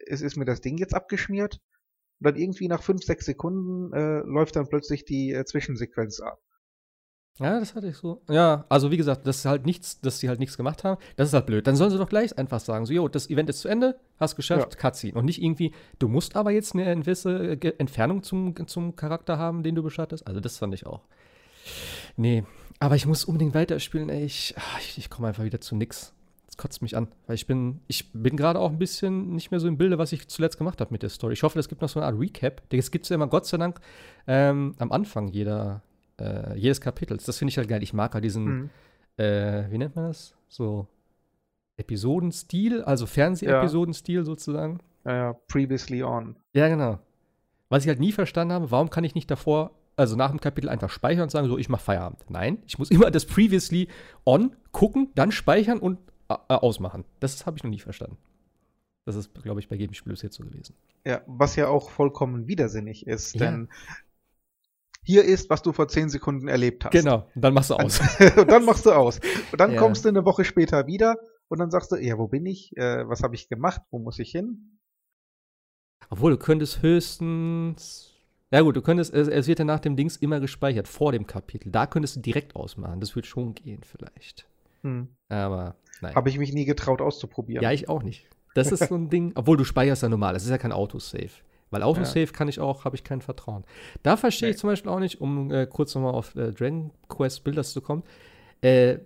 es 0.06 0.20
ist 0.20 0.36
mir 0.36 0.44
das 0.44 0.60
Ding 0.60 0.76
jetzt 0.76 0.94
abgeschmiert. 0.94 1.62
Und 2.20 2.26
dann 2.26 2.36
irgendwie 2.36 2.68
nach 2.68 2.82
fünf, 2.82 3.02
sechs 3.02 3.24
Sekunden 3.24 3.92
äh, 3.94 4.20
läuft 4.20 4.56
dann 4.56 4.68
plötzlich 4.68 5.04
die 5.04 5.32
äh, 5.32 5.44
Zwischensequenz 5.44 6.20
ab. 6.20 6.40
Ja, 7.38 7.60
das 7.60 7.74
hatte 7.74 7.88
ich 7.88 7.96
so. 7.96 8.22
Ja, 8.30 8.64
also 8.68 8.90
wie 8.90 8.96
gesagt, 8.96 9.26
dass 9.26 9.42
sie 9.42 9.48
halt 9.48 9.66
nichts, 9.66 10.00
dass 10.00 10.20
sie 10.20 10.28
halt 10.28 10.40
nichts 10.40 10.56
gemacht 10.56 10.84
haben, 10.84 11.00
das 11.16 11.28
ist 11.28 11.34
halt 11.34 11.46
blöd. 11.46 11.66
Dann 11.66 11.76
sollen 11.76 11.90
sie 11.90 11.98
doch 11.98 12.08
gleich 12.08 12.36
einfach 12.38 12.60
sagen, 12.60 12.86
so, 12.86 12.94
jo, 12.94 13.08
das 13.08 13.28
Event 13.28 13.50
ist 13.50 13.60
zu 13.60 13.68
Ende, 13.68 13.98
hast 14.18 14.36
geschafft, 14.36 14.74
ja. 14.74 14.80
Cutscene. 14.80 15.14
Und 15.14 15.26
nicht 15.26 15.42
irgendwie, 15.42 15.72
du 15.98 16.08
musst 16.08 16.34
aber 16.34 16.50
jetzt 16.50 16.74
eine 16.74 16.96
gewisse 16.96 17.58
äh, 17.60 17.72
Entfernung 17.78 18.22
zum, 18.22 18.54
zum 18.66 18.96
Charakter 18.96 19.38
haben, 19.38 19.62
den 19.62 19.74
du 19.74 19.82
beschattest. 19.82 20.26
Also 20.26 20.40
das 20.40 20.56
fand 20.58 20.72
ich 20.72 20.86
auch. 20.86 21.02
Nee, 22.16 22.44
aber 22.78 22.96
ich 22.96 23.06
muss 23.06 23.24
unbedingt 23.24 23.54
weiterspielen, 23.54 24.08
ey. 24.08 24.24
Ich, 24.24 24.54
ah, 24.56 24.78
ich, 24.80 24.98
ich 24.98 25.10
komme 25.10 25.28
einfach 25.28 25.44
wieder 25.44 25.60
zu 25.60 25.76
nix. 25.76 26.12
Das 26.46 26.56
kotzt 26.56 26.80
mich 26.80 26.96
an. 26.96 27.08
Weil 27.26 27.34
ich 27.34 27.46
bin, 27.46 27.80
ich 27.86 28.12
bin 28.12 28.36
gerade 28.36 28.58
auch 28.58 28.70
ein 28.70 28.78
bisschen 28.78 29.34
nicht 29.34 29.50
mehr 29.50 29.60
so 29.60 29.68
im 29.68 29.76
Bilde, 29.76 29.98
was 29.98 30.12
ich 30.12 30.28
zuletzt 30.28 30.58
gemacht 30.58 30.80
habe 30.80 30.92
mit 30.92 31.02
der 31.02 31.10
Story. 31.10 31.34
Ich 31.34 31.42
hoffe, 31.42 31.58
es 31.58 31.68
gibt 31.68 31.82
noch 31.82 31.88
so 31.88 32.00
eine 32.00 32.06
Art 32.06 32.18
Recap. 32.18 32.62
Das 32.70 32.90
gibt 32.90 33.04
es 33.04 33.08
ja 33.10 33.14
immer, 33.14 33.26
Gott 33.26 33.46
sei 33.46 33.58
Dank, 33.58 33.80
ähm, 34.26 34.74
am 34.78 34.92
Anfang 34.92 35.28
jeder, 35.28 35.82
äh, 36.20 36.56
jedes 36.58 36.80
Kapitels. 36.80 37.24
Das 37.24 37.38
finde 37.38 37.50
ich 37.50 37.58
halt 37.58 37.68
geil. 37.68 37.82
Ich 37.82 37.92
mag 37.92 38.14
halt 38.14 38.24
diesen, 38.24 38.44
mhm. 38.44 38.70
äh, 39.16 39.70
wie 39.70 39.78
nennt 39.78 39.96
man 39.96 40.06
das? 40.06 40.34
So 40.48 40.86
Episodenstil, 41.76 42.82
also 42.82 43.06
Fernsehepisodenstil 43.06 44.16
ja. 44.16 44.24
sozusagen. 44.24 44.80
Ja, 45.04 45.14
ja, 45.14 45.32
previously 45.48 46.02
on. 46.02 46.36
Ja, 46.52 46.68
genau. 46.68 46.98
Was 47.68 47.82
ich 47.82 47.88
halt 47.88 48.00
nie 48.00 48.12
verstanden 48.12 48.54
habe, 48.54 48.70
warum 48.70 48.90
kann 48.90 49.04
ich 49.04 49.14
nicht 49.14 49.30
davor, 49.30 49.72
also 49.96 50.16
nach 50.16 50.30
dem 50.30 50.40
Kapitel 50.40 50.68
einfach 50.68 50.90
speichern 50.90 51.24
und 51.24 51.30
sagen, 51.30 51.48
so, 51.48 51.58
ich 51.58 51.68
mache 51.68 51.82
Feierabend. 51.82 52.24
Nein, 52.28 52.58
ich 52.66 52.78
muss 52.78 52.90
immer 52.90 53.10
das 53.10 53.26
previously 53.26 53.88
on 54.24 54.54
gucken, 54.72 55.10
dann 55.14 55.32
speichern 55.32 55.78
und 55.78 55.98
äh, 56.28 56.34
ausmachen. 56.48 57.04
Das 57.20 57.46
habe 57.46 57.56
ich 57.56 57.64
noch 57.64 57.70
nie 57.70 57.78
verstanden. 57.78 58.16
Das 59.04 59.14
ist, 59.14 59.32
glaube 59.42 59.60
ich, 59.60 59.68
bei 59.68 59.76
jedem 59.76 59.94
Spiel 59.94 60.12
bis 60.12 60.22
jetzt 60.22 60.36
so 60.36 60.44
gewesen. 60.44 60.74
Ja, 61.04 61.22
was 61.26 61.54
ja 61.54 61.68
auch 61.68 61.90
vollkommen 61.90 62.48
widersinnig 62.48 63.06
ist, 63.06 63.34
ja. 63.34 63.46
denn 63.46 63.68
hier 65.06 65.24
ist, 65.24 65.48
was 65.50 65.62
du 65.62 65.72
vor 65.72 65.86
zehn 65.86 66.08
Sekunden 66.08 66.48
erlebt 66.48 66.84
hast. 66.84 66.90
Genau, 66.90 67.28
und 67.34 67.42
dann 67.42 67.54
machst 67.54 67.70
du 67.70 67.74
aus. 67.74 68.00
und 68.36 68.50
dann 68.50 68.64
machst 68.64 68.86
du 68.86 68.90
aus. 68.90 69.20
Und 69.52 69.60
dann 69.60 69.72
ja. 69.72 69.78
kommst 69.78 70.04
du 70.04 70.08
eine 70.08 70.24
Woche 70.24 70.44
später 70.44 70.88
wieder 70.88 71.16
und 71.46 71.60
dann 71.60 71.70
sagst 71.70 71.92
du, 71.92 71.96
ja, 71.96 72.18
wo 72.18 72.26
bin 72.26 72.44
ich? 72.44 72.76
Äh, 72.76 73.08
was 73.08 73.22
habe 73.22 73.36
ich 73.36 73.48
gemacht? 73.48 73.82
Wo 73.90 74.00
muss 74.00 74.18
ich 74.18 74.32
hin? 74.32 74.80
Obwohl, 76.10 76.32
du 76.32 76.38
könntest 76.38 76.82
höchstens. 76.82 78.12
Ja 78.50 78.62
gut, 78.62 78.74
du 78.76 78.82
könntest, 78.82 79.14
es, 79.14 79.28
es 79.28 79.46
wird 79.46 79.60
ja 79.60 79.64
nach 79.64 79.80
dem 79.80 79.94
Dings 79.94 80.16
immer 80.16 80.40
gespeichert, 80.40 80.88
vor 80.88 81.12
dem 81.12 81.26
Kapitel. 81.26 81.70
Da 81.70 81.86
könntest 81.86 82.16
du 82.16 82.20
direkt 82.20 82.56
ausmachen. 82.56 82.98
Das 82.98 83.14
würde 83.14 83.28
schon 83.28 83.54
gehen, 83.54 83.82
vielleicht. 83.84 84.48
Hm. 84.82 85.08
Aber 85.28 85.76
nein. 86.00 86.16
Habe 86.16 86.30
ich 86.30 86.38
mich 86.38 86.52
nie 86.52 86.64
getraut 86.64 87.00
auszuprobieren. 87.00 87.62
Ja, 87.62 87.70
ich 87.70 87.88
auch 87.88 88.02
nicht. 88.02 88.28
Das 88.54 88.72
ist 88.72 88.88
so 88.88 88.94
ein 88.96 89.10
Ding, 89.10 89.32
obwohl 89.36 89.56
du 89.56 89.64
speicherst 89.64 90.02
ja 90.02 90.08
normal, 90.08 90.32
das 90.32 90.44
ist 90.44 90.50
ja 90.50 90.58
kein 90.58 90.72
Autosave. 90.72 91.30
Weil 91.70 91.82
Autosave 91.82 92.26
ja. 92.26 92.32
kann 92.32 92.48
ich 92.48 92.60
auch, 92.60 92.84
habe 92.84 92.96
ich 92.96 93.04
kein 93.04 93.20
Vertrauen. 93.20 93.64
Da 94.02 94.16
verstehe 94.16 94.48
nee. 94.48 94.54
ich 94.54 94.58
zum 94.58 94.70
Beispiel 94.70 94.90
auch 94.90 95.00
nicht, 95.00 95.20
um 95.20 95.50
äh, 95.50 95.66
kurz 95.66 95.94
nochmal 95.94 96.14
auf 96.14 96.34
äh, 96.36 96.52
Dragon 96.52 96.92
Quest 97.08 97.44
Builders 97.44 97.72
zu 97.72 97.80
kommen. 97.80 98.04
Äh, 98.60 98.98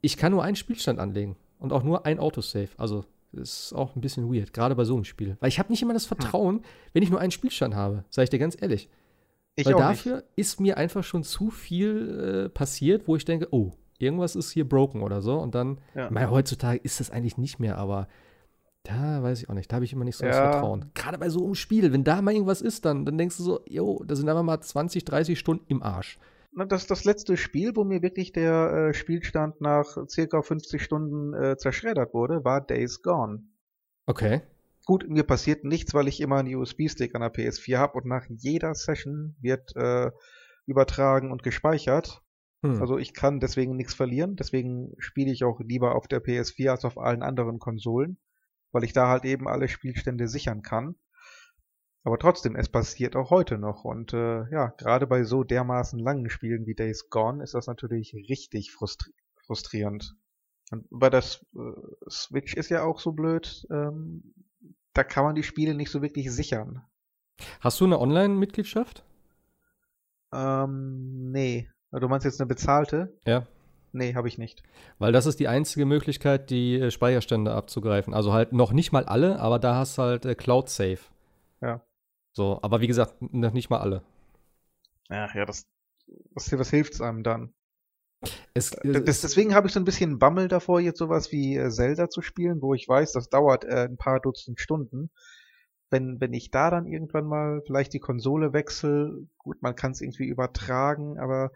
ich 0.00 0.16
kann 0.16 0.32
nur 0.32 0.42
einen 0.42 0.56
Spielstand 0.56 0.98
anlegen 0.98 1.36
und 1.58 1.72
auch 1.72 1.82
nur 1.82 2.06
ein 2.06 2.18
Autosave. 2.18 2.70
Also 2.76 3.04
ist 3.32 3.72
auch 3.72 3.94
ein 3.94 4.00
bisschen 4.00 4.32
weird, 4.32 4.52
gerade 4.52 4.74
bei 4.74 4.84
so 4.84 4.94
einem 4.94 5.04
Spiel. 5.04 5.36
Weil 5.40 5.48
ich 5.48 5.58
habe 5.58 5.70
nicht 5.70 5.82
immer 5.82 5.94
das 5.94 6.10
hm. 6.10 6.18
Vertrauen, 6.18 6.56
hm. 6.56 6.64
wenn 6.92 7.02
ich 7.02 7.10
nur 7.10 7.20
einen 7.20 7.30
Spielstand 7.30 7.74
habe, 7.74 8.04
sage 8.10 8.24
ich 8.24 8.30
dir 8.30 8.38
ganz 8.38 8.56
ehrlich. 8.60 8.88
Ich 9.54 9.66
Weil 9.66 9.74
dafür 9.74 10.16
nicht. 10.16 10.26
ist 10.36 10.60
mir 10.60 10.76
einfach 10.76 11.02
schon 11.02 11.24
zu 11.24 11.50
viel 11.50 12.44
äh, 12.46 12.48
passiert, 12.48 13.08
wo 13.08 13.16
ich 13.16 13.24
denke, 13.24 13.48
oh, 13.50 13.72
irgendwas 13.98 14.36
ist 14.36 14.52
hier 14.52 14.68
broken 14.68 15.02
oder 15.02 15.20
so. 15.20 15.36
Und 15.38 15.54
dann, 15.54 15.80
ja. 15.94 16.08
meine, 16.10 16.30
heutzutage 16.30 16.78
ist 16.78 17.00
das 17.00 17.10
eigentlich 17.10 17.38
nicht 17.38 17.58
mehr, 17.58 17.76
aber 17.76 18.06
da 18.88 19.22
weiß 19.22 19.42
ich 19.42 19.50
auch 19.50 19.54
nicht. 19.54 19.70
Da 19.70 19.76
habe 19.76 19.84
ich 19.84 19.92
immer 19.92 20.04
nicht 20.04 20.16
so 20.16 20.24
ja. 20.24 20.30
das 20.30 20.38
Vertrauen. 20.38 20.90
Gerade 20.94 21.18
bei 21.18 21.28
so 21.28 21.44
einem 21.44 21.54
Spiel, 21.54 21.92
wenn 21.92 22.04
da 22.04 22.22
mal 22.22 22.32
irgendwas 22.32 22.62
ist, 22.62 22.84
dann, 22.84 23.04
dann 23.04 23.18
denkst 23.18 23.36
du 23.36 23.42
so, 23.42 23.60
jo, 23.68 24.02
da 24.06 24.16
sind 24.16 24.28
einfach 24.28 24.42
mal 24.42 24.60
20, 24.60 25.04
30 25.04 25.38
Stunden 25.38 25.64
im 25.68 25.82
Arsch. 25.82 26.18
Das 26.66 26.82
ist 26.82 26.90
das 26.90 27.04
letzte 27.04 27.36
Spiel, 27.36 27.76
wo 27.76 27.84
mir 27.84 28.02
wirklich 28.02 28.32
der 28.32 28.88
äh, 28.88 28.94
Spielstand 28.94 29.60
nach 29.60 29.96
circa 30.08 30.40
50 30.40 30.82
Stunden 30.82 31.34
äh, 31.34 31.56
zerschreddert 31.56 32.14
wurde, 32.14 32.44
war 32.44 32.62
Days 32.62 33.02
Gone. 33.02 33.42
Okay. 34.06 34.40
Gut, 34.86 35.08
mir 35.08 35.22
passiert 35.22 35.64
nichts, 35.64 35.92
weil 35.92 36.08
ich 36.08 36.20
immer 36.20 36.38
einen 36.38 36.54
USB-Stick 36.54 37.14
an 37.14 37.20
der 37.20 37.32
PS4 37.32 37.76
habe 37.76 37.98
und 37.98 38.06
nach 38.06 38.24
jeder 38.28 38.74
Session 38.74 39.36
wird 39.40 39.76
äh, 39.76 40.10
übertragen 40.64 41.30
und 41.30 41.42
gespeichert. 41.42 42.22
Hm. 42.62 42.80
Also 42.80 42.96
ich 42.96 43.12
kann 43.12 43.38
deswegen 43.38 43.76
nichts 43.76 43.92
verlieren. 43.92 44.34
Deswegen 44.36 44.94
spiele 44.98 45.30
ich 45.30 45.44
auch 45.44 45.60
lieber 45.60 45.94
auf 45.94 46.08
der 46.08 46.24
PS4 46.24 46.70
als 46.70 46.86
auf 46.86 46.96
allen 46.96 47.22
anderen 47.22 47.58
Konsolen 47.58 48.16
weil 48.72 48.84
ich 48.84 48.92
da 48.92 49.08
halt 49.08 49.24
eben 49.24 49.48
alle 49.48 49.68
Spielstände 49.68 50.28
sichern 50.28 50.62
kann. 50.62 50.96
Aber 52.04 52.18
trotzdem, 52.18 52.56
es 52.56 52.68
passiert 52.68 53.16
auch 53.16 53.30
heute 53.30 53.58
noch. 53.58 53.84
Und 53.84 54.12
äh, 54.12 54.48
ja, 54.50 54.68
gerade 54.78 55.06
bei 55.06 55.24
so 55.24 55.44
dermaßen 55.44 55.98
langen 55.98 56.30
Spielen 56.30 56.66
wie 56.66 56.74
Days 56.74 57.10
Gone 57.10 57.42
ist 57.42 57.54
das 57.54 57.66
natürlich 57.66 58.14
richtig 58.14 58.72
frustri 58.72 59.12
frustrierend. 59.46 60.14
Und 60.70 60.86
bei 60.90 61.08
der 61.08 61.20
äh, 61.20 62.10
Switch 62.10 62.54
ist 62.54 62.68
ja 62.68 62.82
auch 62.82 63.00
so 63.00 63.12
blöd, 63.12 63.66
ähm, 63.70 64.34
da 64.92 65.04
kann 65.04 65.24
man 65.24 65.34
die 65.34 65.42
Spiele 65.42 65.74
nicht 65.74 65.90
so 65.90 66.02
wirklich 66.02 66.30
sichern. 66.30 66.82
Hast 67.60 67.80
du 67.80 67.84
eine 67.84 67.98
Online-Mitgliedschaft? 67.98 69.04
Ähm, 70.32 71.30
nee. 71.30 71.70
Du 71.90 72.08
meinst 72.08 72.24
jetzt 72.24 72.40
eine 72.40 72.48
bezahlte? 72.48 73.18
Ja. 73.24 73.46
Nee, 73.98 74.14
habe 74.14 74.28
ich 74.28 74.38
nicht. 74.38 74.62
Weil 75.00 75.10
das 75.10 75.26
ist 75.26 75.40
die 75.40 75.48
einzige 75.48 75.84
Möglichkeit, 75.84 76.50
die 76.50 76.78
äh, 76.78 76.92
Speicherstände 76.92 77.52
abzugreifen. 77.52 78.14
Also 78.14 78.32
halt 78.32 78.52
noch 78.52 78.72
nicht 78.72 78.92
mal 78.92 79.04
alle, 79.04 79.40
aber 79.40 79.58
da 79.58 79.74
hast 79.74 79.98
du 79.98 80.02
halt 80.02 80.24
äh, 80.24 80.36
Cloud 80.36 80.68
Safe. 80.68 81.00
Ja. 81.60 81.80
So, 82.32 82.60
aber 82.62 82.80
wie 82.80 82.86
gesagt, 82.86 83.20
noch 83.20 83.52
nicht 83.52 83.70
mal 83.70 83.80
alle. 83.80 84.02
Ja, 85.10 85.28
ja, 85.34 85.44
das, 85.44 85.66
was, 86.32 86.56
was 86.56 86.70
hilft 86.70 86.94
es 86.94 87.00
einem 87.00 87.24
dann? 87.24 87.52
Es, 88.54 88.70
das, 88.70 89.20
deswegen 89.20 89.52
habe 89.52 89.66
ich 89.66 89.72
so 89.72 89.80
ein 89.80 89.84
bisschen 89.84 90.20
Bammel 90.20 90.46
davor, 90.46 90.78
jetzt 90.78 90.98
sowas 90.98 91.32
wie 91.32 91.56
äh, 91.56 91.68
Zelda 91.70 92.08
zu 92.08 92.22
spielen, 92.22 92.62
wo 92.62 92.74
ich 92.74 92.88
weiß, 92.88 93.10
das 93.12 93.28
dauert 93.28 93.64
äh, 93.64 93.88
ein 93.88 93.96
paar 93.96 94.20
Dutzend 94.20 94.60
Stunden. 94.60 95.10
Wenn, 95.90 96.20
wenn 96.20 96.34
ich 96.34 96.52
da 96.52 96.70
dann 96.70 96.86
irgendwann 96.86 97.26
mal 97.26 97.62
vielleicht 97.66 97.94
die 97.94 98.00
Konsole 98.00 98.52
wechsle, 98.52 99.26
gut, 99.38 99.60
man 99.60 99.74
kann 99.74 99.90
es 99.90 100.00
irgendwie 100.00 100.26
übertragen, 100.26 101.18
aber 101.18 101.50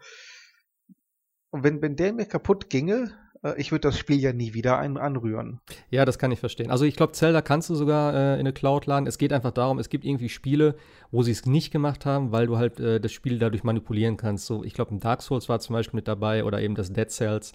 und 1.53 1.63
wenn, 1.63 1.83
wenn 1.83 1.95
der 1.95 2.13
mir 2.13 2.25
kaputt 2.25 2.71
ginge, 2.71 3.11
äh, 3.43 3.53
ich 3.57 3.71
würde 3.71 3.81
das 3.81 3.97
Spiel 3.97 4.19
ja 4.19 4.33
nie 4.33 4.55
wieder 4.55 4.79
anrühren. 4.79 5.59
Ja, 5.91 6.03
das 6.03 6.17
kann 6.17 6.31
ich 6.31 6.39
verstehen. 6.39 6.71
Also 6.71 6.83
ich 6.83 6.95
glaube, 6.95 7.13
Zelda 7.13 7.43
kannst 7.43 7.69
du 7.69 7.75
sogar 7.75 8.13
äh, 8.15 8.33
in 8.33 8.39
eine 8.39 8.53
Cloud 8.53 8.87
laden. 8.87 9.05
Es 9.05 9.19
geht 9.19 9.31
einfach 9.31 9.51
darum, 9.51 9.77
es 9.77 9.89
gibt 9.89 10.03
irgendwie 10.03 10.29
Spiele, 10.29 10.75
wo 11.11 11.21
sie 11.21 11.31
es 11.31 11.45
nicht 11.45 11.71
gemacht 11.71 12.07
haben, 12.07 12.31
weil 12.31 12.47
du 12.47 12.57
halt 12.57 12.79
äh, 12.79 12.99
das 12.99 13.11
Spiel 13.11 13.37
dadurch 13.37 13.63
manipulieren 13.63 14.17
kannst. 14.17 14.47
So, 14.47 14.63
ich 14.63 14.73
glaube, 14.73 14.95
ein 14.95 14.99
Dark 14.99 15.21
Souls 15.21 15.47
war 15.47 15.59
zum 15.59 15.73
Beispiel 15.73 15.99
mit 15.99 16.07
dabei 16.07 16.43
oder 16.43 16.59
eben 16.59 16.73
das 16.73 16.91
Dead 16.91 17.11
Cells. 17.11 17.53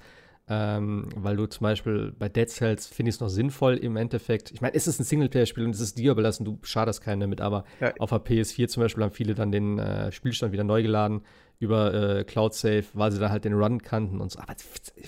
Ähm, 0.50 1.08
weil 1.14 1.36
du 1.36 1.44
zum 1.46 1.64
Beispiel 1.64 2.14
bei 2.16 2.28
Dead 2.30 2.48
Cells 2.48 2.86
finde 2.86 3.10
ich 3.10 3.16
es 3.16 3.20
noch 3.20 3.28
sinnvoll 3.28 3.76
im 3.76 3.96
Endeffekt. 3.96 4.52
Ich 4.52 4.62
meine, 4.62 4.74
es 4.74 4.86
ist 4.86 4.98
ein 4.98 5.04
Singleplayer-Spiel 5.04 5.64
und 5.64 5.74
es 5.74 5.80
ist 5.80 5.98
dir 5.98 6.12
überlassen, 6.12 6.46
du 6.46 6.58
schadest 6.62 7.02
keinen 7.02 7.20
damit, 7.20 7.42
aber 7.42 7.64
ja. 7.80 7.92
auf 7.98 8.08
der 8.08 8.24
PS4 8.24 8.68
zum 8.68 8.84
Beispiel 8.84 9.04
haben 9.04 9.12
viele 9.12 9.34
dann 9.34 9.52
den 9.52 9.78
äh, 9.78 10.10
Spielstand 10.10 10.54
wieder 10.54 10.64
neu 10.64 10.82
geladen 10.82 11.20
über 11.58 11.92
äh, 11.92 12.24
Cloud 12.24 12.54
Save, 12.54 12.84
weil 12.94 13.12
sie 13.12 13.18
da 13.18 13.30
halt 13.30 13.44
den 13.44 13.54
Run 13.54 13.82
kannten 13.82 14.20
und 14.20 14.30
so. 14.30 14.38
Aber 14.38 14.54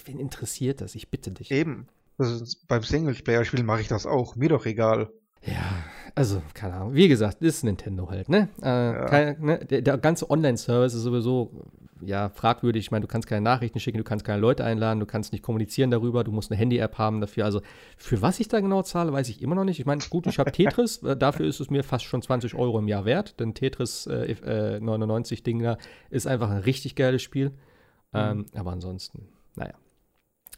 wen 0.05 0.19
interessiert 0.19 0.81
das? 0.81 0.95
Ich 0.95 1.11
bitte 1.11 1.31
dich. 1.31 1.51
Eben. 1.51 1.87
Ist, 2.19 2.67
beim 2.69 2.83
Singleplayer-Spiel 2.83 3.63
mache 3.63 3.81
ich 3.81 3.89
das 3.89 4.07
auch. 4.07 4.37
Mir 4.37 4.51
doch 4.51 4.67
egal. 4.67 5.11
Ja, 5.43 5.85
also, 6.15 6.43
keine 6.53 6.75
Ahnung. 6.75 6.95
Wie 6.95 7.09
gesagt, 7.09 7.41
ist 7.41 7.65
Nintendo 7.65 8.11
halt, 8.11 8.29
ne? 8.29 8.49
Äh, 8.63 8.67
ja. 8.67 9.05
kein, 9.07 9.41
ne? 9.41 9.59
Der, 9.65 9.81
der, 9.81 9.97
ganze 9.97 10.31
Online-Service 10.31 10.93
ist 10.93 11.03
sowieso 11.03 11.63
ja, 12.03 12.29
fragwürdig. 12.29 12.87
Ich 12.87 12.91
meine, 12.91 13.03
du 13.03 13.09
kannst 13.09 13.29
keine 13.29 13.43
Nachrichten 13.43 13.81
schicken, 13.81 13.99
du 13.99 14.05
kannst 14.05 14.25
keine 14.25 14.41
Leute 14.41 14.65
einladen, 14.65 15.01
du 15.01 15.07
kannst 15.07 15.33
nicht 15.33 15.43
kommunizieren 15.43 15.91
darüber, 15.91 16.25
du 16.25 16.33
musst 16.33 16.51
eine 16.51 16.59
Handy-App 16.59 16.99
haben 16.99 17.21
dafür. 17.21 17.45
Also 17.45 17.61
für 17.97 18.23
was 18.23 18.41
ich 18.41 18.49
da 18.49 18.61
genau 18.61 18.83
zahle, 18.83 19.13
weiß 19.13 19.29
ich 19.29 19.43
immer 19.43 19.55
noch 19.55 19.65
nicht. 19.65 19.81
Ich 19.81 19.87
meine, 19.87 20.03
gut, 20.09 20.27
ich 20.27 20.39
habe 20.39 20.53
Tetris, 20.53 21.03
äh, 21.03 21.17
dafür 21.17 21.47
ist 21.47 21.61
es 21.61 21.71
mir 21.71 21.85
fast 21.85 22.05
schon 22.05 22.23
20 22.23 22.55
Euro 22.55 22.79
im 22.79 22.89
Jahr 22.89 23.05
wert, 23.05 23.39
denn 23.41 23.55
Tetris 23.55 24.07
äh, 24.07 24.33
äh, 24.33 24.81
99 24.81 25.43
Ding 25.43 25.63
da 25.63 25.79
ist 26.11 26.27
einfach 26.27 26.51
ein 26.51 26.59
richtig 26.59 26.95
geiles 26.97 27.23
Spiel. 27.23 27.53
Ähm, 28.13 28.47
aber 28.55 28.73
ansonsten, 28.73 29.29
naja. 29.57 29.75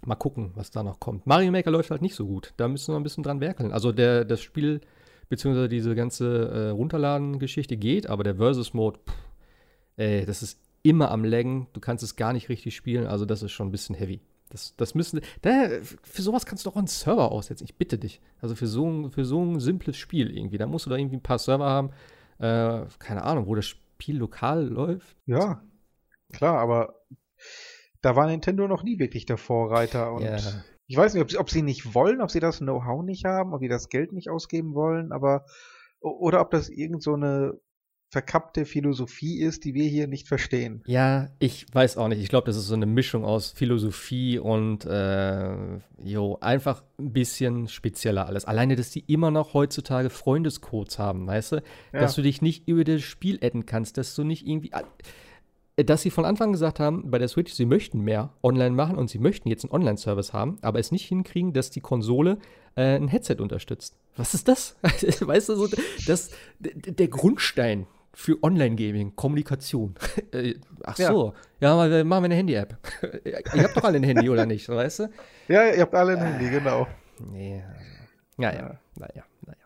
Mal 0.04 0.16
gucken, 0.16 0.50
was 0.54 0.72
da 0.72 0.82
noch 0.82 0.98
kommt. 0.98 1.26
Mario 1.26 1.52
Maker 1.52 1.70
läuft 1.70 1.92
halt 1.92 2.02
nicht 2.02 2.16
so 2.16 2.26
gut. 2.26 2.54
Da 2.56 2.66
müssen 2.66 2.92
wir 2.92 2.98
ein 2.98 3.04
bisschen 3.04 3.22
dran 3.22 3.40
werkeln. 3.40 3.70
Also 3.70 3.92
der, 3.92 4.24
das 4.24 4.40
Spiel, 4.40 4.80
beziehungsweise 5.28 5.68
diese 5.68 5.94
ganze 5.94 6.48
äh, 6.48 6.68
Runterladen-Geschichte 6.70 7.76
geht, 7.76 8.08
aber 8.08 8.24
der 8.24 8.34
Versus-Mode, 8.36 8.98
ey, 9.96 10.26
das 10.26 10.42
ist 10.42 10.58
immer 10.82 11.10
am 11.10 11.24
Laggen. 11.24 11.68
Du 11.72 11.80
kannst 11.80 12.02
es 12.04 12.16
gar 12.16 12.32
nicht 12.32 12.48
richtig 12.48 12.74
spielen. 12.76 13.06
Also 13.06 13.24
das 13.24 13.42
ist 13.42 13.52
schon 13.52 13.68
ein 13.68 13.72
bisschen 13.72 13.94
heavy. 13.94 14.20
Das, 14.50 14.76
das 14.76 14.94
müssen, 14.94 15.20
da, 15.40 15.68
für 16.02 16.20
sowas 16.22 16.44
kannst 16.44 16.66
du 16.66 16.68
doch 16.70 16.74
auch 16.76 16.80
einen 16.80 16.86
Server 16.86 17.32
aussetzen. 17.32 17.64
Ich 17.64 17.76
bitte 17.76 17.98
dich. 17.98 18.20
Also 18.40 18.54
für 18.54 18.66
so, 18.66 18.86
ein, 18.86 19.10
für 19.10 19.24
so 19.24 19.42
ein 19.42 19.60
simples 19.60 19.96
Spiel 19.96 20.36
irgendwie. 20.36 20.58
Da 20.58 20.66
musst 20.66 20.84
du 20.86 20.90
da 20.90 20.96
irgendwie 20.96 21.16
ein 21.16 21.22
paar 21.22 21.38
Server 21.38 21.64
haben. 21.68 21.90
Äh, 22.38 22.86
keine 22.98 23.22
Ahnung, 23.22 23.46
wo 23.46 23.54
das 23.54 23.66
Spiel 23.66 24.18
lokal 24.18 24.66
läuft. 24.66 25.16
Ja, 25.26 25.62
klar, 26.32 26.58
aber 26.58 26.96
da 28.02 28.16
war 28.16 28.26
Nintendo 28.26 28.66
noch 28.68 28.82
nie 28.82 28.98
wirklich 28.98 29.26
der 29.26 29.38
Vorreiter 29.38 30.12
und 30.12 30.22
Ja. 30.24 30.38
ich 30.86 30.96
weiß 30.96 31.14
nicht, 31.14 31.22
ob 31.22 31.30
sie, 31.30 31.38
ob 31.38 31.48
sie 31.50 31.62
nicht 31.62 31.94
wollen, 31.94 32.20
ob 32.20 32.30
sie 32.30 32.40
das 32.40 32.58
Know-how 32.58 33.02
nicht 33.04 33.24
haben, 33.24 33.54
ob 33.54 33.60
sie 33.60 33.68
das 33.68 33.88
Geld 33.88 34.12
nicht 34.12 34.28
ausgeben 34.28 34.74
wollen, 34.74 35.12
aber 35.12 35.46
oder 36.00 36.40
ob 36.40 36.50
das 36.50 36.68
irgend 36.68 37.02
so 37.02 37.14
eine 37.14 37.58
verkappte 38.12 38.66
Philosophie 38.66 39.40
ist, 39.40 39.64
die 39.64 39.72
wir 39.72 39.88
hier 39.88 40.06
nicht 40.06 40.28
verstehen. 40.28 40.82
Ja, 40.86 41.30
ich 41.38 41.64
weiß 41.72 41.96
auch 41.96 42.08
nicht. 42.08 42.20
Ich 42.20 42.28
glaube, 42.28 42.44
das 42.44 42.58
ist 42.58 42.66
so 42.66 42.74
eine 42.74 42.84
Mischung 42.84 43.24
aus 43.24 43.52
Philosophie 43.52 44.38
und 44.38 44.84
äh, 44.84 45.78
jo, 46.04 46.36
einfach 46.42 46.82
ein 46.98 47.14
bisschen 47.14 47.68
spezieller 47.68 48.26
alles. 48.26 48.44
Alleine, 48.44 48.76
dass 48.76 48.90
die 48.90 49.00
immer 49.06 49.30
noch 49.30 49.54
heutzutage 49.54 50.10
Freundescodes 50.10 50.98
haben, 50.98 51.26
weißt 51.26 51.52
du? 51.52 51.62
Dass 51.92 52.14
du 52.14 52.20
dich 52.20 52.42
nicht 52.42 52.68
über 52.68 52.84
das 52.84 53.00
Spiel 53.00 53.38
adden 53.42 53.64
kannst, 53.64 53.96
dass 53.96 54.14
du 54.14 54.24
nicht 54.24 54.46
irgendwie. 54.46 54.72
äh, 55.76 55.82
Dass 55.82 56.02
sie 56.02 56.10
von 56.10 56.26
Anfang 56.26 56.48
an 56.48 56.52
gesagt 56.52 56.80
haben, 56.80 57.10
bei 57.10 57.18
der 57.18 57.28
Switch, 57.28 57.54
sie 57.54 57.64
möchten 57.64 58.00
mehr 58.00 58.34
online 58.42 58.74
machen 58.76 58.96
und 58.96 59.08
sie 59.08 59.20
möchten 59.20 59.48
jetzt 59.48 59.64
einen 59.64 59.72
Online-Service 59.72 60.34
haben, 60.34 60.58
aber 60.60 60.80
es 60.80 60.92
nicht 60.92 61.06
hinkriegen, 61.06 61.54
dass 61.54 61.70
die 61.70 61.80
Konsole 61.80 62.36
äh, 62.74 62.96
ein 62.96 63.08
Headset 63.08 63.36
unterstützt. 63.38 63.96
Was 64.18 64.34
ist 64.34 64.48
das? 64.48 64.76
weißt 64.82 65.48
du, 65.48 65.56
so, 65.56 65.68
das, 66.06 66.30
der 66.60 67.08
Grundstein 67.08 67.86
für 68.14 68.42
Online-Gaming, 68.42 69.16
Kommunikation. 69.16 69.94
Äh, 70.32 70.54
Ach 70.84 70.98
Ja. 70.98 71.08
so, 71.08 71.34
ja, 71.60 71.86
äh, 71.86 72.04
machen 72.04 72.22
wir 72.22 72.26
eine 72.26 72.34
Handy-App. 72.34 72.76
Ihr 73.24 73.64
habt 73.64 73.76
doch 73.76 73.84
alle 73.84 73.98
ein 73.98 74.02
Handy, 74.02 74.28
oder 74.30 74.46
nicht, 74.46 74.68
weißt 74.68 75.00
du? 75.00 75.10
Ja, 75.48 75.70
ihr 75.70 75.80
habt 75.82 75.94
alle 75.94 76.12
ein 76.12 76.24
Handy, 76.24 76.48
genau. 76.50 76.86
Nee, 77.18 77.62
also, 77.62 77.84
naja, 78.36 78.80
naja, 78.96 79.24
naja. 79.46 79.58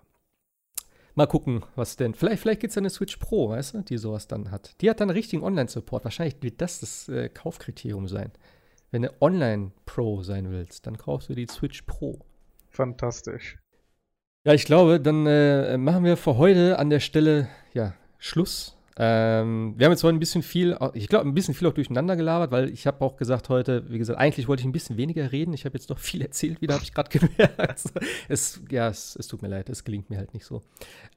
Mal 1.15 1.27
gucken, 1.27 1.65
was 1.77 1.97
denn. 1.97 2.15
Vielleicht, 2.15 2.43
vielleicht 2.43 2.61
gibt 2.61 2.73
es 2.73 2.79
eine 2.79 2.91
Switch 2.91 3.17
Pro, 3.17 3.49
weißt 3.51 3.75
du, 3.75 3.83
die 3.83 3.97
sowas 3.97 4.27
dann 4.27 4.51
hat. 4.51 4.81
Die 4.81 4.91
hat 4.91 5.01
dann 5.01 5.09
richtigen 5.11 5.43
Online-Support. 5.43 6.05
Wahrscheinlich 6.05 6.37
wird 6.43 6.61
das 6.61 6.81
das 6.81 7.09
äh, 7.09 7.29
Kaufkriterium 7.29 8.09
sein. 8.09 8.33
Wenn 8.91 9.03
du 9.03 9.13
Online-Pro 9.21 10.23
sein 10.23 10.51
willst, 10.51 10.87
dann 10.87 10.99
kaufst 10.99 11.29
du 11.29 11.35
die 11.35 11.47
Switch 11.47 11.83
Pro. 11.83 12.19
Fantastisch. 12.71 13.59
Ja, 14.45 14.53
ich 14.53 14.65
glaube, 14.65 15.01
dann 15.01 15.27
äh, 15.27 15.79
machen 15.79 16.05
wir 16.05 16.17
für 16.17 16.37
heute 16.37 16.79
an 16.79 16.91
der 16.91 17.01
Stelle 17.01 17.49
ja 17.73 17.95
Schluss. 18.19 18.77
Ähm, 18.99 19.75
wir 19.77 19.85
haben 19.85 19.93
jetzt 19.93 20.05
heute 20.05 20.17
ein 20.17 20.21
bisschen 20.21 20.43
viel, 20.43 20.79
ich 20.95 21.09
glaube, 21.09 21.29
ein 21.29 21.35
bisschen 21.35 21.53
viel 21.53 21.69
auch 21.69 21.75
durcheinander 21.75 22.17
gelabert, 22.17 22.51
weil 22.51 22.71
ich 22.71 22.87
habe 22.87 23.05
auch 23.05 23.19
gesagt 23.19 23.51
heute, 23.51 23.85
wie 23.91 23.99
gesagt, 23.99 24.19
eigentlich 24.19 24.49
wollte 24.49 24.63
ich 24.63 24.67
ein 24.67 24.73
bisschen 24.73 24.97
weniger 24.97 25.33
reden. 25.33 25.53
Ich 25.53 25.67
habe 25.67 25.77
jetzt 25.77 25.91
doch 25.91 25.99
viel 25.99 26.23
erzählt, 26.23 26.63
wieder 26.63 26.75
habe 26.75 26.85
ich 26.85 26.95
gerade 26.95 27.11
gemerkt. 27.11 27.85
Es, 28.29 28.61
ja, 28.71 28.89
es, 28.89 29.17
es 29.17 29.27
tut 29.29 29.43
mir 29.43 29.49
leid, 29.49 29.69
es 29.69 29.85
gelingt 29.85 30.09
mir 30.09 30.17
halt 30.17 30.33
nicht 30.33 30.47
so. 30.47 30.63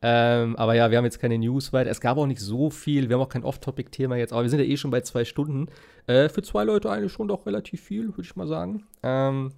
Ähm, 0.01 0.55
aber 0.57 0.75
ja, 0.75 0.91
wir 0.91 0.97
haben 0.97 1.05
jetzt 1.05 1.19
keine 1.19 1.37
News 1.37 1.71
weiter. 1.71 1.89
Es 1.89 2.01
gab 2.01 2.17
auch 2.17 2.27
nicht 2.27 2.41
so 2.41 2.69
viel. 2.69 3.07
Wir 3.07 3.15
haben 3.15 3.23
auch 3.23 3.29
kein 3.29 3.43
Off-Topic-Thema 3.43 4.17
jetzt, 4.17 4.33
aber 4.33 4.43
wir 4.43 4.49
sind 4.49 4.59
ja 4.59 4.65
eh 4.65 4.77
schon 4.77 4.91
bei 4.91 5.01
zwei 5.01 5.23
Stunden. 5.23 5.67
Äh, 6.07 6.27
für 6.27 6.41
zwei 6.41 6.65
Leute 6.65 6.91
eigentlich 6.91 7.13
schon 7.13 7.29
doch 7.29 7.45
relativ 7.45 7.81
viel, 7.81 8.07
würde 8.09 8.23
ich 8.23 8.35
mal 8.35 8.47
sagen. 8.47 8.83
Ähm, 9.03 9.53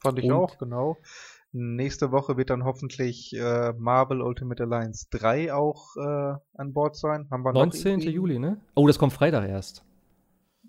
Fand 0.00 0.18
ich 0.18 0.32
auch, 0.32 0.56
genau. 0.58 0.96
Nächste 1.52 2.12
Woche 2.12 2.36
wird 2.36 2.50
dann 2.50 2.64
hoffentlich 2.64 3.32
äh, 3.34 3.72
Marvel 3.78 4.20
Ultimate 4.20 4.62
Alliance 4.64 5.06
3 5.10 5.54
auch 5.54 5.96
äh, 5.96 6.34
an 6.54 6.72
Bord 6.74 6.96
sein. 6.96 7.26
Haben 7.30 7.42
wir 7.42 7.52
noch 7.52 7.60
19. 7.62 7.86
irgendwie- 8.00 8.10
Juli, 8.10 8.38
ne? 8.38 8.60
Oh, 8.74 8.86
das 8.86 8.98
kommt 8.98 9.14
Freitag 9.14 9.48
erst. 9.48 9.82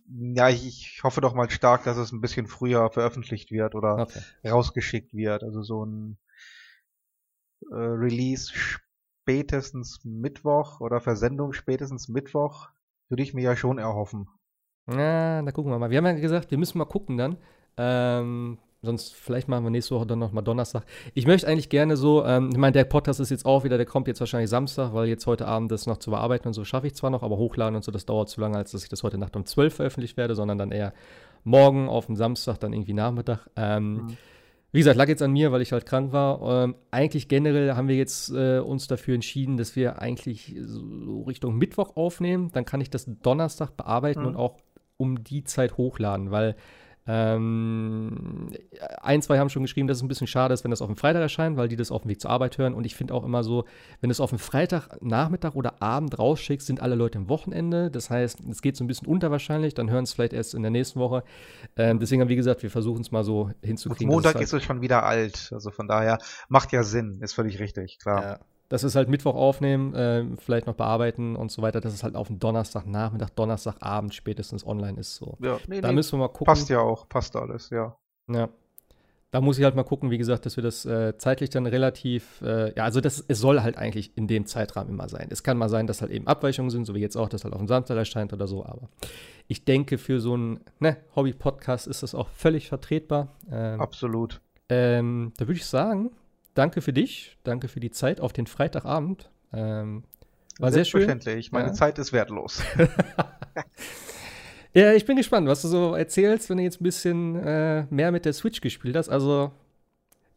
Ja, 0.08 0.50
ich, 0.50 0.66
ich 0.66 1.02
hoffe 1.04 1.22
doch 1.22 1.36
mal 1.36 1.50
stark, 1.50 1.84
dass 1.84 1.98
es 1.98 2.12
ein 2.12 2.22
bisschen 2.22 2.48
früher 2.48 2.90
veröffentlicht 2.92 3.52
wird 3.52 3.76
oder 3.76 4.00
Okay. 4.00 4.22
rausgeschickt 4.48 5.14
wird. 5.14 5.44
Also 5.44 5.62
so 5.62 5.86
ein 5.86 6.18
äh, 7.72 7.76
Release 7.76 8.52
spätestens 8.54 10.00
Mittwoch 10.06 10.80
oder 10.80 11.00
Versendung 11.02 11.54
spätestens 11.54 12.08
Mittwoch 12.08 12.70
würde 13.10 13.22
ich 13.24 13.34
mir 13.34 13.42
ja 13.44 13.56
schon 13.56 13.78
erhoffen. 13.78 14.28
Na, 14.88 15.42
da 15.44 15.52
gucken 15.52 15.72
wir 15.72 15.78
mal. 15.78 15.90
Wir 15.92 15.98
haben 16.00 16.06
ja 16.06 16.14
gesagt, 16.14 16.50
wir 16.52 16.58
müssen 16.58 16.78
mal 16.80 16.86
gucken 16.86 17.18
dann. 17.18 17.38
Ähm, 17.78 18.58
sonst 18.82 19.14
vielleicht 19.14 19.48
machen 19.48 19.64
wir 19.66 19.70
nächste 19.72 19.96
Woche 19.96 20.06
dann 20.08 20.20
noch 20.20 20.32
mal 20.32 20.42
Donnerstag. 20.42 20.84
Ich 21.14 21.28
möchte 21.28 21.48
eigentlich 21.48 21.70
gerne 21.70 21.98
so, 21.98 22.24
ähm, 22.26 22.50
ich 22.52 22.58
meine, 22.58 22.72
der 22.72 22.86
Podcast 22.86 23.20
ist 23.20 23.30
jetzt 23.30 23.46
auch 23.46 23.64
wieder, 23.64 23.78
der 23.78 23.86
kommt 23.86 24.08
jetzt 24.08 24.20
wahrscheinlich 24.20 24.50
Samstag, 24.50 24.94
weil 24.94 25.08
jetzt 25.08 25.26
heute 25.28 25.48
Abend 25.48 25.72
das 25.72 25.86
noch 25.86 25.98
zu 25.98 26.12
bearbeiten 26.12 26.48
und 26.48 26.54
so 26.54 26.64
schaffe 26.64 26.88
ich 26.88 26.96
zwar 26.96 27.10
noch, 27.10 27.24
aber 27.24 27.38
hochladen 27.38 27.76
und 27.76 27.84
so, 27.84 27.92
das 27.92 28.06
dauert 28.06 28.30
zu 28.30 28.40
lange, 28.42 28.58
als 28.58 28.72
dass 28.72 28.84
ich 28.84 28.90
das 28.90 29.04
heute 29.04 29.18
Nacht 29.18 29.36
um 29.36 29.46
12 29.46 29.74
veröffentlicht 29.76 30.16
werde, 30.18 30.36
sondern 30.36 30.58
dann 30.58 30.72
eher 30.72 30.94
morgen 31.44 31.90
auf 31.90 32.06
den 32.06 32.16
Samstag, 32.16 32.58
dann 32.60 32.74
irgendwie 32.74 32.94
Nachmittag. 32.94 33.50
Ähm, 33.56 33.94
Mhm. 33.94 34.18
Wie 34.72 34.78
gesagt, 34.78 34.98
lag 34.98 35.08
jetzt 35.08 35.24
an 35.24 35.32
mir, 35.32 35.52
weil 35.52 35.64
ich 35.64 35.72
halt 35.72 35.88
krank 35.88 36.14
war. 36.14 36.64
Ähm, 36.66 36.76
eigentlich 36.92 37.28
generell 37.28 37.74
haben 37.74 37.88
wir 37.88 37.96
jetzt 37.96 38.30
äh, 38.30 38.60
uns 38.60 38.86
dafür 38.86 39.16
entschieden, 39.16 39.58
dass 39.58 39.76
wir 39.76 40.00
eigentlich 40.00 40.56
so 40.62 41.24
Richtung 41.24 41.58
Mittwoch 41.58 41.96
aufnehmen. 41.96 42.52
Dann 42.54 42.66
kann 42.66 42.80
ich 42.80 42.92
das 42.92 43.10
Donnerstag 43.24 43.76
bearbeiten 43.76 44.20
Mhm. 44.22 44.28
und 44.28 44.36
auch 44.36 44.58
um 44.98 45.24
die 45.24 45.44
Zeit 45.44 45.78
hochladen, 45.78 46.30
weil 46.30 46.56
ähm, 47.12 48.52
ein, 49.02 49.22
zwei 49.24 49.40
haben 49.40 49.50
schon 49.50 49.64
geschrieben, 49.64 49.88
dass 49.88 49.98
es 49.98 50.04
ein 50.04 50.08
bisschen 50.08 50.28
schade 50.28 50.54
ist, 50.54 50.64
wenn 50.64 50.70
das 50.70 50.84
auf 50.84 50.90
dem 50.90 50.96
Freitag 50.96 51.22
erscheint, 51.22 51.58
weil 51.58 51.68
die 51.68 51.76
das 51.76 51.92
auf 51.92 52.04
dem 52.04 52.10
Weg 52.10 52.22
zur 52.22 52.30
Arbeit 52.30 52.60
hören. 52.60 52.76
Und 52.76 52.86
ich 52.86 52.96
finde 52.96 53.16
auch 53.16 53.24
immer 53.24 53.44
so, 53.44 53.66
wenn 54.00 54.10
du 54.10 54.12
es 54.12 54.20
auf 54.20 54.30
dem 54.30 54.38
Freitag, 54.38 55.02
Nachmittag 55.02 55.56
oder 55.56 55.82
Abend 55.82 56.20
rausschickst, 56.20 56.68
sind 56.68 56.82
alle 56.82 56.94
Leute 56.94 57.18
am 57.18 57.28
Wochenende. 57.28 57.90
Das 57.90 58.12
heißt, 58.12 58.42
es 58.52 58.62
geht 58.62 58.78
so 58.78 58.84
ein 58.84 58.88
bisschen 58.88 59.08
unter 59.08 59.32
wahrscheinlich, 59.32 59.74
dann 59.74 59.90
hören 59.90 60.04
es 60.04 60.14
vielleicht 60.14 60.34
erst 60.34 60.54
in 60.54 60.62
der 60.62 60.70
nächsten 60.70 61.00
Woche. 61.00 61.24
Ähm, 61.78 62.00
deswegen 62.00 62.22
haben 62.22 62.30
wir 62.30 62.36
gesagt, 62.36 62.62
wir 62.62 62.70
versuchen 62.70 63.02
es 63.02 63.10
mal 63.10 63.24
so 63.24 63.42
Und 63.42 63.56
hinzukriegen. 63.64 64.14
Montag 64.14 64.34
dass 64.34 64.44
ist 64.44 64.54
es 64.54 64.64
schon 64.64 64.82
wieder 64.82 65.04
alt. 65.04 65.50
Also 65.52 65.72
von 65.72 65.88
daher 65.88 66.20
macht 66.48 66.72
ja 66.74 66.84
Sinn, 66.84 67.18
ist 67.22 67.34
völlig 67.34 67.60
richtig, 67.60 67.98
klar. 67.98 68.22
Ja. 68.22 68.40
Das 68.70 68.84
ist 68.84 68.96
halt 68.96 69.10
Mittwoch 69.10 69.36
aufnehmen, 69.36 69.94
ähm, 69.96 70.38
vielleicht 70.38 70.68
noch 70.68 70.76
bearbeiten 70.76 71.36
und 71.36 71.52
so 71.52 71.62
weiter, 71.62 71.82
dass 71.82 71.94
es 71.94 72.04
halt 72.04 72.16
auf 72.16 72.28
den 72.28 72.40
Donnerstagnachmittag, 72.40 73.32
Donnerstagabend 73.32 74.14
spätestens 74.14 74.66
online 74.66 75.00
ist. 75.00 75.16
So. 75.16 75.38
Ja, 75.42 75.58
nee, 75.68 75.82
Da 75.82 75.90
nee, 75.90 75.96
müssen 75.96 76.14
wir 76.14 76.20
mal 76.20 76.28
gucken. 76.30 76.46
passt 76.46 76.70
ja 76.70 76.80
auch, 76.80 77.10
passt 77.10 77.36
alles, 77.36 77.70
ja. 77.72 77.98
Ja. 78.28 78.50
Da 79.32 79.42
muss 79.42 79.60
ich 79.60 79.64
halt 79.64 79.76
mal 79.76 79.84
gucken, 79.84 80.10
wie 80.10 80.18
gesagt, 80.18 80.48
dass 80.48 80.56
wir 80.56 80.64
das 80.64 80.86
äh, 80.86 81.16
zeitlich 81.20 81.52
dann 81.52 81.68
relativ, 81.68 82.42
äh, 82.42 82.74
ja, 82.76 82.84
also 82.84 83.00
das, 83.00 83.24
es 83.28 83.40
soll 83.40 83.62
halt 83.62 83.78
eigentlich 83.78 84.16
in 84.18 84.28
dem 84.28 84.48
Zeitrahmen 84.48 84.92
immer 84.92 85.08
sein. 85.08 85.28
Es 85.30 85.44
kann 85.44 85.56
mal 85.58 85.70
sein, 85.70 85.86
dass 85.86 86.02
halt 86.02 86.12
eben 86.12 86.26
Abweichungen 86.26 86.72
sind, 86.72 86.86
so 86.86 86.96
wie 86.96 87.00
jetzt 87.00 87.16
auch, 87.16 87.30
dass 87.30 87.44
halt 87.44 87.54
auf 87.54 87.60
dem 87.60 87.68
Samstag 87.68 87.96
erscheint 87.98 88.34
oder 88.34 88.48
so, 88.48 88.66
aber 88.66 88.90
ich 89.48 89.66
denke, 89.66 90.00
für 90.00 90.20
so 90.20 90.34
einen 90.34 90.60
ne, 90.80 90.98
Hobby-Podcast 91.16 91.86
ist 91.88 92.02
das 92.02 92.16
auch 92.16 92.28
völlig 92.30 92.70
vertretbar. 92.70 93.36
Ähm, 93.52 93.80
Absolut. 93.80 94.42
ähm, 94.68 95.32
da 95.38 95.48
würde 95.48 95.60
ich 95.60 95.66
sagen, 95.66 96.10
danke 96.60 96.82
für 96.82 96.94
dich, 96.94 97.38
danke 97.44 97.68
für 97.68 97.80
die 97.80 97.90
Zeit 97.92 98.20
auf 98.22 98.34
den 98.34 98.46
Freitagabend. 98.46 99.30
Ähm, 99.54 100.04
war 100.60 100.72
sehr 100.72 100.84
schön. 100.86 101.02
Selbstverständlich. 101.02 101.52
Meine 101.52 101.70
Ja. 101.70 101.74
Zeit 101.74 101.98
ist 102.00 102.12
wertlos. 102.14 102.62
Ja, 104.72 104.94
ich 104.94 105.04
bin 105.06 105.18
gespannt, 105.18 105.48
was 105.48 105.64
du 105.64 105.68
so 105.68 105.96
erzählst, 105.96 106.48
wenn 106.50 106.58
du 106.58 106.64
jetzt 106.64 106.80
ein 106.80 106.84
bisschen 106.84 107.36
äh, 107.38 107.88
mehr 107.90 108.12
mit 108.12 108.24
der 108.24 108.34
Switch 108.34 108.62
gespielt 108.62 108.96
hast. 108.96 109.10
Also, 109.10 109.52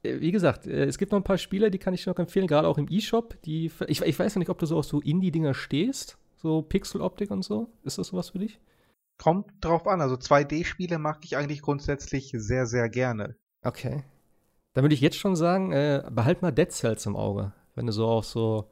äh, 0.02 0.20
wie 0.20 0.32
gesagt, 0.32 0.66
äh, 0.66 0.84
es 0.84 0.96
gibt 0.96 1.12
noch 1.12 1.18
ein 1.20 1.22
paar 1.22 1.36
Spiele, 1.36 1.70
die 1.70 1.76
kann 1.78 1.92
ich 1.92 2.02
dir 2.02 2.10
noch 2.10 2.18
empfehlen, 2.18 2.46
gerade 2.46 2.66
auch 2.66 2.78
im 2.78 2.86
E-Shop. 2.88 3.36
Die, 3.42 3.70
ich, 3.88 4.00
ich 4.00 4.18
weiß 4.18 4.34
noch 4.34 4.38
nicht, 4.40 4.48
ob 4.48 4.58
du 4.58 4.64
so 4.64 4.78
auf 4.78 4.86
so 4.86 5.02
Indie-Dinger 5.02 5.52
stehst, 5.52 6.16
so 6.36 6.62
Pixel-Optik 6.62 7.30
und 7.30 7.42
so. 7.44 7.68
Ist 7.84 7.98
das 7.98 8.06
sowas 8.06 8.30
für 8.30 8.38
dich? 8.38 8.58
Kommt 9.18 9.52
drauf 9.60 9.86
an. 9.86 10.00
Also 10.00 10.14
2D-Spiele 10.14 10.98
mag 10.98 11.18
ich 11.24 11.36
eigentlich 11.36 11.60
grundsätzlich 11.60 12.32
sehr, 12.34 12.64
sehr 12.64 12.88
gerne. 12.88 13.36
Okay. 13.62 14.02
Dann 14.74 14.84
würde 14.84 14.94
ich 14.94 15.00
jetzt 15.00 15.16
schon 15.18 15.36
sagen, 15.36 15.72
äh, 15.72 16.02
behalt 16.10 16.42
mal 16.42 16.50
Dead 16.52 16.70
Cells 16.72 17.06
im 17.06 17.16
Auge, 17.16 17.52
wenn 17.74 17.86
du 17.86 17.92
so 17.92 18.06
auf 18.08 18.24
so. 18.26 18.70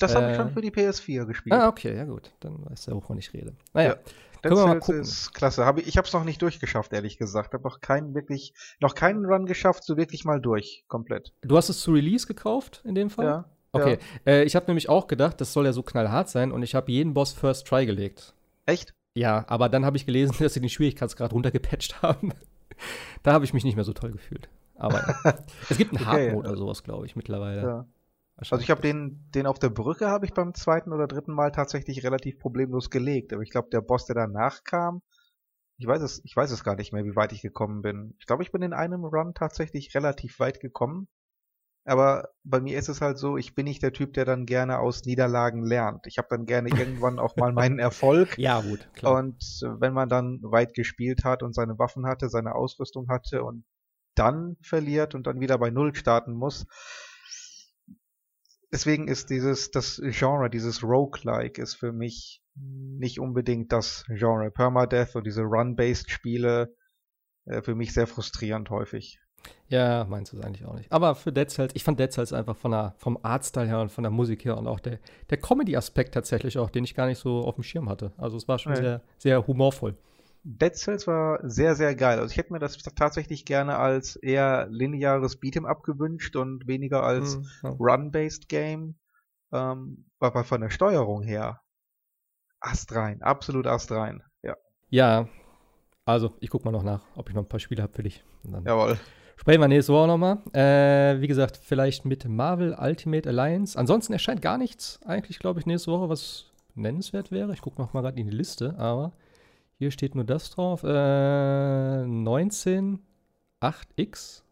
Das 0.00 0.14
habe 0.14 0.26
ich 0.26 0.32
Äh. 0.32 0.36
schon 0.36 0.50
für 0.50 0.60
die 0.60 0.70
PS4 0.72 1.24
gespielt. 1.26 1.54
Ah, 1.54 1.68
okay, 1.68 1.96
ja 1.96 2.04
gut, 2.04 2.32
dann 2.40 2.64
weißt 2.68 2.88
du, 2.88 2.92
wovon 2.96 3.18
ich 3.18 3.32
rede. 3.32 3.54
Naja, 3.72 3.90
Ja. 3.90 3.94
können 4.42 4.56
wir 4.56 4.66
mal 4.66 4.72
Cells 4.72 4.86
gucken. 4.86 5.00
ist 5.02 5.32
klasse. 5.34 5.64
Hab 5.64 5.78
ich 5.78 5.86
ich 5.86 5.96
habe 5.96 6.06
es 6.08 6.12
noch 6.12 6.24
nicht 6.24 6.42
durchgeschafft, 6.42 6.92
ehrlich 6.92 7.18
gesagt. 7.18 7.54
Habe 7.54 7.62
noch 7.62 7.80
keinen 7.80 8.14
wirklich, 8.14 8.52
noch 8.80 8.94
keinen 8.96 9.24
Run 9.24 9.46
geschafft, 9.46 9.84
so 9.84 9.96
wirklich 9.96 10.24
mal 10.24 10.40
durch, 10.40 10.84
komplett. 10.88 11.32
du 11.42 11.56
hast 11.56 11.68
es 11.68 11.80
zu 11.80 11.92
Release 11.92 12.26
gekauft 12.26 12.82
in 12.84 12.94
dem 12.96 13.10
Fall? 13.10 13.26
Ja. 13.26 13.44
Okay, 13.72 13.98
äh, 14.26 14.42
ich 14.44 14.56
habe 14.56 14.66
nämlich 14.66 14.88
auch 14.88 15.06
gedacht, 15.06 15.38
das 15.40 15.52
soll 15.52 15.66
ja 15.66 15.72
so 15.72 15.82
knallhart 15.82 16.30
sein 16.30 16.50
und 16.50 16.62
ich 16.62 16.74
habe 16.74 16.90
jeden 16.90 17.12
Boss 17.14 17.32
First 17.34 17.66
Try 17.66 17.84
gelegt. 17.86 18.32
Echt? 18.64 18.94
Ja, 19.14 19.44
aber 19.48 19.68
dann 19.68 19.84
habe 19.84 19.96
ich 19.98 20.06
gelesen, 20.06 20.34
dass 20.40 20.54
sie 20.54 20.60
den 20.60 20.70
Schwierigkeitsgrad 20.70 21.32
runtergepatcht 21.32 22.02
haben. 22.02 22.32
da 23.22 23.32
habe 23.34 23.44
ich 23.44 23.52
mich 23.54 23.64
nicht 23.64 23.76
mehr 23.76 23.84
so 23.84 23.92
toll 23.92 24.10
gefühlt. 24.12 24.48
Aber 24.76 25.02
es 25.70 25.78
gibt 25.78 25.92
einen 25.92 26.06
Okay, 26.06 26.28
Hard-Mode 26.28 26.46
ja. 26.46 26.52
oder 26.52 26.56
sowas, 26.56 26.82
glaube 26.82 27.06
ich, 27.06 27.16
mittlerweile. 27.16 27.62
Ja. 27.62 27.86
Also 28.36 28.58
ich 28.58 28.70
habe 28.70 28.82
den, 28.82 29.30
den 29.34 29.46
auf 29.46 29.58
der 29.58 29.70
Brücke 29.70 30.08
habe 30.08 30.26
ich 30.26 30.34
beim 30.34 30.52
zweiten 30.52 30.92
oder 30.92 31.06
dritten 31.06 31.32
Mal 31.32 31.52
tatsächlich 31.52 32.04
relativ 32.04 32.38
problemlos 32.38 32.90
gelegt. 32.90 33.32
Aber 33.32 33.42
ich 33.42 33.50
glaube, 33.50 33.70
der 33.70 33.80
Boss, 33.80 34.04
der 34.04 34.14
danach 34.14 34.62
kam, 34.62 35.00
ich 35.78 35.86
weiß 35.86 36.02
es, 36.02 36.22
ich 36.24 36.36
weiß 36.36 36.50
es 36.50 36.64
gar 36.64 36.76
nicht 36.76 36.92
mehr, 36.92 37.04
wie 37.04 37.16
weit 37.16 37.32
ich 37.32 37.42
gekommen 37.42 37.82
bin. 37.82 38.14
Ich 38.18 38.26
glaube, 38.26 38.42
ich 38.42 38.52
bin 38.52 38.62
in 38.62 38.72
einem 38.72 39.04
Run 39.04 39.34
tatsächlich 39.34 39.94
relativ 39.94 40.38
weit 40.38 40.60
gekommen. 40.60 41.08
Aber 41.84 42.30
bei 42.42 42.60
mir 42.60 42.78
ist 42.78 42.88
es 42.88 43.00
halt 43.00 43.16
so, 43.16 43.36
ich 43.36 43.54
bin 43.54 43.64
nicht 43.64 43.82
der 43.82 43.92
Typ, 43.92 44.12
der 44.14 44.24
dann 44.24 44.44
gerne 44.44 44.80
aus 44.80 45.04
Niederlagen 45.04 45.64
lernt. 45.64 46.06
Ich 46.06 46.18
habe 46.18 46.28
dann 46.28 46.44
gerne 46.44 46.68
irgendwann 46.76 47.18
auch 47.18 47.36
mal 47.36 47.52
meinen 47.52 47.78
Erfolg. 47.78 48.36
Ja, 48.38 48.60
gut, 48.60 48.88
klar. 48.94 49.18
Und 49.18 49.38
wenn 49.78 49.92
man 49.92 50.08
dann 50.08 50.40
weit 50.42 50.74
gespielt 50.74 51.24
hat 51.24 51.42
und 51.42 51.54
seine 51.54 51.78
Waffen 51.78 52.06
hatte, 52.06 52.28
seine 52.28 52.54
Ausrüstung 52.54 53.08
hatte 53.08 53.44
und 53.44 53.64
dann 54.18 54.56
verliert 54.60 55.14
und 55.14 55.26
dann 55.26 55.40
wieder 55.40 55.58
bei 55.58 55.70
Null 55.70 55.94
starten 55.94 56.32
muss. 56.32 56.66
Deswegen 58.72 59.08
ist 59.08 59.30
dieses, 59.30 59.70
das 59.70 60.00
Genre, 60.02 60.50
dieses 60.50 60.82
Roguelike 60.82 61.62
ist 61.62 61.74
für 61.76 61.92
mich 61.92 62.42
nicht 62.54 63.20
unbedingt 63.20 63.72
das 63.72 64.04
Genre. 64.08 64.50
Permadeath 64.50 65.14
und 65.14 65.24
diese 65.26 65.42
Run-Based 65.42 66.10
Spiele 66.10 66.74
äh, 67.44 67.62
für 67.62 67.74
mich 67.74 67.92
sehr 67.92 68.06
frustrierend 68.06 68.70
häufig. 68.70 69.18
Ja, 69.68 70.04
meinst 70.08 70.32
du 70.32 70.38
es 70.38 70.44
eigentlich 70.44 70.66
auch 70.66 70.74
nicht. 70.74 70.90
Aber 70.90 71.14
für 71.14 71.32
Dead 71.32 71.48
Cells, 71.48 71.72
ich 71.76 71.84
fand 71.84 72.00
Dead 72.00 72.10
Cells 72.12 72.32
einfach 72.32 72.56
von 72.56 72.72
der, 72.72 72.94
vom 72.98 73.18
Artstyle 73.22 73.66
her 73.68 73.80
und 73.80 73.92
von 73.92 74.02
der 74.02 74.10
Musik 74.10 74.44
her 74.44 74.56
und 74.56 74.66
auch 74.66 74.80
der, 74.80 74.98
der 75.30 75.38
Comedy-Aspekt 75.38 76.14
tatsächlich 76.14 76.58
auch, 76.58 76.70
den 76.70 76.82
ich 76.82 76.94
gar 76.94 77.06
nicht 77.06 77.18
so 77.18 77.42
auf 77.42 77.54
dem 77.54 77.62
Schirm 77.62 77.88
hatte. 77.88 78.12
Also 78.16 78.36
es 78.36 78.48
war 78.48 78.58
schon 78.58 78.72
Nee. 78.72 78.80
sehr, 78.80 79.02
sehr 79.18 79.46
humorvoll. 79.46 79.96
Dead 80.48 80.74
Cells 80.76 81.08
war 81.08 81.40
sehr, 81.42 81.74
sehr 81.74 81.96
geil. 81.96 82.20
Also 82.20 82.30
ich 82.30 82.36
hätte 82.38 82.52
mir 82.52 82.60
das 82.60 82.76
tatsächlich 82.78 83.44
gerne 83.44 83.78
als 83.78 84.14
eher 84.14 84.68
lineares 84.70 85.40
Beat'em 85.42 85.66
Up 85.66 85.82
gewünscht 85.82 86.36
und 86.36 86.68
weniger 86.68 87.02
als 87.02 87.38
Mhm. 87.62 87.68
Run-based 87.80 88.48
Game. 88.48 88.94
Ähm, 89.52 90.06
aber 90.20 90.44
von 90.44 90.60
der 90.60 90.70
Steuerung 90.70 91.22
her 91.22 91.60
astrein, 92.60 93.22
absolut 93.22 93.66
astrein. 93.66 94.22
Ja, 94.42 94.54
Ja, 94.88 95.28
also 96.04 96.34
ich 96.40 96.50
guck 96.50 96.64
mal 96.64 96.70
noch 96.70 96.82
nach, 96.82 97.02
ob 97.16 97.28
ich 97.28 97.34
noch 97.34 97.42
ein 97.42 97.48
paar 97.48 97.60
Spiele 97.60 97.82
habe 97.82 97.92
für 97.92 98.02
dich. 98.02 98.24
Jawohl. 98.64 98.98
sprechen 99.36 99.60
wir 99.60 99.68
nächste 99.68 99.92
Woche 99.92 100.06
nochmal. 100.06 100.38
Äh, 100.52 101.20
wie 101.20 101.26
gesagt, 101.26 101.56
vielleicht 101.56 102.04
mit 102.04 102.24
Marvel 102.28 102.74
Ultimate 102.78 103.28
Alliance. 103.28 103.76
Ansonsten 103.78 104.12
erscheint 104.12 104.42
gar 104.42 104.58
nichts 104.58 105.00
eigentlich, 105.04 105.38
glaube 105.40 105.58
ich, 105.60 105.66
nächste 105.66 105.90
Woche, 105.90 106.08
was 106.08 106.46
nennenswert 106.74 107.30
wäre. 107.32 107.52
Ich 107.52 107.60
gucke 107.62 107.80
noch 107.80 107.92
mal 107.92 108.02
gerade 108.02 108.18
in 108.20 108.26
die 108.28 108.36
Liste, 108.36 108.76
aber 108.78 109.12
hier 109.78 109.90
steht 109.90 110.14
nur 110.14 110.24
das 110.24 110.50
drauf. 110.50 110.82
Äh, 110.84 112.06
19 112.06 113.00
8X. 113.60 114.42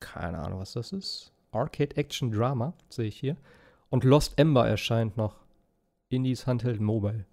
Keine 0.00 0.38
Ahnung, 0.38 0.60
was 0.60 0.72
das 0.72 0.92
ist. 0.92 1.32
Arcade 1.52 1.96
Action 1.96 2.30
Drama, 2.30 2.74
sehe 2.88 3.06
ich 3.06 3.16
hier. 3.16 3.36
Und 3.90 4.04
Lost 4.04 4.38
Ember 4.38 4.68
erscheint 4.68 5.16
noch. 5.16 5.36
Indies 6.08 6.46
Handheld 6.46 6.80
Mobile. 6.80 7.24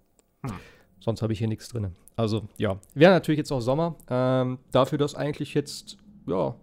Hm. 0.44 0.52
Sonst 1.00 1.22
habe 1.22 1.32
ich 1.32 1.38
hier 1.38 1.48
nichts 1.48 1.68
drin. 1.68 1.94
Also, 2.16 2.48
ja. 2.56 2.78
Wäre 2.94 3.12
natürlich 3.12 3.38
jetzt 3.38 3.52
auch 3.52 3.60
Sommer. 3.60 3.96
Ähm, 4.08 4.58
dafür, 4.70 4.98
dass 4.98 5.14
eigentlich 5.14 5.54
jetzt, 5.54 5.98
ja, 6.26 6.54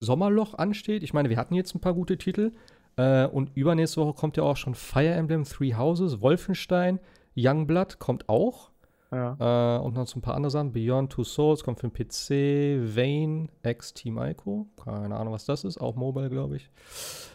Sommerloch 0.00 0.54
ansteht. 0.54 1.02
Ich 1.02 1.12
meine, 1.12 1.28
wir 1.28 1.36
hatten 1.36 1.54
jetzt 1.54 1.74
ein 1.74 1.80
paar 1.80 1.94
gute 1.94 2.18
Titel. 2.18 2.52
Äh, 2.96 3.26
und 3.26 3.50
übernächste 3.54 4.00
Woche 4.00 4.14
kommt 4.14 4.36
ja 4.36 4.42
auch 4.42 4.56
schon 4.56 4.74
Fire 4.74 5.12
Emblem 5.12 5.44
Three 5.44 5.74
Houses, 5.74 6.20
Wolfenstein, 6.20 6.98
Youngblood 7.36 7.98
kommt 7.98 8.28
auch. 8.28 8.71
Ja. 9.12 9.76
Äh, 9.76 9.80
und 9.80 9.94
noch 9.94 10.06
so 10.06 10.18
ein 10.18 10.22
paar 10.22 10.34
andere 10.34 10.50
Sachen. 10.50 10.72
Beyond 10.72 11.12
Two 11.12 11.24
Souls 11.24 11.62
kommt 11.62 11.80
für 11.80 11.88
den 11.88 11.92
PC. 11.92 12.96
Vane 12.96 13.48
X 13.62 13.92
Team 13.92 14.18
Ico. 14.18 14.66
Keine 14.82 15.16
Ahnung, 15.16 15.34
was 15.34 15.44
das 15.44 15.64
ist. 15.64 15.78
Auch 15.78 15.94
Mobile, 15.94 16.30
glaube 16.30 16.56
ich. 16.56 16.70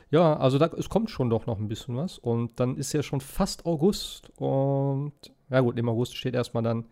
Ja, 0.09 0.37
also 0.37 0.57
da, 0.57 0.67
es 0.77 0.89
kommt 0.89 1.11
schon 1.11 1.29
doch 1.29 1.45
noch 1.45 1.59
ein 1.59 1.67
bisschen 1.67 1.95
was. 1.95 2.17
Und 2.17 2.59
dann 2.59 2.77
ist 2.77 2.93
ja 2.93 3.03
schon 3.03 3.21
fast 3.21 3.65
August. 3.65 4.31
Und 4.37 5.13
ja 5.49 5.59
gut, 5.59 5.77
im 5.77 5.87
August 5.87 6.17
steht 6.17 6.33
erstmal 6.33 6.63
dann 6.63 6.85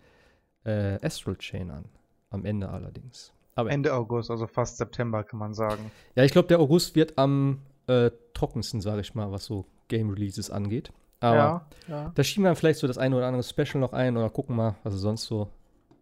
äh, 0.63 1.03
Astral 1.03 1.37
Chain 1.37 1.71
an. 1.71 1.85
Am 2.29 2.45
Ende 2.45 2.69
allerdings. 2.69 3.33
Aber 3.55 3.71
Ende 3.71 3.93
August, 3.93 4.29
also 4.29 4.47
fast 4.47 4.77
September 4.77 5.23
kann 5.23 5.39
man 5.39 5.53
sagen. 5.53 5.91
ja, 6.15 6.23
ich 6.23 6.31
glaube, 6.31 6.49
der 6.49 6.59
August 6.59 6.95
wird 6.95 7.17
am 7.17 7.61
äh, 7.87 8.11
trockensten, 8.33 8.81
sage 8.81 9.01
ich 9.01 9.15
mal, 9.15 9.31
was 9.31 9.45
so 9.45 9.65
Game 9.87 10.09
Releases 10.09 10.49
angeht. 10.49 10.91
Aber 11.25 11.37
ja, 11.37 11.65
ja. 11.87 12.11
da 12.13 12.23
schieben 12.23 12.43
wir 12.43 12.49
dann 12.49 12.55
vielleicht 12.55 12.79
so 12.79 12.87
das 12.87 12.97
eine 12.97 13.15
oder 13.15 13.27
andere 13.27 13.43
Special 13.43 13.79
noch 13.79 13.93
ein 13.93 14.15
oder 14.15 14.29
gucken 14.29 14.55
mal, 14.55 14.75
was 14.83 14.93
es 14.93 15.01
sonst 15.01 15.23
so 15.23 15.49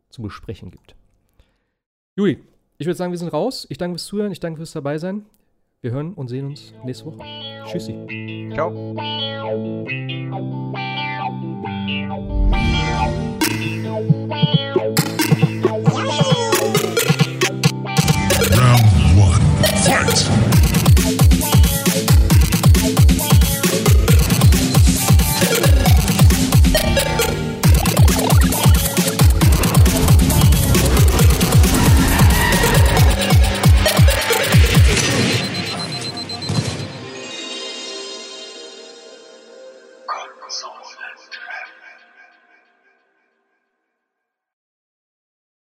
zu 0.10 0.22
besprechen 0.22 0.70
gibt. 0.70 0.96
Juli, 2.16 2.44
ich 2.78 2.86
würde 2.86 2.98
sagen, 2.98 3.12
wir 3.12 3.18
sind 3.18 3.32
raus. 3.32 3.66
Ich 3.70 3.78
danke 3.78 3.98
fürs 3.98 4.06
Zuhören, 4.06 4.32
ich 4.32 4.40
danke 4.40 4.58
fürs 4.58 4.74
dabei 4.74 4.98
sein. 4.98 5.26
Wir 5.82 5.92
hören 5.92 6.14
und 6.14 6.28
sehen 6.28 6.48
uns 6.48 6.74
nächste 6.84 7.06
Woche. 7.06 7.20
Tschüssi. 7.66 8.52
Ciao. 8.54 8.70
Round 18.56 19.18
one. 19.18 19.42
Fight! 19.84 20.43